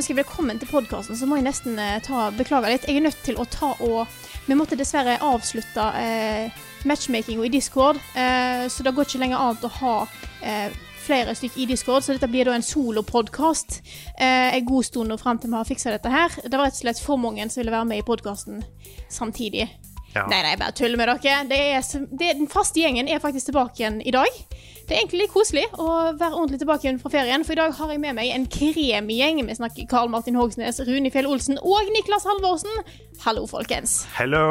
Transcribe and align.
Ønsker 0.00 0.16
velkommen 0.16 0.56
til 0.56 0.70
podkasten, 0.70 1.12
så 1.12 1.26
må 1.28 1.36
jeg 1.36 1.44
nesten 1.44 1.74
eh, 1.76 1.98
ta, 2.00 2.30
beklage 2.32 2.70
litt. 2.70 2.86
Jeg 2.88 2.96
er 2.96 3.02
nødt 3.04 3.18
til 3.20 3.36
å 3.36 3.44
ta 3.44 3.74
og 3.84 4.08
Vi 4.46 4.56
måtte 4.56 4.78
dessverre 4.80 5.18
avslutte 5.20 5.84
eh, 6.00 6.62
matchmakinga 6.88 7.44
i 7.44 7.50
Discord, 7.52 8.00
eh, 8.16 8.64
så 8.72 8.86
det 8.86 8.94
går 8.96 9.04
ikke 9.04 9.20
lenger 9.20 9.42
an 9.44 9.66
å 9.68 9.70
ha 9.74 9.92
eh, 10.40 10.72
flere 11.04 11.34
stykker 11.36 11.66
i 11.66 11.68
Discord, 11.68 12.06
så 12.06 12.16
dette 12.16 12.30
blir 12.32 12.48
da 12.48 12.56
en 12.56 12.64
solopodkast 12.64 13.76
eh, 14.16 14.56
en 14.56 14.64
god 14.72 14.88
stund 14.88 15.12
nå 15.12 15.20
frem 15.20 15.42
til 15.42 15.52
vi 15.52 15.60
har 15.60 15.68
fiksa 15.68 15.92
dette 15.92 16.16
her. 16.16 16.40
Det 16.46 16.54
var 16.56 16.70
rett 16.70 16.80
og 16.80 16.84
slett 16.86 17.04
for 17.04 17.20
mange 17.20 17.44
som 17.52 17.60
ville 17.60 17.76
være 17.76 17.90
med 17.92 18.00
i 18.00 18.08
podkasten 18.08 18.64
samtidig. 19.12 19.68
Ja. 20.14 20.24
Nei, 20.32 20.40
nei, 20.48 20.56
bare 20.56 20.72
tuller 20.80 20.96
med 20.96 21.12
dere. 21.12 21.42
Det 21.52 21.60
er, 21.76 21.84
det, 22.08 22.32
den 22.40 22.48
faste 22.48 22.80
gjengen 22.80 23.12
er 23.12 23.20
faktisk 23.20 23.52
tilbake 23.52 23.84
igjen 23.84 24.00
i 24.00 24.16
dag. 24.16 24.44
Det 24.90 24.96
er 24.96 25.04
egentlig 25.04 25.20
litt 25.20 25.30
koselig 25.30 25.62
å 25.78 25.84
være 26.18 26.34
ordentlig 26.34 26.58
tilbake 26.64 26.82
igjen 26.88 26.96
fra 26.98 27.12
ferien, 27.12 27.44
for 27.46 27.54
i 27.54 27.58
dag 27.60 27.76
har 27.78 27.90
jeg 27.92 28.00
med 28.02 28.16
meg 28.18 28.32
en 28.34 28.46
kremgjeng. 28.50 29.36
Vi 29.46 29.54
snakker 29.54 29.86
Karl 29.86 30.08
Martin 30.10 30.34
Hogsnes, 30.34 30.80
Rune 30.88 31.12
Fjell 31.14 31.28
Olsen 31.30 31.60
og 31.62 31.92
Niklas 31.94 32.26
Halvorsen. 32.26 32.80
Hallo, 33.22 33.44
folkens. 33.46 34.00
Hello. 34.16 34.42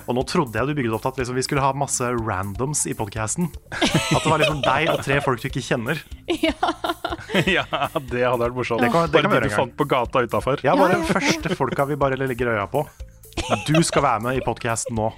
Og 0.00 0.10
nå 0.18 0.24
trodde 0.26 0.58
jeg 0.58 0.66
du 0.66 0.74
bygde 0.80 0.98
opp 0.98 1.04
til 1.06 1.12
at 1.14 1.20
liksom, 1.22 1.38
vi 1.38 1.44
skulle 1.46 1.62
ha 1.62 1.70
masse 1.78 2.10
randoms 2.10 2.82
i 2.90 2.96
podcasten. 2.98 3.52
At 3.70 4.18
det 4.18 4.26
var 4.32 4.42
liksom 4.42 4.64
deg 4.66 4.90
og 4.96 5.04
tre 5.06 5.20
folk 5.22 5.44
du 5.44 5.46
ikke 5.52 5.62
kjenner. 5.68 6.02
ja, 7.46 7.62
det 8.10 8.26
hadde 8.26 8.42
vært 8.48 8.58
morsomt. 8.58 8.82
Det 8.82 8.90
kan- 8.90 9.06
det 9.14 9.22
kan 9.22 9.30
Bare 9.30 9.46
de 9.46 9.52
du 9.52 9.58
fant 9.60 9.78
på 9.78 9.86
gata 9.94 10.26
utafor. 10.26 10.58
Ja, 10.66 10.74
bare 10.74 10.98
Ja, 10.98 11.04
ja. 11.04 11.12
første 11.14 11.54
folka 11.54 11.86
vi 11.86 11.94
bare 12.02 12.18
legger 12.18 12.50
øya 12.56 12.66
på. 12.66 12.82
Du 13.70 13.76
skal 13.86 14.02
være 14.02 14.26
med 14.26 14.40
i 14.42 14.42
podcasten 14.42 14.98
nå. 14.98 15.12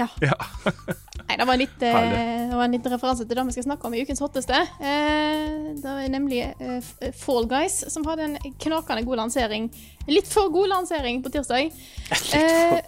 Ja. 0.00 0.08
Ja. 0.24 0.36
Nei, 1.30 1.36
det 1.38 1.46
var, 1.46 1.54
en 1.54 1.60
litt, 1.60 1.82
eh, 1.86 2.48
det 2.50 2.56
var 2.58 2.64
en 2.64 2.72
liten 2.74 2.90
referanse 2.90 3.22
til 3.22 3.38
det 3.38 3.44
vi 3.46 3.54
skal 3.54 3.66
snakke 3.68 3.86
om 3.86 3.94
i 3.94 4.00
ukens 4.02 4.22
hotteste. 4.24 4.56
Eh, 4.82 5.68
det 5.78 5.92
er 5.92 6.10
nemlig 6.10 6.40
eh, 6.42 6.88
Fall 7.14 7.46
Guys, 7.50 7.76
som 7.92 8.06
hadde 8.08 8.26
en 8.26 8.54
knakende 8.64 9.04
god 9.06 9.22
lansering. 9.22 9.68
Litt 10.10 10.26
for 10.30 10.50
god 10.50 10.72
lansering 10.72 11.22
på 11.22 11.32
tirsdag. 11.34 11.70
Litt 11.70 12.34
Eh, 12.40 12.80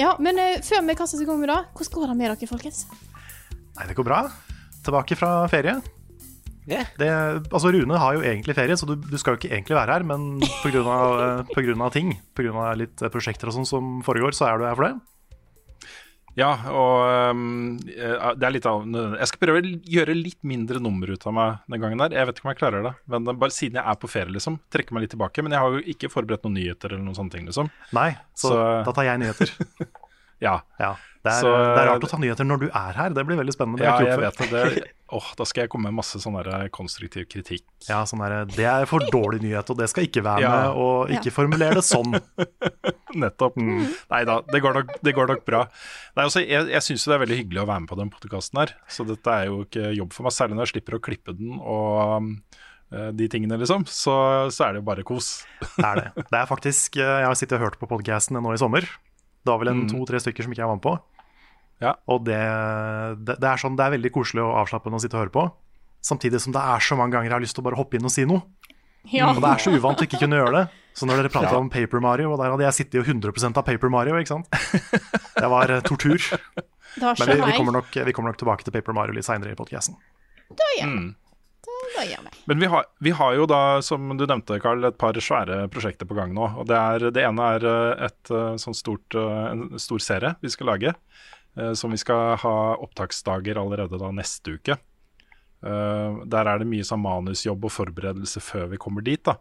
ja, 0.00 0.14
men 0.22 0.38
eh, 0.40 0.60
før 0.64 0.84
vi 0.86 0.96
kaster 0.96 1.18
oss 1.18 1.24
i 1.24 1.28
gang 1.28 1.40
med 1.40 1.50
det, 1.52 1.58
hvordan 1.76 1.96
går 1.96 2.12
det 2.12 2.16
med 2.20 2.32
dere, 2.32 2.48
folkens? 2.48 2.86
Nei, 3.76 3.88
det 3.88 3.96
går 3.98 4.08
bra. 4.08 4.22
Tilbake 4.86 5.18
fra 5.18 5.34
ferie. 5.52 5.76
Det, 6.62 7.08
altså 7.50 7.72
Rune 7.74 7.98
har 7.98 8.16
jo 8.16 8.22
egentlig 8.22 8.54
ferie, 8.54 8.76
så 8.78 8.86
du, 8.86 8.94
du 8.96 9.16
skal 9.18 9.34
jo 9.34 9.40
ikke 9.40 9.50
egentlig 9.50 9.76
være 9.76 9.96
her, 9.98 10.04
men 10.06 10.42
pga. 10.62 10.82
av 10.86 11.90
ting, 11.94 12.14
pga. 12.38 12.68
litt 12.78 13.02
prosjekter 13.12 13.50
og 13.50 13.56
sånn 13.58 13.68
som 13.68 13.96
foregår, 14.06 14.36
så 14.36 14.48
er 14.48 14.60
du 14.60 14.68
her 14.68 14.78
for 14.78 14.88
det. 14.88 14.94
Ja, 16.38 16.48
og 16.72 17.32
um, 17.36 17.76
det 17.84 18.46
er 18.46 18.54
litt 18.54 18.64
av 18.68 18.86
Jeg 18.88 19.28
skal 19.28 19.40
prøve 19.42 19.60
å 19.60 19.72
gjøre 19.96 20.14
litt 20.16 20.38
mindre 20.48 20.80
nummer 20.80 21.10
ut 21.12 21.26
av 21.28 21.34
meg 21.36 21.58
den 21.68 21.82
gangen 21.82 22.00
der. 22.00 22.14
Jeg 22.16 22.28
vet 22.30 22.38
ikke 22.40 22.46
om 22.48 22.52
jeg 22.54 22.60
klarer 22.62 22.86
det, 22.88 22.92
men 23.12 23.28
bare 23.36 23.52
siden 23.52 23.76
jeg 23.80 23.84
er 23.92 23.98
på 24.00 24.08
ferie, 24.08 24.32
liksom. 24.32 24.56
Trekke 24.72 24.96
meg 24.96 25.04
litt 25.04 25.12
tilbake. 25.12 25.44
Men 25.44 25.52
jeg 25.56 25.60
har 25.64 25.76
jo 25.76 25.82
ikke 25.92 26.08
forberedt 26.12 26.46
noen 26.48 26.56
nyheter 26.56 26.94
eller 26.94 27.04
noen 27.04 27.18
sånne 27.18 27.36
ting, 27.36 27.44
liksom. 27.50 27.68
Nei, 27.92 28.10
så, 28.32 28.48
Så- 28.54 28.62
da 28.88 28.96
tar 28.96 29.10
jeg 29.10 29.20
nyheter. 29.26 29.52
Ja, 30.42 30.58
Ja, 30.80 30.96
det, 31.22 31.30
er, 31.30 31.40
Så- 31.40 31.52
det 31.54 31.78
er 31.84 31.86
rart 31.92 32.02
å 32.02 32.10
ta 32.10 32.18
nyheter 32.18 32.46
når 32.48 32.58
du 32.64 32.66
er 32.68 32.96
her. 32.98 33.10
Det 33.14 33.22
blir 33.28 33.38
veldig 33.38 33.54
spennende. 33.54 33.78
Det 33.78 33.86
ja 33.86 33.98
jeg 34.02 34.18
vet 34.18 34.40
det. 34.42 34.50
det 34.50 34.90
åh, 35.12 35.28
da 35.38 35.44
skal 35.46 35.62
jeg 35.64 35.70
komme 35.70 35.90
med 35.90 36.00
masse 36.00 36.18
sånn 36.18 36.34
der 36.40 36.68
konstruktiv 36.74 37.28
kritikk. 37.30 37.62
Ja, 37.86 38.00
sånn 38.08 38.22
der, 38.24 38.44
det 38.48 38.64
er 38.66 38.86
for 38.90 39.04
dårlig 39.12 39.42
nyhet, 39.44 39.70
og 39.70 39.78
det 39.78 39.88
skal 39.92 40.08
ikke 40.08 40.24
være 40.24 40.40
Ja. 40.42 40.50
med. 40.50 40.80
Og 40.82 41.12
ikke 41.14 41.30
formulere 41.34 41.78
det 41.78 41.84
sånn. 41.86 42.16
Nettopp. 43.22 43.56
Nei 43.60 44.22
da, 44.24 44.40
det 44.48 44.62
det 45.04 45.14
går 45.14 45.28
nok 45.28 45.44
bra. 45.46 45.62
Nei, 46.16 46.24
altså, 46.24 46.42
jeg 46.42 46.72
jeg 46.72 46.82
syns 46.88 47.04
det 47.06 47.14
er 47.14 47.22
veldig 47.26 47.38
hyggelig 47.42 47.62
å 47.62 47.68
være 47.68 47.84
med 47.84 47.92
på 47.92 47.98
den 48.00 48.10
podkasten 48.10 48.58
her. 48.62 48.74
Så 48.88 49.06
dette 49.06 49.28
er 49.30 49.46
jo 49.50 49.62
ikke 49.66 49.92
jobb 49.94 50.12
for 50.16 50.26
meg, 50.26 50.32
særlig 50.32 50.56
når 50.58 50.66
jeg 50.66 50.74
slipper 50.74 50.98
å 50.98 51.02
klippe 51.04 51.36
den 51.36 51.60
og 51.60 52.16
um, 52.16 52.32
eh, 52.90 53.10
de 53.12 53.28
tingene, 53.28 53.60
liksom. 53.60 53.84
Så, 53.86 54.16
så 54.50 54.66
er 54.66 54.72
det 54.74 54.82
jo 54.82 54.88
bare 54.88 55.04
kos. 55.06 55.44
Det 55.76 55.84
er 55.86 56.00
det. 56.02 56.26
Det 56.32 56.40
er 56.40 56.50
faktisk, 56.50 56.96
eh, 56.98 57.18
Jeg 57.22 57.28
har 57.30 57.38
sittet 57.38 57.60
og 57.60 57.66
hørt 57.68 57.78
på 57.78 57.90
podcasten 57.90 58.40
nå 58.40 58.56
i 58.56 58.60
sommer. 58.60 58.88
Det 59.42 59.50
var 59.50 59.58
vel 59.62 59.72
en 59.72 59.86
to-tre 59.90 60.20
stykker 60.22 60.46
som 60.46 60.52
ikke 60.54 60.62
jeg 60.62 60.70
var 60.70 60.78
med 60.78 60.84
på. 60.86 60.94
Ja. 61.82 61.96
Og 62.14 62.22
det, 62.26 62.38
det, 63.26 63.36
det 63.42 63.48
er 63.50 63.58
sånn, 63.58 63.74
det 63.78 63.84
er 63.88 63.96
veldig 63.96 64.12
koselig 64.14 64.44
og 64.44 64.54
avslappende 64.60 65.00
å 65.00 65.02
sitte 65.02 65.18
og 65.18 65.24
høre 65.24 65.34
på. 65.34 65.46
Samtidig 66.02 66.40
som 66.42 66.54
det 66.54 66.62
er 66.62 66.82
så 66.82 66.98
mange 66.98 67.14
ganger 67.16 67.30
jeg 67.30 67.36
har 67.36 67.42
lyst 67.42 67.56
til 67.58 67.64
å 67.64 67.66
bare 67.66 67.78
hoppe 67.78 67.98
inn 67.98 68.06
og 68.06 68.14
si 68.14 68.26
noe. 68.28 68.42
Ja. 69.10 69.32
Og 69.32 69.40
det 69.42 69.50
er 69.50 69.62
så 69.64 69.72
uvant 69.74 69.98
å 69.98 70.06
ikke 70.06 70.20
kunne 70.22 70.38
gjøre 70.38 70.54
det. 70.60 70.64
Så 70.94 71.08
når 71.08 71.22
dere 71.22 71.32
prater 71.32 71.56
Ja. 71.56 71.58
om 71.58 71.70
Paper 71.72 72.02
Mario, 72.04 72.32
og 72.32 72.38
der 72.38 72.52
hadde 72.52 72.66
jeg 72.68 72.76
sittet 72.78 73.00
jo 73.00 73.02
100% 73.02 73.58
av 73.58 73.64
Paper 73.66 73.90
Mario, 73.90 74.18
ikke 74.20 74.34
sant. 74.34 74.46
Det 75.42 75.48
var 75.50 75.72
eh, 75.72 75.80
tortur. 75.82 76.20
Da 77.00 77.14
Men 77.18 77.30
vi, 77.32 77.38
vi, 77.40 77.56
kommer 77.56 77.72
nok, 77.80 77.88
vi 77.90 78.12
kommer 78.12 78.30
nok 78.30 78.38
tilbake 78.38 78.66
til 78.66 78.74
Paper 78.74 78.94
Mario 78.94 79.16
litt 79.16 79.26
seinere 79.26 79.54
i 79.54 79.58
podkasten. 79.58 79.96
Mm. 80.84 81.14
Gjør 81.92 82.24
vi. 82.24 82.32
Men 82.50 82.62
vi 82.62 82.68
har, 82.72 82.86
vi 83.04 83.12
har 83.16 83.34
jo 83.36 83.46
da, 83.50 83.60
som 83.84 84.14
du 84.16 84.24
nevnte, 84.24 84.58
Carl, 84.62 84.84
et 84.88 84.98
par 84.98 85.18
svære 85.18 85.66
prosjekter 85.72 86.08
på 86.08 86.16
gang 86.18 86.32
nå. 86.34 86.48
Og 86.62 86.66
det, 86.70 86.78
er, 86.78 87.10
det 87.14 87.26
ene 87.26 87.48
er 87.56 87.66
eh, 87.68 88.06
et 88.08 88.32
eh, 88.32 88.54
sånn 88.60 88.76
stort, 88.76 89.14
eh, 89.18 89.44
en 89.52 89.66
stor 89.82 90.02
serie 90.02 90.34
vi 90.42 90.52
skal 90.52 90.72
lage. 90.74 90.96
Som 91.76 91.92
vi 91.92 91.98
skal 92.00 92.38
ha 92.40 92.52
opptaksdager 92.80 93.58
allerede 93.60 93.98
da 94.00 94.08
neste 94.16 94.54
uke. 94.56 94.78
Der 95.60 96.48
er 96.48 96.62
det 96.62 96.64
mye 96.64 96.86
sånn 96.88 97.02
manusjobb 97.04 97.66
og 97.68 97.74
forberedelse 97.74 98.40
før 98.40 98.70
vi 98.70 98.78
kommer 98.80 99.04
dit. 99.04 99.20
da 99.20 99.34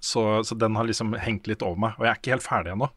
så, 0.00 0.44
så 0.44 0.54
den 0.54 0.76
har 0.76 0.88
liksom 0.88 1.12
hengt 1.20 1.46
litt 1.46 1.62
over 1.62 1.76
meg, 1.84 1.98
og 1.98 2.06
jeg 2.06 2.10
er 2.10 2.20
ikke 2.22 2.32
helt 2.32 2.46
ferdig 2.46 2.72
ennå. 2.72 2.88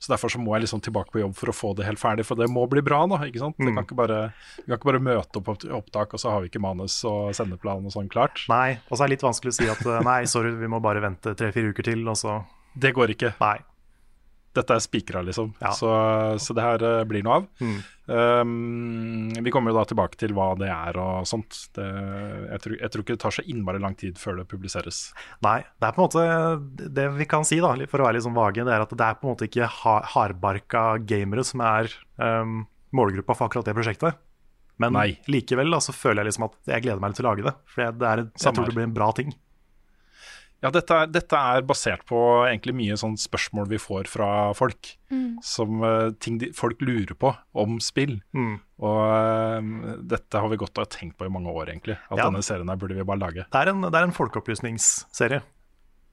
Så 0.00 0.08
derfor 0.14 0.32
så 0.32 0.40
må 0.40 0.54
jeg 0.56 0.64
liksom 0.64 0.80
tilbake 0.80 1.12
på 1.12 1.20
jobb 1.20 1.34
for 1.36 1.52
å 1.52 1.54
få 1.54 1.70
det 1.76 1.84
helt 1.84 2.00
ferdig, 2.00 2.24
for 2.24 2.40
det 2.40 2.48
må 2.48 2.64
bli 2.72 2.80
bra. 2.84 3.02
da, 3.10 3.18
ikke 3.28 3.42
sant? 3.42 3.58
Vi, 3.60 3.68
kan 3.68 3.84
ikke 3.84 3.98
bare, 3.98 4.20
vi 4.56 4.64
kan 4.64 4.78
ikke 4.78 4.92
bare 4.92 5.02
møte 5.04 5.40
opp 5.42 5.48
på 5.50 5.56
opptak, 5.76 6.16
og 6.16 6.22
så 6.22 6.32
har 6.32 6.40
vi 6.40 6.48
ikke 6.48 6.62
manus 6.64 6.96
og 7.08 7.34
sendeplan 7.36 7.84
og 7.84 7.92
sånn 7.92 8.08
klart. 8.12 8.40
Nei, 8.48 8.78
og 8.88 8.96
så 8.96 9.04
er 9.04 9.10
det 9.10 9.18
litt 9.18 9.26
vanskelig 9.28 9.52
å 9.52 9.58
si 9.58 9.68
at 9.68 9.82
eh, 9.84 10.00
nei, 10.06 10.22
sorry, 10.30 10.54
vi 10.56 10.70
må 10.72 10.80
bare 10.80 11.04
vente 11.04 11.36
tre-fire 11.36 11.74
uker 11.74 11.92
til, 11.92 12.06
og 12.08 12.16
så 12.16 12.40
Det 12.72 12.94
går 12.96 13.12
ikke. 13.16 13.34
Nei. 13.42 13.58
Dette 14.56 14.74
er 14.74 14.82
spikra, 14.82 15.20
liksom. 15.22 15.52
Ja. 15.62 15.70
Så, 15.76 15.88
så 16.42 16.54
det 16.56 16.64
her 16.64 16.82
eh, 16.82 17.04
blir 17.06 17.22
noe 17.22 17.36
av. 17.38 17.44
Mm. 17.62 17.76
Um, 18.10 19.28
vi 19.46 19.52
kommer 19.54 19.70
jo 19.70 19.76
da 19.76 19.84
tilbake 19.86 20.18
til 20.18 20.32
hva 20.34 20.48
det 20.58 20.66
er 20.74 20.96
og 20.98 21.28
sånt. 21.30 21.54
Det, 21.76 21.86
jeg, 21.86 22.62
tror, 22.64 22.74
jeg 22.80 22.90
tror 22.90 23.04
ikke 23.04 23.14
det 23.14 23.22
tar 23.22 23.36
så 23.36 23.44
innmari 23.46 23.82
lang 23.82 23.94
tid 24.00 24.18
før 24.18 24.40
det 24.40 24.48
publiseres. 24.50 24.98
Nei, 25.46 25.60
det 25.78 25.86
er 25.86 25.94
på 25.94 26.02
en 26.02 26.08
måte 26.08 26.88
Det 26.98 27.04
vi 27.20 27.28
kan 27.30 27.46
si, 27.46 27.60
da, 27.62 27.76
for 27.90 28.02
å 28.02 28.08
være 28.08 28.18
litt 28.18 28.26
sånn 28.26 28.34
vage, 28.34 28.64
det 28.66 28.74
er 28.74 28.82
at 28.82 28.96
det 28.96 29.06
er 29.06 29.20
på 29.20 29.28
en 29.28 29.36
måte 29.36 29.46
ikke 29.46 29.70
ha 29.84 29.94
hardbarka 30.16 30.84
gamere 31.06 31.46
som 31.46 31.62
er 31.62 31.94
um, 32.18 32.64
målgruppa 32.96 33.38
for 33.38 33.46
akkurat 33.46 33.70
det 33.70 33.76
prosjektet. 33.78 34.18
Men 34.80 34.96
Nei. 34.96 35.12
likevel 35.30 35.70
da, 35.70 35.78
så 35.84 35.94
føler 35.94 36.24
jeg 36.24 36.32
liksom 36.32 36.48
at 36.48 36.58
jeg 36.72 36.86
gleder 36.86 37.02
meg 37.02 37.12
litt 37.12 37.20
til 37.20 37.28
å 37.28 37.30
lage 37.30 37.46
det. 37.46 37.54
For 37.70 38.00
det 38.00 38.10
er, 38.10 38.24
jeg 38.32 38.56
tror 38.56 38.66
det 38.66 38.74
blir 38.74 38.88
en 38.88 38.96
bra 38.96 39.10
ting. 39.14 39.30
Ja, 40.60 40.68
dette 40.68 40.92
er, 40.92 41.06
dette 41.08 41.38
er 41.40 41.62
basert 41.64 42.02
på 42.04 42.18
egentlig 42.44 42.74
mye 42.76 42.96
sånn 43.00 43.14
spørsmål 43.16 43.70
vi 43.70 43.78
får 43.80 44.10
fra 44.12 44.28
folk. 44.52 44.90
Som 45.42 45.80
eh, 45.86 46.10
ting 46.20 46.36
de, 46.42 46.50
folk 46.56 46.82
lurer 46.84 47.16
på 47.16 47.30
om 47.56 47.78
spill. 47.80 48.18
Mm. 48.36 48.58
Og 48.84 48.98
uh, 49.00 49.96
dette 50.12 50.40
har 50.40 50.52
vi 50.52 50.58
gått 50.60 50.76
og 50.80 50.90
tenkt 50.92 51.16
på 51.20 51.24
i 51.26 51.32
mange 51.32 51.48
år, 51.52 51.72
egentlig. 51.72 51.96
At 52.10 52.20
Ja. 52.20 52.26
denne 52.28 52.44
serien 52.44 52.68
her 52.68 52.76
burde 52.80 52.94
vi 52.98 53.04
bare 53.08 53.20
lage. 53.24 53.46
Det 53.48 53.60
er 53.62 53.72
en, 53.72 53.80
det 53.88 53.94
er 53.96 54.04
en 54.08 54.12
folkeopplysningsserie, 54.16 55.40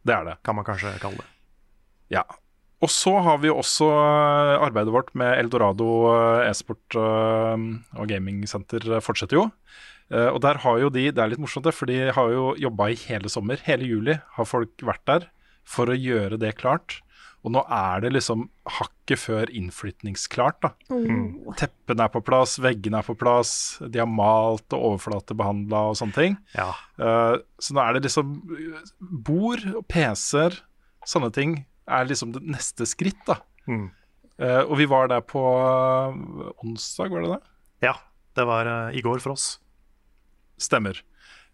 Det 0.08 0.16
er 0.16 0.24
det. 0.32 0.38
kan 0.44 0.56
man 0.56 0.66
kanskje 0.68 0.96
kalle 1.04 1.20
det. 1.20 1.28
Ja. 2.16 2.24
Og 2.82 2.90
så 2.94 3.16
har 3.26 3.40
vi 3.44 3.50
også 3.52 3.88
eh, 3.92 4.64
arbeidet 4.64 4.94
vårt 4.94 5.12
med 5.18 5.34
Eldorado 5.42 5.88
e-sport 6.48 6.96
og 6.96 8.08
gamingsenter 8.08 9.00
fortsetter 9.04 9.40
jo. 9.42 9.46
Eh, 10.12 10.30
Og 10.32 10.40
der 10.42 10.62
har 10.64 10.80
jo 10.80 10.90
de, 10.94 11.10
det 11.12 11.24
er 11.24 11.34
litt 11.34 11.42
morsomt 11.44 11.66
det, 11.68 11.74
for 11.76 11.90
de 11.90 12.12
har 12.16 12.32
jo 12.32 12.54
jobba 12.60 12.92
i 12.94 13.00
hele 13.08 13.30
sommer. 13.30 13.60
Hele 13.66 13.88
juli 13.90 14.16
har 14.38 14.46
folk 14.48 14.72
vært 14.86 15.06
der 15.10 15.28
for 15.68 15.92
å 15.92 15.98
gjøre 15.98 16.40
det 16.40 16.56
klart. 16.62 17.02
Og 17.46 17.52
nå 17.54 17.62
er 17.72 18.02
det 18.04 18.10
liksom 18.16 18.48
hakket 18.80 19.20
før 19.22 19.52
innflytningsklart. 19.56 20.58
da. 20.64 20.72
Oh. 20.92 21.54
Teppene 21.56 22.08
er 22.08 22.12
på 22.12 22.20
plass, 22.26 22.58
veggene 22.60 23.00
er 23.00 23.06
på 23.08 23.16
plass, 23.16 23.52
de 23.80 24.02
har 24.02 24.10
malt 24.10 24.74
og 24.76 24.88
overflatebehandla 24.94 25.84
og 25.92 26.00
sånne 26.00 26.18
ting. 26.18 26.38
Ja. 26.58 26.72
Uh, 27.00 27.38
så 27.62 27.76
nå 27.78 27.84
er 27.84 27.96
det 27.96 28.08
liksom 28.08 28.34
Bord 29.00 29.64
og 29.70 29.86
PC-er, 29.88 30.58
sånne 31.08 31.30
ting, 31.36 31.62
er 31.88 32.10
liksom 32.10 32.34
det 32.36 32.42
neste 32.44 32.88
skritt, 32.90 33.22
da. 33.30 33.38
Mm. 33.70 33.86
Uh, 34.42 34.64
og 34.66 34.76
vi 34.82 34.90
var 34.90 35.08
der 35.14 35.24
på 35.24 35.40
onsdag, 36.64 37.14
var 37.14 37.24
det 37.24 37.32
det? 37.36 37.42
ja. 37.90 37.96
Det 38.38 38.44
var 38.46 38.68
uh, 38.70 38.94
i 38.94 39.02
går 39.02 39.18
for 39.24 39.34
oss. 39.34 39.56
Stemmer. 40.62 41.00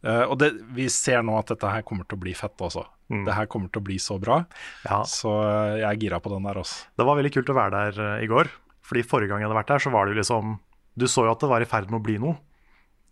Uh, 0.03 0.25
og 0.27 0.35
det, 0.41 0.51
vi 0.75 0.89
ser 0.91 1.21
nå 1.23 1.38
at 1.39 1.53
dette 1.53 1.69
her 1.69 1.83
kommer 1.88 2.07
til 2.07 2.19
å 2.19 2.23
bli 2.25 2.33
fett 2.35 2.59
også. 2.59 2.83
Mm. 3.13 3.25
Det 3.27 3.35
her 3.35 3.50
kommer 3.51 3.71
til 3.71 3.81
å 3.81 3.88
bli 3.88 4.00
så 4.01 4.17
bra. 4.21 4.41
Ja. 4.88 5.01
Så 5.07 5.31
eh, 5.44 5.81
jeg 5.83 5.88
er 5.89 6.00
gira 6.01 6.19
på 6.23 6.31
den 6.33 6.47
der 6.47 6.59
også. 6.61 6.88
Det 6.97 7.07
var 7.07 7.19
veldig 7.19 7.33
kult 7.35 7.51
å 7.51 7.57
være 7.57 7.73
der 7.75 8.01
eh, 8.05 8.23
i 8.25 8.29
går. 8.31 8.50
Fordi 8.83 9.03
forrige 9.07 9.31
gang 9.31 9.44
jeg 9.44 9.50
hadde 9.50 9.59
vært 9.59 9.73
der, 9.75 9.83
så 9.83 9.94
var 9.94 10.05
det 10.05 10.15
jo 10.15 10.21
liksom 10.21 10.57
Du 11.00 11.07
så 11.09 11.23
jo 11.25 11.31
at 11.33 11.41
det 11.41 11.50
var 11.50 11.63
i 11.63 11.69
ferd 11.69 11.91
med 11.91 12.00
å 12.01 12.05
bli 12.05 12.17
noe. 12.21 12.38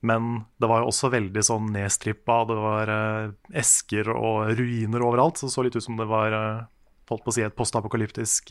Men 0.06 0.44
det 0.62 0.70
var 0.70 0.82
jo 0.82 0.90
også 0.90 1.12
veldig 1.14 1.44
sånn 1.46 1.70
nedstrippa. 1.76 2.40
Det 2.50 2.58
var 2.58 2.90
uh, 2.90 3.34
esker 3.62 4.10
og 4.14 4.50
ruiner 4.58 5.04
overalt. 5.06 5.38
Så 5.38 5.48
det 5.48 5.54
så 5.54 5.66
litt 5.66 5.78
ut 5.78 5.86
som 5.86 6.00
det 6.00 6.08
var 6.10 6.34
uh, 6.34 6.64
holdt 7.12 7.26
på 7.26 7.30
å 7.30 7.36
si 7.36 7.46
et 7.46 7.58
postapokalyptisk 7.58 8.50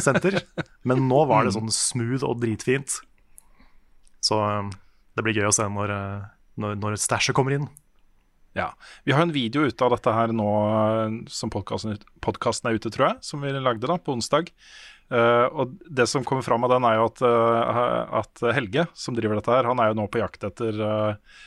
senter. 0.00 0.38
Men 0.88 1.04
nå 1.10 1.24
var 1.28 1.44
det 1.44 1.52
sånn 1.58 1.68
smooth 1.74 2.24
og 2.24 2.40
dritfint. 2.40 3.02
Så 4.24 4.40
det 5.16 5.26
blir 5.26 5.40
gøy 5.40 5.50
å 5.50 5.54
se 5.54 5.66
når, 5.68 5.94
eh, 5.94 6.28
når, 6.62 6.76
når 6.82 6.98
stæsjet 7.00 7.36
kommer 7.36 7.56
inn. 7.56 7.68
Ja. 8.58 8.72
Vi 9.06 9.14
har 9.14 9.22
en 9.22 9.34
video 9.34 9.62
ute 9.66 9.86
av 9.86 9.94
dette 9.94 10.14
her 10.14 10.32
nå 10.34 10.48
eh, 10.68 11.18
som 11.30 11.52
podkasten 11.52 12.70
er 12.70 12.78
ute, 12.78 12.90
tror 12.90 13.10
jeg, 13.10 13.20
som 13.26 13.44
vi 13.44 13.52
lagde 13.54 13.90
da 13.90 13.98
på 13.98 14.16
onsdag. 14.16 14.50
Uh, 15.10 15.50
og 15.58 15.72
det 15.90 16.04
som 16.06 16.22
kommer 16.22 16.44
fram 16.46 16.62
av 16.62 16.70
den, 16.70 16.84
er 16.86 17.00
jo 17.00 17.06
at, 17.08 17.22
uh, 17.26 18.18
at 18.20 18.42
Helge, 18.54 18.84
som 18.94 19.16
driver 19.16 19.40
dette 19.40 19.50
her, 19.50 19.66
han 19.66 19.80
er 19.82 19.90
jo 19.90 19.96
nå 19.98 20.04
på 20.06 20.20
jakt 20.20 20.46
etter 20.46 20.76
uh, 20.78 21.40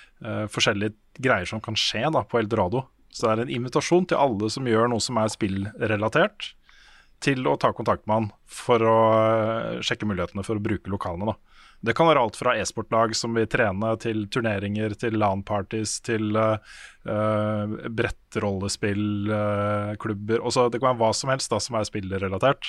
forskjellige 0.51 0.97
greier 1.23 1.47
som 1.47 1.61
kan 1.63 1.77
skje 1.79 2.09
da 2.11 2.25
på 2.27 2.41
Eldorado. 2.41 2.83
Så 3.07 3.23
det 3.23 3.31
er 3.31 3.43
en 3.45 3.53
invitasjon 3.61 4.09
til 4.09 4.19
alle 4.19 4.49
som 4.51 4.67
gjør 4.67 4.91
noe 4.91 5.03
som 5.03 5.15
er 5.21 5.31
spillrelatert, 5.31 6.49
til 7.23 7.47
å 7.47 7.55
ta 7.55 7.71
kontakt 7.71 8.03
med 8.03 8.17
han 8.17 8.29
for 8.51 8.83
å 8.83 8.97
sjekke 9.85 10.09
mulighetene 10.09 10.43
for 10.43 10.59
å 10.59 10.63
bruke 10.63 10.91
lokalene. 10.91 11.31
da. 11.31 11.52
Det 11.83 11.91
kan 11.97 12.07
være 12.07 12.21
alt 12.23 12.37
fra 12.39 12.53
e-sportlag 12.55 13.11
som 13.19 13.33
vil 13.35 13.43
trene, 13.51 13.89
til 13.99 14.21
turneringer, 14.31 14.93
til 14.95 15.17
LAN-parties, 15.19 15.97
til 16.07 16.31
uh, 16.39 16.55
brettrollespillklubber. 17.91 20.39
Uh, 20.47 20.69
det 20.71 20.79
kan 20.79 20.93
være 20.93 20.99
hva 21.01 21.09
som 21.17 21.27
helst 21.33 21.51
da 21.51 21.59
som 21.59 21.75
er 21.79 21.83
spillrelatert. 21.89 22.63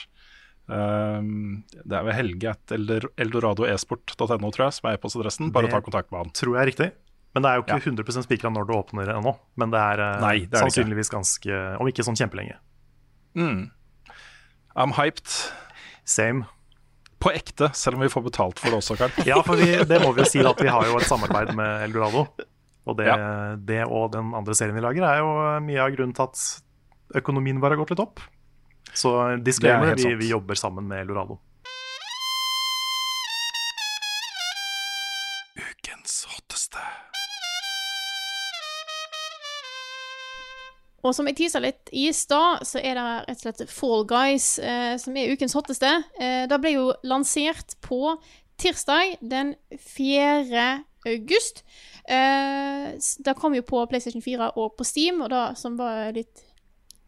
Um, 0.67 1.63
det 1.85 1.93
er 1.99 2.05
vel 2.09 2.17
Helge 2.17 2.49
at 2.55 2.73
eldoradoesport.no, 2.75 4.49
tror 4.51 4.65
jeg, 4.67 4.73
som 4.79 4.89
er 4.91 4.95
e-postadressen. 4.99 5.53
Bare 5.53 5.67
Det- 5.69 5.75
ta 5.77 5.81
kontakt 5.85 6.09
med 6.11 6.19
han. 6.25 6.31
Tror 6.35 6.55
jeg 6.57 6.63
er 6.63 6.71
riktig. 6.73 6.89
Men 7.35 7.43
det 7.43 7.49
er 7.51 7.55
jo 7.57 7.63
ikke 7.63 7.79
Ja. 7.79 7.91
100 7.91 8.23
spikra 8.23 8.51
når 8.51 8.65
det 8.67 8.75
åpner 8.77 9.09
ennå. 9.15 9.39
Men 9.57 9.71
det 9.71 9.79
er, 9.81 10.01
eh, 10.01 10.21
Nei, 10.21 10.39
det 10.47 10.55
er 10.55 10.59
sannsynligvis 10.67 11.09
ikke. 11.11 11.17
ganske 11.19 11.77
Om 11.81 11.87
ikke 11.89 12.05
sånn 12.05 12.17
kjempelenge. 12.17 12.55
Mm. 13.35 13.71
I'm 14.77 14.93
hyped. 14.93 15.53
Same. 16.05 16.47
På 17.25 17.33
ekte, 17.33 17.71
selv 17.77 17.97
om 17.97 18.03
vi 18.05 18.11
får 18.13 18.25
betalt 18.27 18.61
for 18.61 18.69
det 18.75 18.79
også, 18.83 18.97
Karl. 19.01 19.15
Ja, 19.29 19.39
for 19.47 19.57
vi, 19.57 19.71
det 19.89 20.01
må 20.03 20.11
vi 20.13 20.21
jo 20.25 20.29
si 20.29 20.43
at 20.45 20.61
vi 20.61 20.69
har 20.69 20.85
jo 20.91 20.99
et 21.01 21.09
samarbeid 21.09 21.55
med 21.57 21.87
Eldorado. 21.89 22.27
Og 22.85 22.99
det, 22.99 23.07
Ja. 23.09 23.17
det 23.57 23.81
og 23.89 24.11
den 24.13 24.35
andre 24.37 24.53
serien 24.59 24.77
vi 24.77 24.83
lager, 24.85 25.07
er 25.09 25.23
jo 25.23 25.31
mye 25.65 25.81
av 25.81 25.95
grunnen 25.97 26.13
til 26.17 26.27
at 26.27 26.43
økonomien 27.23 27.61
vår 27.63 27.73
har 27.73 27.81
gått 27.81 27.95
litt 27.95 28.03
opp. 28.05 28.21
Så 28.95 29.15
disclaimer, 29.43 29.97
vi, 29.97 30.13
vi 30.21 30.29
jobber 30.35 30.55
sammen 30.61 30.85
med 30.91 31.01
Eldorado. 31.07 31.39
Og 41.05 41.13
som 41.13 41.29
jeg 41.29 41.37
tisa 41.37 41.61
litt 41.61 41.91
i 41.93 42.07
stad, 42.17 42.65
så 42.65 42.81
er 42.81 42.97
det 42.97 43.05
rett 43.29 43.37
og 43.37 43.45
slett 43.45 43.73
Fall 43.73 44.07
Guys 44.09 44.55
eh, 44.59 44.95
som 45.01 45.17
er 45.21 45.35
ukens 45.35 45.57
hotteste. 45.57 45.91
Eh, 46.17 46.45
det 46.49 46.59
ble 46.63 46.73
jo 46.79 46.87
lansert 47.05 47.77
på 47.85 48.17
tirsdag 48.61 49.19
den 49.21 49.53
4. 49.77 50.65
august. 51.05 51.61
Eh, 52.09 52.97
det 52.97 53.37
kom 53.37 53.57
jo 53.57 53.67
på 53.69 53.85
PlayStation 53.91 54.25
4 54.25 54.55
og 54.57 54.75
på 54.79 54.89
Steam, 54.89 55.21
og 55.21 55.31
det 55.35 55.45
som 55.61 55.77
var 55.77 56.15
litt 56.17 56.45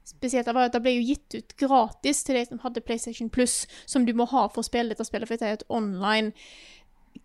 spesielt, 0.07 0.53
var 0.53 0.69
at 0.69 0.77
det 0.77 0.85
ble 0.85 0.99
jo 0.99 1.09
gitt 1.15 1.35
ut 1.35 1.57
gratis 1.59 2.23
til 2.25 2.39
de 2.39 2.45
som 2.47 2.61
hadde 2.63 2.85
PlayStation 2.85 3.33
Plus, 3.33 3.65
som 3.87 4.05
du 4.07 4.13
må 4.15 4.29
ha 4.31 4.47
for 4.53 4.63
å 4.63 4.69
spille 4.69 4.93
dette 4.93 5.09
spillet, 5.09 5.29
for 5.29 5.39
dette 5.39 5.49
er 5.49 5.59
et 5.59 5.69
online 5.73 6.35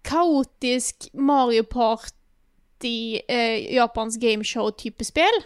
kaotisk 0.07 1.12
Mario 1.13 1.63
Party, 1.68 3.21
eh, 3.27 3.75
gameshow-type 4.23 5.03
spill. 5.03 5.44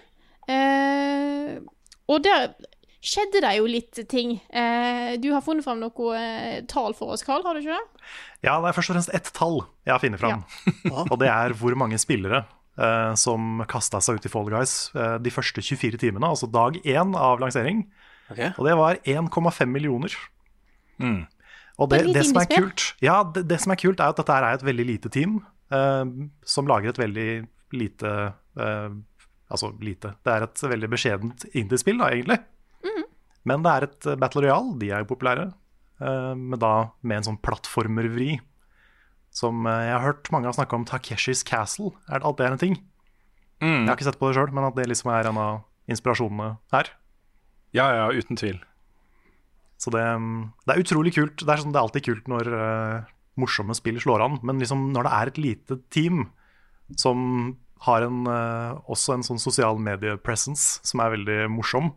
Eh, 0.52 1.58
og 2.12 2.24
der 2.26 2.54
skjedde 3.06 3.42
det 3.46 3.54
jo 3.60 3.68
litt 3.70 4.00
ting. 4.10 4.36
Eh, 4.50 5.16
du 5.22 5.30
har 5.34 5.44
funnet 5.46 5.66
fram 5.66 5.82
noe 5.82 6.12
eh, 6.18 6.60
tall 6.70 6.96
for 6.98 7.14
oss, 7.14 7.24
Carl, 7.26 7.44
har 7.46 7.58
du 7.58 7.62
ikke 7.62 7.78
det? 7.78 8.06
Ja, 8.46 8.58
det 8.62 8.72
er 8.72 8.78
først 8.78 8.92
og 8.92 8.98
fremst 8.98 9.14
ett 9.18 9.32
tall 9.38 9.60
jeg 9.86 9.94
har 9.94 10.02
funnet 10.04 10.22
fram. 10.22 10.46
og 11.12 11.18
det 11.22 11.30
er 11.32 11.56
hvor 11.60 11.78
mange 11.78 12.00
spillere 12.02 12.44
eh, 12.78 13.14
som 13.20 13.64
kasta 13.70 14.02
seg 14.04 14.20
ut 14.20 14.28
i 14.28 14.34
Fall 14.34 14.50
Guys 14.54 14.76
eh, 14.98 15.18
de 15.22 15.34
første 15.34 15.62
24 15.66 16.02
timene, 16.02 16.30
altså 16.30 16.50
dag 16.50 16.80
én 16.82 17.14
av 17.18 17.42
lansering. 17.44 17.86
Og 18.58 18.64
det 18.66 18.74
var 18.78 18.98
1,5 19.06 19.70
millioner. 19.70 20.14
Og 21.78 21.90
det, 21.92 22.06
Det 22.08 22.14
det 22.16 22.24
som 22.26 22.40
er 22.40 22.48
kult, 22.50 22.86
ja, 23.04 23.20
det, 23.36 23.44
det 23.50 23.60
som 23.62 23.74
er 23.74 23.80
kult, 23.82 24.00
er 24.00 24.14
at 24.14 24.18
dette 24.18 24.38
er 24.38 24.48
et 24.56 24.64
veldig 24.66 24.86
lite 24.88 25.12
team 25.12 25.42
eh, 25.76 26.06
som 26.48 26.70
lager 26.70 26.94
et 26.94 27.02
veldig 27.02 27.30
lite 27.76 28.14
eh, 28.56 28.96
Altså 29.52 29.70
lite. 29.78 30.16
Det 30.26 30.34
er 30.34 30.46
et 30.48 30.64
veldig 30.66 30.90
beskjedent 30.90 31.46
indiespill, 31.54 32.00
da, 32.02 32.10
egentlig. 32.14 32.40
Mm. 32.86 33.06
Men 33.52 33.66
det 33.66 33.72
er 33.76 33.88
et 33.88 34.10
eh, 34.10 34.18
Battle 34.22 34.46
Royale, 34.48 34.74
de 34.82 34.90
er 34.90 35.04
jo 35.04 35.12
populære. 35.14 35.46
eh, 36.02 36.34
men 36.36 36.60
da 36.60 36.74
med 37.02 37.22
en 37.22 37.30
sånn 37.30 37.42
plattformervri. 37.46 38.40
Som 39.36 39.68
eh, 39.70 39.86
jeg 39.90 39.96
har 39.98 40.06
hørt 40.08 40.32
mange 40.34 40.50
har 40.50 40.58
snakka 40.58 40.80
om 40.80 40.88
Takeshis 40.90 41.44
Castle. 41.46 41.94
Er 42.10 42.20
det, 42.20 42.26
alt 42.26 42.42
det 42.42 42.48
er 42.48 42.58
en 42.58 42.64
ting? 42.66 42.78
Jeg 43.66 43.88
har 43.88 43.96
ikke 43.96 44.06
sett 44.10 44.20
på 44.20 44.30
det 44.30 44.36
sjøl, 44.38 44.52
men 44.54 44.68
at 44.68 44.76
det 44.78 44.84
liksom 44.92 45.10
er 45.16 45.30
en 45.30 45.38
av 45.42 45.62
inspirasjonene 45.90 46.56
her. 46.74 46.90
Ja, 47.74 47.86
ja, 47.96 48.08
uten 48.12 48.38
tvil. 48.38 48.60
Så 49.82 49.92
det, 49.94 50.02
mm, 50.02 50.52
det 50.66 50.74
er 50.74 50.82
utrolig 50.84 51.14
kult. 51.16 51.40
Det 51.42 51.50
er, 51.50 51.62
sånn, 51.64 51.74
det 51.74 51.80
er 51.80 51.88
alltid 51.88 52.06
kult 52.06 52.30
når 52.32 52.50
uh, 52.52 53.08
morsomme 53.42 53.76
spill 53.78 53.98
slår 54.02 54.24
an, 54.26 54.38
men 54.46 54.62
liksom 54.62 54.90
når 54.96 55.08
det 55.08 55.14
er 55.18 55.32
et 55.32 55.40
lite 55.42 55.78
team 55.94 56.28
som 57.00 57.20
har 57.82 58.02
en, 58.02 58.26
eh, 58.28 58.78
også 58.90 59.14
en 59.14 59.24
sånn 59.24 59.40
sosial 59.40 59.78
medie-presence 59.78 60.80
som 60.84 61.00
er 61.04 61.12
veldig 61.18 61.50
morsom, 61.52 61.94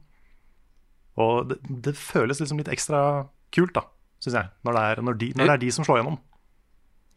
og 1.19 1.49
det, 1.51 1.59
det 1.87 1.95
føles 1.97 2.41
liksom 2.41 2.59
litt 2.59 2.69
ekstra 2.69 3.27
kult, 3.55 3.73
da, 3.75 3.83
syns 4.23 4.35
jeg, 4.39 4.51
når 4.65 4.73
det, 4.77 4.83
er, 4.91 5.03
når, 5.03 5.19
de, 5.19 5.29
når 5.37 5.45
det 5.47 5.55
er 5.57 5.63
de 5.65 5.71
som 5.75 5.85
slår 5.87 6.01
gjennom. 6.03 6.19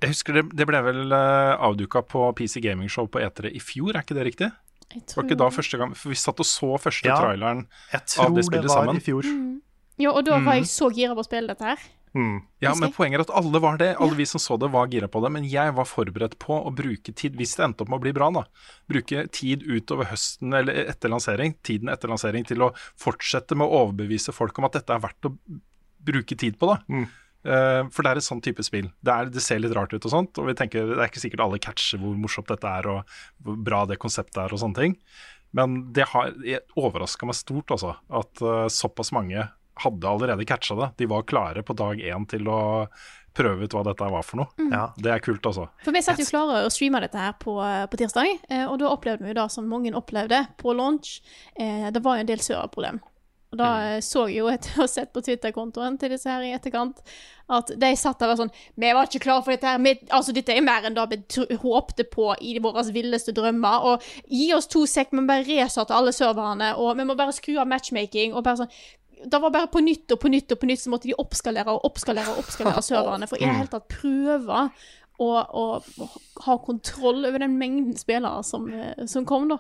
Jeg 0.02 0.10
husker 0.16 0.34
det, 0.40 0.44
det 0.58 0.66
ble 0.66 0.80
vel 0.82 1.14
uh, 1.14 1.58
avduka 1.62 2.02
på 2.10 2.24
PC 2.38 2.62
Gaming 2.64 2.90
Show 2.90 3.06
på 3.12 3.20
E3 3.22 3.52
i 3.54 3.60
fjor, 3.62 3.94
er 3.94 4.02
ikke 4.02 4.18
det 4.18 4.24
riktig? 4.32 4.50
Jeg 4.92 5.04
Var 5.16 5.24
ikke 5.24 5.38
da 5.40 5.46
første 5.54 5.78
gang 5.80 5.94
For 5.96 6.12
vi 6.12 6.18
satt 6.20 6.42
og 6.44 6.48
så 6.50 6.74
første 6.82 7.08
Ja. 7.08 7.16
traileren. 7.16 7.62
Jeg 7.94 8.02
Av 8.02 8.08
tror 8.12 8.34
det 8.34 8.42
det, 8.42 8.46
spillet 8.50 8.68
var 8.68 8.82
sammen. 8.82 8.98
i 8.98 9.00
fjor. 9.06 9.30
Ja, 10.02 10.12
og 10.12 10.26
da 10.26 10.40
var 10.44 10.58
jeg 10.58 10.66
så 10.68 10.90
gira 10.92 11.14
på 11.16 11.22
å 11.24 11.28
spille 11.30 11.48
dette 11.54 11.64
her. 11.64 11.78
Mm. 12.14 12.42
Ja, 12.60 12.74
men 12.76 12.92
poenget 12.92 13.22
er 13.22 13.24
at 13.24 13.34
alle 13.40 13.62
var 13.64 13.78
det. 13.80 13.94
Alle 14.04 14.18
vi 14.18 14.26
som 14.28 14.42
så 14.42 14.58
det, 14.60 14.68
var 14.74 14.90
gira 14.92 15.08
på 15.12 15.22
det. 15.24 15.32
Men 15.32 15.48
jeg 15.48 15.76
var 15.78 15.88
forberedt 15.88 16.38
på 16.44 16.58
å 16.60 16.74
bruke 16.76 17.14
tid, 17.16 17.38
hvis 17.40 17.56
det 17.58 17.66
endte 17.66 17.86
opp 17.86 17.92
med 17.94 18.02
å 18.02 18.06
bli 18.06 18.14
bra, 18.16 18.28
da. 18.36 18.44
Bruke 18.92 19.26
tid 19.34 19.64
utover 19.64 20.10
høsten 20.12 20.54
eller 20.58 20.92
etter 20.92 21.12
lansering, 21.14 21.56
tiden 21.68 21.92
etter 21.94 22.12
lansering, 22.12 22.46
til 22.48 22.68
å 22.68 22.74
fortsette 23.00 23.58
med 23.58 23.68
å 23.68 23.86
overbevise 23.86 24.36
folk 24.36 24.60
om 24.60 24.68
at 24.68 24.80
dette 24.80 24.96
er 24.96 25.04
verdt 25.04 25.30
å 25.30 25.36
bruke 26.12 26.38
tid 26.38 26.60
på, 26.60 26.74
da. 26.74 26.80
Mm. 26.92 27.10
Uh, 27.42 27.88
for 27.90 28.06
det 28.06 28.12
er 28.12 28.20
et 28.20 28.28
sånn 28.28 28.44
type 28.44 28.64
spill. 28.66 28.92
Det, 29.02 29.14
er, 29.14 29.32
det 29.34 29.42
ser 29.42 29.62
litt 29.64 29.74
rart 29.74 29.94
ut 29.96 30.04
og 30.04 30.14
sånt, 30.14 30.38
og 30.38 30.52
vi 30.52 30.58
tenker 30.58 30.92
det 30.92 31.00
er 31.00 31.08
ikke 31.10 31.24
sikkert 31.24 31.46
alle 31.48 31.62
catcher 31.64 32.02
hvor 32.02 32.18
morsomt 32.20 32.52
dette 32.52 32.70
er, 32.70 32.90
og 32.92 33.16
hvor 33.42 33.58
bra 33.70 33.86
det 33.90 34.02
konseptet 34.02 34.44
er 34.44 34.54
og 34.54 34.62
sånne 34.62 34.84
ting. 34.84 35.00
Men 35.58 35.82
det 35.96 36.06
har 36.14 36.36
overraska 36.80 37.28
meg 37.28 37.40
stort, 37.40 37.74
altså. 37.74 37.96
At 38.12 38.44
uh, 38.44 38.68
såpass 38.72 39.10
mange 39.16 39.48
hadde 39.76 40.08
allerede 40.08 40.46
catcha 40.46 40.76
det. 40.76 40.92
De 40.98 41.08
var 41.12 41.26
klare 41.30 41.64
på 41.64 41.76
dag 41.78 42.00
én 42.00 42.28
til 42.30 42.48
å 42.52 42.62
prøve 43.34 43.64
ut 43.66 43.76
hva 43.76 43.84
dette 43.88 44.10
var 44.12 44.26
for 44.28 44.42
noe. 44.42 44.68
Ja. 44.72 44.90
Det 45.00 45.14
er 45.14 45.24
kult, 45.24 45.46
altså. 45.48 45.70
For 45.86 45.96
vi 45.96 46.04
satt 46.04 46.20
jo 46.20 46.28
klare 46.28 46.66
å 46.66 46.74
streama 46.74 47.02
dette 47.04 47.22
her 47.22 47.38
på, 47.40 47.56
på 47.92 48.02
tirsdag, 48.02 48.34
eh, 48.50 48.66
og 48.66 48.82
da 48.82 48.92
opplevde 48.92 49.24
vi 49.24 49.32
jo 49.32 49.40
det 49.40 49.48
som 49.54 49.70
mange 49.72 49.94
opplevde 49.96 50.44
på 50.60 50.76
launch. 50.76 51.20
Eh, 51.56 51.88
det 51.94 52.04
var 52.04 52.20
jo 52.20 52.26
en 52.26 52.32
del 52.34 52.44
serverproblem. 52.44 53.00
Og 53.52 53.60
da 53.60 53.70
eh, 53.84 54.02
så 54.04 54.26
jeg 54.30 54.40
jo 54.40 54.50
etter 54.52 54.78
å 54.78 54.86
ha 54.86 54.88
sett 54.88 55.12
på 55.16 55.24
Twitter-kontoen 55.26 55.98
til 56.00 56.14
disse 56.14 56.32
her 56.32 56.44
i 56.48 56.54
etterkant, 56.56 57.02
at 57.52 57.74
de 57.76 57.90
satt 58.00 58.22
der 58.22 58.30
og 58.30 58.32
var 58.32 58.40
sånn 58.46 58.54
Vi 58.80 58.92
var 58.96 59.10
ikke 59.10 59.24
klare 59.26 59.44
for 59.44 59.52
dette 59.52 59.68
her. 59.68 59.82
Vi, 59.84 59.92
altså, 60.08 60.32
dette 60.36 60.56
er 60.56 60.64
mer 60.64 60.88
enn 60.88 60.96
det 60.96 61.20
vi 61.20 61.58
håpte 61.60 62.06
på 62.08 62.30
i 62.40 62.54
våre 62.64 62.86
villeste 62.96 63.36
drømmer. 63.36 63.88
Og 63.90 64.08
gi 64.32 64.54
oss 64.56 64.72
to 64.72 64.86
sek, 64.88 65.12
men 65.12 65.28
bare 65.28 65.44
resette 65.48 65.96
alle 65.96 66.16
serverne, 66.16 66.72
og 66.80 66.96
vi 67.00 67.08
må 67.08 67.18
bare 67.20 67.36
skru 67.36 67.58
av 67.60 67.68
matchmaking. 67.68 68.32
og 68.32 68.46
bare 68.48 68.64
sånn 68.64 68.72
det 69.26 69.42
var 69.44 69.54
bare 69.54 69.70
på 69.72 69.84
nytt 69.84 70.12
og 70.16 70.22
på 70.22 70.32
nytt 70.32 70.54
og 70.56 70.62
på 70.62 70.70
nytt 70.70 70.84
så 70.84 70.94
måtte 70.94 71.10
de 71.10 71.18
oppskalere 71.20 71.76
og 71.76 71.86
oppskalere 71.90 72.34
og 72.34 72.42
oppskalere 72.44 72.84
serverne 72.90 73.30
for 73.30 73.42
i 73.42 73.46
det 73.46 73.60
hele 73.60 73.72
tatt 73.72 73.88
prøve 73.92 74.66
å, 75.22 75.30
å 75.38 75.66
ha 76.48 76.58
kontroll 76.66 77.26
over 77.30 77.44
den 77.44 77.58
mengden 77.60 77.98
spillere 78.00 78.42
som, 78.48 78.68
eh, 78.74 79.06
som 79.10 79.28
kom, 79.30 79.50
da. 79.52 79.60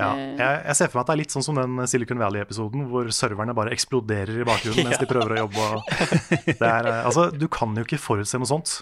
Ja. 0.00 0.12
Eh. 0.14 0.36
Jeg, 0.38 0.60
jeg 0.68 0.78
ser 0.78 0.90
for 0.90 0.98
meg 0.98 1.02
at 1.02 1.10
det 1.10 1.14
er 1.14 1.20
litt 1.22 1.34
sånn 1.34 1.46
som 1.46 1.58
den 1.58 1.82
Silicon 1.90 2.22
Valley-episoden 2.22 2.86
hvor 2.90 3.10
serverne 3.14 3.56
bare 3.56 3.74
eksploderer 3.74 4.40
i 4.40 4.46
bakgrunnen 4.48 4.88
mens 4.88 5.02
de 5.02 5.10
prøver 5.12 5.36
å 5.36 5.42
jobbe. 5.44 5.68
Og 5.76 5.92
det 6.62 6.70
er, 6.70 6.88
eh, 6.88 7.02
altså, 7.02 7.28
du 7.34 7.48
kan 7.52 7.76
jo 7.76 7.86
ikke 7.86 8.00
forutse 8.02 8.40
noe 8.40 8.50
sånt. 8.50 8.80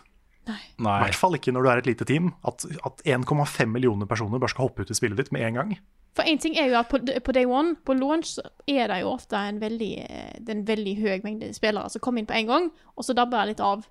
I 0.50 0.82
hvert 0.82 1.18
fall 1.18 1.36
ikke 1.36 1.52
når 1.54 1.62
du 1.62 1.70
er 1.70 1.80
et 1.82 1.88
lite 1.90 2.06
team. 2.08 2.32
At, 2.46 2.64
at 2.86 3.02
1,5 3.06 3.70
millioner 3.70 4.08
personer 4.10 4.42
bare 4.42 4.52
skal 4.52 4.68
hoppe 4.68 4.84
ut 4.84 4.92
i 4.92 4.96
spillet 4.96 5.20
ditt 5.20 5.32
med 5.34 5.46
en 5.46 5.58
gang. 5.60 5.74
For 6.16 6.26
en 6.26 6.38
ting 6.42 6.56
er 6.58 6.66
jo 6.72 6.78
at 6.80 6.88
på, 6.90 6.98
på 6.98 7.32
day 7.32 7.46
one, 7.46 7.76
på 7.86 7.94
launch, 7.94 8.36
er 8.66 8.88
det 8.90 9.00
jo 9.02 9.12
ofte 9.12 9.38
en 9.38 9.60
veldig, 9.62 9.90
eh, 10.10 10.38
en 10.50 10.64
veldig 10.66 10.96
høy 10.98 11.20
mengde 11.22 11.52
spillere 11.54 11.90
som 11.92 12.02
kommer 12.02 12.18
inn 12.24 12.26
på 12.26 12.34
en 12.34 12.46
gang, 12.50 12.70
og 12.96 13.04
så 13.06 13.14
dabber 13.14 13.44
det 13.44 13.52
litt 13.54 13.60
av. 13.64 13.84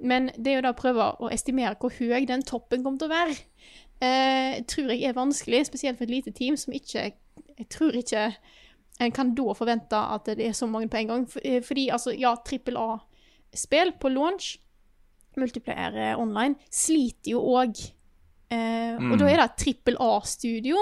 Men 0.00 0.30
det 0.36 0.50
er 0.50 0.56
jo 0.58 0.64
da 0.66 0.72
å 0.72 0.78
prøve 0.80 1.06
å 1.20 1.30
estimere 1.30 1.76
hvor 1.78 1.92
høy 1.94 2.24
den 2.26 2.42
toppen 2.42 2.82
kommer 2.82 2.98
til 2.98 3.10
å 3.10 3.14
være. 3.14 3.36
Eh, 4.02 4.62
tror 4.64 4.90
jeg 4.94 5.04
er 5.10 5.12
vanskelig, 5.18 5.66
spesielt 5.68 5.98
for 5.98 6.08
et 6.08 6.14
lite 6.14 6.32
team 6.32 6.56
som 6.56 6.72
ikke 6.72 7.12
Jeg 7.60 7.68
tror 7.68 7.92
ikke 7.92 8.22
en 9.00 9.12
kan 9.12 9.34
da 9.36 9.52
forvente 9.56 9.96
at 9.96 10.24
det 10.24 10.46
er 10.46 10.52
så 10.56 10.66
mange 10.66 10.88
på 10.88 10.96
en 10.96 11.06
gang. 11.08 11.26
Eh, 11.44 11.60
fordi 11.62 11.88
altså, 11.92 12.10
ja, 12.16 12.34
trippel 12.44 12.76
A-spill 12.80 13.92
på 14.00 14.08
launch, 14.08 14.54
multiplayer 15.36 15.96
eh, 16.10 16.18
online, 16.20 16.56
sliter 16.72 17.34
jo 17.34 17.42
òg. 17.60 17.76
Eh, 18.50 18.96
Og 19.12 19.18
da 19.20 19.28
er 19.28 19.36
det 19.36 19.44
et 19.44 19.58
trippel 19.62 19.96
A-studio. 20.00 20.76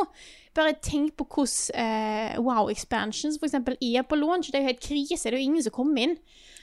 Bare 0.58 0.74
tenk 0.82 1.14
på 1.18 1.26
hvordan 1.30 1.78
eh, 1.78 2.36
Wow 2.42 2.70
Expansions 2.72 3.38
eksempel 3.38 3.78
er 3.78 4.04
på 4.08 4.18
launch. 4.18 4.50
Det 4.50 4.58
er 4.58 4.66
jo 4.66 4.72
helt 4.72 4.84
krise. 4.84 5.28
Det 5.28 5.36
er 5.36 5.38
jo 5.38 5.50
ingen 5.52 5.64
som 5.64 5.74
kommer 5.74 6.04
inn. 6.04 6.16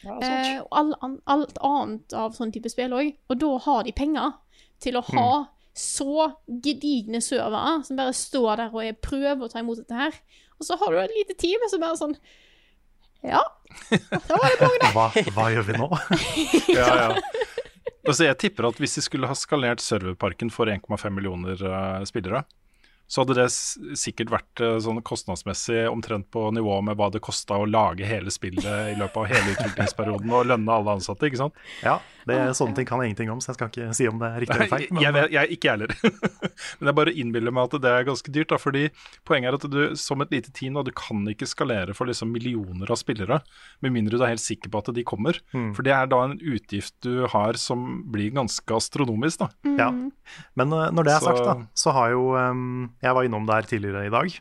Eh, 0.05 0.57
og 0.59 0.71
all, 0.75 0.93
an, 1.05 1.19
alt 1.31 1.59
annet 1.63 2.15
av 2.17 2.35
sånn 2.35 2.51
type 2.53 2.69
spill 2.71 2.95
òg. 2.97 3.13
Og 3.31 3.39
da 3.41 3.51
har 3.65 3.85
de 3.87 3.95
penger 3.95 4.35
til 4.83 4.99
å 4.99 5.05
ha 5.13 5.29
så 5.75 6.29
gedigne 6.63 7.19
servere 7.23 7.81
som 7.83 7.99
bare 7.99 8.15
står 8.15 8.61
der 8.61 8.75
og 8.75 8.83
er 8.85 8.95
prøver 8.95 9.47
å 9.47 9.51
ta 9.51 9.63
imot 9.63 9.81
dette 9.81 9.97
her. 9.97 10.19
Og 10.59 10.67
så 10.67 10.77
har 10.79 10.91
du 10.91 10.99
et 11.01 11.15
lite 11.17 11.35
team 11.39 11.63
som 11.71 11.83
bare 11.83 11.99
sånn 11.99 12.15
Ja, 13.25 13.41
da 13.89 14.37
var 14.37 14.51
det 14.53 14.59
mange, 14.61 14.79
da. 14.83 14.91
Hva, 14.95 15.07
hva 15.35 15.47
gjør 15.51 15.67
vi 15.67 15.79
nå? 15.81 15.89
Ja, 16.77 16.87
ja. 17.01 17.09
Altså, 18.05 18.27
jeg 18.27 18.37
tipper 18.37 18.67
at 18.69 18.77
hvis 18.79 18.99
de 18.99 19.01
skulle 19.01 19.27
ha 19.27 19.35
skalert 19.37 19.81
serverparken 19.81 20.51
for 20.53 20.69
1,5 20.69 21.09
millioner 21.09 21.57
uh, 21.65 22.03
spillere, 22.05 22.43
så 23.07 23.21
hadde 23.21 23.37
det 23.37 23.49
sikkert 23.99 24.33
vært 24.33 24.63
eh, 24.63 24.77
sånn 24.81 25.03
kostnadsmessig 25.05 25.85
omtrent 25.91 26.29
på 26.33 26.47
nivå 26.55 26.79
med 26.85 26.97
hva 26.97 27.11
det 27.13 27.21
kosta 27.25 27.59
å 27.61 27.69
lage 27.69 28.07
hele 28.09 28.33
spillet 28.33 28.95
i 28.95 28.97
løpet 28.97 29.21
av 29.21 29.29
hele 29.29 29.53
utviklingsperioden 29.53 30.33
og 30.33 30.49
lønne 30.51 30.79
alle 30.79 30.97
ansatte, 30.97 31.29
ikke 31.29 31.43
sant? 31.45 31.65
Ja, 31.85 31.99
det, 32.25 32.37
Sånne 32.57 32.75
ting 32.77 32.87
kan 32.89 33.01
jeg 33.03 33.11
ingenting 33.11 33.29
om, 33.33 33.39
så 33.43 33.51
jeg 33.51 33.57
skal 33.59 33.69
ikke 33.69 33.93
si 33.93 34.07
om 34.09 34.17
det 34.21 34.27
er 34.31 34.39
riktig 34.41 34.55
eller 34.55 34.71
feil. 34.71 34.85
Jeg, 35.05 35.13
jeg, 35.13 35.31
jeg 35.35 35.51
ikke 35.55 35.67
jeg 35.69 35.75
heller. 35.75 35.93
Men 36.79 36.89
jeg 36.89 36.95
bare 36.97 37.13
innbiller 37.21 37.53
meg 37.53 37.67
at 37.69 37.81
det 37.83 37.91
er 37.91 38.07
ganske 38.07 38.31
dyrt. 38.33 38.49
Da, 38.53 38.57
fordi 38.61 38.83
Poenget 39.27 39.49
er 39.51 39.57
at 39.59 39.67
du 39.69 39.95
som 39.99 40.23
et 40.25 40.31
lite 40.33 40.53
team 40.55 40.73
da, 40.77 40.83
du 40.87 40.91
kan 40.95 41.21
ikke 41.29 41.45
skalere 41.49 41.93
for 41.97 42.09
liksom 42.09 42.31
millioner 42.33 42.89
av 42.89 42.97
spillere, 43.01 43.41
med 43.85 43.93
mindre 43.93 44.17
du 44.17 44.23
er 44.25 44.33
helt 44.33 44.43
sikker 44.43 44.71
på 44.73 44.81
at 44.81 44.89
de 44.97 45.03
kommer. 45.05 45.37
For 45.53 45.85
det 45.85 45.93
er 45.93 46.09
da 46.09 46.23
en 46.25 46.37
utgift 46.41 46.95
du 47.05 47.25
har 47.31 47.59
som 47.61 48.01
blir 48.13 48.33
ganske 48.35 48.73
astronomisk. 48.77 49.43
da. 49.45 49.49
Ja. 49.77 49.91
Men 50.57 50.73
eh, 50.73 50.89
når 50.95 51.09
det 51.09 51.13
er 51.15 51.21
Så- 51.21 51.29
sagt, 51.31 51.45
da, 51.45 51.55
så 51.77 51.93
har 51.93 52.11
jo 52.15 52.25
um, 52.33 52.89
Jeg 53.03 53.13
var 53.17 53.23
innom 53.27 53.45
der 53.49 53.61
tidligere 53.69 54.07
i 54.07 54.13
dag 54.13 54.33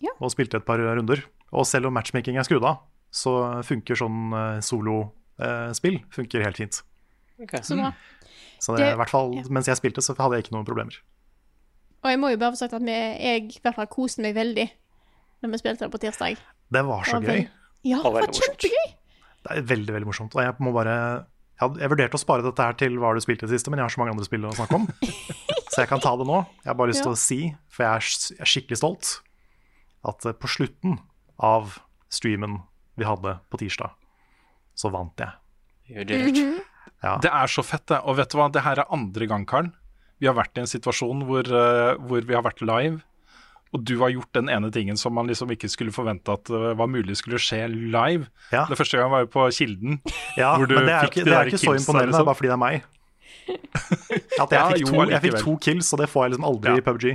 Ja. 0.00 0.14
og 0.18 0.30
spilte 0.34 0.56
et 0.58 0.66
par 0.66 0.78
runder. 0.80 1.22
Og 1.52 1.66
selv 1.66 1.86
om 1.90 1.94
matchmaking 1.94 2.38
er 2.38 2.46
skrudd 2.46 2.64
av, 2.66 2.82
så 3.10 3.32
funker 3.66 3.98
sånn 3.98 4.30
uh, 4.34 4.60
solospill 4.62 5.98
funker 6.14 6.44
helt 6.46 6.60
fint. 6.60 6.82
Så 7.64 7.76
bra. 7.78 7.92
Så 8.60 8.76
det, 8.76 8.84
Det- 8.84 8.92
i 8.92 8.96
hvert 9.00 9.10
fall 9.10 9.34
ja. 9.34 9.42
mens 9.50 9.66
jeg 9.70 9.76
spilte, 9.80 10.02
så 10.04 10.14
hadde 10.18 10.36
jeg 10.36 10.44
ikke 10.44 10.52
noen 10.58 10.66
problemer. 10.68 10.98
Og 12.02 12.10
jeg 12.10 12.18
må 12.20 12.30
jo 12.32 12.36
bare 12.40 12.52
få 12.52 12.56
sagt 12.62 12.72
at 12.76 12.82
vi, 12.84 12.92
jeg 12.92 13.44
i 13.56 13.60
hvert 13.62 13.74
fall 13.76 13.86
koste 13.92 14.22
meg 14.24 14.34
veldig 14.34 14.70
når 15.42 15.50
vi 15.54 15.58
spilte 15.60 15.84
det 15.86 15.90
på 15.92 16.00
tirsdag. 16.00 16.36
Det 16.72 16.82
var 16.86 17.04
så 17.04 17.16
Og 17.16 17.24
gøy. 17.24 17.48
Ja, 17.84 17.98
det 18.04 18.12
var 18.12 18.26
kjempegøy. 18.28 18.86
Det 19.40 19.56
er 19.56 19.62
veldig 19.68 19.92
veldig 19.96 20.06
morsomt. 20.08 20.34
Og 20.36 20.42
jeg 20.44 20.54
må 20.60 20.72
bare 20.72 20.94
jeg, 21.60 21.76
jeg 21.80 21.90
vurderte 21.92 22.16
å 22.16 22.20
spare 22.20 22.42
dette 22.44 22.62
her 22.64 22.72
til 22.80 22.96
hva 23.00 23.14
du 23.16 23.20
spilte 23.20 23.44
i 23.44 23.48
det 23.48 23.56
siste, 23.58 23.70
men 23.72 23.80
jeg 23.80 23.84
har 23.88 23.92
så 23.92 24.00
mange 24.00 24.12
andre 24.14 24.24
spill 24.24 24.44
å 24.48 24.52
snakke 24.56 24.76
om. 24.80 24.86
så 25.72 25.82
jeg 25.82 25.88
kan 25.88 26.00
ta 26.00 26.12
det 26.16 26.26
nå. 26.28 26.38
Jeg 26.64 26.70
har 26.70 26.76
bare 26.80 26.88
lyst 26.92 27.02
til 27.04 27.12
Ja. 27.12 27.16
å 27.16 27.20
si, 27.20 27.40
for 27.68 27.84
jeg 27.84 27.92
er, 28.00 28.08
jeg 28.36 28.40
er 28.40 28.50
skikkelig 28.52 28.78
stolt, 28.80 29.10
at 30.08 30.24
eh, 30.28 30.32
på 30.36 30.48
slutten 30.48 30.98
av 31.40 31.78
streamen 32.12 32.62
vi 32.96 33.04
hadde 33.08 33.38
på 33.52 33.60
tirsdag, 33.60 33.92
så 34.76 34.90
vant 34.92 35.16
jeg. 35.20 35.32
You 35.88 36.04
did 36.04 36.36
it. 36.36 36.64
Ja. 37.04 37.16
Det 37.22 37.30
er 37.32 37.50
så 37.50 37.64
fett, 37.64 37.86
det. 37.90 38.00
Og 38.04 38.18
vet 38.18 38.32
du 38.32 38.38
hva, 38.40 38.48
det 38.52 38.64
her 38.64 38.82
er 38.82 38.92
andre 38.92 39.28
gang, 39.30 39.46
Karen. 39.48 39.72
Vi 40.20 40.28
har 40.28 40.36
vært 40.36 40.58
i 40.58 40.64
en 40.64 40.68
situasjon 40.68 41.24
hvor, 41.28 41.48
uh, 41.48 41.96
hvor 42.08 42.26
vi 42.28 42.36
har 42.36 42.44
vært 42.44 42.60
live, 42.60 43.00
og 43.70 43.84
du 43.86 43.94
har 44.02 44.10
gjort 44.12 44.34
den 44.34 44.50
ene 44.52 44.68
tingen 44.74 44.98
som 44.98 45.14
man 45.14 45.30
liksom 45.30 45.52
ikke 45.54 45.70
skulle 45.70 45.94
forvente 45.94 46.34
at 46.34 46.50
uh, 46.52 46.72
var 46.76 46.90
mulig 46.90 47.16
skulle 47.20 47.40
skje 47.40 47.62
live. 47.70 48.28
Ja. 48.52 48.66
Det 48.68 48.76
første 48.76 49.00
gang 49.00 49.12
var 49.14 49.24
jo 49.24 49.30
på 49.32 49.46
Kilden. 49.56 50.00
Ja, 50.36 50.56
men 50.58 50.68
det 50.68 50.82
er, 50.82 51.08
ikke, 51.08 51.24
de 51.24 51.30
det 51.30 51.38
er 51.38 51.52
ikke 51.52 51.62
så 51.62 51.76
imponerende, 51.78 52.12
liksom. 52.12 52.28
bare 52.28 52.40
fordi 52.40 52.52
det 52.52 52.56
er 52.58 52.64
meg. 52.66 52.88
At 54.42 54.52
jeg, 54.54 54.62
fikk 54.74 54.90
to, 54.90 55.02
jeg 55.10 55.22
fikk 55.24 55.40
to 55.40 55.56
kills, 55.64 55.92
og 55.94 56.02
det 56.02 56.10
får 56.10 56.26
jeg 56.26 56.34
liksom 56.34 56.48
aldri 56.50 56.76
i 56.76 56.84
PubG. 56.84 57.06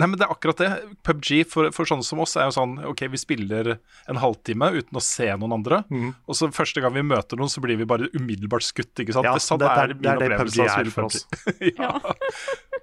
Nei, 0.00 0.06
men 0.08 0.16
det 0.16 0.24
er 0.24 0.30
akkurat 0.32 0.56
det. 0.56 0.68
PubG 1.04 1.42
for, 1.52 1.68
for 1.76 1.88
sånne 1.88 2.06
som 2.06 2.20
oss 2.24 2.32
er 2.40 2.46
jo 2.48 2.54
sånn 2.56 2.78
OK, 2.88 3.02
vi 3.12 3.18
spiller 3.20 3.74
en 4.08 4.20
halvtime 4.22 4.70
uten 4.78 4.96
å 4.96 5.02
se 5.04 5.26
noen 5.36 5.52
andre. 5.58 5.82
Mm. 5.92 6.14
Og 6.24 6.38
så 6.38 6.48
første 6.54 6.80
gang 6.80 6.94
vi 6.96 7.04
møter 7.04 7.36
noen, 7.36 7.52
så 7.52 7.60
blir 7.60 7.76
vi 7.76 7.84
bare 7.88 8.08
umiddelbart 8.16 8.64
skutt. 8.64 8.94
ikke 8.96 9.12
sant? 9.18 9.28
Ja, 9.28 9.34
det, 9.36 9.44
sånn 9.44 9.60
det, 9.60 9.68
er, 9.68 9.92
det 9.92 10.14
er 10.14 10.22
det 10.22 10.38
PubG 10.40 10.62
er 10.64 10.92
for 10.94 11.10
oss. 11.10 11.26
ja. 11.76 11.92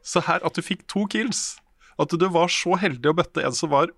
Så 0.05 0.21
her, 0.29 0.45
at 0.45 0.53
du 0.55 0.61
fikk 0.63 0.85
to 0.87 1.07
kills 1.11 1.57
At 1.99 2.13
du 2.13 2.27
var 2.31 2.47
så 2.53 2.77
heldig 2.79 3.09
å 3.11 3.17
møtte 3.17 3.41
en 3.43 3.57
som 3.57 3.73
var 3.73 3.89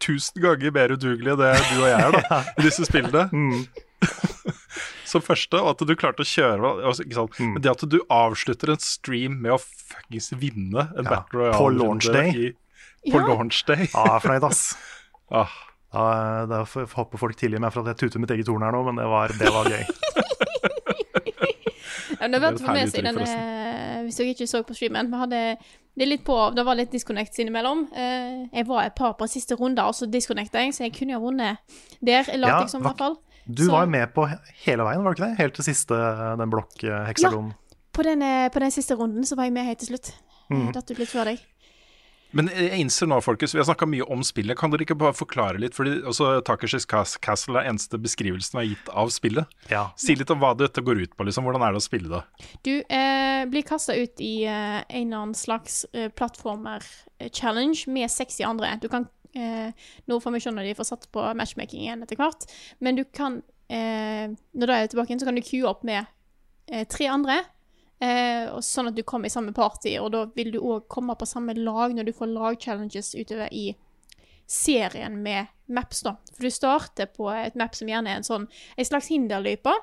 tusen 0.00 0.40
ganger 0.40 0.72
mer 0.72 0.94
udugelig 0.94 1.34
enn 1.34 1.42
det 1.42 1.50
du 1.74 1.82
og 1.82 1.88
jeg 1.90 2.06
er 2.06 2.14
da, 2.16 2.38
i 2.58 2.64
disse 2.64 2.86
spillene. 2.88 3.26
Mm. 3.34 3.66
Som 5.10 5.20
første, 5.26 5.58
og 5.58 5.74
at 5.74 5.82
du 5.84 5.92
klarte 5.98 6.22
å 6.24 6.28
kjøre 6.28 6.70
altså, 6.86 7.04
ikke 7.04 7.18
sant? 7.18 7.36
Mm. 7.42 7.50
Men 7.56 7.64
det 7.66 7.72
at 7.72 7.84
du 7.90 7.98
avslutter 8.14 8.72
en 8.72 8.80
stream 8.80 9.40
med 9.42 9.56
å 9.56 9.60
fuckings 9.60 10.30
vinne 10.38 10.86
en 10.94 11.02
Ja, 11.04 11.10
Battle 11.10 11.42
Royale 11.42 11.58
på 11.58 11.68
launch 11.74 12.08
day. 12.14 12.30
i- 12.30 12.54
På 13.08 13.16
Ja. 13.18 13.26
launch 13.26 13.64
day. 13.66 13.86
Ja, 13.94 14.04
jeg 14.04 14.14
er 14.14 14.20
fornøyd, 14.26 14.44
ass. 14.50 14.76
Ah, 15.32 15.46
Da, 15.92 16.46
da 16.46 16.64
får- 16.64 16.86
håper 16.94 17.18
folk 17.18 17.36
tilgi 17.38 17.58
meg 17.58 17.72
for 17.72 17.82
at 17.82 17.96
jeg 17.96 18.10
tuter 18.10 18.20
mitt 18.22 18.30
eget 18.30 18.46
horn 18.50 18.62
her 18.62 18.70
nå, 18.74 18.82
men 18.86 18.96
det 18.98 19.06
var, 19.10 19.28
det 19.34 19.50
var 19.50 19.64
gøy. 19.70 19.84
Ja, 22.20 22.28
det 22.28 22.40
var 22.42 22.52
Det 22.52 22.60
uttrykk, 22.60 23.04
denne, 23.04 24.04
Hvis 24.04 24.16
dere 24.18 24.32
ikke 24.34 24.46
så 24.50 24.60
på 24.66 24.74
streamen, 24.76 25.08
vi 25.10 25.16
hadde 25.22 25.38
det, 25.96 26.06
litt 26.08 26.24
på, 26.26 26.36
det 26.54 26.64
var 26.66 26.76
litt 26.76 26.90
disconnects 26.92 27.38
innimellom. 27.40 27.86
Eh, 27.96 28.46
jeg 28.52 28.66
var 28.68 28.84
et 28.84 28.94
par 28.98 29.14
på 29.16 29.28
siste 29.30 29.56
runde, 29.56 29.80
og 29.86 29.94
så 29.96 30.06
disconnecta 30.10 30.60
jeg, 30.60 30.74
så 30.76 30.84
jeg 30.84 30.94
kunne 30.98 31.14
jo 31.14 31.20
ha 31.20 31.24
vunnet 31.24 31.78
der. 32.04 32.28
Ja, 32.28 32.60
liksom, 32.60 32.84
fall. 32.98 33.16
Du 33.46 33.64
Så- 33.64 33.70
var 33.72 33.86
jo 33.86 33.90
med 33.90 34.12
på 34.14 34.26
hele 34.66 34.82
veien, 34.84 35.02
var 35.02 35.14
du 35.14 35.22
ikke 35.22 35.30
det? 35.30 35.38
Helt 35.38 35.54
til 35.54 35.64
siste, 35.64 35.96
den 36.38 36.50
blokk-heksagonen. 36.50 37.54
På 37.92 38.02
den, 38.02 38.22
eh, 38.22 38.48
på 38.50 38.60
den 38.60 38.70
siste 38.70 38.94
runden 38.94 39.24
så 39.24 39.34
var 39.36 39.44
jeg 39.44 39.52
med 39.52 39.64
helt 39.64 39.78
til 39.78 39.88
slutt. 39.96 40.12
Mm. 40.50 40.72
Datt 40.72 40.90
ut 40.90 40.98
litt 40.98 41.08
før 41.08 41.24
deg. 41.24 41.40
Men 42.36 42.46
jeg 42.52 42.78
innser 42.84 43.08
nå, 43.10 43.16
folkens, 43.24 43.54
vi 43.54 43.58
har 43.58 43.66
snakka 43.66 43.86
mye 43.90 44.04
om 44.12 44.20
spillet. 44.26 44.56
Kan 44.58 44.70
dere 44.70 44.84
ikke 44.86 44.96
bare 45.00 45.16
forklare 45.16 45.58
litt? 45.58 45.74
Fordi 45.74 45.96
også 46.06 46.28
Takeshis 46.46 46.86
Cas- 46.90 47.16
Castle 47.22 47.58
er 47.58 47.70
eneste 47.72 47.98
beskrivelsen 47.98 48.58
vi 48.58 48.62
har 48.62 48.68
gitt 48.74 48.90
av 49.02 49.10
spillet. 49.14 49.50
Ja. 49.72 49.88
Si 49.98 50.14
litt 50.14 50.30
om 50.30 50.38
hva 50.42 50.52
dette 50.58 50.84
går 50.86 51.02
ut 51.02 51.16
på. 51.18 51.26
liksom. 51.26 51.44
Hvordan 51.48 51.64
er 51.66 51.74
det 51.74 51.82
å 51.82 51.86
spille 51.86 52.10
det? 52.12 52.22
Du 52.66 52.72
eh, 52.86 53.44
blir 53.50 53.66
kasta 53.66 53.96
ut 53.98 54.20
i 54.22 54.34
eh, 54.46 54.80
en 54.86 55.06
eller 55.08 55.22
annen 55.24 55.34
slags 55.38 55.82
eh, 55.92 56.08
plattformer-challenge 56.14 57.86
med 57.88 58.10
60 58.10 58.44
andre. 58.46 58.74
Du 58.82 58.88
kan 58.92 59.06
eh, 59.34 59.72
Nå 60.06 60.20
får 60.22 60.34
vi 60.36 60.42
skjønne 60.44 60.64
de 60.66 60.74
får 60.78 60.90
satt 60.92 61.08
på 61.14 61.24
matchmaking 61.38 61.84
igjen 61.86 62.02
etter 62.06 62.18
hvert, 62.20 62.46
men 62.80 62.98
du 62.98 63.04
kan 63.04 63.40
eh, 63.70 64.30
Når 64.54 64.66
du 64.66 64.74
er 64.74 64.86
tilbake 64.90 65.12
inn, 65.14 65.20
så 65.22 65.28
kan 65.28 65.38
du 65.38 65.42
queue 65.46 65.68
opp 65.70 65.84
med 65.86 66.04
eh, 66.70 66.86
tre 66.90 67.06
andre. 67.10 67.40
Eh, 68.00 68.48
sånn 68.64 68.88
at 68.88 68.96
du 68.96 69.02
kommer 69.04 69.28
i 69.28 69.32
samme 69.32 69.52
party, 69.52 69.98
og 70.00 70.10
da 70.14 70.24
vil 70.36 70.54
du 70.54 70.58
òg 70.62 70.86
komme 70.88 71.16
på 71.20 71.28
samme 71.28 71.52
lag 71.58 71.92
når 71.92 72.08
du 72.08 72.14
får 72.16 72.32
lag-challenges 72.32 73.12
utover 73.18 73.52
i 73.52 73.74
serien 74.50 75.20
med 75.22 75.50
maps, 75.70 76.00
da. 76.02 76.16
For 76.32 76.48
du 76.48 76.50
starter 76.50 77.10
på 77.12 77.28
et 77.34 77.58
map 77.60 77.76
som 77.76 77.90
gjerne 77.90 78.10
er 78.10 78.20
en 78.20 78.26
sånn 78.26 78.48
ei 78.76 78.86
slags 78.88 79.12
hinderløype. 79.12 79.76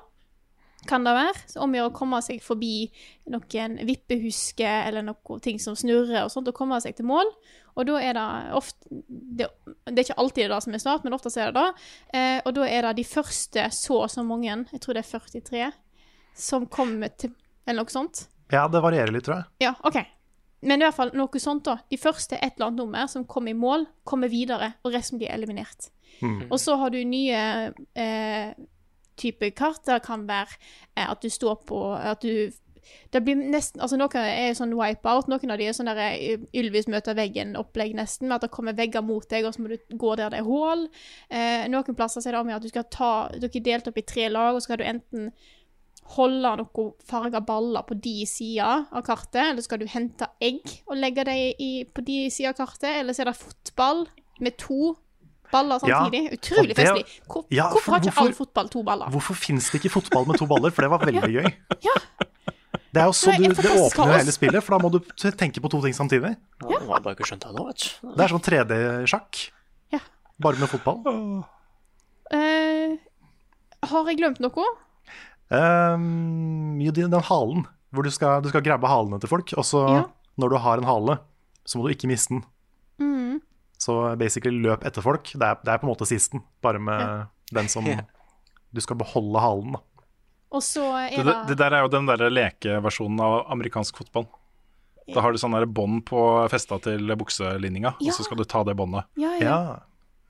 kan 0.87 1.03
det 1.03 1.11
være. 1.11 1.39
Så 1.49 1.59
om 1.59 1.73
å 1.73 1.87
komme 1.91 2.19
seg 2.23 2.37
forbi 2.43 2.87
noen 3.33 3.79
vippehusker 3.87 4.85
eller 4.87 5.03
noen 5.03 5.41
ting 5.43 5.57
som 5.59 5.75
snurrer 5.75 6.21
og 6.23 6.31
sånt, 6.31 6.47
og 6.47 6.55
komme 6.55 6.77
seg 6.79 6.95
til 6.95 7.07
mål. 7.09 7.31
Og 7.75 7.87
da 7.89 7.97
er 8.01 8.13
det 8.13 8.27
ofte 8.55 8.87
Det, 8.89 9.47
det 9.85 9.97
er 9.97 10.05
ikke 10.05 10.21
alltid 10.21 10.49
det 10.49 10.61
som 10.63 10.73
er 10.73 10.81
start, 10.81 11.03
men 11.03 11.13
ofte 11.13 11.33
er 11.41 11.51
det 11.51 11.63
det. 11.63 11.89
Eh, 12.13 12.39
og 12.45 12.55
da 12.55 12.67
er 12.69 12.87
det 12.87 12.95
de 13.01 13.03
første 13.03 13.67
så 13.71 13.99
og 14.05 14.09
så 14.09 14.23
mange, 14.23 14.65
jeg 14.71 14.81
tror 14.81 14.93
det 14.93 15.03
er 15.03 15.19
43, 15.19 15.71
som 16.33 16.67
kommer 16.67 17.11
til 17.17 17.33
Eller 17.67 17.83
noe 17.83 17.93
sånt. 17.93 18.27
Ja, 18.53 18.67
det 18.71 18.81
varierer 18.83 19.11
litt, 19.11 19.27
tror 19.27 19.41
jeg. 19.41 19.67
Ja, 19.67 19.73
OK. 19.87 19.99
Men 20.65 20.81
i 20.81 20.87
hvert 20.87 20.97
fall 20.97 21.11
noe 21.17 21.41
sånt, 21.41 21.67
da. 21.67 21.77
De 21.91 21.99
første 22.01 22.39
et 22.39 22.55
eller 22.55 22.71
annet 22.71 22.81
nummer 22.81 23.09
som 23.11 23.27
kommer 23.29 23.53
i 23.53 23.57
mål, 23.57 23.85
kommer 24.07 24.31
videre, 24.31 24.73
og 24.83 24.95
resten 24.95 25.19
blir 25.21 25.33
eliminert. 25.33 25.91
Mm. 26.23 26.47
Og 26.47 26.57
så 26.61 26.77
har 26.79 26.93
du 26.93 26.97
nye 27.05 27.41
eh, 27.93 28.53
type 29.19 29.51
kart. 29.57 29.83
Det 29.85 29.99
kan 30.05 30.25
være 30.29 30.55
eh, 30.95 31.05
at 31.05 31.21
du 31.21 31.29
står 31.29 31.59
på 31.67 31.81
At 31.93 32.23
du 32.23 32.49
det 33.11 33.19
blir 33.23 33.35
nesten, 33.35 33.81
altså 33.83 33.97
Noen 33.99 34.15
er 34.21 34.53
sånn 34.55 34.71
wipe-out, 34.77 35.27
noen 35.27 35.51
av 35.51 35.59
de 35.59 35.65
er 35.67 35.75
sånn 35.75 35.89
der 35.89 35.99
eh, 36.15 36.43
Ylvis 36.55 36.87
møter 36.91 37.17
veggen-opplegg 37.17 37.95
nesten, 37.97 38.29
med 38.29 38.37
at 38.37 38.45
det 38.45 38.53
kommer 38.53 38.77
vegger 38.77 39.03
mot 39.03 39.27
deg, 39.27 39.47
og 39.47 39.55
så 39.55 39.63
må 39.63 39.71
du 39.73 39.77
gå 39.91 40.13
der 40.15 40.31
det 40.33 40.41
er 40.41 40.47
hull. 40.47 40.85
Eh, 41.27 41.65
noen 41.71 41.97
plasser 41.97 42.23
er 42.23 42.37
det 42.37 42.41
om 42.41 42.53
at 42.55 42.63
du 42.63 42.71
skal 42.71 42.87
ta 42.91 43.11
Dere 43.35 43.51
er 43.51 43.65
delt 43.65 43.91
opp 43.91 43.99
i 43.99 44.05
tre 44.07 44.29
lag, 44.31 44.53
og 44.55 44.61
så 44.61 44.69
skal 44.69 44.81
du 44.81 44.87
enten 44.87 45.31
holde 46.15 46.51
noen 46.61 46.93
farga 47.03 47.41
baller 47.43 47.83
på 47.87 47.97
de 47.99 48.25
sida 48.29 48.85
av 48.91 49.03
kartet, 49.03 49.41
eller 49.51 49.61
skal 49.65 49.81
du 49.81 49.87
hente 49.91 50.27
egg 50.41 50.61
og 50.87 50.95
legge 50.95 51.25
dem 51.27 51.89
på 51.93 52.03
de 52.07 52.29
sida 52.31 52.53
av 52.53 52.61
kartet, 52.61 52.93
eller 53.01 53.13
så 53.13 53.25
er 53.25 53.31
det 53.31 53.37
fotball 53.41 54.05
med 54.39 54.55
to 54.61 54.93
baller 55.51 55.79
samtidig. 55.79 56.23
Ja, 56.29 56.37
Utrolig 56.37 56.75
det- 56.75 56.77
festlig. 56.79 57.19
Hvor, 57.27 57.45
Ja, 57.51 57.69
hvorfor 57.71 57.91
har 57.91 57.99
ikke 57.99 58.11
hvorfor- 58.11 58.25
all 58.27 58.33
fotball 58.33 58.69
to 58.69 58.83
baller? 58.83 59.09
Hvorfor 59.11 59.35
fins 59.35 59.69
det 59.71 59.81
ikke 59.81 59.91
fotball 59.99 60.25
med 60.27 60.37
to 60.39 60.45
baller? 60.45 60.71
For 60.71 60.81
det 60.81 60.89
var 60.91 60.99
veldig 60.99 61.33
gøy. 61.37 61.51
Ja. 61.83 61.95
Det, 62.93 63.01
er 63.01 63.05
jo 63.05 63.11
så 63.13 63.31
du, 63.37 63.43
det 63.43 63.71
åpner 63.77 64.17
hele 64.17 64.31
spillet, 64.31 64.63
for 64.63 64.77
da 64.77 64.79
må 64.83 64.89
du 64.91 64.99
tenke 65.37 65.59
på 65.61 65.69
to 65.69 65.81
ting 65.83 65.93
samtidig. 65.93 66.35
Ja, 66.63 66.79
det 66.79 66.87
bare 66.87 67.15
ikke 67.15 67.35
nå, 67.53 67.67
vet 67.67 67.83
du. 68.01 68.11
Det 68.15 68.23
er 68.23 68.31
sånn 68.31 68.43
3D-sjakk, 68.47 69.49
Ja. 69.93 69.99
bare 70.39 70.57
med 70.57 70.69
fotball. 70.71 71.43
Uh, 72.33 72.97
har 73.87 74.05
jeg 74.09 74.17
glemt 74.19 74.39
noe? 74.43 74.65
Um, 75.49 76.79
jo, 76.83 76.91
den 76.91 77.11
den 77.13 77.23
halen, 77.23 77.65
hvor 77.95 78.03
du 78.03 78.11
skal, 78.11 78.41
du 78.43 78.49
skal 78.51 78.63
grabbe 78.65 78.89
halene 78.89 79.19
til 79.23 79.29
folk, 79.31 79.53
og 79.57 79.63
så 79.65 79.83
Ja. 79.87 80.03
når 80.37 80.49
du 80.49 80.57
har 80.57 80.77
en 80.77 80.83
hale, 80.89 81.17
så 81.65 81.77
må 81.79 81.87
du 81.87 81.93
ikke 81.95 82.07
miste 82.11 82.33
den. 82.35 82.43
Mm. 82.99 83.41
Så 83.79 84.17
basically 84.17 84.59
løp 84.61 84.83
etter 84.85 85.01
folk. 85.01 85.23
Det 85.33 85.41
er, 85.41 85.55
det 85.63 85.71
er 85.73 85.77
på 85.77 85.87
en 85.87 85.93
måte 85.93 86.07
sisten, 86.09 86.41
bare 86.61 86.79
med 86.79 87.27
den 87.53 87.67
som 87.69 87.85
Du 88.73 88.81
skal 88.81 88.97
beholde 88.99 89.39
halen, 89.39 89.71
da. 89.77 89.79
Og 90.51 90.61
så 90.63 90.83
er 90.95 91.09
Det, 91.15 91.23
det, 91.25 91.35
det 91.47 91.57
der 91.57 91.73
er 91.73 91.81
jo 91.85 91.87
den 91.91 92.05
der 92.07 92.29
lekeversjonen 92.29 93.19
av 93.23 93.45
amerikansk 93.51 93.97
fotball. 93.97 94.27
Da 95.13 95.21
har 95.23 95.31
du 95.31 95.37
sånn 95.39 95.55
bånd 95.71 96.03
på 96.05 96.19
festa 96.51 96.77
til 96.83 97.07
bukselinninga, 97.15 97.95
Ja. 98.03 98.11
og 98.11 98.13
så 98.17 98.23
skal 98.27 98.37
du 98.37 98.43
ta 98.43 98.63
det 98.67 98.75
båndet. 98.75 99.05
Ja, 99.15 99.31
ja. 99.39 99.43
Ja, 99.43 99.79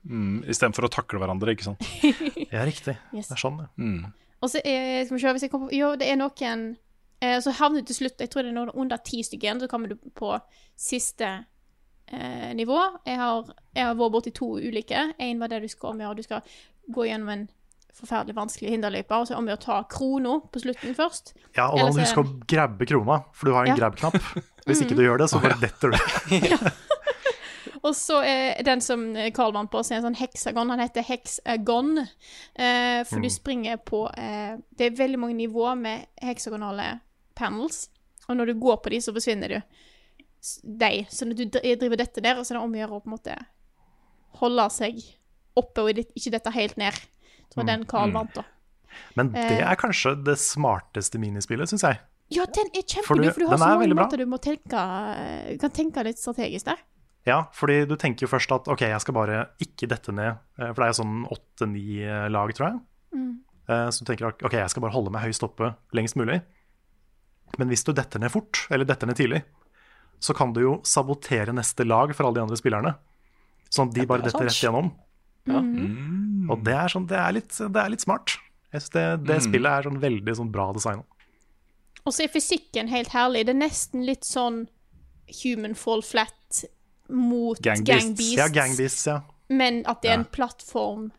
Mm, 0.08 0.44
Istedenfor 0.48 0.86
å 0.86 0.88
takle 0.88 1.18
hverandre, 1.18 1.52
ikke 1.52 1.64
sant. 1.66 1.82
ja 2.54 2.62
riktig. 2.64 2.94
Yes. 3.12 3.26
Det 3.28 3.34
er 3.34 3.40
sånn, 3.42 3.58
ja. 3.58 3.66
Mm. 3.76 4.12
Og 4.40 4.50
så 4.52 4.60
er, 4.64 5.04
skal 5.04 5.16
vi 5.16 5.22
se 5.22 5.32
hvis 5.34 5.46
jeg 5.46 5.50
kommer 5.52 5.70
på 5.70 5.78
Jo, 5.78 5.92
det 5.98 6.06
er 6.10 6.18
noen 6.20 6.64
eh, 7.20 7.38
Så 7.42 7.50
havner 7.58 7.82
du 7.82 7.90
til 7.90 7.96
slutt 8.02 8.20
Jeg 8.22 8.30
tror 8.30 8.46
det 8.46 8.52
er 8.52 8.58
noen 8.60 8.70
under 8.74 9.00
ti 9.02 9.22
stykker 9.26 9.58
så 9.64 9.68
kommer 9.70 9.90
du 9.90 9.96
på 10.14 10.36
siste 10.78 11.28
eh, 12.06 12.50
nivå. 12.54 12.78
Jeg 13.06 13.18
har, 13.18 13.48
jeg 13.74 13.88
har 13.88 13.96
vært 13.98 14.14
borti 14.14 14.30
to 14.36 14.52
ulike. 14.62 15.08
Én 15.18 15.40
var 15.42 15.50
det 15.50 15.64
du 15.64 15.68
skal 15.72 15.90
omgjøre. 15.96 16.20
Du 16.20 16.22
skal 16.22 16.52
gå 16.94 17.08
gjennom 17.08 17.32
en 17.34 17.48
forferdelig 17.98 18.36
vanskelig 18.36 18.70
hinderløype, 18.76 19.16
og 19.16 19.26
så 19.26 19.34
om 19.34 19.48
å 19.50 19.56
ta 19.58 19.80
krona 19.90 20.36
på 20.52 20.62
slutten 20.62 20.94
først. 20.94 21.32
Ja, 21.56 21.66
og 21.72 21.80
da 21.80 21.88
må 21.88 21.96
du 21.96 22.04
huske 22.04 22.22
å 22.22 22.30
grabbe 22.46 22.86
krona, 22.86 23.24
for 23.34 23.50
du 23.50 23.56
har 23.56 23.66
en 23.66 23.72
Ja. 23.74 23.78
Grab-knapp. 23.80 24.20
Hvis 24.68 24.84
ikke 24.84 24.94
du 25.00 25.02
gjør 25.02 25.18
det, 25.24 25.28
så 25.32 25.42
bare 25.42 25.58
detter 25.58 25.90
du. 25.90 25.98
Og 27.82 27.94
så 27.94 28.22
er 28.26 28.62
den 28.66 28.80
som 28.80 29.14
Carl 29.36 29.52
vant 29.52 29.70
på, 29.70 29.82
så 29.84 29.94
er 29.94 30.00
en 30.00 30.08
sånn 30.08 30.16
heksagon. 30.18 30.70
Han 30.72 30.80
heter 30.82 31.02
Hexagon. 31.06 31.98
Eh, 32.54 33.04
for 33.04 33.20
du 33.22 33.28
springer 33.30 33.76
på 33.78 34.04
eh, 34.18 34.56
Det 34.76 34.86
er 34.88 34.96
veldig 34.98 35.18
mange 35.18 35.36
nivåer 35.38 35.76
med 35.78 36.06
heksagonale 36.22 37.00
panels. 37.38 37.88
Og 38.28 38.36
når 38.36 38.46
du 38.46 38.54
går 38.60 38.76
på 38.84 38.90
de, 38.90 38.98
så 39.00 39.12
forsvinner 39.14 39.48
du 39.48 39.60
de. 40.62 41.06
Så 41.10 41.24
når 41.26 41.38
du 41.38 41.44
driver 41.54 41.96
dette 41.96 42.20
der, 42.22 42.42
så 42.44 42.52
er 42.54 42.58
det 42.58 42.64
om 42.64 42.74
å 42.74 42.80
gjøre 42.82 42.98
å 42.98 43.00
på 43.04 43.08
en 43.10 43.16
måte 43.16 43.38
holde 44.42 44.68
seg 44.70 45.00
oppe 45.58 45.82
og 45.82 45.98
ikke 45.98 46.30
dette 46.34 46.52
helt 46.54 46.76
ned. 46.78 46.94
Så 47.48 47.56
var 47.62 47.64
den 47.70 47.86
Carl 47.88 48.12
vant, 48.14 48.34
da. 48.36 48.44
Men 49.16 49.32
det 49.32 49.44
Eh. 49.60 49.70
er 49.70 49.76
kanskje 49.76 50.12
det 50.24 50.36
smarteste 50.38 51.18
minispillet, 51.18 51.68
syns 51.68 51.82
jeg. 51.82 51.98
Ja, 52.30 52.44
den 52.44 52.66
er 52.74 52.82
For 53.02 53.14
du- 53.14 53.22
kjempegod, 53.22 53.32
for 53.34 53.40
du 53.40 53.46
har 53.48 53.56
så 53.58 53.64
mange 53.78 53.94
bra. 53.94 54.04
måter 54.04 54.18
du 54.18 54.26
må 54.26 54.38
tenke 54.38 55.58
kan 55.58 55.70
tenke 55.70 56.04
litt 56.04 56.18
strategisk 56.18 56.64
der. 56.66 56.76
Ja, 57.26 57.42
fordi 57.52 57.82
du 57.88 57.96
tenker 58.00 58.24
jo 58.24 58.30
først 58.30 58.52
at 58.54 58.68
ok, 58.70 58.86
jeg 58.88 59.00
skal 59.04 59.14
bare 59.16 59.40
ikke 59.60 59.88
dette 59.90 60.14
ned, 60.14 60.38
eh, 60.58 60.70
for 60.70 60.80
det 60.80 60.86
er 60.86 60.92
jo 60.94 61.00
sånn 61.02 61.26
åtte-ni 61.34 61.98
lag, 62.32 62.52
tror 62.56 62.70
jeg. 62.70 62.80
Mm. 63.16 63.32
Eh, 63.68 63.88
Så 63.92 64.04
du 64.04 64.12
tenker 64.12 64.30
at 64.30 64.42
ok, 64.42 64.54
jeg 64.62 64.70
skal 64.72 64.84
bare 64.84 64.94
holde 64.94 65.12
meg 65.12 65.26
høyst 65.26 65.44
oppe 65.44 65.74
lengst 65.96 66.16
mulig. 66.16 66.40
Men 67.58 67.68
hvis 67.68 67.84
du 67.84 67.92
detter 67.96 68.20
ned 68.20 68.32
fort, 68.32 68.66
eller 68.70 68.88
detter 68.88 69.08
ned 69.08 69.16
tidlig, 69.16 69.42
så 70.20 70.34
kan 70.34 70.52
du 70.52 70.60
jo 70.62 70.72
sabotere 70.84 71.54
neste 71.54 71.86
lag 71.86 72.14
for 72.14 72.26
alle 72.26 72.38
de 72.40 72.46
andre 72.46 72.58
spillerne. 72.58 72.94
Sånn 73.70 73.90
at 73.90 73.94
de 73.94 74.06
bare 74.08 74.24
det 74.24 74.32
er 74.32 74.34
detter 74.34 74.48
rett 74.48 74.62
gjennom. 74.64 74.90
Mm. 75.48 76.48
Og 76.50 76.64
det 76.64 76.74
er, 76.74 76.90
sånn, 76.92 77.06
det, 77.08 77.16
er 77.20 77.36
litt, 77.36 77.52
det 77.54 77.80
er 77.82 77.92
litt 77.92 78.04
smart. 78.04 78.36
Jeg 78.72 78.82
synes 78.82 78.94
det, 78.96 79.04
det 79.28 79.38
spillet 79.46 79.70
er 79.70 79.88
sånn 79.88 80.00
veldig 80.02 80.34
sånn 80.40 80.50
bra 80.52 80.70
designa. 80.76 81.04
Og 82.04 82.14
så 82.14 82.24
er 82.24 82.32
fysikken 82.32 82.88
helt 82.92 83.12
herlig. 83.12 83.46
Det 83.48 83.54
er 83.54 83.60
nesten 83.62 84.04
litt 84.08 84.26
sånn 84.28 84.66
human 85.42 85.76
fall 85.76 86.02
flat 86.04 86.34
mot 87.08 87.58
Gangbeasts. 87.64 88.18
Gang. 88.20 88.36
Ja, 88.38 88.48
Gangbeasts, 88.52 89.06
ja. 89.06 89.20
Men 89.48 89.82
at 89.88 90.02
det 90.02 90.10
er 90.10 90.14
Ja. 90.14 90.20
en 90.20 90.26
plattform 90.34 91.10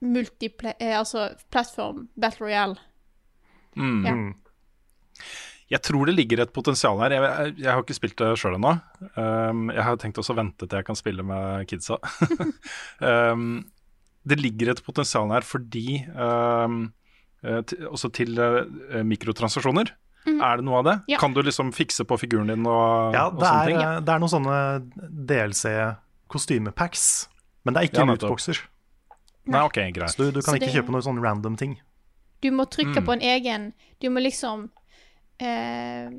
multiple... 0.00 0.74
eh, 0.80 0.94
Altså 0.98 1.32
plattform 1.50 2.08
Battle 2.16 2.46
Royale. 2.46 2.76
Mm. 3.76 4.04
Ja. 4.06 4.14
Jeg 5.68 5.82
tror 5.84 6.06
det 6.08 6.14
ligger 6.16 6.40
et 6.40 6.52
potensial 6.56 6.96
her. 7.02 7.12
Jeg, 7.12 7.22
jeg, 7.22 7.54
jeg 7.64 7.72
har 7.74 7.82
ikke 7.82 7.96
spilt 7.98 8.16
det 8.16 8.28
sjøl 8.40 8.54
ennå. 8.56 8.70
Um, 9.20 9.66
jeg 9.74 9.84
har 9.84 9.98
tenkt 10.00 10.16
også 10.22 10.32
å 10.32 10.38
vente 10.38 10.64
til 10.64 10.78
jeg 10.80 10.86
kan 10.88 10.96
spille 10.96 11.24
med 11.26 11.66
kidsa. 11.68 11.98
um, 13.04 13.66
det 14.28 14.38
ligger 14.40 14.70
et 14.72 14.80
potensial 14.86 15.28
her 15.34 15.44
fordi 15.46 16.00
um, 16.14 16.86
eh, 17.44 17.60
til- 17.68 17.84
Også 17.90 18.08
til 18.16 18.38
uh, 18.40 19.02
mikrotransaksjoner. 19.04 19.92
Er 20.26 20.56
det 20.56 20.64
noe 20.64 20.78
av 20.78 20.84
det? 20.84 20.96
Ja. 21.08 21.18
Kan 21.18 21.32
du 21.32 21.40
liksom 21.42 21.70
fikse 21.72 22.04
på 22.04 22.18
figuren 22.20 22.46
din 22.50 22.66
og, 22.66 23.14
Ja, 23.14 23.28
og 23.28 23.38
sånne 23.40 23.62
er, 23.62 23.66
ting? 23.66 24.04
det 24.04 24.12
er 24.12 24.18
noen 24.18 24.32
sånne 24.34 24.56
DLC-kostymepacks, 25.88 27.28
men 27.64 27.74
det 27.74 27.80
er 27.80 27.88
ikke 27.88 28.02
Ja, 28.02 28.04
lootboxer. 28.12 28.58
Nei, 29.48 29.62
ok, 29.64 29.78
greit. 29.96 30.10
Så 30.12 30.16
du, 30.18 30.30
du 30.32 30.42
kan 30.42 30.52
Så 30.54 30.56
ikke 30.60 30.66
det- 30.66 30.74
kjøpe 30.76 30.92
noen 30.92 31.02
sånne 31.06 31.22
random 31.24 31.56
ting. 31.56 31.78
Du 32.42 32.50
må 32.50 32.64
trykke 32.68 33.00
Mm. 33.00 33.04
på 33.06 33.12
en 33.12 33.20
egen 33.20 33.72
Du 34.00 34.08
må 34.10 34.20
liksom 34.22 34.70
eh, 35.40 36.10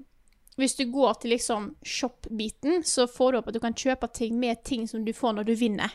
Hvis 0.57 0.75
du 0.75 0.85
går 0.91 1.13
til 1.21 1.31
liksom 1.31 1.75
shop-biten, 1.85 2.83
så 2.83 3.07
får 3.07 3.31
du 3.31 3.37
opp 3.37 3.47
at 3.47 3.53
du 3.53 3.59
kan 3.61 3.73
kjøpe 3.73 4.11
ting 4.13 4.37
med 4.39 4.63
ting 4.65 4.87
som 4.87 5.05
du 5.05 5.13
får 5.13 5.33
når 5.35 5.45
du 5.45 5.55
vinner. 5.55 5.89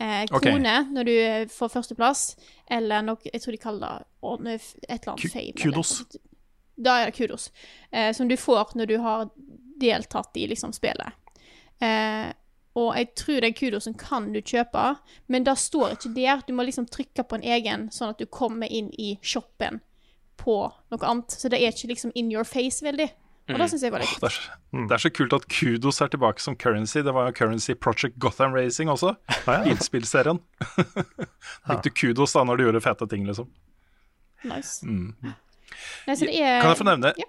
Eh, 0.00 0.24
krone 0.26 0.60
okay. 0.60 0.84
når 0.92 1.04
du 1.04 1.46
får 1.52 1.68
førsteplass, 1.68 2.36
eller 2.70 3.02
noe 3.02 3.16
Jeg 3.24 3.42
tror 3.42 3.50
de 3.52 3.58
kaller 3.58 4.04
det 4.44 4.60
et 4.88 5.06
eller 5.06 5.12
annet 5.12 5.32
fame. 5.32 5.52
kudos. 5.60 6.00
Eller, 6.00 6.20
da 6.78 6.98
er 7.00 7.10
det 7.10 7.18
kudos. 7.18 7.50
Eh, 7.90 8.12
som 8.16 8.28
du 8.28 8.36
får 8.38 8.76
når 8.78 8.90
du 8.90 8.98
har 9.02 9.30
deltatt 9.80 10.36
i 10.38 10.46
liksom 10.50 10.72
spillet. 10.72 11.12
Eh, 11.82 12.30
og 12.78 12.94
jeg 12.94 13.10
tror 13.18 13.42
den 13.42 13.54
kudosen 13.58 13.94
kan 13.98 14.30
du 14.32 14.38
kjøpe, 14.38 14.84
men 15.26 15.46
det 15.46 15.56
står 15.58 15.96
ikke 15.96 16.14
der. 16.14 16.42
Du 16.46 16.52
må 16.54 16.66
liksom 16.66 16.86
trykke 16.86 17.24
på 17.26 17.38
en 17.38 17.46
egen, 17.46 17.88
sånn 17.94 18.14
at 18.14 18.20
du 18.22 18.26
kommer 18.30 18.70
inn 18.70 18.92
i 18.94 19.16
shoppen 19.22 19.80
på 20.38 20.60
noe 20.92 21.08
annet. 21.08 21.34
Så 21.34 21.50
det 21.50 21.58
er 21.58 21.74
ikke 21.74 21.90
liksom 21.90 22.14
in 22.14 22.30
your 22.30 22.46
face 22.46 22.84
veldig. 22.84 23.08
Og 23.48 23.56
det 23.56 23.68
syns 23.72 23.84
jeg 23.86 23.92
var 23.94 24.02
litt 24.04 24.20
Det 24.20 24.28
er, 24.28 24.34
så, 24.34 24.82
det 24.90 24.94
er 24.94 25.00
så 25.00 25.10
kult 25.16 25.32
at 25.32 25.46
Kudos 25.48 26.02
er 26.04 26.10
tilbake 26.12 26.42
som 26.44 26.56
currency. 26.60 27.00
Det 27.00 27.14
var 27.16 27.30
jo 27.30 27.36
currency 27.38 27.74
Project 27.74 28.18
Gotham 28.20 28.52
Racing 28.52 28.92
også. 28.92 29.14
innspillserien. 29.64 29.70
Bilspillserien. 29.72 30.42
Fikk 31.68 31.86
du 31.86 31.90
kudos 31.96 32.36
da 32.36 32.44
når 32.44 32.60
du 32.60 32.66
gjorde 32.66 32.84
fete 32.84 33.08
ting, 33.08 33.24
liksom. 33.26 33.48
nice. 34.44 34.84
Mm. 34.86 35.32
Nei, 36.06 36.14
så 36.16 36.28
det 36.28 36.38
er 36.38 36.62
Kan 36.62 36.72
jeg 36.72 36.80
få 36.80 36.88
nevne, 36.88 37.12
Ja. 37.18 37.26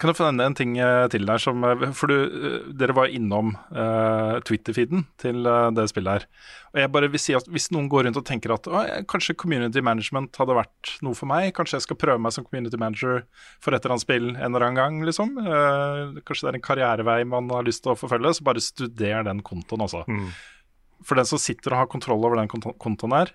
kan 0.00 0.10
jeg 0.10 0.18
få 0.18 0.26
nevne 0.26 0.46
en 0.50 0.56
ting 0.58 0.72
eh, 0.82 1.06
til 1.12 1.26
der? 1.28 1.38
Som, 1.38 1.62
eh, 1.64 1.92
for 1.94 2.10
du, 2.10 2.16
eh, 2.26 2.72
dere 2.74 2.96
var 2.96 3.12
innom 3.12 3.52
uh, 3.70 4.40
Twitter-feeden 4.48 5.04
til 5.22 5.46
uh, 5.46 5.70
det 5.70 5.88
spillet 5.92 6.12
her. 6.22 6.26
Og 6.72 6.80
jeg 6.80 6.92
bare 6.92 7.10
vil 7.12 7.20
si 7.22 7.34
at 7.36 7.46
Hvis 7.52 7.70
noen 7.70 7.90
går 7.92 8.08
rundt 8.08 8.18
og 8.18 8.24
tenker 8.26 8.54
at 8.54 8.66
kanskje 9.06 9.36
community 9.36 9.82
management 9.84 10.34
hadde 10.40 10.56
vært 10.56 10.94
noe 11.04 11.14
for 11.14 11.30
meg, 11.30 11.52
kanskje 11.54 11.78
jeg 11.78 11.86
skal 11.86 12.00
prøve 12.00 12.18
meg 12.24 12.32
som 12.34 12.46
community 12.48 12.80
manager 12.80 13.26
for 13.60 13.76
et 13.76 13.84
eller 13.84 13.94
annet 13.94 14.06
spill 14.06 14.30
en 14.32 14.48
eller 14.48 14.66
annen 14.66 14.80
gang, 14.80 15.02
liksom. 15.06 15.36
Uh, 15.38 16.18
kanskje 16.24 16.48
det 16.48 16.54
er 16.54 16.58
en 16.58 16.66
karrierevei 16.70 17.20
man 17.28 17.52
har 17.52 17.68
lyst 17.68 17.84
til 17.84 17.92
å 17.94 17.98
forfølge, 18.00 18.34
så 18.38 18.48
bare 18.48 18.64
studer 18.64 19.28
den 19.28 19.44
kontoen, 19.46 19.84
altså. 19.84 20.02
Mm. 20.08 20.32
For 21.02 21.18
den 21.18 21.26
som 21.26 21.40
sitter 21.42 21.74
og 21.74 21.82
har 21.82 21.92
kontroll 21.92 22.24
over 22.24 22.38
den 22.38 22.50
kontoen 22.50 23.14
her, 23.16 23.32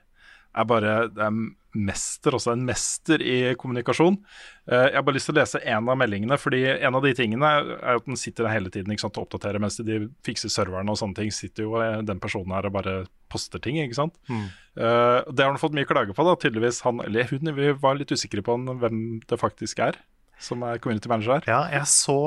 er 0.58 0.68
bare 0.70 0.98
er 1.08 1.40
mester, 1.78 2.34
også 2.34 2.56
en 2.56 2.64
mester 2.66 3.22
i 3.22 3.54
kommunikasjon. 3.60 4.18
Eh, 4.66 4.88
jeg 4.88 4.96
har 4.96 5.06
bare 5.06 5.18
lyst 5.20 5.30
til 5.30 5.36
å 5.36 5.40
lese 5.40 5.62
en 5.62 5.92
av 5.92 6.00
meldingene, 6.00 6.40
fordi 6.42 6.64
en 6.74 6.98
av 6.98 7.06
de 7.06 7.14
tingene 7.18 7.52
er 7.60 8.00
at 8.00 8.08
den 8.08 8.18
sitter 8.20 8.48
der 8.48 8.56
hele 8.56 8.74
tiden 8.74 8.94
ikke 8.94 9.06
sant, 9.06 9.20
og 9.20 9.28
oppdaterer 9.28 9.62
mens 9.62 9.78
de 9.86 10.00
fikser 10.26 10.54
serverne 10.54 10.94
og 10.94 11.00
sånne 11.00 11.20
ting. 11.20 11.32
Sitter 11.36 11.68
jo 11.68 11.78
eh, 11.84 12.02
den 12.08 12.22
personen 12.24 12.56
her 12.58 12.70
og 12.70 12.76
bare 12.80 12.98
poster 13.32 13.62
ting, 13.62 13.80
ikke 13.84 14.00
sant. 14.00 14.18
Mm. 14.32 14.48
Eh, 14.80 15.20
det 15.30 15.46
har 15.46 15.54
han 15.54 15.62
fått 15.62 15.78
mye 15.78 15.90
klage 15.90 16.18
på, 16.18 16.28
da. 16.28 16.38
Tydeligvis 16.42 16.82
han 16.88 17.04
eller 17.06 17.30
hun. 17.30 17.56
Vi 17.58 17.74
var 17.78 18.00
litt 18.00 18.14
usikre 18.14 18.46
på 18.46 18.58
han, 18.58 18.78
hvem 18.82 19.02
det 19.28 19.42
faktisk 19.42 19.86
er 19.86 20.02
som 20.42 20.62
er 20.66 20.82
community 20.82 21.10
manager 21.10 21.38
her. 21.38 21.50
Ja, 21.50 21.62
jeg 21.74 21.90
så 21.90 22.20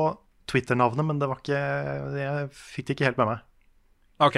Twitter-navnet, 0.50 1.06
men 1.06 1.20
det 1.20 1.28
var 1.30 1.38
ikke 1.38 1.60
Jeg 2.18 2.50
fikk 2.56 2.88
det 2.88 2.96
ikke 2.96 3.10
helt 3.10 3.20
med 3.20 3.30
meg. 3.30 3.46
Ok, 4.20 4.36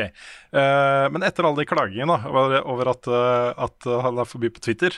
Uh, 0.52 1.08
Men 1.10 1.24
etter 1.24 1.46
alle 1.48 1.62
de 1.62 1.64
klagingene 1.66 2.14
over, 2.28 2.90
at, 2.90 3.06
uh, 3.08 3.54
at 3.56 3.86
han 4.04 4.18
er 4.20 4.28
forbi 4.28 4.50
på 4.52 4.60
Twitter, 4.60 4.94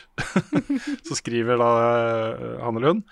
så 1.06 1.14
skriver 1.14 1.60
da 1.62 1.68
uh, 2.34 2.58
han 2.64 2.76
eller 2.76 2.90
hun 2.90 3.04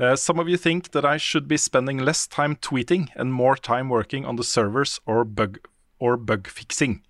uh, 0.00 0.14
Some 0.16 0.40
of 0.40 0.48
you 0.48 0.56
think 0.56 0.90
that 0.92 1.04
I 1.04 1.18
should 1.18 1.46
be 1.46 1.58
spending 1.58 2.00
less 2.00 2.26
time 2.26 2.56
tweeting 2.56 3.10
and 3.14 3.32
more 3.32 3.54
time 3.54 3.90
working 3.90 4.24
on 4.24 4.36
the 4.36 4.44
servers 4.44 4.98
or 5.06 5.24
bug, 5.24 5.58
or 5.98 6.16
bug 6.16 6.48
fixing. 6.48 7.02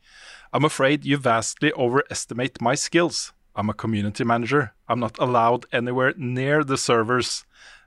I'm 0.52 0.64
afraid 0.64 1.04
you 1.04 1.16
vastly 1.16 1.72
overestimate 1.72 2.60
my 2.60 2.74
skills. 2.74 3.32
I'm 3.54 3.70
a 3.70 3.74
community 3.74 4.24
manager. 4.24 4.72
I'm 4.88 4.98
not 4.98 5.18
allowed 5.18 5.66
anywhere 5.72 6.14
near 6.16 6.64
the 6.64 6.76
servers. 6.76 7.44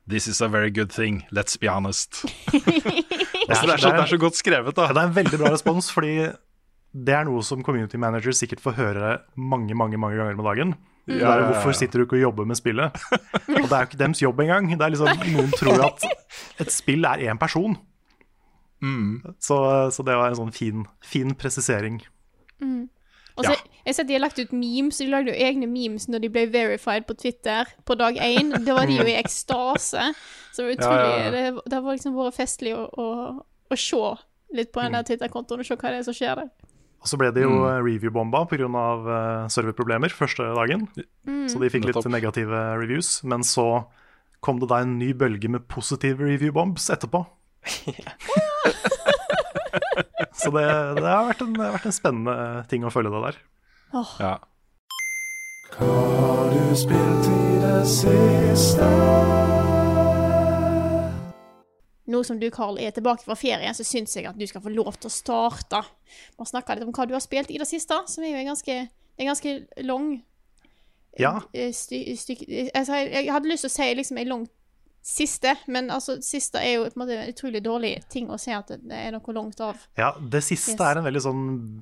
This 0.09 0.27
is 0.27 0.41
a 0.43 0.49
very 0.51 0.69
good 0.69 0.91
thing, 0.91 1.23
let's 1.31 1.55
be 1.59 1.69
honest. 1.71 2.25
det, 2.51 2.59
er 3.49 3.55
så, 3.55 3.67
det 3.67 4.01
er 4.03 4.09
så 4.11 4.17
godt 4.19 4.35
skrevet, 4.35 4.75
da. 4.75 4.89
Det 4.91 4.99
er 4.99 5.07
en 5.07 5.15
veldig 5.15 5.39
bra 5.39 5.51
respons, 5.53 5.87
fordi 5.95 6.17
det 6.93 7.13
er 7.15 7.23
noe 7.25 7.41
som 7.45 7.63
community 7.65 7.97
manager 7.97 8.35
sikkert 8.35 8.61
får 8.61 8.75
høre 8.77 9.13
mange 9.39 9.73
mange, 9.79 9.97
mange 9.97 10.19
ganger 10.19 10.35
med 10.37 10.45
dagen. 10.49 10.75
Det 11.07 11.17
Ja, 11.21 11.31
er, 11.33 11.39
ja. 11.41 11.47
Hvorfor 11.51 11.73
sitter 11.75 11.99
du 11.99 12.05
ikke 12.05 12.15
og 12.19 12.21
jobber 12.21 12.45
med 12.47 12.55
spillet? 12.59 12.99
Og 13.11 13.65
det 13.65 13.71
er 13.71 13.79
jo 13.79 13.87
ikke 13.89 13.99
dems 14.03 14.21
jobb 14.23 14.39
engang. 14.43 14.69
Det 14.71 14.85
er 14.85 14.93
liksom, 14.93 15.23
noen 15.33 15.55
tror 15.59 15.81
at 15.87 16.05
et 16.63 16.71
spill 16.71 17.03
er 17.09 17.23
én 17.31 17.39
person. 17.41 17.75
Så, 19.39 19.57
så 19.95 20.03
det 20.03 20.15
var 20.19 20.31
en 20.31 20.39
sånn 20.39 20.51
fin, 20.55 20.85
fin 21.03 21.31
presisering. 21.39 22.01
Og 22.61 22.92
så, 23.41 23.51
Ja. 23.51 23.61
Jeg 23.83 23.95
sett 23.97 24.07
de 24.07 24.15
har 24.15 24.21
lagt 24.23 24.39
ut 24.39 24.51
memes, 24.55 24.97
de 24.97 25.09
lagde 25.11 25.33
jo 25.33 25.39
egne 25.43 25.67
memes 25.67 26.05
når 26.07 26.21
de 26.23 26.29
ble 26.31 26.45
verified 26.53 27.03
på 27.07 27.17
Twitter 27.19 27.67
på 27.83 27.97
dag 27.99 28.15
én. 28.15 28.53
Da 28.63 28.77
var 28.77 28.87
de 28.87 28.95
jo 28.95 29.07
i 29.07 29.17
ekstase. 29.19 30.05
Så 30.53 30.61
det 30.61 30.67
var 30.67 30.75
utrolig 30.77 31.09
Ja, 31.09 31.17
ja, 31.17 31.23
ja. 31.25 31.31
Det, 31.33 31.63
det 31.65 31.79
har 31.79 31.97
liksom 31.97 32.15
vært 32.15 32.37
festlig 32.37 32.75
å, 32.77 32.85
å, 32.87 33.07
å 33.43 33.79
se 33.79 34.03
litt 34.53 34.71
på 34.71 34.85
den 34.85 34.95
der 34.95 35.03
Twitter-kontoen 35.07 35.65
og 35.65 35.67
se 35.67 35.75
hva 35.75 35.91
det 35.91 35.99
er 35.99 36.07
som 36.07 36.15
skjer 36.15 36.39
der. 36.43 36.53
Og 37.03 37.11
så 37.11 37.19
ble 37.19 37.33
det 37.35 37.43
jo 37.43 37.51
mm. 37.51 37.83
review-bomba 37.83 38.45
pga. 38.47 38.69
Uh, 38.71 39.51
serverproblemer 39.51 40.13
første 40.15 40.47
dagen. 40.55 40.87
Så 41.51 41.59
de 41.59 41.71
fikk 41.73 41.89
litt 41.89 42.07
negative 42.07 42.63
reviews. 42.79 43.17
Men 43.27 43.43
så 43.43 43.83
kom 44.43 44.63
det 44.63 44.71
da 44.71 44.79
en 44.85 44.95
ny 45.01 45.11
bølge 45.11 45.51
med 45.51 45.67
positive 45.67 46.23
review-bombs 46.23 46.87
etterpå. 46.95 47.25
så 50.33 50.49
det, 50.55 50.65
det, 50.97 51.05
har 51.05 51.27
vært 51.29 51.43
en, 51.45 51.53
vært 51.59 51.85
en 51.89 51.95
spennende 51.95 52.63
ting 52.71 52.85
å 52.85 52.91
følge 52.93 53.13
det 53.13 53.21
der. 53.27 53.39
Ja. 53.93 54.33
Hva 55.73 55.91
har 56.17 56.49
du 56.53 56.73
spilt 56.77 57.29
i 57.29 57.59
det 57.61 57.79
siste? 57.89 58.89
Nå 62.13 62.19
som 62.27 62.39
du, 62.39 62.49
Carl, 62.53 62.77
er 62.81 62.91
tilbake 62.93 63.23
fra 63.25 63.35
ferien, 63.39 63.73
så 63.73 63.85
syns 63.87 64.17
jeg 64.17 64.27
at 64.27 64.37
du 64.37 64.43
skal 64.49 64.61
få 64.61 64.73
lov 64.73 64.97
til 64.99 65.09
å 65.09 65.13
starte. 65.13 65.79
Vi 66.33 66.41
har 66.41 66.49
snakka 66.49 66.75
litt 66.75 66.85
om 66.85 66.93
hva 66.93 67.07
du 67.09 67.15
har 67.15 67.23
spilt 67.23 67.53
i 67.53 67.61
det 67.61 67.69
siste, 67.69 67.95
som 68.11 68.25
er 68.25 68.35
jo 68.35 68.41
en 68.41 68.51
ganske, 68.51 68.77
en 69.17 69.31
ganske 69.31 69.55
lang 69.85 70.13
Ja. 71.19 71.37
Styk, 71.53 71.73
styk, 71.77 72.19
stykke 72.19 72.71
altså, 72.73 72.95
jeg, 72.97 73.25
jeg 73.27 73.33
hadde 73.35 73.49
lyst 73.51 73.67
til 73.67 73.69
å 73.69 73.73
si 73.75 73.89
liksom 73.99 74.17
en 74.17 74.31
lang 74.31 74.45
siste, 75.03 75.51
men 75.67 75.89
altså, 75.91 76.15
siste 76.23 76.61
er 76.63 76.77
jo 76.77 76.83
på 76.87 76.95
en 76.95 77.01
måte 77.03 77.17
en 77.19 77.31
utrolig 77.33 77.59
dårlig 77.65 77.93
ting 78.11 78.29
å 78.31 78.37
si 78.39 78.53
at 78.55 78.69
det 78.71 78.95
er 78.95 79.11
noe 79.11 79.33
langt 79.35 79.59
av. 79.63 79.81
Ja, 79.99 80.13
det 80.19 80.39
siste 80.47 80.77
Yes. 80.77 80.81
er 80.87 80.97
en 81.01 81.03
veldig 81.07 81.21
sånn 81.25 81.41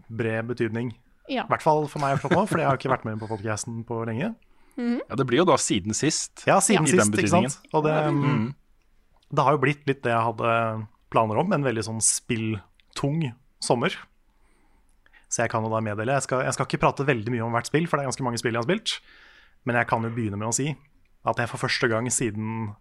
bred 0.10 0.48
betydning. 0.50 0.94
Ja. 1.30 1.44
I 1.46 1.52
hvert 1.54 1.62
fall 1.64 1.86
for 1.88 2.02
meg 2.02 2.18
akkurat 2.18 2.34
nå, 2.40 2.46
for 2.50 2.58
jeg 2.60 2.68
har 2.68 2.80
ikke 2.80 2.90
vært 2.92 3.06
med 3.06 3.20
på 3.22 3.30
podcasten 3.30 3.84
på 3.88 4.02
lenge. 4.10 4.34
ja, 4.82 5.16
det 5.16 5.28
blir 5.30 5.38
jo 5.44 5.46
da 5.46 5.56
siden 5.62 5.94
sist. 5.94 6.44
Ja, 6.48 6.58
siden 6.60 6.88
I 6.88 6.92
den 6.92 6.98
sist, 6.98 7.12
ikke 7.14 7.18
betydningen. 7.22 7.52
sant. 7.54 7.74
Og 7.78 7.84
det, 7.86 7.94
mm, 8.12 8.54
det 9.38 9.44
har 9.46 9.52
jo 9.54 9.62
blitt 9.62 9.86
litt 9.88 10.02
det 10.02 10.12
jeg 10.12 10.26
hadde 10.26 10.88
planer 11.14 11.38
om, 11.38 11.54
en 11.54 11.64
veldig 11.64 11.84
sånn 11.86 12.02
spilltung 12.02 13.34
sommer. 13.62 13.94
Så 15.30 15.44
jeg 15.46 15.52
kan 15.54 15.64
jo 15.64 15.70
da 15.72 15.80
meddele 15.80 16.12
jeg 16.18 16.24
skal, 16.26 16.42
jeg 16.44 16.54
skal 16.58 16.66
ikke 16.68 16.82
prate 16.82 17.06
veldig 17.08 17.32
mye 17.32 17.46
om 17.46 17.54
hvert 17.56 17.70
spill, 17.70 17.86
for 17.88 17.98
det 17.98 18.04
er 18.04 18.10
ganske 18.10 18.26
mange 18.26 18.40
spill 18.42 18.56
jeg 18.58 18.64
har 18.64 18.68
spilt. 18.68 18.98
Men 19.64 19.78
jeg 19.78 19.88
kan 19.88 20.04
jo 20.04 20.10
begynne 20.10 20.40
med 20.42 20.50
å 20.50 20.56
si 20.56 20.72
at 21.24 21.38
jeg 21.38 21.48
for 21.52 21.62
første 21.62 21.88
gang 21.88 22.10
siden 22.12 22.72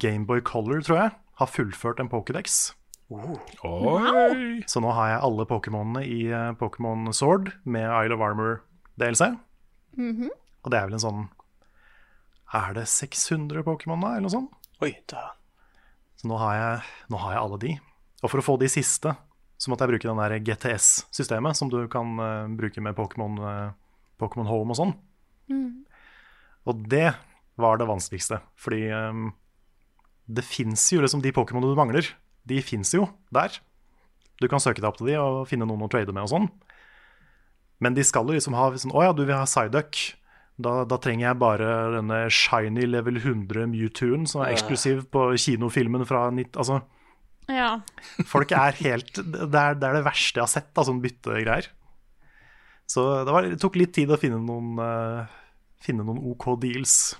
Gameboy 0.00 0.42
Color, 0.46 0.82
tror 0.86 0.98
jeg, 0.98 1.12
har 1.40 1.50
fullført 1.50 2.00
en 2.00 2.10
Pokédex. 2.12 2.72
Oi! 3.12 4.62
Så 4.70 4.80
nå 4.80 4.92
har 4.96 5.10
jeg 5.10 5.24
alle 5.26 5.46
Pokémonene 5.48 6.04
i 6.06 6.20
eh, 6.32 6.52
Pokémon 6.56 7.10
Sword 7.12 7.50
med 7.68 7.84
Isle 7.84 8.16
of 8.16 8.24
Armor 8.24 8.62
DLC. 9.00 9.28
Og 10.62 10.72
det 10.72 10.78
er 10.78 10.88
vel 10.88 10.96
en 10.96 11.02
sånn 11.02 11.22
Er 12.56 12.72
det 12.76 12.86
600 12.88 13.64
Pokémon, 13.66 14.00
da, 14.00 14.14
eller 14.14 14.28
noe 14.28 14.32
sånt? 14.32 14.70
Oi, 14.84 14.94
da. 15.10 15.32
Så 16.16 16.30
nå 16.30 16.38
har, 16.40 16.56
jeg, 16.56 16.80
nå 17.12 17.20
har 17.20 17.36
jeg 17.36 17.42
alle 17.42 17.60
de. 17.60 17.74
Og 18.22 18.30
for 18.30 18.40
å 18.40 18.46
få 18.46 18.56
de 18.60 18.70
siste, 18.70 19.12
så 19.58 19.70
måtte 19.70 19.86
jeg 19.86 19.94
bruke 19.94 20.08
den 20.08 20.20
der 20.22 20.38
GTS-systemet 20.42 21.58
som 21.58 21.70
du 21.72 21.80
kan 21.90 22.16
uh, 22.18 22.50
bruke 22.58 22.82
med 22.82 22.96
Pokémon 22.98 23.38
uh, 23.42 24.42
Home 24.46 24.74
og 24.74 24.78
sånn. 24.78 24.92
Og 26.70 26.84
det 26.90 27.08
var 27.58 27.78
det 27.78 27.88
vanskeligste, 27.88 28.38
fordi 28.54 28.84
eh, 28.94 29.22
det 30.32 30.44
fins 30.46 30.86
jo 30.94 31.02
liksom 31.02 31.22
de 31.24 31.32
Pokémonene 31.34 31.74
du 31.74 31.78
mangler, 31.78 32.08
de 32.48 32.62
fins 32.64 32.94
jo 32.96 33.06
der. 33.34 33.58
Du 34.40 34.48
kan 34.50 34.62
søke 34.62 34.80
deg 34.82 34.88
opp 34.88 34.98
til 34.98 35.12
de 35.12 35.18
og 35.20 35.44
finne 35.50 35.68
noen 35.68 35.84
å 35.84 35.90
trade 35.92 36.14
med 36.14 36.24
og 36.24 36.32
sånn. 36.32 36.48
Men 37.82 37.96
de 37.98 38.04
skal 38.06 38.26
jo 38.28 38.36
liksom 38.36 38.54
ha 38.54 38.68
sånn 38.78 38.94
Å 38.94 39.08
ja, 39.08 39.12
du 39.14 39.24
vil 39.24 39.34
ha 39.34 39.46
Psyduck. 39.46 39.98
Da, 40.62 40.82
da 40.86 40.98
trenger 41.02 41.30
jeg 41.30 41.40
bare 41.40 41.68
denne 41.96 42.18
shiny 42.30 42.84
level 42.86 43.18
100 43.18 43.66
Mewtwoen 43.72 44.26
som 44.30 44.44
er 44.44 44.52
eksklusiv 44.52 45.06
på 45.10 45.30
kinofilmen 45.40 46.04
fra 46.06 46.26
90... 46.30 46.58
Altså, 46.60 46.82
Ja. 47.50 47.80
folk 48.28 48.52
er 48.54 48.76
helt 48.84 49.16
Det 49.18 49.48
er 49.48 49.74
det, 49.74 49.88
er 49.88 49.96
det 49.98 50.04
verste 50.06 50.38
jeg 50.38 50.44
har 50.44 50.52
sett 50.52 50.78
av 50.78 50.86
sånne 50.86 51.02
byttegreier. 51.02 51.70
Så 52.86 53.06
det, 53.24 53.32
var, 53.34 53.48
det 53.48 53.58
tok 53.62 53.78
litt 53.80 53.94
tid 53.96 54.12
å 54.12 54.20
finne 54.20 54.38
noen, 54.42 54.76
uh, 54.78 55.24
finne 55.82 56.04
noen 56.06 56.20
OK 56.34 56.52
deals, 56.62 57.16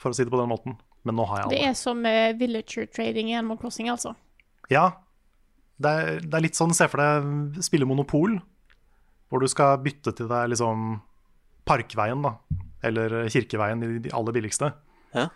for 0.00 0.10
å 0.10 0.16
si 0.16 0.26
det 0.26 0.32
på 0.32 0.40
den 0.40 0.50
måten. 0.50 0.76
Men 1.08 1.16
nå 1.16 1.26
har 1.30 1.42
jeg 1.42 1.52
Det 1.54 1.60
er 1.70 1.76
som 1.78 2.02
uh, 2.04 2.32
villager 2.38 2.88
trading 2.92 3.30
i 3.32 3.36
Animal 3.38 3.60
Crossing, 3.60 3.88
altså. 3.92 4.14
Ja, 4.72 4.88
det 5.80 5.90
er, 5.90 6.18
det 6.24 6.36
er 6.36 6.44
litt 6.44 6.58
sånn, 6.58 6.74
se 6.76 6.88
for 6.92 7.00
deg 7.00 7.62
spille 7.64 7.88
Monopol, 7.88 8.36
hvor 9.30 9.42
du 9.42 9.48
skal 9.50 9.80
bytte 9.82 10.12
til 10.16 10.28
deg 10.30 10.52
liksom 10.52 10.98
Parkveien, 11.68 12.24
da. 12.24 12.34
Eller 12.84 13.14
Kirkeveien, 13.32 13.82
i 13.84 14.02
de 14.04 14.12
aller 14.16 14.36
billigste. 14.36 14.72
Ja. 15.14 15.28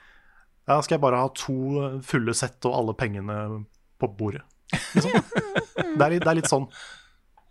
Ja, 0.65 0.79
skal 0.81 0.97
jeg 0.97 1.05
bare 1.05 1.21
ha 1.21 1.31
to 1.37 1.57
fulle 2.05 2.35
sett 2.37 2.65
og 2.69 2.77
alle 2.79 2.95
pengene 2.97 3.65
på 4.01 4.09
bordet. 4.19 4.45
Liksom. 4.95 5.13
Det, 5.95 6.03
er 6.03 6.15
det 6.19 6.27
er 6.27 6.39
litt 6.39 6.51
sånn. 6.51 6.65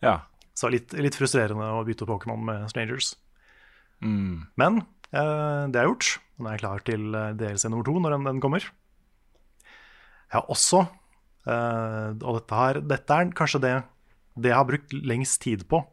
Ja. 0.04 0.18
Så 0.58 0.68
litt, 0.72 0.92
litt 1.00 1.16
frustrerende 1.16 1.64
å 1.78 1.84
bytte 1.88 2.08
Pokémon 2.08 2.42
med 2.44 2.66
strangers. 2.72 3.14
Mm. 4.04 4.50
Men 4.60 4.82
det 5.14 5.80
er 5.80 5.90
gjort. 5.90 6.18
Nå 6.40 6.50
er 6.50 6.58
jeg 6.58 6.64
klar 6.64 6.84
til 6.88 7.14
eh, 7.18 7.34
DLC 7.38 7.70
nummer 7.70 7.86
to 7.88 7.96
når 8.02 8.18
den, 8.18 8.42
kommer. 8.44 8.66
Jeg 8.66 10.34
har 10.40 10.50
også, 10.50 10.86
eh, 11.46 12.10
og 12.18 12.40
dette, 12.40 12.58
her, 12.58 12.80
dette 12.90 13.18
er 13.20 13.34
kanskje 13.38 13.62
det, 13.64 13.74
det 14.34 14.50
jeg 14.50 14.58
har 14.58 14.70
brukt 14.70 14.96
lengst 15.06 15.42
tid 15.46 15.68
på 15.70 15.84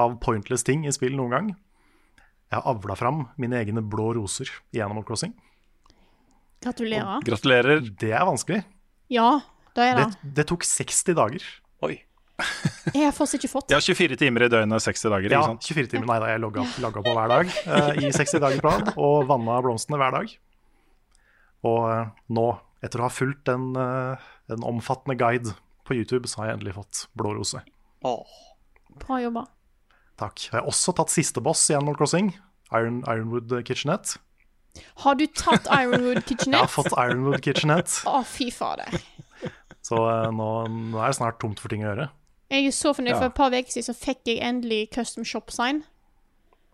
av 0.00 0.14
pointless 0.22 0.64
ting 0.66 0.86
i 0.86 0.94
spill 0.94 1.16
noen 1.18 1.34
gang. 1.34 1.48
Jeg 2.50 2.58
har 2.58 2.70
avla 2.70 2.96
fram 2.98 3.24
mine 3.38 3.58
egne 3.58 3.82
blå 3.82 4.12
roser 4.16 4.50
i 4.74 4.82
Animal 4.82 5.04
Crossing. 5.06 5.34
Gratulerer. 6.62 7.24
Gratulerer. 7.26 7.82
Det 7.98 8.12
er 8.12 8.26
vanskelig. 8.28 8.62
Ja, 9.10 9.40
det 9.74 9.86
er 9.86 9.98
det. 9.98 10.06
Det, 10.22 10.32
det 10.38 10.46
tok 10.50 10.66
60 10.66 11.16
dager. 11.18 11.44
Jeg 12.90 13.04
har 13.06 13.14
fortsatt 13.14 13.40
ikke 13.40 13.52
fått 13.52 13.72
Ja, 13.74 13.80
24 13.82 14.18
timer 14.20 14.46
i 14.46 14.50
døgnet, 14.52 14.84
60 14.84 15.12
dager, 15.14 15.34
Ja, 15.34 15.42
24 15.54 15.92
timer. 15.92 16.08
Nei 16.10 16.18
da, 16.22 16.30
jeg 16.32 16.42
logga, 16.42 16.66
logga 16.82 17.04
på 17.06 17.14
hver 17.16 17.32
dag 17.32 17.52
uh, 17.68 17.90
i 18.00 18.10
60 18.14 18.42
dager 18.42 18.64
plan, 18.64 18.88
og 18.96 19.28
vanna 19.30 19.60
blomstene 19.64 20.00
hver 20.00 20.16
dag. 20.16 20.34
Og 21.70 21.80
uh, 21.86 22.12
nå, 22.32 22.46
etter 22.84 23.02
å 23.02 23.08
ha 23.08 23.12
fulgt 23.12 23.50
en, 23.52 23.70
uh, 23.76 24.30
en 24.50 24.66
omfattende 24.72 25.18
guide 25.20 25.54
på 25.86 25.98
YouTube, 25.98 26.28
så 26.30 26.42
har 26.42 26.50
jeg 26.50 26.60
endelig 26.60 26.76
fått 26.78 27.04
blå 27.18 27.34
rose. 27.38 27.62
Åh. 28.06 28.38
Bra 29.00 29.20
jobba. 29.22 29.44
Takk. 30.20 30.48
Jeg 30.48 30.58
har 30.58 30.68
også 30.68 30.94
tatt 30.96 31.12
siste 31.12 31.42
boss 31.44 31.62
i 31.70 31.76
Animal 31.78 31.96
Crossing, 31.98 32.34
Iron, 32.76 33.00
Ironwood 33.08 33.52
Kitchenette. 33.66 34.20
Har 35.02 35.16
du 35.18 35.26
tatt 35.26 35.66
Ironwood 35.72 36.22
Jeg 36.46 36.54
har 36.54 36.70
fått 36.70 36.92
Ironwood 36.94 37.40
Kitchenette, 37.42 38.02
Å, 38.06 38.22
fy 38.26 38.50
fader. 38.54 38.92
så 39.86 40.02
eh, 40.06 40.28
nå, 40.34 40.48
nå 40.68 41.00
er 41.00 41.10
det 41.10 41.18
snart 41.18 41.40
tomt 41.42 41.62
for 41.62 41.72
ting 41.72 41.82
å 41.84 41.90
gjøre. 41.90 42.08
Jeg 42.50 42.66
er 42.66 42.74
så 42.74 42.92
fornøyd. 42.96 43.12
Ja. 43.14 43.18
For 43.20 43.30
et 43.30 43.34
par 43.38 43.54
uker 43.54 43.70
siden 43.70 43.86
så 43.86 43.94
fikk 43.94 44.26
jeg 44.26 44.40
endelig 44.42 44.88
custom 44.94 45.24
shop 45.24 45.50
sign. 45.54 45.82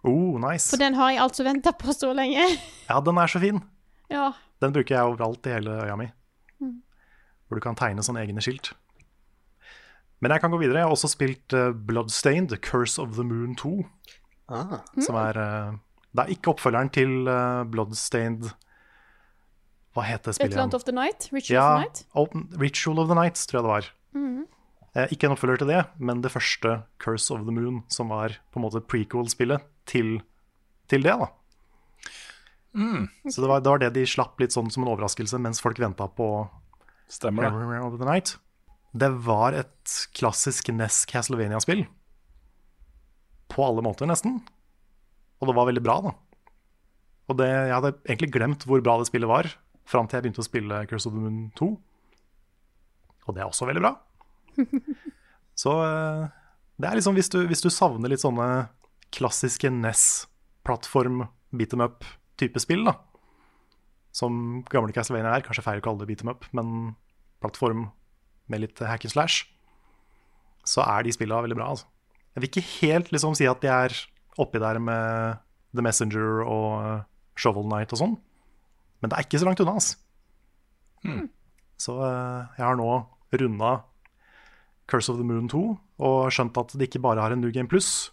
Oh, 0.06 0.38
nice. 0.40 0.70
For 0.70 0.80
den 0.80 0.94
har 0.94 1.10
jeg 1.12 1.20
altså 1.20 1.44
venta 1.44 1.72
på 1.76 1.92
så 1.92 2.12
lenge. 2.16 2.44
Ja, 2.90 3.00
den 3.00 3.18
er 3.18 3.26
så 3.26 3.40
fin. 3.42 3.62
ja. 4.10 4.32
Den 4.62 4.72
bruker 4.72 4.94
jeg 4.94 5.04
overalt 5.04 5.46
i 5.46 5.50
hele 5.52 5.70
øya 5.84 5.96
mi. 6.00 6.06
Mm. 6.64 6.78
Hvor 7.46 7.58
du 7.58 7.60
kan 7.60 7.74
tegne 7.76 8.00
sånne 8.02 8.22
egne 8.24 8.40
skilt. 8.40 8.70
Men 10.24 10.32
jeg 10.32 10.40
kan 10.40 10.50
gå 10.50 10.56
videre. 10.62 10.78
Jeg 10.80 10.86
har 10.88 10.94
også 10.94 11.10
spilt 11.12 11.52
uh, 11.52 11.74
Bloodstained, 11.76 12.54
Curse 12.64 13.02
of 13.02 13.12
the 13.18 13.24
Moon 13.24 13.52
2. 13.56 13.74
Ah. 14.48 14.78
Som 15.02 15.18
er 15.20 15.36
uh, 15.36 15.74
Det 16.16 16.22
er 16.24 16.32
ikke 16.32 16.54
oppfølgeren 16.54 16.88
til 16.94 17.26
uh, 17.28 17.66
Bloodstained 17.68 18.46
Hva 19.92 20.04
heter 20.06 20.32
spillet 20.32 20.54
Atlant 20.54 20.74
of 20.78 20.84
the 20.86 20.94
Night? 20.94 21.28
Ritual 21.34 21.56
Ja, 21.58 21.66
of 21.66 21.76
the 21.76 21.84
Night? 21.84 22.06
Open, 22.14 22.46
Ritual 22.60 22.98
of 23.02 23.08
the 23.10 23.18
Night, 23.18 23.34
tror 23.50 23.58
jeg 23.58 23.64
det 23.66 23.72
var. 23.74 23.90
Mhm. 24.16 24.44
Eh, 24.96 25.10
ikke 25.12 25.28
en 25.28 25.34
oppfølger 25.34 25.60
til 25.60 25.68
det, 25.74 25.82
men 26.00 26.22
det 26.24 26.32
første 26.32 26.78
Curse 27.02 27.34
of 27.34 27.44
the 27.44 27.52
Moon, 27.52 27.82
som 27.92 28.08
var 28.14 28.38
på 28.52 28.60
en 28.60 28.64
måte 28.64 28.80
prequel-spillet 28.80 29.64
til, 29.88 30.20
til 30.88 31.04
det. 31.04 31.12
da 31.20 31.28
Så 33.28 33.42
det 33.42 33.50
var, 33.50 33.60
det 33.60 33.72
var 33.72 33.82
det 33.82 33.92
de 33.96 34.06
slapp 34.08 34.40
litt 34.40 34.56
sånn 34.56 34.70
som 34.72 34.84
en 34.84 34.92
overraskelse 34.94 35.40
mens 35.42 35.60
folk 35.64 35.80
venta 35.82 36.08
på 36.08 36.30
Stemmer 37.12 37.46
det. 37.46 37.80
Of 37.84 38.00
the 38.00 38.08
Night. 38.08 38.38
Det 38.96 39.12
var 39.26 39.54
et 39.54 39.96
klassisk 40.16 40.72
NES 40.72 41.04
Castlevania-spill. 41.06 41.84
På 43.52 43.66
alle 43.68 43.84
måter, 43.84 44.08
nesten. 44.10 44.40
Og 45.38 45.50
det 45.50 45.54
var 45.54 45.68
veldig 45.68 45.84
bra, 45.84 45.98
da. 46.08 46.14
Og 47.30 47.38
det, 47.38 47.46
jeg 47.46 47.74
hadde 47.74 47.92
egentlig 48.08 48.32
glemt 48.34 48.64
hvor 48.66 48.82
bra 48.82 48.96
det 48.98 49.08
spillet 49.10 49.30
var, 49.30 49.50
fram 49.86 50.08
til 50.08 50.18
jeg 50.18 50.26
begynte 50.26 50.42
å 50.42 50.48
spille 50.48 50.82
Curse 50.90 51.10
of 51.10 51.14
the 51.14 51.22
Moon 51.22 51.46
2. 51.58 51.68
Og 53.26 53.36
det 53.36 53.42
er 53.44 53.50
også 53.50 53.68
veldig 53.68 53.84
bra. 53.84 53.92
Så 55.62 55.72
eh, 55.84 56.26
det 56.76 56.88
er 56.88 56.98
liksom 56.98 57.16
hvis 57.16 57.30
du, 57.32 57.40
hvis 57.48 57.64
du 57.64 57.70
savner 57.72 58.12
litt 58.12 58.22
sånne 58.22 58.68
klassiske 59.16 59.70
NES-plattform, 59.72 61.24
beat 61.56 61.72
them 61.72 61.84
up-type 61.84 62.60
spill, 62.60 62.84
da. 62.88 62.96
Som 64.16 64.62
gamle 64.72 64.92
Castlevania 64.96 65.34
er. 65.36 65.44
Kanskje 65.46 65.64
feil 65.64 65.80
å 65.80 65.84
kalle 65.84 66.02
det 66.02 66.10
beat 66.10 66.24
them 66.24 66.32
up, 66.32 66.44
men 66.56 66.96
plattform 67.44 67.88
med 68.52 68.64
litt 68.64 68.80
hack 68.84 69.06
and 69.06 69.14
slash. 69.14 69.46
Så 70.66 70.82
er 70.84 71.06
de 71.06 71.14
spillene 71.14 71.46
veldig 71.46 71.58
bra, 71.58 71.70
altså. 71.76 71.88
Jeg 72.34 72.42
vil 72.42 72.50
ikke 72.50 72.68
helt 72.82 73.12
liksom 73.14 73.36
si 73.38 73.46
at 73.48 73.62
de 73.62 73.70
er 73.72 73.94
oppi 74.36 74.60
der 74.60 74.76
med 74.82 75.38
The 75.76 75.84
Messenger 75.84 76.42
og 76.44 76.68
eh, 76.82 77.04
Shovel 77.40 77.64
Knight 77.68 77.94
og 77.96 78.00
sånn, 78.02 78.16
men 79.00 79.12
det 79.12 79.16
er 79.16 79.24
ikke 79.24 79.40
så 79.40 79.48
langt 79.48 79.60
unna, 79.64 79.76
altså. 79.78 79.96
Så 81.80 81.94
eh, 82.00 82.42
jeg 82.58 82.64
har 82.66 82.76
nå 82.80 82.90
runda 83.36 83.70
Curse 84.86 85.12
of 85.12 85.18
the 85.18 85.26
Moon 85.26 85.48
2 85.50 85.62
og 86.06 86.18
skjønt 86.34 86.58
at 86.60 86.74
det 86.76 86.88
ikke 86.88 87.02
bare 87.02 87.22
har 87.24 87.34
en 87.34 87.40
New 87.42 87.52
Game 87.54 87.68
Plus, 87.68 88.12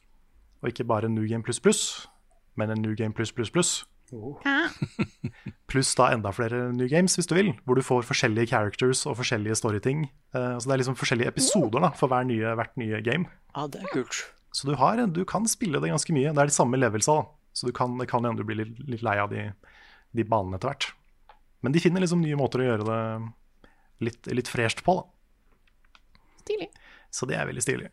og 0.64 0.72
ikke 0.72 0.88
bare 0.88 1.10
en 1.10 1.16
New 1.16 1.28
Game 1.30 1.44
Plus 1.44 1.60
Plus, 1.60 2.08
men 2.56 2.72
en 2.72 2.82
New 2.82 2.96
Game 2.96 3.14
Plus 3.14 3.32
Plus 3.32 3.52
Plus. 3.52 3.84
Pluss 5.72 5.94
da 5.98 6.12
enda 6.14 6.32
flere 6.36 6.68
New 6.76 6.88
Games, 6.90 7.16
hvis 7.18 7.30
du 7.30 7.36
vil, 7.36 7.54
hvor 7.66 7.78
du 7.78 7.84
får 7.86 8.06
forskjellige 8.06 8.52
characters 8.54 9.06
og 9.10 9.18
forskjellige 9.18 9.58
storyting. 9.58 10.06
Eh, 10.36 10.56
så 10.60 10.70
det 10.70 10.76
er 10.76 10.82
liksom 10.84 10.98
forskjellige 11.00 11.34
episoder 11.34 11.82
da, 11.82 11.92
for 11.98 12.12
hver 12.12 12.28
nye, 12.30 12.54
hvert 12.60 12.76
nye 12.80 13.02
game. 13.06 13.30
Ja, 13.56 13.66
det 13.68 13.82
er 13.82 13.94
kult. 13.94 14.24
Så 14.54 14.70
du, 14.70 14.76
har, 14.78 15.02
du 15.10 15.24
kan 15.26 15.48
spille 15.50 15.82
det 15.82 15.90
ganske 15.90 16.14
mye. 16.14 16.34
Det 16.34 16.44
er 16.44 16.52
de 16.52 16.56
samme 16.56 16.78
levelsa, 16.78 17.22
da. 17.24 17.26
Så 17.54 17.70
du 17.70 17.74
kan, 17.76 17.98
det 18.00 18.10
kan 18.10 18.26
hende 18.26 18.42
du 18.42 18.48
blir 18.50 18.62
litt, 18.64 18.78
litt 18.90 19.06
lei 19.06 19.18
av 19.22 19.34
de, 19.34 19.48
de 20.14 20.26
banene 20.26 20.58
etter 20.58 20.72
hvert. 20.72 20.92
Men 21.66 21.74
de 21.74 21.82
finner 21.82 22.04
liksom 22.04 22.22
nye 22.22 22.38
måter 22.38 22.62
å 22.62 22.68
gjøre 22.68 22.88
det 22.90 23.02
litt, 24.06 24.30
litt 24.30 24.52
fresht 24.52 24.86
på, 24.86 25.00
da. 25.00 25.10
Stilig. 26.44 26.70
Så 27.14 27.28
det 27.30 27.38
er 27.40 27.50
veldig 27.50 27.64
stilig. 27.64 27.90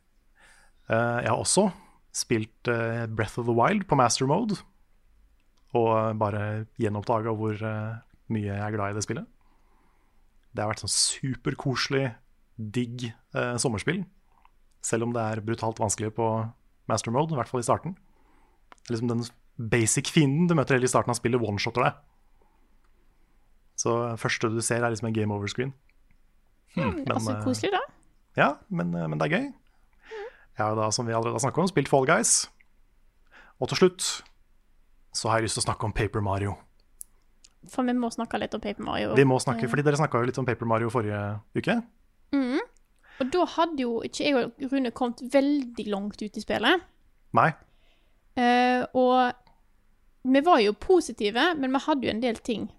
Eh, 0.90 1.18
jeg 1.24 1.30
har 1.30 1.38
også 1.38 1.70
spilt 2.14 2.70
eh, 2.70 3.06
Breath 3.06 3.38
of 3.40 3.48
the 3.48 3.54
Wild 3.54 3.86
på 3.88 3.98
master 3.98 4.28
mode. 4.30 4.58
Og 5.78 6.18
bare 6.18 6.66
gjenoppdaga 6.82 7.34
hvor 7.38 7.54
eh, 7.54 8.00
mye 8.34 8.48
jeg 8.48 8.62
er 8.64 8.74
glad 8.74 8.92
i 8.92 8.98
det 8.98 9.04
spillet. 9.06 9.28
Det 10.50 10.64
har 10.64 10.72
vært 10.72 10.82
sånn 10.82 10.92
superkoselig, 10.92 12.08
digg 12.58 13.06
eh, 13.10 13.56
sommerspill. 13.62 14.02
Selv 14.84 15.06
om 15.06 15.14
det 15.14 15.22
er 15.22 15.44
brutalt 15.44 15.80
vanskelig 15.80 16.10
på 16.16 16.30
master 16.90 17.14
mode, 17.14 17.36
i 17.36 17.38
hvert 17.38 17.50
fall 17.50 17.62
i 17.62 17.68
starten. 17.68 17.94
Det 18.80 18.90
er 18.90 18.96
liksom 18.96 19.12
den 19.12 19.26
basic 19.70 20.10
fienden 20.10 20.48
du 20.50 20.56
møter 20.58 20.78
hele 20.78 20.88
i 20.88 20.90
starten 20.90 21.12
av 21.12 21.18
spillet, 21.20 21.42
one-shotter 21.42 21.84
deg. 21.84 22.00
Så 23.78 23.94
første 24.20 24.50
du 24.52 24.60
ser, 24.64 24.82
er 24.82 24.92
liksom 24.92 25.08
en 25.08 25.16
game 25.16 25.36
over-screen. 25.36 25.70
Mm, 26.76 27.04
altså, 27.06 27.36
også 27.36 27.38
koselig, 27.44 27.72
da. 27.76 27.80
Ja, 28.38 28.54
men, 28.68 28.94
eh, 28.94 29.08
men 29.08 29.18
det 29.18 29.28
er 29.28 29.36
gøy. 29.36 29.46
Jeg 30.60 30.64
har 30.66 30.76
da, 30.76 30.90
som 30.92 31.06
vi 31.08 31.14
allerede 31.16 31.38
har 31.38 31.44
snakket 31.44 31.64
om, 31.64 31.70
spilt 31.70 31.88
Fall 31.88 32.08
Guys. 32.08 32.50
Og 33.60 33.70
til 33.70 33.80
slutt 33.80 34.08
så 35.16 35.30
har 35.30 35.40
jeg 35.40 35.48
lyst 35.48 35.58
til 35.58 35.64
å 35.64 35.68
snakke 35.68 35.88
om 35.88 35.94
Paper 35.96 36.22
Mario. 36.24 36.56
For 37.68 37.84
vi 37.84 37.94
må 37.96 38.08
snakke 38.12 38.38
litt 38.40 38.54
om 38.56 38.62
Paper 38.62 38.84
Mario. 38.84 39.14
Vi 39.18 39.26
må 39.28 39.38
snakke, 39.42 39.68
fordi 39.68 39.84
Dere 39.84 39.98
snakka 40.00 40.20
jo 40.20 40.28
litt 40.30 40.38
om 40.40 40.46
Paper 40.48 40.68
Mario 40.68 40.92
forrige 40.92 41.20
uke. 41.56 41.76
Mm. 42.32 42.60
Og 43.20 43.32
da 43.34 43.44
hadde 43.56 43.84
jo 43.84 43.98
ikke 44.06 44.24
jeg 44.24 44.36
og 44.38 44.62
Rune 44.72 44.92
kommet 44.96 45.20
veldig 45.32 45.86
langt 45.92 46.22
ut 46.22 46.38
i 46.38 46.44
spillet. 46.44 46.86
Nei. 47.36 47.50
Uh, 48.38 48.86
og 48.96 50.30
vi 50.32 50.40
var 50.46 50.62
jo 50.64 50.72
positive, 50.78 51.50
men 51.58 51.74
vi 51.74 51.82
hadde 51.84 52.08
jo 52.08 52.14
en 52.14 52.22
del 52.22 52.40
ting 52.44 52.70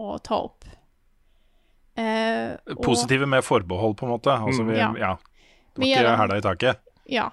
å 0.00 0.16
ta 0.24 0.40
opp. 0.46 0.64
Eh, 1.96 2.56
og- 2.76 2.82
Positive 2.84 3.26
med 3.26 3.42
forbehold, 3.44 3.96
på 3.96 4.06
en 4.06 4.12
måte. 4.12 4.30
Altså, 4.36 4.62
vi, 4.68 4.76
Ja. 4.76 4.92
ja. 4.98 5.14
Det 5.76 5.82
var 5.82 5.86
ikke 5.86 6.16
hæla 6.16 6.36
i 6.36 6.40
taket. 6.44 6.78
Ja. 7.08 7.28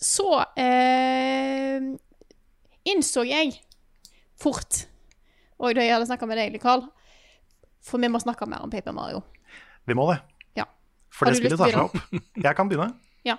Så 0.00 0.44
eh, 0.56 1.80
innså 2.88 3.24
jeg 3.28 3.52
fort, 4.40 4.86
og 5.58 5.74
da 5.76 5.84
jeg 5.84 5.92
hadde 5.92 6.06
snakka 6.08 6.26
med 6.26 6.38
deg, 6.40 6.60
Carl 6.62 6.86
For 7.84 7.98
vi 7.98 8.08
må 8.12 8.20
snakke 8.20 8.46
mer 8.48 8.60
om 8.64 8.70
Paper 8.70 8.92
Mario. 8.92 9.22
Vi 9.86 9.94
må 9.96 10.04
det. 10.12 10.20
Ja. 10.56 10.64
For 11.10 11.26
det 11.26 11.36
spillet 11.38 11.58
tar 11.58 11.70
seg 11.72 11.80
opp. 11.80 11.96
Jeg 12.44 12.56
kan 12.56 12.68
begynne. 12.68 12.90
Ja. 13.24 13.36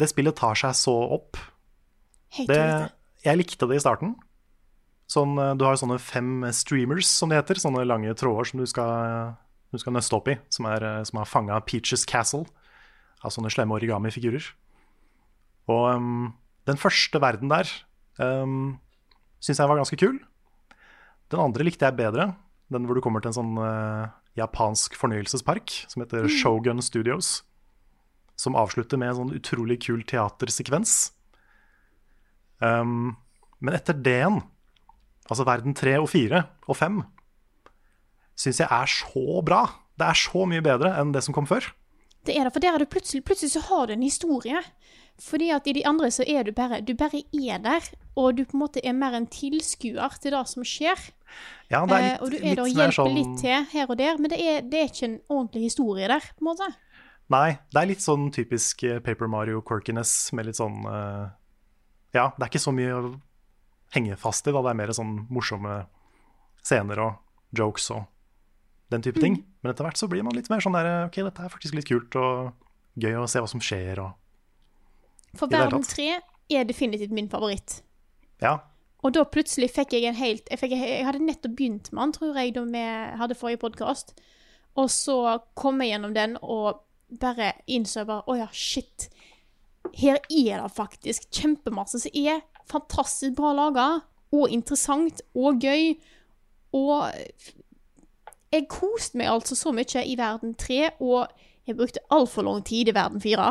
Det 0.00 0.08
spillet 0.08 0.34
tar 0.36 0.54
seg 0.56 0.72
så 0.78 0.94
opp. 1.12 1.36
Det, 2.48 2.56
jeg 3.24 3.36
likte 3.36 3.68
det 3.68 3.76
i 3.76 3.82
starten. 3.84 4.14
Sånn, 5.10 5.36
eh, 5.38 5.54
du 5.58 5.64
har 5.66 5.78
sånne 5.80 5.98
fem 6.00 6.44
streamers, 6.54 7.08
som 7.08 7.32
det 7.32 7.40
heter. 7.40 7.60
Sånne 7.60 7.84
lange 7.88 8.14
tråder 8.18 8.48
som 8.48 8.62
du 8.62 8.66
skal, 8.68 9.34
du 9.72 9.80
skal 9.80 9.96
nøste 9.96 10.16
opp 10.16 10.30
i. 10.32 10.38
Som, 10.52 10.68
er, 10.70 10.84
eh, 10.86 11.02
som 11.08 11.20
har 11.20 11.30
fanga 11.30 11.60
Peaches 11.66 12.06
Castle 12.08 12.46
av 13.22 13.34
sånne 13.34 13.52
slemme 13.52 13.76
origami-figurer. 13.76 14.44
Og 15.70 15.84
um, 15.94 16.32
den 16.66 16.80
første 16.80 17.20
verden 17.22 17.52
der 17.52 17.68
um, 18.18 18.80
syns 19.42 19.60
jeg 19.62 19.70
var 19.70 19.78
ganske 19.78 19.98
kul. 20.00 20.18
Den 21.30 21.42
andre 21.42 21.66
likte 21.66 21.86
jeg 21.86 21.98
bedre. 22.00 22.32
Den 22.72 22.88
hvor 22.88 22.98
du 22.98 23.04
kommer 23.04 23.22
til 23.22 23.30
en 23.30 23.38
sånn 23.38 23.54
uh, 23.60 24.10
japansk 24.38 24.96
fornøyelsespark 24.98 25.70
som 25.92 26.02
heter 26.02 26.28
Shogun 26.30 26.82
Studios. 26.82 27.42
Som 28.38 28.58
avslutter 28.58 28.98
med 28.98 29.12
en 29.12 29.20
sånn 29.20 29.36
utrolig 29.38 29.78
kul 29.86 30.02
teatersekvens. 30.08 31.12
Um, 32.62 33.14
men 33.62 33.76
etter 33.78 33.94
det 33.94 34.18
igjen, 34.18 34.40
altså 35.32 35.46
verden 35.48 35.76
tre 35.78 35.96
og 36.00 36.08
fire 36.12 36.44
og 36.68 36.78
fem, 36.78 37.02
syns 38.38 38.60
jeg 38.62 38.68
er 38.70 38.90
så 38.90 39.42
bra. 39.44 39.64
Det 39.98 40.08
er 40.08 40.18
så 40.18 40.46
mye 40.48 40.64
bedre 40.64 40.94
enn 41.00 41.12
det 41.14 41.22
som 41.24 41.34
kom 41.36 41.48
før. 41.48 41.66
Det 42.26 42.36
er 42.38 42.46
det, 42.46 42.52
for 42.54 42.62
der 42.62 42.76
er 42.76 42.82
du 42.82 42.86
plutselig, 42.86 43.24
plutselig 43.26 43.52
så 43.56 43.64
har 43.66 43.88
du 43.88 43.96
en 43.96 44.04
historie. 44.06 44.60
Fordi 45.22 45.50
at 45.54 45.66
i 45.68 45.74
de 45.76 45.82
andre 45.86 46.08
så 46.10 46.24
er 46.26 46.46
du 46.46 46.52
bare 46.56 46.80
Du 46.80 46.94
bare 46.98 47.20
er 47.20 47.58
der, 47.62 47.88
og 48.16 48.36
du 48.36 48.44
på 48.44 48.56
en 48.56 48.62
måte 48.62 48.80
er 48.84 48.94
mer 48.96 49.14
en 49.14 49.26
tilskuer 49.26 50.16
til 50.22 50.32
det 50.32 50.46
som 50.48 50.64
skjer. 50.64 50.98
Ja, 51.70 51.84
det 51.86 51.96
er 51.96 52.02
litt, 52.02 52.12
eh, 52.12 52.22
og 52.22 52.30
du 52.30 52.36
er 52.36 52.54
der 52.54 52.62
og 52.62 52.68
hjelper 52.68 52.96
sånn- 52.96 53.14
litt 53.14 53.38
til 53.40 53.66
her 53.72 53.90
og 53.90 53.98
der, 53.98 54.16
men 54.18 54.30
det 54.30 54.40
er, 54.40 54.60
det 54.62 54.80
er 54.80 54.88
ikke 54.90 55.04
en 55.08 55.20
ordentlig 55.28 55.62
historie 55.62 56.08
der, 56.08 56.20
på 56.20 56.44
en 56.44 56.50
måte. 56.50 56.70
Nei, 57.32 57.58
det 57.72 57.80
er 57.80 57.86
litt 57.86 58.04
sånn 58.04 58.30
typisk 58.32 58.82
eh, 58.84 58.98
Paper 59.00 59.28
Mario 59.28 59.62
quirkiness 59.62 60.32
med 60.32 60.46
litt 60.46 60.58
sånn 60.58 60.84
uh, 60.84 61.30
Ja, 62.12 62.32
det 62.36 62.44
er 62.44 62.50
ikke 62.50 62.60
så 62.60 62.74
mye 62.74 62.98
henge 63.94 64.16
fast 64.20 64.46
i, 64.48 64.54
da. 64.54 64.62
Det 64.64 64.72
er 64.72 64.80
mer 64.80 64.94
sånn 64.96 65.14
morsomme 65.32 65.82
scener 66.62 67.02
og 67.02 67.58
jokes 67.58 67.90
og 67.94 68.04
den 68.92 69.04
type 69.04 69.20
ting. 69.20 69.38
Men 69.62 69.72
etter 69.72 69.86
hvert 69.86 70.00
så 70.00 70.08
blir 70.10 70.24
man 70.26 70.36
litt 70.36 70.50
mer 70.52 70.62
sånn 70.64 70.76
der 70.76 71.06
OK, 71.06 71.20
dette 71.24 71.46
er 71.46 71.52
faktisk 71.52 71.76
litt 71.78 71.88
kult 71.88 72.16
og 72.20 72.52
gøy 73.00 73.16
å 73.20 73.28
se 73.30 73.40
hva 73.40 73.48
som 73.48 73.62
skjer 73.62 74.02
og 74.02 74.18
For 75.38 75.48
Verden 75.48 75.84
tatt. 75.84 75.96
3 75.96 76.58
er 76.58 76.68
definitivt 76.68 77.14
min 77.16 77.30
favoritt. 77.32 77.80
Ja. 78.42 78.58
Og 79.02 79.14
da 79.16 79.24
plutselig 79.26 79.70
fikk 79.72 79.96
jeg 79.96 80.06
en 80.06 80.18
helt 80.18 80.50
Jeg, 80.50 80.60
fikk, 80.60 80.74
jeg 80.76 81.06
hadde 81.06 81.24
nettopp 81.24 81.56
begynt 81.58 81.88
med 81.90 82.02
den, 82.02 82.14
tror 82.18 82.38
jeg, 82.38 82.54
da 82.54 82.64
vi 82.68 82.84
hadde 83.22 83.38
forrige 83.38 83.62
podkast. 83.64 84.14
Og 84.78 84.88
så 84.92 85.16
kom 85.58 85.80
jeg 85.82 85.94
gjennom 85.94 86.14
den 86.16 86.36
og 86.40 86.84
bare 87.20 87.52
innså 87.66 88.06
bare 88.08 88.24
Å 88.28 88.38
ja, 88.44 88.48
shit. 88.52 89.08
Her 89.98 90.20
er 90.30 90.62
det 90.62 90.72
faktisk 90.76 91.28
kjempemasse 91.34 92.00
som 92.04 92.14
er 92.14 92.44
fantastisk 92.72 93.36
bra 93.38 93.52
laga, 93.56 93.86
og 94.32 94.52
interessant 94.52 95.22
og 95.36 95.60
gøy. 95.62 95.94
Og 96.76 97.12
jeg 98.52 98.68
koste 98.72 99.20
meg 99.20 99.30
altså 99.32 99.56
så 99.58 99.72
mye 99.76 100.04
i 100.08 100.16
verden 100.18 100.56
3, 100.58 100.80
og 101.04 101.32
jeg 101.68 101.78
brukte 101.78 102.04
altfor 102.12 102.48
lang 102.48 102.64
tid 102.66 102.90
i 102.90 102.96
verden 102.96 103.22
4 103.22 103.48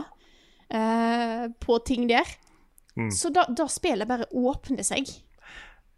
eh, 0.74 1.46
på 1.62 1.82
ting 1.88 2.10
der. 2.10 2.38
Så 3.12 3.32
da, 3.34 3.46
da 3.48 3.66
spillet 3.72 4.10
bare 4.10 4.28
åpner 4.36 4.84
seg. 4.86 5.08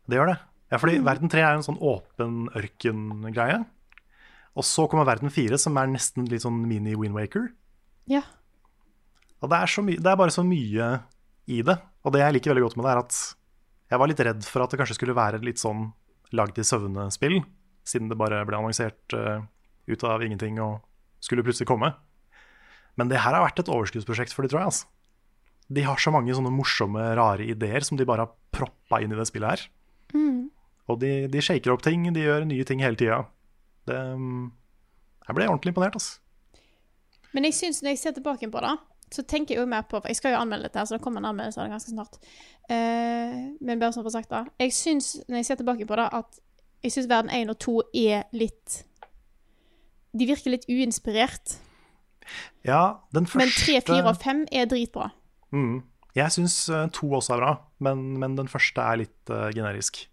Det 0.06 0.20
gjør 0.20 0.30
det. 0.30 0.40
Ja, 0.72 0.80
fordi 0.82 1.00
Verden 1.06 1.30
3 1.30 1.42
er 1.42 1.58
en 1.58 1.66
sånn 1.66 1.82
åpen 1.82 2.48
ørken-greie. 2.58 3.60
Og 4.58 4.66
så 4.66 4.86
kommer 4.90 5.08
Verden 5.10 5.34
4, 5.34 5.58
som 5.62 5.78
er 5.78 5.90
nesten 5.90 6.26
litt 6.30 6.46
sånn 6.46 6.62
mini-Windwaker. 6.70 7.50
Ja. 8.10 8.24
Og 9.42 9.52
det 9.52 9.60
er, 9.60 9.70
så 9.70 9.84
det 9.86 10.00
er 10.00 10.20
bare 10.20 10.34
så 10.34 10.46
mye 10.46 10.90
i 11.50 11.62
det. 11.66 11.78
Og 12.04 12.14
det 12.14 12.22
jeg 12.24 12.36
liker 12.36 12.52
veldig 12.54 12.66
godt 12.68 12.78
med 12.80 12.86
det, 12.88 12.94
er 12.94 13.02
at 13.04 13.20
jeg 13.94 14.02
var 14.02 14.10
litt 14.10 14.24
redd 14.28 14.48
for 14.48 14.64
at 14.64 14.74
det 14.74 14.80
kanskje 14.82 14.98
skulle 14.98 15.16
være 15.18 15.42
litt 15.46 15.62
sånn 15.62 15.86
lagd 16.36 16.58
i 16.60 16.66
søvne-spill, 16.66 17.38
siden 17.88 18.10
det 18.10 18.18
bare 18.20 18.42
ble 18.48 18.58
annonsert 18.58 19.14
uh, 19.16 19.44
ut 19.88 20.04
av 20.08 20.24
ingenting 20.26 20.58
og 20.64 20.82
skulle 21.24 21.44
plutselig 21.46 21.70
komme. 21.70 21.92
Men 23.00 23.10
det 23.12 23.22
her 23.24 23.36
har 23.38 23.46
vært 23.46 23.62
et 23.64 23.72
overskuddsprosjekt 23.72 24.34
for 24.36 24.44
de, 24.46 24.52
tror 24.52 24.64
jeg. 24.64 24.72
altså. 24.72 24.90
De 25.74 25.86
har 25.86 26.02
så 26.02 26.12
mange 26.14 26.34
sånne 26.36 26.52
morsomme, 26.54 27.04
rare 27.18 27.46
ideer 27.48 27.86
som 27.86 27.98
de 28.00 28.06
bare 28.08 28.26
har 28.26 28.34
proppa 28.54 29.00
inn 29.02 29.14
i 29.14 29.18
det 29.18 29.28
spillet 29.30 29.54
her. 29.56 29.64
Og 30.92 31.00
de, 31.00 31.14
de 31.32 31.42
shaker 31.42 31.72
opp 31.74 31.86
ting, 31.86 32.04
de 32.14 32.26
gjør 32.26 32.44
nye 32.50 32.66
ting 32.68 32.84
hele 32.84 33.00
tida. 33.00 33.22
Mm, 33.88 34.52
Jeg 35.24 35.38
ble 35.38 35.48
ordentlig 35.48 35.72
imponert, 35.72 35.96
altså. 35.96 36.20
Men 37.34 37.48
jeg 37.48 37.56
synes 37.58 37.80
når 37.82 37.94
jeg 37.96 38.02
ser 38.04 38.14
tilbake 38.18 38.50
på 38.52 38.62
det, 38.62 38.74
så 39.14 39.24
tenker 39.30 39.56
jeg 39.56 39.62
jo 39.62 39.70
mer 39.70 39.86
på 39.86 40.00
for 40.00 40.10
Jeg 40.10 40.18
skal 40.18 40.34
jo 40.34 40.42
anmelde 40.42 40.68
dette, 40.68 40.86
så 40.88 40.98
det 40.98 41.04
kommer 41.04 41.22
en 41.22 41.30
anmeldelse 41.32 41.62
av 41.62 41.68
det 41.68 41.76
ganske 41.76 41.94
snart. 41.94 42.18
Uh, 42.66 43.54
men 43.62 43.82
bare 43.82 43.94
sånn 43.94 44.06
for 44.06 44.16
sagt, 44.16 44.32
da. 44.32 44.44
Jeg 44.62 44.74
syns, 44.76 45.14
når 45.28 45.42
jeg 45.42 45.50
ser 45.52 45.62
tilbake 45.62 45.88
på 45.90 46.00
det, 46.00 46.08
at 46.20 46.42
jeg 46.84 46.96
syns 46.96 47.10
verden 47.12 47.32
1 47.32 47.54
og 47.54 47.60
2 47.64 47.76
er 48.02 48.26
litt 48.36 48.82
De 50.14 50.28
virker 50.28 50.54
litt 50.54 50.68
uinspirert. 50.68 51.58
Ja, 52.68 53.00
den 53.16 53.28
første 53.28 53.40
Men 53.44 53.54
3, 53.54 53.80
4 53.88 54.10
og 54.10 54.20
5 54.22 54.46
er 54.52 54.68
dritbra. 54.72 55.10
Mm. 55.56 55.82
Jeg 56.14 56.34
syns 56.36 56.58
eh, 56.70 56.86
to 56.94 57.10
også 57.10 57.34
er 57.34 57.42
bra, 57.42 57.54
men, 57.82 58.04
men 58.22 58.36
den 58.38 58.50
første 58.52 58.82
er 58.82 59.00
litt 59.02 59.32
uh, 59.34 59.48
generisk. 59.54 60.04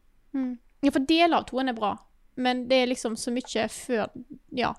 Ja, 0.81 0.93
for 0.95 1.05
deler 1.05 1.43
av 1.43 1.47
toen 1.51 1.69
er 1.69 1.77
bra, 1.77 1.93
men 2.41 2.65
det 2.71 2.79
er 2.81 2.91
liksom 2.91 3.19
så 3.21 3.33
mye 3.35 3.67
før 3.69 4.09
Ja. 4.57 4.73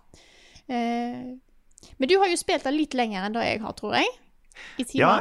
Eh, 0.71 1.37
men 1.97 2.09
du 2.09 2.17
har 2.21 2.31
jo 2.31 2.39
spilt 2.39 2.65
det 2.65 2.73
litt 2.75 2.97
lenger 2.97 3.27
enn 3.27 3.37
det 3.37 3.45
jeg 3.45 3.61
har, 3.63 3.75
tror 3.77 3.95
jeg. 3.97 4.09
I 4.81 4.85
Ja, 4.99 5.13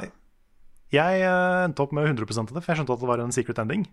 jeg 0.91 1.23
eh, 1.23 1.65
endte 1.65 1.85
opp 1.85 1.93
med 1.95 2.09
100 2.09 2.27
av 2.27 2.51
det, 2.51 2.63
for 2.65 2.73
jeg 2.73 2.81
skjønte 2.81 2.97
at 2.97 3.03
det 3.03 3.11
var 3.11 3.23
en 3.23 3.35
secret 3.35 3.63
ending. 3.63 3.87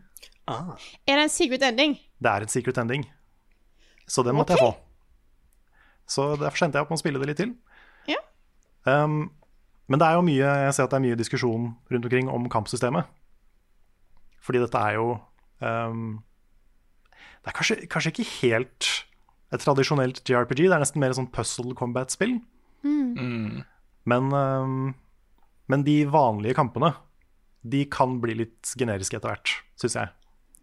Ah. 0.50 0.74
Er 1.06 1.20
det 1.20 1.28
en 1.28 1.34
secret 1.34 1.64
ending? 1.68 1.98
Det 2.18 2.32
er 2.32 2.46
en 2.46 2.52
secret 2.52 2.80
ending, 2.82 3.06
så 4.10 4.26
den 4.26 4.38
måtte 4.38 4.58
jeg 4.58 4.64
få. 4.64 4.72
Så 6.08 6.30
derfor 6.40 6.58
sendte 6.58 6.80
jeg 6.80 6.88
opp 6.88 6.94
med 6.94 6.98
å 6.98 7.04
spille 7.04 7.22
det 7.22 7.30
litt 7.30 7.42
til. 7.44 7.54
Ja. 8.10 8.22
Um, 8.88 9.28
men 9.92 10.02
det 10.02 10.08
er 10.08 10.18
jo 10.18 10.26
mye, 10.26 10.54
jeg 10.64 10.76
ser 10.76 10.88
at 10.88 10.96
det 10.96 11.00
er 11.00 11.06
mye 11.06 11.20
diskusjon 11.20 11.74
rundt 11.92 12.08
omkring 12.08 12.32
om 12.32 12.48
kampsystemet. 12.52 13.12
Fordi 14.44 14.64
dette 14.64 14.80
er 14.80 14.96
jo 14.96 15.18
um, 15.60 16.22
Det 17.44 17.52
er 17.52 17.56
kanskje, 17.58 17.76
kanskje 17.92 18.14
ikke 18.14 18.30
helt 18.40 18.88
et 19.54 19.64
tradisjonelt 19.64 20.24
JRPG, 20.28 20.66
det 20.66 20.76
er 20.76 20.82
nesten 20.82 21.04
mer 21.04 21.14
et 21.14 21.20
sånn 21.20 21.30
puzzle 21.32 21.76
combat-spill. 21.78 22.40
Men, 24.08 24.30
um, 24.34 24.94
men 25.68 25.84
de 25.84 25.98
vanlige 26.12 26.56
kampene, 26.58 26.94
de 27.68 27.84
kan 27.92 28.20
bli 28.24 28.38
litt 28.44 28.74
generiske 28.80 29.18
etter 29.20 29.34
hvert, 29.34 29.56
syns 29.80 29.98
jeg. 30.00 30.14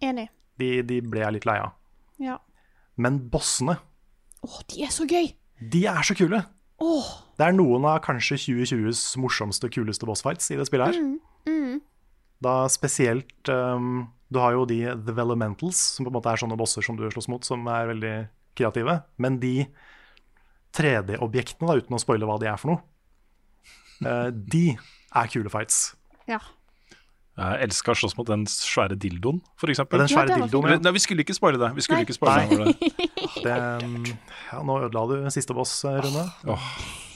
Enig. 0.09 0.29
De, 0.61 0.71
de 0.87 1.01
ble 1.05 1.21
jeg 1.25 1.37
litt 1.39 1.49
lei 1.49 1.59
av. 1.61 1.75
Ja. 2.23 2.39
Men 2.97 3.19
bossene, 3.33 3.79
Å, 4.45 4.61
de 4.71 4.85
er 4.85 4.93
så 4.93 5.07
gøy! 5.09 5.33
de 5.61 5.85
er 5.89 6.03
så 6.05 6.15
kule! 6.19 6.43
Åh, 6.83 7.07
Det 7.39 7.47
er 7.47 7.55
noen 7.55 7.85
av 7.87 8.01
kanskje 8.05 8.37
2020s 8.43 9.03
morsomste, 9.23 9.71
kuleste 9.73 10.07
bossfights 10.09 10.51
i 10.53 10.59
det 10.59 10.67
spillet 10.69 10.93
her. 10.95 11.79
Da 12.45 12.55
spesielt 12.69 13.49
um, 13.49 14.09
Du 14.29 14.41
har 14.43 14.53
jo 14.57 14.65
de 14.69 14.81
The 15.07 15.15
Velementals, 15.17 15.79
som 15.95 16.05
på 16.05 16.11
en 16.13 16.17
måte 16.19 16.33
er 16.33 16.41
sånne 16.43 16.59
bosser 16.61 16.85
som 16.85 16.99
du 16.99 17.05
slåss 17.09 17.29
mot, 17.31 17.47
som 17.47 17.63
er 17.71 17.89
veldig 17.93 18.15
kreative. 18.59 18.99
Men 19.23 19.39
de 19.43 19.55
3D-objektene, 20.75 21.79
uten 21.81 21.97
å 21.97 22.03
spoile 22.03 22.29
hva 22.29 22.39
de 22.43 22.51
er 22.51 22.61
for 22.61 22.75
noe, 22.75 22.85
uh, 24.05 24.29
de 24.31 24.67
er 24.75 25.33
kule 25.33 25.53
fights. 25.53 25.95
ja. 26.31 26.43
Jeg 27.35 27.65
elska 27.67 27.91
å 27.91 27.99
slåss 27.99 28.13
mot 28.15 28.29
den 28.29 28.45
svære 28.47 28.95
dildoen, 28.95 29.41
eksempel. 29.67 30.05
Den 30.05 30.11
svære 30.13 30.31
Ja, 30.31 30.37
dildoen, 30.39 30.69
ja. 30.71 30.79
Nei, 30.79 30.93
vi 30.95 31.01
skulle 31.03 31.25
ikke 31.25 31.35
spoile 31.35 31.59
det. 31.59 31.73
Vi 31.75 31.83
skulle 31.83 31.99
Nei. 31.99 32.05
ikke 32.07 32.15
spoile 32.15 32.61
det. 32.61 32.93
Det, 33.43 33.55
um, 33.83 34.05
ja, 34.53 34.61
nå 34.63 34.77
ødela 34.85 35.03
du 35.11 35.31
siste 35.35 35.57
boss, 35.57 35.73
Rune. 35.83 36.29
Oh. 36.47 36.55
oh. 36.55 36.69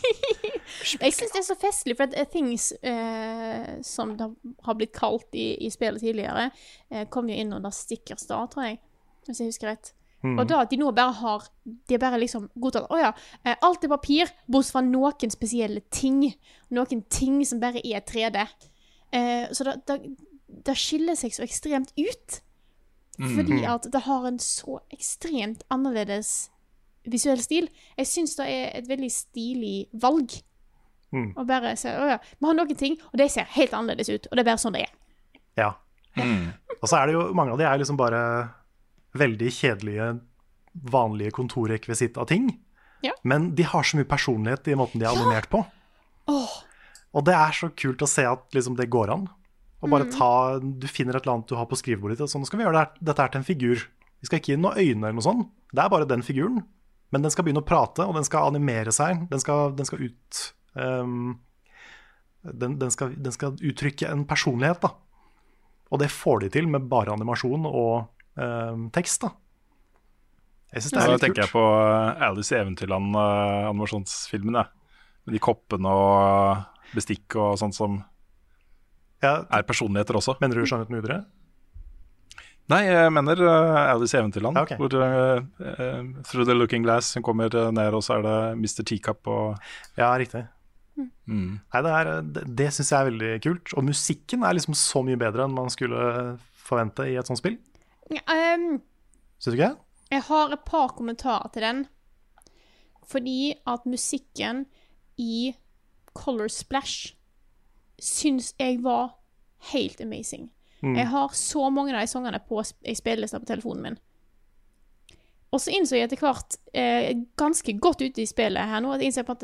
Jeg 1.04 1.14
syns 1.14 1.36
det 1.36 1.38
er 1.38 1.46
så 1.46 1.56
festlig, 1.58 1.94
for 1.98 2.08
at 2.08 2.16
eh, 2.18 2.26
Things 2.32 2.72
uh, 2.82 3.78
som 3.86 4.16
det 4.18 4.26
har 4.66 4.78
blitt 4.78 4.94
kalt 4.96 5.38
i, 5.38 5.52
i 5.62 5.70
spillet 5.70 6.02
tidligere, 6.02 6.48
uh, 6.94 7.04
kom 7.12 7.30
jo 7.30 7.38
inn 7.38 7.54
under 7.54 7.70
Stickers 7.74 8.26
da, 8.26 8.42
tror 8.50 8.70
jeg. 8.72 8.80
Hvis 9.28 9.42
jeg 9.42 9.52
husker 9.52 9.70
rett. 9.70 9.92
Og 10.26 10.40
da 10.50 10.62
at 10.64 10.72
de 10.72 10.80
nå 10.80 10.90
bare 10.90 11.14
har 11.14 11.44
De 11.62 11.94
er 11.94 12.00
bare 12.02 12.18
liksom 12.18 12.48
godtatt 12.58 12.88
Å 12.90 12.96
ja, 12.98 13.12
eh, 13.44 13.54
alt 13.62 13.84
er 13.86 13.92
papir, 13.92 14.32
bortsett 14.50 14.74
fra 14.74 14.82
noen 14.82 15.30
spesielle 15.30 15.84
ting. 15.94 16.24
Noen 16.74 17.04
ting 17.06 17.38
som 17.46 17.60
bare 17.62 17.82
er 17.86 18.02
3D. 18.02 18.42
Eh, 19.14 19.46
så 19.54 19.68
det, 19.68 19.76
det, 19.86 19.98
det 20.66 20.76
skiller 20.78 21.18
seg 21.18 21.36
så 21.36 21.46
ekstremt 21.46 21.94
ut. 21.94 22.40
Fordi 23.18 23.64
at 23.66 23.88
det 23.90 24.04
har 24.06 24.26
en 24.28 24.38
så 24.38 24.78
ekstremt 24.94 25.64
annerledes 25.74 26.50
visuell 27.08 27.40
stil. 27.42 27.66
Jeg 27.98 28.06
syns 28.06 28.36
det 28.38 28.46
er 28.46 28.68
et 28.78 28.88
veldig 28.88 29.10
stilig 29.10 29.88
valg. 30.02 30.36
Mm. 31.10 31.32
Og 31.32 31.46
bare 31.48 31.72
se, 31.80 31.90
å 31.96 32.06
ja, 32.12 32.18
Vi 32.20 32.46
har 32.46 32.56
noen 32.58 32.78
ting, 32.78 32.98
og 33.10 33.18
de 33.18 33.26
ser 33.32 33.48
helt 33.56 33.74
annerledes 33.74 34.10
ut. 34.12 34.28
Og 34.28 34.36
det 34.36 34.44
er 34.44 34.50
bare 34.50 34.62
sånn 34.62 34.76
det 34.76 34.84
er. 34.86 34.94
Ja. 35.58 35.72
Og 36.78 36.86
så 36.86 36.98
er 36.98 37.08
det 37.08 37.16
jo 37.16 37.24
mange 37.36 37.54
av 37.54 37.60
de 37.60 37.66
er 37.66 37.80
liksom 37.80 37.98
bare 37.98 38.20
veldig 39.20 39.50
kjedelige, 39.54 40.08
vanlige 40.92 41.34
kontorrekvisitt 41.36 42.18
av 42.20 42.28
ting. 42.30 42.50
Ja. 43.04 43.14
Men 43.22 43.52
de 43.58 43.66
har 43.66 43.86
så 43.86 43.98
mye 43.98 44.08
personlighet 44.08 44.70
i 44.70 44.76
måten 44.78 45.02
de 45.02 45.06
er 45.06 45.14
animert 45.14 45.50
på. 45.52 45.62
Og 46.28 47.24
det 47.24 47.34
er 47.34 47.54
så 47.56 47.70
kult 47.72 48.02
å 48.04 48.10
se 48.10 48.24
at 48.28 48.56
liksom 48.56 48.76
det 48.78 48.90
går 48.92 49.12
an. 49.14 49.28
Og 49.78 49.92
bare 49.92 50.08
ta, 50.10 50.58
Du 50.58 50.88
finner 50.90 51.16
et 51.16 51.22
eller 51.22 51.38
annet 51.38 51.50
du 51.50 51.56
har 51.56 51.68
på 51.70 51.78
skrivebordet 51.78 52.18
ditt, 52.18 52.26
og 52.26 52.32
sånn, 52.32 52.46
skal 52.48 52.60
vi 52.60 52.66
gjøre 52.66 52.82
det 52.82 53.06
dette 53.10 53.24
her 53.24 53.32
til 53.32 53.40
en 53.40 53.48
figur. 53.48 53.84
Vi 54.18 54.28
skal 54.28 54.40
ikke 54.40 54.52
gi 54.52 54.56
den 54.58 54.66
noen 54.66 54.78
øyne 54.78 55.06
eller 55.06 55.18
noe 55.20 55.26
sånt. 55.26 55.50
Det 55.70 55.84
er 55.84 55.92
bare 55.92 56.08
den 56.10 56.24
figuren. 56.26 56.64
Men 57.14 57.24
den 57.24 57.32
skal 57.32 57.46
begynne 57.46 57.62
å 57.62 57.68
prate, 57.68 58.04
og 58.04 58.18
den 58.18 58.26
skal 58.26 58.50
animere 58.50 58.92
seg. 58.92 59.28
Den 59.30 59.40
skal, 59.40 59.72
den 59.78 59.88
skal 59.88 60.02
ut 60.02 60.40
um, 60.74 61.38
den, 62.42 62.76
den, 62.80 62.90
skal, 62.92 63.14
den 63.16 63.34
skal 63.34 63.56
uttrykke 63.56 64.10
en 64.10 64.26
personlighet, 64.28 64.82
da. 64.84 64.92
Og 65.88 66.02
det 66.02 66.10
får 66.12 66.44
de 66.44 66.50
til 66.52 66.68
med 66.68 66.88
bare 66.90 67.14
animasjon 67.14 67.64
og 67.68 68.10
ehm, 68.38 68.88
tekst, 68.94 69.22
da. 69.22 69.32
Jeg 70.72 70.84
syns 70.84 70.92
det 70.92 71.00
er 71.00 71.06
litt 71.08 71.08
kult. 71.08 71.20
Da 71.20 71.26
tenker 71.26 71.42
jeg 71.46 71.52
på 71.54 71.64
eh, 71.64 72.26
Alice 72.28 72.54
i 72.54 72.58
Eventyrland, 72.60 73.16
eh. 73.16 74.68
Med 75.28 75.34
de 75.36 75.40
koppene 75.44 75.88
og 75.92 76.94
bestikk 76.96 77.36
og 77.36 77.58
sånt 77.60 77.76
som 77.76 77.98
Ja, 79.20 79.44
er 79.50 79.62
personligheter 79.66 80.16
også. 80.16 80.36
mener 80.40 80.56
du 80.56 80.64
Skjønnhet 80.64 80.88
med 80.92 81.04
udre? 81.04 81.24
Nei, 82.68 82.82
jeg 82.84 83.12
mener 83.16 83.40
uh, 83.40 83.94
Alice 83.94 84.12
i 84.12 84.20
Eventyrland. 84.20 84.56
Ja, 84.56 84.62
ok. 84.66 84.74
Hvor 84.76 84.94
uh, 85.00 85.40
uh, 85.40 86.22
Through 86.28 86.44
the 86.44 86.54
Looking 86.54 86.84
Glass 86.84 87.14
hun 87.16 87.24
kommer 87.24 87.48
ned, 87.48 87.94
og 87.96 88.02
så 88.04 88.18
er 88.18 88.26
det 88.26 88.36
Mr. 88.60 88.84
Teacup 88.84 89.26
og 89.26 89.56
Ja, 89.96 90.12
riktig. 90.20 90.44
mm. 90.98 91.60
Nei, 91.72 91.82
det, 91.82 91.94
er, 91.94 92.10
det, 92.22 92.42
det 92.60 92.68
syns 92.76 92.92
jeg 92.92 93.00
er 93.00 93.08
veldig 93.08 93.32
kult. 93.46 93.72
Og 93.72 93.84
musikken 93.88 94.44
er 94.44 94.52
liksom 94.58 94.76
så 94.76 95.02
mye 95.06 95.16
bedre 95.20 95.46
enn 95.48 95.56
man 95.56 95.72
skulle 95.72 96.36
forvente 96.68 97.08
i 97.08 97.16
et 97.16 97.28
sånt 97.28 97.40
spill. 97.40 97.56
Um, 98.10 98.80
Syns 99.38 99.52
du 99.54 99.58
ikke? 99.58 99.74
jeg 100.10 100.22
har 100.24 100.52
et 100.54 100.62
par 100.64 100.88
kommentarer 100.96 101.48
til 101.52 101.62
den. 101.62 101.82
Fordi 103.08 103.54
at 103.66 103.84
musikken 103.88 104.66
i 105.20 105.54
Color 106.14 106.48
Splash 106.48 107.14
syns 108.00 108.54
jeg 108.60 108.82
var 108.84 109.14
helt 109.72 110.00
amazing. 110.00 110.50
Jeg 110.82 111.08
har 111.10 111.28
så 111.34 111.70
mange 111.74 111.90
av 111.94 112.00
de 112.04 112.06
sangene 112.06 112.38
på 112.48 112.60
sp- 112.62 112.84
i 112.86 112.94
spillelista 112.94 113.40
på 113.42 113.48
telefonen 113.48 113.82
min. 113.82 113.96
Og 115.52 115.60
så 115.60 115.72
innså 115.74 115.96
jeg 115.96 116.06
etter 116.06 116.20
hvert, 116.22 116.56
eh, 116.74 117.14
ganske 117.36 117.72
godt 117.80 118.02
ute 118.04 118.22
i 118.22 118.26
spillet 118.30 118.68
her 118.70 118.80
nå, 118.84 118.92
at 118.92 119.00
jeg 119.02 119.10
innså 119.10 119.24
at 119.32 119.40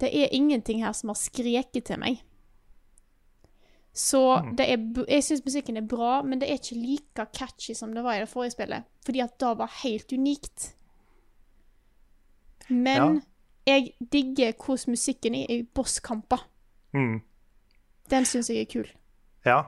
det 0.00 0.10
er 0.10 0.32
ingenting 0.34 0.82
her 0.82 0.92
som 0.92 1.12
har 1.12 1.20
skreket 1.20 1.84
til 1.84 2.00
meg. 2.02 2.22
Så 3.92 4.20
det 4.56 4.66
er, 4.70 4.82
jeg 5.08 5.24
syns 5.26 5.42
musikken 5.44 5.76
er 5.80 5.86
bra, 5.88 6.20
men 6.22 6.40
det 6.40 6.48
er 6.48 6.60
ikke 6.60 6.78
like 6.78 7.26
catchy 7.34 7.74
som 7.74 7.94
det 7.94 8.04
var 8.06 8.16
i 8.16 8.22
det 8.22 8.30
forrige 8.30 8.54
spillet. 8.54 8.86
Fordi 9.04 9.22
at 9.24 9.34
det 9.42 9.50
var 9.58 9.72
helt 9.82 10.12
unikt. 10.14 10.68
Men 12.70 13.20
jeg 13.66 13.90
digger 14.12 14.54
hvordan 14.54 14.94
musikken 14.94 15.34
er 15.34 15.50
i 15.50 15.58
bosskamper. 15.74 16.46
Mm. 16.94 17.20
Den 18.10 18.24
syns 18.26 18.50
jeg 18.50 18.62
er 18.62 18.70
kul. 18.70 18.88
Ja. 19.46 19.58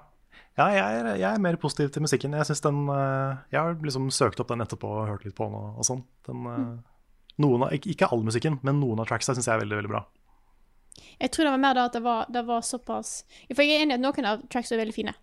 ja 0.59 0.69
jeg, 0.71 1.01
er, 1.01 1.11
jeg 1.15 1.29
er 1.29 1.43
mer 1.43 1.59
positiv 1.61 1.91
til 1.91 2.03
musikken. 2.03 2.35
Jeg 2.35 2.47
den 2.63 2.89
eh, 2.89 3.37
Jeg 3.53 3.61
har 3.61 3.77
liksom 3.83 4.11
søkt 4.11 4.41
opp 4.41 4.49
den 4.49 4.63
etterpå 4.63 4.89
og 4.89 5.09
hørt 5.11 5.27
litt 5.27 5.37
på 5.39 5.51
den 5.51 5.59
og, 5.59 5.79
og 5.79 5.87
sånn. 5.87 6.03
Den, 6.29 6.47
mm. 6.47 6.73
noen 7.43 7.67
av, 7.67 7.75
ikke 7.75 8.11
all 8.11 8.23
musikken, 8.27 8.61
men 8.63 8.81
noen 8.81 9.03
av 9.03 9.11
tracksa 9.11 9.35
syns 9.35 9.51
jeg 9.51 9.59
er 9.59 9.65
veldig, 9.65 9.83
veldig 9.83 9.95
bra. 9.95 10.07
Jeg 11.21 11.31
tror 11.33 11.45
det 11.47 11.53
var 11.55 11.63
mer 11.63 11.75
da 11.75 11.85
at 11.89 11.93
det 11.97 12.03
var, 12.03 12.27
det 12.29 12.43
var 12.47 12.61
såpass 12.67 13.25
For 13.55 13.63
jeg 13.63 13.77
er 13.77 13.85
enig 13.85 13.95
i 13.95 13.99
at 13.99 14.03
noen 14.03 14.27
av 14.29 14.43
tracks 14.53 14.73
er 14.73 14.81
veldig 14.81 14.95
fine. 14.95 15.15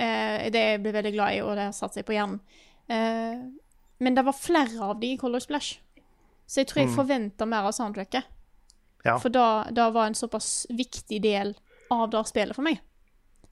Uh, 0.00 0.48
det 0.50 0.60
jeg 0.64 0.82
ble 0.82 0.92
veldig 0.96 1.12
glad 1.12 1.36
i, 1.36 1.40
og 1.44 1.54
det 1.58 1.66
har 1.68 1.76
satt 1.76 1.94
seg 1.98 2.06
på 2.08 2.16
hjernen. 2.16 2.40
Uh, 2.90 3.50
men 4.00 4.16
det 4.16 4.24
var 4.24 4.32
flere 4.32 4.80
av 4.80 5.00
de 5.00 5.12
i 5.12 5.18
Color 5.20 5.42
Splash. 5.44 5.80
Så 6.48 6.62
jeg 6.62 6.66
tror 6.70 6.80
jeg 6.82 6.88
Mm. 6.88 6.96
forventa 6.96 7.46
mer 7.46 7.68
av 7.68 7.72
soundtracket. 7.72 8.24
Ja. 9.04 9.18
For 9.18 9.28
da, 9.28 9.68
da 9.70 9.90
var 9.90 10.06
en 10.06 10.14
såpass 10.14 10.66
viktig 10.70 11.22
del 11.22 11.54
av 11.90 12.10
det 12.10 12.26
spillet 12.26 12.56
for 12.56 12.62
meg. 12.62 12.80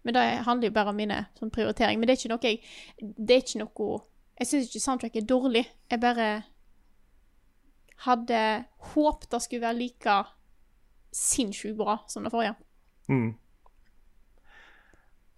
Men 0.02 0.14
det 0.14 0.24
handler 0.46 0.68
jo 0.68 0.74
bare 0.74 0.88
om 0.88 0.96
mine 0.96 1.26
sånn, 1.38 1.50
prioriteringer. 1.50 1.98
Men 1.98 2.06
det 2.06 2.14
er 2.14 2.20
ikke 2.20 2.32
noe 2.32 2.42
jeg 2.42 2.60
Det 3.00 3.34
er 3.34 3.42
ikke 3.42 3.60
noe 3.62 4.00
Jeg 4.38 4.46
syns 4.46 4.68
ikke 4.68 4.80
soundtracket 4.80 5.22
er 5.22 5.26
dårlig. 5.26 5.66
Jeg 5.90 6.00
bare 6.00 6.44
hadde 8.06 8.64
håpet 8.94 9.30
det 9.30 9.42
skulle 9.42 9.66
være 9.66 9.78
like 9.78 10.18
sinnssykt 11.14 11.76
bra 11.78 11.98
som 12.10 12.26
det 12.26 12.32
forrige. 12.34 12.56
Mm. 13.08 13.36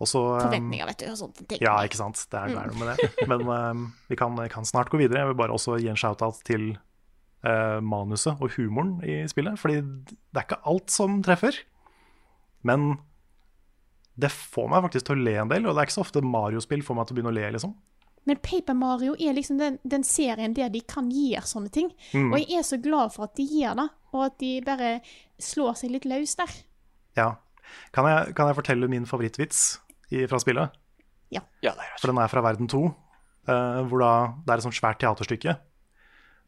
Også, 0.00 0.20
um, 0.20 0.40
Forventninger, 0.40 0.88
vet 0.88 1.02
du. 1.02 1.08
Og 1.12 1.18
sånne 1.20 1.46
ting. 1.46 1.60
Ja, 1.62 1.74
ikke 1.84 2.00
sant. 2.00 2.22
Det 2.32 2.38
er, 2.38 2.54
det 2.54 2.60
er 2.62 2.70
noe 2.72 2.80
med 2.80 2.94
det. 2.94 3.26
Men 3.30 3.44
um, 3.48 3.82
vi 4.08 4.16
kan, 4.18 4.38
kan 4.52 4.68
snart 4.68 4.92
gå 4.92 5.00
videre. 5.02 5.24
Jeg 5.24 5.32
vil 5.32 5.40
bare 5.42 5.56
også 5.56 5.76
gi 5.80 5.90
en 5.92 6.00
shout-out 6.00 6.40
til 6.48 6.72
uh, 7.44 7.78
manuset 7.84 8.40
og 8.40 8.56
humoren 8.56 8.96
i 9.04 9.20
spillet. 9.30 9.60
Fordi 9.60 9.82
det 9.84 10.40
er 10.40 10.48
ikke 10.48 10.62
alt 10.72 10.94
som 10.94 11.20
treffer. 11.26 11.60
Men 12.64 12.94
det 14.20 14.32
får 14.32 14.72
meg 14.72 14.84
faktisk 14.88 15.08
til 15.08 15.20
å 15.20 15.28
le 15.28 15.36
en 15.40 15.52
del, 15.52 15.64
og 15.64 15.72
det 15.72 15.80
er 15.80 15.88
ikke 15.88 15.98
så 15.98 16.04
ofte 16.04 16.24
Mario-spill 16.24 16.82
får 16.84 16.96
meg 16.98 17.06
til 17.08 17.14
å 17.14 17.18
begynne 17.18 17.32
å 17.32 17.36
le, 17.38 17.46
liksom. 17.54 17.76
Men 18.28 18.40
Paper 18.44 18.76
Mario 18.76 19.14
er 19.16 19.32
liksom 19.32 19.56
den, 19.56 19.78
den 19.88 20.04
serien 20.04 20.52
der 20.56 20.68
de 20.72 20.82
kan 20.84 21.08
gjøre 21.08 21.46
sånne 21.48 21.72
ting. 21.72 21.88
Mm. 22.12 22.28
Og 22.28 22.42
jeg 22.42 22.58
er 22.60 22.66
så 22.68 22.76
glad 22.82 23.14
for 23.14 23.28
at 23.28 23.36
de 23.38 23.46
gjør 23.48 23.78
det, 23.80 23.86
og 24.14 24.26
at 24.26 24.38
de 24.42 24.56
bare 24.66 24.98
slår 25.40 25.78
seg 25.80 25.94
litt 25.94 26.08
løs 26.08 26.36
der. 26.38 26.52
Ja. 27.18 27.30
Kan 27.94 28.08
jeg, 28.10 28.34
kan 28.38 28.50
jeg 28.50 28.58
fortelle 28.58 28.90
min 28.90 29.06
favorittvits 29.06 29.80
i, 30.10 30.24
fra 30.30 30.40
spillet? 30.42 30.74
Ja. 31.30 31.44
Ja, 31.62 31.74
det 31.76 31.86
er 31.86 31.98
For 32.00 32.10
den 32.10 32.18
er 32.18 32.30
fra 32.30 32.42
verden 32.44 32.70
2, 32.70 32.80
uh, 32.86 33.82
hvor 33.86 34.02
da 34.02 34.12
det 34.42 34.54
er 34.54 34.58
et 34.58 34.66
sånt 34.66 34.78
svært 34.78 34.98
teaterstykke. 35.02 35.54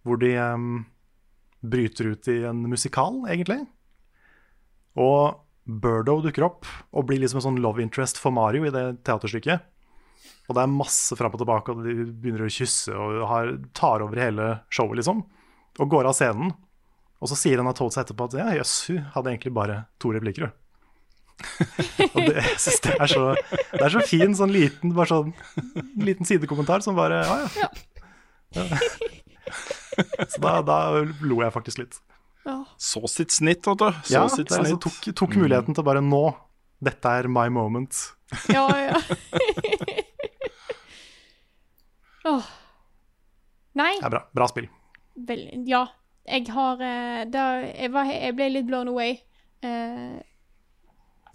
Hvor 0.02 0.18
de 0.18 0.32
um, 0.40 0.82
bryter 1.62 2.10
ut 2.10 2.30
i 2.32 2.40
en 2.48 2.64
musikal, 2.66 3.22
egentlig. 3.30 3.60
Og 4.98 5.38
Birdo 5.62 6.18
dukker 6.24 6.48
opp 6.48 6.66
og 6.90 7.06
blir 7.06 7.20
liksom 7.22 7.38
en 7.38 7.46
sånn 7.46 7.60
love 7.62 7.82
interest 7.84 8.18
for 8.18 8.34
Mario 8.34 8.66
i 8.66 8.74
det 8.74 9.04
teaterstykket. 9.06 9.68
Og 10.50 10.56
det 10.56 10.64
er 10.64 10.74
masse 10.74 11.16
fram 11.16 11.32
og 11.34 11.40
tilbake, 11.40 11.72
og 11.72 11.86
de 11.86 12.08
begynner 12.10 12.48
å 12.48 12.52
kysse 12.52 12.92
og 12.92 13.22
har, 13.30 13.52
tar 13.78 14.02
over 14.02 14.18
hele 14.18 14.48
showet, 14.74 14.98
liksom. 14.98 15.22
Og 15.80 15.92
går 15.92 16.10
av 16.10 16.16
scenen. 16.18 16.50
Og 17.22 17.30
så 17.30 17.38
sier 17.38 17.60
Anna 17.62 17.72
Toad 17.76 17.94
seg 17.94 18.02
etterpå 18.04 18.26
at 18.26 18.34
ja, 18.40 18.48
jøss, 18.58 18.74
hun 18.90 19.04
hadde 19.14 19.30
egentlig 19.30 19.52
bare 19.54 19.76
to 20.02 20.10
replikker, 20.14 20.48
hun. 20.48 20.58
og 22.12 22.18
det, 22.28 22.34
jeg 22.36 22.58
synes 22.60 22.82
det 22.84 22.92
er 23.02 23.10
så 23.10 23.22
Det 23.72 23.80
er 23.82 23.92
så 23.94 24.02
fin 24.06 24.34
sånn 24.36 24.52
liten 24.54 24.92
bare 24.94 25.08
sånn 25.10 25.32
liten 26.06 26.28
sidekommentar 26.28 26.84
som 26.84 26.94
bare 26.94 27.22
Ja, 27.26 27.38
ja. 27.56 27.70
ja. 28.60 28.66
Så 30.28 30.38
da, 30.44 30.52
da 30.62 30.76
lo 31.24 31.40
jeg 31.42 31.54
faktisk 31.54 31.80
litt. 31.82 31.98
Så 32.78 33.02
sitt 33.10 33.34
snitt, 33.34 33.66
vet 33.66 33.78
du. 33.80 33.88
Så 34.04 34.14
Ja, 34.14 34.22
sitt 34.30 34.48
det 34.50 34.58
snitt. 34.58 34.76
altså, 34.76 34.78
tok, 34.86 35.14
tok 35.18 35.34
muligheten 35.38 35.74
til 35.76 35.86
bare 35.86 36.02
nå. 36.04 36.22
Dette 36.82 37.10
er 37.20 37.28
my 37.30 37.46
moment. 37.54 37.94
Ja, 38.50 38.66
ja. 38.78 38.98
oh. 42.32 42.46
Nei, 43.78 43.92
Det 44.00 44.08
er 44.08 44.14
bra, 44.16 44.22
bra 44.34 44.48
spill. 44.50 44.66
vel, 45.28 45.46
ja. 45.68 45.84
Jeg 46.28 46.46
har 46.54 46.82
eh, 46.86 47.22
da, 47.30 47.44
jeg, 47.66 47.90
var, 47.92 48.10
jeg 48.10 48.36
ble 48.38 48.48
litt 48.52 48.68
blown 48.68 48.90
away. 48.92 49.16
Eh, 49.62 50.20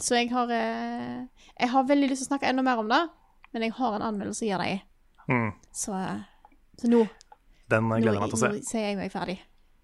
så 0.00 0.14
jeg 0.20 0.30
har 0.30 0.50
eh, 0.54 1.26
Jeg 1.58 1.70
har 1.72 1.88
veldig 1.88 2.08
lyst 2.10 2.22
til 2.22 2.28
å 2.28 2.32
snakke 2.32 2.48
enda 2.48 2.64
mer 2.64 2.80
om 2.80 2.88
det, 2.88 3.02
men 3.52 3.66
jeg 3.66 3.74
har 3.76 3.96
en 3.98 4.06
anmeldelse 4.08 4.46
å 4.46 4.48
gjøre 4.48 4.68
det. 4.68 4.80
Mm. 5.28 5.50
Så, 5.74 5.98
så 6.80 6.88
nå, 6.88 7.02
Den 7.68 7.90
gleder 7.90 8.16
jeg 8.16 8.22
meg 8.22 8.32
til 8.32 8.38
å 8.38 8.42
se. 8.44 8.52
nå 8.54 8.64
sier 8.70 8.86
jeg 8.86 8.98
meg 9.00 9.12
ferdig. 9.12 9.38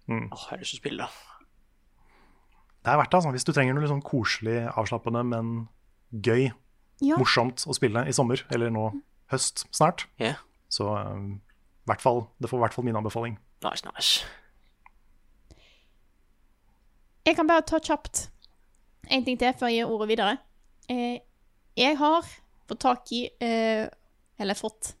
Mm. 0.09 0.27
Åh, 0.31 0.43
jeg 0.45 0.53
har 0.53 0.61
lyst 0.61 0.75
til 0.75 0.79
å 0.79 0.83
spille, 0.83 1.05
da. 1.05 1.31
Det 2.85 2.93
er 2.93 2.99
verdt 3.01 3.11
det, 3.11 3.19
altså. 3.19 3.33
Hvis 3.33 3.47
du 3.47 3.51
trenger 3.53 3.77
noe 3.77 3.89
sånn 3.89 4.03
koselig, 4.05 4.59
avslappende, 4.77 5.23
men 5.25 5.55
gøy, 6.13 6.51
Ja. 7.03 7.17
morsomt 7.19 7.65
å 7.67 7.73
spille 7.75 8.05
i 8.07 8.13
sommer, 8.15 8.41
eller 8.53 8.69
nå 8.71 8.87
høst 9.33 9.65
snart, 9.75 10.05
yeah. 10.21 10.37
så 10.69 10.93
um, 10.95 11.41
hvert 11.89 12.01
fall, 12.01 12.27
det 12.39 12.47
får 12.49 12.61
i 12.61 12.63
hvert 12.63 12.77
fall 12.77 12.85
min 12.85 12.95
anbefaling. 12.95 13.39
Nice, 13.65 13.83
nice. 13.89 14.25
Jeg 17.25 17.37
kan 17.39 17.47
bare 17.49 17.65
ta 17.65 17.79
kjapt 17.81 18.27
en 19.09 19.23
ting 19.25 19.37
til 19.41 19.53
før 19.57 19.71
jeg 19.71 19.81
gir 19.81 19.93
ordet 19.93 20.09
videre. 20.11 20.37
Eh, 20.89 21.17
jeg 21.77 21.97
har 21.97 22.27
fått 22.69 22.81
tak 22.81 23.11
i 23.13 23.25
eh, 23.41 23.87
Eller 24.37 24.57
fått, 24.57 24.93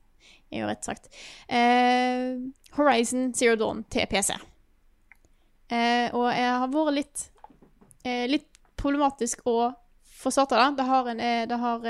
er 0.49 0.63
jo 0.63 0.69
rett 0.69 0.85
sagt. 0.85 1.09
Eh, 1.47 2.37
Horizon 2.77 3.31
Zero 3.37 3.57
Dawn 3.59 3.83
til 3.93 4.07
PC. 4.09 4.33
Eh, 5.69 6.09
og 6.13 6.29
jeg 6.33 6.49
har 6.49 6.69
vært 6.69 6.93
litt 6.93 7.23
eh, 8.05 8.25
Litt 8.29 8.49
problematisk 8.77 9.45
å 9.49 9.71
få 10.15 10.33
starta 10.33 10.59
det. 10.59 10.67
Det 10.77 10.89
har 10.89 11.09
en 11.09 11.21
eh, 11.21 11.45
Det 11.49 11.57
har 11.61 11.87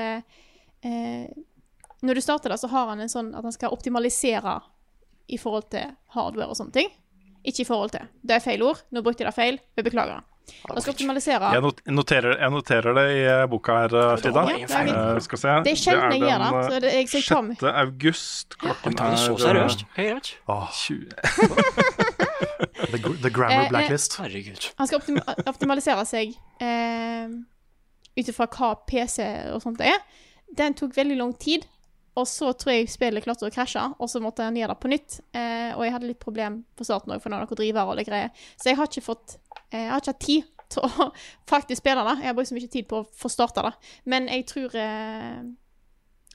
Når 2.05 2.13
du 2.15 2.21
starter 2.21 2.51
det, 2.51 2.59
så 2.59 2.67
har 2.71 2.91
han 2.91 2.99
en 3.01 3.09
sånn 3.11 3.33
at 3.35 3.43
han 3.43 3.55
skal 3.55 3.73
optimalisere 3.73 4.59
i 5.27 5.39
forhold 5.41 5.71
til 5.71 5.95
hardware 6.13 6.51
og 6.51 6.59
sånne 6.59 6.75
ting. 6.75 6.91
Ikke 7.45 7.61
i 7.61 7.65
forhold 7.67 7.91
til. 7.93 8.07
Det 8.25 8.35
er 8.35 8.39
feil 8.41 8.63
ord. 8.65 8.79
Nå 8.91 9.01
brukte 9.05 9.21
jeg 9.23 9.29
det 9.29 9.35
feil. 9.37 9.59
Vi 9.77 9.83
beklager. 9.85 10.23
Jeg 10.45 10.81
skal 10.83 10.91
optimalisere 10.93 11.47
Jeg 11.55 11.61
noterer, 11.93 12.35
jeg 12.37 12.51
noterer 12.53 12.93
det 12.93 13.05
i 13.17 13.21
eh, 13.25 13.45
boka 13.49 13.77
her, 13.81 13.95
eh, 13.97 14.17
Frida. 14.21 14.43
Ja, 14.45 14.67
det 14.69 14.75
er 14.77 15.15
Eh, 15.15 15.19
skal 15.25 15.37
se. 15.41 15.53
Det 15.65 15.71
er 15.73 15.79
sjelden 15.81 16.11
jeg 16.13 16.21
gjør 16.21 16.43
det, 16.43 16.49
den, 16.53 16.63
så 16.69 16.79
det- 16.83 16.93
jeg- 16.93 17.07
så 17.09 17.17
jeg 17.17 17.25
tar 17.25 17.41
6. 17.49 17.63
august. 17.81 18.57
Klokken 18.61 18.93
er 18.93 19.09
det 19.09 19.19
så 19.23 19.33
er 19.33 19.37
seriøst. 19.41 19.85
20 20.45 21.09
the, 22.91 22.97
the 23.21 23.29
grammar 23.29 23.63
eh, 23.63 23.69
blacklist. 23.69 24.17
Herregud. 24.19 24.69
Han 24.77 24.87
skal 24.87 24.99
optim 25.01 25.17
optimalisere 25.47 26.05
seg 26.05 26.35
eh, 26.61 27.27
ut 28.15 28.29
ifra 28.31 28.47
hva 28.47 28.73
PC 28.87 29.25
og 29.55 29.61
sånt 29.65 29.79
det 29.81 29.87
er. 29.93 30.03
Den 30.55 30.73
tok 30.77 30.93
veldig 30.95 31.17
lang 31.19 31.33
tid, 31.41 31.65
og 32.15 32.27
så 32.27 32.53
tror 32.55 32.71
jeg 32.73 32.87
spillet 32.91 33.23
klarte 33.25 33.47
å 33.47 33.51
krasje, 33.51 33.81
og 33.99 34.07
så 34.09 34.21
måtte 34.23 34.45
en 34.47 34.55
gjøre 34.55 34.71
det 34.71 34.81
på 34.83 34.91
nytt. 34.91 35.17
Eh, 35.35 35.71
og 35.75 35.83
jeg 35.83 35.91
hadde 35.95 36.07
litt 36.07 36.21
problem 36.23 36.61
på 36.77 36.87
starten 36.87 37.11
òg, 37.11 37.21
for 37.23 37.33
noen 37.33 37.49
driver 37.51 37.91
og 37.91 37.97
det 37.99 38.05
greier. 38.07 38.29
Så 38.55 38.69
jeg 38.71 38.79
har 38.79 38.87
ikke 38.87 39.03
fått 39.03 39.35
eh, 39.71 39.81
Jeg 39.81 39.89
har 39.91 39.99
ikke 40.03 40.13
hatt 40.13 40.23
tid 40.23 40.45
til 40.75 40.87
å 40.87 41.09
faktisk 41.51 41.81
spille 41.83 42.05
det. 42.07 42.15
Jeg 42.23 42.31
har 42.31 42.37
brukt 42.37 42.49
så 42.51 42.57
mye 42.57 42.71
tid 42.71 42.87
på 42.89 43.01
å 43.01 43.07
få 43.19 43.31
starta 43.33 43.65
det. 43.67 43.73
Men 44.05 44.29
jeg 44.31 44.47
tror 44.47 44.77
eh, 44.79 45.41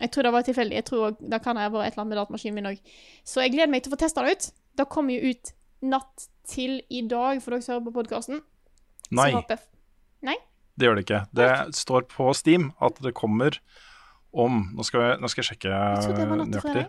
Jeg 0.01 0.13
tror 0.13 0.29
det 0.29 0.35
var 0.37 0.45
tilfeldig. 0.47 0.77
Jeg 0.83 0.85
tror 0.91 1.07
også- 1.11 1.31
Det 1.33 1.43
kan 1.45 1.57
ha 1.57 1.69
vært 1.69 1.87
et 1.89 1.93
eller 1.95 2.05
annet 2.05 2.13
med 2.15 2.21
datamaskinen 2.21 2.55
min 2.61 2.71
òg. 2.75 2.79
Så 3.25 3.41
jeg 3.43 3.53
gleder 3.57 3.73
meg 3.73 3.83
til 3.83 3.91
å 3.93 3.97
få 3.97 4.03
testa 4.05 4.23
det 4.25 4.37
ut. 4.37 4.51
Det 4.77 4.89
kommer 4.89 5.17
jo 5.17 5.33
ut 5.33 5.53
natt 5.83 6.29
til 6.47 6.83
i 6.91 7.01
dag, 7.09 7.41
for 7.43 7.51
dere 7.55 7.63
som 7.65 7.75
hører 7.79 7.89
på 7.89 7.97
podkasten. 8.03 8.41
Nei, 9.11 9.31
Nei? 10.23 10.37
det 10.77 10.87
gjør 10.87 10.97
det 10.99 11.05
ikke. 11.07 11.21
Det 11.35 11.51
står 11.75 12.07
på 12.13 12.35
Steam 12.37 12.71
at 12.81 13.01
det 13.03 13.15
kommer 13.17 13.57
om 14.33 14.63
Nå 14.77 14.87
skal 14.87 15.07
jeg, 15.07 15.21
nå 15.21 15.31
skal 15.31 15.43
jeg 15.43 15.53
sjekke 15.53 15.71
Jeg 15.71 16.29
nøyaktig. 16.31 16.89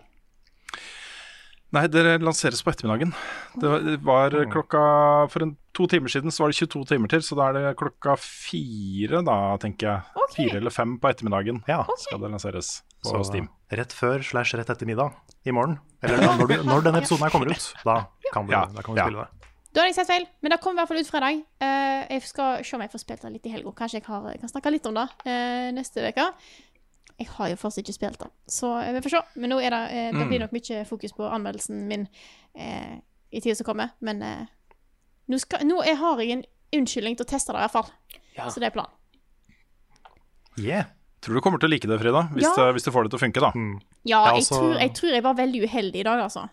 Nei, 1.72 1.86
det 1.88 2.02
lanseres 2.20 2.60
på 2.60 2.68
ettermiddagen. 2.68 3.14
Det 3.56 3.96
var, 4.04 4.34
klokka 4.52 4.80
For 5.32 5.46
en, 5.46 5.54
to 5.72 5.86
timer 5.88 6.12
siden 6.12 6.32
så 6.34 6.44
var 6.44 6.52
det 6.52 6.58
22 6.60 6.82
timer 6.90 7.08
til, 7.08 7.22
så 7.24 7.38
da 7.38 7.46
er 7.48 7.56
det 7.56 7.76
klokka 7.80 8.18
fire, 8.20 9.22
da, 9.24 9.36
tenker 9.62 9.88
jeg. 9.88 10.10
Okay. 10.12 10.34
Fire 10.36 10.60
eller 10.60 10.74
fem 10.74 10.98
på 11.00 11.08
ettermiddagen 11.08 11.62
Ja, 11.70 11.80
skal 12.04 12.20
det 12.20 12.32
lanseres 12.34 12.74
på 13.00 13.14
så 13.14 13.22
Steam. 13.24 13.48
rett 13.72 13.94
før 13.96 14.20
slash 14.26 14.52
rett 14.60 14.68
etter 14.72 14.88
middag 14.88 15.16
i 15.48 15.54
morgen. 15.56 15.78
Eller 16.04 16.20
da, 16.20 16.34
når, 16.36 16.50
du, 16.50 16.58
når 16.70 16.84
denne 16.90 17.00
episoden 17.00 17.24
her 17.24 17.32
kommer 17.32 17.54
ut, 17.54 17.70
da 17.88 18.02
kan 18.34 18.50
du, 18.50 18.52
Ja, 18.52 18.66
da 18.68 18.84
kan 18.84 18.92
du 18.92 19.00
ja. 19.00 19.08
spille 19.08 19.24
det. 19.24 19.48
Da 19.72 19.80
har 19.80 19.88
jeg 19.88 19.96
sett 19.96 20.10
feil, 20.10 20.26
men 20.44 20.52
det 20.52 20.58
kommer 20.60 20.76
i 20.76 20.82
hvert 20.82 20.90
fall 20.92 21.00
ut 21.00 21.08
fredag. 21.08 21.38
Uh, 21.64 22.02
jeg 22.12 22.26
skal 22.28 22.60
se 22.68 22.76
om 22.76 22.84
jeg 22.84 22.92
får 22.92 23.00
spilt 23.06 23.24
det 23.24 23.30
litt 23.38 23.48
i 23.48 23.54
helga. 23.54 23.72
Kanskje 23.78 24.02
jeg 24.02 24.04
har, 24.10 24.28
kan 24.42 24.52
snakke 24.52 24.74
litt 24.74 24.88
om 24.90 24.98
det 25.00 25.06
uh, 25.24 25.70
neste 25.72 26.04
uke. 26.04 26.26
Jeg 27.18 27.28
har 27.36 27.50
jo 27.52 27.58
fortsatt 27.60 27.84
ikke 27.84 27.94
spilt 27.94 28.18
det, 28.18 28.30
så 28.50 28.72
vi 28.96 29.02
får 29.04 29.12
se. 29.14 29.20
Men 29.38 29.52
nå 29.52 29.58
er 29.62 29.70
det, 29.74 29.82
eh, 29.94 30.08
det 30.16 30.24
blir 30.30 30.40
nok 30.42 30.54
mye 30.56 30.80
fokus 30.88 31.12
på 31.14 31.28
anmeldelsen 31.28 31.84
min 31.90 32.08
eh, 32.56 32.96
i 33.30 33.40
tida 33.40 33.54
som 33.54 33.68
kommer. 33.68 33.92
Men 34.00 34.22
eh, 34.26 34.48
nå, 35.30 35.38
skal, 35.38 35.62
nå 35.68 35.82
jeg 35.86 36.00
har 36.00 36.22
jeg 36.24 36.34
en 36.38 36.44
unnskyldning 36.80 37.18
til 37.18 37.26
å 37.26 37.30
teste 37.30 37.52
det, 37.52 37.60
i 37.60 37.66
hvert 37.66 37.76
fall. 37.76 37.92
Ja. 38.38 38.48
Så 38.50 38.62
det 38.62 38.70
er 38.70 38.74
planen. 38.74 38.98
Yeah. 40.58 40.90
Tror 41.22 41.38
du 41.38 41.40
kommer 41.44 41.60
til 41.62 41.70
å 41.70 41.72
like 41.72 41.86
det, 41.86 42.00
Frida, 42.00 42.24
hvis, 42.34 42.48
Ja. 42.48 42.54
du, 42.58 42.72
hvis 42.74 42.82
du 42.84 42.90
får 42.90 43.06
det 43.06 43.12
til 43.12 43.20
å 43.20 43.22
funke, 43.22 43.40
da. 43.44 43.52
Mm. 43.54 43.76
Ja, 44.02 44.24
jeg, 44.32 44.42
altså- 44.42 44.58
tror, 44.58 44.74
jeg 44.80 44.94
tror 44.98 45.12
jeg 45.14 45.22
var 45.22 45.34
veldig 45.38 45.62
uheldig 45.68 46.00
i 46.00 46.06
dag, 46.08 46.20
altså. 46.24 46.48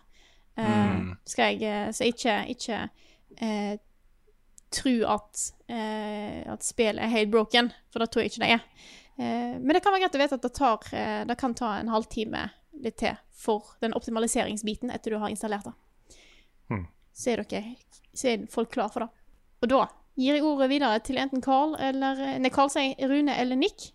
Mm. 0.60 1.16
Skal 1.26 1.54
jeg 1.56 1.62
eh, 1.62 1.90
Så 1.96 2.04
ikke, 2.04 2.34
ikke 2.52 2.78
eh, 3.40 3.78
tro 4.70 4.92
at, 5.08 5.52
eh, 5.72 6.42
at 6.52 6.62
spillet 6.62 7.02
er 7.02 7.08
helt 7.08 7.30
broken, 7.32 7.72
for 7.90 7.98
det 7.98 8.10
tror 8.10 8.22
jeg 8.22 8.30
ikke 8.30 8.44
det 8.44 8.50
er. 8.58 8.64
Eh, 9.20 9.60
men 9.60 9.76
det 9.76 9.82
kan 9.84 9.92
være 9.92 10.06
greit 10.06 10.16
å 10.16 10.22
vite 10.22 10.36
at 10.38 10.44
det, 10.46 10.52
tar, 10.56 10.86
eh, 10.96 11.22
det 11.28 11.36
kan 11.40 11.54
ta 11.56 11.74
en 11.76 11.92
halvtime 11.92 12.46
litt 12.80 12.96
til 13.02 13.18
for 13.36 13.74
den 13.84 13.92
optimaliseringsbiten 13.96 14.92
etter 14.94 15.12
du 15.12 15.20
har 15.20 15.32
installert 15.32 15.66
det. 15.68 15.74
Hmm. 16.70 16.86
Så, 17.12 17.34
er 17.34 17.42
dere, 17.44 17.74
så 18.16 18.32
er 18.32 18.46
folk 18.52 18.72
klar 18.72 18.88
for 18.92 19.04
det. 19.04 19.10
Og 19.60 19.72
da 19.72 19.82
gir 20.20 20.38
jeg 20.38 20.44
ordet 20.46 20.70
videre 20.72 21.02
til 21.04 21.20
enten 21.20 21.44
Carl 21.44 21.74
eller 21.80 22.18
Nei, 22.40 22.52
Carl 22.52 22.72
sier 22.72 22.96
Rune 23.10 23.36
eller 23.36 23.60
Nick. 23.60 23.90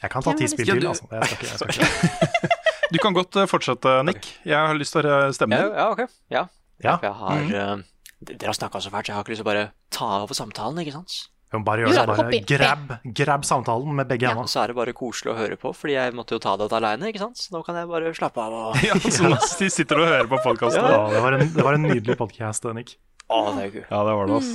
Jeg 0.00 0.12
kan 0.12 0.24
ta 0.24 0.34
ti 0.36 0.48
spill 0.48 0.72
til. 0.72 0.86
Altså. 0.88 1.08
Jeg 1.12 1.28
skal 1.28 1.38
ikke, 1.38 1.50
jeg 1.50 1.60
skal 1.60 1.74
ikke. 1.74 2.52
Du 2.94 2.98
kan 3.00 3.14
godt 3.16 3.36
eh, 3.40 3.48
fortsette, 3.48 3.92
Nick. 4.06 4.26
Jeg 4.46 4.56
har 4.60 4.76
lyst 4.76 4.94
til 4.94 5.08
å 5.08 5.18
stemme 5.34 5.56
din. 5.58 5.72
ja, 5.72 5.86
ok. 5.90 6.02
Ja. 6.32 6.46
Ja. 6.84 6.98
Jeg 7.02 7.14
har 7.16 7.44
mm. 7.44 7.84
Dere 8.24 8.48
har 8.48 8.56
snakka 8.56 8.80
så 8.80 8.92
fælt, 8.92 9.06
så 9.06 9.12
jeg 9.12 9.16
har 9.18 9.24
ikke 9.24 9.34
lyst 9.34 9.42
til 9.42 9.46
å 9.46 9.50
bare 9.50 9.64
ta 9.92 10.06
over 10.22 10.36
samtalen, 10.36 10.80
ikke 10.80 10.94
sant? 10.94 11.16
Må 11.54 11.66
bare 11.66 11.84
gjøre 11.84 11.94
det. 11.94 12.16
Bare 12.18 12.40
grab, 12.50 12.92
grab 13.20 13.44
samtalen 13.46 13.94
med 13.94 14.08
begge 14.10 14.26
Ja, 14.26 14.32
hendene. 14.34 14.50
så 14.50 14.62
er 14.64 14.72
det 14.72 14.76
bare 14.78 14.94
koselig 14.96 15.32
å 15.32 15.36
høre 15.38 15.56
på, 15.60 15.72
fordi 15.76 15.94
jeg 15.96 16.14
måtte 16.18 16.34
jo 16.34 16.40
ta 16.42 16.56
det 16.60 16.68
aleine, 16.74 17.10
ikke 17.12 17.22
sant? 17.22 17.38
Så 17.38 17.54
nå 17.54 17.62
kan 17.66 17.78
jeg 17.78 17.88
bare 17.90 18.12
slappe 18.16 18.42
av 18.42 18.56
og 18.58 18.78
Ja, 18.88 18.96
så 18.98 19.30
de 19.62 19.70
sitter 19.70 20.02
og 20.02 20.08
hører 20.10 20.30
på 20.30 20.40
podkasten. 20.44 20.82
Ja, 20.82 21.02
det, 21.12 21.22
var 21.22 21.38
en, 21.38 21.46
det 21.54 21.66
var 21.66 21.78
en 21.78 21.86
nydelig 21.86 22.16
podkast, 22.20 22.66
Nick. 22.76 22.96
Å, 23.28 23.40
det 23.56 23.66
er 23.68 23.70
gøy. 23.78 23.84
Ja, 23.88 24.00
det 24.08 24.16
var 24.20 24.30
det, 24.32 24.40
ass. 24.42 24.52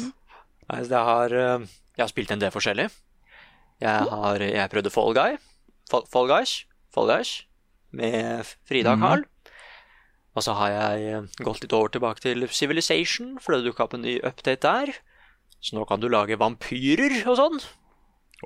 Nei, 0.70 0.80
så 0.86 0.94
jeg 0.94 1.06
har, 1.12 1.38
eh, 1.44 1.68
jeg 1.98 2.04
har 2.06 2.12
spilt 2.12 2.32
en 2.36 2.44
del 2.44 2.54
forskjellig. 2.54 2.90
Jeg 3.80 4.10
har 4.12 4.44
jeg 4.44 4.70
prøvde 4.76 4.92
Fall 4.94 5.16
Guy. 5.16 5.38
Fall, 5.90 6.04
Fall 6.12 6.28
Guys. 6.30 6.58
Fall 6.94 7.08
Guys. 7.10 7.32
Med 7.96 8.44
Frida 8.70 8.94
og 8.94 9.02
Carl. 9.02 9.24
Og 10.38 10.44
så 10.46 10.54
har 10.60 10.70
jeg 10.76 11.08
eh, 11.16 11.30
gått 11.44 11.64
litt 11.64 11.74
over 11.74 11.90
tilbake 11.96 12.22
til 12.24 12.46
Civilization, 12.54 13.38
for 13.42 13.56
det 13.56 13.66
dukka 13.66 13.88
opp 13.88 13.96
en 13.98 14.04
ny 14.06 14.20
update 14.22 14.62
der. 14.68 14.92
Så 15.62 15.76
nå 15.76 15.86
kan 15.88 16.00
du 16.00 16.08
lage 16.08 16.38
vampyrer 16.40 17.20
og 17.28 17.36
sånn. 17.40 17.60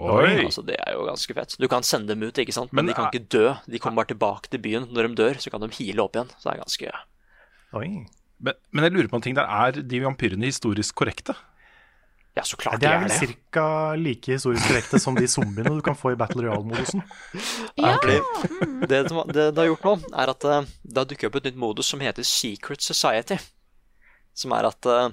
Oi. 0.02 0.46
Altså, 0.48 0.64
det 0.66 0.80
er 0.82 0.96
jo 0.96 1.04
ganske 1.06 1.34
fett. 1.38 1.56
Du 1.62 1.68
kan 1.70 1.84
sende 1.86 2.08
dem 2.16 2.24
ut, 2.26 2.34
ikke 2.42 2.54
sant? 2.56 2.72
Men, 2.74 2.86
Men 2.88 2.94
de 2.94 2.98
kan 2.98 3.06
er- 3.06 3.14
ikke 3.14 3.30
dø. 3.30 3.54
De 3.70 3.78
kommer 3.80 4.02
bare 4.02 4.14
tilbake 4.16 4.50
til 4.50 4.60
byen. 4.64 4.88
Når 4.90 5.08
de 5.12 5.16
dør, 5.22 5.38
så 5.44 5.52
kan 5.54 5.62
de 5.62 5.70
heale 5.78 6.02
opp 6.02 6.16
igjen. 6.18 6.32
Så 6.40 6.50
det 6.50 6.54
er 6.56 6.64
ganske 6.64 6.92
Oi. 7.74 7.88
Men, 8.44 8.54
men 8.74 8.84
jeg 8.88 8.94
lurer 8.94 9.08
på 9.10 9.16
en 9.20 9.22
ting 9.22 9.36
der. 9.38 9.46
Er 9.46 9.72
de 9.82 10.00
vampyrene 10.02 10.46
historisk 10.50 10.96
korrekte? 10.96 11.36
Ja, 12.36 12.42
så 12.42 12.58
klart 12.58 12.80
Det 12.82 12.88
de 12.88 12.88
er 12.90 12.96
er 12.98 13.06
vel 13.06 13.28
det. 13.30 13.38
ca. 13.54 13.94
like 13.94 14.26
historisk 14.34 14.66
korrekte 14.66 15.00
som 15.00 15.14
de 15.14 15.28
zombiene 15.30 15.70
du 15.70 15.82
kan 15.86 15.94
få 15.94 16.14
i 16.14 16.18
Battle 16.18 16.48
Royale-modusen. 16.48 17.04
Ja, 17.78 17.94
Fordi 18.02 18.88
det, 18.90 19.04
som- 19.10 19.28
det 19.30 19.54
det 19.54 19.58
har 19.62 19.70
gjort 19.70 19.86
nå, 19.86 19.94
er 20.18 20.30
at 20.34 20.44
eh, 20.50 20.66
det 20.84 20.98
har 20.98 21.06
dukket 21.06 21.30
opp 21.30 21.36
et 21.38 21.44
nytt 21.52 21.62
modus 21.62 21.86
som 21.94 22.00
heter 22.02 22.26
Secret 22.26 22.82
Society. 22.82 23.38
Som 24.34 24.52
er 24.58 24.66
at 24.66 24.86
eh, 24.90 25.10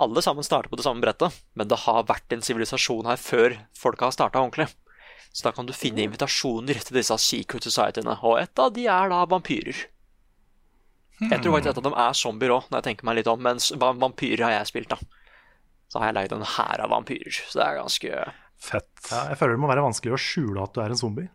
alle 0.00 0.22
sammen 0.24 0.46
starter 0.46 0.72
på 0.72 0.78
det 0.80 0.86
samme 0.86 1.04
brettet, 1.04 1.36
men 1.58 1.68
det 1.70 1.82
har 1.84 2.06
vært 2.08 2.34
en 2.34 2.44
sivilisasjon 2.44 3.08
her 3.10 3.20
før 3.20 3.56
folka 3.76 4.08
har 4.08 4.16
starta 4.16 4.42
ordentlig. 4.42 4.68
Så 5.30 5.46
da 5.46 5.54
kan 5.54 5.68
du 5.68 5.76
finne 5.76 6.02
invitasjoner 6.02 6.80
til 6.82 6.98
disse 6.98 7.16
Secret 7.22 7.66
Societyene, 7.66 8.16
og 8.26 8.40
et 8.40 8.62
av 8.62 8.72
de 8.74 8.88
er 8.90 9.12
da 9.12 9.22
vampyrer. 9.30 9.86
Jeg 11.20 11.42
tror 11.44 11.58
faktisk 11.58 11.74
et 11.74 11.80
av 11.82 11.84
dem 11.84 11.96
er 12.00 12.16
zombier 12.16 12.54
òg, 12.54 12.68
når 12.70 12.80
jeg 12.80 12.88
tenker 12.88 13.06
meg 13.06 13.18
litt 13.20 13.28
om, 13.30 13.42
mens 13.44 13.68
vampyrer 13.76 14.46
har 14.46 14.54
jeg 14.56 14.70
spilt, 14.72 14.94
da. 14.94 14.98
Så 15.90 16.00
har 16.00 16.10
jeg 16.10 16.16
lagd 16.16 16.34
en 16.34 16.46
hær 16.56 16.82
av 16.86 16.94
vampyrer, 16.94 17.42
så 17.44 17.60
det 17.60 17.66
er 17.66 17.82
ganske 17.82 18.22
Fett. 18.60 18.90
Ja, 19.08 19.22
jeg 19.32 19.38
føler 19.40 19.56
det 19.56 19.62
må 19.62 19.70
være 19.70 19.86
vanskelig 19.86 20.12
å 20.12 20.20
skjule 20.20 20.64
at 20.66 20.74
du 20.76 20.82
er 20.82 20.92
en 20.92 20.98
zombie. 21.00 21.30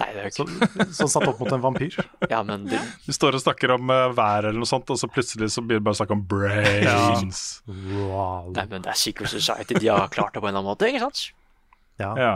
Nei, 0.00 0.08
det 0.14 0.22
er 0.22 0.28
jo 0.28 0.44
ikke 0.46 0.86
så 0.96 1.06
satt 1.10 1.28
opp 1.28 1.40
mot 1.42 1.52
en 1.52 1.62
vampyr. 1.62 1.96
Ja, 2.30 2.40
men 2.46 2.64
det, 2.70 2.80
Du 3.04 3.12
står 3.12 3.36
og 3.36 3.42
snakker 3.42 3.74
om 3.76 3.92
uh, 3.92 4.08
været 4.16 4.48
eller 4.50 4.60
noe 4.62 4.68
sånt, 4.68 4.88
og 4.92 4.98
så 5.00 5.10
plutselig 5.12 5.50
så 5.52 5.64
begynner 5.64 5.84
du 5.84 5.88
bare 5.90 5.98
å 5.98 6.00
snakke 6.00 6.16
om 6.16 6.22
brains. 6.30 7.42
Wow. 7.68 8.50
nei, 8.56 8.66
men 8.70 8.86
det 8.86 8.94
er 8.94 9.00
Secret 9.00 9.32
Society. 9.32 9.76
De 9.76 9.90
har 9.92 10.08
klart 10.12 10.34
det 10.34 10.42
på 10.42 10.48
en 10.48 10.54
eller 10.54 10.62
annen 10.62 10.70
måte, 10.72 10.88
ikke 10.88 11.04
sant? 11.04 11.24
Ja. 12.00 12.14
Ja. 12.16 12.34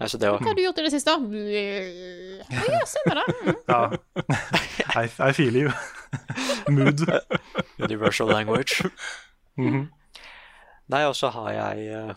Altså, 0.00 0.18
det 0.18 0.30
var... 0.32 0.40
Hva 0.40 0.50
har 0.50 0.58
du 0.58 0.64
gjort 0.64 0.80
i 0.80 0.86
det 0.86 0.92
siste? 0.94 1.12
Å 1.14 2.62
ja, 2.72 2.80
stemmer 2.88 3.20
det. 3.20 3.26
Mm. 3.44 3.58
ja. 3.68 3.82
I, 5.04 5.06
I 5.28 5.32
feel 5.36 5.60
you. 5.60 5.74
Mood. 6.72 7.04
Universal 7.78 8.32
language. 8.32 8.88
Mhm. 9.60 9.90
Nei, 10.92 11.00
og 11.08 11.14
så 11.16 11.30
har 11.32 11.52
jeg 11.54 12.16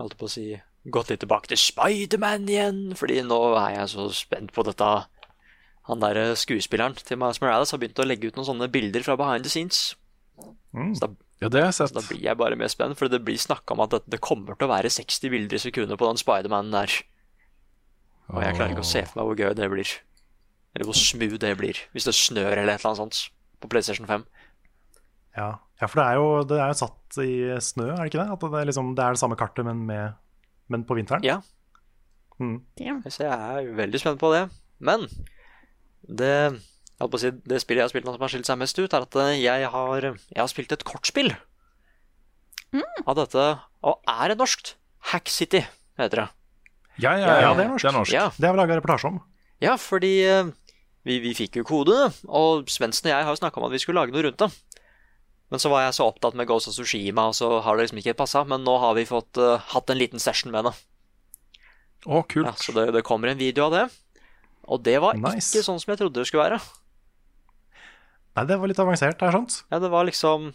holdt 0.00 0.16
på 0.20 0.26
å 0.26 0.32
si 0.32 0.48
gått 0.92 1.10
litt 1.12 1.22
tilbake 1.24 1.50
til 1.50 1.60
Spiderman 1.60 2.48
igjen, 2.50 2.80
fordi 2.98 3.22
nå 3.24 3.40
er 3.56 3.78
jeg 3.78 3.92
så 3.94 4.08
spent 4.14 4.52
på 4.56 4.64
dette. 4.66 4.90
Han 5.88 6.00
der 6.00 6.20
eh, 6.20 6.36
skuespilleren 6.38 6.96
til 6.98 7.20
Miles 7.20 7.40
Morales 7.42 7.72
har 7.74 7.80
begynt 7.80 8.00
å 8.00 8.06
legge 8.08 8.28
ut 8.28 8.38
noen 8.38 8.48
sånne 8.50 8.70
bilder 8.72 9.04
fra 9.04 9.16
behind 9.20 9.44
the 9.46 9.52
scenes. 9.52 9.94
Mm. 10.74 10.94
Så 10.96 11.06
da, 11.06 11.10
ja, 11.42 11.50
det 11.52 11.60
har 11.60 11.70
jeg 11.70 11.78
så 11.78 11.88
sett. 11.88 11.98
da 11.98 12.04
blir 12.08 12.24
jeg 12.24 12.40
bare 12.40 12.58
mer 12.58 12.72
spent, 12.72 12.98
for 12.98 13.12
det 13.12 13.22
blir 13.24 13.40
snakka 13.40 13.76
om 13.76 13.84
at 13.84 13.96
det, 13.96 14.02
det 14.16 14.22
kommer 14.24 14.56
til 14.56 14.68
å 14.68 14.72
være 14.74 14.92
60 14.92 15.32
bilder 15.32 15.60
i 15.60 15.64
sekundet 15.66 16.00
på 16.00 16.08
den 16.08 16.20
Spidermanen 16.20 16.74
der. 16.74 16.96
Og 18.32 18.40
jeg 18.40 18.56
klarer 18.56 18.72
ikke 18.72 18.84
å 18.84 18.92
se 18.94 19.04
for 19.04 19.20
meg 19.20 19.28
hvor 19.28 19.40
gøy 19.40 19.56
det 19.58 19.68
blir. 19.72 19.92
Eller 20.74 20.88
hvor 20.88 20.96
smooth 20.98 21.38
det 21.42 21.52
blir, 21.60 21.80
hvis 21.94 22.08
det 22.08 22.16
snør 22.16 22.56
eller 22.56 22.74
et 22.74 22.80
eller 22.80 22.94
annet 22.94 23.02
sånt 23.02 23.20
på 23.62 23.70
PlayStation 23.70 24.08
5. 24.08 24.24
Ja. 25.36 25.48
ja, 25.80 25.86
for 25.86 26.00
det 26.00 26.04
er, 26.06 26.18
jo, 26.18 26.26
det 26.48 26.58
er 26.62 26.70
jo 26.70 26.78
satt 26.78 27.18
i 27.22 27.34
snø, 27.62 27.88
er 27.90 28.00
det 28.00 28.12
ikke 28.12 28.22
det? 28.22 28.34
At 28.34 28.44
det 28.44 28.60
er, 28.60 28.68
liksom, 28.70 28.92
det 28.96 29.04
er 29.04 29.14
det 29.14 29.20
samme 29.20 29.38
kartet, 29.38 29.66
men, 29.66 29.82
med, 29.88 30.14
men 30.72 30.84
på 30.88 30.96
vinteren? 30.98 31.24
Ja. 31.26 31.40
Mm. 32.40 32.60
Så 33.08 33.24
jeg 33.26 33.30
er 33.32 33.68
veldig 33.78 34.00
spent 34.02 34.20
på 34.20 34.30
det. 34.34 34.44
Men 34.84 35.04
det, 36.04 36.30
jeg 36.98 37.10
på 37.10 37.18
å 37.18 37.22
si, 37.22 37.30
det 37.46 37.60
spillet 37.62 37.82
jeg 37.82 37.86
har 37.88 37.92
spilt 37.92 38.08
nå 38.08 38.14
som 38.16 38.24
har 38.24 38.32
skilt 38.32 38.48
seg 38.48 38.60
mest 38.60 38.78
ut, 38.80 38.92
er 38.96 39.06
at 39.06 39.18
eh, 39.22 39.34
jeg 39.42 39.68
har, 39.74 40.08
jeg 40.10 40.40
har 40.40 40.50
spilt 40.50 40.74
et 40.74 40.86
kortspill 40.88 41.34
av 43.06 43.14
dette, 43.14 43.42
og 43.86 44.00
er 44.10 44.32
det 44.32 44.38
norskt? 44.40 44.74
Hack 45.12 45.28
City 45.30 45.60
heter 46.00 46.24
det. 46.24 46.26
Ja, 46.98 47.12
ja, 47.20 47.28
Ja, 47.42 47.50
det 47.54 47.66
er 47.66 47.70
norsk. 47.70 47.84
Det 47.84 47.90
er 47.90 47.94
norsk. 47.98 48.14
Ja, 48.14 48.24
Det 48.34 48.48
har 48.48 48.54
vi 48.56 48.60
laga 48.62 48.78
reportasje 48.78 49.10
om. 49.12 49.20
ja 49.62 49.76
fordi 49.78 50.12
eh, 50.26 50.48
vi, 51.06 51.18
vi 51.22 51.34
fikk 51.38 51.60
jo 51.60 51.64
kode, 51.68 51.98
og 52.26 52.70
Svendsen 52.72 53.10
og 53.10 53.12
jeg 53.14 53.28
har 53.28 53.38
snakka 53.38 53.60
om 53.60 53.68
at 53.68 53.74
vi 53.74 53.82
skulle 53.82 54.00
lage 54.00 54.14
noe 54.14 54.24
rundt 54.26 54.40
det. 54.40 54.48
Men 55.54 55.62
så 55.62 55.70
var 55.70 55.84
jeg 55.84 55.94
så 55.94 56.08
opptatt 56.10 56.34
med 56.34 56.48
Ghost 56.50 56.66
of 56.66 56.74
Tsushima, 56.74 57.28
og 57.30 57.36
så 57.38 57.46
har 57.62 57.76
det 57.76 57.84
liksom 57.84 58.00
ikke 58.00 58.16
passa. 58.18 58.40
Men 58.50 58.64
nå 58.66 58.72
har 58.82 58.96
vi 58.98 59.04
fått 59.06 59.38
uh, 59.38 59.60
hatt 59.70 59.92
en 59.92 60.00
liten 60.00 60.18
session 60.18 60.50
med 60.50 60.66
det. 60.66 60.72
Å, 62.10 62.24
kult. 62.26 62.48
Ja, 62.48 62.54
så 62.58 62.74
det, 62.74 62.88
det 62.96 63.04
kommer 63.06 63.30
en 63.30 63.38
video 63.38 63.68
av 63.68 63.76
det. 63.76 63.84
Og 64.66 64.82
det 64.82 64.96
var 65.04 65.14
Nice. 65.14 65.52
ikke 65.52 65.62
sånn 65.62 65.78
som 65.78 65.92
jeg 65.92 66.00
trodde 66.00 66.18
det 66.18 66.26
skulle 66.26 66.48
være. 66.48 66.58
Nei, 68.34 68.44
det 68.50 68.58
var 68.58 68.72
litt 68.72 68.82
avansert, 68.82 69.20
det 69.20 69.28
er 69.28 69.36
sant. 69.36 69.60
Ja, 69.70 69.78
det 69.78 69.92
var 69.94 70.08
liksom 70.08 70.50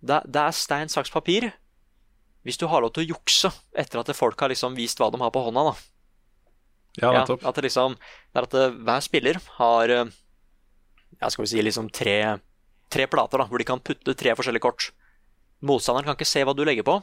Det, 0.00 0.18
det 0.26 0.42
er 0.42 0.56
stein, 0.56 0.90
saks, 0.90 1.14
papir. 1.14 1.52
Hvis 2.42 2.58
du 2.58 2.66
har 2.72 2.82
lov 2.82 2.90
til 2.96 3.04
å 3.04 3.10
jukse 3.12 3.52
etter 3.70 4.02
at 4.02 4.10
folk 4.18 4.40
har 4.42 4.50
liksom 4.50 4.74
vist 4.74 4.98
hva 4.98 5.12
de 5.14 5.22
har 5.22 5.30
på 5.30 5.46
hånda, 5.46 5.68
da. 5.70 5.74
Ja, 6.98 7.14
ja 7.20 7.22
at 7.22 7.54
det 7.54 7.68
liksom 7.68 7.94
Det 7.94 8.40
er 8.40 8.46
at 8.48 8.54
det, 8.56 8.64
hver 8.82 9.04
spiller 9.04 9.36
har 9.60 9.92
eh, 9.94 10.08
Ja, 11.20 11.28
skal 11.30 11.44
vi 11.44 11.52
si 11.52 11.62
liksom 11.62 11.92
tre, 11.94 12.40
tre 12.92 13.06
plater, 13.10 13.40
da, 13.40 13.46
hvor 13.50 13.62
de 13.62 13.68
kan 13.68 13.82
putte 13.82 14.16
tre 14.18 14.34
forskjellige 14.36 14.64
kort. 14.64 14.90
Motstanderen 15.64 16.08
kan 16.08 16.18
ikke 16.18 16.28
se 16.28 16.42
hva 16.46 16.56
du 16.56 16.64
legger 16.66 16.86
på, 16.86 17.00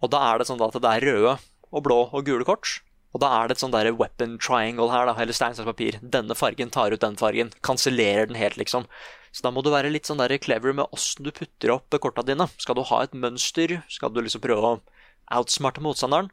og 0.00 0.12
da 0.12 0.20
er 0.30 0.40
det 0.40 0.48
sånn 0.48 0.62
at 0.64 0.76
det 0.76 0.92
er 0.94 1.06
røde 1.08 1.34
og 1.70 1.84
blå 1.86 2.00
og 2.08 2.24
gule 2.26 2.46
kort. 2.48 2.80
Og 3.10 3.22
da 3.22 3.30
er 3.40 3.48
det 3.48 3.56
et 3.56 3.62
sånn 3.64 3.72
der 3.74 3.90
weapon 3.98 4.36
triangle 4.38 4.90
her, 4.92 5.08
da, 5.08 5.16
eller 5.18 5.34
stein, 5.34 5.56
saks, 5.56 5.66
papir. 5.66 5.98
Denne 5.98 6.36
fargen 6.38 6.70
tar 6.70 6.94
ut 6.94 7.02
den 7.02 7.18
fargen. 7.18 7.50
Kansellerer 7.66 8.28
den 8.30 8.38
helt, 8.38 8.58
liksom. 8.60 8.86
Så 9.34 9.42
da 9.42 9.50
må 9.54 9.64
du 9.66 9.70
være 9.72 9.90
litt 9.90 10.06
sånn 10.06 10.22
der 10.22 10.36
clever 10.42 10.74
med 10.74 10.86
åssen 10.94 11.26
du 11.26 11.32
putter 11.34 11.74
opp 11.74 11.98
korta 12.02 12.22
dine. 12.26 12.46
Skal 12.62 12.78
du 12.78 12.84
ha 12.86 13.02
et 13.02 13.16
mønster? 13.18 13.80
Skal 13.90 14.14
du 14.14 14.22
liksom 14.22 14.42
prøve 14.44 14.62
å 14.62 14.78
outsmarte 15.40 15.82
motstanderen? 15.82 16.30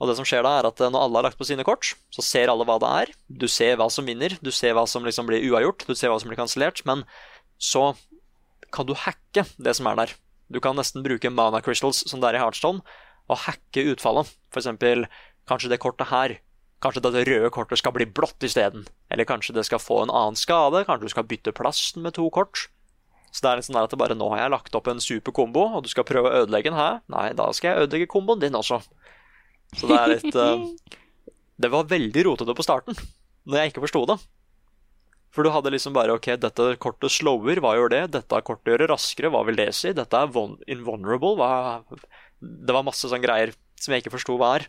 Og 0.00 0.08
det 0.08 0.16
som 0.18 0.26
skjer 0.26 0.42
da, 0.42 0.56
er 0.58 0.66
at 0.66 0.80
når 0.82 0.98
alle 0.98 1.20
har 1.20 1.28
lagt 1.28 1.38
på 1.38 1.46
sine 1.46 1.64
kort, 1.66 1.92
så 2.10 2.24
ser 2.24 2.50
alle 2.50 2.64
hva 2.66 2.78
det 2.82 2.94
er. 3.02 3.12
Du 3.28 3.46
ser 3.46 3.76
hva 3.78 3.86
som 3.92 4.08
vinner, 4.08 4.34
du 4.42 4.50
ser 4.50 4.74
hva 4.74 4.82
som 4.88 5.04
liksom 5.06 5.28
blir 5.28 5.44
uavgjort, 5.52 5.84
du 5.86 5.94
ser 5.94 6.10
hva 6.10 6.16
som 6.18 6.32
blir 6.32 6.40
kansellert, 6.40 6.82
men 6.88 7.04
så 7.62 7.92
kan 8.74 8.88
du 8.88 8.96
hacke 8.98 9.46
det 9.56 9.76
som 9.78 9.88
er 9.90 10.02
der. 10.02 10.14
Du 10.52 10.60
kan 10.60 10.76
nesten 10.76 11.04
bruke 11.04 11.30
mana 11.30 11.62
crystals 11.64 12.02
som 12.10 12.20
det 12.20 12.32
er 12.32 12.40
i 12.40 12.42
Heartstone, 12.42 12.82
og 13.30 13.44
hacke 13.46 13.84
utfallet. 13.92 14.32
Eksempel, 14.52 15.06
kanskje 15.48 15.70
det 15.72 15.82
kortet 15.82 16.10
her 16.12 16.40
Kanskje 16.82 16.98
dette 17.04 17.22
røde 17.28 17.50
kortet 17.54 17.78
skal 17.78 17.94
bli 17.94 18.08
blått 18.10 18.42
isteden. 18.42 18.88
Eller 19.06 19.26
kanskje 19.28 19.54
det 19.54 19.62
skal 19.68 19.78
få 19.78 20.00
en 20.02 20.10
annen 20.10 20.38
skade. 20.38 20.80
Kanskje 20.88 21.06
du 21.06 21.12
skal 21.12 21.28
bytte 21.30 21.54
plassen 21.54 22.02
med 22.02 22.16
to 22.16 22.26
kort. 22.34 22.64
Så 23.30 23.44
det 23.44 23.50
er 23.50 23.60
litt 23.60 23.68
sånn 23.68 23.78
at 23.78 23.92
det 23.92 24.00
bare 24.00 24.16
nå 24.18 24.26
har 24.32 24.42
jeg 24.42 24.52
lagt 24.52 24.74
opp 24.76 24.90
en 24.90 25.00
super 25.00 25.32
kombo, 25.36 25.62
og 25.78 25.86
du 25.86 25.88
skal 25.92 26.04
prøve 26.08 26.28
å 26.28 26.42
ødelegge 26.42 26.72
den 26.72 26.80
her. 26.80 26.98
Nei, 27.12 27.28
da 27.38 27.46
skal 27.54 27.70
jeg 27.70 27.86
ødelegge 27.86 28.10
komboen 28.10 28.42
din 28.42 28.58
også. 28.58 28.82
Så 29.78 29.88
det 29.88 30.00
er 30.00 30.12
litt 30.16 30.36
uh... 30.36 30.66
Det 31.62 31.70
var 31.70 31.86
veldig 31.86 32.22
rotete 32.26 32.54
på 32.58 32.64
starten, 32.64 32.96
når 33.46 33.60
jeg 33.60 33.70
ikke 33.70 33.84
forsto 33.84 34.00
det. 34.10 34.16
For 35.32 35.46
du 35.46 35.52
hadde 35.54 35.72
liksom 35.72 35.94
bare 35.96 36.12
OK, 36.12 36.28
dette 36.36 36.68
kortet 36.82 37.14
slower, 37.14 37.60
hva 37.64 37.72
gjør 37.78 37.92
det? 37.94 38.02
Dette 38.18 38.40
kortet 38.44 38.74
gjør 38.74 38.82
det 38.84 38.88
raskere, 38.90 39.30
hva 39.32 39.40
vil 39.48 39.56
det 39.56 39.70
si? 39.76 39.94
Dette 39.96 40.18
er 40.18 40.28
invulnerable, 40.74 41.36
hva 41.40 41.50
Det 42.42 42.74
var 42.74 42.84
masse 42.84 43.08
sånne 43.08 43.24
greier 43.24 43.54
som 43.80 43.94
jeg 43.94 44.04
ikke 44.04 44.12
forsto 44.18 44.36
hva 44.36 44.56
er. 44.58 44.68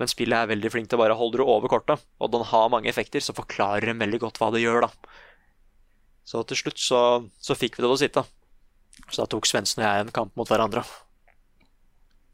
Men 0.00 0.08
spillet 0.08 0.38
er 0.38 0.48
veldig 0.48 0.70
flink 0.72 0.88
til 0.88 0.96
å 0.96 1.02
bare 1.02 1.18
holde 1.18 1.42
det 1.42 1.44
over 1.46 1.68
kortet, 1.70 2.00
og 2.18 2.32
den 2.32 2.46
har 2.48 2.70
mange 2.72 2.88
effekter, 2.88 3.20
så 3.20 3.36
forklarer 3.36 3.90
den 3.90 4.00
veldig 4.00 4.22
godt 4.24 4.40
hva 4.40 4.48
det 4.54 4.64
gjør, 4.64 4.86
da. 4.88 5.18
Så 6.24 6.40
til 6.48 6.58
slutt 6.58 6.80
så, 6.80 7.02
så 7.42 7.58
fikk 7.58 7.76
vi 7.76 7.84
det 7.84 7.90
til 7.90 7.96
å 7.98 8.00
sitte. 8.00 8.24
Så 9.10 9.22
da 9.22 9.28
tok 9.28 9.48
Svendsen 9.48 9.82
og 9.82 9.88
jeg 9.88 10.06
en 10.06 10.14
kamp 10.14 10.32
mot 10.38 10.48
hverandre. 10.48 10.84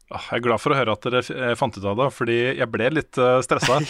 Ah, 0.09 0.23
Jeg 0.31 0.39
er 0.39 0.45
glad 0.47 0.61
for 0.61 0.73
å 0.73 0.77
høre 0.79 0.93
at 0.95 1.05
dere 1.05 1.21
eh, 1.21 1.55
fant 1.59 1.75
ut 1.77 1.85
av 1.85 1.99
det, 1.99 2.07
fordi 2.15 2.37
jeg 2.57 2.69
ble 2.73 2.87
litt 2.97 3.19
uh, 3.21 3.37
stressa. 3.45 3.77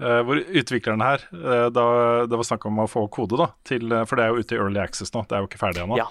Eh, 0.00 0.22
hvor 0.24 0.38
utvikleren 0.40 1.02
her, 1.04 1.20
eh, 1.36 1.66
da 1.68 1.82
det 2.24 2.38
var 2.40 2.46
snakk 2.48 2.62
om 2.70 2.78
å 2.80 2.86
få 2.88 3.02
kode, 3.12 3.36
da, 3.36 3.50
til, 3.68 3.82
eh, 3.92 4.06
for 4.08 4.16
det 4.16 4.24
er 4.24 4.30
jo 4.32 4.40
ute 4.40 4.54
i 4.56 4.60
Early 4.62 4.80
Access 4.80 5.12
nå, 5.12 5.26
det 5.28 5.36
er 5.36 5.42
jo 5.42 5.48
ikke 5.50 5.60
ferdig 5.60 5.82
ennå. 5.82 5.98
Ja. 6.00 6.06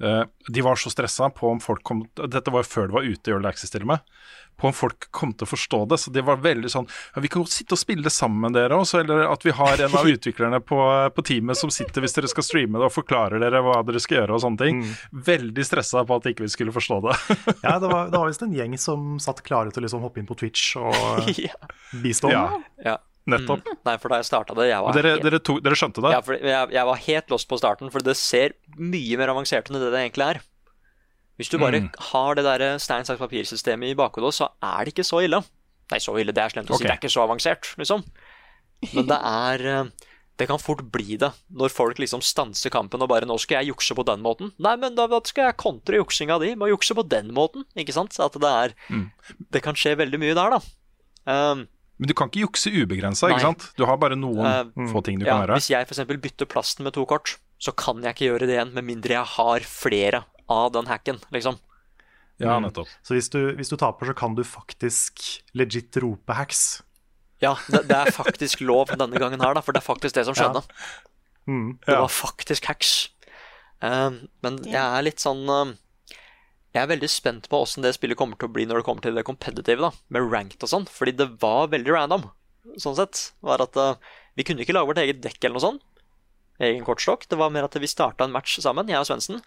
Eh, 0.00 0.22
de 0.48 0.60
var 0.60 0.76
så 0.76 0.90
stressa 0.90 1.30
på 1.30 1.48
om 1.48 1.60
folk 1.60 1.82
kom 1.82 2.02
Dette 2.14 2.52
var 2.52 2.60
jo 2.60 2.68
før 2.68 2.90
det 2.90 2.96
var 2.98 3.06
ute 3.06 3.30
i 3.30 3.32
Early 3.32 3.48
Access 3.48 3.72
til 3.72 3.86
og 3.86 3.94
med. 3.94 4.16
På 4.56 4.70
om 4.70 4.74
folk 4.76 5.08
kom 5.12 5.32
til 5.32 5.44
å 5.44 5.50
forstå 5.50 5.80
det. 5.90 5.98
Så 6.00 6.12
de 6.12 6.24
var 6.24 6.40
veldig 6.44 6.70
sånn 6.72 6.88
ja, 6.88 7.22
Vi 7.24 7.30
kan 7.32 7.44
godt 7.44 7.52
sitte 7.52 7.76
og 7.76 7.80
spille 7.80 8.12
sammen 8.12 8.44
med 8.46 8.56
dere 8.56 8.78
også, 8.80 9.02
eller 9.02 9.26
at 9.28 9.44
vi 9.44 9.54
har 9.56 9.82
en 9.86 9.96
av 10.00 10.10
utviklerne 10.14 10.60
på, 10.64 10.80
på 11.16 11.26
teamet 11.28 11.60
som 11.60 11.72
sitter 11.72 12.04
hvis 12.04 12.16
dere 12.16 12.30
skal 12.32 12.46
streame 12.46 12.80
det 12.80 12.88
og 12.88 12.94
forklarer 12.94 13.42
dere 13.42 13.64
hva 13.64 13.80
dere 13.86 14.02
skal 14.02 14.20
gjøre 14.20 14.36
og 14.36 14.44
sånne 14.44 14.62
ting. 14.62 14.84
Veldig 15.26 15.66
stressa 15.68 16.04
på 16.08 16.20
at 16.20 16.30
ikke 16.32 16.46
vi 16.46 16.52
skulle 16.52 16.76
forstå 16.76 17.02
det. 17.08 17.18
Ja, 17.66 17.78
det 17.82 17.88
var, 17.90 18.10
det 18.12 18.20
var 18.20 18.28
visst 18.30 18.44
en 18.44 18.54
gjeng 18.54 18.76
som 18.80 19.16
satt 19.22 19.42
klare 19.46 19.72
til 19.72 19.82
å 19.82 19.86
liksom 19.88 20.04
hoppe 20.04 20.20
inn 20.20 20.28
på 20.28 20.36
Twitch 20.38 20.76
og 20.78 21.28
ja. 21.40 21.56
bistå. 22.02 22.30
Ja, 22.32 22.48
ja. 22.84 22.98
Nettopp. 23.26 23.66
Nei, 23.84 23.96
for 23.98 24.08
da 24.12 24.16
jeg 24.20 24.28
starta 24.28 24.54
det, 24.54 24.68
jeg 24.70 24.82
var 24.86 24.92
dere, 24.96 25.14
helt 25.16 25.22
dere, 25.26 25.40
to, 25.42 25.58
dere 25.60 25.74
skjønte 25.78 26.02
det? 26.04 26.12
Ja, 26.14 26.20
for 26.22 26.34
jeg, 26.38 26.70
jeg 26.76 26.86
var 26.86 26.96
helt 27.06 27.30
lost 27.34 27.48
på 27.50 27.58
starten, 27.58 27.90
for 27.90 28.00
det 28.06 28.16
ser 28.16 28.54
mye 28.78 29.16
mer 29.18 29.28
avansert 29.34 29.70
enn 29.70 29.80
det 29.80 29.90
det 29.92 30.02
egentlig 30.04 30.28
er. 30.36 30.40
Hvis 31.36 31.50
du 31.52 31.58
bare 31.60 31.80
Mm. 31.82 31.90
har 32.12 32.34
det 32.34 32.44
der 32.44 32.78
stein, 32.80 33.04
saks, 33.04 33.18
papir-systemet 33.20 33.90
i 33.92 33.94
bakhodet, 33.98 34.32
så 34.32 34.48
er 34.62 34.84
det 34.86 34.94
ikke 34.94 35.04
så 35.04 35.20
ille. 35.26 35.42
Nei, 35.92 35.98
så 36.00 36.14
ille, 36.18 36.32
det 36.32 36.42
er 36.42 36.48
slemt 36.54 36.70
å 36.70 36.78
si. 36.78 36.84
Det 36.84 36.90
er 36.94 36.96
ikke 36.98 37.12
så 37.12 37.26
avansert, 37.28 37.74
liksom. 37.76 38.02
Men 38.94 39.06
det 39.06 39.18
er 39.22 39.66
eh, 39.66 39.90
Det 40.38 40.46
kan 40.48 40.58
fort 40.60 40.82
bli 40.92 41.16
det, 41.16 41.30
når 41.50 41.70
folk 41.72 41.96
liksom 41.96 42.20
stanser 42.20 42.68
kampen 42.68 43.00
og 43.00 43.08
bare 43.08 43.24
'Nå 43.24 43.38
skal 43.40 43.64
jeg 43.64 43.72
jukse 43.72 43.94
på 43.96 44.04
den 44.04 44.20
måten'. 44.20 44.52
Nei, 44.58 44.76
men 44.76 44.94
da 44.94 45.06
da 45.06 45.18
skal 45.24 45.46
jeg 45.46 45.56
kontre 45.56 45.96
juksinga 45.96 46.38
di 46.38 46.54
med 46.54 46.68
å 46.68 46.76
jukse 46.76 46.92
på 46.94 47.08
den 47.08 47.30
måten, 47.32 47.64
ikke 47.74 47.92
sant? 47.94 48.12
Så 48.12 48.26
at 48.26 48.32
det 48.32 48.44
er 48.44 48.74
Mm. 48.92 49.10
Det 49.50 49.62
kan 49.62 49.74
skje 49.74 49.96
veldig 49.96 50.18
mye 50.20 50.34
der, 50.34 50.50
da. 50.50 50.60
Um, 51.52 51.68
Men 51.96 52.10
du 52.10 52.14
kan 52.16 52.28
ikke 52.28 52.44
jukse 52.44 52.70
ubegrensa, 52.74 53.30
ikke 53.32 53.44
sant? 53.46 53.70
Du 53.78 53.86
har 53.88 53.96
bare 54.00 54.18
noen 54.18 54.44
uh, 54.44 54.88
få 54.92 55.00
ting 55.06 55.20
du 55.20 55.24
ja, 55.24 55.32
kan 55.32 55.46
gjøre. 55.46 55.60
Hvis 55.60 55.70
jeg 55.72 55.88
f.eks. 55.88 56.02
bytter 56.26 56.48
plasten 56.50 56.84
med 56.84 56.92
to 56.96 57.06
kort, 57.08 57.38
så 57.62 57.72
kan 57.72 58.02
jeg 58.04 58.16
ikke 58.16 58.28
gjøre 58.28 58.48
det 58.48 58.58
igjen 58.58 58.74
med 58.76 58.84
mindre 58.84 59.16
jeg 59.16 59.32
har 59.36 59.68
flere 59.68 60.26
av 60.52 60.74
den 60.74 60.90
hacken, 60.90 61.22
liksom. 61.32 61.56
Ja, 62.42 62.58
nettopp. 62.60 62.90
Så 63.06 63.16
hvis 63.16 63.30
du, 63.32 63.40
hvis 63.56 63.72
du 63.72 63.78
taper, 63.80 64.10
så 64.10 64.14
kan 64.16 64.36
du 64.36 64.44
faktisk 64.44 65.24
legit 65.56 65.96
rope 66.04 66.36
hacks. 66.36 66.82
Ja, 67.40 67.54
det, 67.72 67.86
det 67.88 67.96
er 67.96 68.12
faktisk 68.12 68.60
lov 68.64 68.92
denne 68.92 69.20
gangen 69.20 69.40
her, 69.40 69.56
da, 69.56 69.64
for 69.64 69.76
det 69.76 69.80
er 69.80 69.88
faktisk 69.88 70.18
det 70.18 70.26
som 70.28 70.36
skjedde. 70.36 70.64
Mm. 71.48 71.78
Det 71.80 71.96
var 71.96 72.12
faktisk 72.12 72.68
hacks. 72.68 72.94
Uh, 73.80 74.24
men 74.44 74.60
jeg 74.68 74.80
er 74.80 75.04
litt 75.04 75.22
sånn 75.22 75.44
um, 75.48 75.74
Jeg 76.76 76.84
er 76.84 76.90
veldig 76.90 77.08
spent 77.08 77.46
på 77.48 77.58
åssen 77.64 77.80
det 77.80 77.94
spillet 77.96 78.18
kommer 78.20 78.36
til 78.36 78.50
å 78.50 78.52
bli 78.52 78.66
når 78.68 78.82
det 78.82 78.84
kommer 78.84 79.04
til 79.04 79.16
det 79.16 79.24
competitive, 79.24 79.80
da, 79.80 79.88
med 80.12 80.26
ranked 80.28 80.60
og 80.60 80.68
sånn, 80.68 80.84
fordi 80.92 81.14
det 81.16 81.30
var 81.40 81.70
veldig 81.72 81.94
random, 81.94 82.26
sånn 82.82 82.98
sett. 82.98 83.30
Var 83.40 83.64
at 83.64 83.78
uh, 83.80 83.96
Vi 84.36 84.44
kunne 84.44 84.60
ikke 84.60 84.74
lage 84.76 84.90
vårt 84.90 85.00
eget 85.00 85.22
dekk 85.24 85.38
eller 85.40 85.56
noe 85.56 85.64
sånt. 85.64 85.86
Egen 86.60 86.84
kortstokk. 86.84 87.24
Det 87.30 87.38
var 87.40 87.52
mer 87.52 87.64
at 87.64 87.78
vi 87.80 87.88
starta 87.88 88.26
en 88.26 88.34
match 88.34 88.58
sammen, 88.60 88.92
jeg 88.92 89.00
og 89.00 89.08
Svendsen. 89.08 89.40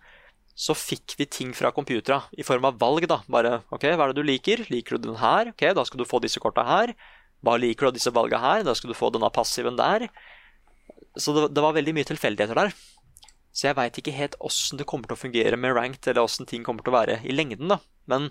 Så 0.57 0.73
fikk 0.73 1.13
vi 1.19 1.29
ting 1.29 1.53
fra 1.53 1.69
computera 1.73 2.23
i 2.33 2.45
form 2.45 2.65
av 2.65 2.81
valg, 2.81 3.05
da. 3.09 3.21
Bare 3.29 3.59
OK, 3.69 3.85
hva 3.93 4.07
er 4.07 4.13
det 4.13 4.23
du 4.23 4.25
liker? 4.25 4.65
Liker 4.73 4.97
du 4.97 5.11
den 5.11 5.21
her? 5.21 5.53
OK, 5.53 5.67
da 5.77 5.85
skal 5.85 6.01
du 6.01 6.09
få 6.09 6.21
disse 6.25 6.41
korta 6.41 6.65
her. 6.65 6.95
Hva 7.45 7.59
liker 7.61 7.85
du 7.85 7.91
av 7.91 7.99
disse 7.99 8.13
valga 8.13 8.41
her? 8.41 8.65
Da 8.65 8.73
skal 8.77 8.89
du 8.89 8.97
få 8.97 9.13
denne 9.13 9.29
passiven 9.33 9.77
der. 9.77 10.09
Så 11.13 11.37
det, 11.37 11.51
det 11.53 11.61
var 11.61 11.77
veldig 11.77 11.93
mye 11.93 12.09
tilfeldigheter 12.09 12.57
der. 12.57 12.73
Så 13.59 13.67
jeg 13.67 13.75
veit 13.75 13.97
ikke 13.99 14.15
helt 14.15 14.37
åssen 14.45 14.79
det 14.79 14.87
kommer 14.87 15.09
til 15.09 15.17
å 15.17 15.19
fungere 15.19 15.57
med 15.59 15.73
ranked, 15.75 16.05
eller 16.07 16.23
åssen 16.23 16.47
ting 16.47 16.63
kommer 16.63 16.85
til 16.85 16.93
å 16.93 16.95
være 16.95 17.17
i 17.27 17.33
lengden, 17.35 17.67
da. 17.73 17.81
Men 18.07 18.29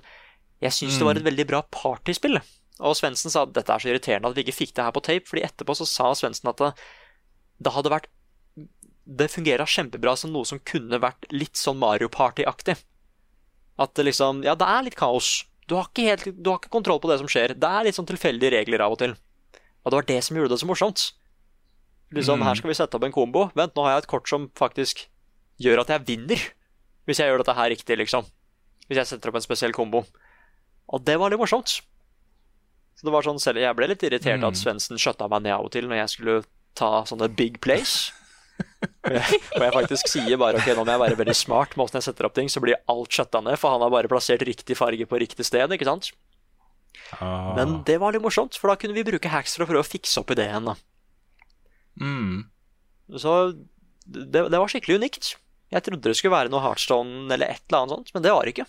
jeg 0.65 0.73
syns 0.75 0.97
det 0.97 1.05
var 1.05 1.19
et 1.21 1.27
veldig 1.27 1.45
bra 1.51 1.61
partyspill. 1.75 2.41
Og 2.79 2.95
Svendsen 2.97 3.33
sa 3.35 3.43
at 3.45 3.53
dette 3.57 3.75
er 3.75 3.83
så 3.83 3.91
irriterende 3.91 4.31
at 4.31 4.39
vi 4.39 4.47
ikke 4.47 4.57
fikk 4.57 4.73
det 4.79 4.87
her 4.87 4.95
på 4.95 5.03
tape, 5.05 5.29
fordi 5.29 5.45
etterpå 5.45 5.77
så 5.77 5.87
sa 5.91 6.13
Svendsen 6.17 6.49
at 6.49 6.63
det, 6.63 6.71
det 7.59 7.75
hadde 7.75 7.93
vært 7.93 8.09
Det 9.19 9.31
fungera 9.33 9.65
kjempebra 9.65 10.13
som 10.21 10.35
noe 10.35 10.45
som 10.45 10.61
kunne 10.69 10.99
vært 11.01 11.29
litt 11.33 11.57
sånn 11.57 11.79
Mario 11.81 12.11
Party-aktig. 12.13 12.77
At 13.81 13.95
det 13.97 14.09
liksom 14.09 14.43
Ja, 14.47 14.57
det 14.59 14.69
er 14.69 14.85
litt 14.85 14.99
kaos. 14.99 15.47
Du 15.69 15.77
har, 15.77 15.89
ikke 15.91 16.09
helt, 16.09 16.27
du 16.37 16.51
har 16.51 16.61
ikke 16.61 16.73
kontroll 16.73 17.01
på 17.01 17.11
det 17.11 17.19
som 17.21 17.29
skjer. 17.29 17.53
Det 17.57 17.69
er 17.69 17.85
litt 17.85 17.97
sånn 17.97 18.09
tilfeldige 18.09 18.55
regler 18.57 18.85
av 18.85 18.97
og 18.97 19.01
til. 19.01 19.15
Og 19.85 19.91
det 19.91 19.99
var 20.01 20.09
det 20.09 20.21
som 20.25 20.37
gjorde 20.37 20.55
det 20.55 20.61
så 20.61 20.69
morsomt. 20.69 21.05
Liksom, 22.17 22.45
Her 22.45 22.57
skal 22.57 22.71
vi 22.73 22.77
sette 22.79 22.97
opp 22.97 23.05
en 23.05 23.13
kombo. 23.13 23.49
Vent, 23.57 23.75
nå 23.77 23.85
har 23.85 23.97
jeg 23.97 24.05
et 24.05 24.13
kort 24.13 24.31
som 24.31 24.49
faktisk 24.57 25.05
gjør 25.63 25.83
at 25.85 25.93
jeg 25.95 26.07
vinner. 26.09 26.43
Hvis 27.09 27.23
jeg 27.23 27.31
gjør 27.31 27.43
dette 27.43 27.57
her 27.57 27.71
riktig, 27.73 27.97
liksom. 28.01 28.27
Hvis 28.89 29.01
jeg 29.01 29.11
setter 29.11 29.31
opp 29.31 29.39
en 29.41 29.45
spesiell 29.45 29.75
kombo. 29.77 30.05
Og 30.89 31.05
det 31.05 31.17
var 31.21 31.33
litt 31.33 31.41
morsomt. 31.41 31.81
Så 32.99 33.07
det 33.07 33.15
var 33.15 33.27
sånn 33.27 33.39
selv, 33.39 33.63
Jeg 33.63 33.77
ble 33.79 33.87
litt 33.93 34.03
irritert 34.03 34.43
at 34.43 34.59
Svendsen 34.59 34.99
skjøtta 34.99 35.29
meg 35.31 35.45
ned 35.45 35.55
av 35.55 35.67
og 35.69 35.73
til 35.75 35.87
når 35.87 36.01
jeg 36.03 36.15
skulle 36.17 36.39
ta 36.79 37.05
sånne 37.07 37.29
big 37.31 37.61
plays. 37.63 38.09
Og 39.07 39.15
jeg, 39.15 39.39
og 39.55 39.63
jeg 39.63 39.75
faktisk 39.75 40.11
sier 40.11 40.39
bare 40.41 40.59
ok, 40.59 40.73
nå 40.75 40.83
må 40.83 40.93
jeg 40.95 41.03
være 41.05 41.19
veldig 41.21 41.37
smart 41.37 41.77
med 41.77 41.85
åssen 41.87 42.01
jeg 42.01 42.09
setter 42.09 42.27
opp 42.27 42.35
ting, 42.37 42.51
så 42.51 42.63
blir 42.63 42.79
alt 42.91 43.15
skjøtta 43.15 43.41
ned, 43.47 43.57
for 43.61 43.75
han 43.75 43.85
har 43.85 43.93
bare 43.95 44.11
plassert 44.11 44.43
riktig 44.47 44.77
farge 44.79 45.07
på 45.09 45.21
riktig 45.23 45.47
sted, 45.47 45.73
ikke 45.75 45.87
sant? 45.89 46.11
Ah. 47.17 47.55
Men 47.57 47.81
det 47.89 47.97
var 48.03 48.13
litt 48.15 48.25
morsomt, 48.25 48.59
for 48.59 48.71
da 48.71 48.77
kunne 48.81 48.97
vi 48.99 49.07
bruke 49.07 49.31
hacks 49.33 49.57
for 49.57 49.65
å 49.65 49.71
prøve 49.71 49.87
å 49.87 49.89
fikse 49.89 50.19
opp 50.21 50.35
ideen. 50.35 50.73
Mm. 52.03 52.49
Så 53.17 53.35
det, 54.05 54.45
det 54.51 54.59
var 54.59 54.71
skikkelig 54.71 54.99
unikt. 55.01 55.37
Jeg 55.73 55.85
trodde 55.85 56.09
det 56.09 56.17
skulle 56.17 56.37
være 56.37 56.53
noe 56.53 56.65
Heartstone 56.65 57.27
eller 57.35 57.53
et 57.53 57.65
eller 57.69 57.83
annet 57.83 57.95
sånt, 57.95 58.13
men 58.15 58.25
det 58.25 58.33
var 58.33 58.47
det 58.47 58.55
ikke. 58.55 58.69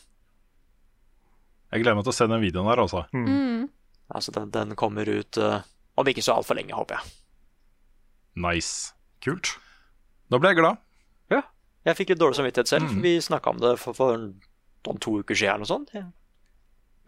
Jeg 1.69 1.83
gleder 1.83 1.97
meg 1.99 2.05
til 2.07 2.11
å 2.11 2.17
se 2.17 2.27
den 2.27 2.43
videoen 2.43 2.69
der, 2.71 2.81
altså. 2.81 3.03
Mm. 3.13 3.67
Altså, 4.09 4.33
den, 4.35 4.49
den 4.51 4.75
kommer 4.79 5.09
ut 5.09 5.37
uh, 5.37 5.61
om 6.01 6.09
ikke 6.09 6.23
så 6.25 6.39
altfor 6.39 6.57
lenge, 6.57 6.73
håper 6.75 6.97
jeg. 6.97 7.11
Nice. 8.41 8.95
Kult. 9.23 9.53
Nå 10.33 10.39
ble 10.41 10.53
jeg 10.53 10.59
glad. 10.61 10.81
Ja. 11.31 11.43
Jeg 11.87 11.99
fikk 11.99 12.13
litt 12.13 12.21
dårlig 12.21 12.39
samvittighet 12.39 12.71
selv. 12.71 12.89
Mm. 12.89 13.03
Vi 13.05 13.13
snakka 13.21 13.53
om 13.53 13.61
det 13.61 13.75
for, 13.81 13.97
for 13.97 14.17
om 14.89 14.99
to 15.03 15.19
uker 15.21 15.37
siden 15.37 15.59
eller 15.59 15.67
noe 15.67 15.69
sånt. 15.69 15.93
Ja. 15.93 16.07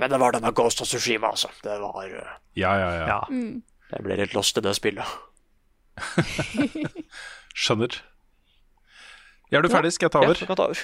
Men 0.02 0.14
det 0.14 0.22
var 0.22 0.36
denne 0.36 0.54
Ghost 0.56 0.82
of 0.84 0.89
Tsushima, 0.89 1.34
altså. 1.34 1.50
Det 1.66 1.76
var 1.82 2.14
uh, 2.14 2.38
Ja, 2.60 2.76
ja, 2.78 2.94
ja. 3.00 3.04
Ja. 3.16 3.20
Mm. 3.34 3.64
Jeg 3.92 4.06
ble 4.06 4.22
litt 4.22 4.38
lost 4.38 4.58
i 4.58 4.64
det 4.64 4.76
spillet. 4.78 5.18
Skjønner. 7.66 7.98
Ja, 9.52 9.60
er 9.60 9.66
du 9.66 9.72
ferdig? 9.74 9.91
Skal 9.95 10.08
jeg 10.08 10.14
ta 10.16 10.22
Ja, 10.24 10.30
over? 10.32 10.39
du 10.39 10.45
kan 10.47 10.60
ta 10.60 10.68
over. 10.70 10.84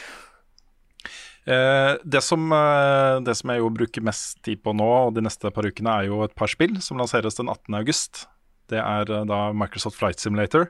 Eh, 1.47 1.93
det, 2.03 2.22
som, 2.26 2.51
eh, 2.51 3.20
det 3.24 3.38
som 3.39 3.51
jeg 3.53 3.61
jo 3.61 3.70
bruker 3.72 4.03
mest 4.03 4.41
tid 4.43 4.59
på 4.65 4.74
nå, 4.76 4.88
og 5.07 5.13
de 5.15 5.22
neste 5.24 5.47
par 5.55 5.63
ukene, 5.63 5.93
er 6.01 6.09
jo 6.09 6.22
et 6.26 6.34
par 6.36 6.51
spill 6.51 6.76
som 6.84 6.99
lanseres 6.99 7.39
den 7.39 7.47
18. 7.47 7.78
august. 7.80 8.26
Det 8.68 8.82
er 8.84 9.07
eh, 9.07 9.24
da 9.30 9.53
Microsoft 9.55 9.95
Flight 9.95 10.20
Simulator 10.20 10.68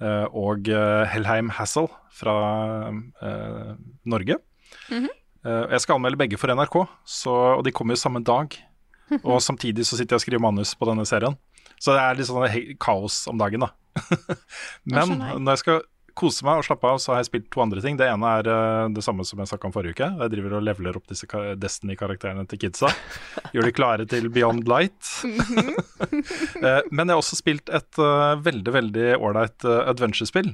eh, 0.00 0.26
og 0.30 0.70
Hellheim 1.10 1.50
Hassel 1.58 1.88
fra 2.14 2.36
eh, 2.94 3.74
Norge. 4.06 4.38
Mhm. 4.92 5.08
Eh, 5.46 5.64
jeg 5.74 5.82
skal 5.82 5.98
anmelde 5.98 6.18
begge 6.18 6.38
for 6.38 6.50
NRK, 6.54 6.78
så, 7.06 7.34
og 7.58 7.64
de 7.66 7.74
kommer 7.74 7.94
jo 7.98 8.02
samme 8.04 8.22
dag. 8.22 8.54
Og 9.22 9.38
samtidig 9.38 9.84
så 9.86 9.94
sitter 9.94 10.16
jeg 10.16 10.18
og 10.18 10.22
skriver 10.24 10.42
manus 10.42 10.72
på 10.74 10.86
denne 10.88 11.04
serien. 11.06 11.36
Så 11.78 11.92
det 11.94 12.00
er 12.02 12.16
litt 12.18 12.26
sånn 12.26 12.74
kaos 12.82 13.20
om 13.30 13.38
dagen, 13.38 13.62
da. 13.62 13.68
Men 14.90 15.12
når 15.44 15.52
jeg 15.52 15.60
skal 15.62 15.84
kose 16.16 16.44
meg 16.46 16.62
og 16.62 16.64
slappe 16.66 16.88
av, 16.88 16.98
så 17.02 17.12
har 17.12 17.20
jeg 17.20 17.28
spilt 17.28 17.48
to 17.52 17.60
andre 17.64 17.82
ting. 17.84 17.98
Det 18.00 18.06
ene 18.08 18.30
er 18.40 18.48
eh, 18.48 18.88
det 18.96 19.04
samme 19.04 19.24
som 19.28 19.38
jeg 19.42 19.50
snakka 19.50 19.68
om 19.68 19.74
forrige 19.74 19.96
uke. 19.98 20.08
Jeg 20.22 20.32
driver 20.32 20.56
og 20.58 20.64
leveler 20.66 20.96
opp 20.98 21.06
disse 21.12 21.28
Destiny-karakterene 21.60 22.46
til 22.48 22.60
kidsa. 22.64 22.90
Gjør 23.54 23.68
de 23.68 23.74
klare 23.76 24.06
til 24.10 24.30
Beyond 24.32 24.66
Light. 24.70 25.12
Eh, 26.56 26.80
Men 26.90 27.08
jeg 27.08 27.14
har 27.14 27.20
også 27.20 27.36
spilt 27.38 27.70
et 27.74 27.98
eh, 28.00 28.34
veldig, 28.44 28.72
veldig 28.74 29.06
ålreit 29.22 29.64
adventure-spill 29.68 30.52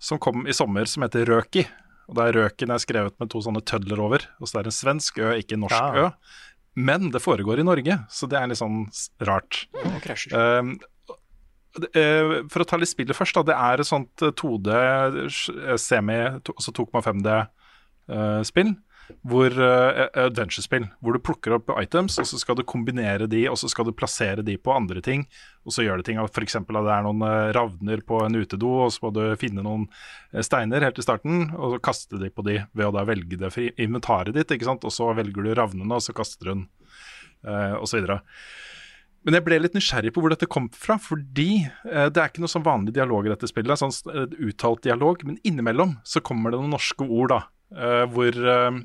som 0.00 0.18
kom 0.22 0.46
i 0.48 0.54
sommer, 0.56 0.86
som 0.88 1.04
heter 1.04 1.26
Røki. 1.28 1.64
Og 2.10 2.16
det 2.18 2.24
er 2.30 2.36
Røken 2.38 2.72
er 2.74 2.80
skrevet 2.82 3.16
med 3.20 3.30
to 3.32 3.42
sånne 3.44 3.62
tødler 3.66 4.00
over. 4.02 4.24
Og 4.40 4.48
så 4.48 4.56
det 4.56 4.62
er 4.64 4.70
en 4.70 4.76
svensk 4.78 5.18
ø, 5.22 5.32
ikke 5.42 5.58
en 5.58 5.64
norsk 5.66 5.76
Ja. 5.98 6.06
ø. 6.06 6.46
Men 6.80 7.10
det 7.10 7.20
foregår 7.22 7.60
i 7.60 7.66
Norge, 7.66 7.96
så 8.14 8.28
det 8.30 8.38
er 8.38 8.46
litt 8.50 8.60
sånn 8.60 8.84
rart. 9.26 9.64
Mm. 9.74 9.96
Um, 10.32 10.68
for 11.70 12.64
å 12.64 12.66
ta 12.66 12.78
litt 12.80 12.90
spillet 12.90 13.16
først, 13.16 13.38
da. 13.38 13.46
Det 13.50 13.56
er 13.56 13.82
et 13.82 13.88
sånt 13.88 14.26
eh, 14.26 14.34
2D, 14.36 14.70
eh, 14.74 15.74
semi, 15.78 16.20
altså 16.40 16.74
2,5D-spill. 16.76 18.74
Hvor 19.26 19.50
eh, 19.50 20.00
Adventure-spill. 20.22 20.86
Hvor 21.02 21.16
du 21.16 21.20
plukker 21.22 21.54
opp 21.56 21.70
items, 21.80 22.18
og 22.22 22.28
så 22.30 22.38
skal 22.40 22.58
du 22.58 22.64
kombinere 22.68 23.28
de, 23.30 23.42
og 23.50 23.58
så 23.60 23.70
skal 23.70 23.88
du 23.88 23.94
plassere 23.96 24.44
de 24.46 24.56
på 24.60 24.74
andre 24.74 25.02
ting. 25.04 25.26
Og 25.66 25.74
så 25.74 25.84
gjør 25.84 26.00
det 26.00 26.08
ting. 26.08 26.20
F.eks. 26.22 26.58
at 26.60 26.70
det 26.70 26.94
er 26.94 27.06
noen 27.06 27.24
eh, 27.26 27.50
ravner 27.56 28.04
på 28.06 28.22
en 28.24 28.40
utedo, 28.40 28.72
og 28.86 28.94
så 28.94 29.06
må 29.06 29.12
du 29.16 29.22
finne 29.40 29.64
noen 29.66 29.86
eh, 30.32 30.42
steiner 30.46 30.86
helt 30.86 31.00
i 31.00 31.06
starten, 31.06 31.48
og 31.56 31.76
så 31.76 31.84
kaste 31.90 32.22
de 32.22 32.32
på 32.32 32.46
de 32.46 32.60
ved 32.70 32.88
å 32.88 32.94
da 32.96 33.06
velge 33.08 33.40
det 33.40 33.52
for 33.54 33.82
inventaret 33.82 34.36
ditt. 34.36 34.54
ikke 34.54 34.68
sant? 34.68 34.86
Og 34.86 34.94
så 34.94 35.10
velger 35.18 35.46
du 35.46 35.54
ravnene, 35.58 35.98
og 35.98 36.04
så 36.04 36.16
kaster 36.16 36.46
du 36.46 36.54
den, 36.54 36.66
eh, 37.46 37.76
og 37.78 37.88
så 37.90 38.00
videre. 38.00 38.20
Men 39.26 39.36
jeg 39.36 39.44
ble 39.44 39.58
litt 39.60 39.74
nysgjerrig 39.76 40.14
på 40.16 40.22
hvor 40.24 40.32
dette 40.32 40.48
kom 40.48 40.70
fra, 40.72 40.96
fordi 41.00 41.66
eh, 41.66 42.06
det 42.08 42.22
er 42.22 42.30
ikke 42.30 42.40
noe 42.44 42.52
sånn 42.52 42.64
vanlig 42.64 42.94
dialog 42.96 43.26
i 43.28 43.32
dette 43.32 43.50
spillet, 43.50 43.80
sånn 43.80 43.92
eh, 44.14 44.38
uttalt 44.48 44.84
dialog, 44.86 45.20
men 45.28 45.36
innimellom 45.44 45.98
så 46.08 46.22
kommer 46.24 46.52
det 46.54 46.60
noen 46.62 46.72
norske 46.72 47.04
ord, 47.04 47.34
da, 47.34 47.40
eh, 47.76 48.04
hvor, 48.14 48.38
eh, 48.54 48.78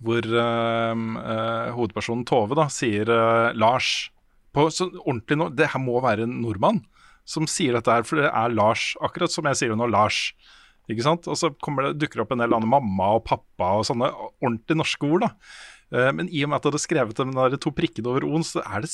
hvor 0.00 0.26
eh, 0.26 1.04
eh, 1.22 1.68
hovedpersonen 1.76 2.26
Tove 2.26 2.58
da 2.58 2.66
sier 2.72 3.12
Lars 3.54 3.92
på 4.54 4.66
sånn 4.70 4.92
ordentlig 5.02 5.38
nå, 5.38 5.48
Det 5.54 5.70
her 5.72 5.82
må 5.82 5.98
være 6.02 6.26
en 6.26 6.36
nordmann 6.42 6.82
som 7.26 7.46
sier 7.48 7.74
dette 7.74 7.90
her, 7.90 8.04
for 8.06 8.20
det 8.20 8.28
er 8.28 8.54
Lars, 8.54 8.92
akkurat 9.02 9.32
som 9.32 9.46
jeg 9.48 9.58
sier 9.60 9.72
det 9.72 9.78
nå, 9.80 9.86
Lars. 9.88 10.34
Ikke 10.92 11.06
sant? 11.06 11.28
Og 11.30 11.38
så 11.40 11.48
det, 11.48 11.94
dukker 12.02 12.20
det 12.20 12.24
opp 12.26 12.34
en 12.34 12.42
del 12.42 12.52
andre 12.52 12.68
mamma 12.68 13.14
og 13.16 13.24
pappa 13.24 13.70
og 13.78 13.86
sånne 13.88 14.10
ordentlig 14.42 14.76
norske 14.76 15.08
ord. 15.08 15.24
da. 15.24 15.30
Eh, 15.92 16.10
Men 16.12 16.30
i 16.30 16.44
og 16.44 16.50
med 16.50 16.60
at 16.60 16.70
det 16.70 16.80
er 16.80 16.86
skrevet 16.86 17.20
de 17.20 17.30
der 17.34 17.60
to 17.60 17.72
prikkene 17.74 18.10
over 18.10 18.26
o-en, 18.26 18.44
så 18.46 18.62
er 18.64 18.84
det, 18.84 18.92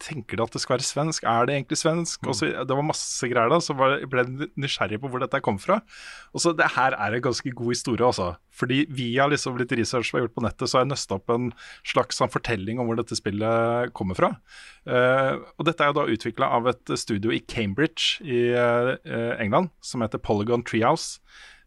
tenker 0.00 0.38
de 0.38 0.44
at 0.46 0.54
det 0.54 0.62
skal 0.62 0.78
være 0.78 0.86
svensk. 0.88 1.24
Er 1.28 1.44
det 1.44 1.56
egentlig 1.58 1.76
svensk? 1.76 2.22
Og 2.24 2.36
så, 2.38 2.48
det 2.64 2.76
var 2.76 2.86
masse 2.86 3.28
greier 3.28 3.52
da, 3.52 3.58
så 3.60 3.76
jeg 3.76 4.08
ble 4.08 4.24
nysgjerrig 4.56 5.00
på 5.02 5.10
hvor 5.12 5.20
dette 5.20 5.42
kom 5.44 5.58
fra. 5.60 5.80
Og 6.32 6.40
så 6.40 6.54
det 6.56 6.70
her 6.76 6.96
er 6.96 7.18
en 7.18 7.26
ganske 7.26 7.52
god 7.52 7.74
historie, 7.74 8.06
altså. 8.06 8.30
Fordi 8.56 8.86
via 8.88 9.28
liksom 9.28 9.60
litt 9.60 9.72
research 9.76 10.08
som 10.08 10.18
er 10.18 10.24
gjort 10.24 10.36
på 10.38 10.44
nettet, 10.46 10.68
så 10.68 10.78
har 10.78 10.86
jeg 10.86 10.92
nøsta 10.94 11.18
opp 11.18 11.32
en 11.34 11.50
slags 11.84 12.16
sånn 12.20 12.32
fortelling 12.32 12.80
om 12.80 12.88
hvor 12.88 12.96
dette 12.96 13.18
spillet 13.18 13.92
kommer 13.96 14.16
fra. 14.16 14.32
Uh, 14.88 15.36
og 15.60 15.68
dette 15.68 15.84
er 15.84 15.92
jo 15.92 15.98
da 16.00 16.08
utvikla 16.16 16.48
av 16.56 16.72
et 16.72 16.96
studio 16.96 17.32
i 17.36 17.44
Cambridge 17.44 18.24
i 18.24 18.50
uh, 18.56 18.96
England, 19.36 19.68
som 19.84 20.00
heter 20.04 20.20
Polygon 20.20 20.64
Treehouse. 20.64 21.20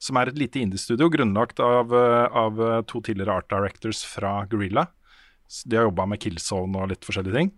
Som 0.03 0.19
er 0.19 0.29
et 0.29 0.39
lite 0.39 0.59
indie-studio 0.59 1.07
grunnlagt 1.11 1.61
av, 1.63 1.93
eh, 1.95 2.25
av 2.27 2.59
eh, 2.59 2.81
to 2.89 2.99
tidligere 2.99 3.39
art 3.39 3.49
directors 3.51 4.03
fra 4.07 4.41
Gorilla. 4.51 4.87
De 5.65 5.77
har 5.77 5.87
jobba 5.87 6.07
med 6.09 6.19
Killzone 6.23 6.81
og 6.81 6.91
litt 6.91 7.07
forskjellige 7.07 7.37
ting. 7.37 7.53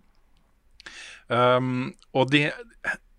Um, 1.26 1.88
og 2.14 2.28
de, 2.30 2.44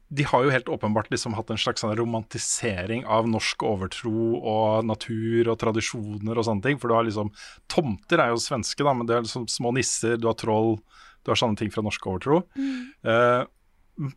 de 0.07 0.23
har 0.29 0.45
jo 0.45 0.53
helt 0.53 0.69
åpenbart 0.71 1.09
liksom 1.11 1.35
hatt 1.35 1.49
en 1.51 1.59
slags 1.59 1.83
sånn 1.83 1.95
romantisering 1.99 3.03
av 3.03 3.27
norsk 3.27 3.65
overtro 3.67 4.37
og 4.37 4.87
natur 4.87 5.51
og 5.51 5.59
tradisjoner 5.59 6.37
og 6.37 6.47
sånne 6.47 6.63
ting. 6.63 6.79
For 6.79 6.87
du 6.87 6.95
har 6.95 7.07
liksom 7.07 7.33
Tomter 7.71 8.23
er 8.23 8.31
jo 8.31 8.39
svenske, 8.43 8.85
da, 8.85 8.95
men 8.95 9.09
det 9.09 9.17
er 9.17 9.27
liksom 9.27 9.49
små 9.51 9.73
nisser, 9.75 10.15
du 10.21 10.29
har 10.29 10.39
troll, 10.39 10.77
du 11.25 11.33
har 11.33 11.41
sånne 11.41 11.59
ting 11.59 11.73
fra 11.73 11.83
norsk 11.83 12.07
overtro. 12.07 12.45
Eh, 12.55 13.43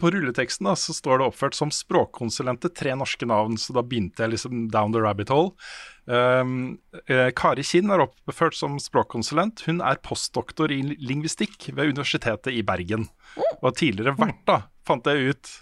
på 0.00 0.10
rulleteksten 0.12 0.68
da, 0.68 0.74
så 0.76 0.94
står 0.94 1.20
det 1.20 1.28
oppført 1.30 1.56
som 1.56 1.70
språkkonsulenter, 1.72 2.72
tre 2.76 2.92
norske 2.98 3.26
navn, 3.28 3.56
så 3.60 3.74
da 3.76 3.84
begynte 3.86 4.24
jeg 4.24 4.34
liksom 4.34 4.66
down 4.72 4.92
the 4.92 5.00
rabbit 5.00 5.32
hole. 5.32 5.54
Um, 6.10 6.78
eh, 7.06 7.30
Kari 7.36 7.64
Kinn 7.66 7.92
er 7.92 8.04
oppført 8.04 8.58
som 8.58 8.76
språkkonsulent. 8.82 9.64
Hun 9.68 9.80
er 9.84 10.02
postdoktor 10.04 10.72
i 10.74 10.82
lingvistikk 10.98 11.70
ved 11.72 11.94
Universitetet 11.94 12.52
i 12.52 12.64
Bergen. 12.66 13.08
Og 13.60 13.70
har 13.70 13.76
tidligere 13.78 14.16
vært, 14.18 14.40
da, 14.48 14.62
fant 14.86 15.06
jeg 15.08 15.32
ut, 15.32 15.52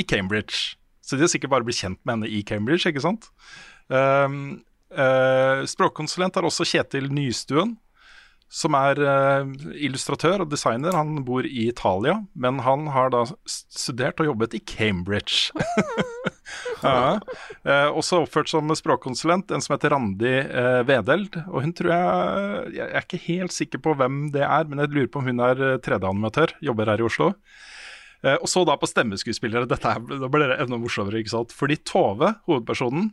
i 0.00 0.04
Cambridge. 0.08 0.76
Så 1.04 1.16
de 1.16 1.24
har 1.26 1.32
sikkert 1.32 1.52
bare 1.52 1.66
blitt 1.66 1.80
kjent 1.80 2.00
med 2.04 2.16
henne 2.16 2.30
i 2.32 2.42
Cambridge, 2.46 2.88
ikke 2.88 3.04
sant. 3.04 3.28
Um, 3.88 4.62
eh, 4.90 5.64
språkkonsulent 5.68 6.36
er 6.36 6.48
også 6.48 6.66
Kjetil 6.68 7.10
Nystuen, 7.12 7.76
som 8.52 8.76
er 8.78 9.00
eh, 9.02 9.48
illustratør 9.88 10.44
og 10.44 10.50
designer. 10.52 10.94
Han 10.94 11.24
bor 11.26 11.46
i 11.46 11.66
Italia, 11.66 12.20
men 12.38 12.60
han 12.62 12.86
har 12.94 13.10
da 13.14 13.24
studert 13.46 14.22
og 14.22 14.30
jobbet 14.30 14.54
i 14.58 14.62
Cambridge. 14.62 15.50
ja. 16.86 17.18
eh, 17.66 17.88
også 17.90 18.22
oppført 18.22 18.50
som 18.52 18.70
språkkonsulent, 18.78 19.50
en 19.50 19.64
som 19.64 19.74
heter 19.74 19.94
Randi 19.96 20.36
eh, 20.44 20.82
Vedeld. 20.86 21.40
Og 21.50 21.66
hun 21.66 21.74
tror 21.76 21.92
jeg 21.92 22.76
Jeg 22.76 22.86
er 22.86 23.06
ikke 23.06 23.24
helt 23.26 23.56
sikker 23.56 23.82
på 23.82 23.96
hvem 23.98 24.28
det 24.34 24.46
er, 24.46 24.70
men 24.70 24.84
jeg 24.84 24.94
lurer 24.94 25.10
på 25.10 25.22
om 25.22 25.30
hun 25.32 25.42
er 25.42 25.62
eh, 25.72 25.80
3D-animatør, 25.82 26.56
jobber 26.70 26.92
her 26.92 27.02
i 27.02 27.08
Oslo. 27.08 27.32
Og 28.26 28.48
så 28.50 28.62
da 28.66 28.74
på 28.80 28.88
stemmeskuespillere. 28.88 29.68
Dette 29.70 29.90
er, 29.92 30.00
da 30.02 30.26
blir 30.32 30.48
det 30.50 30.56
enda 30.64 30.78
morsommere, 30.80 31.20
ikke 31.20 31.30
sant. 31.30 31.52
Fordi 31.54 31.76
Tove, 31.86 32.32
hovedpersonen, 32.48 33.12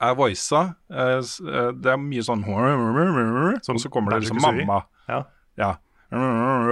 er 0.00 0.14
voisa. 0.18 0.62
Eh, 0.90 1.18
eh, 1.18 1.72
det 1.74 1.92
er 1.94 1.98
mye 2.02 2.24
sånn 2.26 2.44
Som 3.66 3.80
så 3.80 3.90
kommer 3.90 4.14
det 4.14 4.26
liksom 4.26 4.40
mamma. 4.42 4.84
Ja. 5.08 5.24
Ja. 5.58 5.74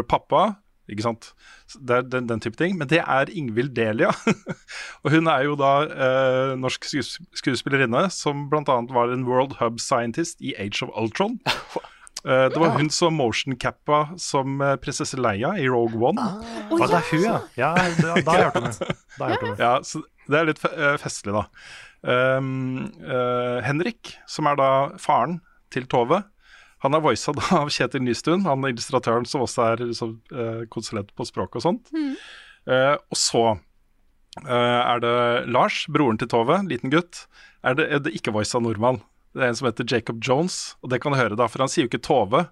Pappa. 0.08 0.56
Ikke 0.86 1.02
sant. 1.02 1.32
Det 1.82 1.96
er 1.96 2.04
den, 2.06 2.28
den 2.30 2.40
type 2.40 2.56
ting. 2.56 2.76
Men 2.78 2.88
det 2.88 3.00
er 3.02 3.30
Ingvild 3.30 3.74
Delia. 3.74 4.12
og 5.02 5.10
hun 5.10 5.26
er 5.26 5.42
jo 5.48 5.56
da 5.58 5.72
eh, 5.90 6.54
norsk 6.60 6.86
skues 6.86 7.16
skuespillerinne 7.34 8.06
som 8.14 8.46
bl.a. 8.50 8.78
var 8.94 9.10
en 9.10 9.26
World 9.26 9.58
Hub 9.58 9.82
Scientist 9.82 10.40
i 10.40 10.54
Age 10.54 10.86
of 10.86 10.94
Ultron. 10.94 11.40
Eh, 12.26 12.46
det 12.52 12.60
var 12.60 12.76
hun 12.76 12.90
som 12.90 13.16
motion-cappa 13.18 14.02
som 14.20 14.60
eh, 14.60 14.76
prinsesse 14.82 15.18
Leia 15.20 15.54
i 15.62 15.66
Rogue 15.70 16.00
One. 16.10 16.28
Å, 16.70 16.78
det 16.82 16.88
er 16.90 17.10
hun, 17.10 17.24
ja. 17.24 17.40
ja 17.58 17.72
da, 18.00 18.14
da 18.20 18.34
har 18.34 18.40
jeg 18.40 18.48
hørt 18.48 18.60
om 18.60 18.70
det. 18.70 19.58
Ja, 19.62 19.74
så 19.86 20.02
det 20.26 20.40
er 20.40 20.48
litt 20.50 20.62
fe 20.62 20.72
eh, 20.74 20.96
festlig, 21.00 21.36
da. 21.36 21.46
Um, 22.06 22.92
uh, 23.02 23.58
Henrik, 23.66 24.12
som 24.30 24.46
er 24.46 24.58
da 24.60 24.70
faren 25.02 25.40
til 25.74 25.88
Tove, 25.90 26.20
han 26.84 26.94
er 26.94 27.02
voisa 27.02 27.32
av 27.56 27.70
Kjetil 27.72 28.04
Nystuen, 28.04 28.44
han 28.46 28.62
er 28.62 28.74
illustratøren 28.74 29.26
som 29.26 29.42
også 29.46 29.70
er 29.72 29.86
liksom, 29.88 30.18
uh, 30.34 30.66
konsulent 30.70 31.14
på 31.16 31.26
språk 31.26 31.58
og 31.58 31.64
sånt. 31.64 31.94
Eh, 32.66 32.94
og 32.96 33.18
så 33.18 33.44
eh, 33.54 34.80
er 34.80 35.02
det 35.02 35.16
Lars, 35.54 35.84
broren 35.92 36.18
til 36.18 36.30
Tove, 36.32 36.58
liten 36.66 36.92
gutt, 36.92 37.24
er 37.66 37.78
det, 37.78 37.86
er 37.90 38.02
det 38.02 38.14
ikke 38.18 38.34
voisa 38.34 38.60
nordmann. 38.62 39.00
Det 39.36 39.44
er 39.44 39.52
en 39.52 39.58
som 39.58 39.68
heter 39.68 39.86
Jacob 39.92 40.20
Jones, 40.24 40.76
og 40.80 40.90
det 40.92 41.02
kan 41.04 41.12
du 41.12 41.20
høre, 41.20 41.36
da, 41.36 41.48
for 41.52 41.60
han 41.60 41.68
sier 41.68 41.84
jo 41.84 41.90
ikke 41.90 42.04
Tove, 42.06 42.46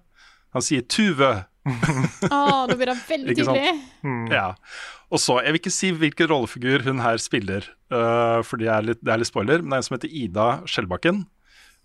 han 0.53 0.63
sier 0.63 0.85
Tuve. 0.85 1.31
Å, 2.29 2.41
nå 2.69 2.75
blir 2.77 2.91
det 2.91 2.97
veldig 3.07 3.35
tydelig. 3.39 3.71
Mm. 4.05 4.27
Ja. 4.29 4.51
Og 5.09 5.21
så, 5.21 5.39
Jeg 5.41 5.55
vil 5.55 5.61
ikke 5.63 5.73
si 5.73 5.89
hvilken 5.97 6.29
rollefigur 6.29 6.85
hun 6.85 7.01
her 7.01 7.17
spiller, 7.21 7.65
uh, 7.93 8.45
for 8.45 8.61
det 8.61 8.69
er, 8.69 8.85
litt, 8.85 9.01
det 9.01 9.13
er 9.13 9.21
litt 9.21 9.31
spoiler, 9.31 9.63
men 9.63 9.73
det 9.73 9.79
er 9.79 9.81
en 9.81 9.87
som 9.89 9.97
heter 9.97 10.13
Ida 10.21 10.49
Skjellbakken. 10.69 11.25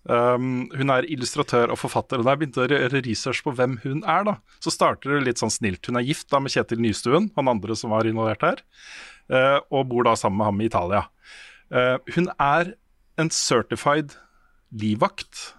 Um, 0.09 0.65
hun 0.73 0.89
er 0.89 1.05
illustratør 1.13 1.73
og 1.73 1.77
forfatter, 1.81 2.21
og 2.21 2.25
da 2.25 2.33
jeg 2.33 2.41
begynte 2.41 2.63
å 2.63 2.69
gjøre 2.69 3.03
research 3.05 3.43
på 3.45 3.53
hvem 3.57 3.77
hun 3.83 4.01
er, 4.05 4.25
da, 4.29 4.37
så 4.61 4.73
starter 4.73 5.17
det 5.17 5.25
litt 5.27 5.41
sånn 5.41 5.53
snilt. 5.53 5.85
Hun 5.89 5.99
er 5.99 6.07
gift 6.07 6.29
da 6.33 6.41
med 6.41 6.53
Kjetil 6.53 6.81
Nystuen, 6.81 7.29
han 7.37 7.51
andre 7.51 7.77
som 7.77 7.93
var 7.93 8.09
involvert 8.09 8.45
her, 8.45 8.63
uh, 9.33 9.59
og 9.73 9.89
bor 9.89 10.05
da 10.09 10.15
sammen 10.17 10.41
med 10.41 10.49
ham 10.49 10.61
i 10.61 10.69
Italia. 10.69 11.05
Uh, 11.73 11.97
hun 12.15 12.31
er 12.37 12.75
en 13.21 13.29
certified 13.33 14.17
livvakt 14.71 15.51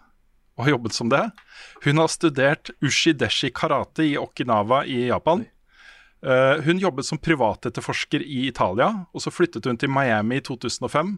og 0.56 0.66
har 0.66 0.74
jobbet 0.74 0.96
som 0.96 1.10
det. 1.12 1.24
Hun 1.84 2.00
har 2.00 2.12
studert 2.12 2.70
ushideshi 2.84 3.50
karate 3.54 4.04
i 4.12 4.16
Okinawa 4.20 4.84
i 4.84 5.06
Japan. 5.08 5.46
Uh, 6.22 6.60
hun 6.62 6.78
jobbet 6.78 7.08
som 7.08 7.18
privatetterforsker 7.18 8.22
i 8.22 8.44
Italia, 8.46 8.92
og 9.10 9.24
så 9.24 9.32
flyttet 9.34 9.66
hun 9.66 9.78
til 9.80 9.90
Miami 9.90 10.38
i 10.38 10.44
2005. 10.44 11.16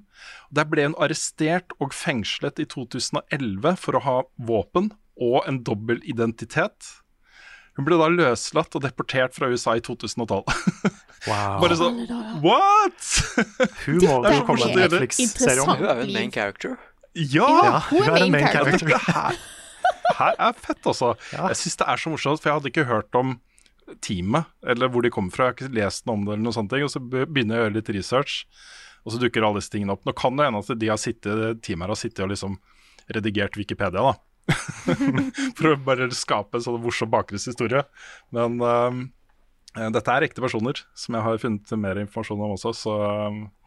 Der 0.55 0.69
ble 0.71 0.87
hun 0.89 0.97
arrestert 0.97 1.75
og 1.77 1.93
fengslet 1.93 2.63
i 2.63 2.69
2011 2.71 3.75
for 3.83 3.99
å 3.99 4.05
ha 4.07 4.19
våpen 4.41 4.95
og 5.21 5.43
en 5.51 5.61
dobbel 5.67 6.01
identitet. 6.09 6.95
Hun 7.77 7.85
ble 7.89 7.99
da 7.99 8.09
løslatt 8.09 8.79
og 8.79 8.85
deportert 8.87 9.35
fra 9.37 9.51
USA 9.51 9.77
i 9.79 9.85
2012. 9.85 10.45
Wow. 11.25 11.55
Bare 11.63 11.77
sånn 11.79 12.03
What?! 12.43 13.05
Hun 13.87 14.03
må 14.03 14.17
er 14.29 14.35
jo 14.35 14.43
komme 14.45 14.67
til. 14.67 14.75
Netflix-serien. 14.77 15.63
Hun 15.65 15.87
er 15.87 16.03
jo 16.03 16.03
en 16.03 16.13
main 16.13 16.35
character. 16.35 16.75
Ja! 17.15 17.49
Ja, 17.49 17.81
hun 17.91 18.07
er 18.09 18.21
en 18.23 18.33
main 18.35 18.49
character. 18.51 18.95
Her, 19.15 19.37
her 20.19 20.39
er 20.41 20.55
fett, 20.57 20.81
altså. 20.87 21.15
Jeg 21.33 21.57
syns 21.59 21.77
det 21.81 21.87
er 21.89 22.01
så 22.01 22.11
morsomt, 22.13 22.41
for 22.43 22.51
jeg 22.51 22.59
hadde 22.59 22.71
ikke 22.71 22.87
hørt 22.89 23.17
om 23.19 23.35
teamet, 24.05 24.49
eller 24.67 24.91
hvor 24.93 25.05
de 25.05 25.11
kommer 25.13 25.35
fra. 25.35 25.49
Jeg 25.49 25.53
har 25.53 25.57
ikke 25.59 25.77
lest 25.79 26.07
noe 26.09 26.19
om 26.19 26.25
det, 26.27 26.35
eller 26.35 26.45
noen 26.47 26.57
sånne 26.57 26.73
ting. 26.73 26.85
og 26.87 26.93
så 26.93 27.03
begynner 27.05 27.57
jeg 27.57 27.63
å 27.63 27.67
gjøre 27.67 27.77
litt 27.79 27.91
research, 27.97 28.37
og 29.05 29.15
så 29.15 29.21
dukker 29.21 29.45
alle 29.45 29.61
disse 29.61 29.73
tingene 29.75 29.97
opp. 29.97 30.05
Nå 30.09 30.15
kan 30.17 30.39
det 30.39 30.49
hende 30.49 30.63
at 30.65 30.81
de 30.81 30.91
har 30.93 31.01
sittet, 31.01 31.61
teamet 31.65 31.87
her 31.87 31.95
har 31.95 32.01
sittet 32.01 32.25
og 32.25 32.33
liksom 32.33 32.57
redigert 33.15 33.59
Wikipedia, 33.61 34.13
da. 34.13 34.15
For 35.57 35.71
å 35.73 35.77
bare 35.85 36.09
skape 36.17 36.59
en 36.59 36.65
sånn 36.65 36.81
morsom 36.85 37.13
bakgrunnshistorie. 37.13 37.85
Men 38.37 38.57
eh, 38.61 39.03
dette 39.75 40.13
er 40.13 40.23
ekte 40.23 40.43
personer, 40.43 40.79
som 40.95 41.17
jeg 41.17 41.27
har 41.27 41.41
funnet 41.43 41.73
mer 41.83 41.99
informasjon 41.99 42.43
om 42.47 42.53
også, 42.55 42.71
så, 42.79 42.93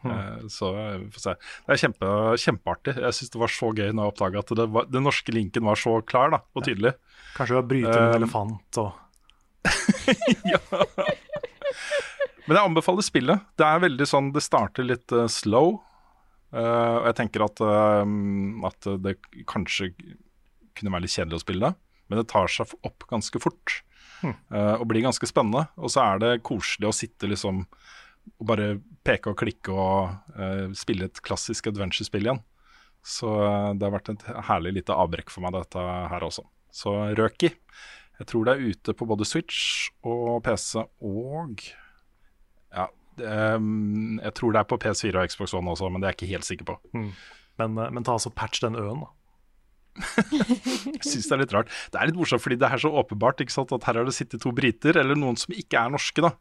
eh, 0.08 0.46
så 0.52 0.70
eh, 0.72 0.94
vi 1.02 1.10
får 1.12 1.24
se. 1.24 1.34
Det 1.66 1.74
er 1.74 1.82
kjempe, 1.82 2.12
kjempeartig. 2.44 2.94
Jeg 2.96 3.16
syns 3.18 3.34
det 3.34 3.42
var 3.42 3.52
så 3.52 3.68
gøy 3.74 3.90
når 3.90 4.06
jeg 4.06 4.14
oppdaga 4.14 4.40
at 4.40 4.52
det 4.60 4.66
var, 4.72 4.88
den 4.88 5.04
norske 5.04 5.34
linken 5.36 5.66
var 5.68 5.80
så 5.80 5.98
klar 6.08 6.32
da, 6.32 6.40
og 6.56 6.64
tydelig. 6.64 6.94
Kanskje 7.36 7.54
du 7.54 7.60
har 7.60 7.68
brytet 7.68 7.98
en 7.98 8.08
Um, 8.08 8.16
elefant 8.22 8.80
og 8.80 8.94
Ja. 10.52 10.60
Men 12.46 12.56
jeg 12.56 12.62
anbefaler 12.62 13.04
spillet. 13.04 13.44
Det 13.60 13.66
er 13.66 13.84
veldig 13.84 14.06
sånn, 14.08 14.30
det 14.32 14.44
starter 14.46 14.86
litt 14.88 15.12
uh, 15.12 15.26
slow. 15.28 15.76
Uh, 16.56 17.02
og 17.02 17.10
jeg 17.10 17.18
tenker 17.18 17.44
at, 17.44 17.60
uh, 17.60 18.08
at 18.70 18.88
det 19.04 19.18
kanskje 19.50 19.90
kunne 20.78 20.94
være 20.94 21.04
litt 21.04 21.12
kjedelig 21.18 21.42
å 21.42 21.44
spille 21.44 21.68
det. 21.68 21.76
Men 22.08 22.22
det 22.22 22.30
tar 22.32 22.48
seg 22.48 22.72
opp 22.88 23.04
ganske 23.12 23.44
fort. 23.44 23.82
Eh, 24.24 24.74
og 24.74 24.86
blir 24.90 25.04
ganske 25.06 25.28
spennende. 25.30 25.66
Og 25.78 25.92
så 25.94 26.04
er 26.04 26.22
det 26.22 26.42
koselig 26.46 26.90
å 26.90 26.96
sitte 26.96 27.30
liksom 27.30 27.64
og 28.36 28.44
bare 28.44 28.74
peke 29.08 29.32
og 29.32 29.38
klikke 29.40 29.72
og 29.72 30.34
uh, 30.36 30.68
spille 30.76 31.06
et 31.08 31.20
klassisk 31.24 31.70
adventure-spill 31.70 32.26
igjen. 32.26 32.42
Så 33.00 33.30
uh, 33.30 33.72
det 33.72 33.86
har 33.86 33.94
vært 33.94 34.10
et 34.12 34.26
herlig 34.50 34.74
lite 34.76 34.92
avbrekk 34.92 35.32
for 35.32 35.44
meg, 35.44 35.56
dette 35.56 35.80
her 36.12 36.26
også. 36.26 36.44
Så 36.74 36.92
Røki. 37.16 37.54
Jeg 38.18 38.28
tror 38.28 38.44
det 38.44 38.54
er 38.54 38.72
ute 38.74 38.94
på 38.98 39.06
både 39.08 39.26
Switch 39.28 39.88
og 40.06 40.42
PC 40.46 40.82
og 40.82 41.62
Ja, 42.74 42.88
det, 43.18 43.28
um, 43.54 44.18
jeg 44.18 44.34
tror 44.34 44.54
det 44.54 44.62
er 44.62 44.70
på 44.70 44.80
PS4 44.82 45.22
og 45.22 45.30
Xbox 45.30 45.54
One 45.54 45.70
også, 45.72 45.90
men 45.92 46.02
det 46.02 46.08
er 46.08 46.16
jeg 46.16 46.20
ikke 46.20 46.32
helt 46.34 46.48
sikker 46.48 46.68
på. 46.72 46.78
men, 47.58 47.78
eh, 47.78 47.90
men 47.94 48.04
ta 48.06 48.18
altså 48.18 48.30
patch 48.34 48.62
den 48.62 48.76
øen, 48.78 49.06
da. 49.06 49.12
Jeg 50.94 51.04
synes 51.04 51.26
det 51.26 51.34
er 51.34 51.42
litt 51.42 51.54
rart. 51.56 51.72
Det 51.92 52.00
er 52.00 52.10
litt 52.10 52.18
morsomt 52.18 52.42
fordi 52.44 52.58
det 52.60 52.68
er 52.68 52.82
så 52.82 52.90
åpenbart 53.00 53.42
ikke 53.44 53.54
sant, 53.54 53.72
at 53.74 53.86
her 53.88 54.00
har 54.00 54.08
det 54.08 54.16
sittet 54.16 54.42
to 54.44 54.52
briter, 54.54 54.98
eller 55.00 55.18
noen 55.18 55.38
som 55.40 55.54
ikke 55.56 55.80
er 55.80 55.94
norske, 55.94 56.22
da, 56.24 56.32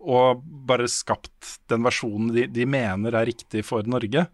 og 0.00 0.44
bare 0.68 0.88
skapt 0.90 1.56
den 1.72 1.84
versjonen 1.86 2.32
de, 2.34 2.46
de 2.50 2.68
mener 2.68 3.16
er 3.18 3.28
riktig 3.28 3.64
for 3.68 3.86
Norge. 3.88 4.26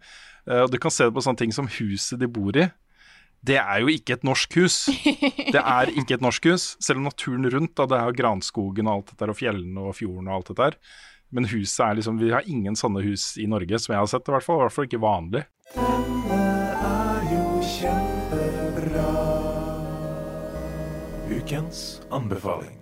Uh, 0.49 0.63
og 0.65 0.71
du 0.73 0.79
kan 0.81 0.93
se 0.93 1.07
det 1.07 1.15
på 1.15 1.23
sånne 1.25 1.43
ting 1.43 1.55
som 1.55 1.67
huset 1.79 2.21
de 2.21 2.29
bor 2.31 2.55
i. 2.57 2.69
Det 3.45 3.55
er 3.61 3.83
jo 3.83 3.91
ikke 3.91 4.17
et 4.17 4.25
norsk 4.27 4.57
hus. 4.59 4.81
Det 5.53 5.61
er 5.61 5.91
ikke 5.95 6.17
et 6.17 6.23
norsk 6.25 6.49
hus, 6.51 6.75
selv 6.83 6.99
om 6.99 7.07
naturen 7.07 7.47
rundt, 7.49 7.75
da, 7.79 7.87
det 7.89 7.97
er 7.97 8.09
jo 8.09 8.17
granskogen 8.19 8.89
og 8.89 8.93
alt 8.93 9.07
dette 9.13 9.23
der, 9.23 9.31
og 9.33 9.39
fjellene 9.39 9.85
og 9.87 9.95
fjorden 9.97 10.27
og 10.27 10.35
alt 10.35 10.51
dette 10.51 10.67
der. 10.67 10.77
Men 11.31 11.49
huset 11.49 11.85
er 11.85 11.97
liksom 11.99 12.19
Vi 12.19 12.31
har 12.33 12.47
ingen 12.49 12.75
sånne 12.77 13.03
hus 13.05 13.37
i 13.37 13.47
Norge, 13.49 13.79
som 13.79 13.93
jeg 13.93 14.01
har 14.01 14.09
sett, 14.11 14.29
i 14.29 14.33
hvert 14.35 14.45
fall. 14.45 14.59
I 14.59 14.65
hvert 14.65 14.77
fall 14.77 14.89
ikke 14.89 15.03
vanlig. 15.03 15.45
Ukens 21.29 22.01
anbefaling. 22.09 22.73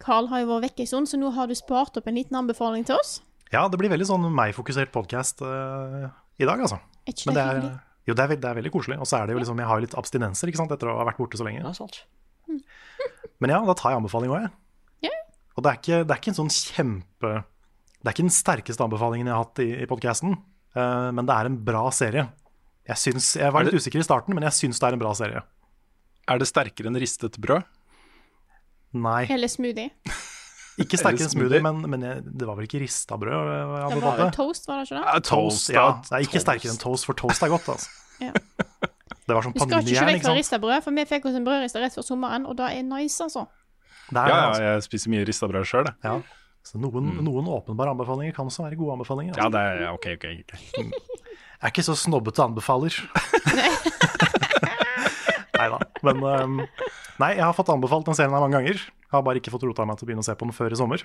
Carl 0.00 0.28
har 0.30 0.40
jo 0.40 0.48
vært 0.48 0.70
vekke 0.70 0.84
en 0.84 0.88
stund, 0.88 1.08
så 1.10 1.18
nå 1.20 1.28
har 1.36 1.50
du 1.50 1.54
spart 1.58 1.98
opp 2.00 2.06
en 2.08 2.16
liten 2.16 2.38
anbefaling 2.38 2.86
til 2.88 2.96
oss. 2.96 3.18
Ja, 3.52 3.66
det 3.68 3.76
blir 3.80 3.92
veldig 3.92 4.06
sånn 4.08 4.24
meg-fokusert 4.32 4.92
podkast 4.94 5.42
i 5.44 6.48
dag, 6.48 6.56
altså. 6.56 6.78
Er 7.04 7.12
ikke 7.12 7.28
Men 7.28 7.36
det 7.36 7.42
det 7.42 7.44
er, 7.44 7.58
hyggelig? 7.58 7.72
jo, 8.08 8.16
det 8.16 8.24
er, 8.24 8.32
det 8.40 8.48
er 8.48 8.58
veldig 8.60 8.72
koselig. 8.72 8.96
Og 9.02 9.10
så 9.10 9.18
er 9.18 9.28
det 9.28 9.36
jo 9.36 9.42
liksom, 9.42 9.60
jeg 9.60 9.68
har 9.68 9.80
jo 9.80 9.84
litt 9.84 9.98
abstinenser 10.00 10.52
ikke 10.52 10.62
sant, 10.62 10.72
etter 10.72 10.88
å 10.88 10.96
ha 11.00 11.04
vært 11.08 11.20
borte 11.20 11.40
så 11.40 11.44
lenge. 11.44 11.60
Ja, 11.60 11.74
sant. 11.76 12.00
Men 13.44 13.52
ja, 13.52 13.60
da 13.68 13.76
tar 13.76 13.92
jeg 13.92 14.00
anbefaling 14.00 14.32
òg, 14.32 14.46
jeg. 14.46 15.10
Yeah. 15.10 15.20
Og 15.56 15.66
det 15.66 15.72
er, 15.74 15.82
ikke, 15.82 16.00
det 16.08 16.16
er 16.16 16.22
ikke 16.22 16.32
en 16.32 16.40
sånn 16.40 16.54
kjempe 16.54 17.34
Det 17.44 18.08
er 18.08 18.14
ikke 18.16 18.24
den 18.24 18.34
sterkeste 18.34 18.84
anbefalingen 18.88 19.28
jeg 19.28 19.36
har 19.36 19.44
hatt 19.44 19.60
i, 19.64 19.68
i 19.84 19.88
podkasten, 19.90 20.38
men 20.78 21.26
det 21.28 21.34
er 21.34 21.48
en 21.48 21.60
bra 21.66 21.84
serie. 21.92 22.24
Jeg, 22.88 23.00
syns, 23.02 23.32
jeg 23.36 23.52
var 23.52 23.66
litt 23.66 23.76
usikker 23.76 24.00
i 24.00 24.06
starten, 24.06 24.36
men 24.36 24.46
jeg 24.46 24.54
syns 24.54 24.80
det 24.80 24.86
er 24.88 24.96
en 24.96 25.02
bra 25.02 25.10
serie. 25.18 25.42
Er 26.28 26.40
det 26.42 26.48
sterkere 26.50 26.90
enn 26.90 26.98
ristet 27.00 27.38
brød? 27.40 27.64
Nei, 28.98 29.22
Eller 29.32 29.50
smoothie. 29.52 29.90
ikke 30.82 30.96
sterkere 31.00 31.26
enn 31.28 31.32
smoothie, 31.34 31.60
men, 31.64 31.82
men 31.92 32.04
jeg, 32.06 32.22
det 32.40 32.46
var 32.48 32.56
vel 32.58 32.68
ikke 32.68 32.80
rista 32.84 33.18
brød? 33.20 33.32
jeg 33.32 33.94
Det 33.94 34.02
var 34.04 34.20
vel 34.22 34.32
toast, 34.36 34.68
var 34.68 34.80
det 34.82 34.88
ikke 34.88 34.98
det? 34.98 35.04
Ja, 35.08 35.18
Toast, 35.28 35.70
ja. 35.74 35.86
Nei, 36.12 36.22
ikke 36.26 36.40
sterkere 36.44 36.72
enn 36.74 36.80
toast, 36.82 37.08
for 37.08 37.18
toast 37.18 37.44
er 37.44 37.52
godt, 37.54 37.68
altså. 37.76 37.94
Ja. 38.18 38.32
Det 39.28 39.34
var 39.36 39.44
sånn 39.44 39.52
skal 39.54 39.68
ikke 39.68 39.76
sant. 39.76 39.86
Du 39.86 39.92
vekk 40.08 40.16
ikke 40.16 40.24
fra 40.24 40.32
sant. 40.32 40.38
rista 40.40 40.58
brød, 40.58 40.80
for 40.82 40.96
vi 40.96 41.02
fikk 41.06 41.26
oss 41.28 41.36
en 41.38 41.44
brødrista 41.46 41.82
rett 41.84 41.94
før 41.94 42.06
sommeren, 42.06 42.46
og 42.48 42.56
det 42.58 42.66
er 42.78 42.82
nice, 42.88 43.20
altså. 43.22 43.44
Det 44.08 44.16
er, 44.16 44.30
Ja, 44.32 44.34
ja, 44.34 44.46
altså. 44.48 44.62
jeg 44.64 44.84
spiser 44.88 45.12
mye 45.12 45.26
rista 45.28 45.48
brød 45.52 45.68
sjøl. 45.68 45.90
Ja. 46.02 46.14
Så 46.66 46.80
noen, 46.82 47.12
noen 47.22 47.46
åpenbare 47.52 47.92
anbefalinger 47.94 48.34
kan 48.36 48.48
også 48.50 48.64
være 48.64 48.76
gode 48.80 48.96
anbefalinger. 48.96 49.36
Ja, 49.36 49.46
Altså. 49.46 49.54
det 49.54 49.84
er 49.84 49.92
OK, 49.92 50.08
OK. 50.16 50.26
ok. 50.42 50.56
Jeg 51.58 51.66
er 51.68 51.72
ikke 51.74 51.84
så 51.86 51.94
snobbete 51.98 52.42
anbefaler. 52.48 52.96
nei 55.58 55.68
da. 55.74 55.78
Men 56.06 56.22
um, 56.24 56.60
Nei, 57.18 57.32
jeg 57.34 57.42
har 57.44 57.56
fått 57.56 57.70
anbefalt 57.74 58.06
den 58.06 58.16
serien 58.16 58.34
her 58.34 58.44
mange 58.44 58.60
ganger. 58.60 58.78
Jeg 58.78 59.14
har 59.14 59.24
bare 59.26 59.40
ikke 59.40 59.52
fått 59.54 59.66
rota 59.66 59.86
meg 59.88 59.98
til 59.98 60.06
å 60.06 60.10
begynne 60.10 60.22
å 60.22 60.28
se 60.28 60.36
på 60.38 60.46
den 60.46 60.54
før 60.54 60.74
i 60.74 60.78
sommer. 60.78 61.02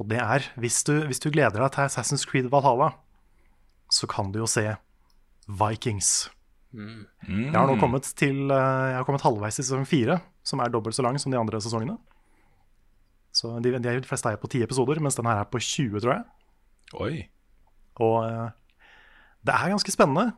Og 0.00 0.08
det 0.10 0.20
er, 0.20 0.46
hvis 0.60 0.80
du, 0.88 0.94
hvis 1.08 1.20
du 1.20 1.28
gleder 1.32 1.60
deg 1.60 1.74
til 1.74 1.84
Assassin's 1.84 2.24
Creed 2.28 2.48
Valhalla, 2.52 2.94
så 3.92 4.08
kan 4.10 4.32
du 4.32 4.40
jo 4.42 4.48
se 4.50 4.64
Vikings. 5.46 6.30
Jeg 6.76 7.54
har 7.54 7.68
nå 7.70 7.76
kommet 7.80 8.04
til 8.18 8.50
eh, 8.52 8.86
Jeg 8.90 8.96
har 8.98 9.04
kommet 9.06 9.24
halvveis 9.24 9.56
i 9.56 9.64
sesong 9.64 9.86
fire, 9.88 10.18
som 10.44 10.60
er 10.60 10.72
dobbelt 10.72 10.96
så 10.96 11.04
lang 11.06 11.16
som 11.20 11.32
de 11.32 11.38
andre 11.40 11.60
sesongene. 11.62 11.96
Så 13.36 13.52
de, 13.64 13.74
de, 13.80 13.94
fleste 14.08 14.32
er 14.32 14.40
på 14.40 14.50
ti 14.52 14.62
episoder, 14.64 15.00
mens 15.04 15.16
den 15.16 15.28
her 15.28 15.42
er 15.42 15.48
på 15.48 15.60
20, 15.60 16.00
tror 16.00 16.14
jeg. 16.16 16.24
Oi. 16.96 17.14
Og 18.04 18.18
eh, 18.24 18.48
det 19.46 19.56
er 19.56 19.72
ganske 19.72 19.94
spennende. 19.94 20.30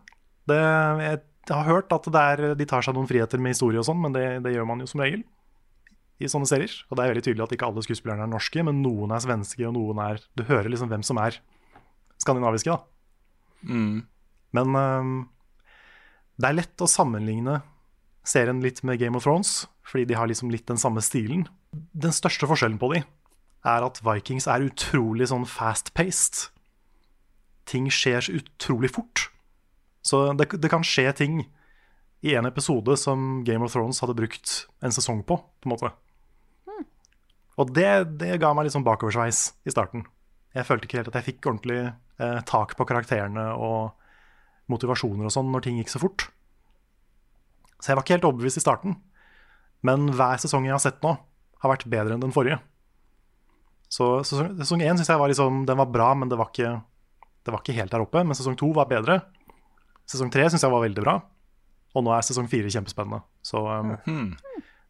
Det, 0.49 0.59
jeg 1.05 1.23
har 1.57 1.69
hørt 1.69 1.93
at 1.95 2.09
er, 2.21 2.43
de 2.59 2.67
tar 2.69 2.85
seg 2.85 2.97
noen 2.97 3.09
friheter 3.09 3.41
med 3.41 3.55
historie 3.55 3.81
og 3.81 3.87
sånn, 3.89 4.01
men 4.03 4.15
det, 4.15 4.25
det 4.45 4.55
gjør 4.55 4.67
man 4.69 4.83
jo 4.83 4.89
som 4.91 5.03
regel 5.05 5.25
i 6.19 6.29
sånne 6.31 6.49
serier. 6.51 6.75
Og 6.89 6.99
det 6.99 7.05
er 7.05 7.13
veldig 7.13 7.25
tydelig 7.25 7.45
at 7.47 7.55
ikke 7.55 7.69
alle 7.71 7.85
skuespillerne 7.87 8.27
er 8.27 8.31
norske, 8.31 8.63
men 8.67 8.83
noen 8.83 9.15
er 9.15 9.23
svenske, 9.23 9.63
og 9.69 9.77
noen 9.77 10.03
er 10.03 10.23
Du 10.37 10.45
hører 10.49 10.71
liksom 10.73 10.91
hvem 10.91 11.05
som 11.07 11.21
er 11.23 11.39
skandinaviske, 12.19 12.75
da. 12.75 12.83
Mm. 13.63 14.03
Men 14.59 14.79
um, 14.79 15.13
det 16.39 16.51
er 16.51 16.59
lett 16.59 16.83
å 16.83 16.91
sammenligne 16.91 17.61
serien 18.29 18.61
litt 18.63 18.83
med 18.87 19.01
Game 19.01 19.19
of 19.19 19.25
Thrones, 19.25 19.69
fordi 19.87 20.09
de 20.11 20.19
har 20.19 20.29
liksom 20.31 20.51
litt 20.53 20.67
den 20.69 20.81
samme 20.81 21.03
stilen. 21.05 21.47
Den 21.73 22.15
største 22.15 22.49
forskjellen 22.51 22.81
på 22.81 22.93
de 22.95 23.03
er 23.67 23.85
at 23.87 24.03
Vikings 24.05 24.47
er 24.51 24.67
utrolig 24.67 25.31
sånn 25.31 25.47
fast-paced. 25.49 26.49
Ting 27.69 27.89
skjer 27.93 28.31
utrolig 28.33 28.93
fort. 28.95 29.29
Så 30.09 30.25
det, 30.39 30.51
det 30.57 30.73
kan 30.73 30.87
skje 30.87 31.11
ting 31.17 31.41
i 32.25 32.35
en 32.35 32.49
episode 32.49 32.97
som 32.97 33.43
Game 33.47 33.65
of 33.65 33.75
Thrones 33.75 34.01
hadde 34.03 34.17
brukt 34.19 34.55
en 34.85 34.95
sesong 34.95 35.23
på, 35.27 35.37
på 35.37 35.69
en 35.69 35.75
måte. 35.75 35.91
Og 37.59 37.73
det, 37.75 37.91
det 38.21 38.39
ga 38.41 38.53
meg 38.55 38.67
litt 38.67 38.75
sånn 38.77 38.87
bakoversveis 38.87 39.43
i 39.67 39.75
starten. 39.75 40.07
Jeg 40.55 40.67
følte 40.67 40.89
ikke 40.89 41.01
helt 41.01 41.11
at 41.11 41.19
jeg 41.19 41.27
fikk 41.33 41.49
ordentlig 41.51 41.81
eh, 41.85 42.41
tak 42.49 42.77
på 42.79 42.87
karakterene 42.89 43.51
og 43.59 43.95
motivasjoner 44.71 45.27
og 45.27 45.35
sånn 45.35 45.51
når 45.53 45.67
ting 45.67 45.81
gikk 45.81 45.91
så 45.93 46.03
fort. 46.03 46.29
Så 47.79 47.91
jeg 47.91 47.99
var 47.99 48.07
ikke 48.07 48.17
helt 48.19 48.29
overbevist 48.31 48.61
i 48.61 48.65
starten. 48.65 48.97
Men 49.87 50.09
hver 50.15 50.41
sesong 50.43 50.67
jeg 50.67 50.75
har 50.75 50.83
sett 50.83 51.03
nå, 51.05 51.15
har 51.63 51.73
vært 51.73 51.87
bedre 51.91 52.15
enn 52.15 52.23
den 52.23 52.35
forrige. 52.35 52.61
Så 53.91 54.21
sesong 54.27 54.83
én 54.85 54.99
syns 54.99 55.09
jeg 55.09 55.17
var 55.17 55.31
liksom 55.31 55.63
Den 55.65 55.79
var 55.81 55.89
bra, 55.89 56.11
men 56.19 56.29
det 56.29 56.37
var 56.37 56.51
ikke, 56.53 56.75
det 57.47 57.53
var 57.55 57.63
ikke 57.63 57.77
helt 57.79 57.95
der 57.95 58.05
oppe. 58.05 58.23
Men 58.23 58.39
sesong 58.39 58.59
to 58.59 58.71
var 58.77 58.91
bedre. 58.91 59.21
Sesong 60.09 60.33
tre 60.33 60.47
syns 60.49 60.65
jeg 60.65 60.73
var 60.73 60.85
veldig 60.85 61.05
bra. 61.05 61.19
Og 61.97 62.05
nå 62.05 62.13
er 62.15 62.25
sesong 62.25 62.49
fire 62.51 62.71
kjempespennende. 62.73 63.21
Så 63.45 63.61
um, 63.61 63.95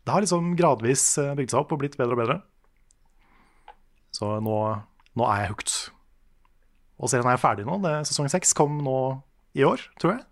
det 0.05 0.15
har 0.15 0.25
liksom 0.25 0.55
gradvis 0.59 1.03
eh, 1.21 1.35
bygd 1.39 1.53
seg 1.53 1.63
opp 1.63 1.75
og 1.75 1.83
blitt 1.83 1.99
bedre 1.99 2.17
og 2.17 2.23
bedre. 2.23 2.39
Så 4.15 4.31
nå, 4.43 4.57
nå 5.19 5.29
er 5.31 5.43
jeg 5.43 5.53
hooked. 5.53 5.75
Og 6.99 7.11
serien 7.13 7.31
er 7.31 7.41
ferdig 7.41 7.67
nå. 7.69 7.79
Det, 7.85 7.95
sesong 8.11 8.31
seks 8.33 8.55
kom 8.59 8.81
nå 8.83 8.99
i 9.59 9.67
år, 9.67 9.83
tror 10.03 10.17
jeg. 10.17 10.25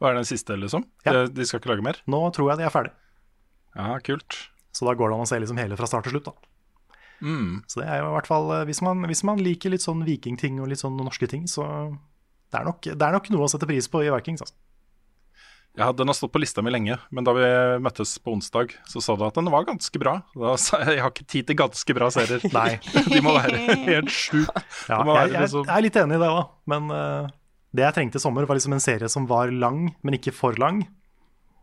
Hva 0.00 0.10
er 0.10 0.18
den 0.18 0.28
siste, 0.28 0.56
liksom? 0.58 0.86
Ja. 1.04 1.14
De, 1.14 1.26
de 1.36 1.46
skal 1.46 1.60
ikke 1.60 1.74
lage 1.74 1.84
mer? 1.84 2.00
Nå 2.10 2.22
tror 2.34 2.52
jeg 2.52 2.62
de 2.62 2.66
er 2.66 2.74
ferdig. 2.74 2.94
Ja, 3.76 3.94
kult. 4.02 4.38
Så 4.74 4.86
da 4.86 4.94
går 4.96 5.10
det 5.10 5.18
an 5.18 5.26
å 5.26 5.28
se 5.28 5.38
liksom 5.42 5.60
hele 5.60 5.76
fra 5.78 5.88
start 5.90 6.08
til 6.08 6.16
slutt. 6.16 6.30
da. 6.30 6.50
Mm. 7.20 7.60
Så 7.68 7.82
det 7.82 7.88
er 7.90 8.00
jo 8.00 8.08
i 8.08 8.14
hvert 8.16 8.30
fall, 8.30 8.48
eh, 8.56 8.64
hvis 8.68 8.80
man, 8.84 9.04
hvis 9.10 9.22
man 9.28 9.42
liker 9.44 9.74
litt 9.74 9.84
sånn 9.84 10.06
vikingting 10.06 10.60
og 10.62 10.70
litt 10.72 10.82
sånn 10.82 10.96
norske 10.98 11.28
ting, 11.30 11.44
så 11.50 11.66
det 12.50 12.58
er 12.58 12.66
nok, 12.66 12.82
det 12.82 13.06
er 13.06 13.14
nok 13.14 13.30
noe 13.32 13.46
å 13.46 13.50
sette 13.52 13.68
pris 13.70 13.86
på 13.90 14.02
i 14.04 14.10
Vikings. 14.10 14.42
Altså. 14.44 14.56
Ja, 15.78 15.92
den 15.94 16.10
har 16.10 16.16
stått 16.18 16.32
på 16.34 16.40
lista 16.42 16.64
mi 16.66 16.72
lenge, 16.74 16.96
men 17.14 17.26
da 17.26 17.32
vi 17.36 17.46
møttes 17.82 18.16
på 18.18 18.32
onsdag, 18.34 18.72
så 18.90 19.02
sa 19.04 19.14
du 19.14 19.22
at 19.28 19.36
den 19.38 19.50
var 19.54 19.68
ganske 19.68 20.00
bra. 20.02 20.16
Da 20.34 20.56
sa 20.58 20.80
jeg 20.82 20.96
jeg 20.96 21.04
har 21.04 21.12
ikke 21.14 21.28
tid 21.30 21.46
til 21.50 21.58
ganske 21.60 21.94
bra 21.96 22.08
serier. 22.10 22.42
Nei. 22.56 22.80
De 23.12 23.20
må 23.22 23.36
være 23.38 23.60
helt 23.86 24.10
sjuke. 24.10 24.64
Ja, 24.90 24.98
jeg, 25.06 25.30
jeg, 25.30 25.44
liksom- 25.44 25.68
jeg 25.68 25.76
er 25.76 25.86
litt 25.86 26.00
enig 26.02 26.18
i 26.18 26.22
det 26.24 26.32
òg, 26.34 26.42
men 26.74 26.90
uh, 26.90 27.30
det 27.70 27.86
jeg 27.86 27.96
trengte 28.00 28.18
i 28.18 28.24
sommer, 28.24 28.48
var 28.50 28.58
liksom 28.58 28.74
en 28.74 28.82
serie 28.82 29.10
som 29.12 29.28
var 29.30 29.54
lang, 29.54 29.92
men 30.02 30.18
ikke 30.18 30.34
for 30.34 30.58
lang. 30.58 30.82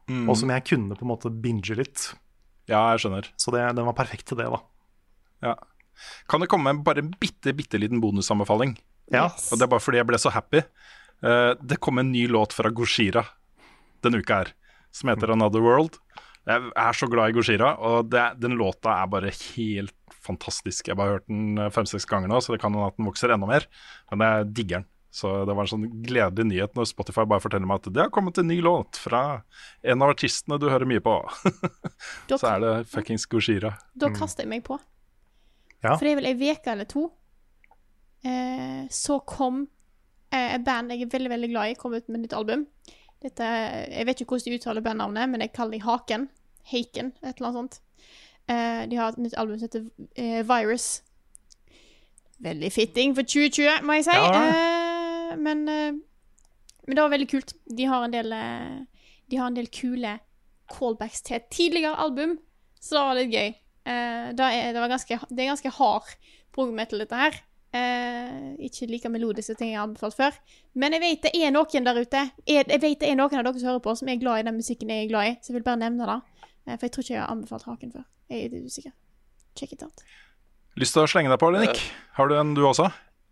Mm. 0.07 0.23
Og 0.31 0.37
som 0.39 0.55
jeg 0.55 0.63
kunne 0.69 0.95
på 0.95 1.03
en 1.03 1.11
måte 1.11 1.33
binge 1.43 1.75
litt. 1.75 2.13
Ja, 2.71 2.85
jeg 2.93 3.03
skjønner. 3.03 3.27
Så 3.35 3.51
det, 3.51 3.65
den 3.75 3.87
var 3.89 3.95
perfekt 3.97 4.29
til 4.31 4.39
det, 4.39 4.47
da. 4.53 4.61
Ja. 5.43 5.57
Kan 6.31 6.39
det 6.43 6.47
komme 6.51 6.71
bare 6.85 7.03
en 7.03 7.11
bitte, 7.19 7.51
bitte 7.57 7.79
liten 7.81 7.99
bonusanbefaling? 7.99 8.77
Ja. 9.13 9.27
Og 9.29 9.57
det 9.59 9.65
er 9.65 9.71
bare 9.71 9.83
fordi 9.83 10.01
jeg 10.01 10.09
ble 10.09 10.19
så 10.21 10.33
happy. 10.33 10.63
Uh, 11.23 11.53
det 11.63 11.79
kom 11.81 12.01
en 12.01 12.11
ny 12.13 12.27
låt 12.29 12.53
fra 12.53 12.69
Goshira 12.73 13.23
denne 14.05 14.21
uka 14.21 14.43
her, 14.43 14.51
som 14.93 15.09
heter 15.11 15.33
Another 15.33 15.63
World. 15.63 15.97
Jeg 16.47 16.69
er 16.79 16.95
så 16.95 17.09
glad 17.11 17.31
i 17.31 17.35
Goshira, 17.35 17.73
og 17.83 18.11
det, 18.11 18.23
den 18.39 18.55
låta 18.59 18.93
er 19.01 19.09
bare 19.11 19.33
helt 19.33 19.95
fantastisk. 20.23 20.87
Jeg 20.87 20.95
har 20.95 20.99
bare 21.01 21.17
hørt 21.17 21.25
den 21.27 21.57
eh, 21.59 21.71
fem-seks 21.73 22.07
ganger 22.07 22.31
nå, 22.31 22.39
så 22.43 22.53
det 22.53 22.61
kan 22.61 22.71
hende 22.71 22.87
at 22.87 22.95
den 22.99 23.07
vokser 23.07 23.33
enda 23.33 23.49
mer. 23.49 23.65
Men 24.11 24.23
jeg 24.23 24.47
digger 24.59 24.79
den. 24.79 24.87
Så 25.17 25.31
det 25.49 25.55
var 25.55 25.65
en 25.65 25.71
sånn 25.71 25.85
gledelig 26.05 26.45
nyhet 26.45 26.75
når 26.77 26.89
Spotify 26.91 27.23
bare 27.25 27.41
forteller 27.41 27.65
meg 27.65 27.79
at 27.79 27.93
det 27.95 28.03
har 28.03 28.11
kommet 28.13 28.37
en 28.37 28.49
ny 28.51 28.59
låt 28.61 28.99
fra 29.01 29.21
en 29.81 30.03
av 30.03 30.11
artistene 30.13 30.59
du 30.61 30.67
hører 30.69 30.87
mye 30.89 31.01
på. 31.03 31.15
Så 32.29 32.43
er 32.51 32.61
det 32.61 32.73
fuckings 32.91 33.25
Goshira. 33.31 33.73
da 33.97 34.11
kaster 34.13 34.45
jeg 34.45 34.51
meg 34.51 34.65
på. 34.67 34.77
Ja. 35.81 35.95
For 35.95 36.03
det 36.05 36.11
er 36.13 36.19
vel 36.19 36.29
ei 36.29 36.51
uke 36.51 36.73
eller 36.73 36.89
to. 36.91 37.07
Eh, 38.25 38.87
så 38.89 39.19
kom 39.29 39.67
eh, 40.33 40.55
et 40.55 40.63
band 40.65 40.91
jeg 40.91 41.05
er 41.05 41.11
veldig 41.11 41.29
veldig 41.29 41.49
glad 41.51 41.71
i, 41.71 41.75
kom 41.79 41.93
ut 41.93 42.07
med 42.07 42.19
et 42.19 42.25
nytt 42.27 42.37
album. 42.37 42.65
Dette, 43.23 43.43
jeg 43.89 44.05
vet 44.05 44.21
ikke 44.21 44.35
hvordan 44.35 44.51
de 44.53 44.59
uttaler 44.59 44.85
bandnavnet, 44.85 45.29
men 45.29 45.43
jeg 45.43 45.53
kaller 45.55 45.77
dem 45.77 45.85
Haken. 45.87 46.29
Haken, 46.71 47.13
et 47.23 47.37
eller 47.37 47.49
annet 47.49 47.61
sånt. 47.61 47.79
Eh, 48.47 48.83
de 48.87 48.95
har 48.95 49.11
et 49.11 49.19
nytt 49.19 49.35
album 49.39 49.57
som 49.57 49.67
heter 49.67 49.87
eh, 50.15 50.43
Virus. 50.47 51.01
Veldig 52.43 52.69
fitting 52.71 53.15
for 53.17 53.27
2020, 53.27 53.81
må 53.83 53.97
jeg 53.97 54.07
si. 54.07 54.15
Ja. 54.15 54.43
Eh, 54.43 55.33
men, 55.41 55.65
men 55.65 56.93
det 56.93 57.01
var 57.01 57.11
veldig 57.11 57.29
kult. 57.31 57.55
De 57.65 57.89
har 57.89 58.05
en 58.05 58.13
del 58.13 58.31
De 59.27 59.37
har 59.37 59.49
en 59.49 59.57
del 59.57 59.67
kule 59.73 60.19
callbacks 60.71 61.21
til 61.21 61.35
et 61.39 61.49
tidligere 61.51 61.95
album, 61.99 62.37
så 62.79 62.95
det 62.95 63.03
var 63.07 63.17
litt 63.17 63.33
gøy. 63.33 63.53
Da 64.37 64.47
er, 64.51 64.73
det, 64.75 64.81
var 64.83 64.91
ganske, 64.91 65.17
det 65.29 65.43
er 65.43 65.51
ganske 65.51 65.71
hard 65.79 66.09
prog 66.55 66.73
metal, 66.75 66.99
dette 67.03 67.15
her. 67.15 67.35
Eh, 67.75 68.53
ikke 68.63 68.87
like 68.87 69.09
melodiske 69.11 69.53
ting 69.59 69.73
jeg 69.73 69.77
har 69.79 69.87
anbefalt 69.89 70.15
før. 70.15 70.37
Men 70.79 70.95
jeg 70.95 71.03
vet 71.03 71.25
det 71.27 71.33
er 71.35 71.51
noen 71.51 71.83
der 71.89 71.97
ute 71.99 72.21
jeg, 72.47 72.63
jeg 72.63 72.81
vet 72.81 73.01
det 73.01 73.09
er 73.09 73.17
noen 73.19 73.35
av 73.41 73.43
dere 73.49 73.59
som 73.59 73.69
hører 73.73 73.83
på, 73.83 73.95
som 73.99 74.07
er 74.07 74.21
glad 74.21 74.39
i 74.39 74.45
den 74.47 74.55
musikken 74.55 74.93
jeg 74.93 75.05
er 75.05 75.09
glad 75.11 75.31
i. 75.31 75.33
Så 75.41 75.51
jeg 75.51 75.57
vil 75.59 75.65
bare 75.67 75.81
nevne 75.83 76.07
det. 76.07 76.21
Eh, 76.67 76.77
for 76.77 76.87
jeg 76.87 76.95
tror 76.95 77.03
ikke 77.05 77.13
jeg 77.17 77.21
har 77.25 77.33
anbefalt 77.33 77.67
Haken 77.67 77.91
før. 77.97 78.07
Jeg 78.31 78.47
er 78.47 78.63
usikker. 78.63 78.95
Check 79.59 79.73
it 79.75 79.83
out. 79.83 80.05
Lyst 80.77 80.93
til 80.95 81.03
å 81.03 81.09
slenge 81.09 81.33
deg 81.33 81.41
på, 81.41 81.49
eller, 81.51 81.65
Nick? 81.65 81.83
Har 82.17 82.29
du 82.29 82.37
en, 82.37 82.53
du 82.55 82.63
også? 82.69 82.87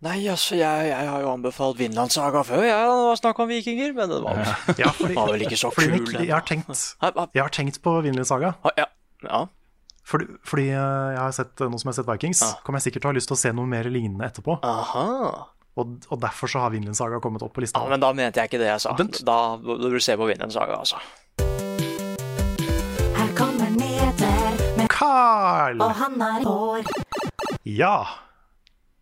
Nei, 0.06 0.18
altså, 0.30 0.58
jeg, 0.60 0.88
jeg 0.90 1.08
har 1.10 1.22
jo 1.24 1.30
anbefalt 1.32 1.78
Vinland 1.80 2.12
Saga 2.14 2.42
før, 2.46 2.62
jeg, 2.66 2.74
har 2.76 2.90
det 2.92 3.06
var 3.08 3.20
snakk 3.22 3.40
om 3.42 3.48
vikinger, 3.50 3.94
men 3.96 4.12
det 4.12 4.18
var, 4.26 4.42
Ja, 4.82 4.90
fordi, 4.92 5.16
var 5.16 5.32
vel 5.32 5.46
ikke 5.48 5.58
så 5.58 5.72
kul. 5.74 5.94
Jeg, 6.12 6.26
jeg 6.28 7.42
har 7.42 7.54
tenkt 7.56 7.80
på 7.86 7.94
Vinland 8.06 8.28
Saga. 8.28 8.52
Ah, 8.66 8.76
Ja. 8.82 8.90
ja. 9.24 9.46
Fordi, 10.06 10.26
fordi 10.46 10.68
eh, 10.70 11.10
jeg 11.16 11.18
har 11.24 11.32
sett, 11.34 11.60
noe 11.66 11.80
som 11.82 11.90
jeg 11.90 11.96
har 11.96 12.00
sett 12.04 12.10
Vikings, 12.12 12.42
Ah. 12.46 12.60
kommer 12.64 12.78
jeg 12.80 12.92
sikkert 12.92 13.02
til 13.02 13.10
å 13.10 13.14
ha 13.14 13.18
lyst 13.18 13.28
til 13.32 13.38
å 13.38 13.42
se 13.42 13.52
noe 13.58 13.66
mer 13.66 13.88
lignende 13.90 14.28
etterpå. 14.28 14.60
Aha. 14.62 15.06
Og, 15.76 15.96
og 16.14 16.20
derfor 16.22 16.48
så 16.48 16.62
har 16.62 16.70
Vinland 16.72 16.96
Saga 16.96 17.18
kommet 17.20 17.42
opp 17.44 17.52
på 17.58 17.64
lista. 17.66 17.82
Ja, 17.82 17.90
men 17.90 18.00
da 18.00 18.14
mente 18.16 18.40
jeg 18.40 18.48
ikke 18.52 18.62
det 18.62 18.70
jeg 18.70 18.84
sa. 18.86 18.94
Den- 18.96 19.10
Da 19.26 19.58
bør 19.58 19.90
du 19.98 20.00
se 20.00 20.16
på 20.16 20.28
Vinland 20.30 20.54
Saga, 20.54 20.78
altså. 20.78 21.02
Her 23.16 23.34
kommer 23.36 23.70
nyheter, 23.74 24.78
med 24.78 24.88
Carl! 24.94 25.82
og 25.82 25.92
han 26.00 26.22
har 26.22 26.46
hår. 26.46 26.88
Ja! 27.66 27.96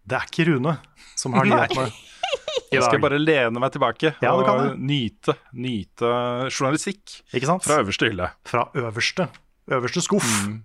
Det 0.08 0.18
er 0.18 0.26
ikke 0.32 0.46
Rune 0.50 0.78
som 1.20 1.34
har 1.38 1.46
nyhetene 1.48 1.88
i 1.88 2.76
Jeg 2.76 2.84
skal 2.84 3.00
bare 3.00 3.20
lene 3.22 3.60
meg 3.62 3.72
tilbake 3.72 4.10
Ja, 4.22 4.34
du 4.36 4.42
kan 4.44 4.60
og 4.74 4.80
nyte, 4.84 5.36
nyte 5.56 6.10
journalistikk 6.52 7.20
Ikke 7.32 7.48
sant? 7.48 7.64
fra 7.64 7.78
øverste 7.84 8.10
hylle. 8.10 8.28
Fra 8.50 8.66
øverste. 8.76 9.30
Øverste 9.72 10.02
skuff. 10.04 10.28
Mm. 10.48 10.58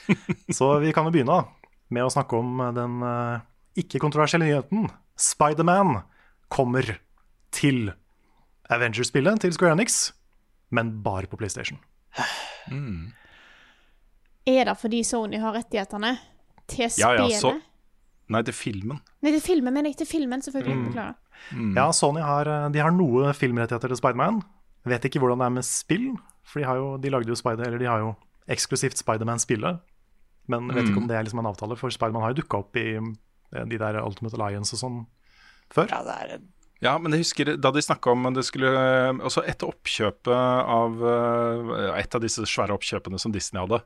Så 0.58 0.68
vi 0.82 0.92
kan 0.92 1.06
jo 1.08 1.12
begynne 1.14 1.32
da, 1.40 1.44
med 1.92 2.06
å 2.06 2.12
snakke 2.12 2.38
om 2.38 2.60
den 2.76 3.02
eh, 3.06 3.40
ikke-kontroversielle 3.82 4.46
nyheten. 4.48 4.88
Spiderman 5.20 6.02
kommer 6.52 6.96
til 7.52 7.92
Avengers-spillet 8.72 9.40
til 9.44 9.52
Square 9.56 9.76
Enix, 9.76 10.12
men 10.72 10.94
bare 11.04 11.28
på 11.28 11.36
PlayStation. 11.40 11.78
Er 14.46 14.64
det 14.66 14.74
fordi 14.80 15.02
Sony 15.06 15.38
har 15.42 15.54
rettighetene 15.54 16.16
til 16.70 16.88
Ja, 16.98 17.12
ja, 17.18 17.28
så- 17.38 17.58
Nei, 18.32 18.40
til 18.42 18.54
filmen. 18.54 19.00
Nei, 19.20 19.30
til 19.32 19.40
filmen, 19.42 19.74
mener 19.74 19.90
jeg. 19.90 19.96
Til 19.98 20.06
filmen, 20.06 20.40
selvfølgelig. 20.40 20.76
Mm. 20.76 20.84
Beklager. 20.88 21.14
Ja, 21.76 21.90
Sony 21.92 22.20
har, 22.22 22.46
eh, 22.48 22.68
de 22.70 22.78
har 22.78 22.90
noe 22.90 23.32
filmrettigheter 23.34 23.88
til 23.88 23.96
Spiderman. 23.98 24.42
Vet 24.86 25.04
ikke 25.04 25.20
hvordan 25.20 25.38
det 25.38 25.46
er 25.46 25.50
med 25.50 25.64
spill, 25.64 26.16
for 26.42 26.60
de, 26.60 26.64
har 26.66 26.76
jo, 26.76 26.96
de 26.98 27.10
lagde 27.10 27.28
jo 27.28 27.34
Spider, 27.34 27.66
eller 27.66 27.78
de 27.78 27.84
har 27.90 27.98
jo 27.98 28.16
eksklusivt 28.52 29.00
Spiderman-spillet. 29.00 29.80
Men 30.50 30.68
jeg 30.70 30.76
vet 30.78 30.88
ikke 30.90 31.02
om 31.04 31.06
det 31.10 31.16
er 31.18 31.26
liksom 31.26 31.42
en 31.42 31.50
avtale, 31.52 31.76
for 31.78 31.94
Spiderman 31.94 32.24
har 32.24 32.32
jo 32.34 32.40
dukka 32.42 32.58
opp 32.64 32.76
i 32.80 32.86
eh, 32.98 33.64
de 33.70 33.78
der 33.78 34.00
Ultimate 34.02 34.34
Alliance 34.38 34.74
og 34.76 34.80
sånn 34.82 34.98
før. 35.72 35.88
Ja, 35.92 36.02
det 36.06 36.16
er 36.24 36.34
en 36.38 36.48
Ja, 36.82 36.96
men 36.98 37.14
jeg 37.14 37.22
husker 37.22 37.52
da 37.62 37.70
de 37.70 37.78
snakka 37.84 38.10
om 38.10 38.24
det 38.34 38.42
skulle 38.42 38.66
Også 39.22 39.44
etter 39.46 39.70
oppkjøpet 39.70 40.32
av 40.34 40.96
eh, 41.06 42.00
Et 42.00 42.16
av 42.18 42.24
disse 42.24 42.42
svære 42.50 42.74
oppkjøpene 42.74 43.20
som 43.22 43.30
Disney 43.32 43.62
hadde, 43.62 43.78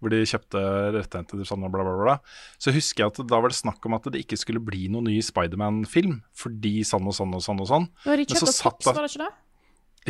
hvor 0.00 0.10
de 0.10 0.22
kjøpte 0.26 0.62
rettigheter 0.96 1.44
sånn 1.46 1.66
bla, 1.68 1.84
bla, 1.84 1.92
bla, 2.00 2.14
så 2.58 2.72
husker 2.74 3.04
jeg 3.04 3.12
at 3.12 3.20
da 3.28 3.38
var 3.38 3.52
det 3.52 3.58
snakk 3.60 3.84
om 3.86 3.94
at 3.98 4.08
det 4.10 4.24
ikke 4.24 4.40
skulle 4.40 4.64
bli 4.64 4.88
noen 4.90 5.06
ny 5.10 5.18
Spiderman-film, 5.22 6.16
fordi 6.34 6.80
sånn 6.88 7.06
og 7.06 7.14
sånn 7.14 7.36
og 7.36 7.44
sånn 7.44 7.60
og 7.62 7.68
sånn. 7.70 7.86
Nå 8.08 8.16
de 8.16 8.24
Men 8.32 8.40
så 8.40 8.48
satt 8.48 8.64
Fox, 8.64 8.88
da- 8.88 8.96
var 8.96 9.04
det 9.06 9.12
ikke 9.12 9.26
det? 9.26 9.30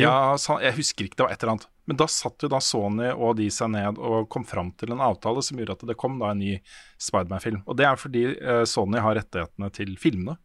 Ja, 0.01 0.15
jeg 0.63 0.73
husker 0.79 1.05
ikke, 1.05 1.19
det 1.19 1.25
var 1.27 1.35
et 1.35 1.43
eller 1.43 1.53
annet. 1.57 1.67
Men 1.85 1.97
da 1.99 2.05
satt 2.07 2.39
jo 2.45 2.47
da 2.47 2.59
Sony 2.63 3.09
og 3.11 3.35
de 3.35 3.49
seg 3.51 3.69
ned 3.73 3.97
og 3.99 4.29
kom 4.31 4.45
fram 4.47 4.69
til 4.79 4.93
en 4.95 5.01
avtale 5.03 5.41
som 5.43 5.57
gjorde 5.59 5.75
at 5.75 5.85
det 5.89 5.97
kom 5.99 6.15
da 6.21 6.29
en 6.31 6.39
ny 6.39 6.53
Spiderman-film. 6.97 7.63
Og 7.67 7.75
det 7.75 7.85
er 7.89 7.99
fordi 7.99 8.21
eh, 8.39 8.63
Sony 8.69 9.01
har 9.03 9.17
rettighetene 9.19 9.67
til 9.75 9.91
filmene. 9.99 10.37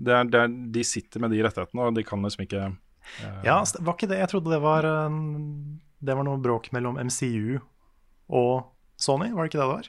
Det 0.00 0.14
er, 0.16 0.24
det 0.32 0.40
er, 0.40 0.48
de 0.78 0.84
sitter 0.88 1.20
med 1.20 1.34
de 1.34 1.42
rettighetene, 1.44 1.84
og 1.90 1.94
de 1.98 2.04
kan 2.08 2.22
liksom 2.24 2.46
ikke 2.46 2.62
Ja, 3.44 3.58
var 3.80 3.94
ikke 3.96 4.08
det 4.08 4.18
Jeg 4.22 4.28
trodde 4.32 4.52
det 4.52 4.60
var 4.62 4.84
eh, 4.88 5.14
Det 6.00 6.16
var 6.16 6.24
noe 6.24 6.40
bråk 6.40 6.70
mellom 6.72 6.96
MCU 6.96 7.58
og 8.30 8.70
Sony, 9.00 9.30
var 9.34 9.44
det 9.44 9.50
ikke 9.50 9.60
det 9.60 9.66
det 9.66 9.74
var? 9.74 9.88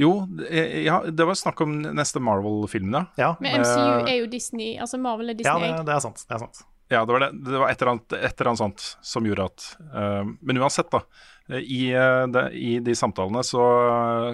Jo, 0.00 0.10
det- 0.26 0.84
ja, 0.84 1.00
det 1.10 1.26
var 1.28 1.34
snakk 1.36 1.60
om 1.60 1.74
neste 1.96 2.20
Marvel-film, 2.24 2.92
ja. 2.94 3.02
Ja, 3.20 3.36
Men 3.40 3.60
MCU 3.60 4.04
Eh, 4.06 4.12
er 4.12 4.16
jo 4.22 4.26
Disney. 4.32 4.76
Altså 4.80 4.98
Marvel 5.00 5.28
er 5.30 5.34
ja 5.34 5.54
Disney. 5.58 5.68
det, 5.76 5.86
det 5.86 5.94
er 5.94 6.00
sant. 6.00 6.24
Det 6.28 6.34
er 6.36 6.38
sant. 6.44 6.62
Ja, 6.90 7.04
det 7.06 7.14
var, 7.14 7.22
det. 7.22 7.30
Det 7.46 7.58
var 7.62 7.70
et 7.70 7.82
eller 7.82 7.92
annet, 7.94 8.14
et 8.18 8.32
eller 8.34 8.50
annet 8.50 8.62
sånt 8.64 8.86
som 9.06 9.26
gjorde 9.26 9.46
at 9.46 9.66
uh, 9.94 10.26
Men 10.26 10.58
uansett, 10.58 10.90
da. 10.90 11.04
I, 11.50 11.90
de, 12.30 12.42
i 12.54 12.72
de 12.78 12.94
samtalene 12.94 13.40
så, 13.42 13.62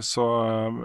så 0.05 0.25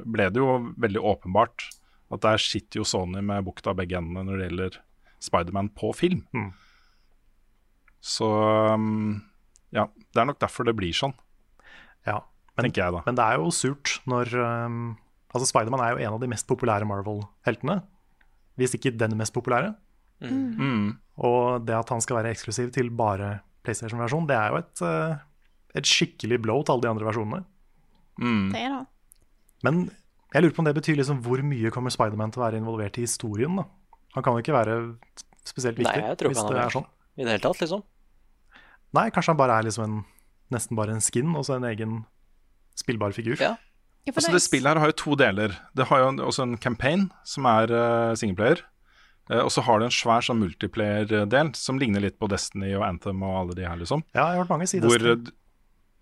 ble 0.08 0.30
det 0.32 0.40
jo 0.40 0.54
veldig 0.80 1.02
åpenbart 1.04 1.66
at 2.12 2.24
der 2.24 2.40
sitter 2.40 2.82
jo 2.82 2.88
Sony 2.88 3.20
med 3.24 3.44
bukta 3.48 3.72
av 3.72 3.80
begge 3.80 3.98
endene 4.00 4.24
når 4.28 4.40
det 4.40 4.48
gjelder 4.48 4.78
Spiderman 5.22 5.70
på 5.78 5.92
film. 5.96 6.24
Mm. 6.36 6.50
Så 8.02 8.28
um, 8.74 9.22
ja, 9.76 9.86
det 10.12 10.24
er 10.24 10.28
nok 10.28 10.42
derfor 10.42 10.68
det 10.68 10.76
blir 10.78 10.96
sånn, 10.96 11.16
Ja. 12.08 12.22
Men, 12.58 12.68
tenker 12.68 12.84
jeg 12.84 12.94
da. 12.98 13.00
men 13.06 13.16
det 13.16 13.24
er 13.24 13.38
jo 13.40 13.52
surt 13.56 13.94
når 14.12 14.34
um, 14.36 14.80
Altså, 15.32 15.46
Spiderman 15.48 15.80
er 15.80 15.94
jo 15.94 16.02
en 16.04 16.16
av 16.18 16.20
de 16.20 16.28
mest 16.28 16.44
populære 16.50 16.84
Marvel-heltene. 16.84 17.78
Hvis 18.60 18.74
ikke 18.76 18.92
den 19.00 19.14
mest 19.16 19.32
populære. 19.32 19.70
Mm. 20.22 20.98
Og 21.18 21.66
det 21.66 21.76
at 21.76 21.90
han 21.90 22.02
skal 22.02 22.18
være 22.22 22.32
eksklusiv 22.36 22.72
til 22.74 22.90
bare 22.90 23.42
PlayStation-versjon, 23.66 24.28
det 24.28 24.36
er 24.38 24.50
jo 24.50 24.58
et, 24.62 24.82
eh, 24.82 25.18
et 25.76 25.84
skikkelig 25.86 26.42
blow 26.42 26.64
til 26.64 26.74
alle 26.76 26.82
de 26.86 26.90
andre 26.90 27.06
versjonene. 27.10 27.44
Mm. 28.22 28.52
Det 28.54 28.62
er 28.62 28.70
det. 28.70 28.86
Men 29.64 29.92
jeg 30.34 30.44
lurer 30.44 30.54
på 30.56 30.60
om 30.60 30.66
det 30.66 30.76
betyr 30.76 30.98
liksom 30.98 31.22
hvor 31.24 31.42
mye 31.44 31.72
kommer 31.72 31.90
Spiderman 31.94 32.32
til 32.32 32.42
å 32.42 32.46
være 32.48 32.58
involvert 32.62 32.98
i 32.98 33.02
historien? 33.06 33.56
da? 33.56 33.66
Han 34.16 34.24
kan 34.24 34.34
jo 34.34 34.40
ikke 34.44 34.54
være 34.58 34.78
spesielt 35.46 35.78
viktig 35.78 35.98
Nei, 36.02 36.08
jeg 36.10 36.18
tror 36.18 36.30
hvis 36.30 36.38
ikke 36.38 36.48
han 36.48 36.54
det 36.56 36.62
er 36.62 36.66
er 36.66 36.76
sånn. 36.78 36.88
I 37.18 37.24
det 37.26 37.32
hele 37.32 37.44
tatt, 37.46 37.60
liksom. 37.62 37.84
Nei, 38.94 39.10
kanskje 39.10 39.32
han 39.34 39.38
bare 39.40 39.58
er 39.60 39.64
liksom 39.70 39.84
en, 39.86 40.06
nesten 40.52 40.76
bare 40.76 40.92
en 40.96 41.02
skin, 41.02 41.36
og 41.36 41.46
så 41.48 41.56
en 41.56 41.64
egen 41.70 42.06
spillbar 42.76 43.14
figur. 43.16 43.38
Ja. 43.40 43.56
Altså 44.08 44.28
det- 44.32 44.34
Det 44.34 44.42
spillet 44.42 44.68
her 44.74 44.80
har 44.80 44.88
jo 44.88 44.98
to 44.98 45.16
deler. 45.16 45.56
Det 45.76 45.86
har 45.88 46.00
jo 46.00 46.26
også 46.26 46.42
en 46.44 46.58
campaign, 46.58 47.12
som 47.24 47.46
er 47.46 47.70
uh, 47.72 48.16
singleplayer. 48.16 48.64
Eh, 49.30 49.42
og 49.42 49.52
så 49.54 49.64
har 49.68 49.80
du 49.80 49.88
en 49.88 49.94
svær 49.94 50.26
sånn 50.26 50.42
multiplayer-del, 50.42 51.54
som 51.60 51.80
ligner 51.82 52.04
litt 52.04 52.18
på 52.22 52.30
Destiny 52.32 52.74
og 52.78 52.88
Anthem 52.88 53.22
og 53.28 53.38
alle 53.44 53.60
de 53.60 53.68
her, 53.68 53.78
liksom. 53.80 54.04
Ja, 54.16 54.32
jeg 54.32 54.40
har 54.40 54.44
hørt 54.46 54.56
mange 54.56 54.70
si. 54.72 54.82
Hvor, 54.82 54.98
Destiny. 54.98 55.36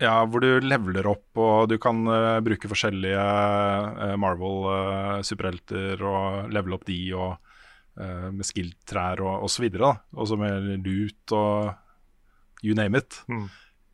ja, 0.05 0.15
hvor 0.23 0.45
du 0.45 0.65
leveler 0.65 1.11
opp, 1.11 1.27
og 1.37 1.69
du 1.71 1.77
kan 1.81 2.01
uh, 2.07 2.39
bruke 2.45 2.71
forskjellige 2.71 3.27
uh, 3.27 4.15
Marvel-superhelter 4.21 6.05
og 6.07 6.55
levele 6.55 6.79
opp 6.79 6.87
de, 6.87 7.01
og 7.17 7.37
eh, 7.99 8.27
med 8.33 8.47
skill-trær 8.47 9.23
og, 9.23 9.45
og 9.45 9.51
så 9.51 9.63
videre. 9.65 9.89
da. 9.89 10.19
Og 10.19 10.29
så 10.29 10.37
med 10.39 10.69
loot 10.85 11.35
og 11.35 11.73
you 12.63 12.75
name 12.77 12.99
it. 12.99 13.21
Mm. 13.29 13.47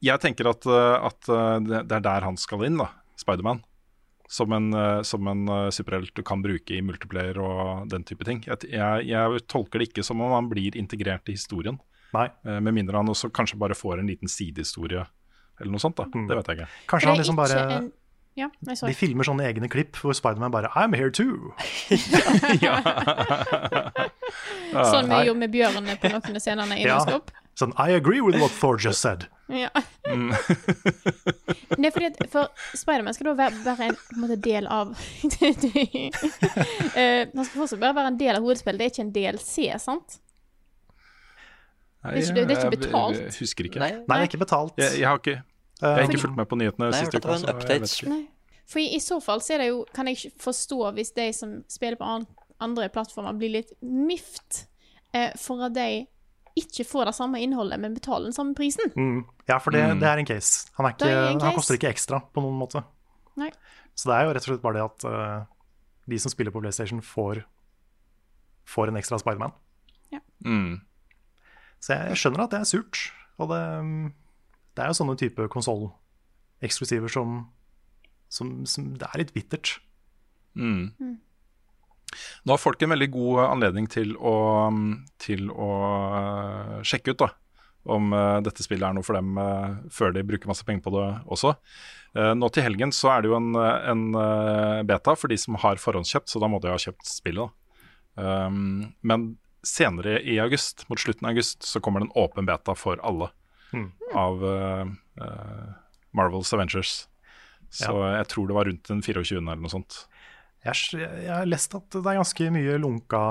Jeg 0.05 0.21
tenker 0.23 0.51
at, 0.51 0.67
eh, 0.69 1.07
at 1.09 1.32
eh, 1.32 1.55
det, 1.65 1.86
det 1.89 1.99
er 1.99 2.05
der 2.09 2.28
han 2.30 2.38
skal 2.41 2.65
inn, 2.67 2.80
da, 2.82 2.91
Spiderman. 3.19 3.63
Som 4.28 4.51
en, 4.57 4.71
eh, 4.73 5.01
som 5.05 5.28
en 5.30 5.43
eh, 5.47 5.69
superhelt 5.69 6.09
du 6.17 6.23
kan 6.26 6.41
bruke 6.41 6.73
i 6.73 6.82
multiplayer 6.82 7.38
og 7.38 7.89
den 7.91 8.03
type 8.03 8.26
ting. 8.26 8.39
Jeg, 8.47 8.57
jeg, 8.71 9.05
jeg 9.11 9.43
tolker 9.51 9.80
det 9.80 9.89
ikke 9.91 10.03
som 10.03 10.21
om 10.26 10.32
han 10.34 10.47
blir 10.49 10.76
integrert 10.80 11.30
i 11.30 11.36
historien. 11.38 11.78
Nei. 12.15 12.30
Eh, 12.45 12.59
Med 12.63 12.73
mindre 12.73 12.97
han 12.97 13.11
også 13.11 13.30
kanskje 13.30 13.59
bare 13.61 13.76
får 13.78 13.99
en 14.01 14.07
liten 14.09 14.28
sidehistorie 14.32 15.05
eller 15.59 15.71
noe 15.71 15.80
sånt. 15.84 15.95
da, 15.95 16.05
Mm. 16.09 16.28
Det 16.28 16.36
vet 16.39 16.47
jeg 16.47 16.57
ikke. 16.59 16.69
Kanskje 16.89 17.09
han 17.09 17.17
liksom 17.21 17.36
bare 17.38 17.59
en... 17.78 17.91
Ja, 18.36 18.49
De 18.67 18.91
filmer 18.91 19.23
sånne 19.23 19.45
egne 19.47 19.69
klipp 19.71 19.95
hvor 19.95 20.11
Spiderman 20.11 20.51
bare 20.51 20.67
I'm 20.76 20.91
here 20.91 21.07
too. 21.09 21.53
Sånn 24.76 25.07
vi 25.07 25.21
gjorde 25.30 25.39
med 25.39 25.53
bjørnene 25.53 25.95
på 26.01 26.11
noen 26.11 26.36
av 26.36 26.43
scenene 26.43 26.76
i 26.82 26.84
Ja. 26.84 26.97
Sånn 27.56 27.72
I 27.80 27.93
agree 27.95 28.20
with 28.22 28.36
what 28.41 28.51
Thor 28.51 28.76
just 28.78 28.99
said. 29.01 29.28
Ja. 29.47 29.70
Mm. 30.10 30.32
Nei, 31.80 31.91
fordi 31.93 32.08
at 32.10 32.18
for 32.34 32.49
Spiderman 32.76 33.14
skal 33.16 33.30
da 33.30 33.34
være, 33.38 33.60
være 33.64 33.88
en, 33.91 33.95
på 33.99 34.16
en 34.18 34.22
måte, 34.24 34.38
del 34.43 34.68
av 34.68 34.91
Eh, 36.95 37.28
Han 37.34 37.45
skal 37.45 37.60
fortsatt 37.62 37.80
bare 37.82 37.95
være 37.99 38.08
en 38.14 38.20
del 38.20 38.36
av 38.39 38.43
hovedspillet, 38.45 38.80
det 38.82 38.86
er 38.88 38.91
ikke 38.93 39.06
en 39.06 39.14
DLC, 39.16 39.56
sant? 39.84 40.10
Nei, 42.06 42.12
Det 42.14 42.18
er 42.18 42.22
ikke- 42.26 42.36
det 42.47 42.58
er 42.58 42.62
ikke 42.66 42.78
betalt. 42.78 43.18
Jeg, 43.22 43.34
husker 43.39 43.64
ikke. 43.70 43.80
Nei, 43.80 43.91
Nei, 43.91 43.99
det 44.06 44.20
er 44.20 44.28
ikke 44.30 44.43
betalt. 44.45 44.74
Jeg, 44.78 44.99
jeg 44.99 45.08
har 45.08 45.18
ikke, 45.22 45.38
jeg 45.82 45.95
har 45.95 46.01
ikke 46.10 46.22
fulgt 46.26 46.38
med 46.38 46.45
på 46.51 46.56
nyhetene 46.60 46.86
Nei, 46.89 46.97
jeg 46.99 47.06
siste 47.06 47.20
det 47.20 47.26
uka. 47.26 47.32
så 47.86 48.06
jeg. 48.10 48.28
For 48.68 48.80
i, 48.82 48.88
i 48.95 48.99
så 48.99 49.20
fall 49.22 49.41
så 49.45 49.53
er 49.53 49.58
det 49.62 49.68
jo 49.70 49.84
Kan 49.93 50.08
jeg 50.10 50.16
ikke 50.18 50.32
forstå 50.41 50.78
hvis 50.97 51.12
de 51.14 51.28
som 51.38 51.49
spiller 51.70 51.95
på 51.99 52.03
an, 52.16 52.24
andre 52.60 52.88
plattformer, 52.89 53.34
blir 53.38 53.49
litt 53.60 53.72
mift 53.82 54.66
eh, 55.14 55.32
for 55.38 55.62
at 55.66 55.74
de 55.76 56.08
ikke 56.56 56.86
får 56.88 57.10
det 57.10 57.16
samme 57.18 57.39
innholdet, 57.43 57.80
men 57.84 57.93
betaler 57.97 58.30
den 58.30 58.36
samme 58.36 58.56
prisen. 58.56 58.91
Mm. 58.95 59.26
Ja, 59.49 59.58
for 59.60 59.72
det, 59.76 59.82
Mm. 59.84 59.99
det 59.99 60.08
er 60.08 60.18
en 60.22 60.26
case. 60.30 60.70
Han, 60.78 60.86
er 60.88 60.93
ikke, 60.95 61.10
er 61.10 61.18
en 61.32 61.39
han 61.39 61.51
case. 61.51 61.56
koster 61.56 61.76
ikke 61.78 61.91
ekstra 61.91 62.22
på 62.34 62.41
noen 62.43 62.56
måte. 62.60 62.84
Nei. 63.36 63.49
Så 63.95 64.08
det 64.10 64.16
er 64.16 64.24
jo 64.26 64.34
rett 64.36 64.45
og 64.47 64.49
slett 64.53 64.64
bare 64.64 64.78
det 64.80 64.86
at 64.86 65.06
uh, 65.06 65.45
de 66.08 66.20
som 66.20 66.32
spiller 66.32 66.51
på 66.56 66.62
PlayStation, 66.64 67.01
får, 67.01 67.43
får 68.66 68.88
en 68.91 68.95
ekstra 69.01 69.20
Spiderman. 69.20 69.51
Mm. 70.45 70.82
Så 71.82 71.93
jeg, 71.95 72.10
jeg 72.12 72.18
skjønner 72.22 72.43
at 72.43 72.51
det 72.53 72.60
er 72.60 72.68
surt. 72.70 72.99
Og 73.41 73.49
det, 73.49 73.60
mm, 73.84 74.14
det 74.76 74.84
er 74.84 74.88
jo 74.91 74.97
sånne 74.99 75.16
type 75.18 75.47
konsolleksklusiver 75.49 77.10
som, 77.12 77.39
som, 78.30 78.51
som 78.70 78.91
Det 78.99 79.08
er 79.10 79.22
litt 79.24 79.34
bittert. 79.34 79.80
Mm. 80.56 81.18
Nå 82.45 82.53
har 82.55 82.61
folk 82.61 82.82
en 82.86 82.93
veldig 82.93 83.07
god 83.13 83.39
anledning 83.49 83.88
til 83.91 84.13
å, 84.18 84.34
til 85.22 85.49
å 85.51 85.70
eh, 86.20 86.78
sjekke 86.88 87.13
ut 87.16 87.22
da, 87.24 87.30
om 87.95 88.13
eh, 88.16 88.39
dette 88.45 88.63
spillet 88.66 88.88
er 88.88 88.95
noe 88.97 89.05
for 89.05 89.18
dem 89.20 89.38
eh, 89.41 89.76
før 89.93 90.13
de 90.16 90.24
bruker 90.26 90.49
masse 90.51 90.66
penger 90.68 90.84
på 90.86 90.93
det 90.95 91.05
også. 91.36 91.55
Nå 92.16 92.47
til 92.55 92.63
helgen 92.63 92.93
så 92.95 93.09
er 93.11 93.26
det 93.26 93.28
jo 93.28 93.36
en, 93.36 93.49
en 93.59 94.03
beta 94.88 95.18
for 95.20 95.28
de 95.28 95.36
som 95.36 95.57
har 95.59 95.76
forhåndskjøpt, 95.84 96.32
så 96.32 96.39
da 96.39 96.47
må 96.47 96.61
de 96.63 96.70
ha 96.72 96.78
kjøpt 96.80 97.03
spillet. 97.09 97.51
da. 98.16 98.47
Um, 98.47 98.93
men 99.03 99.26
senere 99.68 100.22
i 100.24 100.38
august, 100.39 100.86
mot 100.88 101.01
slutten 101.01 101.28
av 101.28 101.34
august, 101.34 101.66
så 101.68 101.82
kommer 101.84 101.99
det 101.99 102.07
en 102.07 102.16
åpen 102.24 102.47
beta 102.47 102.72
for 102.80 103.03
alle 103.03 103.34
Mm. 103.74 103.89
av 104.16 104.39
Marvels 106.16 106.53
Avengers. 106.53 107.07
Så 107.74 107.91
jeg 108.16 108.28
tror 108.32 108.47
det 108.47 108.55
var 108.55 108.70
rundt 108.70 108.88
den 108.88 109.01
24. 109.03 109.41
eller 109.41 109.59
noe 109.59 109.72
sånt. 109.74 109.97
Jeg, 110.66 111.01
jeg 111.26 111.30
har 111.30 111.45
lest 111.45 111.76
at 111.78 111.89
det 111.93 112.01
er 112.01 112.18
ganske 112.20 112.47
mye 112.53 112.80
lunka 112.82 113.22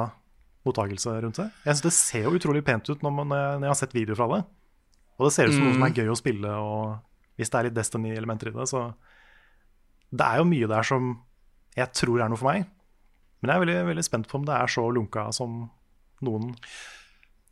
mottakelse 0.65 1.15
rundt 1.25 1.41
det. 1.41 1.49
Jeg 1.65 1.77
synes 1.77 1.87
Det 1.87 1.95
ser 1.97 2.29
jo 2.29 2.37
utrolig 2.39 2.63
pent 2.65 2.89
ut 2.89 3.03
når, 3.05 3.17
man, 3.19 3.33
når 3.35 3.67
jeg 3.67 3.73
har 3.73 3.81
sett 3.81 3.97
videoer 3.97 4.21
fra 4.21 4.29
det. 4.37 4.45
Og 5.19 5.27
det 5.27 5.35
ser 5.35 5.51
ut 5.51 5.57
som 5.57 5.67
noe 5.67 5.77
som 5.77 5.87
er 5.87 5.99
gøy 5.99 6.11
å 6.11 6.19
spille, 6.19 6.55
og 6.59 7.37
hvis 7.39 7.51
det 7.51 7.59
er 7.59 7.69
litt 7.69 7.77
Destiny-elementer 7.77 8.51
i 8.51 8.55
det, 8.55 8.67
så 8.71 8.87
Det 10.15 10.25
er 10.25 10.39
jo 10.39 10.47
mye 10.47 10.71
der 10.71 10.87
som 10.87 11.15
jeg 11.75 11.91
tror 11.99 12.23
er 12.23 12.31
noe 12.31 12.39
for 12.39 12.53
meg. 12.53 12.69
Men 13.43 13.51
jeg 13.51 13.57
er 13.57 13.65
veldig, 13.65 13.79
veldig 13.91 14.05
spent 14.07 14.29
på 14.31 14.39
om 14.39 14.45
det 14.47 14.55
er 14.55 14.71
så 14.71 14.85
lunka 14.95 15.27
som 15.35 15.65
noen 16.25 16.53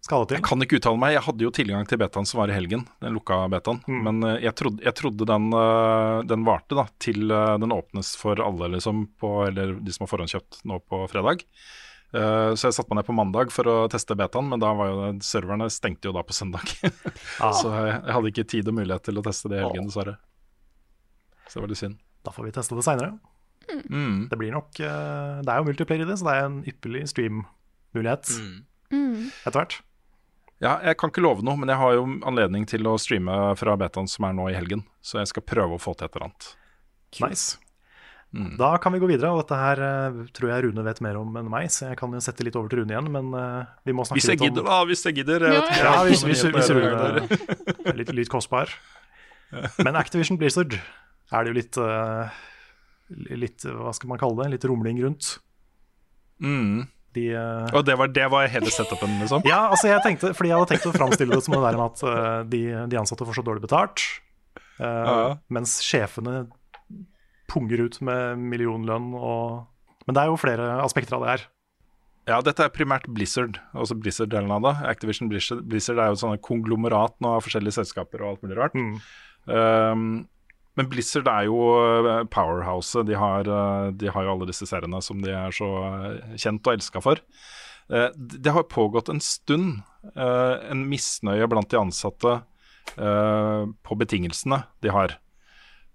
skal 0.02 0.26
det 0.26 0.40
Jeg 0.40 0.46
kan 0.46 0.64
ikke 0.64 0.80
uttale 0.80 0.98
meg. 0.98 1.14
Jeg 1.14 1.22
hadde 1.28 1.44
jo 1.46 1.52
tilgang 1.54 1.86
til 1.86 2.00
betaen 2.02 2.26
som 2.26 2.40
var 2.40 2.50
i 2.50 2.56
helgen, 2.56 2.82
den 3.04 3.14
lukka 3.14 3.44
betaen. 3.52 3.78
Men 3.86 4.18
uh, 4.26 4.34
jeg, 4.42 4.54
trodde, 4.58 4.82
jeg 4.82 4.96
trodde 4.98 5.28
den, 5.30 5.46
uh, 5.54 6.24
den 6.26 6.42
varte 6.46 6.74
da, 6.78 6.88
til 7.02 7.30
uh, 7.30 7.54
den 7.62 7.74
åpnes 7.74 8.10
for 8.18 8.42
alle, 8.42 8.72
liksom, 8.74 9.04
på, 9.22 9.30
eller 9.46 9.76
de 9.78 9.94
som 9.94 10.04
har 10.04 10.10
forhåndskjøpt 10.10 10.64
nå 10.66 10.80
på 10.90 11.04
fredag. 11.12 11.44
Uh, 12.12 12.50
så 12.58 12.68
jeg 12.68 12.76
satte 12.76 12.90
meg 12.90 13.00
ned 13.00 13.08
på 13.08 13.16
mandag 13.16 13.54
for 13.54 13.70
å 13.70 13.76
teste 13.92 14.16
betaen, 14.18 14.50
men 14.50 14.60
da 14.60 14.72
var 14.76 14.90
jo 14.90 15.12
serverne 15.24 15.70
stengte 15.72 16.10
jo 16.10 16.16
da 16.16 16.24
på 16.26 16.36
søndag. 16.36 16.74
Ah, 17.42 17.54
så 17.56 17.70
jeg, 17.72 17.94
jeg 17.94 18.14
hadde 18.14 18.30
ikke 18.30 18.46
tid 18.52 18.68
og 18.70 18.76
mulighet 18.76 19.06
til 19.06 19.18
å 19.18 19.22
teste 19.24 19.48
det 19.50 19.60
i 19.60 19.62
helgen, 19.62 19.86
dessverre. 19.88 20.16
Så 21.46 21.56
det 21.56 21.62
var 21.62 21.72
litt 21.72 21.80
synd. 21.80 21.96
da 22.26 22.34
får 22.34 22.46
vi 22.46 22.52
teste 22.58 22.76
det 22.76 22.84
seinere. 22.86 23.14
Mm. 23.88 24.26
Det 24.28 24.36
blir 24.36 24.50
nok 24.52 24.74
uh, 24.82 25.38
Det 25.46 25.48
er 25.48 25.60
jo 25.60 25.66
multiplayer 25.68 26.04
i 26.04 26.08
det, 26.10 26.18
så 26.18 26.26
det 26.26 26.34
er 26.34 26.44
en 26.48 26.60
ypperlig 26.68 27.06
stream-mulighet 27.14 28.34
etter 28.92 29.58
hvert. 29.58 29.78
Ja, 30.62 30.76
jeg 30.86 30.94
kan 31.00 31.10
ikke 31.10 31.24
love 31.24 31.42
noe, 31.42 31.58
men 31.58 31.72
jeg 31.72 31.80
har 31.80 31.96
jo 31.96 32.04
anledning 32.28 32.64
til 32.70 32.86
å 32.86 32.94
streame 33.00 33.34
fra 33.58 33.74
betaen 33.80 34.06
som 34.10 34.28
er 34.28 34.36
nå 34.38 34.46
i 34.52 34.54
helgen. 34.54 34.84
Så 35.02 35.18
jeg 35.18 35.32
skal 35.32 35.42
prøve 35.42 35.74
å 35.74 35.82
få 35.82 35.96
til 35.98 36.06
et 36.06 36.14
eller 36.14 36.28
annet. 36.28 36.50
Nice. 37.24 37.58
Mm. 38.32 38.54
Da 38.56 38.78
kan 38.80 38.94
vi 38.94 39.00
gå 39.02 39.08
videre, 39.10 39.28
og 39.34 39.42
dette 39.42 39.58
her 39.58 39.82
eh, 39.84 40.20
tror 40.32 40.48
jeg 40.48 40.64
Rune 40.64 40.84
vet 40.86 41.02
mer 41.04 41.18
om 41.20 41.34
enn 41.36 41.50
meg, 41.52 41.66
så 41.74 41.90
jeg 41.90 41.98
kan 42.00 42.14
jo 42.14 42.22
sette 42.24 42.46
litt 42.46 42.54
over 42.56 42.70
til 42.72 42.80
Rune 42.80 42.94
igjen, 42.94 43.10
men 43.12 43.28
eh, 43.36 43.74
vi 43.90 43.96
må 43.96 44.06
snakke 44.08 44.22
litt 44.22 44.40
om 44.40 44.46
gidder, 44.46 44.68
da. 44.70 44.78
Hvis 44.88 45.04
jeg 45.04 45.18
gidder. 45.18 45.44
Jeg 45.44 45.58
vet 45.58 45.68
ikke, 45.74 45.82
Ja, 45.82 45.98
hvis, 46.06 46.22
jeg 46.22 46.30
hvis, 46.30 46.44
hvis 46.56 46.70
Rune 46.78 47.90
er 47.92 47.98
litt, 48.00 48.14
litt 48.22 48.32
kostbar. 48.32 48.72
Men 49.84 49.98
Activision 50.00 50.38
Blizzard 50.40 50.78
er 50.78 51.44
det 51.44 51.52
jo 51.52 51.58
litt 51.58 51.78
eh, 51.82 52.40
Litt, 53.36 53.66
hva 53.68 53.90
skal 53.92 54.08
man 54.08 54.16
kalle 54.22 54.38
det, 54.38 54.54
litt 54.54 54.64
rumling 54.64 55.02
rundt. 55.02 55.34
Mm. 56.40 56.86
De, 57.16 57.26
uh... 57.36 57.68
Og 57.76 57.84
det 57.84 57.96
var, 58.00 58.08
det 58.08 58.26
var 58.32 58.48
hele 58.48 58.72
setupen, 58.72 59.18
liksom? 59.20 59.44
ja, 59.48 59.66
altså 59.68 59.90
jeg 59.90 60.00
tenkte, 60.04 60.32
fordi 60.36 60.52
jeg 60.52 60.58
hadde 60.58 60.70
tenkt 60.72 60.88
å 60.88 60.94
framstille 60.96 61.36
det 61.36 61.44
som 61.44 61.56
det 61.56 61.62
der 61.66 61.78
med 61.78 61.86
at 61.90 62.04
uh, 62.06 62.40
de, 62.48 62.62
de 62.88 63.00
ansatte 63.00 63.28
får 63.28 63.40
så 63.40 63.44
dårlig 63.46 63.64
betalt, 63.66 64.04
uh, 64.80 64.86
Ja. 64.86 65.16
mens 65.52 65.78
sjefene 65.84 66.46
punger 67.52 67.84
ut 67.84 67.98
med 68.04 68.40
millionlønn 68.40 69.12
og 69.18 69.68
Men 70.08 70.16
det 70.16 70.22
er 70.22 70.30
jo 70.32 70.38
flere 70.40 70.64
aspekter 70.82 71.14
av 71.14 71.22
det 71.22 71.28
her. 71.30 71.42
Ja, 72.26 72.38
dette 72.42 72.64
er 72.64 72.72
primært 72.74 73.04
Blizzard, 73.10 73.60
altså 73.74 73.94
Blizzard-delen 73.98 74.50
av 74.54 74.64
det. 74.64 74.72
Activision 74.90 75.30
Blizzard, 75.30 75.64
Blizzard 75.66 75.98
er 75.98 76.10
jo 76.10 76.32
et 76.32 76.42
konglomerat 76.42 77.14
nå 77.22 77.36
av 77.36 77.44
forskjellige 77.44 77.76
selskaper 77.80 78.22
og 78.22 78.32
alt 78.32 78.44
mulig 78.46 78.58
rart. 78.58 78.74
Mm. 78.78 78.92
Um, 79.46 80.04
men 80.78 80.88
Blizzard 80.88 81.28
er 81.28 81.48
jo 81.50 81.58
eh, 82.08 82.22
powerhouset. 82.32 83.04
De 83.08 83.16
har, 83.18 83.48
eh, 83.48 83.88
de 83.92 84.12
har 84.12 84.24
jo 84.24 84.34
alle 84.34 84.48
disse 84.48 84.68
seriene 84.68 85.02
som 85.04 85.20
de 85.24 85.34
er 85.36 85.52
så 85.52 85.68
eh, 85.88 86.36
kjent 86.40 86.64
og 86.64 86.76
elska 86.76 87.04
for. 87.04 87.20
Det 87.92 88.52
har 88.54 88.70
pågått 88.72 89.10
en 89.10 89.18
stund 89.20 89.82
en 90.14 90.84
misnøye 90.88 91.44
blant 91.50 91.68
de 91.68 91.76
ansatte 91.76 92.30
på 92.94 93.96
betingelsene 94.00 94.62
de 94.80 94.92
har. 94.94 95.16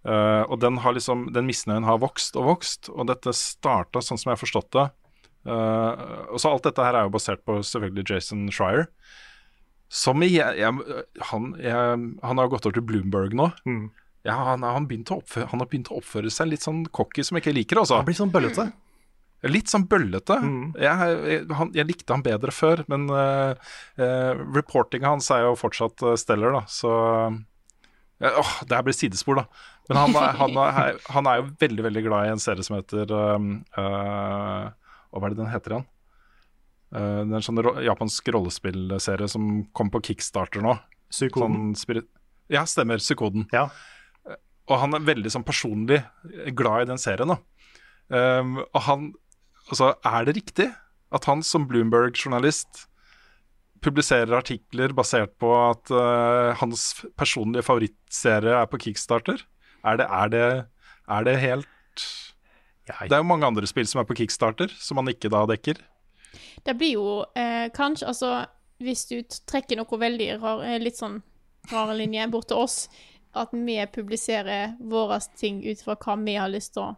Og 0.03 0.59
den, 0.61 0.77
har 0.83 0.93
liksom, 0.93 1.23
den 1.33 1.47
misnøyen 1.47 1.87
har 1.87 2.03
vokst 2.03 2.37
og 2.37 2.51
vokst, 2.51 2.91
og 2.91 3.07
dette 3.09 3.33
starta 3.33 4.03
sånn 4.03 4.19
som 4.19 4.29
jeg 4.29 4.35
har 4.35 4.43
forstått 4.43 4.69
det. 4.75 4.85
Og 5.47 6.37
så 6.43 6.51
Alt 6.51 6.67
dette 6.67 6.85
her 6.85 6.99
er 6.99 7.07
jo 7.07 7.15
basert 7.15 7.41
på 7.47 7.55
selvfølgelig 7.65 8.05
Jason 8.11 8.45
Schreier. 8.53 8.91
Som 9.87 10.21
jeg, 10.27 10.37
jeg, 10.59 10.99
han, 11.31 11.49
jeg, 11.63 11.97
han 12.29 12.43
har 12.43 12.51
gått 12.51 12.67
over 12.67 12.77
til 12.77 12.85
Bloomberg 12.91 13.33
nå. 13.39 13.49
Mm. 13.65 13.87
Ja, 14.27 14.35
han, 14.49 14.65
han, 14.65 14.87
oppføre, 15.15 15.47
han 15.53 15.63
har 15.63 15.69
begynt 15.69 15.89
å 15.91 16.01
oppføre 16.01 16.31
seg 16.33 16.51
litt 16.51 16.65
sånn 16.65 16.83
cocky 16.91 17.23
som 17.23 17.37
jeg 17.37 17.45
ikke 17.45 17.55
liker, 17.55 17.79
altså. 17.79 18.01
Det 18.01 18.09
blir 18.09 18.19
sånn 18.19 18.33
bøllete. 18.33 18.67
Litt 19.47 19.71
sånn 19.71 19.85
bøllete. 19.87 20.35
Mm. 20.43 20.63
Jeg, 20.81 21.13
jeg, 21.31 21.43
han, 21.59 21.71
jeg 21.77 21.87
likte 21.87 22.15
han 22.15 22.25
bedre 22.25 22.51
før, 22.51 22.81
men 22.91 23.05
uh, 23.13 23.53
reportinga 24.57 25.13
hans 25.13 25.29
er 25.31 25.45
jo 25.45 25.53
fortsatt 25.59 26.03
uh, 26.03 26.15
Steller, 26.19 26.57
da, 26.57 26.63
så 26.67 26.91
uh, 27.29 27.37
åh, 28.27 28.53
Det 28.67 28.79
her 28.79 28.87
blir 28.87 28.97
sidespor, 28.97 29.43
da. 29.43 29.45
Men 29.87 30.01
han, 30.01 30.17
han, 30.41 30.57
er, 30.65 30.97
han 31.13 31.29
er 31.31 31.39
jo 31.39 31.51
veldig, 31.61 31.85
veldig 31.85 32.03
glad 32.09 32.27
i 32.27 32.33
en 32.33 32.43
serie 32.43 32.65
som 32.65 32.75
heter 32.75 33.13
uh, 33.13 33.37
hva 35.17 35.29
er 35.29 35.33
det 35.33 35.39
den 35.39 35.53
heter 35.53 35.77
igjen? 35.77 35.87
Uh, 36.91 37.21
det 37.23 37.31
er 37.31 37.39
en 37.39 37.45
sånn 37.45 37.61
ro 37.63 37.77
japansk 37.83 38.27
rollespillserie 38.35 39.29
som 39.31 39.61
kom 39.77 39.91
på 39.93 40.03
kickstarter 40.09 40.65
nå. 40.65 40.75
Psykoden. 41.13 41.71
Sånn 41.79 42.03
ja, 42.51 42.65
stemmer. 42.67 42.99
Psykoden. 42.99 43.47
Ja. 43.55 43.69
Og 44.67 44.81
han 44.81 44.97
er 44.97 45.07
veldig 45.07 45.31
sånn 45.31 45.47
personlig 45.47 46.01
glad 46.57 46.85
i 46.85 46.89
den 46.91 47.01
serien. 47.01 47.31
da. 47.31 47.39
Um, 48.07 48.59
og 48.71 48.83
han 48.87 49.09
Altså, 49.67 49.97
er 49.99 50.23
det 50.23 50.37
riktig 50.37 50.69
at 51.11 51.25
han 51.27 51.41
som 51.43 51.65
Bloomberg-journalist 51.67 52.85
publiserer 53.83 54.37
artikler 54.37 54.93
basert 54.95 55.33
på 55.41 55.49
at 55.51 55.91
uh, 55.91 56.55
hans 56.61 57.03
personlige 57.19 57.65
favorittserie 57.67 58.53
er 58.55 58.69
på 58.71 58.79
kickstarter? 58.85 59.43
Er 59.83 59.99
det, 59.99 60.07
er 60.07 60.31
det, 60.31 60.45
er 61.07 61.27
det 61.27 61.35
helt 61.43 61.67
Jeg, 62.87 63.09
Det 63.09 63.15
er 63.17 63.21
jo 63.21 63.27
mange 63.29 63.45
andre 63.45 63.67
spill 63.67 63.87
som 63.87 64.01
er 64.01 64.07
på 64.07 64.17
kickstarter, 64.17 64.71
som 64.71 64.99
han 64.99 65.11
ikke 65.11 65.31
da 65.31 65.43
dekker. 65.51 65.83
Det 66.65 66.75
blir 66.79 66.95
jo 66.95 67.09
eh, 67.37 67.67
kanskje 67.75 68.07
Altså, 68.07 68.31
hvis 68.83 69.05
du 69.11 69.19
trekker 69.49 69.79
noe 69.79 69.99
veldig 69.99 70.29
rar, 70.41 70.63
eh, 70.65 70.79
litt 70.81 70.99
sånn 70.99 71.21
rare 71.71 71.97
linje 71.99 72.27
bort 72.31 72.47
til 72.51 72.63
oss, 72.63 72.87
at 73.37 73.51
vi 73.51 73.79
publiserer 73.93 74.77
våre 74.79 75.19
ting 75.39 75.63
ut 75.65 75.81
fra 75.83 75.97
hva 75.99 76.15
vi 76.21 76.37
har 76.39 76.51
lyst 76.51 76.75
til 76.77 76.87
å 76.87 76.95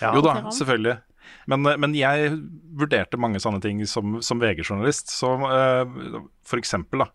ja. 0.00 0.14
Jo 0.14 0.22
da, 0.24 0.36
selvfølgelig. 0.54 0.96
Men, 1.50 1.66
eh, 1.66 1.78
men 1.80 1.94
jeg 1.98 2.34
vurderte 2.78 3.20
mange 3.20 3.40
sånne 3.42 3.62
ting 3.64 3.82
som, 3.90 4.20
som 4.24 4.42
VG-journalist. 4.42 5.12
Som 5.12 5.46
uh, 5.48 6.22
for 6.46 6.62
eksempel 6.62 7.06
da, 7.06 7.10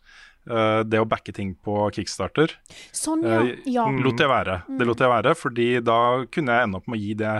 Uh, 0.49 0.81
det 0.87 0.97
å 0.97 1.05
backe 1.05 1.33
ting 1.35 1.51
på 1.61 1.73
kickstarter. 1.93 2.53
Sånn, 2.95 3.21
ja. 3.27 3.41
Eh, 3.43 3.67
ja. 3.69 3.83
lot 4.01 4.17
jeg 4.17 4.31
være. 4.31 4.55
Det 4.79 4.87
lot 4.87 5.01
jeg 5.03 5.11
være, 5.11 5.33
fordi 5.37 5.67
da 5.85 5.97
kunne 6.31 6.55
jeg 6.55 6.65
ende 6.65 6.79
opp 6.79 6.87
med 6.89 6.97
å 6.97 7.01
gi 7.03 7.11
det 7.19 7.33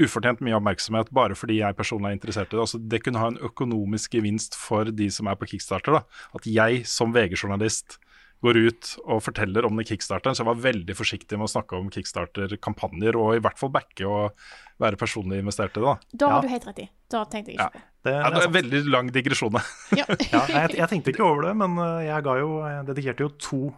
ufortjent 0.00 0.40
mye 0.46 0.54
oppmerksomhet 0.56 1.10
bare 1.16 1.36
fordi 1.36 1.58
jeg 1.58 1.76
personlig 1.76 2.12
er 2.12 2.16
interessert 2.16 2.54
i 2.54 2.56
det. 2.56 2.62
Altså, 2.62 2.80
det 2.80 3.02
kunne 3.04 3.20
ha 3.20 3.28
en 3.32 3.40
økonomisk 3.44 4.16
gevinst 4.16 4.56
for 4.56 4.88
de 4.88 5.10
som 5.12 5.28
er 5.28 5.36
på 5.36 5.50
kickstarter. 5.50 5.98
Da. 5.98 6.22
At 6.38 6.48
jeg 6.48 6.86
som 6.88 7.12
VG-journalist 7.12 7.98
går 8.44 8.58
ut 8.68 8.90
og 9.06 9.22
forteller 9.24 9.64
om 9.64 9.76
den 9.78 9.86
kickstarteren. 9.88 10.34
Så 10.36 10.42
jeg 10.44 10.50
var 10.50 10.60
veldig 10.60 10.94
forsiktig 10.96 11.38
med 11.38 11.48
å 11.48 11.52
snakke 11.54 11.78
om 11.78 11.88
kickstarter-kampanjer, 11.90 13.16
og 13.16 13.36
i 13.36 13.42
hvert 13.42 13.58
fall 13.58 13.70
backe 13.74 14.04
og 14.06 14.36
være 14.82 14.98
personlig 15.00 15.38
investert 15.40 15.76
i 15.76 15.80
det. 15.80 15.86
Da. 15.86 15.96
Da 16.12 16.28
har 16.30 16.36
Ja. 16.36 16.40
du 16.42 16.48
helt 16.52 16.66
rett 16.68 16.78
i. 16.84 16.88
Da 17.10 17.24
tenkte 17.24 17.52
jeg 17.54 17.58
Ja. 17.58 17.68
ikke 17.68 17.78
på. 17.80 17.84
det, 18.04 18.12
Ja, 18.12 18.30
det 18.30 18.42
er 18.42 18.46
en 18.46 18.52
veldig 18.52 18.90
lang 18.92 19.10
digresjon. 19.12 19.52
Ja. 19.96 20.04
Ja, 20.32 20.46
jeg, 20.46 20.76
jeg 20.76 20.88
tenkte 20.88 21.10
ikke 21.14 21.24
over 21.24 21.42
det, 21.48 21.56
men 21.56 21.78
eh, 21.78 22.06
jeg, 22.06 22.22
ga 22.22 22.36
jo, 22.38 22.50
jeg 22.66 22.86
dedikerte 22.86 23.20
jo 23.24 23.28
to 23.38 23.74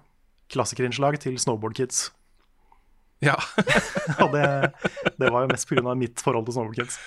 klassikerinnslag 0.50 1.18
til 1.20 1.38
Snowboard 1.38 1.74
Kids. 1.74 2.11
ja. 3.22 3.34
Og 4.22 4.32
det, 4.32 4.44
det 5.18 5.30
var 5.32 5.42
jo 5.46 5.48
mest 5.52 5.68
pga. 5.68 5.94
mitt 5.94 6.20
forhold 6.20 6.46
til 6.46 6.54
Snowboard 6.54 6.76
Kids. 6.82 6.99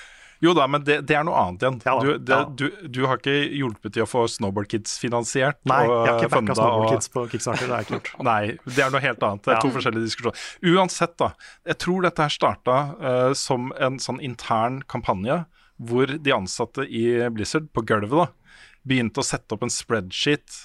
Jo 0.41 0.55
da, 0.57 0.65
men 0.65 0.81
det, 0.81 0.95
det 1.05 1.13
er 1.13 1.26
noe 1.27 1.38
annet 1.38 1.61
igjen. 1.61 1.76
Ja 1.85 1.93
da, 1.93 2.01
du, 2.01 2.11
det, 2.18 2.38
ja. 2.38 2.45
du, 2.57 2.88
du 2.89 2.99
har 3.05 3.19
ikke 3.22 3.35
hjulpet 3.45 3.93
til 3.93 4.05
å 4.05 4.09
få 4.09 4.23
Snowboard 4.31 4.72
Kids 4.72 4.95
finansiert. 5.01 5.59
Nei, 5.69 5.84
og 5.85 5.93
jeg 5.93 6.09
har 6.09 6.23
ikke 6.26 6.31
backa 6.34 6.55
Snowboard 6.57 6.85
og- 6.88 6.93
Kids 6.95 7.11
på 7.13 7.26
Kickstarter. 7.30 7.68
Det 7.68 7.76
har 7.76 7.84
jeg 7.84 7.88
ikke 7.88 7.97
gjort. 7.99 8.11
Nei, 8.31 8.41
det 8.65 8.85
er 8.85 8.93
noe 8.95 9.03
helt 9.03 9.26
annet. 9.27 9.43
Det 9.45 9.53
er 9.53 9.61
to 9.61 9.73
forskjellige 9.76 10.09
diskusjoner. 10.09 10.45
Uansett, 10.73 11.13
da. 11.22 11.30
Jeg 11.69 11.80
tror 11.85 12.07
dette 12.07 12.26
her 12.26 12.34
starta 12.34 12.77
uh, 12.97 13.34
som 13.38 13.69
en 13.77 14.01
sånn 14.01 14.22
intern 14.26 14.81
kampanje 14.89 15.43
hvor 15.81 16.09
de 16.09 16.34
ansatte 16.34 16.85
i 16.85 17.05
Blizzard, 17.34 17.69
på 17.73 17.85
gulvet, 17.89 18.13
da, 18.13 18.57
begynte 18.85 19.22
å 19.22 19.26
sette 19.26 19.53
opp 19.55 19.65
en 19.65 19.73
spreadsheet 19.73 20.63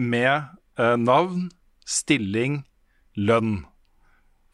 med 0.00 0.48
uh, 0.80 0.96
navn, 1.00 1.50
stilling, 1.84 2.62
lønn 3.20 3.62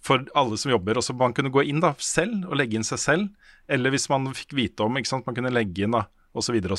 for 0.09 0.25
alle 0.39 0.59
som 0.61 0.73
jobber. 0.73 0.99
Og 0.99 1.05
så 1.05 1.17
man 1.17 1.35
kunne 1.37 1.53
gå 1.53 1.67
inn 1.69 1.83
da 1.85 1.93
selv 2.03 2.49
og 2.49 2.57
legge 2.61 2.79
inn 2.79 2.87
seg 2.87 3.03
selv, 3.03 3.29
eller 3.69 3.93
hvis 3.93 4.09
man 4.13 4.31
fikk 4.37 4.57
vite 4.57 4.87
om, 4.87 4.97
ikke 4.97 5.13
sant, 5.13 5.29
man 5.29 5.37
kunne 5.37 5.53
legge 5.53 5.85
inn 5.85 5.97
da, 5.97 6.07
videre 6.39 6.77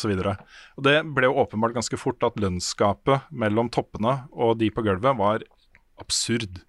og 0.77 0.84
det 0.85 1.01
ble 1.11 1.27
jo 1.27 1.39
åpenbart 1.41 1.73
ganske 1.76 1.97
fort 1.99 2.23
at 2.23 2.38
lønnsgapet 2.39 3.27
mellom 3.31 3.68
toppene 3.73 4.22
og 4.31 4.53
de 4.61 4.69
på 4.72 4.85
gulvet 4.85 5.18
var 5.19 5.43
absurd. 5.99 6.61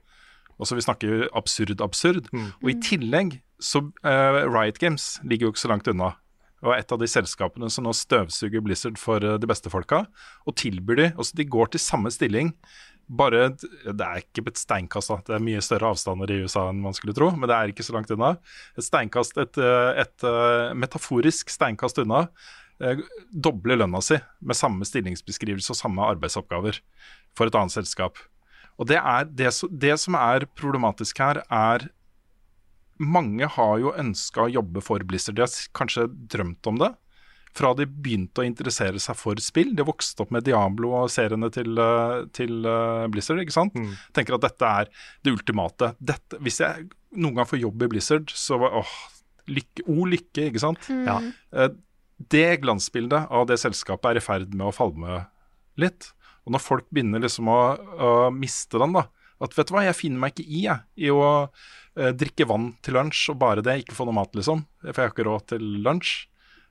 Og 0.59 0.67
så 0.67 0.75
vi 0.75 0.85
snakker 0.85 1.29
absurd, 1.37 1.81
absurd. 1.81 2.27
Og 2.65 2.73
i 2.73 2.79
tillegg 2.83 3.39
så 3.61 3.85
uh, 3.85 4.41
Riot 4.49 4.81
Games 4.81 5.21
ligger 5.23 5.47
jo 5.47 5.55
ikke 5.55 5.63
så 5.63 5.71
langt 5.71 5.89
unna. 5.89 6.17
og 6.61 6.75
et 6.75 6.93
av 6.93 6.99
de 7.01 7.09
selskapene 7.09 7.71
som 7.73 7.87
nå 7.87 7.93
støvsuger 7.97 8.61
Blizzard 8.61 8.99
for 9.01 9.25
eh, 9.25 9.39
de 9.41 9.49
beste 9.49 9.71
folka, 9.73 10.03
og 10.45 10.57
tilbyr 10.61 10.97
de 10.99 11.07
Altså, 11.17 11.37
de 11.37 11.45
går 11.49 11.73
til 11.73 11.81
samme 11.81 12.11
stilling. 12.13 12.53
Bare 13.11 13.49
Det 13.59 14.05
er 14.07 14.21
ikke 14.23 14.45
et 14.47 14.61
steinkast, 14.61 15.11
da. 15.11 15.19
Det 15.27 15.35
er 15.37 15.43
mye 15.43 15.63
større 15.65 15.91
avstander 15.91 16.31
i 16.31 16.41
USA 16.45 16.69
enn 16.71 16.83
man 16.85 16.95
skulle 16.95 17.15
tro, 17.17 17.33
men 17.35 17.51
det 17.51 17.57
er 17.57 17.73
ikke 17.73 17.87
så 17.87 17.97
langt 17.97 18.13
unna. 18.15 18.37
Et 18.79 18.87
steinkast, 18.87 19.39
et, 19.43 19.59
et, 19.59 20.27
eh, 20.27 20.71
metaforisk 20.79 21.51
steinkast 21.51 21.99
unna. 22.05 22.29
eh, 22.81 23.03
Doble 23.35 23.77
lønna 23.81 24.01
si 24.05 24.21
med 24.41 24.59
samme 24.59 24.87
stillingsbeskrivelse 24.87 25.75
og 25.75 25.81
samme 25.81 26.07
arbeidsoppgaver 26.15 26.79
for 27.35 27.51
et 27.51 27.59
annet 27.59 27.75
selskap. 27.75 28.21
Og 28.79 28.87
det, 28.89 28.97
er 28.97 29.27
det, 29.27 29.51
det 29.71 29.97
som 30.01 30.15
er 30.17 30.47
problematisk 30.57 31.19
her, 31.19 31.43
er 31.51 31.91
mange 33.01 33.49
har 33.49 33.79
jo 33.81 33.97
ønska 33.97 34.47
å 34.47 34.53
jobbe 34.53 34.81
for 34.85 35.03
Blizzard. 35.05 35.37
De 35.37 35.45
har 35.45 35.53
kanskje 35.77 36.07
drømt 36.31 36.67
om 36.71 36.79
det 36.81 36.95
fra 37.57 37.73
de 37.75 37.87
begynte 37.87 38.43
å 38.43 38.47
interessere 38.47 39.01
seg 39.03 39.17
for 39.19 39.41
spill. 39.43 39.73
De 39.75 39.83
vokste 39.87 40.23
opp 40.23 40.31
med 40.31 40.45
Diablo 40.47 40.93
og 41.01 41.11
seriene 41.11 41.49
til, 41.51 41.73
eh, 41.83 42.25
til 42.37 42.65
eh, 42.67 43.07
Blizzard. 43.11 43.41
ikke 43.43 43.57
sant? 43.57 43.75
Tenker 44.15 44.37
at 44.37 44.45
dette 44.47 44.63
er 44.83 44.91
det 45.25 45.33
ultimate. 45.35 45.95
Dette, 45.99 46.39
hvis 46.39 46.61
jeg 46.63 46.89
noen 47.17 47.35
gang 47.41 47.49
får 47.51 47.59
jobb 47.65 47.83
i 47.83 47.89
Blizzard, 47.91 48.31
så 48.31 48.59
var 48.63 48.79
åh, 48.83 48.93
lykke, 49.51 49.83
O 49.91 50.05
lykke, 50.07 50.47
ikke 50.53 50.63
sant? 50.63 50.87
Ja. 51.07 51.19
Eh, 51.53 51.71
Det 52.21 52.61
glansbildet 52.61 53.31
av 53.33 53.47
det 53.49 53.57
selskapet 53.59 54.11
er 54.11 54.17
i 54.21 54.21
ferd 54.21 54.53
med 54.55 54.67
å 54.69 54.75
falme 54.77 55.23
litt. 55.81 56.11
Og 56.45 56.53
når 56.53 56.61
folk 56.61 56.87
begynner 56.93 57.19
liksom 57.25 57.49
å, 57.49 57.61
å 57.97 58.11
miste 58.31 58.77
den, 58.79 58.93
da 58.93 59.07
At 59.41 59.55
vet 59.57 59.69
du 59.71 59.73
hva, 59.73 59.87
jeg 59.87 59.97
finner 59.97 60.21
meg 60.21 60.35
ikke 60.35 60.45
i 60.53 60.63
jeg, 60.67 60.83
i 61.01 61.09
å 61.09 61.49
eh, 61.97 62.11
drikke 62.13 62.45
vann 62.47 62.75
til 62.85 62.95
lunsj 62.99 63.31
og 63.33 63.39
bare 63.41 63.63
det, 63.65 63.79
ikke 63.83 63.97
få 63.97 64.05
noe 64.05 64.19
mat, 64.21 64.35
liksom. 64.37 64.67
For 64.83 64.93
jeg 64.93 65.01
har 65.09 65.15
ikke 65.15 65.25
råd 65.31 65.47
til 65.55 65.65
lunsj. 65.81 66.27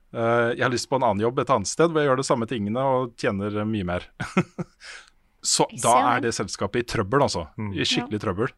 Eh, 0.10 0.49
jeg 0.56 0.64
har 0.65 0.73
lyst 0.73 0.90
på 0.90 0.98
en 0.98 1.06
annen 1.06 1.22
jobb 1.22 1.44
et 1.44 1.52
annet 1.53 1.69
sted 1.69 1.91
hvor 1.91 2.02
jeg 2.02 2.10
gjør 2.10 2.22
de 2.22 2.26
samme 2.26 2.48
tingene 2.49 2.86
og 2.95 3.14
tjener 3.19 3.61
mye 3.69 3.88
mer. 3.88 4.07
Så 5.45 5.68
da 5.80 5.94
er 6.15 6.19
det. 6.19 6.30
det 6.30 6.38
selskapet 6.40 6.84
i 6.84 6.90
trøbbel, 6.95 7.23
altså. 7.23 7.45
Mm. 7.60 7.72
I 7.77 7.88
skikkelig 7.88 8.19
trøbbel. 8.23 8.52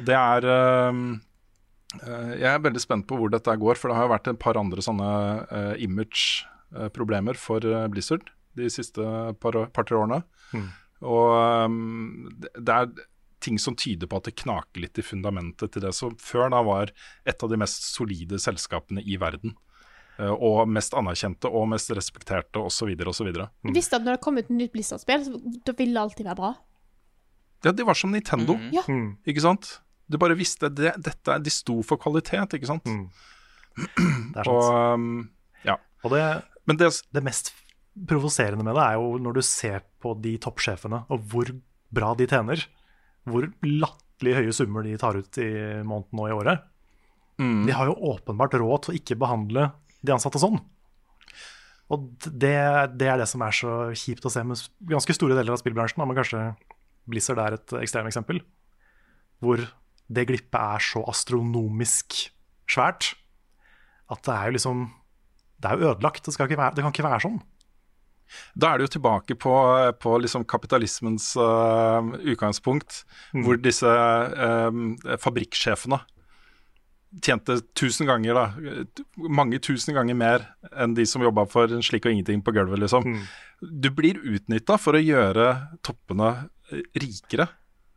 Og 0.00 0.06
det 0.08 0.16
er 0.16 0.46
eh, 0.48 1.00
eh, 2.00 2.30
Jeg 2.40 2.48
er 2.52 2.62
veldig 2.68 2.82
spent 2.82 3.08
på 3.08 3.18
hvor 3.20 3.32
dette 3.32 3.56
går, 3.60 3.80
for 3.80 3.90
det 3.90 3.98
har 3.98 4.08
jo 4.08 4.14
vært 4.14 4.30
et 4.32 4.40
par 4.40 4.60
andre 4.60 4.84
sånne 4.84 5.10
uh, 5.50 5.74
image-problemer 5.82 7.36
for 7.38 7.64
eh, 7.68 7.88
Blizzard 7.92 8.32
de 8.56 8.68
siste 8.72 9.02
par- 9.40 9.66
par-tre 9.72 9.96
årene. 9.96 10.22
Mm. 10.52 10.68
Og 11.08 11.76
det 12.36 12.52
det 12.60 12.74
er 12.76 12.90
ting 13.42 13.58
som 13.58 13.74
tyder 13.74 14.06
på 14.06 14.20
at 14.20 14.28
det 14.28 14.36
knaker 14.38 14.84
litt 14.84 14.98
i 15.00 15.04
fundamentet 15.04 15.72
til 15.74 15.82
det 15.82 15.90
som 15.96 16.14
før 16.20 16.52
da 16.52 16.60
var 16.62 16.92
et 17.26 17.42
av 17.42 17.50
de 17.50 17.58
mest 17.58 17.88
solide 17.90 18.38
selskapene 18.38 19.02
i 19.02 19.16
verden. 19.18 19.56
Eh, 20.20 20.28
og 20.32 20.68
mest 20.68 20.92
anerkjente 20.98 21.48
og 21.48 21.68
mest 21.72 21.90
respekterte 21.96 22.60
osv. 22.60 22.92
osv. 23.08 23.30
Jeg 23.32 23.74
visste 23.74 23.96
at 23.96 24.04
når 24.04 24.18
det 24.18 24.22
kom 24.24 24.36
ut 24.36 24.44
et 24.44 24.52
nytt 24.52 24.72
Blizzard-spill, 24.74 25.24
så 25.24 25.74
ville 25.78 25.94
det 25.94 26.02
alltid 26.02 26.26
være 26.28 26.36
bra. 26.42 26.52
Ja, 27.64 27.72
de 27.72 27.86
var 27.86 27.94
som 27.94 28.10
Nintendo, 28.12 28.56
Ja. 28.74 28.82
Mm. 28.88 29.16
ikke 29.26 29.40
sant? 29.44 29.78
Du 30.10 30.18
bare 30.18 30.34
visste 30.36 30.68
det, 30.68 30.92
dette, 31.00 31.38
De 31.42 31.50
sto 31.50 31.80
for 31.86 31.96
kvalitet, 31.96 32.58
ikke 32.58 32.66
sant? 32.68 32.84
Mm. 32.84 33.06
Det 34.34 34.42
er 34.42 34.44
sant. 34.44 34.50
Og 34.52 34.94
um, 34.98 35.30
ja. 35.64 35.76
Og 36.04 36.10
det, 36.12 36.22
Men 36.68 36.76
det, 36.76 36.90
det 37.14 37.22
mest 37.24 37.52
provoserende 38.08 38.64
med 38.64 38.74
det 38.76 38.82
er 38.84 38.98
jo 38.98 39.16
når 39.20 39.34
du 39.38 39.42
ser 39.46 39.80
på 40.02 40.12
de 40.20 40.34
toppsjefene, 40.42 41.04
og 41.12 41.24
hvor 41.32 41.48
bra 41.92 42.12
de 42.18 42.26
tjener. 42.26 42.66
Hvor 43.28 43.46
latterlig 43.62 44.34
høye 44.40 44.52
summer 44.56 44.82
de 44.86 44.96
tar 44.98 45.16
ut 45.16 45.38
i 45.38 45.48
måneden 45.86 46.20
og 46.20 46.28
i 46.28 46.36
året. 46.36 46.62
mm, 47.38 47.66
De 47.68 47.72
har 47.72 47.86
jo 47.86 47.96
åpenbart 48.12 48.54
råd 48.58 48.82
til 48.84 48.92
å 48.94 48.98
ikke 48.98 49.18
behandle 49.20 49.70
de 50.02 50.14
ansatte 50.14 50.40
sånn. 50.42 50.58
Og 51.92 52.06
det, 52.24 52.54
det 52.96 53.08
er 53.10 53.20
det 53.20 53.28
som 53.28 53.42
er 53.44 53.54
så 53.56 53.72
kjipt 53.98 54.24
å 54.24 54.32
se 54.32 54.42
med 54.46 54.60
ganske 54.88 55.16
store 55.16 55.36
deler 55.36 55.54
av 55.54 55.60
spillbransjen. 55.60 56.00
Men 56.06 56.16
kanskje 56.16 56.44
Blizzard 57.10 57.40
er 57.42 57.58
et 57.58 57.74
ekstremeksempel. 57.82 58.40
Hvor 59.42 59.64
det 60.12 60.26
glippet 60.28 60.58
er 60.60 60.84
så 60.84 61.02
astronomisk 61.10 62.16
svært 62.70 63.12
at 64.12 64.20
det 64.26 64.34
er 64.34 64.50
jo 64.50 64.56
liksom 64.58 64.82
Det 65.62 65.70
er 65.70 65.78
jo 65.78 65.90
ødelagt. 65.92 66.24
Det, 66.26 66.32
skal 66.34 66.48
ikke 66.48 66.58
være, 66.58 66.74
det 66.74 66.82
kan 66.82 66.94
ikke 66.94 67.06
være 67.06 67.22
sånn. 67.22 67.36
Da 68.58 68.72
er 68.72 68.80
det 68.80 68.86
jo 68.88 68.92
tilbake 68.96 69.36
på, 69.38 69.52
på 70.00 70.14
liksom 70.24 70.46
kapitalismens 70.48 71.34
uh, 71.36 72.00
utgangspunkt, 72.24 73.04
Mm. 73.32 73.44
hvor 73.44 73.60
disse 73.60 73.88
uh, 73.88 74.72
fabrikksjefene 75.20 76.00
tjente 77.20 77.58
tusen 77.76 78.08
ganger, 78.08 78.38
da, 78.38 78.44
mange 79.28 79.60
tusen 79.62 79.96
ganger 79.96 80.16
mer 80.16 80.46
enn 80.72 80.94
de 80.96 81.04
som 81.08 81.24
jobba 81.24 81.44
for 81.50 81.72
en 81.72 81.84
slik 81.84 82.06
og 82.06 82.14
ingenting 82.14 82.40
på 82.44 82.54
gulvet, 82.56 82.80
liksom. 82.80 83.04
Mm. 83.04 83.24
Du 83.84 83.90
blir 83.94 84.20
utnytta 84.22 84.78
for 84.80 84.96
å 84.96 85.02
gjøre 85.02 85.48
toppene 85.84 86.30
øh, 86.72 86.86
rikere. 86.98 87.50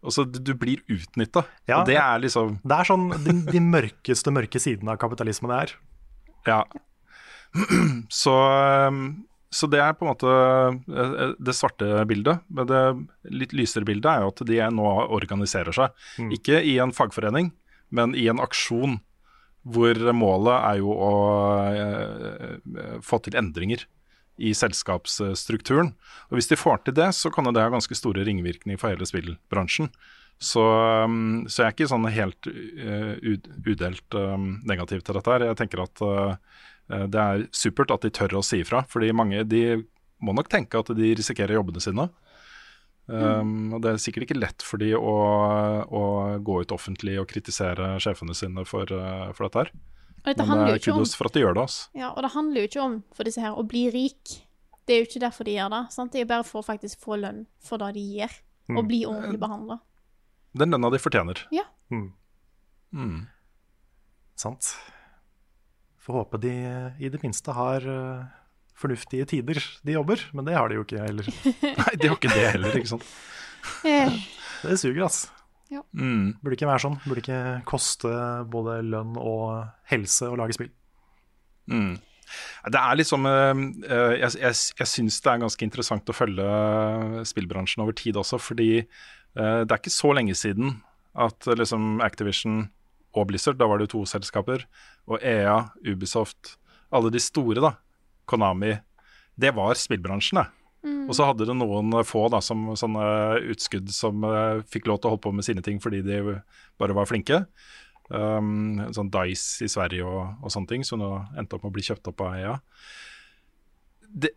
Altså, 0.05 0.25
du, 0.27 0.51
blir 0.59 0.83
utnytta. 0.91 1.45
Ja. 1.65 1.79
Og 1.79 1.87
det 1.89 1.95
er 1.97 2.19
liksom 2.21 2.59
Det 2.61 2.75
er 2.75 2.89
sånn 2.91 3.07
de, 3.25 3.37
de 3.47 3.61
mørkeste, 3.63 4.33
mørke 4.35 4.61
sidene 4.61 4.93
av 4.93 4.99
kapitalismen 5.01 5.53
det 5.53 5.61
er. 5.63 5.77
Ja. 6.45 6.59
Så, 8.11 8.35
um, 8.35 9.07
så 9.55 9.69
det 9.71 9.79
er 9.79 9.93
på 9.95 10.03
en 10.03 10.09
måte 10.11 10.31
eh, 10.91 11.21
det 11.39 11.53
svarte 11.55 12.03
bildet. 12.09 12.43
Men 12.51 12.67
det 12.67 12.81
litt 13.31 13.53
lysere 13.55 13.87
bildet 13.87 14.09
er 14.11 14.25
jo 14.25 14.33
at 14.33 14.41
de 14.49 14.57
nå 14.75 14.89
organiserer 15.15 15.75
seg. 15.75 15.93
Mm. 16.19 16.33
Ikke 16.35 16.59
i 16.59 16.75
en 16.83 16.91
fagforening, 16.95 17.53
men 17.89 18.15
i 18.17 18.27
en 18.31 18.41
aksjon 18.43 18.99
hvor 19.65 19.97
målet 20.13 20.55
er 20.59 20.79
jo 20.81 20.93
å 20.93 21.13
eh, 21.73 22.57
eh, 22.77 22.97
få 23.01 23.19
til 23.25 23.37
endringer 23.39 23.85
i 24.37 24.51
selskapsstrukturen. 24.53 25.93
Og 26.29 26.37
Hvis 26.37 26.51
de 26.51 26.59
får 26.59 26.83
til 26.85 26.97
det, 26.97 27.09
så 27.17 27.31
kan 27.33 27.47
det 27.49 27.63
ha 27.63 27.71
ganske 27.73 27.97
store 27.97 28.25
ringvirkninger 28.27 28.77
for 28.81 28.93
hele 28.93 29.07
spillbransjen. 29.07 29.89
Så, 30.43 30.61
um, 31.07 31.45
så 31.47 31.63
jeg 31.63 31.69
er 31.69 31.75
ikke 31.77 31.87
sånn 31.87 32.09
helt 32.11 32.49
ud- 32.51 33.47
udelt 33.63 34.17
um, 34.19 34.49
negativ 34.67 35.05
til 35.07 35.15
dette. 35.15 35.31
her. 35.31 35.45
Jeg 35.47 35.59
tenker 35.61 35.85
at 35.85 36.03
uh, 36.03 36.35
det 37.07 37.21
er 37.21 37.45
supert 37.55 37.93
at 37.95 38.03
de 38.03 38.11
tør 38.11 38.35
å 38.41 38.43
si 38.43 38.59
ifra. 38.59 38.83
Fordi 38.91 39.13
mange 39.15 39.45
de 39.47 39.63
må 40.19 40.35
nok 40.35 40.51
tenke 40.51 40.83
at 40.83 40.91
de 40.97 41.13
risikerer 41.15 41.55
jobbene 41.55 41.83
sine. 41.83 42.09
Um, 43.07 43.73
og 43.75 43.81
Det 43.83 43.91
er 43.91 43.97
sikkert 44.01 44.23
ikke 44.25 44.39
lett 44.39 44.63
for 44.65 44.81
de 44.81 44.93
å, 44.97 45.11
å 45.85 46.03
gå 46.41 46.55
ut 46.63 46.71
offentlig 46.73 47.19
og 47.21 47.27
kritisere 47.29 47.99
sjefene 48.01 48.33
sine 48.33 48.63
for, 48.65 48.89
uh, 48.89 49.31
for 49.37 49.45
dette 49.45 49.61
her. 49.65 49.71
Og 50.25 50.31
dette 50.31 50.47
Men 50.49 50.63
det 50.65 50.73
er 50.79 50.83
kudos 50.87 51.13
om 51.13 51.17
for 51.19 51.29
at 51.29 51.33
de 51.37 51.43
gjør 51.43 51.53
det. 51.53 51.61
altså. 51.67 51.89
Ja, 51.93 52.09
og 52.15 52.23
det 52.25 52.31
handler 52.33 52.61
jo 52.63 52.69
ikke 52.71 52.81
om 52.85 52.95
for 53.13 53.23
disse 53.29 53.41
her 53.43 53.53
å 53.53 53.65
bli 53.67 53.83
rik. 53.93 54.39
Det 54.87 54.95
er 54.95 55.03
jo 55.03 55.09
ikke 55.09 55.21
derfor 55.21 55.45
de 55.45 55.53
gjør 55.57 55.69
det. 55.75 55.83
Sant? 55.93 56.11
Det 56.13 56.19
er 56.19 56.25
jo 56.25 56.31
bare 56.33 56.47
for 56.49 56.61
å 56.63 56.65
faktisk 56.65 56.99
få 57.05 57.19
lønn 57.21 57.45
for 57.61 57.77
det 57.81 57.91
de 57.99 58.05
gjør, 58.21 58.33
og 58.73 58.81
Mm. 58.83 58.87
bli 58.89 58.99
ordentlig 59.05 59.39
behandla. 59.39 59.79
Den 60.57 60.71
lønna 60.73 60.89
de 60.89 60.97
fortjener. 60.97 61.45
Ja. 61.53 61.63
Mm. 61.91 62.13
Mm. 62.93 63.27
Sant. 64.35 64.75
Får 66.01 66.13
håpe 66.25 66.39
de 66.41 66.51
i 66.99 67.09
det 67.09 67.21
minste 67.23 67.53
har 67.53 67.81
eh, 67.85 68.25
fornuftige 68.79 69.25
tider 69.29 69.59
de 69.87 69.95
jobber, 69.95 70.21
men 70.35 70.47
det 70.47 70.55
har 70.57 70.69
de 70.71 70.79
jo 70.79 70.83
ikke 70.85 71.03
heller. 71.05 71.29
Nei, 71.81 71.93
de 71.95 72.09
har 72.11 72.17
ikke 72.17 72.33
det 72.33 72.47
heller, 72.55 72.75
ikke 72.79 72.91
sant. 72.95 73.07
Eh, 73.87 74.17
Det 74.65 74.77
suger, 74.81 75.03
ass. 75.07 75.25
Mm. 75.95 76.35
Burde 76.43 76.55
ikke 76.57 76.67
være 76.69 76.83
sånn. 76.83 76.97
Burde 77.05 77.21
ikke 77.23 77.39
koste 77.67 78.11
både 78.51 78.79
lønn 78.85 79.15
og 79.19 79.65
helse 79.91 80.29
å 80.31 80.37
lage 80.39 80.55
spill. 80.57 80.69
Mm. 81.71 81.95
Det 82.73 82.79
er 82.81 82.97
liksom 82.97 83.25
eh, 83.29 83.59
eh, 83.85 84.13
Jeg, 84.19 84.31
jeg, 84.41 84.57
jeg 84.81 84.89
syns 84.89 85.19
det 85.21 85.31
er 85.31 85.41
ganske 85.43 85.65
interessant 85.65 86.09
å 86.09 86.15
følge 86.15 86.45
spillbransjen 87.29 87.83
over 87.85 87.95
tid 87.97 88.17
også, 88.21 88.39
fordi 88.41 88.69
eh, 88.81 89.61
det 89.65 89.69
er 89.71 89.79
ikke 89.81 89.93
så 89.93 90.13
lenge 90.17 90.35
siden 90.37 90.79
at 91.15 91.47
liksom 91.47 92.01
Activision 92.05 92.65
og 93.15 93.29
Blizzard, 93.29 93.55
da 93.59 93.69
var 93.69 93.79
det 93.79 93.87
jo 93.87 93.93
to 93.93 94.01
selskaper, 94.09 94.65
og 95.07 95.21
EA, 95.23 95.61
Ubisoft, 95.87 96.57
alle 96.91 97.11
de 97.13 97.21
store, 97.23 97.61
da, 97.63 97.69
Konami, 98.29 98.75
det 99.35 99.51
var 99.55 99.77
spillbransjen, 99.79 100.41
det. 100.41 100.45
mm. 100.87 101.01
Og 101.09 101.17
så 101.17 101.29
hadde 101.29 101.47
det 101.47 101.57
noen 101.57 101.95
få 102.07 102.27
da, 102.33 102.41
som 102.43 102.69
sånne 102.77 103.07
utskudd 103.53 103.91
som 103.93 104.23
uh, 104.27 104.61
fikk 104.71 104.89
lov 104.89 105.01
til 105.01 105.09
å 105.09 105.15
holde 105.15 105.25
på 105.25 105.33
med 105.35 105.47
sine 105.47 105.65
ting 105.65 105.81
fordi 105.83 106.03
de 106.05 106.39
bare 106.81 106.95
var 106.97 107.09
flinke. 107.09 107.43
Um, 108.05 108.83
sånn 108.93 109.09
Dice 109.09 109.65
i 109.65 109.69
Sverige 109.71 110.05
og, 110.05 110.37
og 110.45 110.53
sånne 110.53 110.69
ting, 110.69 110.83
som 110.85 111.01
nå 111.01 111.11
endte 111.39 111.57
opp 111.57 111.65
med 111.65 111.73
å 111.73 111.77
bli 111.77 111.85
kjøpt 111.87 112.11
opp 112.11 112.21
av 112.21 112.35
EA. 112.37 112.57
Det, 114.05 114.31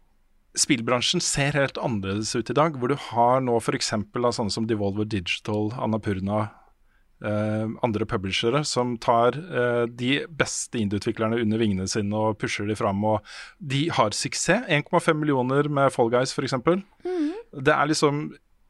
spillbransjen 0.59 1.23
ser 1.23 1.57
helt 1.59 1.79
annerledes 1.81 2.35
ut 2.37 2.51
i 2.51 2.57
dag, 2.57 2.79
hvor 2.79 2.91
du 2.91 2.97
har 3.11 3.43
nå 3.45 3.59
f.eks. 3.61 3.93
sånne 3.93 4.55
som 4.55 4.67
Devolver 4.69 5.09
Digital, 5.09 5.71
Annapurna, 5.79 6.49
eh, 7.25 7.67
andre 7.85 8.07
publishere 8.09 8.63
som 8.67 8.97
tar 9.01 9.39
uh, 9.39 9.85
de 9.87 10.25
beste 10.29 10.79
indie-utviklerne 10.81 11.41
under 11.43 11.61
vingene 11.61 11.89
sine 11.91 12.15
og 12.17 12.39
pusher 12.41 12.69
de 12.69 12.77
fram. 12.79 13.03
Og 13.05 13.25
de 13.59 13.87
har 13.95 14.17
suksess. 14.17 14.67
1,5 14.69 15.15
millioner 15.19 15.71
med 15.73 15.93
Fall 15.95 16.13
Guys, 16.13 16.35
f.eks. 16.35 16.57
Det 17.49 17.75
er 17.75 17.89
liksom 17.89 18.29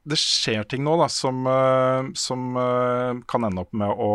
Det 0.08 0.16
skjer 0.16 0.62
ting 0.64 0.80
nå 0.86 0.94
da 0.96 1.08
som, 1.12 1.42
uh, 1.44 2.08
som 2.16 2.54
kan 3.28 3.44
ende 3.44 3.64
opp 3.66 3.74
med 3.76 3.90
å, 3.92 4.12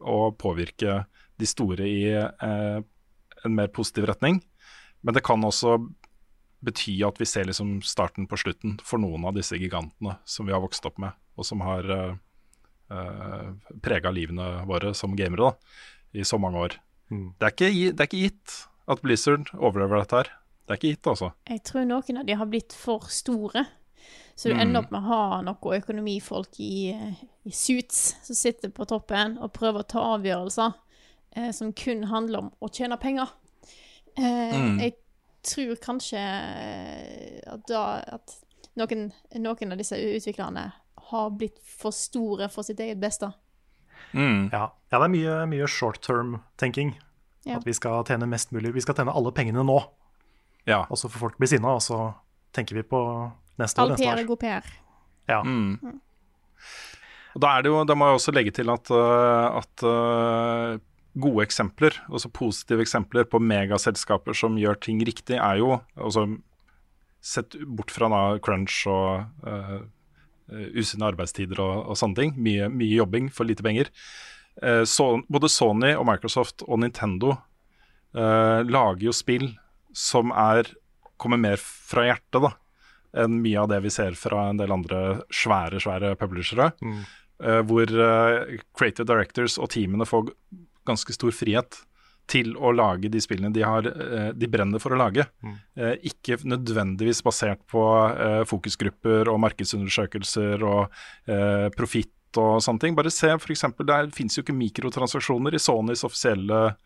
å 0.00 0.20
påvirke 0.40 1.02
de 1.36 1.46
store 1.50 1.84
i 1.84 2.14
en 2.14 3.54
mer 3.58 3.68
positiv 3.74 4.06
retning. 4.08 4.38
Men 5.04 5.16
det 5.16 5.24
kan 5.26 5.42
også 5.44 5.76
bety 6.64 6.96
at 7.06 7.20
vi 7.20 7.28
ser 7.28 7.48
liksom 7.48 7.78
starten 7.84 8.28
på 8.30 8.38
slutten 8.40 8.78
for 8.84 9.02
noen 9.02 9.26
av 9.28 9.36
disse 9.36 9.58
gigantene 9.60 10.16
som 10.24 10.48
vi 10.48 10.54
har 10.54 10.62
vokst 10.64 10.86
opp 10.88 11.00
med, 11.02 11.12
og 11.36 11.48
som 11.48 11.62
har 11.64 11.90
uh, 11.90 12.14
uh, 12.14 12.16
prega 13.82 14.10
livene 14.12 14.64
våre 14.68 14.92
som 14.94 15.16
gamere 15.16 15.50
da, 15.50 15.78
i 16.14 16.24
så 16.24 16.38
mange 16.38 16.60
år. 16.60 16.76
Mm. 17.10 17.30
Det, 17.38 17.46
er 17.46 17.54
ikke, 17.54 17.70
det 17.92 18.00
er 18.04 18.08
ikke 18.10 18.24
gitt 18.26 18.56
at 18.90 19.00
Blizzard 19.04 19.50
overlever 19.56 20.02
dette 20.02 20.20
her. 20.20 20.30
Det 20.64 20.72
er 20.74 20.80
ikke 20.80 20.92
gitt, 20.94 21.08
altså. 21.12 21.30
Jeg 21.48 21.62
tror 21.68 21.88
noen 21.88 22.20
av 22.20 22.28
de 22.28 22.36
har 22.40 22.48
blitt 22.48 22.76
for 22.76 23.08
store. 23.12 23.64
Så 24.34 24.50
du 24.50 24.58
ender 24.58 24.82
opp 24.82 24.90
med 24.90 25.04
å 25.04 25.08
ha 25.08 25.40
noen 25.46 25.76
økonomifolk 25.78 26.58
i, 26.60 26.90
i 27.46 27.52
suits 27.54 28.16
som 28.26 28.36
sitter 28.36 28.72
på 28.74 28.86
toppen 28.90 29.36
og 29.38 29.52
prøver 29.54 29.84
å 29.84 29.88
ta 29.94 30.02
avgjørelser 30.16 30.72
eh, 31.36 31.50
som 31.54 31.70
kun 31.76 32.02
handler 32.10 32.42
om 32.42 32.50
å 32.58 32.70
tjene 32.72 32.98
penger. 33.00 33.30
Eh, 34.18 34.56
Jeg 34.82 34.96
tror 35.44 35.76
kanskje 35.84 36.18
eh, 36.18 37.38
at, 37.46 37.62
da, 37.68 37.84
at 38.16 38.34
noen, 38.80 39.10
noen 39.38 39.76
av 39.76 39.78
disse 39.80 40.00
utviklerne 40.00 40.66
har 41.10 41.30
blitt 41.38 41.58
for 41.64 41.94
store 41.94 42.48
for 42.52 42.66
sitt 42.66 42.80
eget 42.80 43.00
beste. 43.02 43.32
Ja, 44.14 44.68
ja 44.70 44.98
det 44.98 45.02
er 45.06 45.12
mye, 45.12 45.34
mye 45.50 45.66
short 45.70 46.00
term-tenking. 46.04 46.94
Ja. 47.44 47.58
At 47.58 47.66
vi 47.68 47.74
skal 47.76 48.04
tjene 48.08 48.28
mest 48.30 48.54
mulig. 48.56 48.72
Vi 48.74 48.80
skal 48.84 48.96
tjene 48.96 49.12
alle 49.12 49.32
pengene 49.36 49.64
nå, 49.66 49.78
Ja. 50.66 50.84
og 50.88 50.96
så 50.96 51.10
får 51.12 51.20
folk 51.26 51.38
bli 51.38 51.50
sinna, 51.50 51.74
og 51.76 51.82
så 51.84 52.14
tenker 52.56 52.78
vi 52.78 52.82
på 52.88 53.00
neste 53.60 53.82
år. 53.82 53.92
All 53.92 54.00
PR 54.00 54.22
er 54.22 54.28
god 54.28 54.40
PR. 54.40 54.72
Ja. 55.28 55.40
Og 57.34 57.42
da, 57.42 57.50
er 57.50 57.64
det 57.66 57.72
jo, 57.72 57.82
da 57.84 57.96
må 57.98 58.08
jeg 58.08 58.20
også 58.20 58.32
legge 58.34 58.52
til 58.54 58.70
at, 58.70 58.90
øh, 58.94 59.58
at 59.58 59.84
øh, 59.90 60.78
gode 61.20 61.42
eksempler, 61.44 61.96
også 62.08 62.30
positive 62.30 62.84
eksempler 62.84 63.26
på 63.26 63.40
megaselskaper 63.42 64.36
som 64.38 64.56
gjør 64.58 64.78
ting 64.80 65.02
riktig, 65.06 65.36
er 65.36 65.60
jo 65.62 65.78
altså, 65.96 66.28
Sett 67.24 67.54
bort 67.64 67.88
fra 67.88 68.04
da, 68.12 68.38
crunch 68.44 68.82
og 68.86 69.24
øh, 69.48 69.78
usunne 70.50 71.08
arbeidstider 71.08 71.60
og, 71.62 71.90
og 71.92 71.98
sånne 71.98 72.18
ting. 72.20 72.34
Mye, 72.36 72.68
mye 72.72 72.98
jobbing 72.98 73.30
for 73.32 73.48
lite 73.48 73.64
penger. 73.64 73.90
Eh, 74.62 74.82
så, 74.88 75.08
både 75.28 75.50
Sony 75.52 75.94
og 75.96 76.06
Microsoft 76.08 76.66
og 76.66 76.82
Nintendo 76.82 77.34
eh, 78.14 78.60
lager 78.66 79.08
jo 79.08 79.14
spill 79.16 79.50
som 79.94 80.32
er, 80.34 80.68
kommer 81.20 81.40
mer 81.40 81.60
fra 81.62 82.08
hjertet 82.08 82.42
da, 82.48 82.52
enn 83.24 83.40
mye 83.42 83.62
av 83.62 83.70
det 83.70 83.80
vi 83.84 83.92
ser 83.94 84.16
fra 84.18 84.48
en 84.50 84.58
del 84.58 84.74
andre 84.74 85.02
svære 85.30 85.82
svære 85.82 86.14
publishere. 86.18 86.72
eh, 87.42 87.60
hvor 87.66 87.90
eh, 87.90 88.60
creative 88.76 89.06
directors 89.08 89.58
og 89.58 89.70
teamene 89.74 90.06
får 90.06 90.30
ganske 90.86 91.14
stor 91.16 91.34
frihet 91.34 91.80
til 92.30 92.54
å 92.56 92.72
lage 92.72 93.10
de 93.12 93.20
spillene 93.20 93.52
de, 93.52 93.62
har, 93.66 93.86
eh, 93.86 94.30
de 94.32 94.48
brenner 94.50 94.80
for 94.82 94.94
å 94.94 94.98
lage. 94.98 95.26
Eh, 95.76 95.96
ikke 96.10 96.38
nødvendigvis 96.48 97.20
basert 97.24 97.60
på 97.70 97.82
eh, 98.08 98.42
fokusgrupper 98.48 99.28
og 99.32 99.40
markedsundersøkelser 99.44 100.64
og 100.64 101.00
profitt 101.76 102.10
og 102.40 102.58
sånne 102.64 102.82
ting. 102.82 102.96
Bare 102.96 103.12
se 103.14 103.30
for 103.38 103.52
eksempel, 103.54 103.86
Det 103.86 104.16
fins 104.16 104.36
jo 104.36 104.42
ikke 104.42 104.56
mikrotransaksjoner 104.56 105.54
i 105.54 105.62
Sonys 105.62 106.04
offisielle 106.04 106.76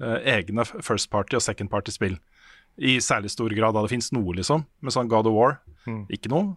egne 0.00 0.64
first 0.80 1.10
party 1.12 1.36
og 1.36 1.44
second 1.44 1.70
party 1.70 1.92
spill. 1.92 2.16
I 2.80 2.96
særlig 3.04 3.30
stor 3.30 3.52
grad, 3.52 3.74
da 3.74 3.82
det 3.84 3.92
fins 3.92 4.10
noe, 4.16 4.32
liksom. 4.32 4.64
Med 4.80 4.94
sånn 4.94 5.10
God 5.10 5.28
of 5.28 5.36
War, 5.36 5.58
ikke 6.08 6.32
noe. 6.32 6.56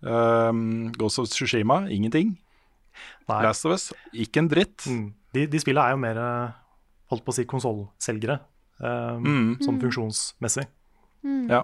Um, 0.00 0.90
Ghost 0.96 1.20
of 1.20 1.28
Tsushima, 1.28 1.84
ingenting. 1.92 2.38
Nei. 3.28 3.42
Last 3.44 3.66
of 3.68 3.76
Us, 3.76 3.92
ikke 4.10 4.40
en 4.40 4.48
dritt. 4.50 4.86
Mm. 4.88 5.12
De, 5.36 5.46
de 5.46 5.60
spillene 5.60 5.84
er 5.84 5.94
jo 5.94 6.00
mer 6.02 6.22
holdt 7.12 7.24
på 7.26 7.32
å 7.34 7.36
si 7.36 7.44
konsollselgere, 7.48 8.40
eh, 8.80 9.16
Mm. 9.22 9.58
sånn 9.62 9.80
funksjonsmessig. 9.82 10.66
Ja. 11.48 11.62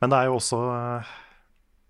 Men 0.00 0.10
det 0.10 0.18
er 0.18 0.26
jo 0.30 0.36
også, 0.38 0.58
eh, 1.00 1.04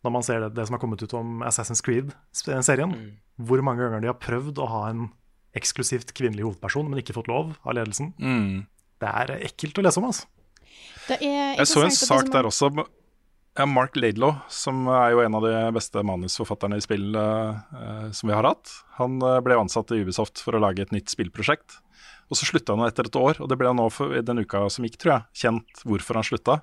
når 0.05 0.13
man 0.13 0.23
ser 0.23 0.41
det, 0.41 0.55
det 0.55 0.67
som 0.67 0.75
har 0.79 0.81
kommet 0.81 1.03
ut 1.03 1.15
om 1.15 1.41
Assassin's 1.47 1.83
Creed-serien, 1.85 2.95
hvor 3.41 3.63
mange 3.63 3.85
ganger 3.85 4.01
de 4.01 4.11
har 4.13 4.19
prøvd 4.21 4.55
å 4.63 4.69
ha 4.69 4.83
en 4.91 5.11
eksklusivt 5.55 6.15
kvinnelig 6.17 6.47
hovedperson, 6.47 6.89
men 6.89 7.01
ikke 7.03 7.13
fått 7.17 7.29
lov 7.29 7.57
av 7.65 7.75
ledelsen. 7.77 8.15
Mm. 8.19 8.67
Det 9.03 9.09
er 9.09 9.35
ekkelt 9.45 9.77
å 9.81 9.85
lese 9.85 9.99
om, 10.01 10.05
altså. 10.09 10.25
Det 11.09 11.19
er 11.21 11.57
Jeg 11.59 11.67
så 11.69 11.83
en 11.85 11.91
sak 11.91 12.31
der 12.33 12.45
også. 12.49 12.71
Ja, 13.59 13.67
Mark 13.69 13.93
Laidlaw, 14.01 14.39
som 14.49 14.87
er 14.89 15.11
jo 15.13 15.21
en 15.21 15.35
av 15.37 15.43
de 15.45 15.53
beste 15.77 16.01
manusforfatterne 16.09 16.79
i 16.79 16.81
spill 16.81 17.13
uh, 17.15 18.09
som 18.17 18.31
vi 18.31 18.33
har 18.35 18.47
hatt. 18.49 18.71
Han 18.97 19.19
eh, 19.21 19.41
ble 19.45 19.59
ansatt 19.61 19.93
i 19.93 19.99
Ubisoft 20.01 20.41
for 20.41 20.57
å 20.57 20.63
lage 20.63 20.81
et 20.87 20.95
nytt 20.95 21.13
spillprosjekt. 21.13 21.82
Og 22.33 22.39
så 22.39 22.49
slutta 22.49 22.77
han 22.77 22.87
etter 22.87 23.11
et 23.11 23.19
år, 23.21 23.43
og 23.45 23.51
det 23.51 23.59
ble 23.61 23.69
han 23.69 23.77
nå 23.77 23.91
for, 23.93 24.15
den 24.25 24.41
uka 24.41 24.65
som 24.73 24.87
gikk, 24.89 24.97
tror 25.03 25.13
jeg, 25.13 25.43
kjent 25.45 25.83
hvorfor 25.85 26.17
han 26.17 26.25
slutta. 26.25 26.63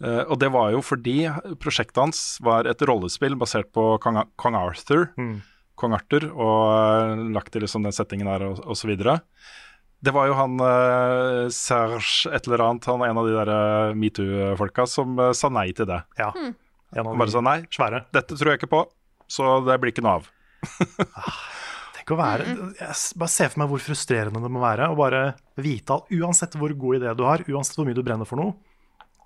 Uh, 0.00 0.24
og 0.24 0.38
det 0.40 0.48
var 0.52 0.72
jo 0.72 0.80
fordi 0.84 1.18
prosjektet 1.60 2.00
hans 2.00 2.22
var 2.44 2.68
et 2.68 2.82
rollespill 2.88 3.36
basert 3.40 3.68
på 3.76 3.94
kong, 4.00 4.22
kong 4.40 4.56
Arthur. 4.58 5.10
Kong 5.76 5.92
Arthur, 5.92 6.30
og 6.32 6.72
uh, 6.72 7.28
lagt 7.36 7.52
til 7.52 7.64
liksom 7.64 7.84
den 7.84 7.92
settingen 7.92 8.28
der, 8.32 8.48
og, 8.48 8.64
og 8.64 8.80
så 8.80 8.88
videre. 8.88 9.20
Det 10.06 10.12
var 10.14 10.28
jo 10.28 10.36
han 10.36 10.60
eh, 10.60 11.48
Serge 11.54 12.30
et 12.36 12.46
eller 12.46 12.64
annet, 12.66 12.86
han 12.90 13.02
en 13.02 13.20
av 13.20 13.26
de 13.26 13.34
der 13.34 13.50
eh, 13.52 13.96
metoo-folka, 13.98 14.86
som 14.90 15.16
eh, 15.18 15.32
sa 15.36 15.50
nei 15.52 15.70
til 15.76 15.88
det. 15.88 16.02
Ja. 16.20 16.30
Mm. 16.36 16.52
Han 16.96 17.18
bare 17.18 17.32
sa 17.32 17.42
nei, 17.44 17.58
svære. 17.72 18.04
dette 18.14 18.36
tror 18.38 18.52
jeg 18.52 18.60
ikke 18.60 18.72
på, 18.72 18.82
så 19.28 19.58
det 19.66 19.78
blir 19.82 19.94
ikke 19.94 20.04
noe 20.06 20.20
av. 20.20 20.28
Tenk 22.06 22.14
å 22.14 22.20
være, 22.20 22.44
jeg 22.78 23.18
bare 23.18 23.32
se 23.32 23.48
for 23.50 23.58
meg 23.58 23.70
hvor 23.72 23.80
frustrerende 23.82 24.38
det 24.38 24.50
må 24.54 24.60
være 24.62 24.86
å 24.92 24.94
bare 24.98 25.22
vite 25.58 25.90
at 25.96 26.12
uansett 26.14 26.54
hvor 26.54 26.70
god 26.78 27.00
idé 27.00 27.14
du 27.18 27.24
har, 27.26 27.42
uansett 27.50 27.74
hvor 27.80 27.88
mye 27.88 27.96
du 27.98 28.02
brenner 28.06 28.28
for 28.28 28.38
noe, 28.38 28.54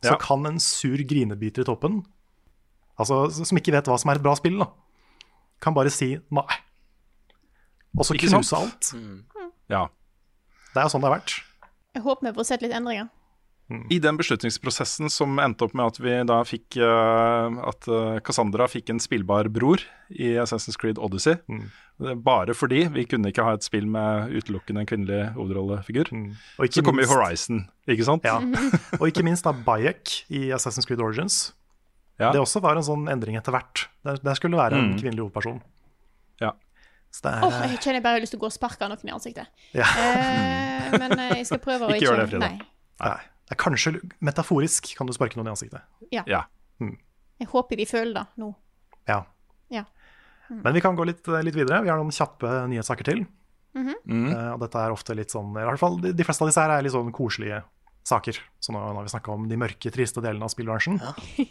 så 0.01 0.15
Ja. 0.15 0.17
kan 0.17 0.47
en 0.49 0.57
sur 0.59 0.97
grinebiter 0.97 1.61
i 1.61 1.69
toppen, 1.69 1.99
altså 2.99 3.29
som 3.45 3.59
ikke 3.59 3.73
vet 3.77 3.85
hva 3.85 3.99
som 4.01 4.09
er 4.11 4.17
et 4.17 4.23
bra 4.25 4.33
spill, 4.35 4.57
da, 4.65 4.71
kan 5.61 5.75
bare 5.77 5.91
si 5.93 6.15
nei. 6.31 6.47
Og 7.99 8.07
så 8.07 8.17
knuse 8.17 8.57
alt. 8.57 8.95
alt. 8.95 8.95
Ja. 9.69 9.89
Det 10.73 10.81
er 10.81 10.87
jo 10.89 10.93
sånn 10.95 11.03
det 11.05 11.11
har 11.11 11.19
vært. 11.21 11.43
Jeg 11.93 12.03
håper 12.03 12.31
vi 12.31 12.33
får 12.39 12.47
sett 12.47 12.63
litt 12.63 12.73
endringer. 12.73 13.11
I 13.91 13.99
den 14.03 14.17
beslutningsprosessen 14.19 15.11
som 15.11 15.39
endte 15.39 15.63
opp 15.67 15.75
med 15.79 15.87
at 15.93 15.99
vi 16.03 16.15
da 16.27 16.41
fikk 16.43 16.77
eh, 16.83 17.59
At 17.71 17.87
eh, 17.87 18.17
Cassandra 18.27 18.67
fikk 18.67 18.91
en 18.91 18.99
spillbar 18.99 19.47
bror 19.55 19.79
i 20.11 20.33
Assassin's 20.43 20.77
Creed 20.81 20.99
Odyssey. 20.99 21.37
Det 22.01 22.11
er 22.15 22.19
Bare 22.25 22.55
fordi 22.57 22.81
vi 22.91 23.05
kunne 23.07 23.31
ikke 23.31 23.45
ha 23.47 23.53
et 23.55 23.63
spill 23.63 23.87
med 23.87 24.33
utelukkende 24.35 24.83
en 24.83 24.89
kvinnelig 24.91 25.21
hovedrollefigur. 25.37 26.11
Og 26.59 26.65
ikke 26.67 26.81
Så 26.81 26.85
kom 26.85 26.97
minst- 26.99 27.13
Horizon, 27.15 27.61
ikke 27.87 28.05
sant? 28.09 28.25
Ja. 28.27 28.39
Og 29.01 29.07
ikke 29.11 29.23
minst 29.23 29.45
da 29.47 29.53
Bayek 29.53 30.25
i 30.31 30.49
Assassin's 30.57 30.87
Creed 30.89 31.01
Origins. 31.01 31.53
Ja. 32.19 32.33
Det 32.35 32.41
også 32.43 32.61
var 32.61 32.77
en 32.77 32.83
sånn 32.85 33.07
endring 33.09 33.37
etter 33.39 33.53
hvert. 33.55 33.87
Der, 34.05 34.19
der 34.21 34.35
skulle 34.35 34.57
det 34.59 34.65
være 34.65 34.81
en 34.81 34.91
Mm. 34.91 34.99
kvinnelig 35.01 35.23
hovedperson. 35.29 35.61
Ja. 36.41 36.51
Så 37.13 37.23
det 37.23 37.31
er, 37.33 37.45
Oh, 37.47 37.55
jeg 37.71 37.79
kjenner 37.81 37.95
jeg 38.01 38.03
bare 38.05 38.19
har 38.19 38.21
lyst 38.23 38.35
til 38.35 38.39
å 38.41 38.43
gå 38.43 38.51
og 38.51 38.53
sparke 38.59 38.89
noen 38.91 39.09
i 39.09 39.15
ansiktet. 39.15 39.47
ja. 39.75 39.87
Eh, 39.87 40.99
men 40.99 41.15
eh, 41.19 41.37
jeg 41.39 41.47
skal 41.47 41.59
prøve 41.63 41.87
å 41.87 41.91
Ikke 41.95 42.07
gjør 42.11 42.21
det, 42.25 42.29
Frida. 42.35 42.49
Nei. 42.51 42.61
Nei. 43.01 43.21
Det 43.51 43.57
er 43.57 43.61
kanskje 43.65 43.91
metaforisk 44.23 44.93
kan 44.95 45.09
du 45.09 45.15
sparke 45.17 45.35
noen 45.39 45.51
i 45.51 45.55
ansiktet. 45.57 45.83
Ja. 46.15 46.23
Ja. 46.31 46.45
Jeg 46.81 47.49
håper 47.51 47.81
de 47.81 47.87
føler 47.89 48.15
det 48.21 48.41
nå. 48.41 48.53
Ja. 49.11 49.25
Ja. 49.75 49.83
Men 50.51 50.75
vi 50.77 50.83
kan 50.85 50.95
gå 50.99 51.07
litt, 51.09 51.27
litt 51.27 51.57
videre. 51.57 51.81
Vi 51.83 51.91
har 51.91 51.99
noen 51.99 52.15
kjappe 52.15 52.47
nyhetssaker 52.71 53.07
til. 53.11 53.25
Mm. 53.75 53.91
Eh, 54.07 54.49
og 54.55 54.63
dette 54.63 54.81
er 54.83 54.91
ofte 54.91 55.15
litt 55.15 55.31
sånn 55.31 55.53
I 55.55 55.63
hvert 55.63 55.79
fall 55.79 56.01
de, 56.03 56.11
de 56.11 56.25
fleste 56.27 56.43
av 56.43 56.49
disse 56.51 56.63
her 56.63 56.73
er 56.75 56.83
litt 56.83 56.95
sånn 56.95 57.13
koselige 57.15 57.61
saker. 58.07 58.39
Så 58.63 58.75
nå, 58.75 58.81
nå 58.81 58.99
har 58.99 59.07
vi 59.07 59.13
snakka 59.13 59.35
om 59.35 59.45
de 59.51 59.59
mørke, 59.61 59.93
triste 59.95 60.23
delene 60.25 60.47
av 60.47 60.53
spillbransjen. 60.55 60.99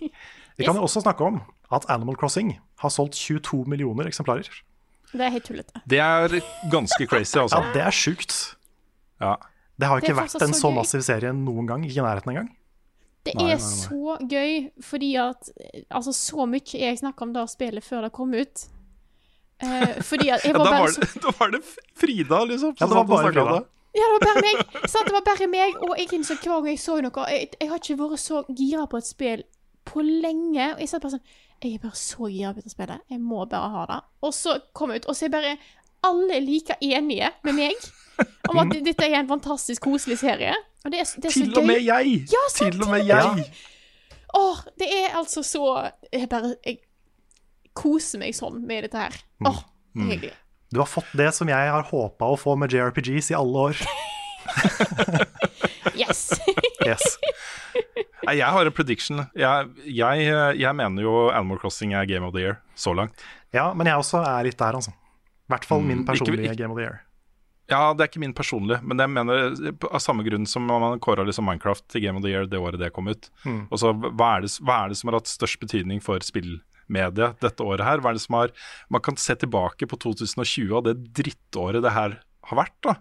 Vi 0.60 0.66
kan 0.68 0.76
jo 0.76 0.84
også 0.88 1.04
snakke 1.06 1.24
om 1.24 1.38
at 1.72 1.86
Animal 1.94 2.18
Crossing 2.20 2.56
har 2.82 2.92
solgt 2.92 3.16
22 3.16 3.62
millioner 3.72 4.10
eksemplarer. 4.10 4.50
Det 5.14 5.24
er 5.26 5.32
helt 5.34 5.46
tullete. 5.48 5.82
Det 5.90 6.02
er 6.04 6.36
ganske 6.74 7.08
crazy, 7.10 7.38
Ja, 7.38 7.46
altså. 7.46 7.62
Det 7.74 7.82
er 7.86 7.96
sjukt. 7.96 8.36
Ja. 9.24 9.38
Det 9.80 9.88
har 9.88 10.02
ikke 10.02 10.12
det 10.14 10.18
vært 10.20 10.42
en 10.44 10.54
så 10.54 10.60
så 10.66 10.72
massiv 10.76 11.04
serie 11.06 11.32
noen 11.36 11.68
gang. 11.70 11.86
Ikke 11.88 12.02
i 12.02 12.06
nærheten 12.06 12.34
engang. 12.34 12.50
Det 13.28 13.34
Nei, 13.36 13.50
er 13.52 13.58
nei, 13.60 13.64
nei. 13.64 13.70
så 13.84 14.18
gøy, 14.32 14.54
fordi 14.84 15.10
at 15.20 15.50
Altså, 15.92 16.14
så 16.16 16.46
mye 16.48 16.80
jeg 16.80 17.00
snakka 17.02 17.26
om 17.28 17.34
det 17.36 17.44
spillet 17.52 17.84
før 17.84 18.06
det 18.08 18.12
kom 18.16 18.32
ut. 18.34 18.66
Eh, 19.60 19.98
fordi 20.08 20.30
at 20.32 20.46
jeg 20.46 20.54
Ja, 20.54 20.58
var 20.58 20.66
da, 20.66 20.72
bare 20.72 20.86
var 20.86 20.94
så 20.96 21.02
det, 21.04 21.22
da 21.26 21.34
var 21.40 21.52
det 21.52 21.60
Frida, 22.00 22.40
liksom. 22.48 22.76
Ja, 22.80 22.88
det 22.88 22.96
var 22.96 23.08
bare 23.10 23.32
Frida. 23.34 23.60
Ja, 23.98 24.06
det 24.06 24.14
var 24.14 24.26
bare 24.28 24.44
meg. 24.46 24.62
Sant? 24.88 25.06
Det 25.10 25.14
var 25.18 25.26
bare 25.28 25.48
meg, 25.52 25.76
og 25.84 25.96
jeg 25.98 26.14
innså 26.16 26.38
hver 26.40 26.60
gang 26.62 26.70
jeg 26.72 26.80
så 26.80 27.00
noe 27.04 27.26
jeg, 27.34 27.50
jeg 27.60 27.70
har 27.72 27.82
ikke 27.82 27.98
vært 28.04 28.22
så 28.24 28.44
gira 28.56 28.86
på 28.88 29.00
et 29.02 29.08
spill 29.10 29.44
på 29.90 30.04
lenge. 30.06 30.74
Og 30.76 30.84
jeg 30.84 30.92
satt 30.92 31.04
bare 31.04 31.18
sånn 31.18 31.26
Jeg 31.60 31.76
er 31.76 31.82
bare 31.84 31.98
så 32.00 32.30
gira 32.32 32.54
på 32.54 32.62
dette 32.62 32.72
spillet. 32.72 33.02
Jeg 33.12 33.20
må 33.20 33.42
bare 33.52 33.72
ha 33.74 33.86
det. 33.90 34.00
Og 34.24 34.32
så 34.38 34.60
kom 34.78 34.94
jeg 34.94 35.02
ut, 35.04 35.10
og 35.12 35.18
så 35.20 35.28
er 35.28 35.34
bare 35.34 35.56
alle 36.06 36.38
er 36.38 36.44
like 36.46 36.76
enige 36.82 37.32
med 37.44 37.58
meg 37.58 37.88
om 38.50 38.60
at 38.62 38.74
dette 38.88 39.08
er 39.08 39.20
en 39.22 39.30
fantastisk 39.30 39.84
koselig 39.88 40.20
serie. 40.22 40.54
Og 40.86 40.94
det 40.94 41.02
er, 41.02 41.10
det 41.20 41.30
er 41.30 41.34
så 41.36 41.40
Til 41.44 41.50
gøy. 41.52 41.58
og 41.62 41.68
med 41.68 41.82
jeg! 41.84 42.14
Ja, 42.32 42.44
sant, 42.54 42.74
Til 42.78 42.84
og 42.86 42.92
med 42.94 43.06
jeg! 43.08 43.48
Åh, 44.40 44.60
det 44.80 44.88
er 44.94 45.16
altså 45.18 45.42
så 45.42 45.64
Jeg 46.14 46.28
bare 46.30 46.52
Jeg 46.62 46.78
koser 47.74 48.20
meg 48.22 48.36
sånn 48.38 48.62
med 48.68 48.86
dette 48.86 49.00
her. 49.02 49.16
Åh, 49.48 49.60
det 49.96 50.04
er 50.06 50.12
hyggelig. 50.14 50.36
Du 50.70 50.78
har 50.84 50.90
fått 50.90 51.10
det 51.18 51.32
som 51.34 51.50
jeg 51.50 51.72
har 51.74 51.88
håpa 51.90 52.28
å 52.30 52.38
få 52.38 52.54
med 52.60 52.74
JRPGs 52.76 53.32
i 53.34 53.38
alle 53.40 53.70
år. 53.70 53.80
Yes! 56.00 56.30
Yes. 56.86 57.04
Jeg 58.30 58.46
har 58.46 58.66
en 58.66 58.76
prediction. 58.76 59.24
Jeg, 59.38 59.68
jeg, 59.86 60.28
jeg 60.60 60.76
mener 60.78 61.04
jo 61.04 61.14
Animal 61.34 61.60
Crossing 61.62 61.94
er 61.98 62.08
Game 62.10 62.26
of 62.28 62.34
the 62.36 62.44
Year 62.44 62.60
så 62.78 62.94
langt. 62.96 63.20
Ja, 63.56 63.72
men 63.74 63.90
jeg 63.90 64.00
også 64.00 64.22
er 64.24 64.46
litt 64.48 64.60
der, 64.60 64.78
altså. 64.80 64.94
I 65.50 65.54
hvert 65.56 65.66
fall 65.66 65.82
min 65.82 66.04
Mm, 66.04 66.06
ikke- 66.06 66.14
personlige 66.14 66.50
ikke- 66.52 66.58
Game 66.58 66.72
of 66.72 66.78
the 66.78 66.84
Year. 66.86 67.02
Ja, 67.70 67.94
det 67.94 68.02
er 68.02 68.08
ikke 68.10 68.20
min 68.20 68.34
personlige, 68.34 68.82
men 68.84 68.98
jeg 68.98 69.10
mener 69.10 69.52
av 69.94 70.00
samme 70.02 70.24
grunn 70.26 70.48
som 70.48 70.66
man 70.66 71.00
kåra 71.00 71.26
liksom 71.26 71.46
Minecraft 71.46 71.88
til 71.88 72.02
Game 72.02 72.18
of 72.18 72.24
the 72.24 72.30
Year 72.30 72.46
det 72.48 72.58
året 72.60 72.80
det 72.80 72.94
kom 72.94 73.08
ut. 73.08 73.30
Mm. 73.46 73.68
Og 73.72 73.78
så 73.78 73.94
hva 73.94 74.38
er, 74.38 74.42
det, 74.42 74.50
hva 74.66 74.86
er 74.86 74.90
det 74.90 74.98
som 74.98 75.10
har 75.12 75.20
hatt 75.20 75.30
størst 75.30 75.60
betydning 75.60 76.02
for 76.02 76.18
spillmediet 76.20 77.40
dette 77.40 77.62
året 77.62 77.86
her? 77.86 78.00
Hva 78.02 78.10
er 78.10 78.14
det 78.18 78.22
som 78.22 78.36
har 78.40 78.50
Man 78.90 79.02
kan 79.02 79.16
se 79.18 79.36
tilbake 79.36 79.86
på 79.88 80.00
2020 80.00 80.74
og 80.78 80.84
det 80.86 81.14
drittåret 81.14 81.82
det 81.84 81.92
her 81.94 82.18
har 82.46 82.58
vært, 82.58 82.74
da. 82.82 82.96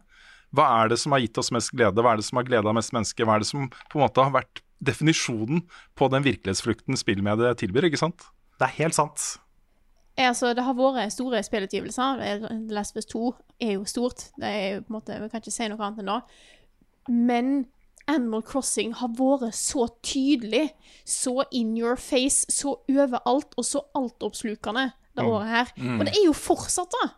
Hva 0.55 0.85
er 0.85 0.89
det 0.89 0.99
som 0.99 1.13
har 1.13 1.21
gitt 1.21 1.39
oss 1.39 1.51
mest 1.51 1.73
glede? 1.73 1.97
Hva 2.03 2.13
er 2.13 2.17
det 2.17 2.25
som 2.25 2.37
har 2.37 2.45
gleda 2.45 2.73
mest 2.75 2.93
mennesker? 2.93 3.25
Hva 3.25 3.37
er 3.37 3.39
det 3.41 3.47
som 3.49 3.69
på 3.71 3.97
en 3.97 4.05
måte 4.09 4.23
har 4.25 4.33
vært 4.33 4.61
definisjonen 4.85 5.63
på 5.97 6.11
den 6.11 6.23
virkelighetsflukten 6.25 6.97
spillmediet 6.97 7.57
tilbyr, 7.59 7.89
ikke 7.89 7.99
sant? 8.01 8.25
Det 8.59 8.69
er 8.69 8.77
helt 8.85 8.95
sant. 8.95 9.39
Ja, 10.19 10.29
altså, 10.33 10.51
det 10.55 10.65
har 10.67 10.75
vært 10.75 11.13
store 11.15 11.41
spillutgivelser. 11.47 12.23
The 12.51 12.75
Last 12.75 12.97
of 12.97 13.01
Us 13.05 13.07
2 13.07 13.35
er 13.63 13.73
jo 13.77 13.85
stort. 13.87 14.25
Det 14.37 14.49
er 14.51 14.75
jo 14.75 14.81
på 14.83 14.91
en 14.93 14.97
måte, 14.99 15.19
Vi 15.23 15.29
kan 15.29 15.41
ikke 15.41 15.55
si 15.55 15.69
noe 15.71 15.79
annet 15.87 16.01
enn 16.03 16.11
det. 16.11 16.23
Men 17.09 17.53
Animal 18.09 18.43
Crossing 18.43 18.95
har 18.99 19.09
vært 19.15 19.55
så 19.55 19.87
tydelig, 20.03 20.71
så 21.07 21.45
in 21.53 21.77
your 21.79 21.97
face, 21.97 22.47
så 22.51 22.75
overalt 22.89 23.55
og 23.61 23.65
så 23.65 23.83
altoppslukende 23.95 24.89
det 25.17 25.25
Mm. 25.25 25.29
året 25.31 25.49
her. 25.49 25.73
Mm. 25.77 26.01
Og 26.01 26.07
det 26.07 26.15
er 26.17 26.25
jo 26.27 26.33
fortsatt, 26.33 26.91
da. 27.03 27.09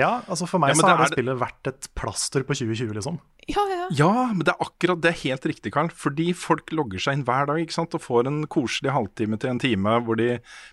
Ja, 0.00 0.10
altså 0.26 0.48
For 0.48 0.62
meg 0.62 0.72
Ja, 0.72 0.78
så 0.80 0.88
har 0.88 0.98
det 0.98 1.10
det 1.10 1.16
spillet 1.18 1.38
vært 1.40 1.70
et 1.70 1.88
plaster 1.98 2.44
på 2.46 2.56
2020, 2.56 2.94
liksom. 2.96 3.20
Ja, 3.50 3.62
ja, 3.68 3.78
ja. 3.82 3.88
Ja, 4.00 4.12
men 4.32 4.44
det 4.46 4.54
er 4.54 4.64
akkurat 4.64 5.02
det 5.04 5.12
er 5.12 5.18
helt 5.22 5.46
riktig, 5.50 5.72
Karl. 5.74 5.90
Fordi 5.92 6.30
folk 6.36 6.72
logger 6.76 7.02
seg 7.02 7.18
inn 7.18 7.24
hver 7.28 7.50
dag 7.50 7.62
ikke 7.62 7.76
sant? 7.76 7.96
og 7.96 8.04
får 8.04 8.30
en 8.30 8.42
koselig 8.50 8.94
halvtime 8.94 9.38
til 9.40 9.54
en 9.54 9.62
time 9.62 9.96
hvor 10.06 10.20
de 10.20 10.28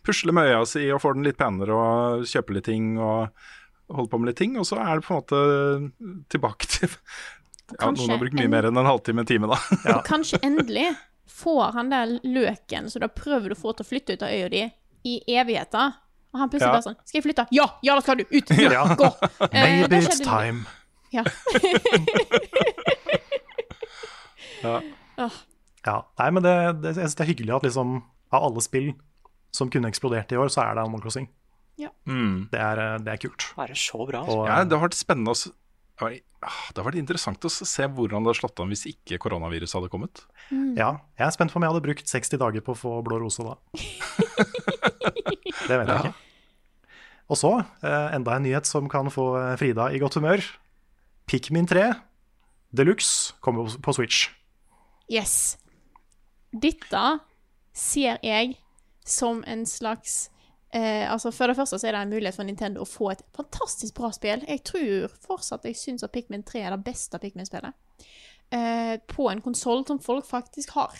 pusler 0.08 0.36
med 0.38 0.52
øya 0.52 0.64
si 0.70 0.86
og 0.92 1.02
får 1.04 1.18
den 1.18 1.28
litt 1.28 1.40
penere 1.40 1.78
og 1.78 2.28
kjøper 2.30 2.58
litt 2.58 2.70
ting 2.70 2.94
og 2.98 3.34
holder 3.94 4.12
på 4.12 4.22
med 4.22 4.32
litt 4.32 4.42
ting. 4.44 4.56
Og 4.60 4.68
så 4.70 4.80
er 4.84 5.00
det 5.00 5.08
på 5.08 5.14
en 5.16 5.22
måte 5.22 6.24
tilbake 6.34 6.72
til 6.72 6.90
ja, 7.76 7.92
Noen 7.92 8.14
har 8.14 8.22
brukt 8.22 8.38
mye 8.38 8.52
mer 8.52 8.70
enn 8.70 8.80
en 8.80 8.88
halvtime, 8.88 9.24
en 9.26 9.30
time, 9.30 9.50
da. 9.52 9.60
Og 9.98 10.04
kanskje 10.08 10.40
endelig 10.46 10.88
får 11.38 11.74
han 11.76 11.92
der 11.92 12.18
løken 12.24 12.88
som 12.90 13.02
du 13.02 13.08
har 13.10 13.16
prøvd 13.18 13.54
å 13.54 13.60
få 13.60 13.74
til 13.76 13.84
å 13.86 13.90
flytte 13.90 14.16
ut 14.16 14.24
av 14.24 14.32
øya 14.32 14.52
di 14.54 14.62
i 15.08 15.18
evigheter. 15.36 15.98
Og 16.38 16.42
han 16.44 16.50
plutselig 16.54 16.70
Ja. 16.70 16.76
bare 16.78 16.86
sånn 16.86 16.98
Skal 17.10 17.18
jeg 17.18 17.24
flytte? 17.26 17.48
Ja! 17.58 17.66
Ja, 17.82 17.96
da 17.98 18.02
skal 18.06 18.22
du! 18.22 18.26
Ut! 18.30 18.52
Ja, 18.54 18.70
Ja. 18.78 18.84
gå! 19.00 19.10
Eh, 19.50 19.64
Maybe 19.82 19.98
it's 20.06 20.22
time. 20.22 20.66
Ja. 21.12 21.24
Ja. 24.64 24.82
Ja, 25.88 26.02
nei, 26.20 26.26
men 26.36 26.44
det, 26.44 26.52
det, 26.84 26.90
jeg 26.90 26.96
synes 27.08 27.14
det 27.16 27.24
er 27.24 27.30
hyggelig 27.30 27.54
at 27.56 27.64
liksom 27.64 27.92
av 28.36 28.44
alle 28.50 28.60
spill 28.66 28.90
som 29.56 29.70
kunne 29.72 29.88
eksplodert 29.88 30.34
i 30.36 30.40
år, 30.42 30.50
så 30.52 30.66
er 30.66 30.76
det 30.76 30.82
Animal 30.84 31.00
Crossing. 31.06 31.30
Ja. 31.80 31.94
Mm. 32.10 32.50
Det, 32.52 32.60
er, 32.60 32.82
eh, 32.84 32.98
det 33.06 33.14
er 33.14 33.22
kult. 33.24 33.46
Det 33.56 33.70
er 33.70 33.80
så 33.80 34.02
bra. 34.10 34.26
Og, 34.28 34.42
Ja, 34.50 34.58
det 34.68 34.76
har 34.76 34.84
vært 34.84 34.98
spennende 35.00 35.32
å 35.32 35.38
ah, 36.04 36.12
Det 36.74 36.82
har 36.82 36.88
vært 36.90 37.00
interessant 37.00 37.48
å 37.48 37.50
se 37.54 37.88
hvordan 37.88 38.26
det 38.26 38.34
hadde 38.34 38.42
slått 38.42 38.60
an 38.66 38.74
hvis 38.74 38.84
ikke 38.92 39.22
koronaviruset 39.24 39.78
hadde 39.80 39.94
kommet. 39.94 40.26
ja, 40.76 40.90
jeg 41.16 41.26
er 41.30 41.32
spent 41.38 41.54
på 41.56 41.62
om 41.62 41.64
jeg 41.70 41.72
hadde 41.72 41.86
brukt 41.88 42.12
60 42.12 42.42
dager 42.44 42.66
på 42.68 42.76
å 42.76 42.80
få 42.84 42.98
blå 43.08 43.22
rose 43.24 43.46
da. 43.48 43.56
det 45.70 45.78
vet 45.80 45.88
jeg 45.88 46.00
ikke. 46.04 46.14
Og 47.30 47.38
så, 47.38 47.52
eh, 47.84 48.16
enda 48.16 48.36
en 48.38 48.44
nyhet 48.48 48.66
som 48.66 48.88
kan 48.90 49.10
få 49.12 49.26
eh, 49.42 49.56
Frida 49.60 49.90
i 49.92 50.00
godt 50.00 50.16
humør. 50.20 50.44
Pikmin 51.28 51.68
3 51.68 51.94
Deluxe 52.76 53.34
kommer 53.42 53.68
på- 53.84 53.94
Switch. 53.94 54.30
Yes. 55.12 55.58
Dette 56.54 57.20
ser 57.74 58.18
jeg 58.24 58.56
som 59.06 59.44
en 59.48 59.66
slags 59.66 60.30
eh, 60.74 61.06
altså 61.12 61.32
For 61.32 61.48
det 61.48 61.56
første 61.56 61.80
så 61.80 61.88
er 61.88 61.92
det 61.96 62.02
en 62.02 62.10
mulighet 62.12 62.36
for 62.36 62.44
Nintendo 62.48 62.82
å 62.84 62.88
få 62.88 63.12
et 63.12 63.22
fantastisk 63.36 63.94
bra 63.96 64.10
spill. 64.12 64.44
Jeg 64.48 64.64
tror 64.68 65.08
fortsatt 65.28 65.64
jeg 65.68 65.76
syns 65.80 66.04
at 66.04 66.12
Pikmin 66.12 66.44
3 66.44 66.64
er 66.66 66.76
det 66.76 66.84
beste 66.84 67.20
Pikmin-spillet. 67.20 67.74
Eh, 68.52 68.98
på 69.08 69.30
en 69.32 69.42
konsoll 69.42 69.86
som 69.88 70.00
folk 70.00 70.26
faktisk 70.28 70.70
har. 70.76 70.96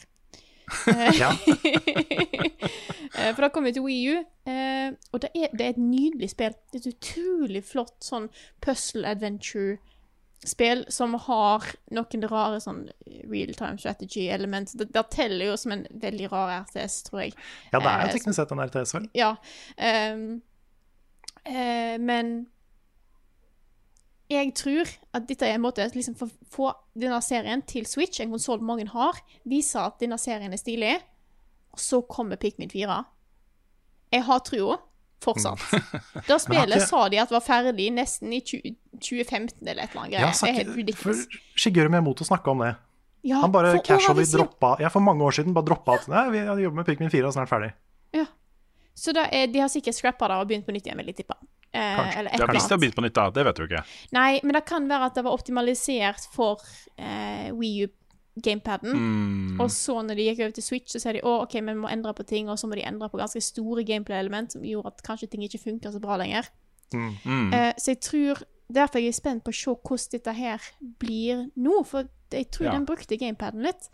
Eh. 0.88 1.22
Eh, 3.18 3.32
For 3.34 3.42
det 3.42 3.48
kom 3.56 3.66
jo 3.66 3.72
til 3.74 3.84
Wii 3.86 4.10
U, 4.12 4.18
eh, 4.52 4.90
og 5.16 5.22
det 5.24 5.30
er, 5.34 5.54
det 5.56 5.64
er 5.64 5.70
et 5.72 5.80
nydelig 5.82 6.28
spill. 6.34 6.54
Det 6.70 6.78
er 6.78 6.84
et 6.84 6.90
utrolig 6.92 7.62
flott 7.66 8.04
sånn 8.04 8.28
puzzle 8.62 9.08
adventure-spill 9.10 10.84
som 10.94 11.16
har 11.26 11.66
noen 11.96 12.28
rare 12.30 12.60
sånn 12.62 12.84
real 13.32 13.56
time 13.58 13.80
strategy-element. 13.82 14.76
Det, 14.78 14.90
det 14.94 15.06
teller 15.16 15.54
jo 15.54 15.56
som 15.58 15.74
en 15.74 15.88
veldig 16.04 16.30
rar 16.34 16.52
RTS, 16.68 17.00
tror 17.08 17.24
jeg. 17.24 17.34
Ja, 17.72 17.80
det 17.80 17.94
er 17.94 18.04
jo 18.04 18.14
teknisk 18.20 18.38
sett 18.42 18.54
en 18.54 18.64
RTS, 18.68 18.94
vel? 19.00 19.10
ja. 19.18 19.32
Um, 19.80 20.28
uh, 21.48 21.96
men 22.12 22.36
jeg 24.30 24.54
tror 24.60 24.90
at 25.16 25.28
dette 25.30 25.48
er 25.48 25.56
en 25.56 25.64
måte 25.64 25.86
liksom, 25.94 26.16
for 26.20 26.28
å 26.28 26.50
få 26.52 26.72
denne 27.00 27.20
serien 27.24 27.62
til 27.68 27.86
Switch, 27.88 28.20
en 28.20 28.34
konsoll 28.34 28.60
mange 28.66 28.88
har, 28.92 29.20
vise 29.48 29.80
at 29.80 30.00
denne 30.04 30.18
serien 30.20 30.52
er 30.54 30.60
stilig, 30.60 30.98
og 31.72 31.80
så 31.80 32.02
kommer 32.10 32.40
Pikmin 32.42 32.70
4. 32.74 32.98
Jeg 34.12 34.24
har 34.28 34.40
trua. 34.48 34.78
Fortsatt. 35.24 35.64
Da 36.30 36.38
spillet 36.38 36.76
ikke- 36.78 36.88
sa 36.92 37.08
de 37.10 37.18
at 37.24 37.32
var 37.34 37.42
ferdig 37.42 37.88
nesten 37.96 38.34
i 38.36 38.42
20, 38.46 38.76
2015 39.02 39.64
eller 39.68 39.84
et 39.84 39.90
eller 39.96 40.04
annet 40.04 40.20
Ja, 40.20 40.32
sagt, 40.32 40.44
det 40.46 40.50
er 40.52 40.60
helt 40.64 40.76
ridiculous. 40.78 41.24
Shigeru 41.58 41.90
Miyamoto 41.90 42.28
snakka 42.28 42.52
om 42.54 42.62
det. 42.66 42.76
Ja, 43.26 43.40
Han 43.42 43.52
bare 43.52 43.80
casually 43.84 44.24
siden. 44.26 44.46
droppa 44.46 44.76
Ja, 44.80 44.92
for 44.94 45.02
mange 45.02 45.26
år 45.26 45.34
siden 45.34 45.56
bare 45.56 45.66
droppa 45.66 45.96
at 45.98 46.08
Nei, 46.08 46.30
vi 46.36 46.44
jobber 46.64 46.76
med 46.84 46.86
Pikmin 46.86 47.10
4 47.10 47.26
og 47.28 47.34
snart 47.34 47.50
ferdig. 47.50 47.74
Så 48.98 49.14
da 49.14 49.28
er, 49.30 49.46
de 49.46 49.60
har 49.62 49.70
sikkert 49.70 49.94
scrappa 49.94 50.26
det 50.32 50.38
og 50.42 50.48
begynt 50.50 50.66
på 50.66 50.74
nytt 50.74 50.88
igjen, 50.88 50.98
vil 50.98 51.12
jeg 51.12 51.20
tippe. 51.20 51.36
Eh, 51.78 51.96
Kanskje. 52.00 52.20
eller 52.20 52.32
et 52.34 52.40
Ja, 52.40 52.44
eller 52.46 52.54
hvis 52.58 52.68
det 52.68 52.76
har 52.76 52.82
begynt 52.82 52.96
på 52.98 53.04
nytt, 53.06 53.14
da. 53.18 53.30
Det 53.36 53.44
vet 53.46 53.56
du 53.60 53.64
ikke. 53.68 53.84
Nei, 54.18 54.40
men 54.44 54.54
det 54.58 54.64
kan 54.66 54.88
være 54.90 55.10
at 55.12 55.16
det 55.20 55.24
var 55.28 55.38
optimalisert 55.38 56.28
for 56.34 56.62
eh, 56.98 57.52
Wii 57.54 57.86
U-gamepaden. 58.38 58.94
Mm. 58.94 59.60
Og 59.62 59.70
så 59.74 59.96
når 60.06 60.16
de 60.20 60.26
gikk 60.30 60.40
over 60.46 60.52
til 60.58 60.64
Switch, 60.66 60.92
så 60.94 61.02
sa 61.02 61.14
de 61.16 61.22
å, 61.26 61.42
ok, 61.46 61.54
vi 61.62 61.74
må 61.78 61.90
endre 61.90 62.14
på 62.18 62.26
ting, 62.28 62.50
og 62.50 62.58
så 62.62 62.68
må 62.70 62.78
de 62.78 62.86
endre 62.86 63.10
på 63.10 63.18
ganske 63.22 63.42
store 63.42 63.84
gameplay-element 63.88 64.54
som 64.54 64.66
gjorde 64.66 64.88
at 64.94 65.04
kanskje 65.06 65.30
ting 65.32 65.46
ikke 65.48 65.62
funker 65.64 65.94
så 65.96 66.02
bra 66.04 66.18
lenger. 66.22 66.50
Mm. 66.94 67.54
Eh, 67.54 67.74
så 67.78 67.94
jeg 67.96 68.02
tror 68.02 68.44
Derfor 68.68 69.00
er 69.00 69.06
jeg 69.06 69.16
spent 69.16 69.44
på 69.46 69.52
å 69.54 69.56
se 69.56 69.72
hvordan 69.72 70.12
dette 70.12 70.32
her 70.36 70.60
blir 71.00 71.46
nå, 71.56 71.86
for 71.88 72.04
jeg 72.34 72.50
tror 72.52 72.66
Ja. 72.68 72.72
den 72.74 72.86
brukte 72.86 73.16
gamepaden 73.18 73.64
litt. 73.64 73.88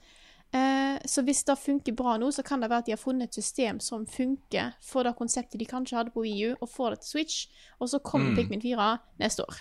Eh, 0.54 1.00
så 1.10 1.24
hvis 1.26 1.44
det 1.48 1.58
funker 1.58 1.96
bra 1.98 2.18
nå, 2.18 2.28
så 2.32 2.44
kan 2.46 2.62
det 2.62 2.70
være 2.70 2.78
at 2.84 2.86
de 2.86 2.92
har 2.92 2.98
funnet 3.02 3.24
et 3.32 3.34
system 3.44 3.80
som 3.82 4.06
funker 4.06 4.74
for 4.86 5.04
det 5.04 5.16
konseptet 5.18 5.60
de 5.60 5.66
kanskje 5.66 5.98
hadde 5.98 6.12
på 6.14 6.24
EU, 6.30 6.56
og 6.62 6.70
får 6.70 6.90
det 6.94 7.00
til 7.02 7.10
Switch, 7.10 7.48
og 7.80 7.90
så 7.90 8.00
kommer 8.00 8.30
Mm. 8.32 8.36
Pikmin 8.38 8.62
4 8.62 8.98
neste 9.20 9.42
år. 9.48 9.56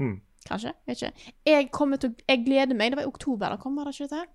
Mm. 0.00 0.20
Kanskje? 0.48 0.72
Vet 0.86 1.02
ikke. 1.02 1.12
Jeg, 1.46 1.70
kommer 1.70 1.96
til, 1.96 2.10
å- 2.10 2.24
jeg 2.28 2.44
gleder 2.46 2.74
meg. 2.74 2.90
Det 2.90 2.96
var 2.96 3.02
i 3.04 3.06
oktober 3.12 3.50
det 3.50 3.60
kom, 3.60 3.76
var 3.76 3.84
det 3.84 3.94
ikke 4.00 4.08
dette? 4.08 4.26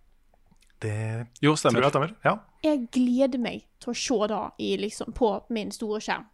Det 0.82 1.28
Jo, 1.42 1.56
stemmer. 1.56 1.82
jeg 1.82 1.92
stemmer. 1.92 2.16
Ja. 2.26 2.38
Jeg 2.64 2.88
gleder 2.92 3.40
meg 3.40 3.64
til 3.80 3.92
å 3.92 3.96
se 3.96 4.28
det 4.28 4.52
i, 4.60 4.78
liksom, 4.78 5.14
på 5.14 5.44
min 5.50 5.72
store 5.72 6.00
skjerm 6.00 6.26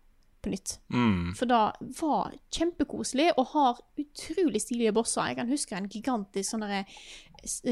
på 0.42 0.52
nytt. 0.54 0.76
Mm. 0.94 1.34
For 1.38 1.46
det 1.50 1.60
var 2.02 2.34
kjempekoselig 2.54 3.30
og 3.38 3.48
har 3.54 3.80
utrolig 4.02 4.62
stilige 4.64 4.94
bosser. 4.96 5.30
Jeg 5.32 5.38
kan 5.42 5.52
huske 5.52 5.78
en 5.78 5.90
gigantisk 5.92 6.52
sånn 6.54 6.66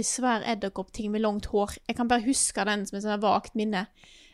svær 0.06 0.46
edderkoppting 0.50 1.12
med 1.14 1.22
langt 1.26 1.50
hår. 1.52 1.76
Jeg 1.88 1.98
kan 2.00 2.08
bare 2.10 2.26
huske 2.26 2.66
den 2.66 2.86
som 2.90 2.98
et 3.00 3.06
sånn 3.06 3.22
vagt 3.24 3.56
minne. 3.60 3.88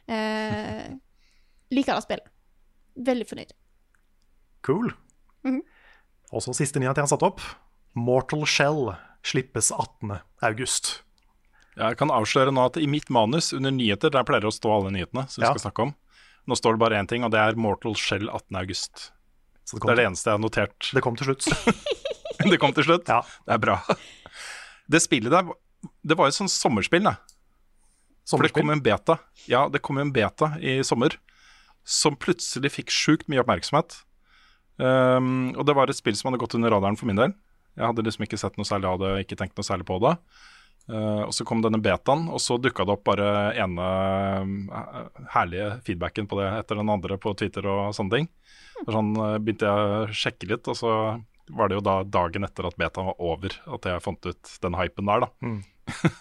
Eh, 0.08 0.92
liker 1.76 1.96
det 1.98 2.06
spillet. 2.06 2.30
Veldig 2.96 3.28
fornøyd. 3.32 3.56
Cool. 4.66 4.94
Mhm. 5.46 5.62
Og 6.34 6.42
så 6.42 6.54
siste 6.58 6.80
nyhet 6.82 6.98
jeg 6.98 7.06
har 7.06 7.12
satt 7.12 7.24
opp. 7.24 7.42
Mortal 7.96 8.44
Shell 8.50 8.96
slippes 9.26 9.70
18. 9.72 10.18
august. 10.44 11.02
Jeg 11.76 11.98
kan 12.00 12.12
avsløre 12.12 12.52
nå 12.56 12.66
at 12.70 12.78
i 12.80 12.88
mitt 12.88 13.10
manus 13.12 13.52
under 13.56 13.72
nyheter, 13.72 14.10
der 14.12 14.24
pleier 14.28 14.44
det 14.46 14.50
å 14.50 14.56
stå 14.56 14.72
alle 14.72 14.92
nyhetene 14.96 15.26
som 15.30 15.42
vi 15.42 15.46
Ja. 15.48 15.54
skal 15.54 15.70
snakke 15.72 15.84
om. 15.84 15.94
Nå 16.46 16.58
står 16.58 16.76
det 16.76 16.82
bare 16.84 17.00
én 17.02 17.08
ting, 17.10 17.26
og 17.26 17.32
det 17.34 17.42
er 17.42 17.58
Mortal 17.58 17.96
Shell 17.98 18.28
18. 18.30 18.56
august. 18.62 19.12
Det 19.66 19.82
Det 19.82 19.92
er 19.92 19.98
det 20.02 20.06
eneste 20.12 20.30
jeg 20.30 20.38
har 20.38 20.44
notert. 20.44 20.92
det 20.94 21.02
kom 21.02 21.16
til 21.18 21.32
slutt. 21.32 21.48
Det 22.46 22.58
kom 22.60 22.74
til 22.76 22.84
slutt. 22.84 23.08
Ja. 23.08 23.22
Det 23.48 23.54
er 23.56 23.62
bra. 23.64 23.78
Det 24.92 25.00
spillet 25.02 25.32
der, 25.32 25.48
det 26.06 26.18
var 26.20 26.28
jo 26.30 26.36
sånn 26.36 26.52
sommerspill, 26.52 27.08
da. 27.08 27.16
Sommerspill? 28.28 28.36
For 28.36 28.44
det 28.44 28.52
kom 28.54 28.74
en 28.74 28.84
beta. 28.84 29.16
Ja, 29.50 29.64
det 29.72 29.82
kom 29.82 29.98
en 30.02 30.12
beta 30.14 30.52
i 30.60 30.76
sommer 30.86 31.16
som 31.88 32.18
plutselig 32.20 32.74
fikk 32.76 32.92
sjukt 32.94 33.32
mye 33.32 33.42
oppmerksomhet. 33.42 33.96
Um, 34.78 35.56
og 35.56 35.64
det 35.66 35.76
var 35.78 35.90
et 35.90 35.98
spill 35.98 36.18
som 36.20 36.30
hadde 36.30 36.42
gått 36.44 36.58
under 36.60 36.74
radaren 36.76 37.00
for 37.00 37.08
min 37.10 37.18
del. 37.18 37.34
Jeg 37.80 37.88
hadde 37.88 38.06
liksom 38.06 38.28
ikke 38.28 38.40
sett 38.42 38.60
noe 38.60 38.68
særlig 38.68 38.92
av 38.92 39.00
det, 39.02 39.12
ikke 39.24 39.38
tenkt 39.40 39.58
noe 39.58 39.66
særlig 39.68 39.88
på 39.88 39.98
det. 40.04 40.14
Uh, 40.86 41.26
og 41.26 41.32
så 41.34 41.46
kom 41.50 41.64
denne 41.66 41.82
betaen, 41.82 42.28
og 42.30 42.42
så 42.42 42.60
dukka 42.62 42.86
det 42.86 42.94
opp 42.94 43.08
bare 43.08 43.30
ene 43.58 43.86
uh, 44.70 45.22
herlige 45.34 45.80
feedbacken 45.88 46.28
på 46.30 46.38
det 46.38 46.52
etter 46.60 46.78
den 46.78 46.92
andre 46.94 47.18
på 47.22 47.34
Twitter 47.38 47.66
og 47.72 47.96
sånne 47.98 48.20
ting. 48.20 48.28
Og 48.84 48.92
sånn 48.94 49.14
uh, 49.18 49.38
begynte 49.42 49.66
jeg 49.66 49.88
å 49.88 50.12
sjekke 50.14 50.52
litt, 50.52 50.70
og 50.70 50.78
så 50.78 50.92
var 51.56 51.70
det 51.70 51.80
jo 51.80 51.86
da 51.86 51.96
dagen 52.06 52.46
etter 52.46 52.68
at 52.70 52.78
betaen 52.78 53.10
var 53.10 53.18
over 53.22 53.58
at 53.78 53.88
jeg 53.90 54.04
fant 54.06 54.30
ut 54.30 54.54
den 54.62 54.78
hypen 54.78 55.10
der, 55.10 55.26
da. 55.26 55.56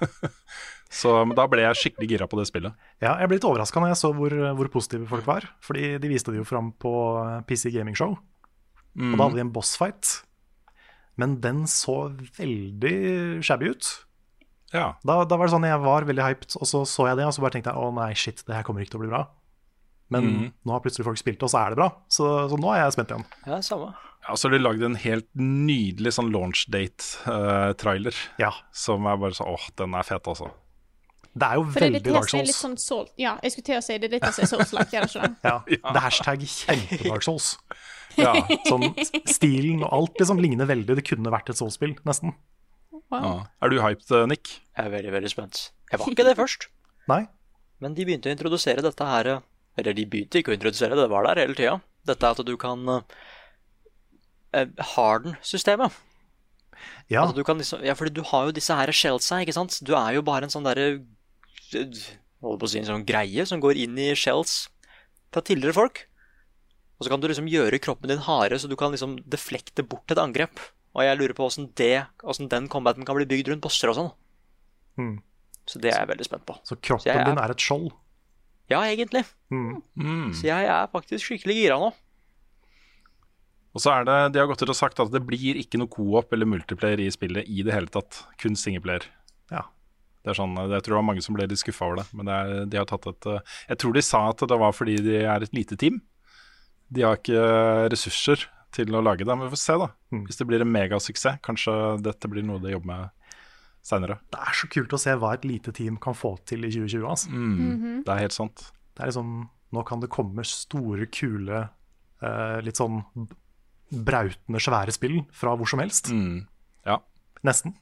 Så 0.94 1.10
da 1.34 1.48
ble 1.50 1.64
jeg 1.64 1.78
skikkelig 1.80 2.06
gira 2.06 2.26
på 2.30 2.36
det 2.38 2.44
spillet. 2.46 2.76
Ja, 3.02 3.16
jeg 3.18 3.26
ble 3.26 3.40
litt 3.40 3.46
overraska 3.48 3.80
når 3.82 3.90
jeg 3.90 3.98
så 3.98 4.12
hvor, 4.14 4.34
hvor 4.60 4.68
positive 4.70 5.08
folk 5.10 5.24
var. 5.26 5.48
Fordi 5.64 5.96
de 5.98 6.10
viste 6.12 6.30
det 6.30 6.38
jo 6.38 6.46
fram 6.46 6.68
på 6.78 6.92
PC 7.48 7.72
Gaming 7.74 7.96
Show. 7.98 8.14
Og 8.94 9.16
da 9.16 9.24
hadde 9.24 9.40
de 9.40 9.42
en 9.42 9.50
bossfight. 9.56 10.12
Men 11.18 11.40
den 11.42 11.64
så 11.70 12.12
veldig 12.38 12.94
shabby 13.42 13.72
ut. 13.74 13.90
Ja. 14.74 14.88
Da, 15.06 15.20
da 15.28 15.38
var 15.38 15.46
det 15.46 15.54
sånn 15.54 15.66
jeg 15.68 15.82
var 15.84 16.06
veldig 16.08 16.24
hyped, 16.26 16.56
og 16.58 16.68
så 16.68 16.82
så 16.88 17.08
jeg 17.10 17.20
det, 17.20 17.28
og 17.28 17.36
så 17.36 17.44
bare 17.44 17.54
tenkte 17.56 17.72
jeg 17.72 17.80
å 17.80 17.92
nei, 17.94 18.10
shit, 18.18 18.42
det 18.46 18.56
her 18.56 18.66
kommer 18.66 18.82
ikke 18.82 18.96
til 18.96 19.02
å 19.02 19.04
bli 19.04 19.12
bra. 19.12 19.22
Men 20.12 20.26
mm. 20.26 20.48
nå 20.66 20.74
har 20.74 20.82
plutselig 20.84 21.06
folk 21.06 21.20
spilt 21.20 21.38
det, 21.38 21.46
og 21.46 21.52
så 21.52 21.62
er 21.62 21.72
det 21.72 21.78
bra. 21.80 21.88
Så, 22.12 22.26
så 22.50 22.58
nå 22.60 22.74
er 22.74 22.82
jeg 22.82 22.96
spent 22.96 23.14
igjen. 23.14 23.24
Ja, 23.46 23.60
samme. 23.64 23.94
Ja, 24.24 24.36
så 24.40 24.48
har 24.48 24.54
de 24.56 24.60
lagd 24.62 24.84
en 24.84 24.98
helt 25.00 25.28
nydelig 25.36 26.14
sånn 26.16 26.30
launch 26.32 26.66
date-trailer. 26.72 28.18
Ja. 28.40 28.52
som 28.72 29.08
er 29.08 29.18
bare 29.20 29.36
sånn 29.36 29.50
åh, 29.52 29.66
den 29.80 29.96
er 29.96 30.06
fet, 30.08 30.28
altså. 30.30 30.50
Det 31.34 31.46
er 31.48 31.58
jo 31.58 31.64
For 31.66 31.82
veldig 31.82 32.00
Dark 32.04 32.28
det 32.30 32.38
er 32.38 32.46
litt 32.46 32.54
Souls. 32.54 32.60
sånn 32.62 32.76
soul... 32.78 33.06
Ja, 33.18 33.34
jeg 33.42 33.54
skulle 33.54 33.66
til 33.66 33.80
å 33.80 33.82
si 33.82 33.96
det 33.98 34.06
er 34.06 34.12
litt 34.14 34.26
av 34.28 34.36
Souls-like, 34.38 34.94
er 34.94 35.06
det 35.06 35.10
ikke 35.10 35.26
det? 35.26 35.34
Ja, 35.42 35.56
Det 35.66 35.90
er 35.90 36.04
hashtag 36.04 36.44
kjempe-Dark 36.46 37.26
Souls. 37.26 37.48
Ja. 38.14 38.32
Sånn 38.68 38.92
stilen 39.26 39.82
og 39.82 39.90
alt 39.96 40.20
liksom 40.22 40.38
ligner 40.38 40.68
veldig. 40.70 40.94
Det 41.00 41.06
kunne 41.08 41.32
vært 41.34 41.50
et 41.50 41.58
Souls-spill, 41.58 41.96
nesten. 42.06 42.36
Ja. 43.12 43.46
Er 43.62 43.70
du 43.70 43.80
hyped, 43.82 44.10
eh, 44.10 44.26
Nick? 44.30 44.60
Jeg 44.76 44.86
er 44.86 44.92
veldig, 44.94 45.12
veldig 45.14 45.30
spent. 45.30 45.70
Jeg 45.90 46.00
var 46.00 46.10
ikke 46.10 46.26
det 46.26 46.36
først, 46.38 46.68
Nei? 47.10 47.26
men 47.84 47.94
de 47.94 48.06
begynte 48.06 48.30
å 48.30 48.34
introdusere 48.34 48.82
dette 48.82 49.04
her 49.04 49.28
Eller 49.76 49.92
de 49.92 50.06
begynte 50.06 50.38
ikke 50.38 50.52
å 50.52 50.56
introdusere 50.56 50.94
det, 50.94 51.02
det 51.02 51.10
var 51.10 51.26
der 51.26 51.40
hele 51.42 51.54
tida. 51.58 51.80
Dette 52.06 52.30
at 52.30 52.40
du 52.46 52.56
kan 52.56 53.02
eh, 54.54 54.66
harden 54.94 55.34
systemet. 55.42 55.92
Ja. 57.10 57.24
Altså, 57.24 57.34
du 57.36 57.44
kan 57.46 57.58
liksom, 57.58 57.82
ja, 57.84 57.96
fordi 57.98 58.14
du 58.14 58.22
har 58.28 58.48
jo 58.48 58.54
disse 58.54 58.74
her 58.76 58.92
shellsa, 58.94 59.40
ikke 59.42 59.56
sant? 59.56 59.80
Du 59.82 59.94
er 59.98 60.14
jo 60.16 60.22
bare 60.26 60.46
en 60.46 60.54
sånn 60.54 60.66
derre 60.66 61.02
Holder 61.74 62.60
på 62.60 62.66
å 62.68 62.70
si 62.70 62.78
en 62.78 62.86
sånn 62.86 63.06
greie 63.08 63.42
som 63.48 63.58
går 63.62 63.78
inn 63.82 63.96
i 63.98 64.10
shells 64.18 64.68
fra 65.32 65.42
tidligere 65.42 65.74
folk. 65.74 66.02
Og 67.00 67.06
så 67.06 67.10
kan 67.10 67.22
du 67.22 67.26
liksom 67.26 67.48
gjøre 67.50 67.80
kroppen 67.82 68.12
din 68.12 68.22
hardere, 68.22 68.60
så 68.60 68.68
du 68.70 68.76
kan 68.78 68.92
liksom 68.94 69.16
deflekte 69.26 69.82
bort 69.82 70.12
et 70.12 70.20
angrep. 70.20 70.60
Og 70.94 71.02
jeg 71.02 71.18
lurer 71.18 71.34
på 71.34 71.46
åssen 71.48 72.48
den 72.48 72.68
combaten 72.70 73.04
kan 73.06 73.16
bli 73.18 73.26
bygd 73.26 73.48
rundt 73.50 73.64
bosser 73.66 73.90
og 73.90 73.96
sånn. 73.98 74.12
Mm. 75.00 75.16
Så 75.66 75.80
det 75.80 75.90
er 75.92 76.04
jeg 76.04 76.10
veldig 76.12 76.26
spent 76.28 76.44
på. 76.46 76.54
Så 76.62 76.76
kroppen 76.78 77.08
Så 77.08 77.18
er- 77.18 77.24
din 77.24 77.38
er 77.38 77.50
et 77.50 77.58
skjold. 77.58 77.90
Ja, 78.70 78.80
egentlig. 78.82 79.24
Mm. 79.50 80.32
Så 80.32 80.44
jeg 80.46 80.66
er 80.70 80.86
faktisk 80.92 81.24
skikkelig 81.26 81.56
gira 81.56 81.78
nå. 81.80 81.92
Og 83.74 83.82
så 83.82 83.90
er 83.90 84.04
det, 84.06 84.32
De 84.32 84.38
har 84.38 84.46
gått 84.46 84.62
ut 84.62 84.70
og 84.70 84.76
sagt 84.78 85.00
at 85.00 85.10
det 85.10 85.24
blir 85.26 85.56
ikke 85.58 85.80
noe 85.80 85.88
co-op 85.90 86.32
eller 86.32 86.46
multiplayer 86.46 87.00
i 87.02 87.10
spillet 87.10 87.48
i 87.50 87.62
det 87.66 87.74
hele 87.74 87.90
tatt. 87.90 88.22
Kun 88.38 88.54
singleplayer. 88.54 89.02
Ja. 89.50 89.64
Det 90.22 90.30
er 90.32 90.38
sånn, 90.38 90.54
jeg 90.56 90.80
tror 90.84 90.94
det 90.94 91.00
var 91.00 91.08
mange 91.10 91.22
som 91.22 91.34
ble 91.34 91.48
litt 91.50 91.58
skuffa 91.58 91.84
over 91.88 91.96
det. 91.96 92.06
Men 92.14 92.26
det 92.30 92.34
er, 92.34 92.64
de 92.70 92.76
har 92.78 92.86
tatt 92.86 93.06
et 93.10 93.26
eh, 93.26 93.40
Jeg 93.68 93.78
tror 93.82 93.92
de 93.92 94.02
sa 94.02 94.28
at 94.30 94.38
det 94.38 94.58
var 94.62 94.72
fordi 94.72 94.96
de 95.02 95.16
er 95.24 95.42
et 95.42 95.52
lite 95.52 95.76
team. 95.76 96.00
De 96.92 97.02
har 97.02 97.16
ikke 97.18 97.90
ressurser 97.90 98.46
til 98.74 98.94
å 98.94 99.02
lage 99.04 99.24
det. 99.24 99.34
Men 99.34 99.48
vi 99.48 99.54
får 99.54 99.62
se, 99.62 99.76
da. 99.80 99.90
Mm. 100.14 100.24
Hvis 100.28 100.40
det 100.40 100.48
blir 100.50 100.64
en 100.64 100.72
megasuksess, 100.74 101.40
kanskje 101.44 101.74
dette 102.04 102.30
blir 102.30 102.46
noe 102.46 102.62
de 102.62 102.74
jobber 102.74 102.90
med 102.90 103.24
seinere. 103.84 104.18
Det 104.32 104.40
er 104.40 104.56
så 104.56 104.68
kult 104.72 104.96
å 104.96 105.00
se 105.00 105.14
hva 105.20 105.34
et 105.36 105.46
lite 105.48 105.74
team 105.76 105.98
kan 106.00 106.16
få 106.16 106.34
til 106.48 106.64
i 106.64 106.72
2020. 106.72 107.06
Altså. 107.08 107.30
Mm. 107.30 108.02
Det 108.06 108.14
er 108.14 108.22
helt 108.24 108.36
sant. 108.36 108.68
Det 108.94 109.04
er 109.04 109.10
liksom, 109.10 109.32
nå 109.74 109.86
kan 109.88 110.02
det 110.02 110.12
komme 110.14 110.44
store, 110.48 111.08
kule, 111.12 111.66
uh, 112.24 112.58
litt 112.64 112.80
sånn 112.80 113.02
brautende, 113.94 114.62
svære 114.62 114.94
spill 114.94 115.20
fra 115.34 115.54
hvor 115.58 115.68
som 115.70 115.82
helst. 115.84 116.10
Mm. 116.14 116.46
Ja. 116.88 117.00
Nesten. 117.46 117.76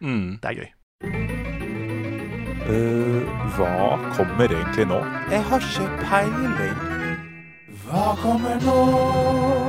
Mm. 0.00 0.40
Det 0.42 0.50
er 0.50 0.62
gøy. 0.62 0.72
hva 3.54 3.68
kommer 4.16 4.48
egentlig 4.48 4.88
nå? 4.88 5.02
Jeg 5.30 5.44
har 5.50 5.68
ikke 5.68 6.08
peiling. 6.08 6.80
Hva 7.84 8.08
kommer 8.22 8.58
nå? 8.64 9.63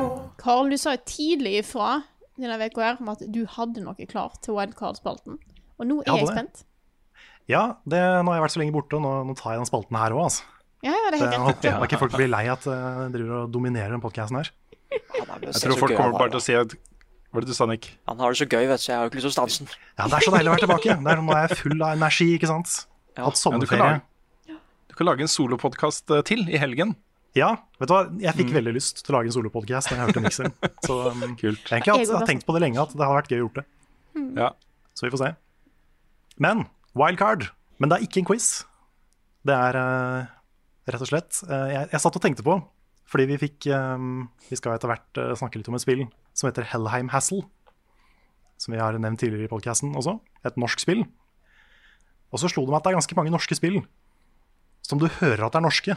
Karl, 0.45 0.69
du 0.69 0.77
sa 0.77 0.93
jo 0.95 1.01
tidlig 1.09 1.57
ifra 1.63 2.03
denne 2.37 2.69
uka 2.69 2.95
om 2.99 3.11
at 3.15 3.23
du 3.33 3.43
hadde 3.55 3.81
noe 3.81 4.07
klart 4.09 4.41
til 4.45 4.57
wildcard-spalten. 4.57 5.39
Og 5.79 5.87
nå 5.89 6.01
er 6.03 6.11
jeg 6.11 6.25
jeg 6.25 6.33
spent. 6.35 6.65
Ja, 7.49 7.63
det, 7.85 8.01
nå 8.25 8.31
har 8.31 8.39
jeg 8.39 8.45
vært 8.47 8.55
så 8.55 8.61
lenge 8.61 8.73
borte, 8.75 8.97
og 8.97 9.03
nå, 9.05 9.13
nå 9.29 9.35
tar 9.37 9.55
jeg 9.55 9.61
den 9.61 9.69
spalten 9.69 9.97
her 9.99 10.15
òg, 10.15 10.25
altså. 10.27 10.45
Ja, 10.85 10.93
ja, 10.93 11.09
det 11.09 11.17
er 11.17 11.21
helt 11.21 11.33
Jeg 11.33 11.41
rett. 11.41 11.65
håper 11.73 11.87
ikke 11.89 11.99
folk 12.03 12.15
blir 12.17 12.29
lei 12.29 12.43
at 12.51 12.65
eh, 12.69 12.89
jeg 13.05 13.13
driver 13.15 13.37
og 13.39 13.53
dominerer 13.53 13.93
den 13.95 14.03
podkasten 14.03 14.37
her. 14.37 14.51
Jeg 14.93 15.61
tror 15.63 15.79
folk 15.81 15.95
kommer 15.97 16.17
bare 16.19 16.33
til 16.35 16.41
å 16.41 16.43
si 16.45 16.57
at 16.57 16.75
Hva 16.75 17.39
var 17.39 17.45
det 17.45 17.49
du 17.51 17.57
sa, 17.57 17.65
Nick? 17.69 17.87
Han 18.09 18.21
har 18.21 18.35
det 18.35 18.39
så 18.39 18.45
gøy, 18.47 18.67
vet 18.69 18.79
du, 18.79 18.83
så 18.83 18.91
jeg 18.91 18.97
har 18.99 19.07
jo 19.07 19.11
ikke 19.11 19.17
lyst 19.19 19.25
til 19.27 19.33
å 19.33 19.35
stanse 19.35 19.63
den. 19.65 19.71
Ja, 19.97 20.05
det 20.11 20.19
er 20.19 20.27
så 20.27 20.33
deilig 20.35 20.51
å 20.51 20.53
være 20.53 20.63
tilbake. 20.65 20.97
Det 21.01 21.15
er, 21.15 21.23
nå 21.25 21.33
er 21.35 21.41
jeg 21.49 21.59
full 21.63 21.81
av 21.81 21.95
energi, 21.97 22.27
ikke 22.37 22.51
sant. 22.51 22.75
Hatt 23.15 23.41
Ja, 23.41 23.57
du, 23.59 23.65
kan 23.69 23.81
lage, 23.81 24.59
du 24.91 24.95
kan 24.99 25.09
lage 25.09 25.25
en 25.25 25.31
solopodkast 25.31 26.13
eh, 26.15 26.23
til 26.29 26.45
i 26.47 26.61
helgen. 26.61 26.93
Ja, 27.35 27.49
vet 27.81 27.89
du 27.89 27.93
hva, 27.93 28.03
jeg 28.21 28.35
fikk 28.37 28.51
Mm. 28.53 28.57
veldig 28.59 28.73
lyst 28.77 29.01
til 29.03 29.11
å 29.11 29.17
lage 29.17 29.27
en 29.27 29.35
solopodkast 29.35 29.89
da 29.91 29.95
jeg 29.97 30.05
hørte 30.07 30.21
Mixer. 30.23 30.51
Så 30.87 30.95
um, 31.11 31.23
Kult. 31.35 31.65
jeg 31.67 31.83
har 31.83 31.99
Jeg 31.99 32.07
har 32.07 32.27
tenkt 32.29 32.45
på 32.47 32.53
det 32.55 32.61
lenge 32.63 32.79
at 32.79 32.93
det 32.95 33.01
hadde 33.03 33.17
vært 33.17 33.31
gøy 33.33 33.39
å 33.41 33.43
gjort 33.45 33.59
det. 33.59 33.65
Ja. 34.39 34.49
Så 34.95 35.07
vi 35.07 35.11
får 35.11 35.21
se. 35.25 35.31
Men 36.39 36.65
wildcard. 36.95 37.49
Men 37.79 37.91
det 37.91 37.97
er 37.97 38.05
ikke 38.07 38.21
en 38.23 38.29
quiz. 38.29 38.47
Det 39.45 39.51
er 39.55 39.75
uh, 39.75 40.29
rett 40.87 41.03
og 41.03 41.11
slett 41.11 41.41
uh, 41.49 41.67
jeg, 41.73 41.89
jeg 41.91 42.01
satt 42.05 42.15
og 42.15 42.23
tenkte 42.23 42.45
på, 42.47 42.55
fordi 43.11 43.25
vi 43.29 43.37
fikk 43.37 43.67
um, 43.75 44.29
Vi 44.49 44.55
skal 44.57 44.77
etter 44.77 44.89
hvert 44.89 45.19
uh, 45.19 45.35
snakke 45.37 45.59
litt 45.59 45.67
om 45.69 45.75
et 45.75 45.83
spill 45.83 46.05
som 46.33 46.47
heter 46.47 46.65
Hellheim 46.71 47.11
Hassle. 47.11 47.43
Som 48.57 48.71
vi 48.73 48.79
har 48.79 48.95
nevnt 48.95 49.19
tidligere 49.19 49.49
i 49.49 49.51
podkasten 49.51 49.91
også. 49.99 50.15
Et 50.47 50.55
norsk 50.55 50.79
spill. 50.79 51.03
Og 52.31 52.39
så 52.39 52.47
slo 52.47 52.63
det 52.63 52.71
meg 52.71 52.79
at 52.79 52.87
det 52.87 52.93
er 52.93 52.99
ganske 53.01 53.19
mange 53.19 53.35
norske 53.35 53.55
spill 53.59 53.81
som 54.85 54.99
du 55.01 55.07
hører 55.19 55.47
at 55.49 55.55
er 55.59 55.63
norske. 55.65 55.95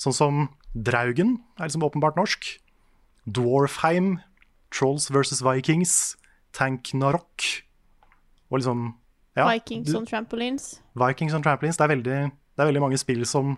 Sånn 0.00 0.16
som 0.16 0.46
Draugen 0.76 1.38
er 1.56 1.68
liksom 1.68 1.84
åpenbart 1.86 2.18
norsk. 2.18 2.48
Dwarfheim, 3.26 4.18
Trolls 4.74 5.08
versus 5.10 5.40
Vikings, 5.44 6.16
Tank 6.56 6.92
Narok 6.94 7.44
og 8.50 8.60
liksom 8.60 8.82
ja, 9.36 9.46
Vikings 9.50 9.94
on 9.96 10.06
trampolines. 10.08 10.68
Vikings 10.96 11.34
on 11.36 11.42
Trampolines. 11.44 11.76
Det 11.76 11.84
er, 11.84 11.92
veldig, 11.92 12.18
det 12.56 12.62
er 12.62 12.70
veldig 12.70 12.84
mange 12.84 13.00
spill 13.00 13.24
som 13.28 13.56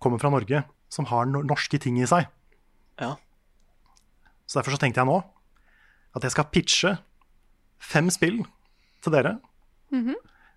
kommer 0.00 0.20
fra 0.22 0.30
Norge, 0.32 0.62
som 0.88 1.08
har 1.10 1.28
norske 1.28 1.80
ting 1.82 1.98
i 2.00 2.08
seg. 2.08 2.28
Ja. 3.00 3.14
Så 4.46 4.58
derfor 4.58 4.74
så 4.74 4.80
tenkte 4.80 5.02
jeg 5.02 5.10
nå 5.10 5.18
at 6.16 6.24
jeg 6.26 6.34
skal 6.34 6.48
pitche 6.50 6.94
fem 7.80 8.08
spill 8.10 8.40
til 9.04 9.14
dere. 9.14 9.36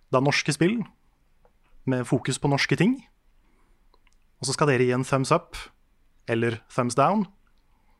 Det 0.09 0.19
er 0.19 0.23
norske 0.23 0.55
spill 0.55 0.79
med 1.89 2.07
fokus 2.07 2.39
på 2.39 2.51
norske 2.51 2.77
ting. 2.79 2.95
Og 4.43 4.49
så 4.49 4.57
skal 4.57 4.67
dere 4.73 4.83
gi 4.83 4.91
en 4.91 5.05
thumbs 5.07 5.31
up 5.31 5.55
eller 6.27 6.57
thumbs 6.71 6.97
down 6.99 7.21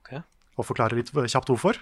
okay. 0.02 0.20
og 0.60 0.68
forklare 0.68 0.98
litt 1.00 1.08
kjapt 1.14 1.48
hvorfor. 1.48 1.80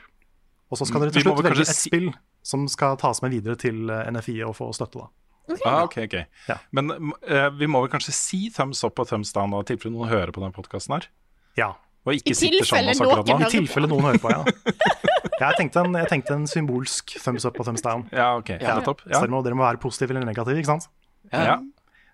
Og 0.69 0.77
så 0.77 0.85
skal 0.85 1.01
dere 1.01 1.15
til 1.15 1.25
slutt 1.25 1.41
velge 1.41 1.65
et 1.65 1.73
si- 1.73 1.89
spill 1.89 2.11
som 2.45 2.67
skal 2.69 2.93
tas 3.01 3.23
med 3.25 3.33
videre 3.33 3.57
til 3.57 3.89
eh, 3.89 4.11
NFI 4.13 4.38
og 4.45 4.53
få 4.57 4.69
støtte. 4.77 5.01
da. 5.01 5.57
Ah, 5.65 5.81
ok, 5.83 5.97
ok. 6.05 6.13
Ja. 6.47 6.59
Men 6.71 6.93
uh, 6.93 7.49
vi 7.57 7.67
må 7.69 7.81
vel 7.81 7.89
kanskje 7.91 8.13
si 8.13 8.43
thumbs 8.53 8.83
up 8.85 9.01
og 9.01 9.09
thumbs 9.09 9.33
down, 9.33 9.53
i 9.57 9.65
tilfelle 9.67 9.97
noen 9.97 10.09
hører 10.13 10.31
på 10.33 10.43
den 10.45 10.53
podkasten 10.53 10.95
her? 10.95 11.09
Ja, 11.57 11.71
Og 12.05 12.13
ikke 12.17 12.31
I 12.31 12.38
sitter 12.38 12.65
sammen 12.65 12.93
med 12.97 13.01
akkurat 13.01 13.41
nå? 13.41 13.49
I 13.49 13.51
tilfelle 13.51 13.89
noen 13.89 14.05
hører 14.07 14.21
på, 14.21 14.31
ja. 14.33 14.45
Jeg 15.41 15.57
tenkte 15.57 15.81
en, 15.81 15.95
jeg 15.97 16.05
tenkte 16.05 16.35
en 16.38 16.43
symbolsk 16.45 17.15
thumbs 17.17 17.47
up 17.49 17.55
og 17.57 17.65
thumbs 17.65 17.81
down. 17.81 18.03
Ja, 18.13 18.35
ok. 18.38 18.51
Ja, 18.61 18.75
nettopp. 18.77 18.99
Ja. 19.09 19.23
dere 19.23 19.33
må, 19.33 19.39
dere 19.41 19.57
må 19.57 19.65
være 19.65 19.81
positive 19.81 20.13
eller 20.13 20.27
negative, 20.29 20.61
ikke 20.61 20.69
sant? 20.69 20.85
Ja. 21.33 21.55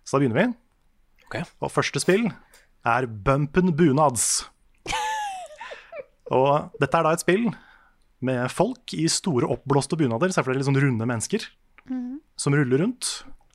Så 0.07 0.15
da 0.15 0.21
begynner 0.21 0.39
vi. 0.39 0.45
Ok. 1.27 1.41
Og 1.63 1.71
første 1.73 1.99
spill 2.01 2.27
er 2.87 3.07
Bumpen 3.07 3.73
Bunads. 3.75 4.45
Og 6.33 6.73
dette 6.81 6.97
er 6.99 7.05
da 7.07 7.13
et 7.15 7.23
spill 7.23 7.47
med 8.27 8.47
folk 8.51 8.91
i 8.97 9.05
store 9.11 9.47
oppblåste 9.53 9.95
bunader, 9.99 10.31
se 10.33 10.41
for 10.41 10.51
dere 10.51 10.59
litt 10.63 10.67
sånn 10.67 10.79
runde 10.81 11.05
mennesker, 11.07 11.43
som 12.35 12.55
ruller 12.57 12.81
rundt 12.81 13.11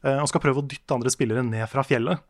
eh, 0.06 0.16
og 0.22 0.28
skal 0.30 0.40
prøve 0.44 0.62
å 0.62 0.66
dytte 0.70 0.94
andre 0.94 1.10
spillere 1.12 1.42
ned 1.44 1.66
fra 1.68 1.82
fjellet. 1.84 2.22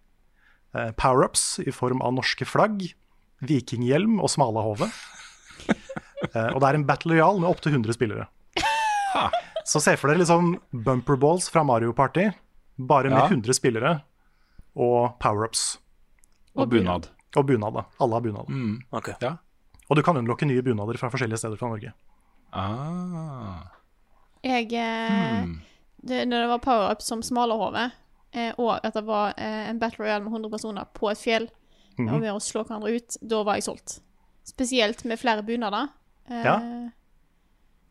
Eh, 0.74 0.90
Power-ups 0.98 1.60
i 1.62 1.70
form 1.74 2.01
av 2.02 2.14
norske 2.16 2.47
flagg, 2.48 2.89
vikinghjelm 3.47 4.19
og 4.23 4.32
smalahove. 4.32 4.90
Eh, 6.23 6.52
og 6.55 6.60
det 6.62 6.69
er 6.69 6.77
en 6.78 6.85
battle 6.86 7.16
royal 7.16 7.40
med 7.43 7.48
opptil 7.51 7.73
100 7.74 7.97
spillere. 7.97 8.24
Så 9.66 9.81
se 9.82 9.97
for 9.98 10.06
dere 10.06 10.20
liksom 10.20 10.52
bumper 10.86 11.16
balls 11.19 11.48
fra 11.51 11.64
Mario 11.66 11.90
Party, 11.98 12.28
bare 12.78 13.10
med 13.10 13.19
Ja. 13.19 13.24
100 13.27 13.56
spillere 13.59 13.90
og 14.77 15.19
power-ups. 15.20 15.78
Og 16.57 16.69
bunad. 16.70 17.09
Og 17.36 17.47
bunad, 17.49 17.73
da. 17.74 17.85
Alle 18.01 18.19
har 18.19 18.24
bunad. 18.24 18.53
Ok. 18.93 19.09
Ja. 19.23 19.36
Og 19.90 19.97
du 19.97 20.03
kan 20.03 20.16
unnlokke 20.16 20.47
nye 20.49 20.62
bunader 20.65 20.97
fra 21.01 21.11
forskjellige 21.12 21.39
steder 21.43 21.57
fra 21.61 21.69
Norge. 21.73 21.93
Ah. 22.53 23.65
Jeg 24.44 24.73
eh, 24.77 25.47
det, 26.03 26.24
Når 26.28 26.44
det 26.44 26.49
var 26.51 26.59
power-up 26.65 27.03
som 27.05 27.23
smalahove, 27.24 27.90
eh, 28.35 28.53
og 28.59 28.78
at 28.85 28.94
det 28.97 29.05
var 29.07 29.35
eh, 29.39 29.69
en 29.70 29.78
battle 29.81 30.05
royale 30.05 30.24
med 30.24 30.32
100 30.32 30.51
personer 30.53 30.89
på 30.97 31.11
et 31.12 31.20
fjell, 31.20 31.49
og 32.03 32.19
ved 32.23 32.32
å 32.32 32.40
slå 32.40 32.65
hverandre 32.65 32.94
ut, 32.97 33.16
da 33.20 33.43
var 33.47 33.59
jeg 33.61 33.66
solgt. 33.69 33.99
Spesielt 34.49 35.05
med 35.05 35.20
flere 35.20 35.44
bunader. 35.47 35.89
Eh, 36.28 36.43
Ja. 36.44 36.57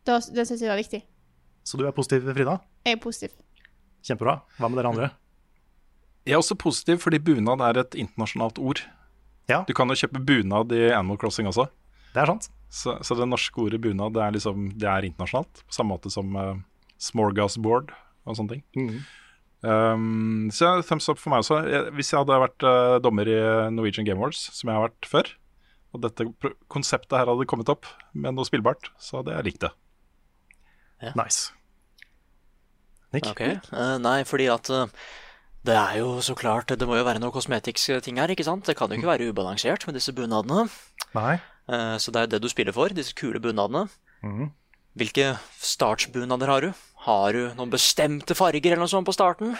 da, 0.04 0.18
det 0.18 0.46
syns 0.48 0.60
jeg 0.60 0.68
var 0.70 0.80
viktig. 0.80 1.02
Så 1.64 1.78
du 1.78 1.86
er 1.86 1.94
positiv, 1.94 2.26
Frida? 2.34 2.58
Jeg 2.84 2.98
er 2.98 3.00
positiv. 3.02 3.30
Kjempebra. 4.02 4.40
Hva 4.58 4.68
med 4.68 4.80
dere 4.82 4.90
andre? 4.90 5.10
Jeg 6.26 6.36
er 6.36 6.40
også 6.42 6.58
positiv 6.58 7.00
fordi 7.02 7.20
bunad 7.22 7.62
er 7.66 7.80
et 7.82 7.96
internasjonalt 7.98 8.60
ord. 8.62 8.82
Ja. 9.50 9.62
Du 9.66 9.74
kan 9.76 9.90
jo 9.90 9.98
kjøpe 9.98 10.22
bunad 10.22 10.72
i 10.76 10.84
Animal 10.92 11.18
Crossing 11.18 11.48
også. 11.50 11.66
Det 12.12 12.22
er 12.22 12.30
sant. 12.30 12.50
Så, 12.72 12.94
så 13.04 13.16
det 13.18 13.26
norske 13.28 13.58
ordet 13.60 13.80
bunad 13.82 14.14
det 14.16 14.22
er, 14.24 14.36
liksom, 14.36 14.70
det 14.78 14.88
er 14.88 15.08
internasjonalt. 15.08 15.64
På 15.66 15.76
samme 15.76 15.96
måte 15.96 16.12
som 16.12 16.38
uh, 16.38 16.54
smorgasbord 17.02 17.92
og 18.22 18.38
sånne 18.38 18.56
ting. 18.56 18.64
Mm. 18.78 19.02
Um, 19.62 20.50
så 20.54 20.66
ja, 20.66 20.82
thumbs 20.86 21.10
up 21.10 21.20
for 21.22 21.34
meg 21.34 21.42
også. 21.44 21.60
Jeg, 21.70 21.94
hvis 21.98 22.12
jeg 22.12 22.22
hadde 22.22 22.42
vært 22.44 22.66
uh, 22.66 22.98
dommer 23.02 23.28
i 23.30 23.38
Norwegian 23.74 24.06
Game 24.06 24.22
Awards, 24.22 24.44
som 24.54 24.70
jeg 24.70 24.78
har 24.78 24.86
vært 24.88 25.10
før, 25.10 25.32
og 25.92 26.04
dette 26.06 26.26
konseptet 26.72 27.18
her 27.18 27.28
hadde 27.28 27.48
kommet 27.50 27.70
opp 27.72 27.90
med 28.16 28.36
noe 28.36 28.48
spillbart, 28.48 28.88
så 29.02 29.20
hadde 29.20 29.34
jeg 29.36 29.50
likt 29.50 29.66
det. 29.66 29.72
Nice. 31.18 31.50
Nick? 33.12 33.26
Okay. 33.28 33.58
Uh, 33.72 33.98
Nei, 34.00 34.22
fordi 34.24 34.46
at 34.48 34.70
eh, 34.72 34.88
det 35.64 35.74
er 35.78 35.98
jo 36.00 36.16
så 36.24 36.34
klart 36.34 36.66
Det 36.74 36.86
må 36.88 36.96
jo 36.98 37.04
være 37.06 37.20
noe 37.22 37.30
kosmetiske 37.34 38.00
ting 38.02 38.18
her, 38.18 38.30
ikke 38.34 38.44
sant? 38.46 38.64
Det 38.66 38.74
kan 38.78 38.90
jo 38.90 38.98
ikke 38.98 39.10
være 39.12 39.28
ubalansert 39.30 39.86
med 39.86 39.94
disse 39.98 40.12
bunadene. 40.14 40.68
Nei. 41.14 41.36
Eh, 41.68 41.96
Så 42.02 42.10
det 42.14 42.22
er 42.22 42.26
det 42.34 42.42
du 42.42 42.48
spiller 42.50 42.74
for, 42.74 42.88
disse 42.88 43.14
kule 43.14 43.38
bunadene. 43.40 43.88
Mm. 44.22 44.50
Hvilke 44.98 45.38
startsbunader 45.62 46.50
har 46.50 46.60
du? 46.66 46.72
Har 47.06 47.32
du 47.32 47.54
noen 47.56 47.70
bestemte 47.72 48.34
farger 48.36 48.72
eller 48.72 48.82
noe 48.84 48.90
sånt 48.90 49.06
på 49.08 49.14
starten? 49.14 49.54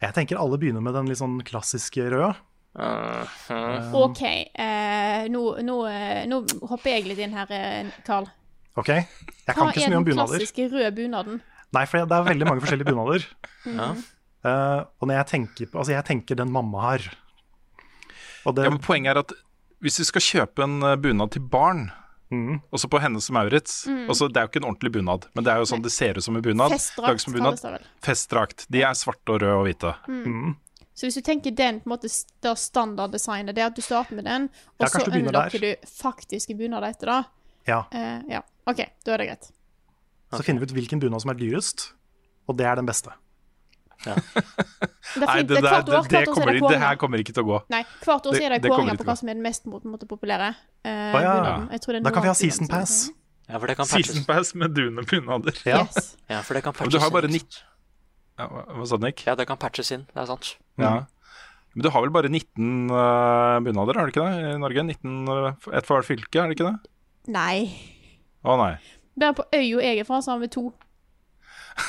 Jeg 0.00 0.12
tenker 0.14 0.36
alle 0.38 0.58
begynner 0.60 0.84
med 0.84 0.94
den 0.94 1.08
litt 1.08 1.18
sånn 1.18 1.40
klassiske 1.44 2.04
røde. 2.12 2.34
Uh, 2.76 3.24
OK, 3.96 4.20
uh, 4.60 5.22
nå, 5.32 5.42
nå, 5.64 5.76
eh, 5.88 6.26
nå 6.28 6.42
hopper 6.68 6.92
jeg 6.92 7.06
litt 7.08 7.22
inn 7.24 7.32
her, 7.32 7.48
Carl. 8.04 8.28
Ok? 8.76 8.90
Jeg 8.92 9.06
Hva 9.48 9.54
kan 9.56 9.70
ikke 9.72 9.80
så 9.80 9.86
er 9.88 9.94
mye 9.94 10.02
om 10.02 10.04
bunader. 10.04 10.04
den 10.04 10.04
bunader. 10.04 10.36
klassiske 10.36 10.68
røde 10.74 10.90
bunaden? 10.98 11.40
Nei, 11.72 11.84
for 11.88 12.04
det 12.04 12.18
er 12.18 12.28
veldig 12.28 12.48
mange 12.50 12.62
forskjellige 12.66 12.92
bunader. 12.92 13.24
Ja. 13.64 13.88
Eh, 14.46 14.80
og 15.00 15.08
når 15.08 15.18
jeg 15.20 15.28
tenker 15.32 15.70
på 15.72 15.80
Altså, 15.80 15.94
jeg 15.96 16.06
tenker 16.06 16.38
den 16.38 16.52
mamma 16.54 16.84
har. 16.84 17.06
Og 18.46 18.54
det 18.54 18.66
Ja, 18.66 18.70
men 18.70 18.82
poenget 18.84 19.14
er 19.16 19.22
at 19.24 19.32
hvis 19.82 19.98
du 20.00 20.04
skal 20.08 20.24
kjøpe 20.24 20.64
en 20.64 20.82
eh, 20.86 20.96
bunad 20.96 21.32
til 21.34 21.42
barn, 21.42 21.88
Mm. 22.26 22.56
også 22.74 22.88
på 22.90 22.98
Hennes 22.98 23.28
og 23.30 23.34
Maurits 23.36 23.86
også, 23.86 24.26
Det 24.26 24.36
er 24.40 24.46
jo 24.46 24.48
ikke 24.50 24.58
en 24.58 24.64
ordentlig 24.66 24.90
bunad, 24.96 25.28
men 25.32 25.44
det 25.44 25.52
er 25.52 25.60
jo 25.62 25.68
sånn 25.70 25.82
det 25.84 25.92
ser 25.94 26.18
ut 26.18 26.24
som 26.24 26.34
en 26.34 26.42
bunad. 26.42 26.72
Festdrakt 26.72 27.20
som 27.22 27.32
bunad. 27.32 27.60
Festdrakt. 28.02 28.66
De 28.68 28.82
er 28.82 28.94
svarte 28.98 29.30
og 29.30 29.42
røde 29.42 29.54
og 29.54 29.62
hvite. 29.68 29.92
Mm. 30.08 30.56
Så 30.92 31.06
hvis 31.06 31.14
du 31.14 31.22
tenker 31.22 31.54
den 31.54 31.78
på 31.80 31.86
en 31.86 31.92
måte 31.94 32.10
det 32.42 32.54
standarddesignet, 32.58 33.54
det 33.54 33.62
at 33.62 33.76
du 33.76 33.82
starter 33.84 34.16
med 34.16 34.24
den, 34.24 34.48
Ja, 34.80 34.86
og 34.86 34.90
så 34.90 35.06
unnlokker 35.06 35.60
du 35.60 35.68
du 35.76 35.86
faktiske 35.86 36.56
bunader 36.58 36.88
etter 36.88 37.06
det, 37.06 37.24
Ja. 37.68 37.84
Uh, 37.94 38.22
ja. 38.28 38.42
OK, 38.66 38.82
da 39.04 39.12
er 39.14 39.18
det 39.18 39.28
greit. 39.28 39.52
Så 40.32 40.42
finner 40.42 40.60
vi 40.60 40.66
ut 40.66 40.74
hvilken 40.74 40.98
bunad 40.98 41.22
som 41.22 41.30
er 41.30 41.34
dyrest, 41.34 41.92
og 42.48 42.56
det 42.56 42.66
er 42.66 42.74
den 42.74 42.86
beste. 42.86 43.12
Det 44.04 44.12
er 44.12 45.26
Nei, 45.26 45.36
det, 45.42 45.48
Det 45.48 45.62
der, 45.62 45.82
det, 45.82 46.00
det, 46.10 46.18
er 46.18 46.26
kommer, 46.28 46.52
det 46.52 46.70
det 46.70 46.80
her 46.82 46.96
kommer 47.00 47.22
ikke 47.22 47.32
til 47.32 47.44
å 47.44 47.48
gå. 47.48 47.60
Nei, 47.72 47.82
hvert 48.04 48.26
år 48.26 48.34
Det- 48.36 48.42
er 48.42 48.54
det 48.56 48.62
det 48.62 48.70
kåringer 48.70 48.98
på 48.98 49.06
hva 49.08 49.16
som 49.16 49.28
er 49.28 49.38
den 49.38 49.42
mest 49.42 49.64
på 49.64 49.80
en 49.80 49.92
måte, 49.94 50.08
populære. 50.10 50.50
Uh, 50.84 50.90
ah, 50.90 51.22
ja. 51.22 51.32
Jeg 51.72 51.80
tror 51.80 51.92
det 51.96 52.00
er 52.00 52.04
Da 52.04 52.10
kan 52.10 52.26
vi 52.26 52.28
ha 52.28 52.34
season 52.34 52.68
pass. 52.68 53.10
ja, 53.48 53.58
for 53.58 53.66
det 53.66 53.76
kan 53.78 53.86
Season 53.86 54.24
pass 54.24 54.54
med 54.54 54.74
dune-bunader. 54.76 55.62
Ja. 55.64 55.84
Yes. 55.86 56.16
Ja, 56.28 56.42
for 56.42 56.54
det 56.54 56.62
kan 56.66 56.74
patches 56.74 56.92
du 56.92 57.00
har 57.00 57.10
bare 57.10 57.30
inn. 57.30 57.40
19 57.40 57.64
ja, 58.36 58.46
Hva 58.46 58.86
sa 58.86 58.96
du, 58.98 59.06
Nick? 59.06 59.24
Ja, 59.26 59.34
det 59.34 59.46
kan 59.48 59.56
patches 59.56 59.90
inn, 59.94 60.04
det 60.12 60.20
er 60.20 60.26
sant. 60.28 60.56
Ja. 60.76 61.06
Men 61.74 61.84
du 61.84 61.90
har 61.92 62.04
vel 62.04 62.12
bare 62.12 62.28
19 62.28 62.90
uh, 62.90 63.60
bunader, 63.64 63.96
har 63.96 64.08
du 64.08 64.12
ikke 64.12 64.26
det, 64.26 64.54
i 64.54 64.58
Norge? 64.60 64.84
19, 64.84 65.28
uh, 65.28 65.72
Ett 65.72 65.88
for 65.88 65.96
hvert 65.96 66.08
fylke, 66.08 66.42
er 66.42 66.50
det 66.50 66.58
ikke 66.58 66.68
det? 66.68 66.90
Nei. 67.32 67.68
Å 68.44 68.56
nei. 68.60 68.74
Bare 69.16 69.36
på 69.36 69.46
øya 69.56 69.80
jeg 69.80 70.02
er 70.02 70.08
fra, 70.08 70.20
så 70.20 70.34
har 70.34 70.42
vi 70.44 70.50
to. 70.52 70.68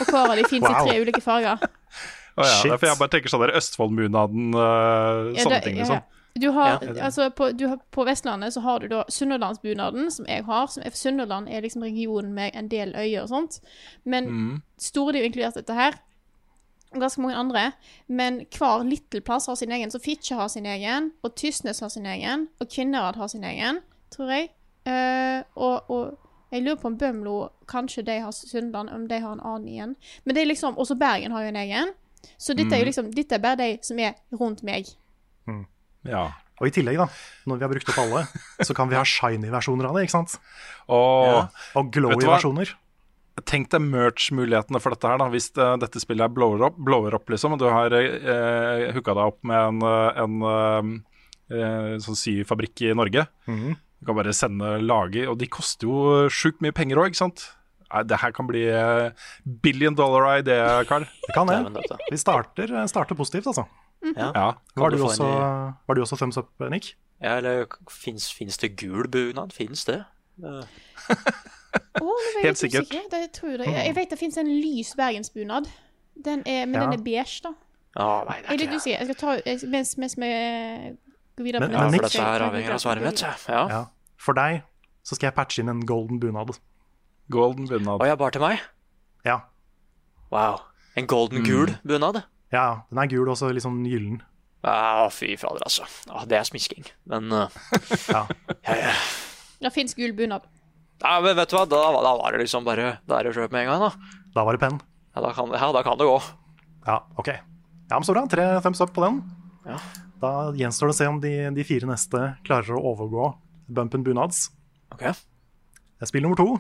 Og 0.02 0.14
av 0.16 0.36
de 0.38 0.44
fins 0.44 0.64
Wow. 0.64 0.76
i 0.76 0.90
tre 0.90 1.00
ulike 1.02 1.22
farger. 1.24 1.58
Å, 2.38 2.44
ja. 2.46 2.74
Er 2.74 2.78
For 2.78 2.86
jeg 2.88 2.98
bare 3.00 3.10
tenker 3.10 3.30
sånn 3.34 3.42
der 3.48 3.56
Østfoldmunaden, 3.58 4.54
uh, 4.54 5.34
Ja, 5.34 5.44
sånne 5.44 5.50
det- 5.56 5.64
ting, 5.64 5.78
liksom. 5.82 5.96
ja. 5.96 6.02
Du 6.38 6.52
har, 6.54 6.78
Ja. 6.86 6.94
altså 7.08 7.32
på, 7.34 7.48
du 7.58 7.64
har, 7.68 7.80
på 7.92 8.04
Vestlandet 8.06 8.54
så 8.54 8.62
har 8.62 8.80
du 8.80 8.88
da 8.88 9.04
Sunnhordlandsbunaden, 9.10 10.12
som 10.12 10.26
jeg 10.30 10.44
har. 10.46 10.68
Som 10.68 10.84
er, 10.86 10.92
Sunnhordland 10.94 11.50
er 11.50 11.62
liksom 11.62 11.82
regionen 11.82 12.34
med 12.36 12.52
en 12.56 12.68
del 12.70 12.94
øyer 12.94 13.24
og 13.24 13.30
sånt. 13.30 13.60
Men 14.06 14.28
Mm. 14.30 14.62
store 14.78 15.16
er 15.16 15.24
jo 15.24 15.30
inkludert 15.32 15.56
dette 15.56 15.74
her. 15.74 15.94
Og 16.94 17.02
ganske 17.02 17.20
mange 17.22 17.36
andre. 17.36 17.74
Men 18.08 18.46
hver 18.52 18.86
liten 18.88 19.22
plass 19.24 19.48
har 19.48 19.56
sin 19.56 19.72
egen. 19.72 19.90
Så 19.90 20.00
Fitje 20.00 20.36
har 20.38 20.48
sin 20.48 20.66
egen, 20.66 21.12
og 21.24 21.36
Tysnes 21.36 21.80
har 21.80 21.90
sin 21.90 22.06
egen, 22.06 22.48
og 22.62 22.70
Kvinnherad 22.70 23.16
har 23.16 23.28
sin 23.28 23.44
egen, 23.44 23.80
tror 24.12 24.30
jeg. 24.30 24.50
Uh, 24.86 25.42
og, 25.56 25.90
og 25.90 26.18
jeg 26.52 26.64
lurer 26.64 26.80
på 26.82 26.88
om 26.88 26.98
Bømlo 26.98 27.50
kanskje 27.68 28.06
de 28.08 28.20
har 28.24 28.32
Sundland, 28.32 28.90
om 28.90 29.08
de 29.08 29.20
har 29.20 29.34
en 29.36 29.42
annen 29.44 29.68
igjen. 29.68 29.96
Men 30.26 30.36
det 30.36 30.42
er 30.44 30.52
liksom, 30.54 30.78
Også 30.78 30.96
Bergen 31.00 31.32
har 31.36 31.44
jo 31.44 31.50
en 31.54 31.62
egen. 31.64 31.94
Så 32.38 32.56
dette 32.58 32.74
er 32.76 32.80
jo 32.82 32.88
liksom, 32.90 33.12
dette 33.14 33.36
er 33.36 33.44
bare 33.44 33.58
de 33.60 33.70
som 33.86 34.00
er 34.00 34.16
rundt 34.32 34.64
meg. 34.64 34.88
Ja. 36.08 36.26
Og 36.58 36.70
i 36.70 36.74
tillegg, 36.74 36.98
da, 36.98 37.06
når 37.46 37.60
vi 37.60 37.66
har 37.68 37.72
brukt 37.76 37.90
opp 37.92 38.00
alle, 38.02 38.24
så 38.66 38.74
kan 38.78 38.90
vi 38.90 38.98
ha 38.98 39.04
shiny-versjoner 39.06 39.86
av 39.90 39.98
det, 39.98 40.08
ikke 40.08 40.16
sant? 40.16 40.38
Og 40.90 41.44
Og 41.78 41.84
Vet 41.86 41.92
glowy-versjoner. 42.00 42.72
tenk 43.46 43.70
deg 43.70 43.84
merch-mulighetene 43.86 44.82
for 44.82 44.96
dette 44.96 45.12
her, 45.12 45.20
da. 45.22 45.28
Hvis 45.30 45.52
det, 45.54 45.68
dette 45.84 46.02
spillet 46.02 46.26
er 46.26 46.34
blower 46.34 46.64
up, 46.66 46.80
blower 46.82 47.14
up 47.20 47.30
liksom, 47.30 47.54
og 47.54 47.62
du 47.62 47.68
har 47.70 47.94
eh, 47.94 48.88
hooka 48.96 49.14
deg 49.14 49.30
opp 49.36 49.44
med 49.46 49.60
en, 49.62 49.84
eh, 49.86 50.24
en 50.24 51.04
eh, 51.54 51.92
sånn 52.02 52.18
syfabrikk 52.18 52.88
i 52.90 52.96
Norge. 52.98 53.28
Mhm. 53.46 53.76
Du 54.00 54.06
kan 54.06 54.16
bare 54.20 54.34
sende 54.34 54.76
lager, 54.84 55.30
og 55.32 55.40
de 55.42 55.48
koster 55.50 55.88
jo 55.90 56.28
sjukt 56.30 56.62
mye 56.62 56.76
penger 56.76 57.00
òg, 57.02 57.10
ikke 57.12 57.22
sant? 57.24 57.48
Nei, 57.88 58.04
det 58.04 58.20
her 58.22 58.34
kan 58.36 58.48
bli 58.50 58.66
eh, 58.68 59.10
billion 59.64 59.96
dollar 59.96 60.42
idé, 60.42 60.58
Carl. 60.90 61.06
Det 61.26 61.34
kan 61.34 61.48
det. 61.48 61.86
Vi 62.12 62.18
starter, 62.20 62.74
starter 62.92 63.16
positivt, 63.18 63.48
altså. 63.48 63.64
Ja. 64.14 64.28
Ja. 64.36 64.48
Var 64.78 64.94
du 64.94 65.02
også, 65.08 65.26
var 65.88 65.96
du 65.98 66.02
også 66.04 66.18
thumbs 66.20 66.38
up, 66.38 66.52
Nick? 66.70 66.94
ja, 67.24 67.38
eller 67.40 67.66
fins, 67.90 68.58
det 68.62 68.76
gul 68.78 69.08
bunad? 69.10 69.52
Fins 69.56 69.86
det? 69.90 70.04
Eh, 70.44 70.62
Å, 71.98 72.06
nå 72.06 72.44
Helt 72.44 72.60
sikkert. 72.60 72.92
Det, 72.92 73.02
jeg, 73.24 73.32
tror 73.34 73.58
det. 73.58 73.68
jeg 73.74 73.96
vet 73.98 74.12
det 74.14 74.20
fins 74.20 74.38
en 74.38 74.48
lys 74.50 74.94
bergensbunad. 74.98 75.66
Den 76.26 76.44
er, 76.46 76.66
men 76.70 76.78
Ja. 76.78 76.86
den 76.86 77.00
er 77.00 77.04
beige, 77.04 77.42
da. 77.48 77.54
Oh, 77.98 78.22
nei, 78.28 78.38
det 78.42 78.46
Jeg 78.46 78.50
er 78.50 78.54
er 78.54 78.62
litt 78.62 78.76
usikker. 78.78 78.98
Jeg 79.00 79.08
skal 79.08 79.18
ta 79.18 79.68
mens, 79.74 79.98
mens 79.98 80.16
vi 80.22 80.30
Men- 81.38 81.72
Ja, 81.72 81.90
for 81.90 82.02
dette 82.02 82.22
her 82.22 82.42
avhenger 82.42 82.74
av 82.74 82.80
svaret 82.82 83.04
mitt. 83.04 83.22
Ja. 83.22 83.68
Ja. 83.70 83.86
For 84.18 84.34
deg 84.34 84.64
så 85.06 85.16
skal 85.16 85.28
jeg 85.30 85.36
patche 85.36 85.60
inn 85.62 85.70
en 85.70 85.86
golden 85.86 86.20
bunad. 86.20 86.58
Golden 87.30 87.68
bunad. 87.68 88.02
Å 88.02 88.08
ja, 88.08 88.16
bare 88.16 88.32
til 88.32 88.42
meg? 88.42 88.60
Ja. 89.26 89.42
Wow. 90.32 90.62
En 90.98 91.06
golden 91.08 91.44
gul 91.44 91.76
bunad? 91.86 92.24
ja, 92.52 92.82
den 92.90 92.98
er 93.00 93.08
gul 93.12 93.30
og 93.30 93.38
så 93.38 93.52
litt 93.54 93.64
sånn 93.64 93.86
gyllen. 93.86 94.22
Ja, 94.64 95.08
fy 95.14 95.36
fader, 95.38 95.62
altså. 95.64 95.86
Ja, 96.08 96.26
det 96.26 96.40
er 96.40 96.44
smisking. 96.44 96.84
Men 97.06 97.32
uh, 97.32 97.48
Ja. 98.10 98.26
ja, 98.66 98.76
ja. 98.76 98.94
Det 99.62 99.74
fins 99.74 99.94
gul 99.94 100.12
bunad. 100.18 100.42
ja, 101.04 101.20
men 101.22 101.36
vet 101.36 101.50
du 101.50 101.56
hva, 101.56 101.66
da, 101.70 101.84
da 102.02 102.16
var 102.18 102.32
det 102.34 102.42
liksom 102.42 102.66
bare 102.66 102.98
Da 103.08 103.20
er 103.20 103.24
det 103.30 103.36
kjøpe 103.36 103.52
med 103.54 103.68
en 103.68 103.72
gang, 103.72 103.86
da. 103.86 103.92
Da 104.34 104.44
var 104.44 104.58
det 104.58 104.60
penn. 104.66 104.82
Ja, 105.16 105.22
da 105.22 105.32
kan, 105.34 105.50
ja, 105.54 105.72
da 105.72 105.84
kan 105.84 105.98
det 105.98 106.08
gå. 106.10 106.18
Ja, 106.88 107.00
ok. 107.18 107.28
Ja, 107.28 107.96
men 108.00 108.04
Så 108.04 108.14
bra. 108.14 108.26
Tre 108.28 108.60
thumbs 108.62 108.82
up 108.82 108.94
på 108.94 109.06
den. 109.06 109.22
Ja. 109.68 109.78
Da 110.22 110.52
gjenstår 110.58 110.90
det 110.90 110.96
å 110.96 110.98
se 110.98 111.08
om 111.10 111.20
de, 111.22 111.32
de 111.54 111.64
fire 111.68 111.86
neste 111.90 112.22
klarer 112.48 112.74
å 112.78 112.82
overgå 112.94 113.28
Bumpen 113.70 114.04
Bunads. 114.06 114.48
Ok. 114.94 115.04
Spill 116.08 116.24
nummer 116.26 116.40
to. 116.40 116.56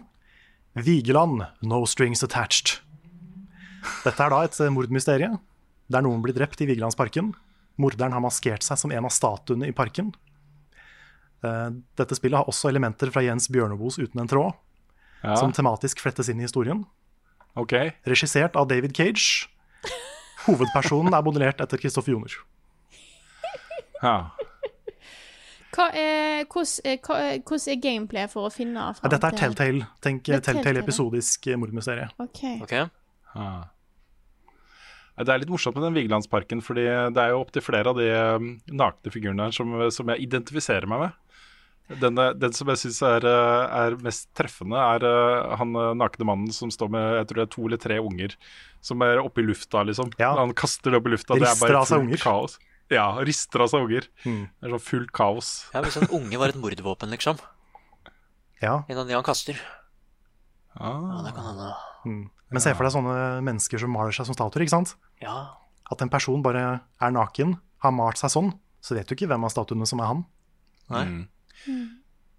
Vigeland, 0.77 1.41
no 1.65 1.79
strings 1.89 2.21
attached. 2.25 2.79
Dette 4.03 4.19
er 4.21 4.33
da 4.33 4.43
et 4.45 4.57
mordmysterium 4.73 4.75
mordmysterie 4.75 5.31
der 5.87 6.03
noen 6.03 6.21
blir 6.21 6.35
drept 6.35 6.59
i 6.61 6.67
Vigelandsparken. 6.67 7.31
Morderen 7.79 8.11
har 8.13 8.21
maskert 8.21 8.65
seg 8.65 8.77
som 8.81 8.91
en 8.91 9.05
av 9.07 9.13
statuene 9.13 9.69
i 9.69 9.75
parken. 9.75 10.09
Eh, 11.45 11.69
Dette 11.97 12.17
spillet 12.17 12.37
har 12.41 12.49
også 12.49 12.69
elementer 12.69 13.09
fra 13.13 13.23
Jens 13.23 13.47
Bjørneboes 13.53 13.97
Uten 14.01 14.19
en 14.21 14.29
tråd, 14.29 14.53
Ja, 15.23 15.35
som 15.39 15.53
tematisk 15.55 16.01
flettes 16.03 16.29
inn 16.29 16.41
i 16.41 16.45
historien. 16.45 16.85
ok. 17.55 17.73
Regissert 18.05 18.55
av 18.55 18.67
David 18.67 18.93
Cage. 18.93 19.47
Hovedpersonen 20.45 21.13
er 21.13 21.23
modellert 21.25 21.61
etter 21.63 21.77
Kristoffer 21.81 22.11
Joner. 22.13 22.35
Ja. 24.03 24.17
Hva 25.77 25.87
er, 25.93 26.45
hvordan, 26.49 26.93
er, 27.69 27.79
gameplay 27.81 28.27
for 28.31 28.47
å 28.47 28.51
finne 28.53 28.87
Ja, 28.97 29.09
Dette 29.11 29.29
er 29.29 29.37
Telltale. 29.37 29.89
Tenk 30.01 30.29
er 30.29 30.39
Telltale 30.39 30.63
Telltale. 30.63 30.85
episodisk 30.85 31.49
eh, 31.51 31.59
mordmysterie. 31.59 32.07
OK. 32.23 32.43
Okay. 32.65 32.87
Ja. 33.35 33.49
Det 35.17 35.33
er 35.33 35.41
litt 35.41 35.51
morsomt 35.51 35.77
med 35.77 35.87
den 35.87 35.97
Vigelandsparken, 35.97 36.61
fordi 36.61 36.85
det 36.85 37.21
er 37.21 37.33
jo 37.33 37.41
opptil 37.41 37.63
flere 37.65 37.89
av 37.89 37.97
de 37.97 38.09
um, 38.37 38.51
nakne 38.69 39.13
figurene 39.13 39.47
her 39.47 39.55
som, 39.55 39.73
som 39.93 40.13
jeg 40.13 40.27
identifiserer 40.27 40.85
meg 40.89 41.07
med. 41.07 41.23
Den, 42.01 42.19
den 42.37 42.53
som 42.53 42.69
jeg 42.69 42.81
syns 42.81 42.99
er, 43.07 43.25
er 43.25 43.95
mest 44.03 44.27
treffende, 44.37 44.77
er 44.77 45.55
han 45.57 45.71
nakne 45.97 46.27
mannen 46.27 46.51
som 46.53 46.69
står 46.73 46.91
med 46.93 47.05
jeg 47.21 47.29
tror 47.29 47.39
det 47.39 47.45
er 47.45 47.53
to 47.53 47.67
eller 47.69 47.81
tre 47.81 47.99
unger 48.03 48.35
som 48.83 49.01
er 49.05 49.21
oppe 49.21 49.41
i 49.41 49.47
lufta, 49.47 49.83
liksom. 49.87 50.11
Ja. 50.19 50.33
Han 50.37 50.53
kaster 50.57 50.93
det 50.93 50.99
opp 50.99 51.07
i 51.07 51.15
lufta. 51.15 51.37
det 51.39 51.49
er 51.49 51.61
bare 51.61 51.85
fullt 51.87 52.21
kaos. 52.21 52.57
Ja, 52.93 53.07
rister 53.27 53.59
av 53.65 53.67
seg 53.71 53.83
unger. 53.83 54.05
Mm. 54.23 54.43
Det 54.61 54.67
er 54.67 54.73
sånn 54.77 54.83
fullt 54.85 55.11
kaos. 55.11 55.49
Ja, 55.73 55.81
Hvis 55.83 55.97
en 55.99 56.07
unge 56.15 56.37
var 56.39 56.49
et 56.53 56.59
mordvåpen, 56.59 57.09
liksom. 57.11 57.39
Ja. 58.61 58.83
En 58.87 58.97
av 59.01 59.07
de 59.07 59.13
han 59.13 59.23
kaster. 59.27 59.57
Ja, 60.77 60.91
Ah. 60.93 61.21
det 61.25 61.33
kan 61.35 61.43
hende. 61.43 61.73
Mm. 62.05 62.29
Men 62.51 62.61
se 62.61 62.73
for 62.73 62.83
deg 62.85 62.93
sånne 62.93 63.41
mennesker 63.43 63.79
som 63.81 63.91
maler 63.91 64.11
seg 64.15 64.25
som 64.29 64.35
statuer, 64.37 64.61
ikke 64.63 64.69
sant? 64.77 64.95
Ja. 65.21 65.49
At 65.91 66.01
en 66.01 66.09
person 66.09 66.41
bare 66.43 66.81
er 67.01 67.11
naken, 67.11 67.59
har 67.83 67.91
malt 67.91 68.17
seg 68.17 68.29
sånn, 68.31 68.53
så 68.81 68.95
vet 68.95 69.07
du 69.07 69.15
ikke 69.15 69.27
hvem 69.27 69.43
av 69.43 69.51
statuene 69.51 69.87
som 69.87 69.99
er 69.99 70.05
han. 70.07 70.25
Nei. 70.89 71.27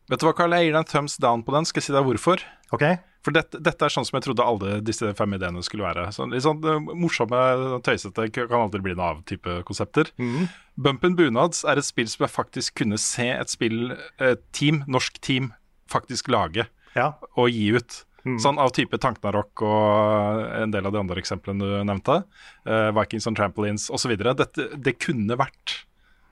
Vet 0.08 0.20
du 0.20 0.26
hva, 0.26 0.34
Carl, 0.34 0.50
jeg 0.56 0.68
gir 0.68 0.72
deg 0.72 0.78
en 0.80 0.84
thumbs 0.92 1.16
down 1.20 1.42
på 1.44 1.52
den. 1.52 1.64
Skal 1.68 1.82
jeg 1.82 1.86
si 1.88 1.92
deg 1.92 2.04
hvorfor? 2.06 2.40
Ok? 2.72 2.84
For 3.26 3.34
dette, 3.34 3.58
dette 3.60 3.82
er 3.84 3.90
sånn 3.92 4.06
som 4.06 4.16
jeg 4.16 4.24
trodde 4.28 4.44
alle 4.46 4.76
disse 4.86 5.08
fem 5.18 5.32
ideene 5.34 5.60
skulle 5.66 5.84
være. 5.88 6.06
Sånn, 6.14 6.30
litt 6.32 6.44
sånn 6.46 6.62
eh, 6.62 6.78
morsomme, 6.94 7.40
tøysete, 7.84 8.28
kan 8.34 8.54
aldri 8.60 8.80
bli 8.84 8.94
noe 8.94 9.08
av-type 9.16 9.60
konsepter. 9.68 10.12
Mhm. 10.22 10.48
Bumpen 10.78 11.16
Bunads 11.18 11.64
er 11.66 11.80
et 11.80 11.88
spill 11.88 12.06
som 12.06 12.24
jeg 12.26 12.34
faktisk 12.36 12.76
kunne 12.78 12.98
se 13.02 13.26
et 13.34 13.50
spill, 13.50 13.96
et 14.22 14.44
team, 14.54 14.84
norsk 14.86 15.18
team, 15.20 15.50
faktisk 15.90 16.28
lage 16.30 16.68
Ja. 16.94 17.14
og 17.36 17.50
gi 17.50 17.72
ut. 17.74 18.04
Sånn 18.28 18.58
av 18.60 18.74
type 18.76 18.98
Tanknarok 19.00 19.62
og 19.64 20.40
en 20.60 20.70
del 20.74 20.84
av 20.84 20.92
de 20.92 20.98
andre 21.00 21.16
eksemplene 21.16 21.64
du 21.64 21.76
nevnte. 21.88 22.24
Uh, 22.66 22.90
Vikings 22.92 23.26
on 23.30 23.34
Trampolines 23.38 23.86
osv. 23.94 24.12
Det 24.18 24.98
kunne 25.00 25.38
vært 25.38 25.78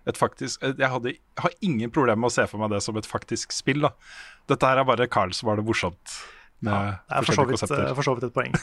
et 0.07 0.19
faktisk 0.21 0.63
eh, 0.63 0.75
Jeg 0.79 0.91
hadde, 0.93 1.15
har 1.41 1.55
ingen 1.65 1.91
problemer 1.91 2.21
med 2.21 2.29
å 2.29 2.35
se 2.37 2.45
for 2.51 2.61
meg 2.61 2.71
det 2.75 2.83
som 2.85 2.99
et 3.01 3.09
faktisk 3.09 3.55
spill. 3.55 3.81
da 3.87 3.91
Dette 4.47 4.69
her 4.69 4.83
er 4.83 4.85
bare 4.85 5.09
Carl 5.09 5.33
som 5.33 5.49
var 5.49 5.57
det 5.57 5.65
morsomt 5.67 6.19
med 6.65 6.97
Det 7.09 7.17
er 7.19 7.27
for 7.27 7.37
så 7.37 7.45
vidt, 7.45 7.61
konsepter. 7.61 7.83
eh, 7.89 7.95
for 7.99 8.07
så 8.07 8.15
vidt 8.17 8.25
et 8.29 8.35
poeng. 8.37 8.55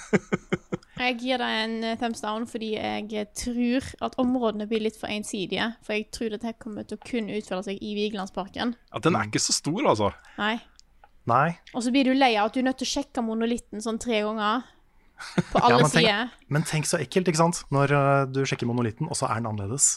Jeg 1.03 1.17
gir 1.19 1.41
deg 1.41 1.53
en 1.63 1.75
eh, 1.83 1.95
thumbs 1.99 2.21
down 2.23 2.45
fordi 2.47 2.71
jeg 2.77 3.27
tror 3.35 3.87
at 4.05 4.13
områdene 4.21 4.67
blir 4.69 4.83
litt 4.85 4.95
for 4.99 5.09
ensidige. 5.11 5.71
For 5.83 5.97
jeg 5.97 6.05
tror 6.13 6.29
dette 6.35 6.53
kommer 6.61 6.85
til 6.87 6.99
å 6.99 7.01
kun 7.03 7.31
utføre 7.33 7.63
seg 7.65 7.81
i 7.81 7.95
Vigelandsparken. 7.97 8.75
Ja, 8.93 9.01
den 9.03 9.17
er 9.17 9.25
ikke 9.27 9.41
så 9.41 9.55
stor, 9.57 9.81
altså. 9.89 10.11
Nei. 10.37 10.53
Nei. 11.29 11.57
Og 11.73 11.83
så 11.83 11.91
blir 11.95 12.05
du 12.07 12.13
lei 12.13 12.35
av 12.37 12.51
at 12.51 12.55
du 12.55 12.61
er 12.61 12.67
nødt 12.69 12.79
til 12.83 12.87
å 12.87 12.93
sjekke 12.93 13.23
monolitten 13.25 13.81
sånn 13.83 13.99
tre 14.01 14.21
ganger. 14.23 14.63
På 15.51 15.59
Ja, 15.63 15.65
alle 15.65 15.81
men, 15.81 15.91
tenk, 15.91 16.05
sider. 16.05 16.31
men 16.55 16.65
tenk 16.69 16.89
så 16.89 17.01
ekkelt, 17.01 17.29
ikke 17.33 17.41
sant? 17.41 17.63
Når 17.73 17.93
eh, 17.97 18.23
du 18.29 18.41
sjekker 18.45 18.69
monolitten, 18.69 19.09
og 19.09 19.17
så 19.19 19.27
er 19.31 19.41
den 19.41 19.49
annerledes. 19.49 19.95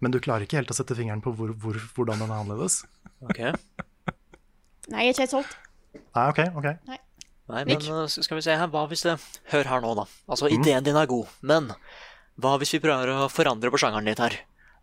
Men 0.00 0.14
du 0.14 0.20
klarer 0.22 0.46
ikke 0.46 0.60
helt 0.60 0.70
å 0.70 0.76
sette 0.76 0.94
fingeren 0.96 1.22
på 1.24 1.34
hvor, 1.34 1.50
hvor, 1.60 1.76
hvordan 1.98 2.22
den 2.22 2.30
er 2.30 2.40
annerledes. 2.44 2.82
Okay. 3.26 3.52
Nei, 4.92 5.02
jeg 5.02 5.08
er 5.08 5.14
ikke 5.16 5.24
helt 5.26 5.34
solgt. 5.34 5.56
Nei, 6.16 6.26
ok, 6.32 6.40
ok. 6.56 6.68
Nei, 7.46 7.62
men 7.68 7.78
uh, 7.86 8.06
skal 8.10 8.40
vi 8.40 8.42
se 8.42 8.56
her, 8.58 8.68
hva 8.72 8.84
hvis 8.90 9.04
det 9.06 9.16
Hør 9.52 9.68
her 9.70 9.82
nå, 9.84 9.94
da. 10.00 10.06
Altså, 10.26 10.48
Mm. 10.50 10.58
ideen 10.60 10.84
din 10.84 10.98
er 10.98 11.06
god, 11.06 11.30
men 11.46 11.70
hva 12.42 12.56
hvis 12.58 12.74
vi 12.74 12.82
prøver 12.82 13.12
å 13.14 13.28
forandre 13.30 13.70
på 13.70 13.78
sjangeren 13.80 14.08
litt 14.08 14.18
her? 14.22 14.34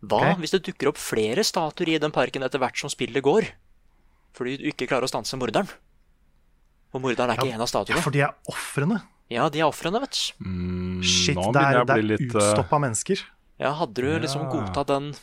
Hva 0.04 0.20
okay. 0.20 0.40
hvis 0.42 0.54
det 0.56 0.64
dukker 0.66 0.90
opp 0.90 1.00
flere 1.00 1.44
statuer 1.44 1.94
i 1.94 1.98
den 2.00 2.12
parken 2.12 2.42
etter 2.44 2.60
hvert 2.60 2.76
som 2.80 2.92
spillet 2.92 3.24
går? 3.24 3.50
Fordi 4.34 4.56
du 4.58 4.64
ikke 4.72 4.88
klarer 4.90 5.06
å 5.06 5.12
stanse 5.12 5.38
morderen? 5.38 5.68
Og 6.94 7.02
morderen 7.02 7.30
er 7.32 7.38
ikke 7.38 7.54
en 7.54 7.64
av 7.64 7.88
Ja, 7.90 8.00
for 8.02 8.14
de 8.14 8.22
er 8.22 8.34
ofrene. 8.50 9.02
Ja, 9.32 9.48
de 9.48 9.62
er 9.62 9.68
ofrene, 9.68 10.00
vet 10.02 10.14
du. 10.14 10.44
Mm, 10.44 11.02
Shit, 11.02 11.38
det 11.38 11.62
er, 11.62 11.84
det 11.84 11.94
er 11.96 12.04
litt 12.04 12.26
eh, 12.28 12.36
utstoppa 12.38 12.78
mennesker. 12.82 13.22
Ja, 13.58 13.72
hadde 13.78 14.02
du 14.02 14.18
liksom 14.20 14.44
Ja. 14.44 14.50
godtatt 14.52 14.90
den 14.90 15.14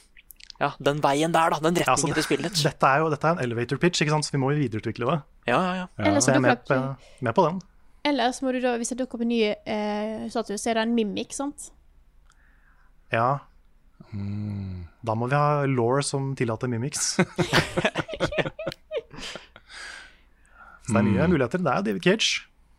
Ja, 0.61 0.67
den 0.77 0.99
veien 1.01 1.33
der, 1.33 1.49
da. 1.55 1.57
Den 1.63 1.79
Ja, 1.79 1.87
retningen 1.87 2.13
altså, 2.13 2.19
til 2.19 2.25
spillet. 2.27 2.59
Dette 2.61 2.85
er 2.93 3.01
jo 3.01 3.09
dette 3.09 3.25
er 3.31 3.33
en 3.39 3.43
elevator 3.47 3.79
pitch, 3.81 4.03
ikke 4.03 4.13
sant? 4.13 4.27
så 4.27 4.35
vi 4.35 4.41
må 4.43 4.51
jo 4.53 4.59
videreutvikle 4.61 5.07
det. 5.09 5.19
Ja, 5.49 5.57
ja, 5.57 5.71
ja. 5.81 5.85
Ellers, 6.05 6.27
Så 6.27 6.35
jeg 6.35 6.37
er 6.37 6.45
med 6.45 6.97
med 7.25 7.33
på 7.37 7.45
den. 7.47 7.61
ellers 8.05 8.41
må 8.45 8.51
du 8.53 8.59
da, 8.61 8.75
hvis 8.77 8.89
det 8.93 8.99
dukker 9.01 9.17
opp 9.17 9.23
en 9.25 9.31
ny 9.33 9.39
eh, 9.49 10.27
statue, 10.29 10.57
så 10.61 10.69
er 10.69 10.77
det 10.77 10.83
en 10.87 10.93
mimik, 10.97 11.33
sant? 11.33 11.71
Ja. 13.11 13.39
Mm. 14.13 14.85
Da 15.05 15.15
må 15.17 15.27
vi 15.31 15.35
ha 15.39 15.65
law 15.65 15.97
som 16.05 16.35
tillater 16.37 16.69
mimics. 16.69 17.15
Så 20.81 20.93
det 20.93 20.99
er 20.99 21.05
nye 21.05 21.17
mye 21.19 21.27
muligheter. 21.31 21.61
Det 21.61 21.71
er 21.73 21.83
David 21.85 22.03
Cage. 22.05 22.29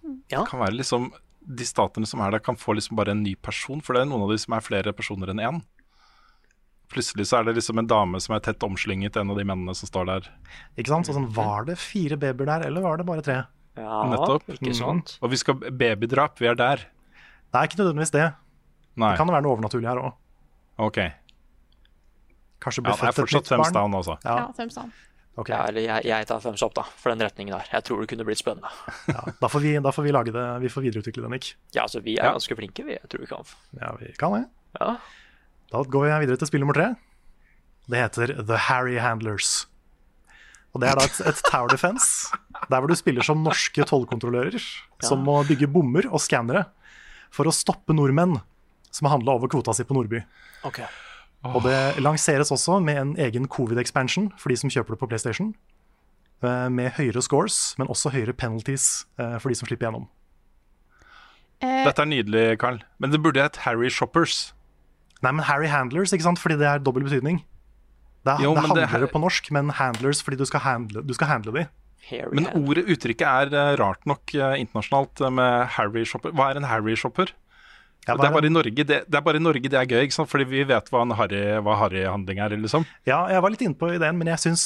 Det 0.03 0.43
kan 0.49 0.61
være 0.63 0.75
liksom 0.81 1.13
De 1.43 1.65
statene 1.67 2.07
som 2.07 2.21
er 2.23 2.31
der, 2.37 2.39
kan 2.45 2.55
få 2.59 2.75
liksom 2.79 2.97
bare 2.99 3.11
en 3.17 3.23
ny 3.25 3.35
person, 3.43 3.81
for 3.83 3.95
det 3.97 4.03
er 4.05 4.11
noen 4.11 4.23
av 4.27 4.31
de 4.31 4.39
som 4.39 4.55
er 4.55 4.63
flere 4.63 4.93
personer 4.95 5.33
enn 5.33 5.41
én. 5.43 5.57
Plutselig 6.93 7.25
så 7.31 7.39
er 7.41 7.45
det 7.49 7.55
liksom 7.57 7.79
en 7.81 7.87
dame 7.89 8.21
som 8.21 8.35
er 8.37 8.43
tett 8.45 8.63
omslynget 8.67 9.17
en 9.17 9.31
av 9.33 9.39
de 9.41 9.45
mennene 9.49 9.73
som 9.75 9.89
står 9.89 10.07
der. 10.11 10.27
Ikke 10.77 10.93
sant? 10.93 11.09
Så 11.09 11.15
sånn, 11.17 11.31
var 11.33 11.65
det 11.69 11.79
fire 11.81 12.19
babyer 12.21 12.47
der, 12.51 12.67
eller 12.69 12.85
var 12.85 13.01
det 13.01 13.07
bare 13.09 13.25
tre? 13.25 13.39
ja 13.81 14.03
Nettopp. 14.11 14.45
Ikke 14.53 14.75
sant? 14.77 15.15
Og 15.25 15.31
vi 15.33 15.39
skal 15.41 15.55
babydrap, 15.57 16.37
vi 16.43 16.51
er 16.51 16.55
der. 16.61 16.83
Det 17.49 17.57
er 17.63 17.69
ikke 17.71 17.81
nødvendigvis 17.81 18.13
det. 18.13 18.27
Nei, 19.01 19.11
Det 19.15 19.19
kan 19.23 19.29
være 19.33 19.43
noe 19.47 19.57
overnaturlig 19.57 19.89
her 19.89 20.03
òg. 20.05 20.13
ok. 20.79 20.99
Kanskje 22.63 22.83
bli 22.85 22.93
er 22.93 23.01
født 23.01 23.19
et 23.25 23.33
nytt 23.35 23.49
thumbs 23.49 23.71
barn. 23.71 23.75
down, 23.75 23.95
altså. 23.99 24.19
Ja, 24.25 24.37
Ja, 24.37 24.53
thumbs 24.57 24.75
down. 24.77 24.93
Okay. 25.41 25.55
Ja, 25.57 25.63
eller 25.67 25.81
jeg, 25.81 26.05
jeg 26.05 26.27
tar 26.29 26.41
thumbs 26.45 26.63
up, 26.63 26.75
da, 26.77 26.83
for 27.01 27.11
den 27.15 27.25
retningen 27.25 27.55
der. 27.57 27.65
Jeg 27.73 27.85
tror 27.89 28.03
det 28.05 28.09
kunne 28.13 28.25
blitt 28.29 28.39
spennende. 28.39 28.69
Ja, 29.09 29.23
da, 29.41 29.49
får 29.49 29.61
vi, 29.65 29.73
da 29.81 29.91
får 29.91 30.05
vi 30.05 30.13
lage 30.13 30.33
det. 30.35 30.45
Vi 30.61 30.69
får 30.69 30.85
videreutvikle 30.85 31.25
det, 31.25 31.31
Nick. 31.33 31.49
Ja, 31.73 31.87
altså, 31.87 32.03
vi 32.05 32.19
er 32.19 32.27
Ja. 32.29 32.33
ganske 32.37 32.55
flinke, 32.59 32.85
vi. 32.85 32.93
Jeg 33.01 33.09
tror 33.09 33.21
vi 33.25 33.27
kan. 33.33 33.45
Ja, 33.81 33.95
vi 33.99 34.13
kan 34.21 34.33
det. 34.37 34.43
Ja. 34.79 34.97
Da 35.73 35.83
går 35.89 36.05
vi 36.07 36.15
videre 36.27 36.41
til 36.41 36.51
spill 36.51 36.63
nummer 36.65 36.77
tre. 36.77 36.89
Det 37.91 37.99
heter 37.99 38.35
The 38.47 38.59
Harry 38.69 38.99
Handlers. 39.01 39.67
Og 40.73 40.81
Det 40.81 40.89
er 40.89 40.97
da 40.97 41.05
et, 41.05 41.19
et 41.29 41.41
tower 41.51 41.69
defense, 41.69 42.31
der 42.71 42.81
hvor 42.81 42.89
du 42.89 42.97
spiller 42.97 43.25
som 43.27 43.43
norske 43.45 43.85
tollkontrollører 43.89 44.57
som 45.05 45.25
må 45.27 45.39
bygge 45.49 45.69
bommer 45.69 46.07
og 46.09 46.23
skannere 46.25 46.67
for 47.33 47.49
å 47.49 47.53
stoppe 47.53 47.93
nordmenn 47.97 48.39
som 48.93 49.09
har 49.09 49.17
handla 49.17 49.35
over 49.37 49.49
kvota 49.53 49.73
si 49.77 49.85
på 49.89 49.97
Nordby. 49.97 50.21
Ok. 50.69 50.83
Og 51.49 51.63
det 51.65 51.99
lanseres 52.05 52.53
også 52.55 52.77
med 52.85 52.99
en 53.01 53.13
egen 53.25 53.49
covid-expansion 53.51 54.29
for 54.39 54.53
de 54.53 54.59
som 54.61 54.71
kjøper 54.73 54.95
det 54.95 55.01
på 55.01 55.09
PlayStation. 55.11 55.55
eh, 56.45 56.69
Med 56.69 56.93
høyere 56.99 57.23
scores, 57.25 57.75
men 57.81 57.89
også 57.89 58.13
høyere 58.13 58.33
penalties 58.37 59.07
eh, 59.19 59.39
for 59.41 59.49
de 59.49 59.57
som 59.59 59.67
slipper 59.67 59.89
gjennom. 59.89 60.05
Eh, 61.65 61.85
Dette 61.89 62.05
er 62.05 62.11
nydelig, 62.13 62.45
Carl. 62.61 62.83
Men 63.01 63.11
det 63.11 63.21
burde 63.25 63.43
hett 63.43 63.57
Harry 63.65 63.89
Shoppers. 63.91 64.53
Nei, 65.23 65.31
men 65.33 65.45
Harry 65.47 65.69
Handlers, 65.71 66.13
ikke 66.13 66.23
sant? 66.27 66.39
fordi 66.43 66.59
det 66.59 66.67
er 66.67 66.79
dobbel 66.83 67.05
betydning. 67.07 67.43
Det, 68.27 68.37
Jo, 68.43 68.55
det 68.55 68.63
handler 68.63 68.81
det 68.83 68.91
her- 68.91 69.07
på 69.11 69.21
norsk, 69.23 69.51
men 69.51 69.69
handlers 69.71 70.23
fordi 70.23 70.37
du 70.39 70.45
skal 70.47 70.61
handle, 70.61 71.03
du 71.07 71.15
skal 71.15 71.27
handle 71.29 71.53
de. 71.53 71.69
Harry 72.11 72.35
Men 72.35 72.47
ordet, 72.59 72.87
uttrykket 72.91 73.23
er 73.23 73.55
eh, 73.55 73.77
rart 73.79 74.05
nok 74.07 74.35
eh, 74.35 74.57
internasjonalt 74.59 75.21
eh, 75.23 75.31
med 75.31 75.67
Harry 75.77 76.05
Shopper. 76.05 76.33
Hva 76.35 76.51
er 76.51 76.57
en 76.59 76.65
Harry 76.67 76.97
Shopper? 76.99 77.31
Ja, 78.09 78.17
det, 78.19 78.25
er 78.27 78.33
bare 78.35 78.47
i 78.47 78.51
Norge, 78.51 78.75
det, 78.83 78.87
det 79.07 79.15
er 79.15 79.21
bare 79.23 79.39
i 79.39 79.43
Norge 79.43 79.63
det 79.71 79.79
er 79.79 79.87
gøy, 79.87 80.01
ikke 80.09 80.17
sant? 80.17 80.29
fordi 80.29 80.45
vi 80.51 80.65
vet 80.67 80.89
hva 80.91 81.03
en 81.07 81.13
harry-handling 81.15 81.79
harryhandling 81.79 82.41
er, 82.43 82.57
liksom. 82.59 82.85
ja, 83.07 83.21
jeg 83.31 83.41
var 83.45 83.51
litt 83.55 83.63
inne 83.63 83.79
på 83.79 83.93
ideen, 83.95 84.19
men 84.19 84.27
jeg 84.27 84.43
syns 84.43 84.65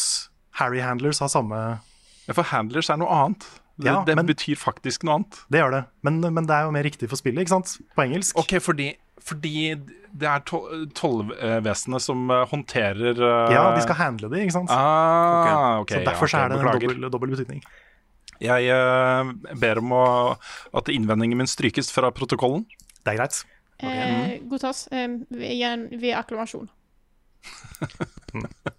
Harry 0.57 0.81
Handlers 0.81 1.21
har 1.21 1.29
samme 1.29 1.59
Ja, 2.27 2.33
for 2.33 2.49
handlers 2.49 2.89
er 2.89 2.97
noe 2.97 3.13
annet. 3.13 3.45
Det, 3.77 3.91
Ja, 3.93 4.03
det 4.09 4.17
men- 4.17 4.27
betyr 4.27 4.57
faktisk 4.57 5.05
noe 5.05 5.19
annet. 5.21 5.37
Det 5.53 5.61
gjør 5.61 5.71
det, 5.77 5.83
men, 6.03 6.21
men 6.33 6.47
det 6.49 6.57
er 6.57 6.65
jo 6.65 6.71
mer 6.73 6.83
riktig 6.89 7.11
for 7.13 7.17
spillet, 7.21 7.45
ikke 7.45 7.53
sant? 7.53 7.77
På 7.95 8.07
engelsk. 8.09 8.39
Ok, 8.41 8.57
fordi, 8.65 8.95
fordi 9.27 9.75
det 10.17 10.29
er 10.31 10.45
tol- 10.49 10.87
tollvesenet 10.97 12.05
som 12.05 12.31
eh, 12.33 12.45
håndterer 12.53 13.19
uh... 13.21 13.51
Ja, 13.53 13.65
de 13.77 13.83
skal 13.85 13.99
handle 13.99 14.31
det, 14.33 14.45
ikke 14.47 14.55
sant? 14.57 14.71
Ah, 14.73 15.81
ok, 15.83 15.91
så 15.93 16.01
ja, 16.01 16.07
derfor 16.09 16.31
så 16.31 16.41
er 16.45 16.55
det 16.55 16.61
en 16.63 16.71
dobbel, 16.71 17.11
dobbel 17.13 17.35
betydning. 17.35 17.61
Jeg 18.43 18.69
uh, 18.69 19.31
ber 19.57 19.81
om 19.81 19.93
å, 19.97 20.05
at 20.77 20.91
innvendingen 20.93 21.41
min 21.41 21.49
strykes 21.49 21.89
fra 21.95 22.11
protokollen. 22.15 22.67
Det 23.03 23.15
er 23.15 23.21
greit. 23.21 23.39
eh, 23.81 24.37
godtas. 24.49 24.87
Eh, 24.93 25.09
igjen 25.37 25.89
ved 25.97 26.15
akklamasjon. 26.23 26.69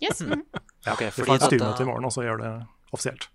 Yes. 0.03 0.19
mhm. 0.21 0.43
Ok, 0.85 0.99
Vi 1.01 1.11
fordi 1.15 1.25
får 1.31 1.35
et 1.39 1.45
styremøte 1.47 1.81
i 1.81 1.87
morgen, 1.87 2.05
og 2.05 2.13
så 2.13 2.21
gjør 2.25 2.41
det 2.43 2.51
offisielt. 2.93 3.29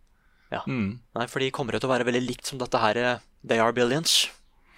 Mm. 0.68 1.01
Nei, 1.16 1.24
for 1.32 1.40
de 1.43 1.48
kommer 1.55 1.74
jo 1.74 1.80
til 1.82 1.89
å 1.89 1.93
være 1.94 2.05
veldig 2.06 2.20
likt 2.26 2.47
som 2.47 2.59
dette 2.60 2.78
her 2.78 2.98
eh, 3.01 3.22
They 3.43 3.59
Are 3.62 3.72
Billions. 3.74 4.28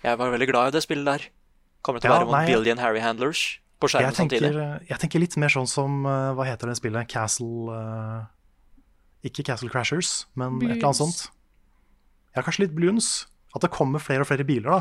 Jeg 0.04 0.16
var 0.20 0.30
veldig 0.32 0.46
glad 0.48 0.70
i 0.70 0.76
det 0.76 0.84
spillet 0.86 1.08
der. 1.08 1.24
Kommer 1.84 2.00
det 2.00 2.06
til 2.06 2.10
å 2.10 2.14
Ja, 2.14 2.18
være 2.22 2.30
noen 2.30 2.38
nei, 2.40 2.46
billion 2.48 2.80
Harry 2.80 3.02
Handlers 3.04 3.42
på 3.82 3.90
skjermen 3.92 4.10
Jeg 4.14 4.16
tenker, 4.16 4.46
samtidig. 4.48 4.88
jeg 4.88 4.98
tenker 5.02 5.20
litt 5.22 5.36
mer 5.42 5.52
sånn 5.52 5.68
som 5.68 5.98
eh, 6.08 6.30
Hva 6.38 6.46
heter 6.48 6.70
det 6.72 6.76
spillet? 6.80 7.08
Castle 7.12 7.74
eh, 7.76 9.28
Ikke 9.28 9.44
Castle 9.44 9.68
Crashers, 9.72 10.24
men 10.34 10.56
et 10.62 10.76
eller 10.78 10.88
annet 10.90 11.00
sånt. 11.02 11.26
Ja, 12.34 12.42
kanskje 12.42 12.64
litt 12.66 12.74
Bloons. 12.76 13.26
At 13.54 13.62
det 13.62 13.70
kommer 13.70 14.02
flere 14.02 14.24
og 14.24 14.28
flere 14.28 14.44
biler, 14.48 14.66
da. 14.66 14.80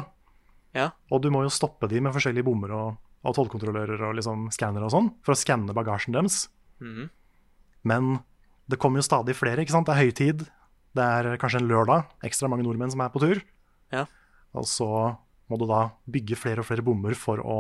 Ja. 0.73 0.85
Og 1.13 1.21
du 1.21 1.29
må 1.29 1.43
jo 1.45 1.51
stoppe 1.53 1.85
de 1.91 1.99
med 2.01 2.15
forskjellige 2.15 2.43
bommer 2.47 2.71
og, 2.73 2.95
og 3.23 3.35
tollkontrollører 3.37 4.01
og 4.07 4.15
liksom 4.17 4.47
skannere 4.55 4.87
og 4.87 4.91
sånn, 4.95 5.11
for 5.23 5.35
å 5.35 5.37
skanne 5.37 5.75
bagasjen 5.77 6.15
deres. 6.17 6.47
Mhm. 6.81 7.09
Men 7.85 8.09
det 8.71 8.79
kommer 8.79 8.99
jo 9.01 9.05
stadig 9.05 9.35
flere, 9.37 9.61
ikke 9.61 9.75
sant? 9.75 9.85
Det 9.85 9.93
er 9.93 10.01
høytid. 10.07 10.43
Det 10.97 11.03
er 11.03 11.37
kanskje 11.41 11.59
en 11.61 11.67
lørdag. 11.69 12.07
Ekstra 12.25 12.47
mange 12.49 12.63
nordmenn 12.65 12.89
som 12.93 13.01
er 13.05 13.11
på 13.13 13.19
tur. 13.21 13.41
Ja. 13.93 14.05
Og 14.55 14.65
så 14.71 14.87
må 15.51 15.59
du 15.59 15.65
da 15.69 15.85
bygge 16.09 16.37
flere 16.39 16.63
og 16.63 16.69
flere 16.69 16.85
bommer 16.85 17.15
for 17.19 17.41
å 17.43 17.57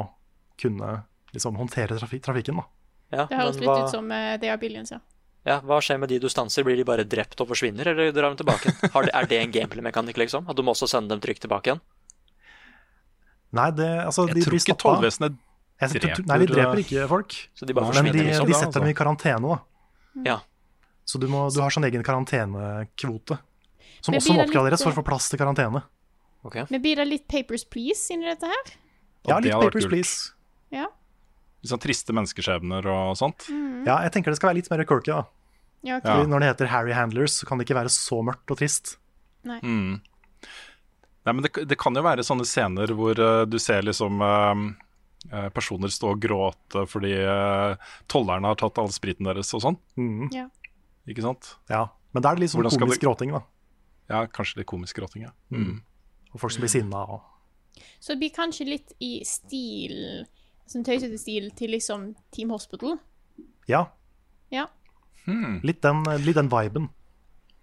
kunne 0.59 1.01
liksom 1.33 1.57
håndtere 1.59 1.97
trafik 1.97 2.23
trafikken, 2.25 2.61
da. 2.61 2.67
Ja, 3.13 3.25
Det 3.29 3.37
høres 3.37 3.57
litt 3.59 3.69
hva, 3.69 3.79
ut 3.83 3.93
som 3.93 4.07
uh, 4.09 4.35
det 4.41 4.49
Are 4.49 4.57
Billions, 4.61 4.93
ja. 4.93 4.99
ja, 5.45 5.59
hva 5.65 5.77
skjer 5.83 5.99
med 6.01 6.09
de 6.09 6.17
du 6.23 6.29
stanser? 6.31 6.65
Blir 6.65 6.79
de 6.79 6.85
bare 6.87 7.05
drept 7.05 7.41
og 7.43 7.49
forsvinner, 7.51 7.91
eller 7.91 8.13
drar 8.15 8.33
de 8.33 8.41
tilbake? 8.41 8.73
Har 8.95 9.05
de, 9.05 9.13
er 9.13 9.29
det 9.29 9.41
en 9.41 9.53
gameplay-mekanikk, 9.53 10.21
liksom? 10.23 10.47
At 10.49 10.57
du 10.57 10.63
må 10.65 10.73
også 10.73 10.89
sende 10.89 11.13
dem 11.13 11.21
trygt 11.21 11.43
tilbake 11.45 11.71
igjen? 11.71 11.83
Nei, 13.53 13.69
det, 13.77 13.89
altså, 14.07 14.25
Jeg 14.29 14.39
de 14.39 14.45
tror 14.47 14.55
blir 14.55 14.63
ikke 14.65 14.79
tollvesenet 14.81 15.41
dreper- 15.91 16.25
Nei, 16.25 16.37
de 16.41 16.47
dreper 16.49 16.81
ikke 16.81 17.07
folk. 17.11 17.35
Så 17.53 17.67
de 17.69 17.75
bare 17.77 17.91
forsvinner 17.91 18.09
Men 18.09 18.17
de, 18.17 18.27
liksom? 18.31 18.47
de 18.49 18.55
da, 18.55 18.59
setter 18.63 18.79
dem 18.81 18.89
i 18.89 18.97
karantene, 18.97 19.53
da. 19.53 20.23
Ja. 20.25 20.39
Så 21.05 21.19
du, 21.19 21.27
må, 21.29 21.45
du 21.53 21.59
har 21.61 21.73
sånn 21.73 21.85
egen 21.89 22.05
karantenekvote. 22.05 23.37
Som 24.03 24.17
også 24.17 24.35
må 24.35 24.45
oppgraderes 24.45 24.79
litt, 24.79 24.85
for 24.85 24.91
eh, 24.91 24.95
å 24.95 25.01
få 25.01 25.05
plass 25.07 25.29
til 25.31 25.39
karantene. 25.41 25.83
Ok. 26.43 26.59
Men 26.69 26.83
blir 26.83 26.99
det 26.99 27.07
litt 27.09 27.27
Papers 27.31 27.63
Please 27.65 28.13
inni 28.13 28.27
dette 28.27 28.49
her? 28.49 28.73
Ja, 29.29 29.39
litt 29.39 29.55
Papers. 29.55 29.87
Please. 29.87 30.33
Ja. 30.73 30.89
Litt 31.63 31.71
sånn 31.71 31.83
triste 31.83 32.15
menneskeskjebner 32.15 32.87
og 32.91 33.15
sånt. 33.19 33.47
Ja, 33.87 34.01
jeg 34.03 34.11
tenker 34.15 34.33
det 34.33 34.39
skal 34.41 34.51
være 34.51 34.59
litt 34.59 34.71
mer 34.73 34.83
quirky, 34.87 35.13
da. 35.13 35.23
Ja, 35.83 35.99
ok. 35.99 36.07
Ja. 36.07 36.23
Når 36.27 36.43
det 36.43 36.49
heter 36.51 36.71
Harry 36.71 36.95
Handlers, 36.95 37.39
så 37.39 37.47
kan 37.47 37.59
det 37.59 37.67
ikke 37.67 37.79
være 37.79 37.91
så 37.91 38.21
mørkt 38.23 38.51
og 38.51 38.59
trist. 38.59 38.97
Nei. 39.47 39.59
Mm. 39.63 39.99
Nei, 41.23 41.33
men 41.33 41.43
det, 41.45 41.51
det 41.67 41.79
kan 41.79 41.95
jo 41.95 42.03
være 42.03 42.23
sånne 42.27 42.47
scener 42.47 42.91
hvor 42.95 43.19
uh, 43.19 43.43
du 43.47 43.55
ser 43.61 43.85
liksom 43.87 44.19
eh, 44.23 44.63
eh, 45.31 45.49
personer 45.55 45.91
stå 45.91 46.09
og 46.11 46.23
gråte 46.23 46.83
fordi 46.91 47.13
uh, 47.23 47.79
tollerne 48.11 48.51
har 48.51 48.59
tatt 48.59 48.79
all 48.81 48.91
spriten 48.91 49.27
deres 49.29 49.53
og 49.55 49.63
sånn. 49.63 49.79
Mm. 49.99 50.27
Ja. 50.35 50.49
Ikke 51.07 51.23
sant? 51.23 51.55
Ja. 51.71 51.85
Men 52.15 52.25
da 52.25 52.31
er 52.31 52.39
det 52.39 52.45
litt 52.45 52.53
sånn 52.55 52.67
komisk 52.67 52.99
du... 52.99 53.07
gråting, 53.07 53.35
da. 53.35 53.43
Ja, 54.11 54.25
kanskje 54.27 54.61
litt 54.61 54.69
komisk 54.71 54.99
gråting, 54.99 55.27
ja. 55.29 55.31
Mm. 55.51 55.79
Og 56.33 56.39
folk 56.41 56.51
som 56.55 56.61
blir 56.65 56.71
sinna. 56.73 57.03
Og... 57.05 57.21
Så 57.99 58.13
det 58.13 58.19
blir 58.23 58.33
kanskje 58.35 58.65
litt 58.69 58.93
i 59.03 59.19
stil 59.27 60.25
Sånn 60.65 60.85
tøysete 60.87 61.17
stil 61.19 61.49
til 61.59 61.73
liksom 61.75 62.15
Team 62.31 62.49
Hospital. 62.55 62.95
Ja, 63.67 63.85
Ja. 64.49 64.67
Hmm. 65.25 65.59
litt 65.63 65.81
den, 65.83 66.03
litt 66.23 66.35
den 66.35 66.49
viben. 66.51 66.89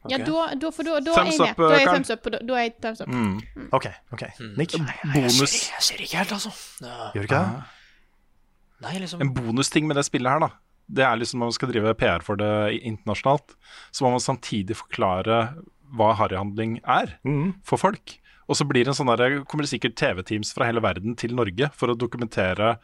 Ja, 0.08 0.16
da, 0.18 0.54
da, 0.56 0.70
for 0.72 0.82
da, 0.86 0.98
da 1.04 1.12
er 1.20 1.26
jeg 1.28 1.40
med. 1.40 1.56
Da 1.60 1.70
er 1.74 1.80
jeg 1.82 1.88
thumbs 1.90 2.10
up. 2.14 2.22
Da, 2.32 2.38
da 2.48 2.54
er 2.56 2.62
jeg 2.62 2.74
thumbs 2.80 3.00
up. 3.04 3.08
Mm. 3.08 3.66
OK. 3.76 3.86
ok. 4.16 4.22
Nick, 4.56 4.76
Bonus, 5.12 5.56
Jeg 5.68 5.82
ser 5.84 6.00
ikke 6.04 6.16
helt, 6.22 6.32
altså. 6.38 6.52
Ja. 6.80 7.10
gjør 7.12 7.26
du 7.26 7.28
ikke 7.28 7.40
det? 7.40 7.64
Nei, 8.80 8.94
liksom. 9.02 9.20
en 9.20 9.32
bonusting 9.36 9.88
med 9.90 9.96
det 10.00 10.06
spillet 10.08 10.32
her, 10.32 10.40
da. 10.46 10.50
Det 10.90 11.04
er 11.04 11.20
liksom 11.20 11.42
når 11.42 11.50
man 11.50 11.56
skal 11.58 11.72
drive 11.72 11.92
PR 12.00 12.24
for 12.24 12.40
det 12.40 12.80
internasjonalt, 12.80 13.52
så 13.92 14.04
må 14.06 14.14
man 14.16 14.24
samtidig 14.24 14.76
forklare 14.80 15.40
hva 15.96 16.14
harryhandling 16.16 16.78
er 16.84 17.18
Mhm. 17.24 17.60
for 17.64 17.76
folk. 17.76 18.19
Og 18.50 18.58
så 18.58 18.66
blir 18.66 18.82
det 18.84 18.90
en 18.92 18.98
sånn 18.98 19.12
der, 19.14 19.38
kommer 19.46 19.62
det 19.66 19.70
sikkert 19.70 19.94
TV-teams 20.00 20.50
fra 20.56 20.66
hele 20.66 20.82
verden 20.82 21.14
til 21.18 21.36
Norge 21.38 21.70
for 21.78 21.92
å 21.92 21.98
dokumentere 21.98 22.74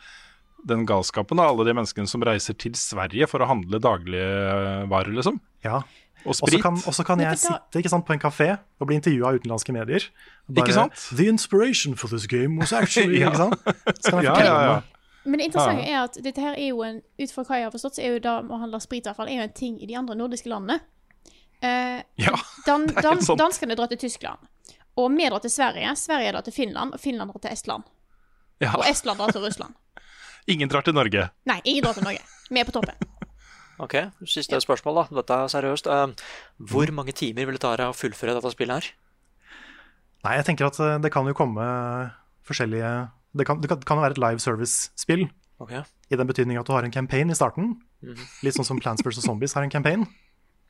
den 0.66 0.84
galskapen 0.86 1.38
av 1.43 1.52
alle 1.52 1.66
de 1.68 1.74
menneskene 1.76 2.10
som 2.10 2.22
reiser 2.26 2.55
til 2.59 2.74
Sverige 2.78 3.26
for 3.30 3.43
å 3.43 3.48
handle 3.51 3.78
dagligvarer, 3.82 5.12
liksom. 5.14 5.40
Ja. 5.66 5.82
Og 6.26 6.34
sprit. 6.34 6.59
kan, 6.62 6.74
og 6.74 6.94
så 6.94 7.05
kan 7.06 7.20
kan, 7.20 7.26
jeg 7.28 7.38
sitte 7.38 7.78
ikke 7.78 7.90
sant, 7.93 8.06
på 8.06 8.14
en 8.16 8.22
kafé 8.22 8.48
og 8.80 8.88
bli 8.88 8.97
intervjua 8.98 9.28
av 9.30 9.36
utenlandske 9.38 9.74
medier. 9.74 10.06
Ikke 10.51 10.74
sant? 10.74 10.97
The 11.14 11.28
inspiration 11.30 11.94
for 11.94 12.10
this 12.10 12.26
game 12.26 12.59
was 12.59 12.72
actually 12.74 13.20
Ja. 13.22 13.30
ikke 13.30 13.44
sant? 13.44 13.55
Så 14.01 14.10
kan 14.10 14.22
jeg 14.22 14.30
Ja, 14.30 14.34
fortelle 14.34 14.51
ja, 14.51 14.62
ja, 14.62 14.72
ja. 14.72 14.80
Men 15.26 15.40
det 15.43 15.47
interessante 15.51 15.86
er 15.90 16.01
at 16.05 16.18
dette 16.22 16.43
her 16.43 16.55
er 16.55 16.68
jo 16.68 16.82
en 16.86 17.01
Ut 17.18 17.32
fra 17.34 17.43
hva 17.47 17.56
jeg 17.59 17.66
har 17.66 17.72
forstått, 17.74 17.97
så 17.98 18.02
er 18.02 18.12
jo 18.16 18.18
det 18.22 18.34
å 18.55 18.59
handle 18.62 18.78
sprit 18.82 19.02
i 19.06 19.09
hvert 19.10 19.18
fall, 19.18 19.30
er 19.30 19.40
jo 19.40 19.47
en 19.47 19.56
ting 19.59 19.78
i 19.82 19.86
de 19.90 19.97
andre 19.98 20.14
nordiske 20.18 20.51
landene. 20.51 20.80
Eh, 21.62 22.02
Ja, 22.22 22.34
dan, 22.68 22.86
det 22.86 22.97
er 22.98 23.02
dan, 23.06 23.18
helt 23.18 23.26
sant. 23.26 23.38
danskene 23.43 23.78
drar 23.78 23.90
til 23.90 23.98
Tyskland. 24.02 24.38
Og 24.97 25.10
vi 25.12 25.27
drar 25.28 25.43
til 25.44 25.51
Sverige. 25.52 25.90
Sverige 25.97 26.32
drar 26.32 26.43
til 26.47 26.52
Finland, 26.56 26.94
og 26.97 27.01
Finland 27.01 27.31
drar 27.32 27.43
til 27.47 27.52
Estland. 27.52 27.85
ja. 28.60 28.73
Og 28.77 28.85
Estland 28.89 29.18
drar 29.18 29.32
til 29.32 29.43
Russland. 29.44 29.74
Ingen 30.52 30.68
drar 30.70 30.82
til 30.86 30.94
Norge. 30.94 31.28
Nei, 31.44 31.60
ingen 31.64 31.85
drar 31.85 31.94
til 31.98 32.05
Norge. 32.06 32.23
Vi 32.51 32.60
er 32.60 32.64
på 32.64 32.73
toppen. 32.73 32.94
Ok, 33.78 33.93
siste 34.24 34.56
spørsmål, 34.56 34.94
da. 34.97 35.02
Dette 35.18 35.36
er 35.36 35.51
seriøst. 35.52 35.86
Eh, 35.93 36.12
hvor 36.70 36.89
mange 36.97 37.12
timer 37.12 37.44
vil 37.44 37.59
det 37.59 37.60
ta 37.60 37.74
deg 37.77 37.90
å 37.90 37.93
fullføre 37.93 38.32
dette 38.32 38.48
spillet 38.55 38.73
her? 38.73 38.86
Nei, 40.24 40.32
jeg 40.39 40.47
tenker 40.48 40.70
at 40.70 40.78
eh, 40.81 40.94
det 41.05 41.10
kan 41.12 41.28
jo 41.28 41.35
komme 41.36 41.66
forskjellige 42.48 42.93
Det 43.36 43.44
kan, 43.44 43.60
det 43.60 43.68
kan, 43.68 43.82
kan 43.85 43.98
jo 44.01 44.05
være 44.06 44.16
et 44.16 44.23
live 44.23 44.40
service-spill, 44.40 45.27
Ok. 45.60 45.74
i 46.09 46.16
den 46.16 46.27
betydning 46.31 46.56
at 46.56 46.64
du 46.64 46.73
har 46.73 46.89
en 46.89 46.94
campaign 46.94 47.28
i 47.28 47.36
starten. 47.36 47.74
Mhm. 48.01 48.24
Litt 48.48 48.56
sånn 48.56 48.64
som 48.64 48.81
Plants 48.81 49.05
vs. 49.05 49.20
Zombies 49.27 49.52
har 49.52 49.66
en 49.66 49.74
campaign. 49.77 50.06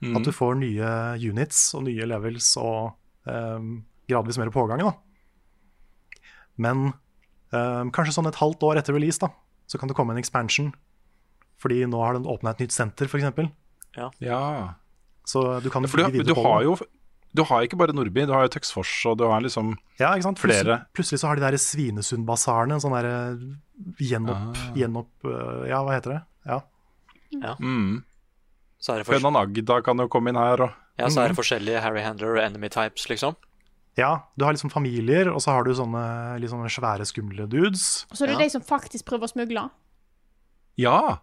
At 0.02 0.26
du 0.26 0.32
får 0.34 0.58
nye 0.58 0.90
units 1.30 1.60
og 1.78 1.86
nye 1.86 2.04
levels 2.10 2.50
og 2.58 2.96
ehm, 3.30 3.84
gradvis 4.08 4.38
mer 4.38 4.50
pågang. 4.54 4.78
Da. 4.84 4.92
Men 6.56 6.92
ehm, 7.52 7.90
kanskje 7.94 8.14
sånn 8.16 8.28
et 8.30 8.38
halvt 8.40 8.62
år 8.68 8.80
etter 8.80 8.96
release 8.96 9.20
da, 9.22 9.30
så 9.68 9.78
kan 9.80 9.90
det 9.90 9.96
komme 9.98 10.14
en 10.14 10.20
expansion. 10.22 10.72
Fordi 11.60 11.82
nå 11.88 12.00
har 12.04 12.16
den 12.18 12.28
åpna 12.28 12.52
et 12.54 12.60
nytt 12.66 12.74
senter, 12.76 13.08
f.eks. 13.08 13.50
Ja. 13.96 14.74
Så 15.26 15.42
du 15.64 15.70
kan 15.72 15.82
jo 15.82 15.88
For 15.90 16.04
du, 16.12 16.20
du 16.22 16.34
på 16.36 16.42
har 16.44 16.62
jo 16.66 16.74
Du 17.36 17.42
har 17.48 17.64
ikke 17.64 17.76
bare 17.80 17.92
Nordby, 17.96 18.26
du 18.28 18.32
har 18.32 18.44
jo 18.46 18.50
Tøxfors 18.54 18.90
og 19.10 19.16
du 19.18 19.24
har 19.28 19.40
liksom 19.44 19.72
Ja, 19.98 20.12
ikke 20.14 20.22
sant? 20.28 20.38
flere. 20.40 20.62
Plutselig, 20.62 20.92
plutselig 20.96 21.20
så 21.20 21.28
har 21.30 21.36
de 21.40 21.44
der 21.46 21.56
Svinesundbasarene, 21.60 22.76
en 22.76 22.80
sånn 22.84 22.94
der 22.96 23.08
gjenopp, 24.00 24.56
Ah. 24.56 24.70
gjenopp 24.76 25.24
øh, 25.26 25.66
Ja, 25.68 25.80
hva 25.84 25.96
heter 25.96 26.14
det? 26.14 26.20
Ja. 26.46 27.56
mm. 27.60 28.04
Så 28.80 28.92
er 28.94 28.98
det, 29.02 29.06
for, 29.08 29.16
Fønan 29.18 29.36
Agda 29.40 29.80
kan 29.82 29.98
jo 29.98 30.06
komme 30.08 30.30
inn 30.30 30.38
her, 30.38 30.62
og 30.68 30.70
ja, 31.00 31.08
så 31.08 31.24
er 31.24 31.28
Mm. 31.28 31.34
det 31.34 31.40
forskjellige 31.40 31.80
Harry 31.82 32.00
Handler 32.04 32.36
og 32.36 32.44
enemy 32.44 32.68
types, 32.68 33.08
liksom. 33.10 33.34
Ja, 33.96 34.10
du 34.36 34.44
har 34.44 34.52
liksom 34.52 34.70
familier, 34.70 35.30
og 35.32 35.40
så 35.40 35.50
har 35.56 35.64
du 35.64 35.72
sånne 35.74 36.38
liksom 36.42 36.62
svære, 36.68 37.06
skumle 37.08 37.46
dudes. 37.48 38.04
Og 38.10 38.16
så 38.18 38.24
er 38.24 38.26
det 38.34 38.36
Ja. 38.38 38.44
de 38.44 38.50
som 38.50 38.62
faktisk 38.62 39.04
prøver 39.08 39.24
å 39.24 39.32
smugle. 39.32 39.70
Ja! 40.76 41.18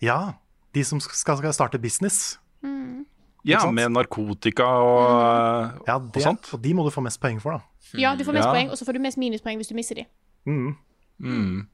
Ja, 0.00 0.34
de 0.74 0.84
som 0.84 1.00
skal, 1.00 1.36
skal 1.36 1.52
starte 1.52 1.78
business. 1.82 2.38
ja 3.46 3.60
med 3.70 3.92
narkotika 3.92 4.64
og, 4.66 5.82
Ja, 5.86 5.96
og 5.96 6.12
sånt. 6.22 6.52
og 6.52 6.60
de 6.62 6.72
må 6.74 6.82
du 6.84 6.90
få 6.90 7.02
mest 7.02 7.20
poeng 7.20 7.40
for, 7.40 7.52
da. 7.52 7.60
Ja, 7.94 8.14
du 8.16 8.24
får 8.24 8.34
mest 8.34 8.46
Ja. 8.48 8.52
poeng, 8.52 8.70
og 8.70 8.76
så 8.76 8.84
får 8.84 8.94
du 8.94 8.98
mest 9.00 9.16
minuspoeng 9.18 9.56
hvis 9.58 9.68
du 9.68 9.74
mister 9.74 9.94
de. 9.94 10.06
Mm, 10.46 10.76
Mm. 11.20 11.66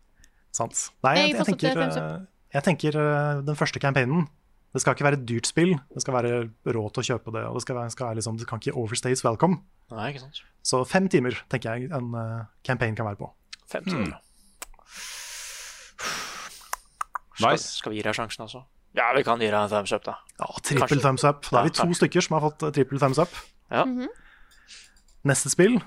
sant. 0.53 0.91
Nei, 1.03 1.15
Jeg 1.17 1.29
jeg, 1.31 1.37
jeg 1.37 1.47
tenker, 1.47 2.27
jeg 2.55 2.63
tenker 2.63 2.93
øh, 2.97 3.43
den 3.45 3.57
første 3.57 3.81
campaignen 3.81 4.29
Det 4.73 4.81
skal 4.81 4.95
ikke 4.97 5.05
være 5.05 5.19
et 5.21 5.27
dyrt 5.29 5.47
spill. 5.51 5.75
Det 5.93 6.01
skal 6.01 6.15
være 6.17 6.37
råd 6.73 6.93
til 6.97 7.03
å 7.03 7.07
kjøpe 7.11 7.33
det. 7.35 7.43
Og 7.51 7.59
det, 7.59 7.63
skal 7.67 7.77
være, 7.77 7.91
skal 7.93 8.07
være 8.09 8.19
liksom, 8.23 8.39
det 8.41 8.47
kan 8.49 8.61
ikke 8.63 8.73
overstays 8.81 9.21
welcome. 9.27 9.59
Nei, 9.93 10.07
ikke 10.15 10.23
sant. 10.25 10.41
Så 10.65 10.81
fem 10.89 11.09
timer 11.13 11.37
tenker 11.53 11.77
jeg 11.77 11.91
en 11.93 12.15
uh, 12.17 12.45
campaign 12.65 12.97
kan 12.97 13.09
være 13.11 13.21
på. 13.21 13.29
Fem 13.69 13.85
Mm. 13.85 13.93
timer. 13.93 14.21
Skal, 17.33 17.53
Nice. 17.57 17.69
skal 17.81 17.93
vi 17.93 17.99
gi 18.01 18.05
deg 18.07 18.17
sjansen, 18.17 18.45
altså? 18.45 18.63
Ja, 18.97 19.07
vi 19.17 19.23
kan 19.25 19.41
gi 19.41 19.49
deg 19.49 19.57
en 19.57 19.71
thumbs 19.73 19.93
up, 19.97 20.05
da. 20.05 20.19
Ja, 20.39 20.49
trippel 20.65 21.01
thumbs 21.01 21.25
up. 21.25 21.47
Da 21.49 21.63
er 21.63 21.69
vi 21.71 21.75
to 21.79 21.87
ja, 21.89 21.97
stykker 21.97 22.25
som 22.25 22.37
har 22.37 22.45
fått 22.45 22.65
eh, 22.69 22.73
trippel 22.77 23.01
thumbs 23.01 23.21
up. 23.23 23.33
Ja. 23.73 23.87
Neste 25.25 25.49
spill 25.53 25.79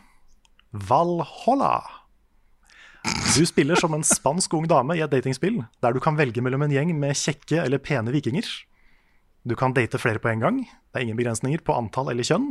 Valhalla. 0.73 1.83
Du 3.35 3.45
spiller 3.45 3.77
som 3.77 3.93
en 3.93 4.03
spansk 4.03 4.53
ung 4.57 4.65
dame 4.67 4.95
i 4.97 5.03
et 5.05 5.11
datingspill 5.13 5.59
der 5.85 5.93
du 5.93 5.99
kan 6.01 6.17
velge 6.17 6.41
mellom 6.41 6.65
en 6.65 6.73
gjeng 6.73 6.95
med 6.97 7.13
kjekke 7.15 7.61
eller 7.61 7.77
pene 7.83 8.09
vikinger. 8.15 8.47
Du 9.45 9.53
kan 9.57 9.75
date 9.77 9.99
flere 10.01 10.21
på 10.21 10.31
en 10.31 10.41
gang. 10.41 10.61
Det 10.65 10.99
er 10.99 11.05
ingen 11.05 11.19
begrensninger 11.19 11.61
på 11.65 11.75
antall 11.77 12.09
eller 12.11 12.25
kjønn. 12.25 12.49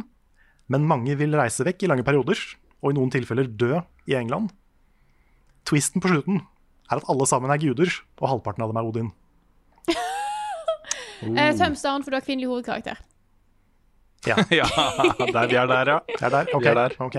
Men 0.71 0.87
mange 0.89 1.17
vil 1.19 1.35
reise 1.37 1.67
vekk 1.67 1.85
i 1.85 1.91
lange 1.91 2.05
perioder, 2.07 2.39
og 2.85 2.93
i 2.93 2.97
noen 2.97 3.11
tilfeller 3.13 3.49
dø 3.51 3.81
i 4.07 4.15
England. 4.17 4.53
Twisten 5.67 6.03
på 6.05 6.13
slutten 6.13 6.43
er 6.93 7.01
at 7.01 7.09
alle 7.11 7.27
sammen 7.29 7.51
er 7.51 7.61
guder, 7.61 7.91
og 8.21 8.31
halvparten 8.31 8.65
av 8.65 8.71
dem 8.71 8.79
er 8.81 8.89
Odin. 8.89 9.11
Down, 11.25 12.05
for 12.05 12.13
du 12.13 12.17
har 12.19 12.25
kvinnelig 12.25 12.51
hovedkarakter. 12.53 13.01
Ja, 14.29 14.37
ja, 14.61 14.65
der 15.33 15.47
vi 15.51 15.59
er 15.61 15.67
der, 15.69 15.91
ja. 15.91 15.99
er 16.21 16.31
der. 16.31 16.49
Okay. 16.55 16.61
Vi 16.61 16.69
er 16.69 16.75
der. 16.75 16.97
ok. 16.99 17.17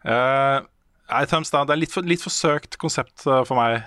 Uh, 0.00 0.66
nei, 1.12 1.24
down. 1.28 1.44
Det 1.44 1.74
er 1.74 1.78
litt 1.78 1.94
for, 1.94 2.06
litt 2.06 2.24
for 2.24 2.34
søkt 2.34 2.78
konsept 2.80 3.26
eh, 3.28 3.42
for 3.46 3.58
meg. 3.58 3.82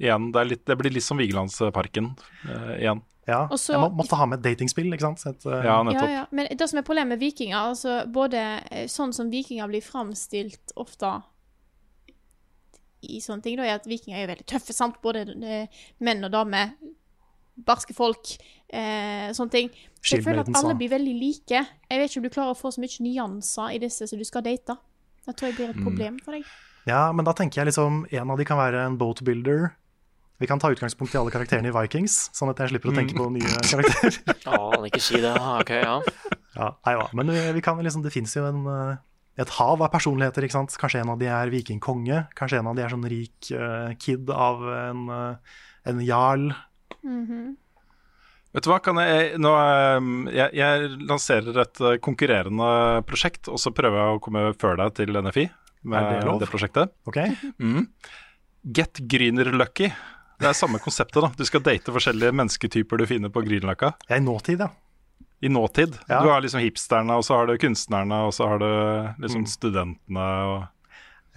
Igjen, 0.00 0.30
det, 0.32 0.40
er 0.40 0.48
litt, 0.54 0.64
det 0.66 0.76
blir 0.80 0.94
litt 0.94 1.04
som 1.04 1.20
Vigelandsparken 1.20 2.14
uh, 2.48 2.74
igjen. 2.78 3.02
Ja, 3.28 3.44
Også, 3.52 3.74
jeg 3.74 3.82
må, 3.82 3.90
måtte 4.00 4.16
ha 4.18 4.26
med 4.26 4.40
datingspill, 4.42 4.88
ikke 4.94 5.10
sant? 5.10 5.24
Et, 5.28 5.44
uh, 5.46 5.58
Ja, 5.58 5.74
Ja, 5.74 5.82
nettopp. 5.86 6.12
ja. 6.12 6.22
Men 6.34 6.48
det 6.56 6.68
som 6.70 6.80
er 6.80 6.86
problemet 6.86 7.14
med 7.14 7.20
vikinger, 7.22 7.58
altså 7.58 8.00
både 8.10 8.40
eh, 8.70 8.86
sånn 8.90 9.12
som 9.14 9.30
vikinger 9.32 9.68
blir 9.70 9.84
framstilt 9.84 10.72
ofte 10.80 11.18
i 13.06 13.20
sånne 13.24 13.44
ting, 13.44 13.58
da, 13.60 13.66
er 13.68 13.78
at 13.78 13.88
vikinger 13.88 14.20
er 14.20 14.32
veldig 14.32 14.46
tøffe, 14.48 14.74
sant? 14.76 14.98
Både 15.04 15.24
eh, 15.28 15.84
menn 16.04 16.24
og 16.26 16.32
damer. 16.34 16.74
Barske 17.60 17.94
folk, 17.96 18.32
eh, 18.72 19.30
sånne 19.36 19.52
ting. 19.52 19.70
Så 20.00 20.16
jeg 20.16 20.24
føler 20.24 20.42
at 20.46 20.56
alle 20.56 20.76
blir 20.78 20.92
veldig 20.92 21.14
like. 21.20 21.60
Jeg 21.60 22.00
vet 22.00 22.10
ikke 22.10 22.22
om 22.22 22.26
du 22.26 22.32
klarer 22.32 22.56
å 22.56 22.58
få 22.58 22.72
så 22.72 22.82
mye 22.82 23.04
nyanser 23.04 23.76
i 23.76 23.80
disse 23.82 24.08
som 24.08 24.20
du 24.20 24.24
skal 24.28 24.44
date. 24.46 24.76
Det 25.26 25.36
tror 25.36 25.50
jeg 25.50 25.58
blir 25.58 25.72
et 25.74 25.84
problem 25.84 26.16
for 26.24 26.36
deg. 26.36 26.48
Ja, 26.88 27.10
men 27.12 27.26
da 27.28 27.34
tenker 27.36 27.60
jeg 27.60 27.68
liksom 27.68 28.06
En 28.08 28.30
av 28.32 28.38
de 28.40 28.44
kan 28.48 28.56
være 28.56 28.86
en 28.88 28.96
boat 29.00 29.20
builder. 29.20 29.74
Vi 30.40 30.48
kan 30.48 30.60
ta 30.62 30.70
utgangspunkt 30.72 31.14
i 31.14 31.18
alle 31.20 31.32
karakterene 31.34 31.68
i 31.68 31.74
Vikings, 31.74 32.30
sånn 32.36 32.52
at 32.52 32.62
jeg 32.62 32.72
slipper 32.72 32.92
å 32.92 32.96
tenke 32.96 33.16
på 33.18 33.28
nye 33.34 33.60
karakterer. 33.60 34.18
Å, 34.56 34.80
ikke 34.88 35.02
si 35.04 35.20
det. 35.20 35.34
Ok, 35.60 35.74
ja. 35.76 35.98
ja, 36.56 36.68
nei 36.88 36.94
da. 36.96 37.06
Men 37.20 37.32
vi, 37.34 37.42
vi 37.58 37.64
kan 37.64 37.80
liksom, 37.84 38.04
det 38.06 38.14
fins 38.14 38.32
jo 38.38 38.46
en, 38.48 38.62
eh, 38.72 38.94
et 39.44 39.52
hav 39.58 39.84
av 39.84 39.92
personligheter. 39.92 40.48
ikke 40.48 40.56
sant? 40.56 40.76
Kanskje 40.80 41.04
en 41.04 41.12
av 41.12 41.20
de 41.20 41.28
er 41.28 41.52
vikingkonge. 41.52 42.22
Kanskje 42.40 42.62
en 42.62 42.72
av 42.72 42.78
de 42.78 42.86
er 42.86 42.94
sånn 42.94 43.04
rik 43.12 43.52
uh, 43.52 43.92
kid 44.00 44.32
av 44.32 44.64
en, 44.72 45.04
uh, 45.12 45.58
en 45.92 46.00
jarl. 46.08 46.48
Vet 48.50 48.66
du 48.66 48.70
hva, 48.72 48.80
kan 48.82 48.98
jeg, 48.98 49.36
nå, 49.38 49.50
eh, 49.54 50.06
jeg, 50.34 50.54
jeg 50.58 50.88
lanserer 51.06 51.60
et 51.62 51.82
eh, 51.86 51.98
konkurrerende 52.02 52.70
prosjekt, 53.06 53.46
og 53.46 53.60
så 53.62 53.70
prøver 53.74 54.00
jeg 54.00 54.16
å 54.16 54.22
komme 54.24 54.42
før 54.58 54.80
deg 54.80 54.96
til 54.98 55.14
NFI 55.14 55.44
med 55.90 56.00
Er 56.00 56.16
det 56.16 56.26
lov? 56.26 56.40
det 56.42 56.50
prosjektet. 56.50 56.96
Ok? 57.06 57.20
Get 58.74 59.04
Grüner 59.08 59.52
Lucky. 59.54 59.92
Det 60.40 60.48
er 60.48 60.56
samme 60.56 60.80
konseptet, 60.80 61.20
da. 61.20 61.28
Du 61.36 61.44
skal 61.44 61.60
date 61.60 61.92
forskjellige 61.92 62.32
mennesketyper 62.32 63.00
du 63.00 63.04
finner 63.08 63.32
på 63.32 63.42
Grünerløkka. 63.44 63.92
Er 64.08 64.22
i 64.22 64.24
nåtid, 64.24 64.62
ja. 64.64 64.70
i 65.44 65.50
nåtid. 65.52 65.98
Ja. 66.08 66.22
Du 66.24 66.30
har 66.32 66.40
liksom 66.40 66.62
hipsterne, 66.64 67.18
og 67.20 67.26
så 67.26 67.36
har 67.36 67.50
du 67.50 67.58
kunstnerne, 67.60 68.22
og 68.24 68.32
så 68.32 68.48
har 68.48 68.62
du 68.62 68.70
liksom 69.24 69.44
studentene 69.48 70.28
og 70.48 70.60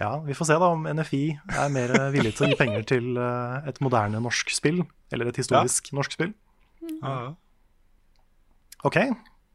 Ja, 0.00 0.18
Vi 0.24 0.34
får 0.34 0.48
se 0.48 0.56
da 0.58 0.68
om 0.74 0.88
NFI 0.88 1.22
er 1.54 1.68
mer 1.70 1.92
villig 2.10 2.32
til 2.34 2.46
å 2.46 2.48
gi 2.50 2.56
penger 2.58 2.82
til 2.88 3.12
eh, 3.20 3.68
et 3.70 3.76
moderne 3.84 4.18
norsk 4.24 4.50
spill, 4.50 4.82
eller 5.14 5.30
et 5.30 5.38
historisk 5.38 5.92
norsk 5.94 6.16
spill. 6.16 6.32
Ja. 6.98 7.34
Ok, 8.84 8.98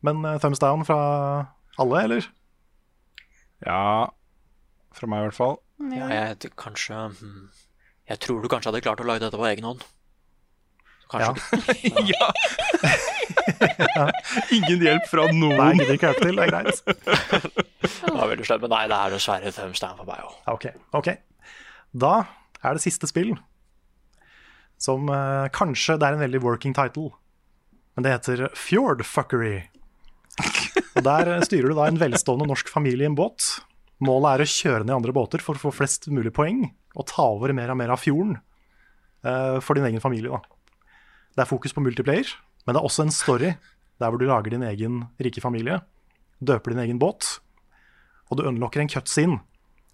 men 0.06 0.24
eh, 0.26 0.38
thumbs 0.40 0.62
down 0.62 0.86
fra 0.88 1.00
alle, 1.78 2.04
eller? 2.06 2.30
Ja, 3.66 4.14
fra 4.96 5.10
meg 5.12 5.26
i 5.26 5.28
hvert 5.28 5.38
fall. 5.38 5.58
Ja, 5.92 6.08
jeg, 6.14 6.54
kanskje 6.60 7.10
hmm, 7.20 7.50
Jeg 8.10 8.20
tror 8.24 8.42
du 8.42 8.50
kanskje 8.52 8.72
hadde 8.72 8.82
klart 8.86 9.02
å 9.04 9.08
lage 9.08 9.22
dette 9.24 9.38
på 9.38 9.48
egen 9.50 9.68
hånd. 9.70 9.84
Kanskje 11.10 12.04
Ja. 12.10 12.30
Ja. 13.80 14.06
Ingen 14.56 14.84
hjelp 14.84 15.08
fra 15.10 15.26
noen. 15.34 15.58
Nei, 15.58 15.72
gidder 15.80 15.96
ikke 15.98 16.10
hjelpe 16.12 16.28
til, 16.28 16.38
det 16.38 16.46
er 16.46 16.52
greit. 16.54 16.78
Det 17.82 18.14
var 18.14 18.30
veldig 18.32 18.46
slemt, 18.48 18.64
men 18.64 18.72
nei, 18.74 18.82
det 18.92 18.98
er 18.98 19.14
dessverre 19.16 19.52
fem 19.56 19.74
stein 19.78 19.98
for 19.98 20.08
meg 20.08 20.22
òg. 20.24 20.36
Okay, 20.56 20.76
Ok. 20.96 21.10
Da 21.92 22.12
er 22.62 22.78
det 22.78 22.84
siste 22.84 23.08
spill, 23.10 23.34
som 24.80 25.10
eh, 25.12 25.48
kanskje 25.56 25.98
det 26.00 26.08
er 26.08 26.18
en 26.18 26.24
veldig 26.24 26.42
working 26.44 26.76
title, 26.78 27.10
men 27.98 28.06
det 28.06 28.14
heter 28.14 28.46
Fjordfuckery. 28.56 29.56
Og 30.96 31.02
Der 31.08 31.32
styrer 31.48 31.72
du 31.74 31.80
da 31.80 31.88
en 31.90 32.00
velstående 32.00 32.48
norsk 32.48 32.70
familie 32.72 33.08
i 33.08 33.10
en 33.10 33.18
båt. 33.18 33.58
Målet 34.06 34.30
er 34.38 34.46
å 34.46 34.52
kjøre 34.54 34.86
ned 34.86 34.96
andre 35.00 35.16
båter 35.16 35.44
for 35.44 35.58
å 35.58 35.64
få 35.66 35.74
flest 35.82 36.08
mulig 36.14 36.32
poeng, 36.38 36.70
og 37.00 37.08
ta 37.08 37.26
over 37.32 37.54
mer 37.56 37.72
og 37.72 37.80
mer 37.80 37.94
av 37.96 38.02
fjorden 38.02 38.36
uh, 39.26 39.58
for 39.64 39.80
din 39.80 39.88
egen 39.88 40.04
familie. 40.04 40.32
da. 40.32 40.42
Det 41.36 41.46
er 41.46 41.50
fokus 41.50 41.76
på 41.76 41.84
multiplayer, 41.84 42.32
men 42.66 42.76
det 42.76 42.82
er 42.82 42.90
også 42.90 43.06
en 43.08 43.16
story 43.16 43.54
der 44.00 44.12
hvor 44.12 44.20
du 44.20 44.28
lager 44.28 44.54
din 44.54 44.66
egen 44.68 45.04
rike 45.20 45.44
familie, 45.44 45.80
døper 46.40 46.74
din 46.74 46.84
egen 46.86 47.00
båt, 47.00 47.40
og 48.30 48.40
du 48.40 48.46
unlocker 48.48 48.84
en 48.84 48.92
cutscene 48.92 49.40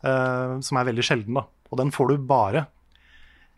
uh, 0.05 0.57
som 0.65 0.81
er 0.81 0.89
veldig 0.89 1.05
sjelden. 1.05 1.37
da. 1.37 1.45
Og 1.71 1.81
den 1.81 1.93
får 1.93 2.11
du 2.11 2.25
bare 2.29 2.67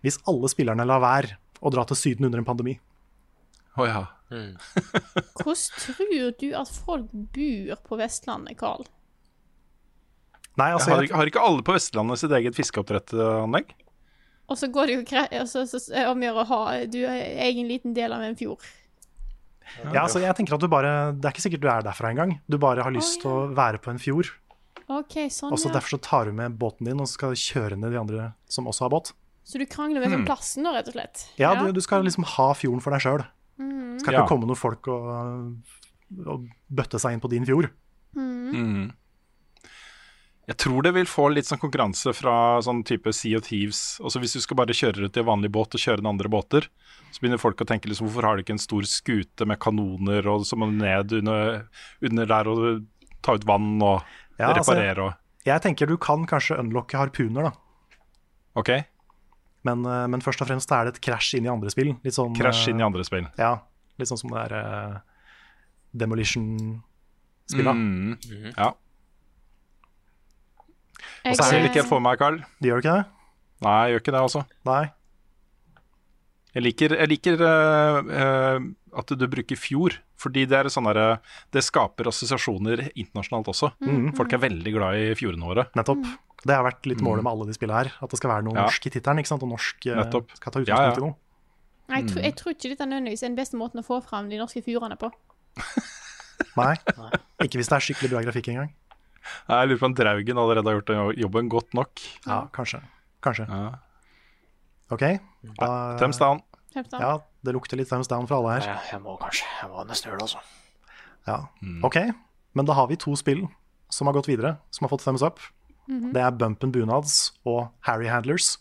hvis 0.06 0.20
alle 0.30 0.50
spillerne 0.52 0.86
lar 0.88 1.02
være 1.04 1.40
å 1.58 1.72
dra 1.74 1.84
til 1.90 1.98
Syden 2.00 2.28
under 2.28 2.40
en 2.40 2.48
pandemi. 2.48 2.76
Å 3.78 3.88
ja. 3.88 4.04
Hvordan 5.40 5.80
tror 5.80 6.32
du 6.40 6.48
at 6.60 6.72
folk 6.86 7.10
bor 7.12 7.82
på 7.88 8.00
Vestlandet, 8.00 8.58
Carl? 8.60 8.86
Nei, 10.58 10.72
altså, 10.74 10.96
har, 10.96 11.06
har 11.14 11.30
ikke 11.30 11.44
alle 11.44 11.64
på 11.66 11.76
Vestlandet 11.76 12.22
sitt 12.22 12.34
eget 12.34 12.58
fiskeoppdrettanlegg? 12.58 13.76
Og 14.48 14.58
så 14.58 14.70
går 14.72 14.90
det 14.90 14.96
jo 14.96 15.06
greit 15.10 15.34
altså, 15.36 15.66
så, 15.68 15.80
så, 15.84 16.08
om 16.08 16.24
å 16.24 16.28
gjøre 16.30 16.44
å 16.44 16.50
ha 16.50 16.60
Du 16.88 17.02
er 17.04 17.44
egen 17.50 17.68
liten 17.68 17.96
del 17.98 18.16
av 18.16 18.24
en 18.24 18.38
fjord. 18.40 18.64
ja, 19.84 20.06
altså, 20.06 20.22
jeg 20.24 20.34
tenker 20.38 20.56
at 20.56 20.64
du 20.64 20.70
bare, 20.72 21.14
Det 21.14 21.28
er 21.28 21.36
ikke 21.36 21.46
sikkert 21.46 21.66
du 21.66 21.70
er 21.72 21.86
derfra 21.86 22.14
engang. 22.14 22.38
Du 22.48 22.58
bare 22.62 22.86
har 22.86 22.96
lyst 22.96 23.22
til 23.22 23.34
å 23.34 23.40
være 23.58 23.82
på 23.84 23.92
en 23.94 24.02
fjord. 24.02 24.32
OK, 24.88 25.26
sånn, 25.34 25.52
Og 25.52 25.60
så 25.60 25.68
ja. 25.68 25.76
Derfor 25.76 25.98
så 25.98 26.02
tar 26.04 26.30
du 26.30 26.36
med 26.36 26.56
båten 26.60 26.88
din 26.88 27.04
og 27.04 27.10
skal 27.12 27.36
kjøre 27.36 27.76
ned 27.80 27.92
de 27.92 28.00
andre 28.00 28.30
som 28.50 28.70
også 28.72 28.88
har 28.88 28.94
båt. 28.94 29.12
Så 29.48 29.60
du 29.60 29.66
krangler 29.68 30.04
med 30.04 30.14
hmm. 30.14 30.28
plassen, 30.28 30.66
da, 30.68 30.74
rett 30.76 30.88
og 30.92 30.96
slett? 30.96 31.26
Ja, 31.40 31.54
Du, 31.60 31.70
du 31.76 31.82
skal 31.84 32.04
liksom 32.08 32.26
ha 32.36 32.48
fjorden 32.56 32.84
for 32.84 32.96
deg 32.96 33.04
sjøl. 33.04 33.24
Mm. 33.60 33.98
Skal 34.00 34.14
Ja. 34.14 34.24
ikke 34.24 34.32
komme 34.34 34.48
noen 34.48 34.60
folk 34.60 34.88
og, 34.92 35.04
og 36.24 36.48
bøtte 36.68 37.00
seg 37.00 37.16
inn 37.16 37.24
på 37.24 37.32
din 37.32 37.48
fjord. 37.48 37.70
Mm. 38.16 38.92
Jeg 40.48 40.56
tror 40.64 40.86
det 40.86 40.94
vil 40.96 41.10
få 41.12 41.26
litt 41.34 41.48
sånn 41.50 41.60
konkurranse 41.60 42.14
fra 42.16 42.62
sånn 42.64 42.80
type 42.88 43.12
Sea 43.12 43.36
of 43.40 43.44
Thieves. 43.50 43.98
Også 44.00 44.22
hvis 44.24 44.38
du 44.38 44.40
skal 44.40 44.56
bare 44.62 44.76
kjøre 44.76 45.10
ut 45.10 45.18
i 45.18 45.20
en 45.20 45.28
vanlig 45.28 45.50
båt 45.52 45.76
og 45.76 45.82
kjøre 45.84 46.00
den 46.00 46.08
andre 46.08 46.32
båter, 46.32 46.70
så 47.12 47.20
begynner 47.20 47.42
folk 47.42 47.60
å 47.60 47.68
tenke 47.68 47.92
liksom, 47.92 48.08
hvorfor 48.08 48.30
har 48.30 48.38
de 48.38 48.46
ikke 48.46 48.56
en 48.56 48.64
stor 48.64 48.88
skute 48.88 49.48
med 49.50 49.60
kanoner, 49.60 50.24
og 50.32 50.46
så 50.48 50.56
må 50.56 50.70
du 50.72 50.78
ned 50.80 51.12
under, 51.20 51.66
under 52.00 52.32
der 52.32 52.52
og 52.54 52.86
ta 53.26 53.36
ut 53.36 53.48
vann 53.48 53.76
og 53.82 54.00
Ja, 54.38 54.54
altså- 54.54 54.72
reparere 54.78 55.10
og 55.10 55.14
Jeg 55.48 55.62
tenker 55.64 55.88
du 55.88 55.98
kan 55.98 56.26
kanskje 56.28 56.60
unlocke 56.60 56.96
harpuner, 57.00 57.44
da. 57.44 57.52
OK? 58.56 58.70
Men, 59.64 59.86
eh, 59.86 60.08
men 60.08 60.22
først 60.22 60.42
og 60.42 60.48
fremst 60.48 60.72
er 60.72 60.86
det 60.86 60.96
et 60.96 61.02
krasj 61.02 61.38
inn 61.38 61.46
i 61.46 61.52
andre 61.52 61.70
spill. 61.70 61.98
Litt 62.04 62.14
sånn, 62.16 62.36
Krasj 62.36 62.70
inn 62.70 62.80
i 62.80 62.84
eh, 62.84 62.86
andre 62.88 63.04
spill. 63.04 63.28
Ja, 63.38 63.62
litt 64.00 64.08
sånn 64.08 64.20
som 64.20 64.32
det 64.32 64.50
der 64.50 64.56
uh, 64.96 65.00
Demolition-spillet. 65.96 67.76
Mm. 67.76 68.54
Ja. 68.56 68.74
Jeg, 71.28 71.38
så 71.40 71.48
er 71.52 71.60
det 71.62 71.70
ikke 71.72 71.82
helt 71.84 71.92
for 71.92 72.04
meg, 72.04 72.20
Carl. 72.22 72.38
De 72.64 72.70
gjør 72.72 72.82
ikke 72.84 72.96
det? 72.98 73.06
Nei, 73.66 73.78
jeg 73.88 73.96
gjør 73.98 74.04
ikke 74.04 74.14
det, 74.16 74.22
altså. 74.28 74.44
Nei. 74.70 74.84
Jeg 76.58 76.64
liker, 76.66 76.94
jeg 76.98 77.10
liker 77.12 77.42
uh, 77.44 77.98
uh, 78.08 78.68
at 78.98 79.12
du 79.20 79.26
bruker 79.30 79.60
fjord, 79.60 79.98
fordi 80.18 80.46
det 80.50 80.58
er 80.58 80.70
sånn 80.74 80.88
derre 80.90 81.20
Det 81.54 81.62
skaper 81.62 82.10
assosiasjoner 82.10 82.88
internasjonalt 82.98 83.52
også. 83.52 83.70
Mm. 83.86 84.08
Folk 84.18 84.34
er 84.34 84.42
veldig 84.42 84.74
glad 84.74 84.98
i 84.98 85.12
fjordene 85.20 85.46
våre. 85.52 85.68
Nettopp. 85.78 86.08
Det 86.48 86.54
har 86.56 86.66
vært 86.66 86.88
litt 86.90 87.04
målet 87.06 87.26
med 87.26 87.34
alle 87.34 87.48
de 87.50 87.54
spillene 87.58 87.78
her. 87.84 87.92
At 88.02 88.14
det 88.14 88.18
skal 88.22 88.32
være 88.34 88.46
noe 88.48 88.56
Mm. 88.56 88.62
Ja. 88.62 88.66
norsk 88.72 88.88
i 88.90 88.94
tittelen. 88.96 89.22
Og 89.38 89.50
norsk 89.54 89.90
uh, 89.92 90.02
skal 90.40 90.56
ta 90.56 90.64
utgangspunkt 90.64 90.72
ja. 90.72 90.98
i 90.98 91.06
noe. 91.06 91.16
jeg, 91.94 92.08
tror- 92.10 92.24
jeg 92.26 92.36
tror 92.40 92.56
ikke 92.56 92.70
dette 92.74 92.84
er 92.88 92.92
nødvendigvis 92.94 93.26
den 93.28 93.38
beste 93.38 93.58
måten 93.62 93.84
å 93.84 93.86
få 93.86 94.02
fram 94.06 94.30
de 94.32 94.40
norske 94.42 94.64
fjordene 94.66 94.98
på. 94.98 95.12
Nei. 96.58 96.74
Ikke 97.46 97.60
hvis 97.60 97.70
det 97.70 97.76
er 97.78 97.86
skikkelig 97.86 98.10
bra 98.16 98.22
grafikk 98.26 98.50
engang. 98.54 98.72
Jeg 99.50 99.70
lurer 99.70 99.80
på 99.82 99.90
om 99.90 99.96
Draugen 99.98 100.38
allerede 100.42 100.72
har 100.72 100.80
gjort 100.82 101.18
jobben 101.24 101.50
godt 101.50 101.74
nok. 101.78 102.04
Ja, 102.26 102.40
kanskje. 102.54 102.82
Kanskje. 103.24 103.48
Ja. 103.50 103.80
OK. 104.94 105.04
Da, 105.60 105.98
Thumbs 106.00 106.20
down. 106.22 106.42
Sant. 106.74 106.94
Ja, 106.94 107.18
det 107.44 107.54
lukter 107.56 107.80
litt 107.80 107.90
thumbs 107.90 108.08
down 108.12 108.28
for 108.30 108.38
alle 108.40 108.58
her. 108.58 108.68
Jeg, 108.70 108.92
jeg 108.92 109.02
må 109.02 109.16
kanskje 109.18 109.48
Jeg 109.62 109.70
må 109.72 109.84
nesten 109.90 110.12
gjøre 110.12 110.20
det, 110.20 110.28
altså. 110.28 110.42
Ja. 111.28 111.38
Mm. 111.64 111.80
OK, 111.88 111.98
men 112.56 112.68
da 112.70 112.76
har 112.78 112.88
vi 112.92 112.98
to 113.02 113.16
spill 113.20 113.48
som 113.92 114.08
har 114.10 114.16
gått 114.18 114.28
videre, 114.30 114.58
som 114.72 114.86
har 114.86 114.92
fått 114.94 115.04
thumbs 115.08 115.24
up. 115.26 115.40
Mhm. 115.88 116.12
Det 116.14 116.22
er 116.22 116.36
Bumpen 116.36 116.72
Bunads 116.76 117.32
og 117.48 117.70
Harry 117.88 118.08
Handlers. 118.12 118.58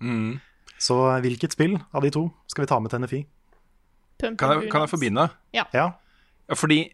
Mm. 0.00 0.38
Så 0.78 0.94
hvilket 1.24 1.56
spill 1.56 1.78
av 1.92 2.04
de 2.04 2.10
to 2.14 2.28
skal 2.46 2.62
vi 2.64 2.70
ta 2.70 2.78
med 2.78 2.92
til 2.92 3.02
NFI? 3.02 3.20
Kan, 4.20 4.36
jeg, 4.38 4.70
kan 4.70 4.82
jeg 4.84 4.90
forbinde? 4.90 5.28
Ja, 5.54 5.64
Ja, 5.74 5.90
fordi 6.54 6.92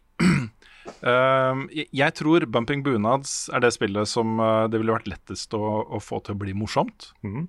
ehm, 1.05 1.67
jeg- 1.73 2.15
tror 2.19 2.47
Bumping 2.51 2.83
Bunads 2.87 3.49
er 3.53 3.61
det 3.61 3.73
spillet 3.77 4.09
som 4.09 4.39
eh, 4.41 4.69
det 4.69 4.81
ville 4.81 4.95
vært 4.97 5.11
lettest 5.11 5.55
å, 5.57 5.63
å 5.89 6.01
få 6.03 6.23
til 6.25 6.35
å 6.35 6.41
bli 6.41 6.55
morsomt. 6.57 7.13
Mm. 7.23 7.49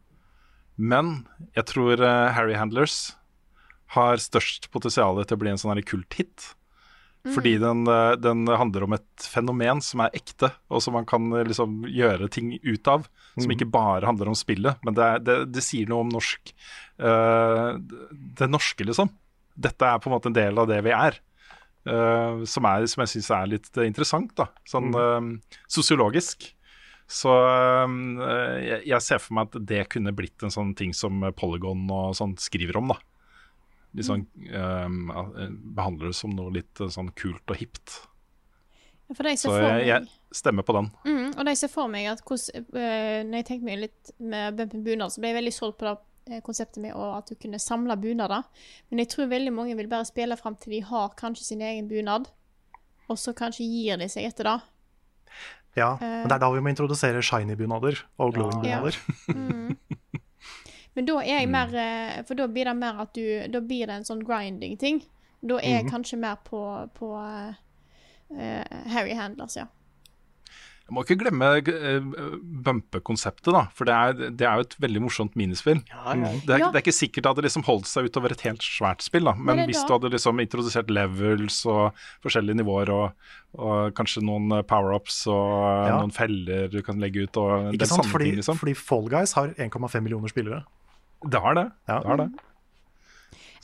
Men 0.78 1.14
jeg 1.56 1.66
tror 1.72 2.02
eh, 2.04 2.34
Harry 2.36 2.58
Handlers 2.60 3.16
har 3.96 4.18
størst 4.20 4.72
potensial 4.74 5.22
til 5.24 5.38
å 5.38 5.40
bli 5.40 5.52
en 5.54 5.58
sånn 5.62 5.76
her 5.76 5.84
kult 5.88 6.14
hit. 6.20 6.52
Fordi 7.26 7.56
den, 7.58 7.88
eh, 7.90 8.16
den 8.22 8.44
handler 8.46 8.84
om 8.86 8.94
et 8.94 9.24
fenomen 9.26 9.80
som 9.82 10.04
er 10.06 10.12
ekte, 10.14 10.52
og 10.70 10.84
som 10.86 10.94
man 10.94 11.08
kan 11.10 11.26
liksom 11.48 11.80
gjøre 11.90 12.28
ting 12.30 12.52
ut 12.62 12.88
av. 12.92 13.08
Som 13.34 13.50
ikke 13.52 13.66
bare 13.72 14.06
handler 14.06 14.30
om 14.30 14.38
spillet, 14.38 14.78
men 14.86 14.94
det, 14.94 15.04
er, 15.04 15.24
det, 15.26 15.38
det 15.56 15.64
sier 15.66 15.90
noe 15.90 16.06
om 16.06 16.12
norsk 16.14 16.54
eh, 17.02 17.72
Det 18.40 18.48
norske, 18.52 18.86
liksom. 18.88 19.10
Dette 19.58 19.88
er 19.90 19.98
på 20.04 20.12
en 20.12 20.16
måte 20.18 20.30
en 20.30 20.38
del 20.38 20.60
av 20.62 20.70
det 20.70 20.78
vi 20.86 20.94
er. 20.94 21.18
Eh, 21.86 22.44
som, 22.50 22.68
er 22.70 22.86
som 22.92 23.04
jeg 23.04 23.14
syns 23.16 23.32
er 23.38 23.50
litt 23.54 23.82
interessant, 23.86 24.34
da. 24.38 24.50
Sånn 24.70 24.94
eh, 25.00 25.58
sosiologisk. 25.72 26.50
Så 27.06 27.32
eh, 27.32 27.98
jeg, 28.66 28.82
jeg 28.92 29.06
ser 29.06 29.22
for 29.22 29.38
meg 29.38 29.52
at 29.52 29.60
det 29.74 29.84
kunne 29.94 30.16
blitt 30.18 30.46
en 30.46 30.54
sånn 30.54 30.74
ting 30.78 30.96
som 30.98 31.24
Polygon 31.38 31.86
og 31.94 32.16
sånn 32.18 32.38
skriver 32.42 32.82
om, 32.82 32.94
da. 32.96 33.00
Litt 33.96 34.10
sånn 34.10 34.26
eh, 34.50 35.48
Behandler 35.78 36.12
det 36.12 36.18
som 36.18 36.34
noe 36.36 36.52
litt 36.58 36.82
sånn 36.92 37.14
kult 37.16 37.54
og 37.54 37.62
hipt. 37.62 38.02
Ser 39.06 39.36
Så 39.38 39.52
for 39.52 39.62
jeg, 39.62 39.76
meg 39.78 39.88
jeg 39.88 40.08
stemmer 40.34 40.66
på 40.66 40.74
den. 40.74 40.90
Mm, 41.06 41.28
og 41.38 41.50
jeg 41.52 41.60
ser 41.60 41.70
for 41.70 41.92
meg 41.92 42.08
at 42.10 42.24
hvordan 42.26 42.66
eh, 42.82 43.20
Når 43.28 43.38
jeg 43.38 43.48
tenker 43.52 43.68
meg 43.68 43.82
litt 43.84 44.14
med 44.18 44.58
Bumpin 44.58 44.84
bunad, 44.86 45.14
så 45.14 45.22
ble 45.22 45.32
jeg 45.32 45.40
veldig 45.44 45.54
solgt 45.54 45.78
på 45.80 45.86
det 45.86 45.94
konseptet 46.44 46.82
med 46.82 46.96
at 46.96 47.30
du 47.30 47.36
kunne 47.36 47.60
samle 47.62 47.98
bunader. 47.98 48.44
Men 48.90 49.04
jeg 49.04 49.12
tror 49.14 49.30
veldig 49.30 49.54
mange 49.54 49.76
vil 49.78 49.90
bare 49.92 50.08
spille 50.10 50.38
fram 50.40 50.56
til 50.56 50.74
de 50.78 50.82
har 50.88 51.14
kanskje 51.20 51.46
sin 51.46 51.62
egen 51.62 51.88
bunad, 51.88 52.32
og 53.08 53.20
så 53.22 53.34
kanskje 53.38 53.68
gir 53.70 54.00
de 54.02 54.10
seg 54.10 54.26
etter 54.32 54.50
det. 54.50 54.60
Ja, 55.76 55.98
Eh. 56.02 56.08
men 56.08 56.30
det 56.30 56.36
er 56.36 56.40
da 56.40 56.52
vi 56.52 56.62
må 56.64 56.72
introdusere 56.72 57.22
shiny-bunader 57.22 58.06
og 58.18 58.34
glowing-bunader. 58.34 58.98
Mm. 59.36 59.78
Men 60.96 61.06
da 61.06 61.18
er 61.20 61.42
jeg 61.42 61.50
mer 61.52 61.74
eh, 61.76 62.22
For 62.24 62.40
da 62.40 62.46
blir 62.48 62.70
det 62.70 62.76
mer 62.80 63.02
at 63.04 63.10
du 63.18 63.52
Da 63.52 63.60
blir 63.60 63.90
det 63.90 63.98
en 63.98 64.06
sånn 64.08 64.22
grinding-ting. 64.24 65.02
Da 65.44 65.58
er 65.60 65.82
jeg 65.82 65.90
kanskje 65.90 66.18
mer 66.18 66.38
på, 66.46 66.62
på 66.96 67.10
uh, 67.20 67.52
eh, 68.32 68.64
Harry 68.94 69.12
Handlers, 69.14 69.58
ja. 69.60 69.66
Jeg 70.86 70.94
må 70.94 71.02
ikke 71.02 71.16
glemme 71.18 71.48
uh, 71.66 72.36
bumpe-konseptet, 72.66 73.50
da. 73.56 73.64
For 73.74 73.88
det 73.90 73.94
er, 73.96 74.30
det 74.38 74.46
er 74.46 74.60
jo 74.60 74.66
et 74.68 74.76
veldig 74.84 75.02
morsomt 75.02 75.34
minispill. 75.40 75.80
Ja, 75.90 76.14
ja. 76.14 76.30
Det 76.46 76.54
er, 76.54 76.60
Ja. 76.62 76.68
det 76.70 76.78
er 76.78 76.84
ikke 76.86 76.94
sikkert 76.94 77.24
det 77.26 77.32
hadde 77.32 77.46
liksom 77.48 77.64
holdt 77.66 77.88
seg 77.90 78.06
utover 78.06 78.32
et 78.36 78.44
helt 78.46 78.62
svært 78.62 79.02
spill, 79.02 79.26
da. 79.26 79.34
Men 79.34 79.64
hvis 79.66 79.82
da- 79.82 79.88
du 79.88 79.94
hadde 79.96 80.12
liksom 80.14 80.40
introdusert 80.44 80.92
levels 80.94 81.66
og 81.66 81.92
forskjellige 82.22 82.60
nivåer 82.62 82.92
og, 82.94 83.14
og 83.58 83.96
kanskje 83.98 84.22
noen 84.28 84.52
eh, 84.60 84.62
power-ups 84.62 85.24
og 85.26 85.50
eh, 85.66 85.90
Ja. 85.90 85.98
noen 86.04 86.14
feller 86.14 86.68
du 86.70 86.82
kan 86.86 87.00
legge 87.02 87.24
ut 87.26 87.38
og 87.42 87.74
Ikke 87.74 87.88
sant? 87.90 88.06
Fordi, 88.06 88.30
ting, 88.30 88.36
liksom. 88.44 88.58
fordi 88.62 88.76
Fall 88.78 89.10
Guys 89.10 89.34
har 89.34 89.56
1,5 89.58 90.02
millioner 90.06 90.28
spillere. 90.30 90.64
Det 91.26 91.42
har 91.42 91.56
det. 91.56 91.72
Ja. 91.90 92.00
det, 92.00 92.08
har 92.08 92.18
det. 92.18 92.30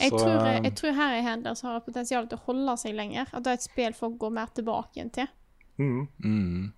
Jeg, 0.02 0.10
Så, 0.10 0.18
tror, 0.18 0.48
eh, 0.48 0.62
jeg 0.64 0.74
tror 0.76 0.94
her 0.98 1.18
i 1.20 1.22
Henders 1.22 1.62
har 1.62 1.80
potensial 1.86 2.26
til 2.26 2.40
å 2.40 2.46
holde 2.50 2.78
seg 2.82 2.96
lenger. 2.98 3.28
At 3.32 3.44
det 3.46 3.52
er 3.54 3.54
et 3.62 3.70
spill 3.70 3.94
folk 3.94 4.18
går 4.18 4.32
mer 4.34 4.48
tilbake 4.58 4.98
igjen 4.98 5.12
til. 5.14 5.28
Mm. 5.78 6.08
Mm. 6.26 6.72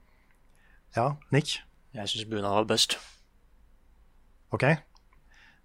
Ja, 0.96 1.14
Nick. 1.34 1.60
Jeg 1.94 2.10
syns 2.10 2.30
bunad 2.30 2.54
var 2.54 2.68
best. 2.70 2.98
OK. 4.54 4.66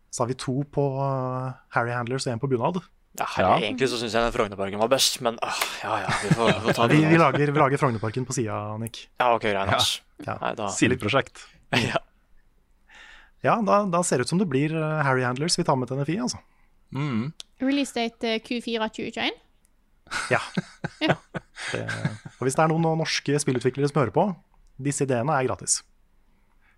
Så 0.09 0.23
har 0.25 0.31
vi 0.31 0.37
to 0.41 0.63
på 0.73 0.85
uh, 0.97 1.53
Harry 1.77 1.93
Handlers 1.93 2.27
og 2.27 2.33
én 2.33 2.41
på 2.41 2.49
bunad. 2.49 2.81
Ja, 3.19 3.57
Egentlig 3.59 3.89
så 3.91 3.99
syns 3.99 4.15
jeg 4.15 4.23
den 4.23 4.33
Frognerparken 4.35 4.79
var 4.79 4.91
best, 4.93 5.17
men 5.27 5.39
åh, 5.43 5.63
ja 5.83 5.97
ja, 6.05 6.11
vi 6.23 6.29
får, 6.39 6.53
vi 6.53 6.61
får 6.69 6.77
ta 6.77 6.85
Vi, 6.93 7.01
vi, 7.03 7.17
lager, 7.19 7.51
vi 7.51 7.59
lager 7.59 7.81
Frognerparken 7.81 8.27
på 8.29 8.37
sida, 8.37 8.77
Nick. 8.79 9.09
Ja, 9.19 9.33
ok, 9.35 9.49
greit. 9.49 9.73
ass. 9.75 9.97
Ja. 10.25 10.37
Ja. 10.39 10.69
Sideprosjekt. 10.71 11.43
ja. 11.91 11.99
Ja, 13.43 13.59
da, 13.63 13.83
da 13.91 14.03
ser 14.07 14.19
det 14.19 14.29
ut 14.29 14.33
som 14.33 14.41
det 14.41 14.49
blir 14.51 14.75
uh, 14.77 15.03
Harry 15.07 15.27
Handlers 15.27 15.59
vi 15.59 15.67
tar 15.67 15.77
med 15.79 15.91
til 15.91 15.99
NFI, 15.99 16.19
altså. 16.29 16.41
Mm. 16.95 17.33
Release 17.61 17.93
date 17.95 18.37
eh, 18.39 18.41
Q4 18.45 18.89
2021. 18.89 19.43
Ja. 20.33 20.41
Det, 21.69 21.83
og 22.39 22.47
hvis 22.47 22.55
det 22.55 22.63
er 22.63 22.71
noen 22.71 23.01
norske 23.01 23.35
spillutviklere 23.43 23.89
som 23.91 23.99
hører 23.99 24.13
på, 24.15 24.23
disse 24.83 25.07
ideene 25.07 25.35
er 25.35 25.49
gratis. 25.49 25.81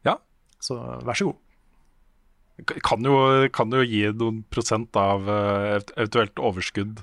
Ja. 0.06 0.16
Så 0.62 0.76
vær 1.06 1.18
så 1.18 1.30
god. 1.30 1.46
Kan 2.84 3.06
jo, 3.06 3.14
kan 3.56 3.72
jo 3.72 3.80
gi 3.86 4.02
noen 4.12 4.42
prosent 4.52 4.96
av 5.00 5.28
eh, 5.32 5.78
eventuelt 5.96 6.40
overskudd. 6.50 7.00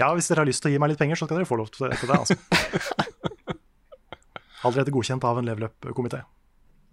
Ja, 0.00 0.10
hvis 0.12 0.28
dere 0.28 0.42
har 0.42 0.48
lyst 0.48 0.64
til 0.64 0.72
å 0.72 0.74
gi 0.74 0.80
meg 0.82 0.90
litt 0.92 1.00
penger, 1.00 1.16
så 1.18 1.28
skal 1.28 1.38
dere 1.38 1.48
få 1.48 1.58
lov 1.60 1.70
til 1.72 1.86
det. 1.86 1.94
altså. 2.10 2.34
Allerede 4.66 4.92
godkjent 4.94 5.24
av 5.24 5.38
en 5.40 5.46
level 5.46 5.68
up-komité. 5.68 6.24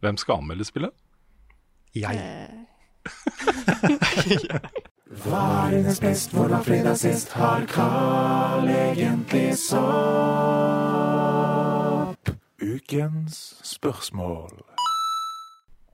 Hvem 0.03 0.17
skal 0.21 0.43
anmelde 0.43 0.67
spillet? 0.67 0.93
Jeg. 1.97 2.15
Hva 5.23 5.41
er 5.67 5.75
hennes 5.75 5.99
best, 6.01 6.31
hvor 6.33 6.47
var 6.49 6.63
fredag 6.65 6.97
sist? 6.97 7.31
Har 7.37 7.65
Carl 7.69 8.67
egentlig 8.71 9.57
sopp? 9.61 11.52
Ukens 12.63 13.55
spørsmål. 13.63 14.63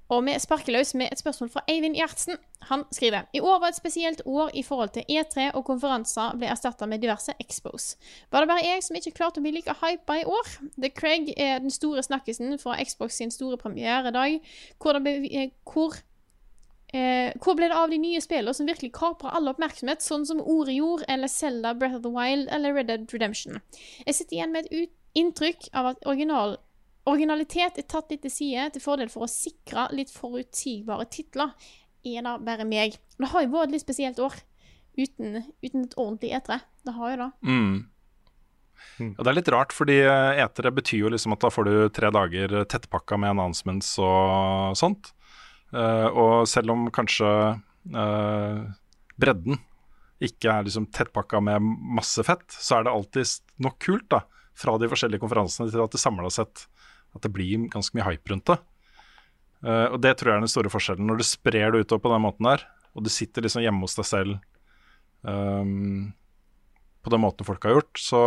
Og 0.09 0.25
vi 0.25 0.33
sparker 0.41 0.73
løs 0.73 0.91
med 0.97 1.09
et 1.11 1.19
spørsmål 1.19 1.49
fra 1.53 1.63
Eivind 1.69 1.95
Gjertsen. 1.97 2.37
Han 2.69 2.83
skriver 2.91 3.25
I 3.33 3.39
år 3.39 3.59
var 3.59 3.67
et 3.67 3.77
spesielt 3.77 4.21
år 4.25 4.49
i 4.53 4.63
forhold 4.63 4.89
til 4.89 5.03
E3 5.09 5.51
og 5.53 5.65
konferanser 5.65 6.37
ble 6.37 6.49
erstatta 6.49 6.85
med 6.85 7.01
diverse 7.01 7.33
expos. 7.39 7.95
Var 8.31 8.39
det 8.45 8.49
bare 8.49 8.65
jeg 8.65 8.83
som 8.85 8.97
ikke 8.97 9.15
klarte 9.17 9.41
å 9.41 9.45
bli 9.45 9.55
like 9.57 9.75
hypa 9.81 10.19
i 10.21 10.25
år? 10.25 10.53
The 10.77 10.89
Craig 10.89 11.33
er 11.37 11.59
den 11.59 11.73
store 11.73 12.03
snakkisen 12.05 12.59
fra 12.61 12.77
Xbox 12.83 13.17
sin 13.17 13.33
store 13.33 13.57
premieredag, 13.57 14.39
hvor, 14.77 14.97
det 14.99 15.17
eh, 15.31 15.49
hvor 15.73 15.97
Eh, 16.89 17.35
hvor 17.37 17.53
ble 17.53 17.67
det 17.69 17.75
av 17.77 17.91
de 17.91 17.99
nye 18.01 18.17
spillene 18.17 18.53
som 18.57 18.65
virkelig 18.65 18.89
kaprer 18.97 19.35
all 19.37 19.51
oppmerksomhet, 19.51 20.01
sånn 20.01 20.23
som 20.25 20.39
Ord 20.41 20.71
i 20.73 20.79
jord 20.79 21.03
eller 21.05 21.29
Zelda 21.29 21.75
Breath 21.77 21.99
of 21.99 22.01
the 22.01 22.09
Wild 22.09 22.49
eller 22.49 22.73
Red 22.73 22.89
Dead 22.89 23.03
Redemption? 23.13 23.59
Jeg 24.07 24.17
sitter 24.17 24.39
igjen 24.39 24.55
med 24.55 24.65
et 24.65 24.73
ut 24.73 24.95
inntrykk 25.17 25.69
av 25.77 25.93
at 25.93 26.09
original 26.09 26.57
originalitet 27.09 27.79
er 27.79 27.87
tatt 27.89 28.11
litt 28.11 28.21
til 28.25 28.33
side 28.33 28.67
til 28.75 28.83
fordel 28.83 29.09
for 29.09 29.25
å 29.25 29.31
sikre 29.31 29.87
litt 29.95 30.11
forutsigbare 30.13 31.07
titler. 31.09 31.53
Er 32.05 32.25
det 32.25 32.35
bare 32.45 32.67
meg? 32.67 32.97
Det 33.17 33.29
har 33.31 33.45
jo 33.45 33.53
vært 33.53 33.69
et 33.69 33.77
litt 33.77 33.85
spesielt 33.85 34.19
år 34.23 34.35
uten, 34.99 35.39
uten 35.63 35.85
et 35.87 35.95
ordentlig 35.97 36.33
etere. 36.37 36.59
Det 36.85 36.95
har 36.95 37.13
jo 37.13 37.21
det. 37.23 37.29
Mm. 37.47 37.79
Og 39.17 39.23
det 39.23 39.31
er 39.31 39.37
litt 39.37 39.51
rart, 39.51 39.73
fordi 39.75 39.97
etere 40.03 40.71
betyr 40.75 41.03
jo 41.03 41.11
liksom 41.11 41.35
at 41.35 41.43
da 41.43 41.51
får 41.51 41.67
du 41.67 41.73
tre 41.95 42.11
dager 42.15 42.53
tettpakka 42.69 43.19
med 43.19 43.33
announcements 43.33 43.95
og 44.03 44.77
sånt. 44.79 45.11
Uh, 45.69 46.07
og 46.09 46.31
selv 46.49 46.73
om 46.73 46.87
kanskje 46.93 47.27
uh, 47.93 48.61
bredden 49.21 49.59
ikke 50.23 50.51
er 50.51 50.65
liksom 50.65 50.87
tettpakka 50.95 51.41
med 51.43 51.63
masse 51.99 52.23
fett, 52.27 52.47
så 52.51 52.79
er 52.79 52.87
det 52.87 52.93
alltid 52.95 53.35
nok 53.63 53.77
kult 53.83 54.07
da, 54.11 54.23
fra 54.59 54.75
de 54.79 54.89
forskjellige 54.91 55.23
konferansene 55.23 55.71
til 55.71 55.83
at 55.83 55.95
det 55.95 56.01
samla 56.01 56.31
sett 56.33 56.65
at 57.15 57.25
det 57.25 57.31
blir 57.33 57.69
ganske 57.71 57.95
mye 57.97 58.05
hype 58.11 58.31
rundt 58.31 58.51
det. 58.51 58.59
Uh, 59.65 59.87
og 59.95 59.97
det 60.03 60.13
tror 60.19 60.31
jeg 60.31 60.39
er 60.39 60.45
den 60.45 60.51
store 60.51 60.71
forskjellen. 60.71 61.07
Når 61.09 61.19
du 61.19 61.25
sprer 61.27 61.73
det 61.73 61.83
utover 61.83 62.05
på 62.05 62.13
den 62.13 62.23
måten 62.23 62.47
der, 62.47 62.63
og 62.95 63.05
du 63.05 63.11
sitter 63.13 63.45
liksom 63.45 63.63
hjemme 63.63 63.83
hos 63.85 63.97
deg 63.97 64.07
selv 64.07 64.37
um, 65.21 66.11
på 67.03 67.13
den 67.13 67.23
måten 67.23 67.47
folk 67.47 67.65
har 67.67 67.77
gjort, 67.77 68.01
så 68.01 68.21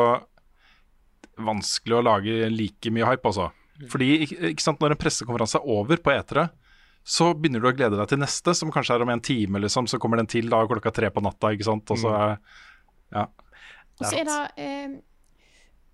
vanskelig 1.42 1.98
å 1.98 2.04
lage 2.04 2.48
like 2.52 2.92
mye 2.92 3.08
hype, 3.08 3.28
altså. 3.28 3.50
Fordi 3.90 4.10
ikke, 4.26 4.62
sant, 4.62 4.82
når 4.82 4.94
en 4.94 5.00
pressekonferanse 5.00 5.58
er 5.58 5.70
over 5.74 6.00
på 6.02 6.12
etere, 6.14 6.48
så 7.02 7.32
begynner 7.34 7.62
du 7.62 7.70
å 7.70 7.74
glede 7.74 7.98
deg 7.98 8.10
til 8.12 8.20
neste, 8.22 8.54
som 8.54 8.70
kanskje 8.72 8.94
er 8.94 9.04
om 9.04 9.10
en 9.10 9.24
time, 9.24 9.62
liksom. 9.64 9.88
Så 9.90 9.98
kommer 10.02 10.20
den 10.20 10.30
til 10.30 10.50
da 10.52 10.62
klokka 10.70 10.92
tre 10.94 11.10
på 11.10 11.24
natta, 11.24 11.50
ikke 11.54 11.66
sant. 11.70 11.94
Og 11.94 12.02
så 12.02 12.12
er 12.18 12.36
Ja. 13.12 13.26
Og 14.00 14.06
så 14.08 14.16
er 14.22 14.28
det 14.28 14.36
eh, 14.62 14.92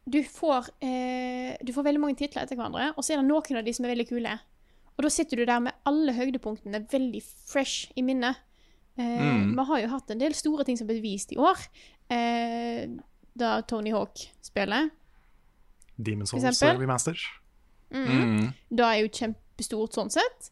du, 0.08 0.22
får, 0.24 0.68
eh, 0.80 1.56
du 1.64 1.72
får 1.76 1.84
veldig 1.84 2.00
mange 2.00 2.16
titler 2.16 2.42
etter 2.46 2.56
hverandre, 2.56 2.90
og 2.96 3.04
så 3.04 3.12
er 3.14 3.20
det 3.22 3.28
noen 3.28 3.58
av 3.60 3.64
de 3.66 3.72
som 3.76 3.84
er 3.86 3.92
veldig 3.94 4.08
kule. 4.08 4.34
Og 4.98 5.04
da 5.06 5.10
sitter 5.14 5.36
du 5.38 5.44
der 5.46 5.60
med 5.62 5.72
alle 5.86 6.12
høydepunktene 6.16 6.80
veldig 6.90 7.22
fresh 7.52 7.92
i 7.96 8.02
minnet. 8.02 8.36
Eh, 8.98 9.04
Mm. 9.20 9.52
Vi 9.54 9.64
har 9.64 9.80
jo 9.80 9.88
hatt 9.92 10.10
en 10.10 10.18
del 10.18 10.34
store 10.34 10.64
ting 10.64 10.76
som 10.76 10.86
ble 10.88 11.00
vist 11.00 11.30
i 11.32 11.36
år. 11.38 11.60
Eh, 12.10 12.88
da 13.38 13.60
Tony 13.62 13.92
Hawk 13.94 14.18
spiller. 14.42 14.90
Demon's 15.96 16.30
For 16.30 16.78
Remasters. 16.80 17.22
Mm. 17.90 18.06
Mm. 18.06 18.48
Da 18.74 18.90
er 18.94 19.04
jo 19.04 19.08
kjempestort 19.08 19.94
sånn 19.94 20.10
sett. 20.10 20.50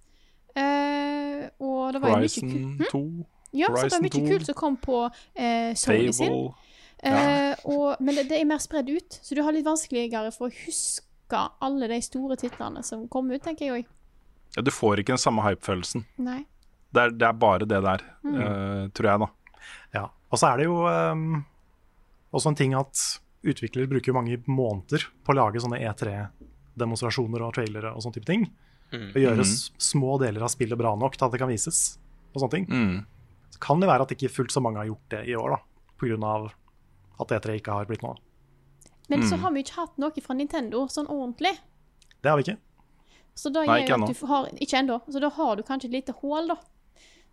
Eh, 0.57 1.49
og 1.61 1.93
det 1.93 2.01
var 2.03 2.09
jo 2.11 2.17
mye 2.17 2.23
Horizon 2.23 2.53
kult. 2.79 2.91
2. 2.91 3.27
Ja, 3.57 3.67
så 3.67 3.83
det 3.83 3.93
var 3.93 4.05
mye 4.05 4.15
2. 4.15 4.23
kult 4.31 4.47
som 4.49 4.55
kom 4.59 4.77
på 4.77 5.01
eh, 5.35 5.75
Sony 5.75 6.13
sin. 6.13 6.33
Fable. 7.03 7.51
Eh, 7.51 7.57
og, 7.65 7.97
men 8.01 8.15
det, 8.15 8.29
det 8.31 8.41
er 8.41 8.45
mer 8.49 8.59
spredd 8.63 8.89
ut, 8.91 9.19
så 9.23 9.35
du 9.37 9.43
har 9.43 9.53
litt 9.53 9.67
vanskeligere 9.67 10.33
for 10.35 10.49
å 10.49 10.55
huske 10.65 11.43
alle 11.61 11.89
de 11.91 11.99
store 12.03 12.37
titlene 12.41 12.83
som 12.87 13.07
kom 13.13 13.31
ut, 13.31 13.43
tenker 13.43 13.67
jeg 13.67 13.73
òg. 13.83 13.87
Ja, 14.57 14.63
du 14.63 14.71
får 14.71 15.01
ikke 15.03 15.13
den 15.17 15.19
samme 15.21 15.43
hype-følelsen. 15.45 16.05
Det 16.97 17.09
det 17.19 17.27
er 17.29 17.33
bare 17.37 17.67
det 17.69 17.83
der, 17.85 18.03
Mm. 18.25 18.37
eh, 18.41 18.89
tror 18.97 19.09
jeg, 19.11 19.19
da. 19.21 19.29
Ja. 19.93 20.05
Og 20.33 20.39
så 20.39 20.49
er 20.53 20.57
det 20.57 20.65
jo 20.69 20.77
um, 20.87 21.45
også 22.33 22.49
en 22.49 22.55
ting 22.59 22.75
at 22.75 23.21
utviklere 23.45 23.87
bruker 23.91 24.15
mange 24.17 24.39
måneder 24.49 25.05
på 25.25 25.35
å 25.35 25.37
lage 25.37 25.61
sånne 25.61 25.79
E3-demonstrasjoner 25.83 27.43
og 27.47 27.55
trailere 27.59 27.93
og 27.95 28.03
sånne 28.03 28.15
type 28.17 28.27
ting. 28.31 28.47
Mm. 28.93 29.09
Og 29.13 29.19
gjøre 29.21 29.43
Mhm. 29.45 29.71
små 29.83 30.19
deler 30.23 30.43
av 30.43 30.49
spillet 30.49 30.79
bra 30.79 30.95
nok 30.97 31.17
til 31.17 31.27
at 31.27 31.33
det 31.33 31.39
kan 31.41 31.49
vises. 31.49 31.99
og 32.35 32.41
sånne 32.43 32.51
ting. 32.51 32.67
Mm. 32.69 33.07
Så 33.51 33.59
kan 33.61 33.81
det 33.81 33.89
være 33.89 34.03
at 34.03 34.11
ikke 34.13 34.29
fullt 34.31 34.53
så 34.53 34.61
mange 34.61 34.77
har 34.77 34.85
gjort 34.87 35.09
det 35.09 35.23
i 35.29 35.33
år, 35.35 35.51
da, 35.57 35.59
pga. 35.99 36.51
At 37.21 37.29
E3 37.29 37.57
ikke 37.61 37.73
har 37.73 37.87
blitt 37.87 38.03
noe 38.03 38.11
av. 38.17 38.19
Men 39.09 39.23
så 39.23 39.37
Mm. 39.37 39.41
har 39.43 39.51
vi 39.53 39.63
ikke 39.63 39.75
hatt 39.77 39.99
noe 39.99 40.23
fra 40.23 40.35
Nintendo 40.35 40.87
sånn 40.89 41.07
ordentlig. 41.09 41.57
Det 42.23 42.29
har 42.31 42.37
vi 42.37 42.43
ikke. 42.43 42.59
Så 43.35 43.53
da 43.53 43.65
Nei, 43.65 43.83
ikke 43.85 43.95
ennå. 43.95 44.27
har, 44.29 44.47
ikke 44.49 44.79
ennå. 44.81 45.01
Så 45.13 45.21
da 45.21 45.29
har 45.31 45.57
du 45.57 45.63
kanskje 45.63 45.85
et 45.87 45.93
lite 45.93 46.13
hull, 46.21 46.49
da. 46.49 46.57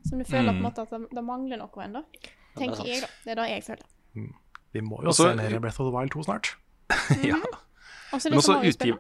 Som 0.05 0.19
du 0.19 0.26
føler 0.26 0.51
på 0.51 0.57
en 0.57 0.61
Mm. 0.61 0.64
måte 0.64 0.81
at 0.84 0.89
det, 0.89 1.10
det 1.10 1.23
mangler 1.23 1.57
noe 1.57 1.69
ennå. 1.88 2.03
er 2.03 2.60
Tenker 2.60 2.85
jeg, 2.85 3.01
da. 3.01 3.07
Det 3.26 3.31
er 3.31 3.35
det 3.35 3.49
jeg 3.49 3.64
føler. 3.64 4.34
Vi 4.73 4.81
må 4.81 5.01
jo 5.01 5.10
Også- 5.10 5.30
se 5.31 5.35
mer 5.35 5.60
Breath 5.60 5.80
of 5.81 5.91
the 5.91 5.97
Wild 5.97 6.11
2 6.11 6.23
snart. 6.23 6.55
ja. 7.23 7.35
Også 8.14 8.30
litt 8.30 8.31
Men 8.31 8.39
også 8.39 8.64
utgiv 8.64 8.99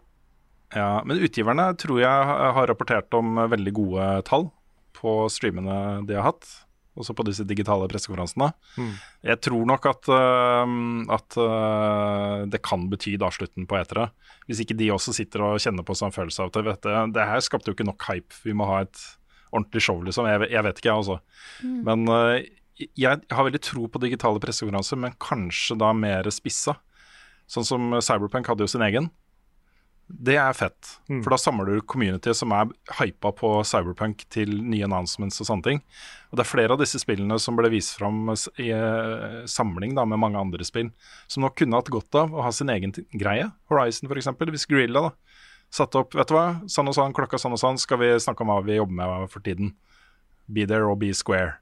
ja, 0.75 1.03
men 1.03 1.17
utgiverne 1.19 1.77
tror 1.77 1.99
jeg 1.99 2.25
har 2.55 2.65
rapportert 2.67 3.13
om 3.13 3.35
veldig 3.35 3.73
gode 3.73 4.23
tall 4.25 4.51
på 4.93 5.29
streamene 5.29 6.03
de 6.07 6.15
har 6.15 6.23
hatt. 6.23 6.65
Også 6.93 7.15
på 7.17 7.25
disse 7.25 7.45
digitale 7.49 7.87
pressekonferansene. 7.89 8.51
Mm. 8.77 8.91
Jeg 9.25 9.41
tror 9.47 9.63
nok 9.65 9.87
at, 9.89 10.09
uh, 10.13 10.73
at 11.15 11.37
uh, 11.41 12.43
det 12.45 12.61
kan 12.65 12.85
bety 12.91 13.15
da 13.21 13.31
slutten 13.33 13.65
på 13.69 13.79
etere. 13.79 14.11
Hvis 14.45 14.61
ikke 14.61 14.77
de 14.77 14.91
også 14.93 15.15
sitter 15.15 15.41
og 15.47 15.61
kjenner 15.63 15.85
på 15.87 15.95
sånn 15.97 16.13
følelse 16.13 16.45
av 16.45 16.51
at 16.51 16.61
vet 16.67 16.85
du, 16.85 16.91
det 17.15 17.27
her 17.31 17.41
skapte 17.41 17.71
jo 17.71 17.77
ikke 17.77 17.87
nok 17.89 18.05
hype. 18.11 18.37
Vi 18.45 18.53
må 18.57 18.69
ha 18.69 18.83
et 18.85 19.01
ordentlig 19.53 19.81
show, 19.85 20.03
liksom. 20.05 20.29
Jeg, 20.29 20.51
jeg 20.53 20.65
vet 20.67 20.81
ikke, 20.81 20.91
jeg, 20.91 21.01
også. 21.01 21.17
Mm. 21.65 21.79
Men 21.89 22.05
uh, 22.13 22.37
jeg 22.77 23.25
har 23.33 23.49
veldig 23.49 23.63
tro 23.63 23.89
på 23.89 24.01
digitale 24.03 24.41
pressekonferanser, 24.43 25.01
men 25.01 25.17
kanskje 25.21 25.77
da 25.81 25.91
mer 25.97 26.29
spissa. 26.33 26.77
Sånn 27.49 27.67
som 27.67 27.93
Cyberpunk 28.01 28.47
hadde 28.49 28.65
jo 28.65 28.71
sin 28.71 28.85
egen. 28.85 29.09
Det 30.13 30.35
er 30.37 30.53
fett, 30.53 30.99
Mm. 31.09 31.23
for 31.23 31.31
da 31.31 31.37
samler 31.41 31.65
du 31.65 31.81
community 31.81 32.33
som 32.33 32.51
er 32.53 32.67
hypa 32.99 33.31
på 33.33 33.49
Cyberpunk 33.65 34.25
til 34.29 34.47
nye 34.61 34.83
announcements 34.85 35.41
og 35.41 35.47
sånne 35.47 35.63
ting. 35.63 35.81
Og 36.31 36.37
det 36.37 36.43
er 36.45 36.51
flere 36.51 36.71
av 36.71 36.79
disse 36.79 36.99
spillene 37.01 37.39
som 37.39 37.55
ble 37.57 37.69
vist 37.73 37.97
fram 37.97 38.29
i 38.29 38.69
eh, 38.69 39.45
samling 39.49 39.95
da, 39.95 40.05
med 40.05 40.19
mange 40.21 40.37
andre 40.39 40.63
spill, 40.63 40.91
som 41.27 41.41
nok 41.43 41.55
kunne 41.57 41.75
hatt 41.75 41.89
godt 41.89 42.13
av 42.15 42.31
å 42.33 42.43
ha 42.45 42.51
sin 42.51 42.69
egen 42.69 42.93
greie. 43.17 43.51
Horizon 43.69 44.07
f.eks. 44.09 44.27
Hvis 44.37 44.67
Grilla 44.69 45.01
da 45.09 45.11
satte 45.73 45.97
opp 45.97 46.13
Vet 46.13 46.27
du 46.29 46.35
hva, 46.35 46.61
sånn 46.69 46.87
og 46.87 46.93
sånn, 46.93 47.13
klokka 47.17 47.39
sånn 47.41 47.53
og 47.57 47.59
sånn, 47.59 47.79
skal 47.81 47.97
vi 47.97 48.11
snakke 48.21 48.41
om 48.45 48.47
hva 48.53 48.63
vi 48.63 48.75
jobber 48.77 48.93
med 48.93 49.29
for 49.33 49.41
tiden. 49.41 49.73
Be 50.47 50.65
there 50.67 50.85
or 50.85 50.95
be 50.95 51.11
square. 51.13 51.55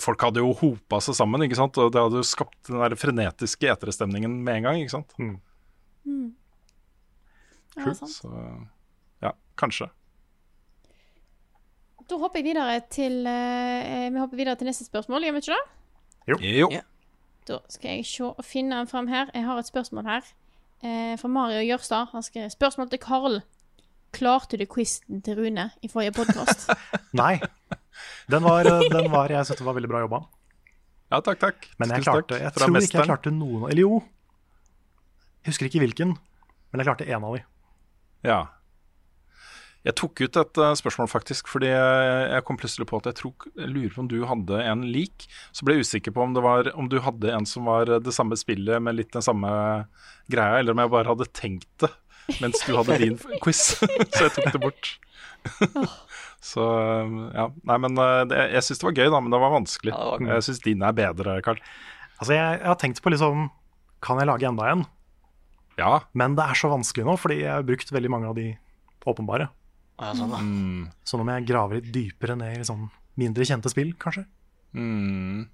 Folk 0.00 0.22
hadde 0.24 0.40
jo 0.40 0.54
hopa 0.56 1.02
seg 1.04 1.14
sammen, 1.18 1.42
ikke 1.44 1.56
sant? 1.60 1.76
og 1.76 1.92
det 1.92 2.00
hadde 2.00 2.16
jo 2.16 2.24
skapt 2.24 2.70
den 2.70 2.80
der 2.80 2.96
frenetiske 2.96 3.68
eterestemningen 3.68 4.42
med 4.42 4.56
en 4.56 4.62
gang. 4.70 4.76
ikke 4.80 4.96
sant? 4.96 5.12
Mm. 5.20 5.36
Ja, 6.06 6.43
Kult. 7.74 8.00
Ja, 8.00 8.06
Så 8.06 8.30
ja, 9.22 9.30
kanskje. 9.58 9.88
Da 12.04 12.18
hopper 12.20 12.42
jeg 12.42 12.50
videre 12.52 12.80
til 12.92 13.24
eh, 13.26 14.10
Vi 14.12 14.20
hopper 14.20 14.36
videre 14.36 14.58
til 14.60 14.68
neste 14.68 14.84
spørsmål, 14.84 15.24
gjør 15.24 15.36
vi 15.36 15.42
ikke 15.42 15.56
det? 15.56 15.62
Jo. 16.28 16.68
Ja. 16.72 16.82
Da 17.48 17.58
skal 17.72 17.98
jeg 17.98 18.06
se 18.08 18.24
og 18.24 18.44
finne 18.44 18.78
den 18.80 18.88
fram 18.88 19.08
her. 19.08 19.32
Jeg 19.34 19.44
har 19.44 19.58
et 19.60 19.68
spørsmål 19.68 20.06
her 20.08 20.22
eh, 20.84 21.16
fra 21.20 21.28
Mario 21.28 21.60
Jørstad. 21.64 22.12
Han 22.12 22.24
skrev 22.24 22.50
spørsmål 22.52 22.90
til 22.92 23.00
Karl. 23.02 23.40
Klarte 24.14 24.56
du 24.60 24.64
quizen 24.70 25.20
til 25.26 25.40
Rune 25.40 25.70
i 25.82 25.90
forrige 25.90 26.14
podkast? 26.14 26.68
Nei. 27.20 27.40
Den 28.30 28.44
var, 28.44 28.64
den 28.64 29.10
var 29.10 29.30
Jeg 29.32 29.46
syntes 29.46 29.60
det 29.60 29.66
var 29.66 29.76
veldig 29.76 29.90
bra 29.90 30.04
jobba. 30.04 30.22
Ja, 31.12 31.20
takk, 31.20 31.40
takk. 31.40 31.66
Men 31.78 31.92
jeg, 31.92 32.04
klarte, 32.06 32.38
jeg 32.40 32.52
tror 32.54 32.78
ikke 32.80 32.98
jeg 32.98 33.08
klarte 33.08 33.32
noen 33.34 33.68
Eller 33.68 33.84
jo. 33.84 33.98
Jeg 35.44 35.52
husker 35.52 35.68
ikke 35.68 35.82
hvilken, 35.84 36.14
men 36.72 36.80
jeg 36.80 36.88
klarte 36.88 37.04
én 37.04 37.20
av 37.20 37.36
de. 37.36 37.42
Ja. 38.24 38.42
Jeg 39.84 39.98
tok 40.00 40.22
ut 40.24 40.36
et 40.40 40.58
uh, 40.64 40.70
spørsmål, 40.80 41.10
faktisk, 41.12 41.48
fordi 41.52 41.68
jeg, 41.68 42.40
kom 42.48 42.56
plutselig 42.56 42.86
på 42.88 43.02
at 43.02 43.10
jeg, 43.10 43.18
tror, 43.18 43.34
jeg 43.60 43.68
lurer 43.68 43.90
på 43.92 44.00
om 44.00 44.08
du 44.08 44.16
hadde 44.24 44.60
en 44.64 44.84
lik. 44.88 45.26
Så 45.52 45.66
ble 45.68 45.76
jeg 45.76 45.84
usikker 45.84 46.14
på 46.16 46.22
om, 46.24 46.32
det 46.32 46.40
var, 46.44 46.70
om 46.80 46.88
du 46.88 46.96
hadde 47.04 47.34
en 47.36 47.44
som 47.48 47.68
var 47.68 47.90
det 48.00 48.14
samme 48.16 48.38
spillet 48.40 48.80
med 48.80 48.96
litt 48.96 49.12
den 49.12 49.24
samme 49.26 49.50
greia, 50.32 50.62
eller 50.62 50.72
om 50.72 50.80
jeg 50.80 50.92
bare 50.96 51.12
hadde 51.12 51.28
tenkt 51.36 51.68
det 51.84 51.92
mens 52.40 52.62
du 52.64 52.72
hadde 52.72 52.96
din 53.02 53.18
quiz. 53.44 53.60
så 54.16 54.22
jeg 54.24 54.32
tok 54.38 54.48
det 54.54 54.62
bort. 54.62 54.94
så 56.54 56.64
ja. 57.36 57.50
Nei, 57.68 57.76
men 57.84 58.00
eh, 58.00 58.22
det, 58.30 58.38
jeg 58.56 58.64
syns 58.64 58.80
det 58.80 58.88
var 58.88 58.96
gøy, 58.96 59.10
da, 59.12 59.20
men 59.20 59.34
det 59.36 59.40
var 59.44 59.52
vanskelig. 59.58 59.92
Ja, 59.92 60.06
det 60.16 60.24
var- 60.24 60.38
Jeg 60.38 60.46
syns 60.48 60.62
din 60.64 60.84
er 60.88 60.96
bedre, 60.96 61.36
Karl. 61.44 61.60
Altså, 62.16 62.32
jeg, 62.32 62.56
jeg 62.62 62.70
har 62.70 62.80
tenkt 62.80 63.02
på 63.04 63.10
liksom 63.12 63.48
Kan 64.04 64.20
jeg 64.22 64.28
lage 64.30 64.46
enda 64.48 64.70
en? 64.70 64.86
Ja. 65.80 66.00
Men 66.14 66.36
det 66.38 66.44
er 66.46 66.58
så 66.58 66.70
vanskelig 66.72 67.04
nå, 67.08 67.16
fordi 67.18 67.40
jeg 67.42 67.50
har 67.52 67.66
brukt 67.66 67.90
veldig 67.92 68.10
mange 68.12 68.30
av 68.30 68.36
de 68.38 68.48
åpenbare. 69.04 69.48
Ja, 70.00 70.12
sånn, 70.16 70.30
da. 70.32 70.38
Mm. 70.42 70.86
Så 71.06 71.18
nå 71.18 71.24
må 71.26 71.34
jeg 71.36 71.46
grave 71.50 71.78
litt 71.78 71.90
dypere 71.94 72.36
ned 72.38 72.60
i 72.62 72.66
sånn 72.66 72.88
mindre 73.20 73.46
kjente 73.46 73.70
spill, 73.70 73.92
kanskje. 74.00 74.24
Mm. 74.74 75.44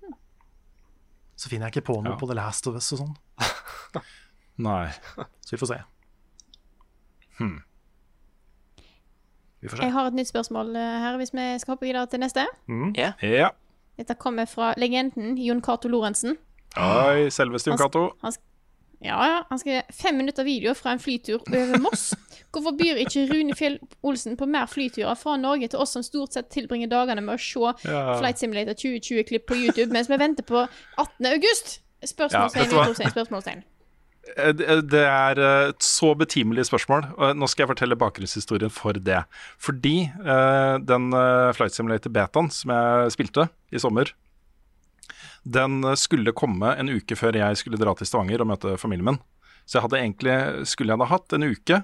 Så 1.37 1.49
finner 1.53 1.69
jeg 1.69 1.77
ikke 1.81 1.89
på 1.93 1.99
noe 2.03 2.15
Ja. 2.15 2.19
på 2.21 2.29
The 2.29 2.37
Last 2.39 2.67
of 2.69 2.77
Us 2.79 2.93
og 2.97 3.03
sånn. 3.03 3.17
Nei. 4.69 4.91
Så 5.45 5.55
vi 5.55 5.61
får 5.61 5.71
se. 5.75 5.81
Hmm. 7.41 7.59
Vi 9.61 9.69
får 9.69 9.77
se. 9.77 9.85
Jeg 9.89 9.93
har 9.93 10.09
et 10.09 10.17
nytt 10.17 10.29
spørsmål 10.31 10.75
eh, 10.77 10.99
her, 11.05 11.17
hvis 11.21 11.33
vi 11.37 11.47
skal 11.61 11.75
hoppe 11.77 11.89
videre 11.89 12.07
til 12.13 12.21
neste. 12.21 12.47
Mm. 12.69 12.93
Yeah. 12.97 13.13
Yeah. 13.25 13.51
Dette 14.01 14.17
kommer 14.21 14.49
fra 14.49 14.73
legenden 14.81 15.37
Jon 15.41 15.61
Cato 15.65 15.89
Lorentzen. 15.93 16.39
Oi, 16.81 17.29
selveste 17.35 17.73
Jon 17.73 17.81
Cato. 17.81 18.07
Han, 18.25 18.37
ja, 19.01 19.17
ja, 19.27 19.39
han 19.49 19.59
skrev 19.59 19.83
fem 19.97 20.17
minutter 20.21 20.45
video 20.45 20.75
fra 20.77 20.93
en 20.93 21.01
flytur 21.01 21.41
over 21.49 21.79
Moss. 21.81 22.11
Hvorfor 22.53 22.75
byr 22.77 22.99
ikke 23.01 23.27
Rune 23.31 23.55
Fjell 23.57 23.79
Olsen 24.05 24.37
på 24.37 24.47
mer 24.51 24.67
flyturer 24.69 25.15
fra 25.17 25.37
Norge 25.41 25.69
til 25.73 25.81
oss 25.81 25.95
som 25.97 26.03
stort 26.05 26.35
sett 26.37 26.51
tilbringer 26.53 26.91
dagene 26.91 27.23
med 27.25 27.39
å 27.39 27.41
se 27.41 27.89
Ja. 27.89 28.19
Flight 28.21 28.39
Simulator 28.43 28.77
2020-klipp 28.77 29.47
på 29.49 29.57
YouTube 29.57 29.93
mens 29.95 30.11
vi 30.11 30.19
venter 30.21 30.45
på 30.45 30.67
18. 30.99 31.31
august? 31.33 31.79
Spørsmålstegn, 32.05 32.71
Ja, 32.73 32.83
utropstegn, 32.83 33.13
spørsmålstegn. 33.15 33.63
Eh, 34.37 34.53
Det 34.53 34.91
det 34.91 35.05
er 35.07 35.39
eh, 35.41 35.69
et 35.71 35.83
så 35.83 36.15
betimelig 36.15 36.67
spørsmål. 36.69 37.09
Nå 37.37 37.49
skal 37.49 37.65
jeg 37.65 37.73
fortelle 37.73 37.97
bakgrunnshistorien 37.97 38.71
for 38.71 38.93
det. 38.93 39.23
Fordi 39.59 40.11
eh, 40.13 40.77
den 40.85 41.13
eh, 41.13 41.53
Flight 41.57 41.73
Simulator 41.77 42.11
betaen 42.13 42.51
som 42.53 42.71
jeg 42.75 43.13
spilte 43.17 43.49
i 43.73 43.79
sommer, 43.79 44.13
den 45.45 45.83
skulle 45.97 46.37
komme 46.37 46.75
en 46.77 46.93
uke 46.93 47.17
før 47.17 47.39
jeg 47.39 47.61
skulle 47.61 47.81
dra 47.81 47.95
til 47.97 48.09
Stavanger 48.09 48.45
og 48.45 48.51
møte 48.53 48.77
familien 48.81 49.13
min. 49.13 49.23
Så 49.71 49.79
jeg 49.79 49.85
hadde 49.85 49.99
egentlig, 50.01 50.35
skulle 50.67 50.91
jeg 50.91 50.99
da 50.99 51.07
hatt 51.07 51.35
en 51.37 51.47
uke. 51.47 51.77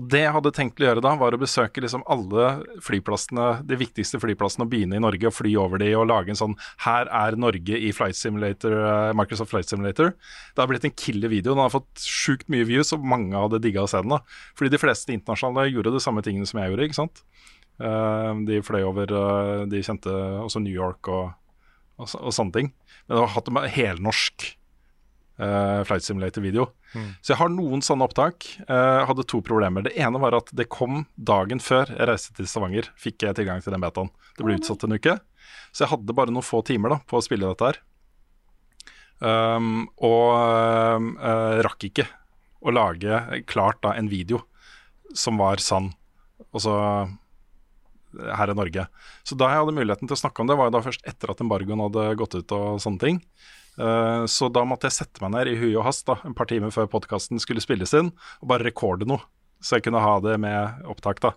Og 0.00 0.06
det 0.08 0.22
jeg 0.22 0.32
hadde 0.32 0.52
tenkt 0.56 0.80
å 0.80 0.86
gjøre 0.86 1.02
da, 1.04 1.10
var 1.20 1.34
å 1.36 1.40
besøke 1.40 1.82
liksom 1.84 2.04
alle 2.08 2.46
flyplassene, 2.84 3.48
de 3.68 3.76
viktigste 3.76 4.20
flyplassene 4.22 4.64
og 4.64 4.70
byene 4.72 4.96
i 4.96 5.02
Norge, 5.04 5.28
og 5.28 5.36
fly 5.36 5.52
over 5.60 5.82
de 5.82 5.90
og 5.98 6.06
lage 6.08 6.32
en 6.32 6.40
sånn 6.40 6.56
Her 6.86 7.10
er 7.12 7.36
Norge 7.36 7.76
i 7.76 7.92
Flight 7.96 8.16
Simulator, 8.16 8.78
eh, 8.78 9.12
Microsoft 9.20 9.52
Flight 9.52 9.68
Simulator. 9.68 10.14
Det 10.54 10.64
har 10.64 10.70
blitt 10.70 10.88
en 10.88 10.96
killer 10.96 11.32
video. 11.32 11.52
Den 11.52 11.64
har 11.66 11.74
fått 11.76 12.00
sjukt 12.00 12.48
mye 12.52 12.64
views, 12.68 12.94
og 12.96 13.04
mange 13.04 13.36
hadde 13.36 13.60
digga 13.60 13.84
å 13.84 13.90
se 13.90 14.00
den. 14.00 14.16
da. 14.16 14.22
Fordi 14.56 14.72
de 14.72 14.80
fleste 14.80 15.12
internasjonale 15.12 15.68
gjorde 15.74 15.92
de 15.92 16.04
samme 16.06 16.24
tingene 16.24 16.48
som 16.48 16.62
jeg 16.62 16.72
gjorde, 16.72 16.88
ikke 16.88 17.00
sant. 17.02 17.24
Eh, 17.76 18.32
de 18.48 18.62
fløy 18.64 18.80
over 18.88 19.12
eh, 19.12 19.66
De 19.68 19.82
kjente 19.84 20.08
også 20.40 20.62
New 20.64 20.72
York 20.72 21.12
og, 21.12 21.34
og, 21.98 22.12
og 22.20 22.34
sånne 22.34 22.56
ting. 22.56 22.70
Men 23.06 23.18
jeg 23.18 23.24
har 23.24 23.34
hatt 23.36 23.50
en 23.50 23.60
helnorsk 23.76 24.46
uh, 25.40 25.82
Flight 25.88 26.06
Simulator-video. 26.06 26.68
Så 27.20 27.34
jeg 27.34 27.40
har 27.40 27.50
noen 27.52 27.82
sånne 27.84 28.06
opptak. 28.06 28.46
Uh, 28.70 29.04
hadde 29.08 29.26
to 29.28 29.42
problemer. 29.44 29.84
Det 29.86 29.96
ene 30.00 30.20
var 30.22 30.36
at 30.38 30.52
det 30.56 30.68
kom 30.72 31.04
dagen 31.16 31.60
før 31.62 31.90
jeg 31.92 32.08
reiste 32.08 32.36
til 32.36 32.48
Stavanger. 32.50 32.88
Fikk 33.00 33.26
jeg 33.26 33.38
tilgang 33.38 33.60
til 33.64 33.74
den 33.74 33.84
betaen. 33.84 34.12
Det 34.38 34.46
ble 34.46 34.56
utsatt 34.58 34.86
en 34.86 34.96
uke. 34.96 35.18
Så 35.72 35.84
jeg 35.84 35.92
hadde 35.92 36.16
bare 36.16 36.32
noen 36.32 36.46
få 36.46 36.62
timer 36.66 36.96
da, 36.96 37.00
på 37.04 37.18
å 37.18 37.24
spille 37.24 37.48
dette 37.50 37.68
her. 37.68 37.82
Um, 39.16 39.86
og 40.04 40.32
eh, 40.36 41.58
rakk 41.64 41.86
ikke 41.88 42.04
å 42.60 42.72
lage 42.74 43.20
klart 43.48 43.78
da 43.84 43.94
en 43.96 44.10
video 44.12 44.42
som 45.16 45.40
var 45.40 45.62
sann. 45.64 45.92
Og 46.50 46.60
så 46.64 46.74
her 48.16 48.52
i 48.52 48.56
Norge. 48.56 48.86
Så 49.26 49.38
da 49.38 49.50
jeg 49.52 49.62
hadde 49.62 49.76
muligheten 49.76 50.08
til 50.08 50.16
å 50.16 50.20
snakke 50.20 50.42
om 50.42 50.50
det, 50.50 50.56
var 50.58 50.70
jo 50.70 50.76
da 50.76 50.84
først 50.84 51.06
etter 51.08 51.32
at 51.32 51.42
embargoen 51.44 51.82
hadde 51.86 52.08
gått 52.20 52.38
ut 52.38 52.56
og 52.56 52.80
sånne 52.82 53.02
ting. 53.02 53.20
Eh, 53.76 54.24
så 54.30 54.48
da 54.52 54.64
måtte 54.68 54.88
jeg 54.88 54.98
sette 54.98 55.22
meg 55.24 55.34
ned 55.34 55.52
i 55.52 55.58
hui 55.60 55.72
og 55.74 55.84
hast 55.88 56.06
da, 56.08 56.18
et 56.24 56.36
par 56.36 56.48
timer 56.50 56.72
før 56.74 56.88
podkasten 56.92 57.42
skulle 57.42 57.64
spilles 57.64 57.92
inn, 57.98 58.12
og 58.40 58.50
bare 58.52 58.66
rekorde 58.68 59.08
noe, 59.08 59.20
så 59.60 59.76
jeg 59.76 59.88
kunne 59.88 60.04
ha 60.04 60.16
det 60.24 60.38
med 60.42 60.88
opptak. 60.88 61.20
da. 61.24 61.34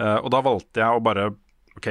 Eh, 0.00 0.18
og 0.18 0.30
da 0.34 0.42
valgte 0.44 0.82
jeg 0.82 0.90
å 0.90 1.04
bare 1.04 1.30
OK, 1.78 1.88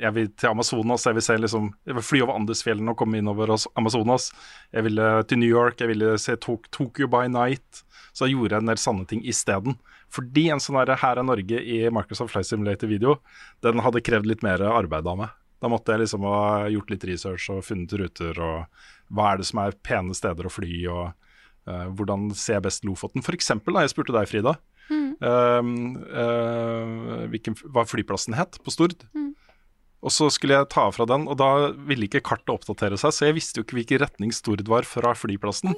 jeg 0.00 0.14
vil 0.16 0.28
til 0.38 0.52
Amazonas. 0.52 1.04
Jeg 1.06 1.16
vil, 1.18 1.24
se 1.24 1.36
liksom, 1.36 1.70
jeg 1.88 1.96
vil 1.98 2.06
fly 2.06 2.22
over 2.24 2.38
Andesfjellene 2.38 2.94
og 2.94 2.98
komme 3.00 3.20
innover 3.20 3.52
hos 3.52 3.66
Amazonas. 3.78 4.30
Jeg 4.72 4.86
ville 4.88 5.08
til 5.28 5.42
New 5.42 5.50
York, 5.50 5.80
jeg 5.82 5.92
ville 5.92 6.14
se 6.20 6.36
Tokyo 6.40 7.08
by 7.12 7.26
night. 7.28 7.82
Så 8.12 8.24
da 8.24 8.32
gjorde 8.32 8.60
en 8.60 8.70
del 8.70 8.80
sanne 8.80 9.04
ting 9.08 9.22
isteden. 9.28 9.76
Fordi 10.12 10.48
en 10.52 10.60
sånn 10.60 10.78
her, 10.82 10.92
er 10.92 11.22
Norge 11.24 11.60
i 11.60 11.78
Microsoft 11.94 12.34
Flight 12.34 12.48
Simulator-video, 12.50 13.16
den 13.64 13.80
hadde 13.84 14.04
krevd 14.04 14.28
litt 14.28 14.44
mer 14.44 14.62
arbeid 14.68 15.08
av 15.08 15.18
meg. 15.22 15.38
Da 15.62 15.70
måtte 15.70 15.94
jeg 15.94 16.02
liksom 16.02 16.26
ha 16.26 16.68
gjort 16.72 16.90
litt 16.90 17.06
research 17.06 17.48
og 17.54 17.62
funnet 17.64 17.92
ruter, 17.96 18.38
og 18.42 19.14
hva 19.14 19.30
er 19.32 19.40
det 19.40 19.46
som 19.48 19.62
er 19.62 19.78
pene 19.86 20.16
steder 20.16 20.48
å 20.48 20.52
fly, 20.52 20.72
og 20.90 21.04
uh, 21.70 21.86
hvordan 21.94 22.32
ser 22.34 22.58
jeg 22.58 22.66
best 22.66 22.86
Lofoten. 22.88 23.24
For 23.24 23.36
eksempel, 23.36 23.76
da 23.76 23.86
jeg 23.86 23.94
spurte 23.94 24.16
deg, 24.16 24.28
Frida, 24.28 24.56
mm. 24.90 25.08
uh, 25.22 25.70
uh, 26.24 27.24
hvilken, 27.32 27.56
hva 27.70 27.86
flyplassen 27.88 28.36
het 28.36 28.58
på 28.64 28.74
Stord. 28.74 29.06
Og 30.02 30.10
så 30.10 30.26
skulle 30.34 30.56
jeg 30.56 30.66
ta 30.72 30.88
fra 30.90 31.06
den, 31.06 31.28
og 31.30 31.36
da 31.38 31.70
ville 31.86 32.08
ikke 32.08 32.24
kartet 32.26 32.50
oppdatere 32.50 32.98
seg, 32.98 33.14
så 33.14 33.28
jeg 33.28 33.36
visste 33.36 33.60
jo 33.60 33.66
ikke 33.66 33.76
hvilken 33.78 34.00
retning 34.02 34.34
Stord 34.34 34.64
var 34.66 34.86
fra 34.88 35.12
flyplassen. 35.14 35.76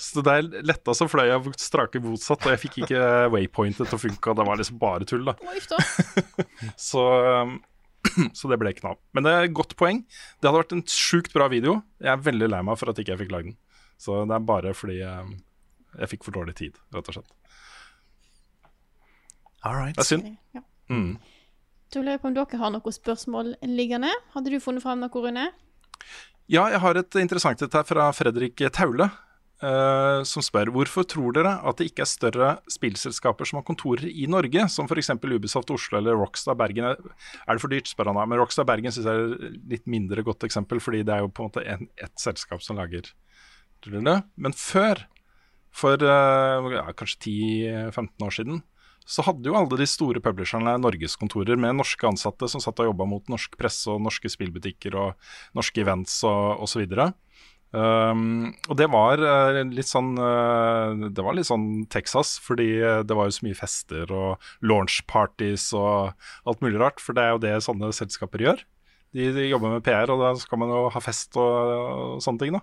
Så 0.00 0.24
der 0.24 0.48
letta 0.64 0.94
så 0.96 1.08
fløy 1.12 1.26
jeg 1.28 1.52
strake 1.60 2.00
motsatt, 2.00 2.46
og 2.46 2.54
jeg 2.54 2.62
fikk 2.64 2.78
ikke 2.86 3.02
waypointet 3.34 3.84
til 3.84 3.98
å 3.98 4.00
funke, 4.00 4.32
og 4.32 4.40
det 4.40 4.48
var 4.48 4.60
liksom 4.62 4.80
bare 4.80 5.08
tull, 5.08 5.28
da. 5.28 5.36
Så, 6.88 7.04
um, 7.44 7.58
så 8.38 8.48
det 8.48 8.58
ble 8.60 8.72
ikke 8.72 8.86
noe 8.86 8.94
av. 8.96 9.00
Men 9.16 9.26
det 9.26 9.32
er 9.34 9.46
et 9.48 9.56
godt 9.56 9.76
poeng. 9.78 10.02
Det 10.40 10.48
hadde 10.48 10.60
vært 10.62 10.74
en 10.76 10.84
sjukt 10.90 11.34
bra 11.34 11.48
video. 11.52 11.80
Jeg 12.00 12.12
er 12.14 12.24
veldig 12.24 12.48
lei 12.52 12.62
meg 12.64 12.78
for 12.80 12.92
at 12.92 13.00
ikke 13.02 13.14
jeg 13.14 13.24
fikk 13.24 13.34
lagd 13.34 13.50
den. 13.50 13.56
Så 14.00 14.22
det 14.28 14.36
er 14.36 14.44
bare 14.46 14.72
fordi 14.76 15.00
jeg, 15.00 15.38
jeg 15.96 16.12
fikk 16.12 16.26
for 16.28 16.36
dårlig 16.36 16.56
tid, 16.58 16.76
rett 16.94 17.10
og 17.10 17.18
slett. 17.18 17.32
All 19.66 19.74
right. 19.74 19.96
Det 19.96 20.04
er 20.04 20.10
synd. 20.14 20.36
Ja. 20.54 20.62
Mm. 20.92 21.16
Da 21.92 22.02
lurer 22.02 22.16
jeg 22.16 22.22
på 22.24 22.30
om 22.30 22.36
dere 22.36 22.62
har 22.62 22.72
noen 22.74 22.96
spørsmål 22.96 23.52
liggende. 23.68 24.10
Hadde 24.34 24.50
du 24.52 24.58
funnet 24.62 24.84
fram 24.84 25.02
noe, 25.02 25.22
Rune? 25.22 25.50
Ja, 26.46 26.66
jeg 26.70 26.82
har 26.82 26.98
et 26.98 27.18
interessant 27.18 27.62
et 27.62 27.74
her 27.74 27.86
fra 27.86 28.10
Fredrik 28.14 28.60
Taule. 28.74 29.10
Uh, 29.56 30.20
som 30.28 30.44
spør 30.44 30.68
hvorfor 30.68 31.06
tror 31.08 31.32
dere 31.32 31.54
at 31.64 31.78
det 31.80 31.86
ikke 31.88 32.02
er 32.04 32.08
større 32.10 32.48
spillselskaper 32.68 33.48
som 33.48 33.56
har 33.56 33.64
kontorer 33.64 34.04
i 34.04 34.26
Norge, 34.28 34.66
som 34.68 34.84
f.eks. 34.84 35.14
Ubisoft 35.16 35.72
Oslo 35.72 35.96
eller 35.96 36.18
Rockstar 36.20 36.58
Bergen. 36.60 36.90
Er 36.92 37.56
det 37.56 37.62
for 37.62 37.72
dyrt, 37.72 37.88
spør 37.88 38.10
han 38.10 38.20
da. 38.20 38.26
Men 38.28 38.42
Rockstar 38.42 38.68
Bergen 38.68 38.92
syns 38.92 39.08
jeg 39.08 39.22
er 39.22 39.32
et 39.48 39.56
litt 39.72 39.88
mindre 39.88 40.26
godt 40.26 40.44
eksempel, 40.44 40.82
fordi 40.82 41.00
det 41.08 41.14
er 41.14 41.24
jo 41.24 41.32
på 41.32 41.46
en 41.46 41.48
måte 41.48 41.64
en, 41.64 41.88
ett 41.96 42.20
selskap 42.20 42.60
som 42.66 42.76
lager. 42.76 43.08
Men 43.88 44.52
før, 44.52 45.06
for 45.72 46.04
uh, 46.04 46.68
ja, 46.76 46.84
kanskje 46.98 47.32
10-15 47.96 48.28
år 48.28 48.36
siden, 48.36 48.60
så 49.06 49.22
hadde 49.22 49.46
jo 49.46 49.56
alle 49.56 49.78
de 49.78 49.86
store 49.88 50.20
publisherne 50.22 50.76
norgeskontorer 50.82 51.58
med 51.60 51.78
norske 51.78 52.08
ansatte 52.08 52.48
som 52.50 52.62
satt 52.62 52.82
og 52.82 52.90
jobba 52.90 53.06
mot 53.08 53.30
norsk 53.30 53.54
presse 53.60 53.88
og 53.92 54.02
norske 54.02 54.30
spillbutikker 54.32 54.98
og 54.98 55.28
norske 55.56 55.82
events 55.84 56.18
og 56.26 56.66
osv. 56.66 56.82
Um, 57.76 58.54
og 58.70 58.78
det 58.78 58.86
var 58.88 59.20
eh, 59.20 59.58
litt 59.74 59.88
sånn 59.90 60.12
eh, 60.22 61.08
Det 61.12 61.24
var 61.26 61.34
litt 61.34 61.48
sånn 61.48 61.82
Texas, 61.92 62.36
fordi 62.40 62.68
eh, 62.78 63.00
det 63.04 63.16
var 63.18 63.26
jo 63.26 63.34
så 63.36 63.44
mye 63.44 63.58
fester 63.58 64.12
og 64.14 64.46
launch 64.64 65.00
parties 65.10 65.66
og 65.76 66.14
alt 66.46 66.62
mulig 66.64 66.80
rart. 66.80 67.02
For 67.02 67.16
det 67.16 67.24
er 67.24 67.34
jo 67.34 67.42
det 67.42 67.56
sånne 67.66 67.90
selskaper 67.96 68.46
gjør. 68.46 68.62
De, 69.16 69.28
de 69.34 69.48
jobber 69.50 69.76
med 69.76 69.84
PR, 69.84 70.10
og 70.12 70.22
da 70.22 70.32
skal 70.40 70.62
man 70.62 70.72
jo 70.72 70.86
ha 70.94 71.02
fest 71.02 71.36
og, 71.40 71.74
og 72.16 72.24
sånne 72.24 72.42
ting, 72.42 72.56
da. 72.56 72.62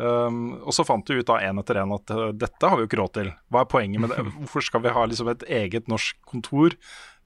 Um, 0.00 0.54
og 0.64 0.72
så 0.72 0.84
fant 0.88 1.04
du 1.04 1.18
ut 1.18 1.28
da 1.28 1.36
en 1.44 1.60
etter 1.60 1.82
en 1.82 1.90
at 1.92 2.12
uh, 2.14 2.30
dette 2.32 2.64
har 2.64 2.78
vi 2.78 2.86
jo 2.86 2.88
ikke 2.88 3.00
råd 3.02 3.14
til. 3.18 3.30
Hva 3.52 3.64
er 3.64 3.68
poenget 3.68 4.00
med 4.00 4.14
det? 4.14 4.22
Hvorfor 4.38 4.64
skal 4.64 4.84
vi 4.86 4.94
ha 4.96 5.06
liksom 5.06 5.28
et 5.32 5.44
eget 5.60 5.90
norsk 5.92 6.16
kontor 6.28 6.76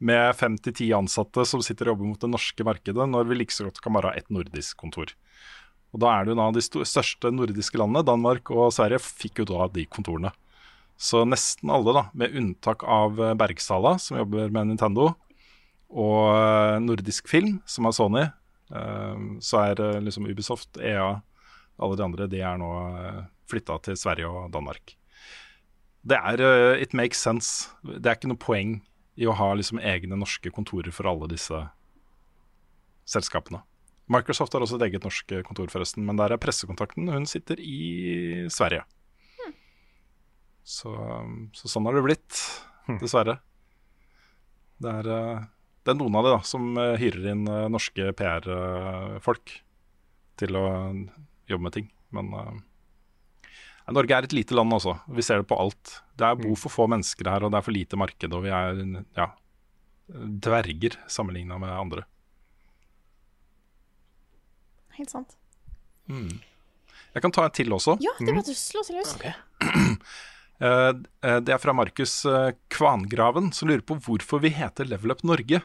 med 0.03 0.35
fem 0.35 0.57
til 0.59 0.75
ti 0.75 0.89
ansatte 0.97 1.45
som 1.47 1.63
sitter 1.63 1.87
og 1.87 1.95
jobber 1.95 2.11
mot 2.11 2.25
det 2.25 2.33
norske 2.33 2.67
markedet, 2.67 3.07
når 3.11 3.29
vi 3.31 3.39
like 3.39 3.55
så 3.55 3.69
godt 3.69 3.79
kan 3.85 3.95
bare 3.95 4.11
ha 4.11 4.19
et 4.19 4.33
nordisk 4.35 4.81
kontor? 4.81 5.15
Og 5.95 6.01
da 6.03 6.11
er 6.11 6.27
det 6.27 6.35
jo 6.35 6.41
da 6.41 6.49
de 6.51 6.65
største 6.91 7.31
nordiske 7.31 7.79
landene, 7.79 8.03
Danmark 8.07 8.51
og 8.51 8.73
Sverige, 8.75 8.99
fikk 9.05 9.45
jo 9.45 9.51
da 9.53 9.69
de 9.71 9.87
kontorene. 9.87 10.33
Så 10.99 11.23
nesten 11.27 11.71
alle, 11.71 11.95
da, 11.95 12.09
med 12.19 12.35
unntak 12.39 12.83
av 12.87 13.21
eh, 13.23 13.35
Bergsala, 13.39 13.97
som 14.03 14.19
jobber 14.19 14.51
med 14.55 14.73
Nintendo, 14.73 15.13
og 15.95 16.19
eh, 16.35 16.81
Nordisk 16.83 17.31
Film, 17.31 17.61
som 17.71 17.87
er 17.87 17.95
Sony, 17.95 18.25
eh, 18.75 19.23
så 19.43 19.63
er 19.63 19.85
liksom 20.03 20.27
Ubisoft, 20.31 20.79
EA, 20.83 21.17
alle 21.83 21.99
de 21.99 22.05
andre, 22.07 22.29
de 22.31 22.43
er 22.45 22.59
nå 22.61 22.71
flytta 23.51 23.79
til 23.85 23.99
Sverige 23.99 24.31
og 24.31 24.53
Danmark. 24.55 24.95
Det 26.05 26.19
er 26.19 26.43
eh, 26.45 26.83
It 26.83 26.95
makes 26.97 27.21
sense. 27.21 27.71
Det 27.83 28.05
er 28.05 28.19
ikke 28.19 28.31
noe 28.33 28.41
poeng 28.41 28.77
i 29.17 29.29
å 29.31 29.37
ha 29.37 29.53
liksom 29.57 29.81
egne 29.81 30.19
norske 30.19 30.53
kontorer 30.53 30.93
for 30.93 31.09
alle 31.09 31.31
disse 31.31 31.61
selskapene. 33.09 33.63
Microsoft 34.13 34.53
har 34.53 34.65
også 34.65 34.77
et 34.77 34.91
eget 34.91 35.07
norsk 35.07 35.33
eh, 35.33 35.45
kontor, 35.47 35.71
forresten, 35.73 36.05
men 36.05 36.21
der 36.21 36.35
er 36.35 36.41
pressekontakten. 36.41 37.09
Hun 37.09 37.29
sitter 37.31 37.61
i 37.61 38.45
Sverige. 38.53 38.85
Så, 40.65 40.93
så 41.57 41.69
sånn 41.69 41.89
har 41.89 41.97
det 41.97 42.05
blitt, 42.05 42.39
dessverre. 43.03 43.39
Det 44.81 44.93
er, 45.01 45.09
eh, 45.09 45.45
det 45.85 45.93
er 45.93 45.99
noen 46.01 46.17
av 46.21 46.27
de 46.27 46.35
da, 46.37 46.41
som 46.49 46.73
eh, 46.81 46.97
hyrer 47.01 47.31
inn 47.33 47.47
eh, 47.49 47.69
norske 47.73 48.13
PR-folk 48.19 49.59
til 50.41 50.59
å 50.59 50.67
jobbe 51.51 51.67
med 51.67 51.75
ting. 51.77 51.91
Men 52.15 52.31
uh, 52.35 52.53
Norge 53.93 54.17
er 54.17 54.27
et 54.27 54.37
lite 54.37 54.57
land 54.57 54.73
også. 54.73 54.97
Vi 55.13 55.25
ser 55.25 55.43
det 55.43 55.49
på 55.51 55.59
alt. 55.61 55.99
Det 56.17 56.27
er 56.27 56.41
bor 56.41 56.57
for 56.61 56.73
få 56.73 56.89
mennesker 56.91 57.29
her, 57.29 57.45
og 57.45 57.53
det 57.53 57.61
er 57.61 57.67
for 57.67 57.77
lite 57.77 58.01
marked. 58.01 58.33
Og 58.33 58.47
vi 58.47 58.53
er 58.55 58.81
ja, 59.19 59.29
dverger 60.49 60.99
sammenligna 61.11 61.59
med 61.61 61.75
andre. 61.75 62.07
Helt 64.95 65.11
sant. 65.11 65.37
Jeg 66.09 67.23
kan 67.23 67.35
ta 67.35 67.47
en 67.49 67.55
til 67.55 67.73
også. 67.75 67.99
Ja, 68.05 68.15
det 68.21 68.31
er 68.31 68.39
bare 68.39 68.55
å 68.55 68.59
slå 68.59 68.87
seg 68.87 69.01
løs. 69.01 69.19
Eh, 70.65 70.95
eh, 71.27 71.39
det 71.43 71.51
er 71.51 71.59
fra 71.59 71.73
Markus 71.75 72.13
Kvangraven, 72.71 73.49
som 73.53 73.67
lurer 73.69 73.83
på 73.85 73.97
hvorfor 74.07 74.39
vi 74.41 74.53
heter 74.55 74.87
Level 74.87 75.11
Up 75.11 75.25
Norge. 75.27 75.59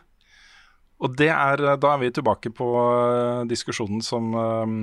Og 1.00 1.16
det 1.16 1.30
er, 1.32 1.64
eh, 1.64 1.78
Da 1.80 1.94
er 1.94 2.02
vi 2.02 2.12
tilbake 2.12 2.52
på 2.52 2.68
eh, 2.76 3.44
diskusjonen 3.50 4.02
som 4.04 4.34
eh, 4.36 4.74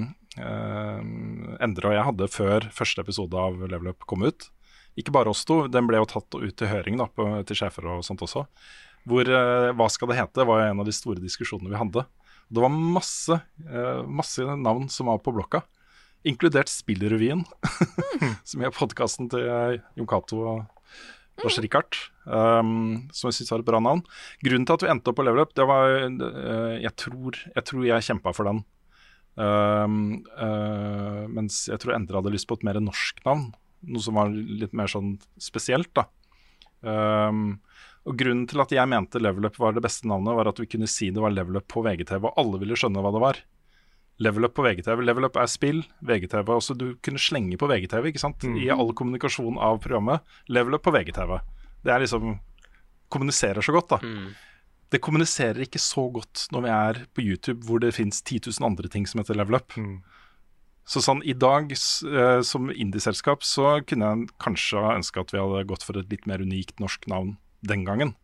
eh, 0.41 1.01
Endre 1.65 1.91
og 1.91 1.97
jeg 1.97 2.07
hadde 2.11 2.31
før 2.33 2.69
første 2.73 3.05
episode 3.05 3.37
av 3.37 3.61
Level 3.67 3.93
Up 3.93 4.07
kom 4.09 4.25
ut. 4.25 4.51
Ikke 4.97 5.13
bare 5.13 5.29
oss 5.29 5.45
to, 5.45 5.67
den 5.69 5.89
ble 5.89 6.01
jo 6.01 6.09
tatt 6.09 6.33
ut 6.33 6.57
til 6.57 6.71
høring 6.71 6.97
da, 6.97 7.09
på, 7.13 7.29
til 7.45 7.59
sjefer 7.59 7.85
og 7.93 8.05
sånt 8.07 8.25
også. 8.25 8.47
Hvor, 9.07 9.29
eh, 9.29 9.73
hva 9.77 9.89
skal 9.93 10.11
det 10.11 10.19
hete, 10.19 10.47
var 10.49 10.63
jo 10.63 10.71
en 10.71 10.81
av 10.83 10.89
de 10.89 10.95
store 10.97 11.21
diskusjonene 11.23 11.71
vi 11.71 11.81
hadde. 11.81 12.07
Det 12.49 12.63
var 12.63 12.73
masse, 12.73 13.37
eh, 13.67 14.03
masse 14.07 14.41
navn 14.41 14.89
som 14.89 15.11
var 15.11 15.21
på 15.21 15.35
blokka, 15.37 15.61
inkludert 16.27 16.71
Spillrevyen, 16.73 17.45
som 18.49 18.65
er 18.65 18.75
podkasten 18.75 19.29
til 19.31 19.45
Jon 19.99 20.09
Cato 20.11 20.41
og 20.43 20.65
Lars 21.43 21.59
Rikard, 21.61 21.99
um, 22.25 23.09
som 23.13 23.29
jeg 23.29 23.39
syns 23.39 23.53
var 23.53 23.63
et 23.63 23.69
bra 23.69 23.81
navn. 23.83 24.01
Grunnen 24.45 24.65
til 24.69 24.77
at 24.79 24.85
vi 24.87 24.91
endte 24.93 25.13
opp 25.13 25.19
på 25.19 25.27
Level 25.27 25.45
Up, 25.45 25.53
det 25.59 25.67
var 25.69 25.93
uh, 26.07 26.75
jeg, 26.81 26.93
tror, 26.97 27.39
jeg 27.53 27.69
tror 27.69 27.85
jeg 27.89 28.07
kjempa 28.09 28.33
for 28.37 28.49
den. 28.49 28.63
Um, 29.37 29.99
uh, 30.41 31.27
mens 31.29 31.67
jeg 31.69 31.83
tror 31.83 31.97
Endre 31.99 32.23
hadde 32.23 32.33
lyst 32.33 32.49
på 32.49 32.57
et 32.57 32.65
mer 32.67 32.81
norsk 32.81 33.21
navn. 33.27 33.51
Noe 33.87 34.03
som 34.03 34.17
var 34.17 34.33
litt 34.33 34.73
mer 34.77 34.89
sånn 34.91 35.17
spesielt, 35.41 35.93
da. 35.97 36.09
Um, 36.87 37.59
og 38.07 38.17
Grunnen 38.21 38.47
til 38.49 38.63
at 38.63 38.73
jeg 38.73 38.89
mente 38.89 39.21
Level 39.21 39.49
Up 39.49 39.59
var 39.61 39.75
det 39.77 39.83
beste 39.85 40.09
navnet, 40.09 40.37
var 40.39 40.49
at 40.49 40.61
vi 40.63 40.69
kunne 40.71 40.89
si 40.91 41.11
det 41.13 41.23
var 41.23 41.35
Level 41.35 41.59
Up 41.61 41.69
på 41.73 41.83
VGTV, 41.85 42.23
og 42.23 42.41
alle 42.41 42.63
ville 42.63 42.79
skjønne 42.79 43.03
hva 43.03 43.13
det 43.15 43.23
var. 43.23 43.41
Level 44.19 44.45
Up 44.49 44.55
på 44.57 44.65
VGTV. 44.65 45.03
Level 45.05 45.25
Up 45.29 45.37
er 45.37 45.47
spill, 45.47 45.83
VGTV. 46.01 46.49
Også 46.55 46.75
du 46.79 46.95
kunne 47.05 47.21
slenge 47.21 47.59
på 47.61 47.69
VGTV 47.69 48.07
ikke 48.11 48.23
sant? 48.23 48.45
i 48.57 48.71
all 48.73 48.95
kommunikasjon 48.97 49.59
av 49.61 49.79
programmet. 49.85 50.21
Level 50.49 50.75
Up 50.79 50.83
på 50.87 50.95
VGTV. 50.95 51.39
Det 51.85 51.93
er 51.93 52.01
liksom 52.05 52.39
Kommuniserer 53.09 53.63
så 53.63 53.71
godt, 53.71 53.89
da. 53.93 53.99
Det 54.91 54.99
kommuniserer 54.99 55.61
ikke 55.63 55.79
så 55.79 56.09
godt 56.11 56.49
når 56.51 56.63
vi 56.65 56.71
er 56.75 56.99
på 57.15 57.23
YouTube, 57.23 57.61
hvor 57.67 57.79
det 57.79 57.95
fins 57.95 58.19
10 58.23 58.41
000 58.59 58.67
andre 58.67 58.89
ting 58.89 59.07
som 59.07 59.21
heter 59.21 59.37
Level 59.39 59.55
Up. 59.61 59.73
Så 60.87 61.03
sånn 61.03 61.23
i 61.23 61.35
dag, 61.35 61.71
eh, 61.71 62.41
som 62.43 62.71
indieselskap, 62.71 63.43
så 63.43 63.81
kunne 63.87 64.07
jeg 64.11 64.29
kanskje 64.43 64.83
ha 64.83 64.95
ønska 64.95 65.21
at 65.23 65.33
vi 65.35 65.39
hadde 65.39 65.67
gått 65.67 65.83
for 65.83 65.99
et 65.99 66.11
litt 66.11 66.27
mer 66.27 66.39
unikt 66.43 66.79
norsk 66.83 67.07
navn 67.07 67.37
den 67.63 67.85
gangen. 67.85 68.15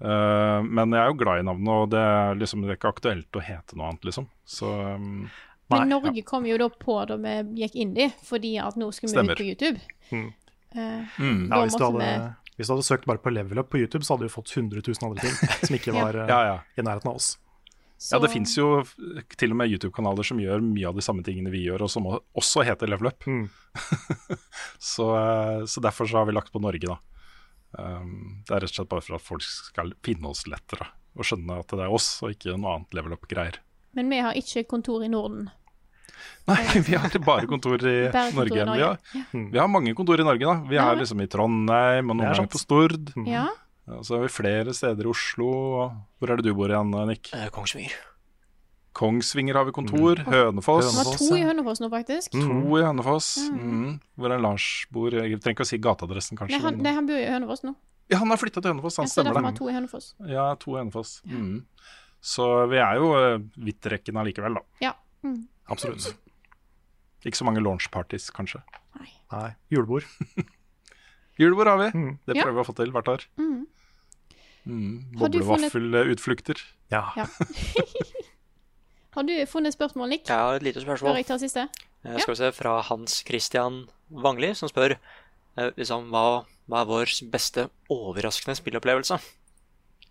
Eh, 0.00 0.62
men 0.64 0.94
jeg 0.96 1.02
er 1.02 1.10
jo 1.12 1.18
glad 1.20 1.42
i 1.42 1.46
navnet, 1.46 1.70
og 1.76 1.90
det 1.92 2.00
er, 2.00 2.34
liksom, 2.40 2.64
det 2.64 2.72
er 2.74 2.78
ikke 2.80 2.92
aktuelt 2.94 3.36
å 3.36 3.44
hete 3.44 3.76
noe 3.76 3.90
annet, 3.90 4.06
liksom. 4.08 4.28
Så 4.48 4.70
um, 4.72 5.26
Men 5.70 5.90
Norge 5.92 6.08
Norge 6.08 6.22
kom 6.26 6.46
jo 6.48 6.56
da 6.60 6.70
på 6.72 6.96
da 7.10 7.18
vi 7.20 7.34
gikk 7.64 7.76
inn 7.84 7.92
i, 8.00 8.08
fordi 8.26 8.54
at 8.62 8.78
nå 8.80 8.88
skulle 8.96 9.12
vi 9.12 9.18
Stemmer. 9.18 9.36
ut 9.36 9.42
på 9.42 9.48
YouTube. 9.50 9.82
Mm. 10.10 10.30
Uh, 10.70 11.18
Mm. 11.18 11.44
Ja, 11.50 11.60
hvis, 11.66 11.74
du 11.76 11.84
hadde, 11.84 12.06
hadde, 12.06 12.54
hvis 12.56 12.68
du 12.68 12.72
hadde 12.76 12.86
søkt 12.86 13.06
bare 13.10 13.18
på 13.20 13.32
Level 13.34 13.58
Up 13.58 13.70
på 13.72 13.80
YouTube, 13.82 14.06
så 14.06 14.14
hadde 14.14 14.28
du 14.28 14.32
fått 14.32 14.52
100 14.56 14.80
000 14.86 15.06
andre 15.08 15.24
ting 15.26 15.36
som 15.66 15.76
ikke 15.76 15.94
var 15.96 16.16
eh, 16.16 16.30
Ja, 16.30 16.40
ja. 16.46 16.58
i 16.78 16.84
nærheten 16.86 17.10
av 17.10 17.18
oss. 17.20 17.32
så, 17.98 18.14
Ja, 18.16 18.20
det 18.22 18.30
fins 18.32 18.54
jo 18.56 18.68
til 19.36 19.52
og 19.52 19.58
med 19.60 19.74
YouTube-kanaler 19.74 20.24
som 20.24 20.40
gjør 20.40 20.62
mye 20.64 20.88
av 20.88 20.96
de 20.96 21.04
samme 21.04 21.26
tingene 21.26 21.52
vi 21.52 21.66
gjør, 21.66 21.84
og 21.84 21.90
som 21.92 22.06
også 22.08 22.64
heter 22.64 22.88
Level 22.88 23.10
Up. 23.10 23.26
Mm. 23.26 23.50
så, 24.94 25.10
så 25.66 25.82
derfor 25.84 26.08
så 26.08 26.22
har 26.22 26.30
vi 26.30 26.38
lagt 26.38 26.54
på 26.54 26.62
Norge, 26.62 26.86
da. 26.86 27.00
Um, 27.78 28.42
det 28.48 28.54
er 28.56 28.64
rett 28.64 28.72
og 28.72 28.76
slett 28.80 28.90
bare 28.90 29.04
for 29.06 29.16
at 29.20 29.22
folk 29.22 29.44
skal 29.46 29.92
finne 30.06 30.30
oss 30.32 30.44
lettere, 30.50 30.88
og 31.14 31.26
skjønne 31.26 31.60
at 31.62 31.70
det 31.76 31.84
er 31.86 31.94
oss, 31.94 32.08
og 32.24 32.32
ikke 32.34 32.56
noe 32.58 32.76
annet 32.78 32.96
Level 32.98 33.14
Up-greier. 33.14 33.60
Men 33.98 34.10
vi 34.10 34.18
har 34.22 34.34
ikke 34.38 34.64
kontor 34.70 35.04
i 35.06 35.10
Norden. 35.10 35.48
Nei, 36.50 36.58
vi 36.88 36.96
har 36.98 37.14
bare 37.24 37.46
kontor 37.48 37.78
i 37.86 37.94
Bare 38.12 38.30
kontor 38.34 38.42
Norge. 38.42 38.60
i 38.60 38.66
Norge. 38.68 38.90
Vi, 39.14 39.22
har, 39.22 39.48
vi 39.54 39.58
har 39.62 39.70
mange 39.72 39.94
kontor 39.98 40.20
i 40.20 40.26
Norge, 40.26 40.44
da. 40.46 40.56
Vi 40.68 40.76
Ja, 40.78 40.88
har 40.90 40.98
liksom 41.00 41.22
i 41.22 41.28
Trondheim, 41.30 42.10
og 42.10 42.16
noen 42.18 42.26
er 42.28 42.36
ganger 42.38 42.50
på 42.52 42.60
Stord. 42.60 43.12
Ja. 43.28 43.46
Og 43.90 44.04
så 44.06 44.18
har 44.18 44.26
vi 44.26 44.30
flere 44.34 44.74
steder 44.76 45.06
i 45.06 45.10
Oslo. 45.10 45.50
Hvor 46.20 46.30
er 46.30 46.38
det 46.38 46.46
du 46.50 46.54
bor 46.54 46.70
igjen, 46.70 46.92
Nick? 47.08 47.32
Eh, 47.34 47.48
Kongsvinger. 47.54 47.94
Kongsvinger 49.00 49.56
har 49.56 49.64
vi 49.64 49.72
kontor. 49.72 50.20
Hønefoss. 50.26 50.84
Vi 50.84 50.90
har 50.90 51.04
Hønefoss, 51.04 51.22
to 51.22 51.36
i. 51.38 51.44
Hønefoss 51.46 51.80
nå, 51.80 51.88
faktisk. 51.92 52.34
To 52.36 52.76
i 52.76 52.82
Hønefoss. 52.84 53.28
Mm. 53.48 53.94
Hvor 54.20 54.34
er 54.34 54.42
Lars 54.44 54.66
bor? 54.92 55.14
Jeg 55.16 55.38
trenger 55.40 55.56
ikke 55.56 55.64
å 55.64 55.70
si 55.70 55.78
gateadressen, 55.80 56.36
kanskje. 56.40 56.58
Nei, 56.58 56.64
han, 56.66 56.82
nei, 56.84 56.92
han 56.98 57.08
bor 57.08 57.16
i 57.16 57.24
Hønefoss 57.30 57.64
nå. 57.64 57.72
Ja, 58.12 58.18
han 58.20 58.34
har 58.34 58.40
flytta 58.42 58.60
til 58.60 58.74
Hønefoss, 58.74 58.98
han 59.00 59.08
Jeg 59.08 59.14
stemmer 59.14 59.46
det. 59.46 59.54
to 59.56 59.70
i 59.70 59.74
Hønefoss. 59.78 60.10
Ja, 60.28 60.50
to 60.60 60.74
i 60.74 60.80
Hønefoss. 60.82 61.14
Mm. 61.30 61.62
Så 62.20 62.50
vi 62.68 62.80
er 62.82 63.00
jo 63.00 63.10
uh, 63.16 63.40
vidtrekkende 63.56 64.20
allikevel, 64.20 64.58
da. 64.60 64.64
Ja. 64.84 64.92
Mm. 65.24 65.46
Absolutt. 65.72 66.10
Ikke 67.24 67.40
så 67.40 67.46
mange 67.48 67.62
launchparties, 67.64 68.28
kanskje. 68.36 68.60
Nei, 69.32 69.50
julebord. 69.72 70.04
Julebord 71.40 71.70
har 71.72 71.78
vi. 71.86 71.90
Mm. 71.96 72.14
Det 72.28 72.36
Ja. 72.36 72.44
prøver 72.44 72.58
vi 72.58 72.64
å 72.66 72.68
få 72.68 72.76
til 72.76 72.92
hvert 72.92 73.08
år. 73.08 73.24
Mm. 73.40 73.60
Mm. 74.68 74.96
Boblevaffelutflukter. 75.16 76.60
Ja. 76.92 77.06
Ja. 77.16 77.24
Har 79.16 79.26
du 79.26 79.32
funnet 79.50 79.74
spørsmål, 79.74 80.08
Nick? 80.12 80.28
Jeg 80.28 80.36
har 80.36 80.54
et 80.54 80.62
lite 80.62 80.80
Før 80.80 80.86
spørsmål. 80.96 81.16
jeg 81.16 81.26
tar 81.26 81.38
siste? 81.42 81.64
Eh, 82.04 82.18
Skal 82.22 82.32
vi 82.34 82.36
se, 82.38 82.52
Fra 82.52 82.80
Hans 82.86 83.22
Christian 83.26 83.88
Wangli, 84.10 84.54
som 84.54 84.68
spør 84.70 84.94
eh, 84.96 85.70
liksom, 85.76 86.08
hva, 86.14 86.44
hva 86.70 86.80
er 86.84 86.88
vår 86.88 87.14
beste 87.32 87.68
overraskende 87.90 88.56
spillopplevelse? 88.56 89.18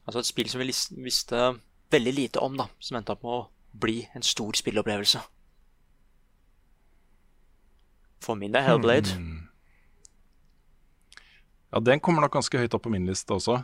Altså 0.08 0.20
et 0.20 0.26
spill 0.30 0.50
som 0.50 0.60
vi 0.62 0.72
visste 1.06 1.60
veldig 1.92 2.14
lite 2.14 2.40
om, 2.44 2.58
da, 2.58 2.68
som 2.80 2.98
endte 3.00 3.14
opp 3.16 3.24
med 3.24 3.32
å 3.32 3.48
bli 3.80 4.02
en 4.18 4.26
stor 4.26 4.54
spillopplevelse. 4.58 5.22
For 8.20 8.36
min 8.36 8.52
del 8.52 8.66
Hellblade. 8.66 9.14
Ja, 11.72 11.80
den 11.80 12.00
kommer 12.02 12.22
nok 12.26 12.34
ganske 12.34 12.58
høyt 12.60 12.74
opp 12.74 12.84
på 12.88 12.92
min 12.92 13.06
liste 13.08 13.32
også. 13.36 13.60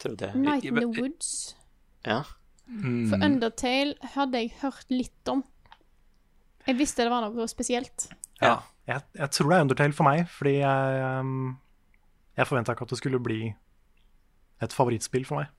Trodde 0.00 0.30
jeg. 0.30 0.36
Night 0.40 0.64
in 0.64 0.74
the 0.80 0.86
Woods. 0.88 1.54
Ja. 2.06 2.22
For 3.10 3.24
Undertale 3.26 4.10
hadde 4.14 4.42
jeg 4.44 4.52
hørt 4.60 4.92
litt 4.92 5.30
om. 5.32 5.42
Jeg 6.68 6.78
visste 6.78 7.06
det 7.06 7.12
var 7.12 7.24
noe 7.26 7.48
spesielt. 7.50 8.10
Ja. 8.40 8.60
Jeg, 8.88 9.04
jeg 9.14 9.30
tror 9.36 9.50
det 9.50 9.56
er 9.56 9.64
Undertale 9.66 9.94
for 9.94 10.06
meg, 10.08 10.24
fordi 10.32 10.56
jeg, 10.60 11.02
um, 11.20 11.56
jeg 12.38 12.48
forventa 12.48 12.74
ikke 12.74 12.86
at 12.86 12.94
det 12.94 12.98
skulle 12.98 13.22
bli 13.22 13.40
et 14.60 14.74
favorittspill 14.76 15.26
for 15.28 15.42
meg. 15.42 15.50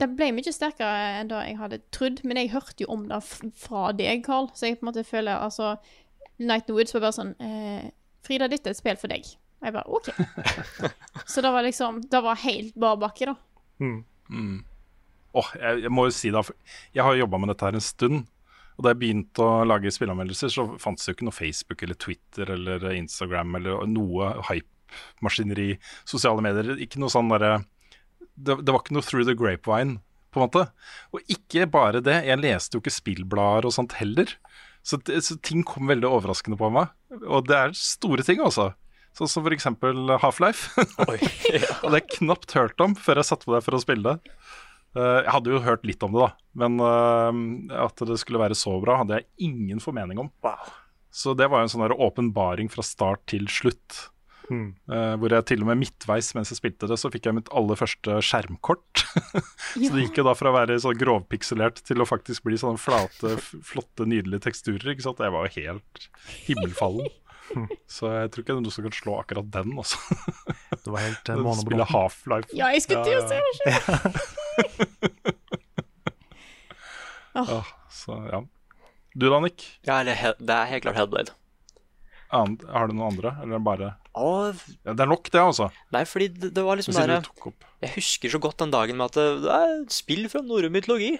Det 0.00 0.08
ble 0.18 0.30
mye 0.36 0.52
sterkere 0.52 1.20
enn 1.20 1.30
da 1.30 1.40
jeg 1.46 1.56
hadde 1.56 1.80
trodd, 1.94 2.20
men 2.28 2.36
jeg 2.36 2.52
hørte 2.52 2.84
jo 2.84 2.90
om 2.92 3.06
det 3.08 3.22
fra 3.24 3.86
deg, 3.96 4.24
Carl, 4.26 4.50
så 4.52 4.68
jeg 4.68 4.80
på 4.80 4.84
en 4.84 4.90
måte 4.90 5.06
føler 5.08 5.40
altså 5.40 5.76
Night 6.38 6.66
in 6.66 6.72
the 6.72 6.76
Woods 6.76 6.94
var 6.96 7.06
bare 7.06 7.16
sånn 7.16 7.32
eh, 7.40 7.88
Frida, 8.24 8.48
dette 8.50 8.68
er 8.68 8.74
et 8.74 8.80
spill 8.80 8.98
for 9.00 9.12
deg. 9.12 9.26
Og 9.62 9.68
jeg 9.68 9.74
bare 9.76 9.96
OK. 9.96 10.10
så 11.30 11.44
det 11.44 11.52
var 11.54 11.64
liksom 11.64 12.02
Det 12.10 12.20
var 12.24 12.40
helt 12.42 12.76
bar 12.80 12.98
bakke, 13.00 13.30
da. 13.30 13.36
Åh, 15.34 15.50
jeg, 15.58 15.82
jeg 15.86 15.92
må 15.92 16.06
jo 16.08 16.14
si 16.14 16.30
da, 16.34 16.44
Jeg 16.94 17.06
har 17.06 17.18
jobba 17.18 17.40
med 17.42 17.52
dette 17.52 17.66
her 17.66 17.76
en 17.78 17.84
stund. 17.84 18.24
Og 18.74 18.84
da 18.84 18.90
jeg 18.90 19.00
begynte 19.02 19.42
å 19.44 19.66
lage 19.66 19.92
spilleanmeldelser, 19.94 20.50
så 20.50 20.66
fantes 20.82 21.04
det 21.04 21.12
jo 21.12 21.16
ikke 21.18 21.28
noe 21.28 21.36
Facebook 21.36 21.84
eller 21.86 21.98
Twitter 22.00 22.50
eller 22.56 22.88
Instagram 22.94 23.54
eller 23.60 23.84
noe 23.86 24.32
hype-maskineri, 24.48 25.76
sosiale 26.10 26.42
medier. 26.42 26.74
Ikke 26.82 27.02
noe 27.02 27.12
sånn 27.12 27.30
derre 27.30 27.60
det, 28.34 28.56
det 28.66 28.72
var 28.74 28.82
ikke 28.82 28.96
noe 28.96 29.06
through 29.06 29.26
the 29.28 29.36
grapevine 29.38 30.00
på 30.34 30.40
en 30.40 30.46
måte. 30.48 30.64
Og 31.14 31.22
ikke 31.30 31.68
bare 31.70 32.02
det, 32.04 32.20
jeg 32.26 32.42
leste 32.42 32.76
jo 32.76 32.82
ikke 32.82 32.94
spillblader 32.94 33.68
og 33.68 33.76
sånt 33.76 33.94
heller. 34.00 34.32
Så, 34.84 34.98
så 35.24 35.38
ting 35.46 35.62
kom 35.66 35.88
veldig 35.88 36.10
overraskende 36.10 36.58
på 36.60 36.70
meg. 36.74 36.90
Og 37.22 37.46
det 37.48 37.60
er 37.60 37.76
store 37.78 38.26
ting, 38.26 38.42
altså. 38.44 38.72
Sånn 39.14 39.30
som 39.30 39.46
eksempel 39.46 40.10
Half-Life. 40.18 40.82
Oi. 41.06 41.20
Og 41.84 41.86
det 41.86 41.92
har 41.92 42.00
jeg 42.00 42.10
knapt 42.16 42.56
hørt 42.58 42.82
om 42.82 42.96
før 42.98 43.20
jeg 43.20 43.30
satte 43.30 43.46
på 43.46 43.54
deg 43.54 43.62
for 43.62 43.78
å 43.78 43.82
spille 43.84 44.16
det. 44.16 44.34
Eh, 44.94 45.20
jeg 45.24 45.34
hadde 45.34 45.52
jo 45.52 45.62
hørt 45.64 45.84
litt 45.86 46.02
om 46.06 46.14
det, 46.14 46.24
da. 46.24 46.30
Men 46.64 46.78
eh, 46.78 47.76
at 47.84 48.06
det 48.06 48.18
skulle 48.22 48.42
være 48.42 48.58
så 48.58 48.76
bra, 48.82 49.00
hadde 49.02 49.20
jeg 49.20 49.50
ingen 49.50 49.82
formening 49.82 50.22
om. 50.22 50.32
Wow. 50.46 50.72
Så 51.14 51.36
det 51.38 51.46
var 51.50 51.62
jo 51.62 51.68
en 51.68 51.74
sånn 51.74 51.94
åpenbaring 51.94 52.70
fra 52.72 52.82
start 52.86 53.26
til 53.30 53.46
slutt. 53.50 54.08
Mm. 54.50 54.74
Uh, 54.90 55.14
hvor 55.16 55.32
jeg 55.32 55.46
til 55.48 55.62
og 55.64 55.70
med 55.70 55.78
midtveis 55.80 56.26
mens 56.36 56.50
jeg 56.52 56.58
spilte 56.58 56.88
det, 56.90 56.98
så 57.00 57.08
fikk 57.08 57.30
jeg 57.30 57.36
mitt 57.38 57.50
aller 57.56 57.78
første 57.80 58.18
skjermkort. 58.26 59.04
så 59.72 59.88
det 59.94 60.02
gikk 60.02 60.20
jo 60.20 60.26
da 60.26 60.34
fra 60.36 60.50
å 60.50 60.56
være 60.58 60.76
sånn 60.82 60.98
grovpikselert 61.00 61.80
til 61.86 62.02
å 62.02 62.08
faktisk 62.08 62.44
bli 62.44 62.58
sånne 62.60 62.80
flate, 62.82 63.38
flotte, 63.40 64.04
nydelige 64.10 64.44
teksturer. 64.50 64.90
ikke 64.92 65.06
sant? 65.06 65.22
Jeg 65.24 65.32
var 65.32 65.48
jo 65.48 65.64
helt 65.64 66.08
himmelfallen. 66.48 67.08
så 67.96 68.10
jeg 68.12 68.30
tror 68.32 68.44
ikke 68.44 68.52
det 68.52 68.56
er 68.56 68.64
noen 68.64 68.74
som 68.74 68.86
kan 68.86 68.96
slå 68.96 69.12
akkurat 69.20 69.48
den, 69.54 69.70
altså. 69.78 69.98
Det 70.84 70.90
var 70.90 71.00
helt 71.04 71.30
eh, 71.32 71.52
Spille. 71.62 71.86
Half-Life. 71.90 72.50
Ja, 72.56 72.66
jeg 72.74 72.82
skulle 72.84 73.04
til 73.06 73.16
å 73.18 73.22
si 73.28 73.36
det 73.38 73.52
sjøl. 73.60 74.14
Så 77.94 78.14
ja. 78.30 78.38
Du 79.14 79.26
da, 79.30 79.38
Nick? 79.42 79.64
Ja, 79.86 80.02
det 80.04 80.14
er 80.14 80.68
helt 80.70 80.84
klart 80.84 80.98
Hellblade. 80.98 81.34
And, 82.34 82.62
har 82.66 82.88
du 82.90 82.96
noen 82.96 83.12
andre, 83.12 83.30
eller 83.42 83.60
er 83.60 83.62
bare 83.62 83.88
Og, 84.18 84.62
ja, 84.82 84.94
Det 84.96 85.04
er 85.04 85.10
nok, 85.10 85.28
det, 85.30 85.38
altså. 85.38 85.68
nei, 85.94 86.02
fordi 86.08 86.28
det, 86.32 86.50
det 86.56 86.64
var 86.66 86.78
liksom 86.80 86.96
der. 86.96 87.28
Jeg 87.84 87.94
husker 87.94 88.32
så 88.32 88.40
godt 88.42 88.58
den 88.64 88.72
dagen 88.74 88.98
med 88.98 89.12
at 89.12 89.18
det, 89.18 89.26
det 89.44 89.54
er 89.54 89.74
spill 89.94 90.26
fra 90.32 90.42
norrøn 90.42 90.74
mytologi. 90.74 91.12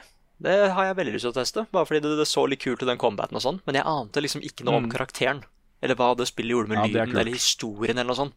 Det 0.45 0.55
har 0.75 0.89
jeg 0.89 0.99
veldig 0.99 1.15
lyst 1.15 1.27
til 1.29 1.31
å 1.31 1.37
teste, 1.37 1.67
bare 1.75 1.87
fordi 1.87 2.03
det, 2.03 2.17
det 2.19 2.27
så 2.27 2.43
litt 2.51 2.65
kult 2.65 2.83
ut, 2.83 2.89
den 2.89 3.01
combaten 3.01 3.39
og 3.39 3.45
sånn. 3.45 3.61
Men 3.69 3.79
jeg 3.79 3.87
ante 3.87 4.25
liksom 4.25 4.43
ikke 4.47 4.67
noe 4.67 4.81
om 4.83 4.91
karakteren. 4.91 5.45
Eller 5.83 5.95
hva 5.99 6.13
det 6.17 6.27
spillet 6.31 6.55
gjorde 6.55 6.69
med 6.69 6.79
Mm. 6.79 6.85
Ja, 6.85 7.05
lyden, 7.05 7.17
eller 7.21 7.33
historien, 7.33 7.99
eller 7.99 8.11
noe 8.13 8.17
sånt. 8.17 8.35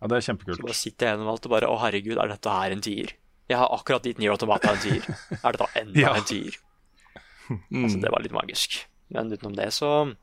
Ja, 0.00 0.06
det 0.08 0.16
er 0.18 0.26
kjempekult. 0.32 0.56
Så 0.58 0.62
bare 0.66 0.74
sitter 0.76 1.06
jeg 1.06 1.14
gjennom 1.16 1.30
alt 1.32 1.46
og 1.46 1.50
bare 1.54 1.68
Å, 1.70 1.78
herregud, 1.80 2.18
er 2.18 2.28
dette 2.28 2.50
her 2.50 2.70
en 2.74 2.80
tier? 2.84 3.12
Jeg 3.48 3.56
har 3.60 3.68
akkurat 3.72 4.02
gitt 4.04 4.18
Nier 4.18 4.32
Automata 4.32 4.72
en 4.72 4.78
tier. 4.80 5.04
Er 5.44 5.52
dette 5.52 5.68
enda 5.80 6.00
Ja. 6.00 6.14
en 6.16 6.24
tier? 6.24 6.56
Mm. 7.50 7.84
Altså, 7.84 8.00
det 8.00 8.10
var 8.12 8.22
litt 8.24 8.32
magisk. 8.32 8.86
Men 9.12 9.30
utenom 9.32 9.54
det, 9.56 9.68
så 9.72 10.16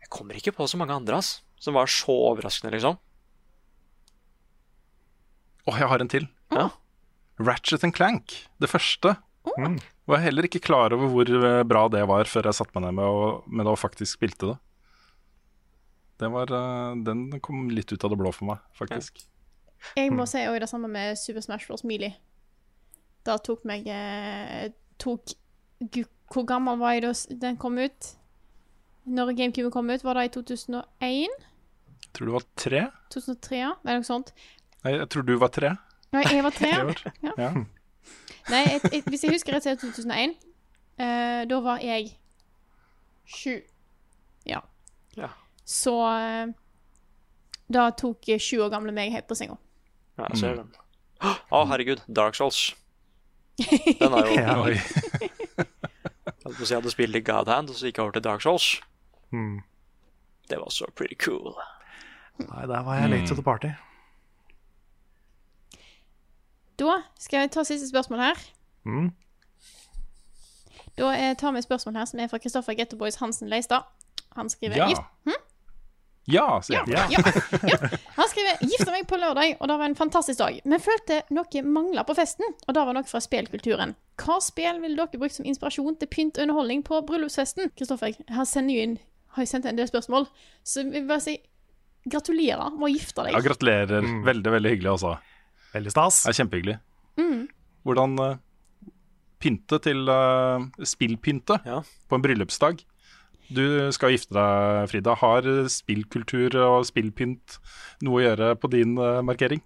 Jeg 0.00 0.08
kommer 0.10 0.34
ikke 0.36 0.52
på 0.54 0.66
så 0.68 0.76
mange 0.78 0.92
andre, 0.94 1.16
ass. 1.16 1.40
Som 1.58 1.74
var 1.74 1.86
så 1.90 2.12
overraskende, 2.12 2.72
liksom. 2.76 2.98
Å, 5.66 5.72
jeg 5.80 5.88
har 5.90 6.00
en 6.04 6.08
til. 6.12 6.28
Ja. 6.54 6.68
Ratchet 7.42 7.82
and 7.84 7.94
Clank, 7.96 8.34
det 8.62 8.68
første. 8.70 9.16
Var 10.06 10.22
heller 10.22 10.46
ikke 10.46 10.60
klar 10.62 10.92
over 10.94 11.08
hvor 11.10 11.26
eh, 11.26 11.62
bra 11.66 11.86
det 11.90 12.04
var 12.06 12.24
før 12.30 12.48
jeg 12.50 12.54
satte 12.58 12.76
meg 12.76 12.86
ned 12.86 12.94
med, 13.00 13.04
å, 13.08 13.42
med 13.48 13.66
det 13.66 13.72
og 13.74 13.80
faktisk 13.80 14.18
spilte 14.18 14.52
det. 14.52 14.56
Det 16.20 16.28
var, 16.32 16.52
eh, 16.52 16.96
den 17.04 17.40
kom 17.40 17.68
litt 17.70 17.92
ut 17.92 18.04
av 18.04 18.12
det 18.12 18.18
blå 18.20 18.32
for 18.32 18.52
meg, 18.52 18.62
faktisk. 18.78 19.24
Jeg 19.96 20.12
må 20.14 20.24
si 20.28 20.40
òg 20.48 20.58
det 20.62 20.68
samme 20.70 20.88
med 20.90 21.18
Super 21.20 21.44
Smash 21.44 21.68
Bros. 21.68 21.84
Melee. 21.84 22.16
Da 23.26 23.36
tok 23.42 23.64
meg 23.68 23.86
eh, 23.90 24.70
tok, 25.02 25.34
Gud, 25.92 26.08
Hvor 26.32 26.46
gammel 26.48 26.78
var 26.80 26.96
jeg 26.96 27.04
da 27.04 27.12
den 27.42 27.58
kom 27.60 27.76
ut? 27.78 28.14
Når 29.06 29.36
GameCube 29.38 29.70
kom 29.70 29.90
ut, 29.90 30.02
var 30.02 30.18
det 30.18 30.24
i 30.24 30.32
2001? 30.34 30.82
Jeg 31.00 32.12
tror 32.16 32.26
du 32.26 32.32
var 32.32 32.46
tre? 32.58 32.80
2003, 33.14 33.58
ja? 33.60 33.74
Eller 33.84 34.00
noe 34.00 34.08
sånt. 34.08 34.32
Nei, 34.82 34.96
jeg 34.96 35.08
tror 35.12 35.26
du 35.28 35.36
var 35.38 35.52
tre. 35.54 35.76
Nei, 36.16 36.24
jeg 36.32 36.42
var 36.46 36.56
tre. 36.56 36.72
Ja. 37.26 37.34
Ja. 37.38 37.50
Nei, 38.50 38.62
et, 38.76 38.84
et, 38.94 39.06
hvis 39.10 39.24
jeg 39.26 39.34
husker 39.34 39.54
rett, 39.54 39.66
så 39.66 39.72
er 39.72 39.78
det 39.78 39.82
2001. 39.84 40.34
Uh, 40.96 41.42
da 41.50 41.58
var 41.62 41.82
jeg 41.84 42.12
sju. 43.26 43.58
Ja. 44.46 44.62
Ja. 45.18 45.30
Så 45.66 45.92
eh, 46.06 46.52
da 47.72 47.88
tok 47.98 48.28
eh, 48.30 48.38
sju 48.42 48.60
år 48.62 48.70
gamle 48.72 48.94
meg 48.94 49.10
helt 49.14 49.26
på 49.26 49.34
senga. 49.38 49.56
Ja, 50.16 50.28
jeg 50.30 50.38
ser 50.40 50.58
den. 50.60 50.70
Å, 51.56 51.64
herregud. 51.72 52.02
Dark 52.08 52.36
Souls. 52.38 52.74
Den 53.58 54.12
er 54.14 54.28
jo 54.30 54.36
Ja. 54.40 54.58
Oi. 54.62 54.76
Jeg 56.46 56.52
holdt 56.52 56.58
på 56.60 56.62
å 56.62 56.66
si 56.68 56.74
jeg 56.74 56.78
hadde 56.78 56.90
spilt 56.92 57.16
i 57.18 57.20
God 57.26 57.48
Hand, 57.50 57.70
og 57.72 57.74
så 57.74 57.88
gikk 57.88 57.96
jeg 57.98 58.04
over 58.04 58.14
til 58.14 58.22
Dark 58.22 58.42
Souls. 58.44 58.66
Mm. 59.34 59.56
Det 60.46 60.58
var 60.60 60.70
så 60.70 60.86
pretty 60.94 61.16
cool. 61.18 61.56
Nei, 62.38 62.66
der 62.70 62.84
var 62.86 63.00
jeg 63.00 63.10
late 63.10 63.26
to 63.26 63.34
the 63.34 63.42
party. 63.42 63.72
Da 66.78 67.00
skal 67.18 67.40
jeg 67.46 67.50
ta 67.56 67.64
siste 67.66 67.88
spørsmål 67.88 68.22
her. 68.28 68.44
Mm. 68.86 69.08
Da 71.00 71.10
eh, 71.16 71.34
tar 71.40 71.52
vi 71.56 71.58
et 71.64 71.66
spørsmål 71.66 71.98
her 71.98 72.06
som 72.12 72.20
er 72.22 72.30
fra 72.30 72.38
Kristoffer 72.42 72.76
Gettoboys 72.78 73.18
Hansen 73.20 73.50
Leistad. 73.50 73.88
Han 74.36 74.50
skriver 74.52 74.76
Ja. 74.84 74.86
gift, 74.92 75.02
Ja, 76.26 76.60
sier 76.66 76.82
jeg. 76.90 76.94
Ja. 76.96 77.06
ja, 77.12 77.22
ja. 77.70 77.90
Han 78.16 78.30
skriver 78.32 78.62
'Gifta 78.66 78.90
meg 78.90 79.06
på 79.06 79.18
lørdag, 79.20 79.56
og 79.60 79.68
det 79.70 79.76
var 79.78 79.86
en 79.86 79.98
fantastisk 79.98 80.40
dag', 80.40 80.60
men 80.64 80.82
følte 80.82 81.20
noe 81.30 81.62
mangla 81.62 82.02
på 82.06 82.16
festen, 82.18 82.48
og 82.66 82.74
det 82.74 82.86
var 82.88 82.96
noe 82.96 83.06
fra 83.06 83.20
spillkulturen. 83.22 83.94
Hva 84.18 84.40
spill 84.42 84.80
ville 84.82 84.96
dere 84.98 85.20
brukt 85.20 85.36
som 85.36 85.46
inspirasjon 85.46 85.98
til 86.00 86.10
pynt 86.10 86.38
og 86.38 86.48
underholdning 86.48 86.82
på 86.82 86.98
bryllupsfesten? 87.06 87.70
Kristoffer, 87.78 88.16
her 88.28 88.48
sender 88.48 88.74
jo 88.74 88.88
inn 88.88 88.98
har 89.36 89.44
jeg 89.44 89.52
sendt 89.52 89.68
en 89.68 89.76
del 89.76 89.88
spørsmål, 89.88 90.26
så 90.64 90.80
jeg 90.80 90.92
vil 90.94 91.08
bare 91.10 91.24
si 91.24 91.36
gratulerer 92.08 92.72
med 92.72 92.88
å 92.88 92.92
gifte 92.92 93.26
deg. 93.26 93.34
Ja, 93.36 93.42
gratulerer. 93.44 94.06
Veldig, 94.24 94.52
veldig 94.54 94.72
hyggelig, 94.72 94.92
altså. 94.94 95.16
Veldig 95.74 95.92
stas. 95.92 96.22
Er 96.30 96.36
kjempehyggelig. 96.38 96.76
Mm. 97.20 97.42
Hvordan 97.86 98.14
uh, 98.22 98.38
pynte 99.42 99.80
til 99.84 100.08
uh, 100.08 100.64
spillpynte 100.80 101.58
Ja. 101.66 101.82
på 101.84 102.16
en 102.16 102.24
bryllupsdag? 102.24 102.80
Du 103.48 103.92
skal 103.94 104.10
gifte 104.16 104.34
deg, 104.34 104.88
Frida. 104.90 105.14
Har 105.20 105.46
spillkultur 105.70 106.56
og 106.64 106.86
spillpynt 106.88 107.58
noe 108.02 108.18
å 108.20 108.24
gjøre 108.24 108.48
på 108.58 108.70
din 108.72 108.96
eh, 108.98 109.20
markering? 109.26 109.62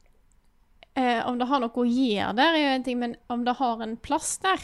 Eh, 0.99 1.21
om 1.27 1.39
det 1.41 1.47
har 1.49 1.63
noe 1.63 1.73
å 1.73 1.87
gjøre 1.87 2.35
der, 2.37 2.57
er 2.59 2.65
jo 2.65 2.75
en 2.77 2.85
ting, 2.87 2.99
men 3.01 3.17
om 3.33 3.45
det 3.47 3.55
har 3.61 3.81
en 3.85 3.97
plass 3.97 4.35
der, 4.43 4.61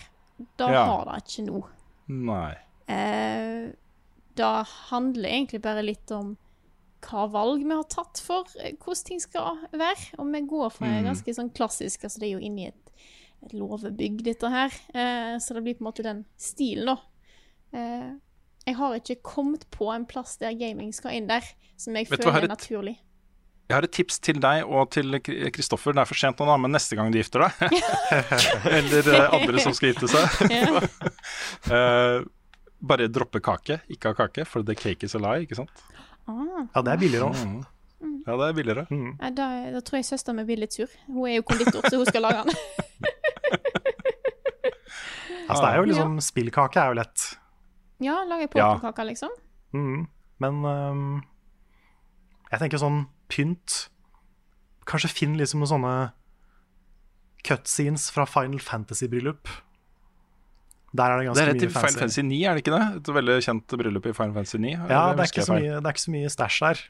da 0.60 0.70
Ja. 0.72 0.84
har 0.90 1.04
det 1.08 1.22
ikke 1.24 1.46
noe. 1.46 1.70
Nei. 2.12 2.54
Eh, 2.92 3.70
det 4.36 4.50
handler 4.90 5.30
egentlig 5.30 5.62
bare 5.64 5.82
litt 5.86 6.10
om 6.12 6.34
hva 7.06 7.24
valg 7.30 7.62
vi 7.62 7.70
har 7.72 7.86
tatt 7.88 8.20
for 8.24 8.44
eh, 8.60 8.74
hvordan 8.82 9.04
ting 9.06 9.20
skal 9.22 9.62
være. 9.72 10.18
Og 10.18 10.28
vi 10.32 10.42
går 10.50 10.70
for 10.74 10.84
en 10.90 11.08
ganske 11.08 11.34
sånn 11.34 11.52
klassisk 11.54 12.04
Altså, 12.04 12.20
det 12.20 12.28
er 12.28 12.34
jo 12.36 12.44
inni 12.44 12.66
et, 12.68 12.92
et 13.46 13.52
låvebygg, 13.56 14.22
dette 14.26 14.50
her. 14.50 14.74
Eh, 14.92 15.38
så 15.38 15.54
det 15.56 15.62
blir 15.64 15.78
på 15.78 15.84
en 15.86 15.88
måte 15.90 16.04
den 16.04 16.24
stilen, 16.36 16.90
da. 16.92 16.98
Eh, 17.72 18.12
jeg 18.66 18.74
har 18.80 18.94
ikke 18.98 19.16
kommet 19.22 19.66
på 19.70 19.88
en 19.94 20.04
plass 20.10 20.36
der 20.40 20.54
gaming 20.58 20.92
skal 20.94 21.14
inn 21.14 21.28
der, 21.30 21.44
som 21.78 21.94
jeg 21.96 22.08
Vet 22.10 22.24
føler 22.24 22.46
er 22.48 22.50
naturlig. 22.50 22.96
Jeg 23.66 23.74
har 23.74 23.82
et 23.86 23.92
tips 23.94 24.20
til 24.22 24.38
deg 24.42 24.62
og 24.66 24.90
til 24.94 25.18
Kristoffer. 25.54 25.94
Det 25.94 26.02
er 26.04 26.06
for 26.06 26.18
sent 26.18 26.38
nå, 26.38 26.46
da, 26.46 26.54
men 26.62 26.70
neste 26.74 26.94
gang 26.98 27.10
du 27.10 27.18
gifter 27.18 27.42
deg, 27.42 27.78
eller 28.78 29.08
eh, 29.10 29.36
andre 29.40 29.62
som 29.64 29.74
skal 29.74 29.90
gifte 29.92 30.10
seg, 30.10 30.26
Ja. 30.54 30.82
eh, 31.74 32.26
bare 32.86 33.08
droppe 33.10 33.40
kake. 33.42 33.80
Ikke 33.90 34.12
ha 34.12 34.18
kake, 34.18 34.44
for 34.46 34.62
the 34.66 34.76
cake 34.78 35.06
is 35.06 35.16
a 35.18 35.22
lie, 35.22 35.46
ikke 35.46 35.58
sant? 35.58 35.82
Ah, 36.26 36.66
Ja, 36.74 36.82
det 36.82 36.92
er 36.94 37.00
billigere 37.02 37.30
òg. 37.32 37.40
Mm. 37.42 38.12
Ja, 38.26 38.34
det 38.38 38.46
er 38.50 38.54
billigere. 38.58 38.84
Nei, 38.90 39.30
da, 39.34 39.46
da 39.74 39.80
tror 39.86 39.98
jeg 40.00 40.06
søsteren 40.10 40.36
min 40.40 40.46
blir 40.50 40.58
litt 40.60 40.74
sur. 40.74 40.90
Hun 41.06 41.26
er 41.30 41.38
jo 41.38 41.46
konditor, 41.46 41.86
så 41.86 41.98
hun 42.02 42.06
skal 42.10 42.22
lage 42.26 42.42
den. 42.46 42.54
Altså, 45.46 45.62
det 45.62 45.68
er 45.70 45.76
jo 45.78 45.86
liksom 45.90 46.16
Spillkake 46.26 46.82
er 46.82 46.90
jo 46.90 46.96
lett. 46.98 47.26
Ja, 48.04 48.22
lage 48.28 48.48
Ja. 48.56 48.76
liksom. 49.04 49.30
Mm. 49.72 50.06
Men 50.38 50.64
um, 50.64 51.22
jeg 52.50 52.60
tenker 52.60 52.80
sånn 52.80 53.06
pynt 53.32 53.88
Kanskje 54.86 55.10
finn 55.10 55.34
liksom 55.34 55.58
noen 55.60 55.72
sånne 55.72 55.94
cutscenes 57.46 58.04
fra 58.14 58.22
Final 58.26 58.60
Fantasy-bryllup. 58.62 59.48
Der 60.96 61.10
er 61.10 61.18
det 61.18 61.24
Det 61.24 61.26
ganske 61.26 61.42
er 61.42 61.48
rett 61.48 61.56
mye 61.56 61.64
til 61.64 61.72
Final 61.74 61.96
Fantasy 61.98 62.22
9, 62.22 62.36
er 62.46 62.54
det 62.54 62.62
ikke 62.62 62.74
det? 62.76 62.84
Et 63.00 63.10
veldig 63.16 63.36
kjent 63.42 63.74
bryllup 63.80 64.06
i 64.06 64.12
Final 64.14 64.36
Fantasy 64.36 64.60
9. 64.62 64.70
Ja, 64.70 65.00
det 65.10 65.24
er, 65.24 65.30
ikke 65.32 65.46
så 65.48 65.56
mye, 65.58 65.72
det 65.74 65.90
er 65.90 65.96
ikke 65.96 66.04
så 66.04 66.14
mye 66.14 66.30
stæsj 66.36 66.60
der. 66.62 66.82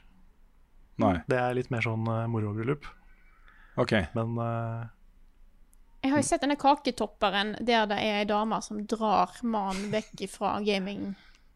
Nei. 1.01 1.15
Det 1.29 1.39
er 1.41 1.57
litt 1.57 1.73
mer 1.73 1.85
sånn 1.85 2.05
uh, 2.05 2.21
morobryllup. 2.29 2.85
Ok. 3.81 3.93
Men 4.17 4.37
øh, 4.41 4.85
Jeg 6.03 6.11
har 6.13 6.21
jo 6.21 6.27
sett 6.27 6.41
denne 6.43 6.55
kaketopperen 6.59 7.55
der 7.65 7.87
det 7.89 7.97
er 7.97 8.19
ei 8.21 8.25
dame 8.29 8.59
som 8.63 8.83
drar 8.87 9.33
mannen 9.43 9.89
vekk 9.91 10.27
fra 10.29 10.59
gaming. 10.63 11.15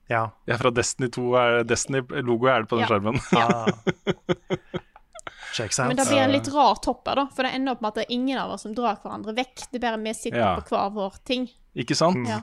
ja. 0.09 0.29
Ja, 0.49 0.57
fra 0.57 0.71
Destiny 0.75 1.07
2 1.13 1.25
er 1.39 1.63
Destiny-logo 1.63 2.47
er 2.51 2.61
det 2.65 2.69
på 2.69 2.79
den 2.79 2.83
Ja. 2.83 2.89
skjermen. 2.89 3.19
ja. 3.31 3.65
Checks 5.53 5.79
out. 5.79 5.87
Men 5.87 5.97
det 5.97 6.05
blir 6.07 6.21
en 6.23 6.31
litt 6.31 6.47
rar 6.53 6.75
topper, 6.83 7.15
da, 7.15 7.25
for 7.35 7.43
det 7.43 7.51
ender 7.55 7.73
opp 7.75 7.81
med 7.83 7.89
at 7.91 7.95
det 7.99 8.05
er 8.07 8.13
ingen 8.15 8.37
av 8.39 8.51
oss 8.55 8.63
som 8.63 8.73
drar 8.75 8.97
hverandre 9.03 9.33
vekk. 9.35 9.65
Det 9.71 9.79
er 9.81 9.85
bare 9.85 9.99
vi 10.03 10.13
sitter 10.15 10.39
Ja. 10.39 10.51
på 10.61 10.69
hver 10.75 10.91
vår 10.95 11.17
ting. 11.27 11.49
Ikke 11.75 11.95
sant? 11.95 12.27
Ja. 12.27 12.41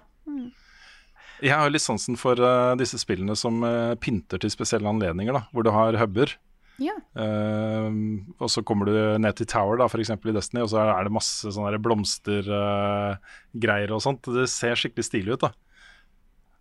Jeg 1.40 1.54
har 1.54 1.64
jo 1.68 1.72
litt 1.72 1.84
sansen 1.84 2.16
for 2.18 2.34
uh, 2.42 2.74
disse 2.76 2.98
spillene 2.98 3.36
som 3.38 3.62
uh, 3.64 3.94
pynter 3.94 4.40
til 4.42 4.50
spesielle 4.50 4.88
anledninger, 4.90 5.32
da, 5.32 5.44
hvor 5.52 5.62
du 5.64 5.70
har 5.70 5.96
huber. 6.00 6.34
Ja. 6.78 6.94
Uh, 7.18 7.90
og 8.38 8.50
så 8.52 8.62
kommer 8.66 8.86
du 8.86 8.94
ned 9.18 9.34
til 9.38 9.48
Tower, 9.50 9.76
da, 9.80 9.86
f.eks. 9.90 10.12
i 10.14 10.34
Destiny, 10.34 10.62
og 10.62 10.70
så 10.72 10.78
er 10.84 11.08
det 11.08 11.14
masse 11.14 11.46
sånne 11.54 11.82
blomstergreier 11.82 13.90
og 13.94 14.04
sånt. 14.04 14.22
Det 14.34 14.46
ser 14.52 14.74
skikkelig 14.78 15.06
stilig 15.08 15.32
ut, 15.36 15.44
da. 15.48 15.50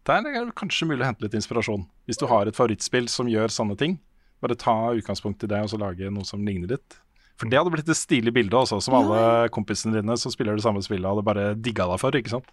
Der 0.08 0.24
er 0.24 0.46
det 0.48 0.58
kanskje 0.58 0.88
mulig 0.88 1.04
å 1.04 1.10
hente 1.10 1.26
litt 1.26 1.36
inspirasjon. 1.36 1.84
Hvis 2.08 2.20
du 2.22 2.26
har 2.32 2.48
et 2.48 2.56
favorittspill 2.56 3.08
som 3.12 3.30
gjør 3.30 3.52
sånne 3.52 3.76
ting, 3.80 3.94
bare 4.42 4.58
ta 4.60 4.76
utgangspunkt 4.96 5.44
i 5.44 5.50
det 5.52 5.60
og 5.66 5.72
så 5.74 5.80
lage 5.82 6.14
noe 6.14 6.26
som 6.28 6.46
ligner 6.46 6.78
litt. 6.78 6.98
For 7.38 7.50
det 7.50 7.60
hadde 7.60 7.74
blitt 7.74 7.90
et 7.92 8.00
stilig 8.00 8.34
bilde 8.34 8.58
også, 8.58 8.80
som 8.82 8.96
alle 8.98 9.50
kompisene 9.54 10.00
dine 10.00 10.16
som 10.18 10.34
spiller 10.34 10.58
det 10.58 10.66
samme 10.66 10.82
spillet, 10.86 11.06
hadde 11.06 11.26
bare 11.26 11.52
digga 11.60 11.86
deg 11.92 12.02
for, 12.02 12.18
ikke 12.18 12.34
sant? 12.34 12.50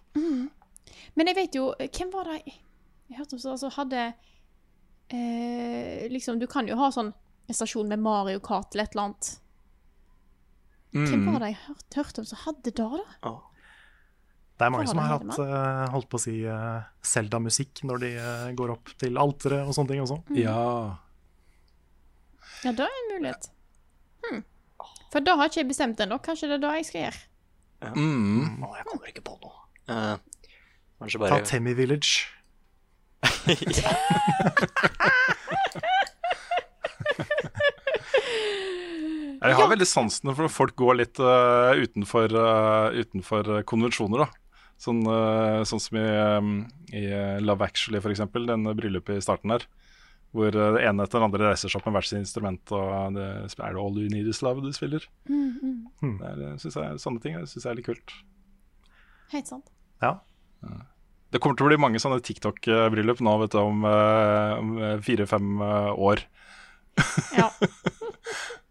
Men 1.15 1.31
jeg 1.31 1.37
vet 1.37 1.55
jo 1.55 1.69
Hvem 1.79 2.09
var 2.11 2.27
det 2.27 2.41
jeg 2.45 3.19
hørte 3.19 3.37
om 3.37 3.41
som 3.41 3.53
altså, 3.53 3.69
hadde 3.75 4.01
eh, 5.13 6.05
Liksom, 6.11 6.41
du 6.41 6.47
kan 6.49 6.67
jo 6.67 6.77
ha 6.79 6.89
sånn 6.93 7.13
en 7.47 7.53
stasjon 7.57 7.87
med 7.89 7.99
Mario 8.01 8.39
Kart 8.43 8.73
eller 8.73 8.83
et 8.87 8.91
eller 8.95 9.03
annet. 9.09 9.25
Hvem 10.95 11.19
Mm. 11.25 11.33
var 11.33 11.39
det 11.43 11.49
jeg 11.51 11.59
hørte, 11.67 11.95
hørte 11.99 12.19
om 12.21 12.25
som 12.25 12.37
hadde 12.45 12.61
det, 12.63 12.73
da? 12.77 12.87
Det 14.55 14.63
er 14.65 14.69
mange 14.71 14.87
som 14.87 14.97
har 15.03 15.09
hatt 15.17 15.39
uh, 15.39 15.85
holdt 15.91 16.07
på 16.07 16.15
å 16.15 16.19
si 16.23 16.35
eh, 16.47 16.81
Zelda-musikk 17.03 17.81
når 17.83 17.97
de 17.99 18.11
uh, 18.15 18.51
går 18.55 18.69
opp 18.71 18.87
til 19.01 19.17
alteret 19.19 19.67
og 19.67 19.73
sånne 19.75 19.89
ting 19.91 19.99
også. 20.05 20.21
Ja. 20.39 20.95
Ja, 22.63 22.71
det 22.71 22.79
er 22.85 22.87
en 23.01 23.09
mulighet. 23.11 23.49
Hmm. 24.23 24.43
For 25.11 25.19
da 25.19 25.35
har 25.35 25.45
ikke 25.51 25.59
jeg 25.59 25.67
bestemt 25.73 25.99
ennå. 25.99 26.15
Kanskje 26.23 26.47
det 26.47 26.55
er 26.55 26.63
da 26.63 26.71
jeg 26.77 26.85
skal 26.87 27.01
gjøre. 27.03 27.19
Mm. 27.99 28.63
Å, 28.63 28.71
jeg 28.79 28.85
kommer 28.87 29.07
ikke 29.11 29.25
på 29.27 29.35
noe. 29.43 29.59
Uh, 29.91 30.15
kanskje 31.03 31.19
Ta 31.27 31.43
Temmy 31.51 31.73
Village. 31.75 32.31
Jeg 39.45 39.57
har 39.59 39.69
veldig 39.69 39.87
sansen 39.87 40.31
for 40.33 40.47
at 40.47 40.53
folk 40.53 40.75
går 40.79 40.97
litt 41.01 41.19
uh, 41.21 41.75
utenfor, 41.77 42.33
uh, 42.33 42.95
utenfor 42.95 43.49
konvensjoner, 43.69 44.25
da. 44.25 44.61
Sånn, 44.81 45.03
uh, 45.07 45.61
sånn 45.67 45.81
som 45.81 45.97
i, 45.99 46.05
um, 46.35 46.53
i 46.95 47.05
Love 47.43 47.67
Actually, 47.67 48.01
for 48.03 48.13
eksempel, 48.13 48.47
den 48.49 48.65
bryllupet 48.75 49.19
i 49.19 49.23
starten 49.23 49.53
der. 49.53 49.67
Hvor 50.35 50.51
det 50.51 50.81
ene 50.83 51.05
etter 51.05 51.21
den 51.21 51.29
andre 51.29 51.51
reiser 51.51 51.71
seg 51.71 51.79
opp 51.79 51.85
med 51.87 51.95
hvert 51.95 52.09
sitt 52.09 52.19
instrument, 52.19 52.73
og 52.75 53.15
det, 53.15 53.27
er 53.55 53.77
det 53.77 53.79
All 53.79 54.01
You 54.01 54.09
Need 54.11 54.27
Is 54.27 54.41
Love 54.43 54.65
du 54.65 54.73
spiller? 54.75 55.05
Mm, 55.29 55.85
Hmm. 56.01 56.17
Det 56.19 56.31
er, 56.33 56.57
synes 56.59 56.75
jeg, 56.75 56.97
sånne 57.05 57.23
ting 57.23 57.37
syns 57.45 57.63
jeg 57.63 57.69
er 57.71 57.77
litt 57.79 57.87
kult. 57.87 58.17
Helt 59.31 59.47
sant. 59.47 59.71
Ja. 60.03 60.17
Det 61.31 61.39
kommer 61.39 61.55
til 61.55 61.69
å 61.69 61.71
bli 61.71 61.79
mange 61.79 62.01
sånne 62.03 62.19
TikTok-bryllup 62.23 63.23
nå, 63.23 63.37
vet 63.45 63.55
du, 63.55 63.61
om, 63.61 63.87
om 63.87 64.75
fire-fem 65.07 65.63
år. 65.63 66.25
Ja. 67.37 67.47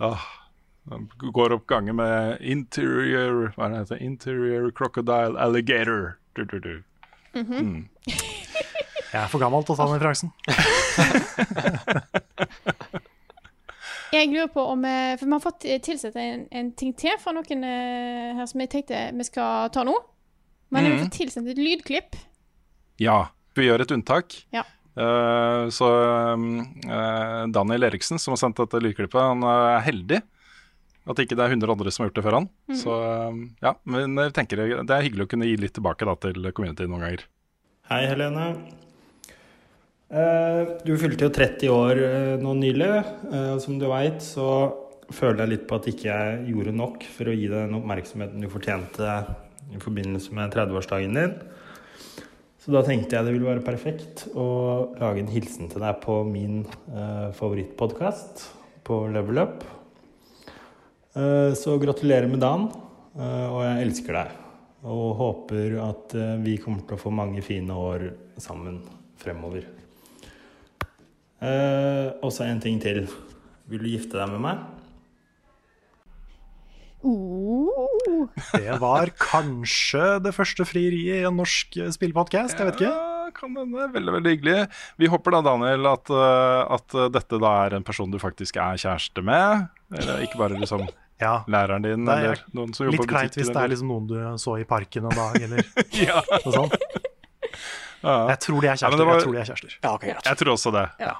Ja. 0.00 0.12
Går 1.32 1.52
opp 1.56 1.66
gangen 1.66 1.96
med 1.96 2.36
interior 2.44 3.54
Hva 3.54 3.66
er 3.66 3.70
det 3.72 3.78
heter? 3.78 4.02
Interior 4.04 4.70
crocodile 4.76 5.40
alligator. 5.40 6.12
Du, 6.36 6.44
du, 6.44 6.58
du. 6.58 6.82
Mm. 7.34 7.88
Jeg 9.14 9.22
er 9.22 9.28
for 9.30 9.38
gammel 9.38 9.62
til 9.62 9.72
å 9.74 9.76
ta 9.78 9.86
den 9.86 10.02
referansen. 10.02 10.30
Jeg 14.14 14.30
lurer 14.30 14.50
på 14.54 14.62
om 14.70 14.84
eh, 14.86 15.14
For 15.18 15.26
vi 15.26 15.34
har 15.34 15.42
fått 15.42 15.64
eh, 15.66 15.80
tilsett 15.82 16.16
en, 16.20 16.44
en 16.50 16.70
ting 16.78 16.92
til 16.98 17.16
fra 17.22 17.34
noen 17.34 17.64
eh, 17.66 18.34
her 18.38 18.46
som 18.50 18.62
jeg 18.62 18.70
tenkte 18.70 19.00
vi 19.14 19.26
skal 19.26 19.70
ta 19.74 19.84
nå. 19.86 19.94
Men 20.74 20.86
jeg 20.86 20.94
har 20.94 21.02
fått 21.04 21.18
tilsendt 21.18 21.50
et 21.52 21.60
lydklipp. 21.60 22.16
Ja, 23.02 23.18
vi 23.54 23.68
gjør 23.68 23.84
et 23.84 23.92
unntak. 23.94 24.34
Ja. 24.54 24.64
Eh, 24.94 25.64
så 25.74 25.88
eh, 26.38 27.40
Daniel 27.50 27.88
Eriksen, 27.88 28.20
som 28.22 28.34
har 28.34 28.40
sendt 28.42 28.60
dette 28.62 28.80
lydklippet, 28.82 29.18
han 29.20 29.42
er 29.48 29.82
heldig. 29.88 30.20
At 31.04 31.20
ikke 31.20 31.36
det 31.36 31.44
er 31.44 31.52
100 31.52 31.74
andre 31.74 31.92
som 31.92 32.04
har 32.04 32.08
gjort 32.08 32.20
det 32.20 32.24
før 32.24 32.38
han. 32.38 32.46
Så 32.80 32.94
eh, 33.00 33.40
ja, 33.66 33.74
men 33.90 34.14
jeg 34.22 34.36
tenker 34.38 34.62
det 34.62 34.84
er 34.94 35.04
hyggelig 35.04 35.26
å 35.26 35.32
kunne 35.34 35.50
gi 35.50 35.58
litt 35.60 35.74
tilbake 35.76 36.08
da, 36.08 36.14
til 36.22 36.48
community 36.56 36.86
noen 36.88 37.04
ganger. 37.08 37.26
Hei, 37.90 38.04
Helene. 38.08 38.46
Eh, 40.14 40.62
Du 40.86 40.94
fylte 41.00 41.26
jo 41.26 41.34
30 41.34 41.74
år 41.74 42.00
nå 42.40 42.54
nylig, 42.60 42.90
som 43.60 43.78
du 43.80 43.88
veit, 43.90 44.22
så 44.24 44.46
føler 45.12 45.42
jeg 45.44 45.52
litt 45.52 45.66
på 45.68 45.76
at 45.76 45.88
ikke 45.90 46.06
jeg 46.08 46.52
gjorde 46.54 46.72
nok 46.78 47.02
for 47.12 47.28
å 47.28 47.34
gi 47.36 47.48
deg 47.50 47.66
den 47.66 47.76
oppmerksomheten 47.76 48.40
du 48.40 48.48
fortjente 48.52 49.10
i 49.74 49.80
forbindelse 49.82 50.32
med 50.36 50.54
30-årsdagen 50.54 51.18
din. 51.18 51.34
Så 52.64 52.72
da 52.72 52.80
tenkte 52.80 53.18
jeg 53.18 53.26
det 53.26 53.32
ville 53.34 53.44
være 53.44 53.60
perfekt 53.60 54.22
å 54.40 54.44
lage 54.96 55.20
en 55.20 55.28
hilsen 55.28 55.68
til 55.68 55.82
deg 55.84 55.98
på 56.00 56.22
min 56.24 56.62
eh, 56.64 57.26
favorittpodkast, 57.36 58.40
på 58.88 59.02
Level 59.12 59.42
Up. 59.42 59.66
Eh, 61.12 61.52
så 61.60 61.74
gratulerer 61.82 62.24
med 62.30 62.40
dagen, 62.40 62.70
eh, 63.18 63.44
og 63.50 63.60
jeg 63.66 63.84
elsker 63.84 64.16
deg. 64.16 64.38
Og 64.88 65.12
håper 65.20 65.76
at 65.90 66.16
eh, 66.16 66.32
vi 66.40 66.56
kommer 66.62 66.88
til 66.88 66.96
å 66.96 67.02
få 67.04 67.12
mange 67.12 67.44
fine 67.44 67.76
år 67.76 68.06
sammen 68.40 68.80
fremover. 69.20 69.68
Eh, 71.44 72.08
og 72.24 72.32
så 72.32 72.48
en 72.48 72.64
ting 72.64 72.80
til. 72.80 73.04
Vil 73.68 73.84
du 73.84 73.92
gifte 73.92 74.16
deg 74.16 74.32
med 74.32 74.40
meg? 74.48 74.64
Uh, 77.04 77.93
Det 78.58 78.78
var 78.82 79.10
kanskje 79.20 80.04
det 80.24 80.32
første 80.36 80.66
frieriet 80.68 81.22
i 81.22 81.26
en 81.28 81.36
norsk 81.40 81.78
spillpodkast, 81.96 82.58
jeg 82.58 82.68
vet 82.70 82.80
ikke. 82.82 82.90
Ja, 82.92 83.30
kan 83.34 83.54
hende. 83.58 83.86
Veldig, 83.94 84.12
veldig 84.18 84.32
hyggelig. 84.36 84.56
Vi 85.00 85.08
håper 85.10 85.34
da, 85.36 85.40
Daniel, 85.46 85.86
at, 85.90 86.10
eh, 86.12 86.74
at 86.78 86.98
dette 87.14 87.40
da 87.42 87.54
er 87.66 87.78
en 87.78 87.86
person 87.86 88.10
du 88.12 88.18
faktisk 88.22 88.58
er 88.62 88.76
kjæreste 88.80 89.24
med. 89.24 89.66
Eller 89.96 90.22
ikke 90.26 90.38
bare 90.42 90.58
liksom 90.60 90.84
Ja. 91.22 91.44
læreren 91.48 91.84
din, 91.86 92.08
er 92.10 92.24
eller 92.32 92.40
noen 92.58 92.72
som 92.74 92.88
jobber 92.88 93.04
Litt 93.04 93.08
kleint 93.12 93.36
hvis 93.38 93.48
det 93.54 93.60
er 93.62 93.68
liksom 93.70 93.86
noen 93.92 94.08
du 94.10 94.16
så 94.42 94.56
i 94.60 94.64
parken 94.66 95.06
en 95.06 95.14
dag, 95.14 95.36
eller 95.46 95.62
ja. 96.08 96.18
noe 96.42 96.52
sånt. 96.52 96.74
Ja. 98.02 98.16
Jeg 98.34 98.40
tror 98.44 98.58
de 98.60 98.68
er 98.68 98.80
kjærester. 98.80 98.98
Ja, 98.98 99.06
var- 99.06 99.14
Jeg 99.14 99.24
tror 99.24 99.32
de 99.36 99.40
er 99.40 99.48
kjærester. 99.48 99.76
Ja, 99.86 99.92
okay. 99.94 100.10
Jeg 100.26 100.40
tror 100.42 100.52
også 100.56 100.72
det. 100.74 100.82
Ja. 101.00 101.14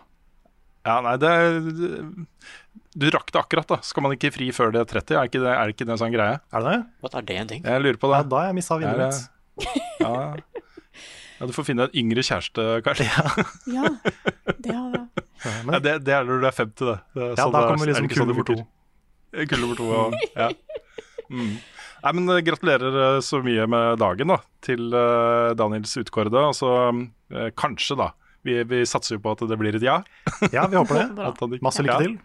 Ja, 0.85 0.97
nei, 1.07 1.15
det 1.23 1.31
Du 2.95 3.09
rakk 3.11 3.33
det 3.35 3.41
akkurat, 3.41 3.67
da. 3.67 3.77
Skal 3.83 4.05
man 4.07 4.13
ikke 4.15 4.31
fri 4.35 4.51
før 4.55 4.71
det 4.75 4.81
er 4.85 4.91
30? 5.01 5.17
Er 5.19 5.29
ikke 5.31 5.41
det, 5.43 5.51
er 5.51 5.73
ikke 5.73 5.87
det 5.89 5.95
en 5.97 5.99
sånn 5.99 6.13
greie? 6.15 6.37
Er 6.55 6.63
det 6.63 6.75
det? 6.77 6.83
Hva 7.03 7.11
er 7.19 7.25
det 7.27 7.37
en 7.41 7.49
ting? 7.51 7.65
Jeg 7.67 7.83
lurer 7.83 7.99
på 7.99 8.11
Ja, 8.13 8.21
det. 8.23 8.31
da 8.31 8.37
har 8.43 8.47
jeg 8.53 8.55
mista 8.61 8.79
Det 8.79 8.87
er, 8.87 8.95
vinduet 8.95 9.15
mitt. 9.19 9.83
ja. 10.05 10.13
ja, 11.41 11.49
du 11.51 11.53
får 11.57 11.67
finne 11.67 11.89
en 11.89 11.97
yngre 12.05 12.23
kjæreste, 12.29 12.67
kanskje. 12.87 13.09
ja. 13.75 13.85
Det 14.63 14.75
har 14.79 14.95
jeg. 14.95 15.05
Ja, 15.45 15.55
Ja, 15.75 15.79
det, 15.83 15.97
det 16.07 16.15
er 16.17 16.25
når 16.25 16.41
du 16.41 16.47
er 16.49 16.55
50, 16.57 16.87
det. 16.89 16.97
det 17.19 17.23
er 17.27 17.35
ja, 17.35 17.45
da 17.51 17.61
er- 17.65 17.69
kommer 17.75 17.85
er 17.85 17.91
liksom 17.93 18.09
kull 18.15 18.29
nummer 18.31 18.47
to. 18.49 18.55
Kull 19.51 19.61
nummer 19.65 19.77
to, 19.81 19.89
og, 19.91 20.15
ja. 20.39 20.51
Mm. 21.29 21.51
Nei, 22.05 22.13
men 22.21 22.29
eh, 22.37 22.41
Gratulerer 22.47 22.97
eh, 23.03 23.19
så 23.25 23.41
mye 23.45 23.67
med 23.69 23.99
dagen 24.01 24.29
da, 24.31 24.39
til 24.65 24.87
uh, 24.93 25.51
Daniels 25.59 25.93
utkårede. 26.01 26.37
Altså, 26.53 26.71
uh, 27.35 27.49
kanskje, 27.59 27.97
da. 28.01 28.11
Vi, 28.45 28.59
vi 28.69 28.83
satser 28.89 29.17
jo 29.17 29.23
på 29.25 29.33
at 29.35 29.45
det 29.49 29.57
blir 29.61 29.77
et 29.79 29.85
ja. 29.85 29.99
Ja, 30.53 30.67
vi 30.69 30.77
håper 30.77 31.01
det. 31.01 31.61
Masse 31.65 31.81
lykke 31.85 31.97
Ja, 31.97 32.03
til. 32.05 32.19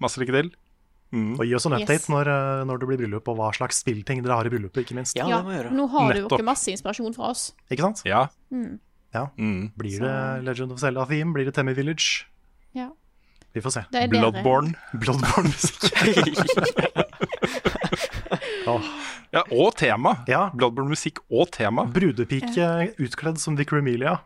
Masse 0.00 0.20
lykke 0.22 0.32
til. 0.36 0.50
Mm. 1.12 1.32
Og 1.40 1.44
gi 1.44 1.54
oss 1.58 1.66
en 1.66 1.72
Yes. 1.74 1.82
update 1.82 2.08
når, 2.12 2.28
eh, 2.30 2.64
når 2.64 2.78
det 2.80 2.86
blir 2.88 2.98
bryllup, 3.02 3.28
og 3.28 3.36
hva 3.36 3.48
slags 3.56 3.80
spillting 3.82 4.22
dere 4.22 4.36
har 4.38 4.46
i 4.46 4.48
bryllupet, 4.52 4.84
ikke 4.86 4.94
minst. 4.94 5.16
Ja, 5.18 5.26
Ja, 5.28 5.38
det 5.42 5.46
må 5.46 5.52
gjøre. 5.56 5.72
nå 5.74 5.88
har 5.90 6.12
du 6.14 6.20
jo 6.20 6.28
ikke 6.28 6.44
masse 6.46 6.68
inspirasjon 6.70 7.14
fra 7.16 7.30
oss. 7.30 7.52
Ikke 7.70 7.80
sant? 7.82 8.02
Ja. 8.06 8.28
Mm. 8.52 8.78
Ja. 9.12 9.26
Mm. 9.36 9.72
Blir 9.76 9.98
det 9.98 10.44
Legend 10.44 10.70
of 10.72 10.78
Zelda 10.78 11.04
Theme? 11.06 11.32
Blir 11.34 11.44
det 11.46 11.54
Temmy 11.54 11.74
Village? 11.74 12.24
Ja. 12.74 12.90
Vi 13.52 13.60
får 13.60 13.70
se. 13.72 13.84
Det 13.90 14.04
er. 14.04 14.08
Bloodborne. 14.08 14.74
Bloodborne-musikk. 14.94 15.90
Åh. 18.66 18.82
Ja, 19.32 19.42
og 19.50 19.74
tema. 19.78 20.16
Ja. 20.30 20.48
Bloodborne-musikk 20.54 21.20
og 21.30 21.50
tema. 21.54 21.84
Brudepike 21.90 22.66
utkledd 23.02 23.38
som 23.42 23.56
Vicar 23.58 23.78
Emilia. 23.78 24.18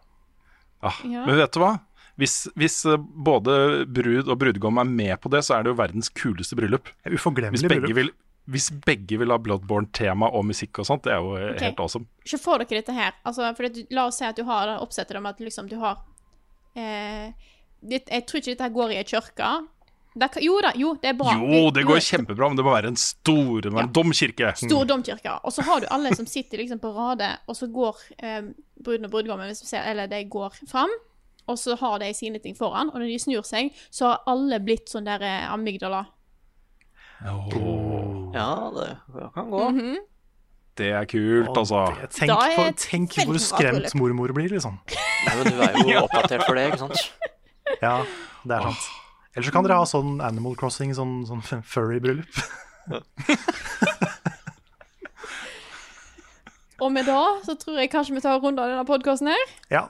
Ah, 0.83 0.95
Ja. 1.05 1.25
Men 1.27 1.37
vet 1.41 1.53
du 1.53 1.61
hva? 1.61 1.79
Hvis, 2.21 2.35
hvis 2.55 2.77
eh, 2.87 2.99
både 2.99 3.85
brud 3.91 4.29
og 4.29 4.39
brudgom 4.39 4.79
er 4.79 4.91
med 4.91 5.17
på 5.23 5.33
det, 5.35 5.43
så 5.47 5.57
er 5.57 5.65
det 5.65 5.73
jo 5.73 5.81
verdens 5.81 6.13
kuleste 6.15 6.59
bryllup. 6.59 6.91
Hvis 7.03 7.19
Uforglemmelig 7.19 7.67
begge 7.67 7.81
bryllup. 7.89 7.99
vil, 7.99 8.13
hvis 8.55 8.71
begge 8.87 9.19
vil 9.19 9.35
ha 9.35 9.39
Bloodborne-tema 9.43 10.31
og 10.31 10.47
musikk 10.47 10.83
og 10.83 10.89
sånt, 10.89 11.07
det 11.09 11.15
er 11.17 11.23
jo 11.25 11.35
okay. 11.35 11.67
Helt 11.67 11.83
awesome. 11.83 12.07
Så 12.29 12.39
får 12.39 12.65
dere 12.65 12.83
dette 12.83 12.95
her. 12.95 13.17
Altså, 13.27 13.51
for 13.59 13.71
at, 13.71 13.81
la 13.91 14.07
oss 14.11 14.21
si 14.21 14.29
at 14.29 14.39
du 14.39 14.45
har 14.49 14.71
det 14.71 14.81
oppsettet 14.85 15.19
om 15.19 15.27
at 15.31 15.43
liksom 15.43 15.71
du 15.71 15.79
har 15.83 16.05
eh, 16.79 17.33
det, 17.81 18.05
Jeg 18.07 18.27
tror 18.29 18.41
ikke 18.43 18.53
dette 18.53 18.69
her 18.69 18.77
går 18.77 18.95
i 18.95 19.01
ei 19.01 19.09
kirke. 19.09 19.55
Det 20.15 20.29
Jo 20.45 20.61
da, 20.63 20.71
jo, 20.79 20.93
det 21.03 21.11
er 21.11 21.17
bra. 21.19 21.33
Jo, 21.35 21.65
det 21.75 21.83
går 21.89 21.99
kjempebra, 21.99 22.47
men 22.47 22.59
det 22.59 22.63
må 22.63 22.71
være 22.71 22.93
en 22.93 22.99
stor 23.01 23.65
det 23.65 23.73
en 23.75 23.91
domkirke. 23.91 24.53
Stor 24.61 24.85
domkirke. 24.87 25.33
Og 25.43 25.51
så 25.57 25.65
har 25.67 25.83
du 25.83 25.89
alle 25.91 26.15
som 26.15 26.29
sitter 26.31 26.63
liksom 26.63 26.79
på 26.79 26.93
rade, 26.95 27.33
og 27.51 27.59
så 27.59 27.67
går 27.67 28.05
eh, 28.23 28.53
bruden 28.79 29.09
og 29.09 29.11
brudgommen, 29.11 29.51
hvis 29.51 29.65
du 29.65 29.67
ser, 29.67 29.83
eller 29.91 30.07
de 30.07 30.23
går 30.31 30.55
fram, 30.71 30.93
og 31.47 31.59
så 31.59 31.77
har 31.81 31.99
de 32.01 32.13
sine 32.15 32.39
ting 32.43 32.57
foran, 32.57 32.89
og 32.91 33.01
når 33.01 33.07
de 33.13 33.19
snur 33.19 33.43
seg, 33.45 33.71
så 33.91 34.07
har 34.13 34.23
alle 34.27 34.59
blitt 34.65 34.89
sånn 34.89 35.05
der 35.05 35.21
amygdala. 35.53 36.07
amygdala. 37.25 38.33
Ja, 38.35 38.71
det 38.75 39.29
kan 39.35 39.51
gå. 39.51 39.63
Mhm. 39.71 39.97
Det 40.77 40.89
er 40.91 41.05
kult, 41.07 41.55
altså. 41.57 41.85
Det- 42.01 42.11
Tenk, 42.11 42.31
er 42.33 42.57
på, 42.57 42.65
tenk 42.77 43.13
hvor 43.29 43.39
skremt 43.39 43.95
mormor 43.95 44.33
blir, 44.35 44.49
liksom. 44.51 44.81
Nei, 45.27 45.35
men 45.37 45.47
du 45.53 45.61
er 45.63 45.77
jo 45.93 46.01
oppdatert 46.03 46.43
for 46.49 46.55
det, 46.59 46.65
ikke 46.73 46.79
sant? 46.79 47.13
Ja, 47.83 48.03
det 48.45 48.57
er 48.59 48.63
sant. 48.67 48.83
Eller 49.37 49.47
så 49.47 49.53
kan 49.55 49.65
dere 49.65 49.79
ha 49.79 49.85
sånn 49.87 50.21
Animal 50.23 50.55
Crossing, 50.57 50.93
sånn, 50.95 51.25
sånn 51.27 51.43
furry-bryllup. 51.73 52.43
Og 56.83 56.91
med 56.93 57.07
det 57.07 57.17
så 57.47 57.55
tror 57.59 57.79
jeg 57.81 57.91
kanskje 57.93 58.15
vi 58.17 58.21
tar 58.25 58.35
en 58.37 58.43
runde 58.43 58.63
av 58.63 58.69
denne 58.73 58.85
podkasten 58.89 59.31
her. 59.31 59.45
Ja. 59.71 59.85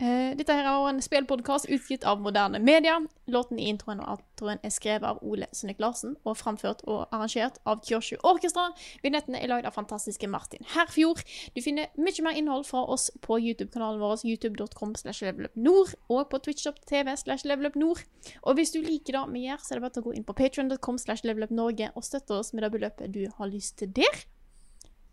Eh, 0.00 0.32
dette 0.32 0.54
her 0.56 0.64
er 0.64 0.86
en 0.88 1.02
spillpodkast 1.04 1.66
utgitt 1.68 2.06
av 2.08 2.22
moderne 2.24 2.56
media. 2.58 2.94
Låten 3.28 3.58
i 3.60 3.66
introen 3.68 3.98
og 4.00 4.14
outroen 4.14 4.60
er 4.64 4.72
skrevet 4.72 5.04
av 5.04 5.18
Ole 5.20 5.44
Sønnik 5.52 5.82
Larsen 5.82 6.14
og 6.24 6.38
framført 6.40 6.80
og 6.86 7.02
arrangert 7.12 7.58
av 7.68 7.82
Kyoshu 7.84 8.16
Orkestra. 8.24 8.70
Vignettene 9.04 9.42
er 9.42 9.52
lagd 9.52 9.68
av 9.68 9.76
fantastiske 9.76 10.30
Martin 10.32 10.64
Herfjord. 10.72 11.20
Du 11.52 11.60
finner 11.60 11.92
mye 12.00 12.24
mer 12.24 12.38
innhold 12.40 12.64
fra 12.70 12.86
oss 12.88 13.10
på 13.20 13.36
YouTube-kanalen 13.42 14.00
vår, 14.00 14.24
youtube.com 14.24 14.96
slash 14.96 15.20
levelupnord, 15.26 15.92
og 16.08 16.24
på 16.32 16.40
twitch.tv 16.48 17.12
slash 17.20 17.44
levelupnord. 17.44 18.00
Og 18.40 18.56
hvis 18.56 18.72
du 18.72 18.80
liker 18.80 19.18
det 19.18 19.26
vi 19.34 19.44
gjør, 19.50 19.60
så 19.60 19.74
er 19.74 19.82
det 19.82 19.84
bare 19.84 20.00
å 20.00 20.08
gå 20.08 20.16
inn 20.16 20.24
på 20.24 20.38
patreon.com 20.40 21.02
slash 21.04 21.28
levelupnorge 21.28 21.92
og 21.92 22.08
støtte 22.08 22.40
oss 22.40 22.54
med 22.54 22.64
det 22.64 22.72
beløpet 22.72 23.12
du 23.12 23.26
har 23.36 23.52
lyst 23.52 23.76
til 23.84 23.92
der. 24.00 24.24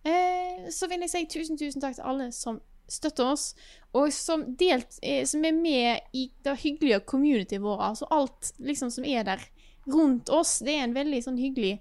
Eh, 0.07 0.71
så 0.71 0.87
vil 0.87 1.03
jeg 1.03 1.11
si 1.11 1.27
tusen, 1.27 1.59
tusen 1.59 1.83
takk 1.83 1.99
til 1.99 2.07
alle 2.07 2.31
som 2.31 2.63
støtter 2.87 3.25
oss, 3.33 3.53
og 3.93 4.11
som, 4.13 4.43
delt, 4.57 4.99
eh, 5.03 5.23
som 5.25 5.43
er 5.45 5.51
med 5.53 5.99
i 6.13 6.29
det 6.43 6.57
hyggelige 6.63 6.99
communityet 7.05 7.61
vårt. 7.61 7.81
Altså 7.81 8.07
alt 8.11 8.53
liksom 8.59 8.91
som 8.91 9.05
er 9.05 9.23
der 9.23 9.39
rundt 9.87 10.29
oss. 10.29 10.59
Det 10.59 10.75
er 10.75 10.83
en 10.83 10.93
veldig 10.93 11.23
sånn 11.23 11.37
hyggelig 11.39 11.79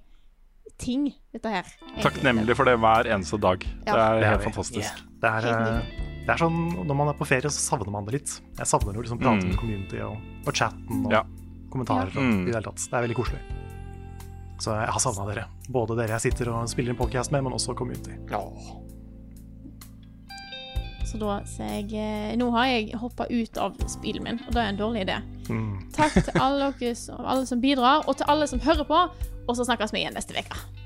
ting, 0.78 1.12
dette 1.33 1.49
her. 1.49 1.65
egentlig. 1.65 2.03
Takknemlig 2.03 2.57
for 2.57 2.65
det 2.69 2.77
hver 2.78 3.07
eneste 3.15 3.39
dag. 3.41 3.65
Ja. 3.87 3.95
Det 3.95 4.03
er 4.27 4.31
helt 4.31 4.43
fantastisk. 4.45 4.83
fantastisk. 4.83 5.20
Det 5.20 5.31
er, 5.31 5.47
eh, 5.47 6.03
det 6.27 6.31
er 6.35 6.37
sånn, 6.43 6.87
Når 6.87 6.97
man 6.97 7.09
er 7.09 7.15
på 7.15 7.27
ferie, 7.27 7.49
så 7.51 7.62
savner 7.62 7.91
man 7.91 8.05
det 8.05 8.12
litt. 8.15 8.41
Jeg 8.59 8.66
savner 8.66 8.95
å 8.95 9.03
liksom 9.03 9.19
prate 9.19 9.43
Mm. 9.43 9.49
med 9.49 9.57
community 9.59 10.01
og, 10.01 10.16
og 10.47 10.53
chatten 10.55 11.07
og 11.07 11.12
Ja. 11.12 11.23
kommentarer. 11.70 12.12
Ja. 12.15 12.20
Og, 12.20 12.27
Mm. 12.27 12.43
i 12.43 12.45
det 12.51 12.55
hele 12.55 12.62
tatt. 12.65 12.77
Det 12.91 12.93
er 12.93 13.07
veldig 13.09 13.16
koselig. 13.16 13.41
Så 14.59 14.73
jeg 14.73 14.89
har 14.89 15.01
savna 15.01 15.35
dere. 15.35 15.47
Både 15.69 15.97
dere 15.97 16.09
jeg 16.19 16.33
sitter 16.33 16.49
og 16.53 16.69
spiller 16.69 16.91
en 16.91 16.97
podcast 16.97 17.31
med, 17.31 17.43
men 17.45 17.53
også 17.53 17.74
community. 17.77 18.12
Så 21.07 21.20
da 21.23 21.39
sier 21.47 21.85
jeg 21.87 21.93
eh, 22.03 22.35
Nå 22.39 22.49
har 22.57 22.70
jeg 22.70 22.99
hoppa 22.99 23.28
ut 23.31 23.61
av 23.62 23.77
spillet 23.91 24.24
min, 24.24 24.41
og 24.47 24.57
det 24.57 24.62
er 24.62 24.73
en 24.73 24.81
dårlig 24.81 25.05
idé. 25.07 25.20
Mm. 25.47 25.77
Takk 25.95 26.19
til 26.19 26.41
alle, 26.43 26.73
dere 26.81 26.97
som, 26.99 27.23
alle 27.23 27.47
som 27.47 27.62
bidrar, 27.62 28.03
og 28.07 28.19
til 28.19 28.27
alle 28.33 28.49
som 28.51 28.62
hører 28.62 28.89
på. 28.89 29.05
Og 29.47 29.55
så 29.55 29.66
snakkes 29.69 29.95
vi 29.95 30.03
igjen 30.03 30.16
neste 30.19 30.35
uke. 30.35 30.86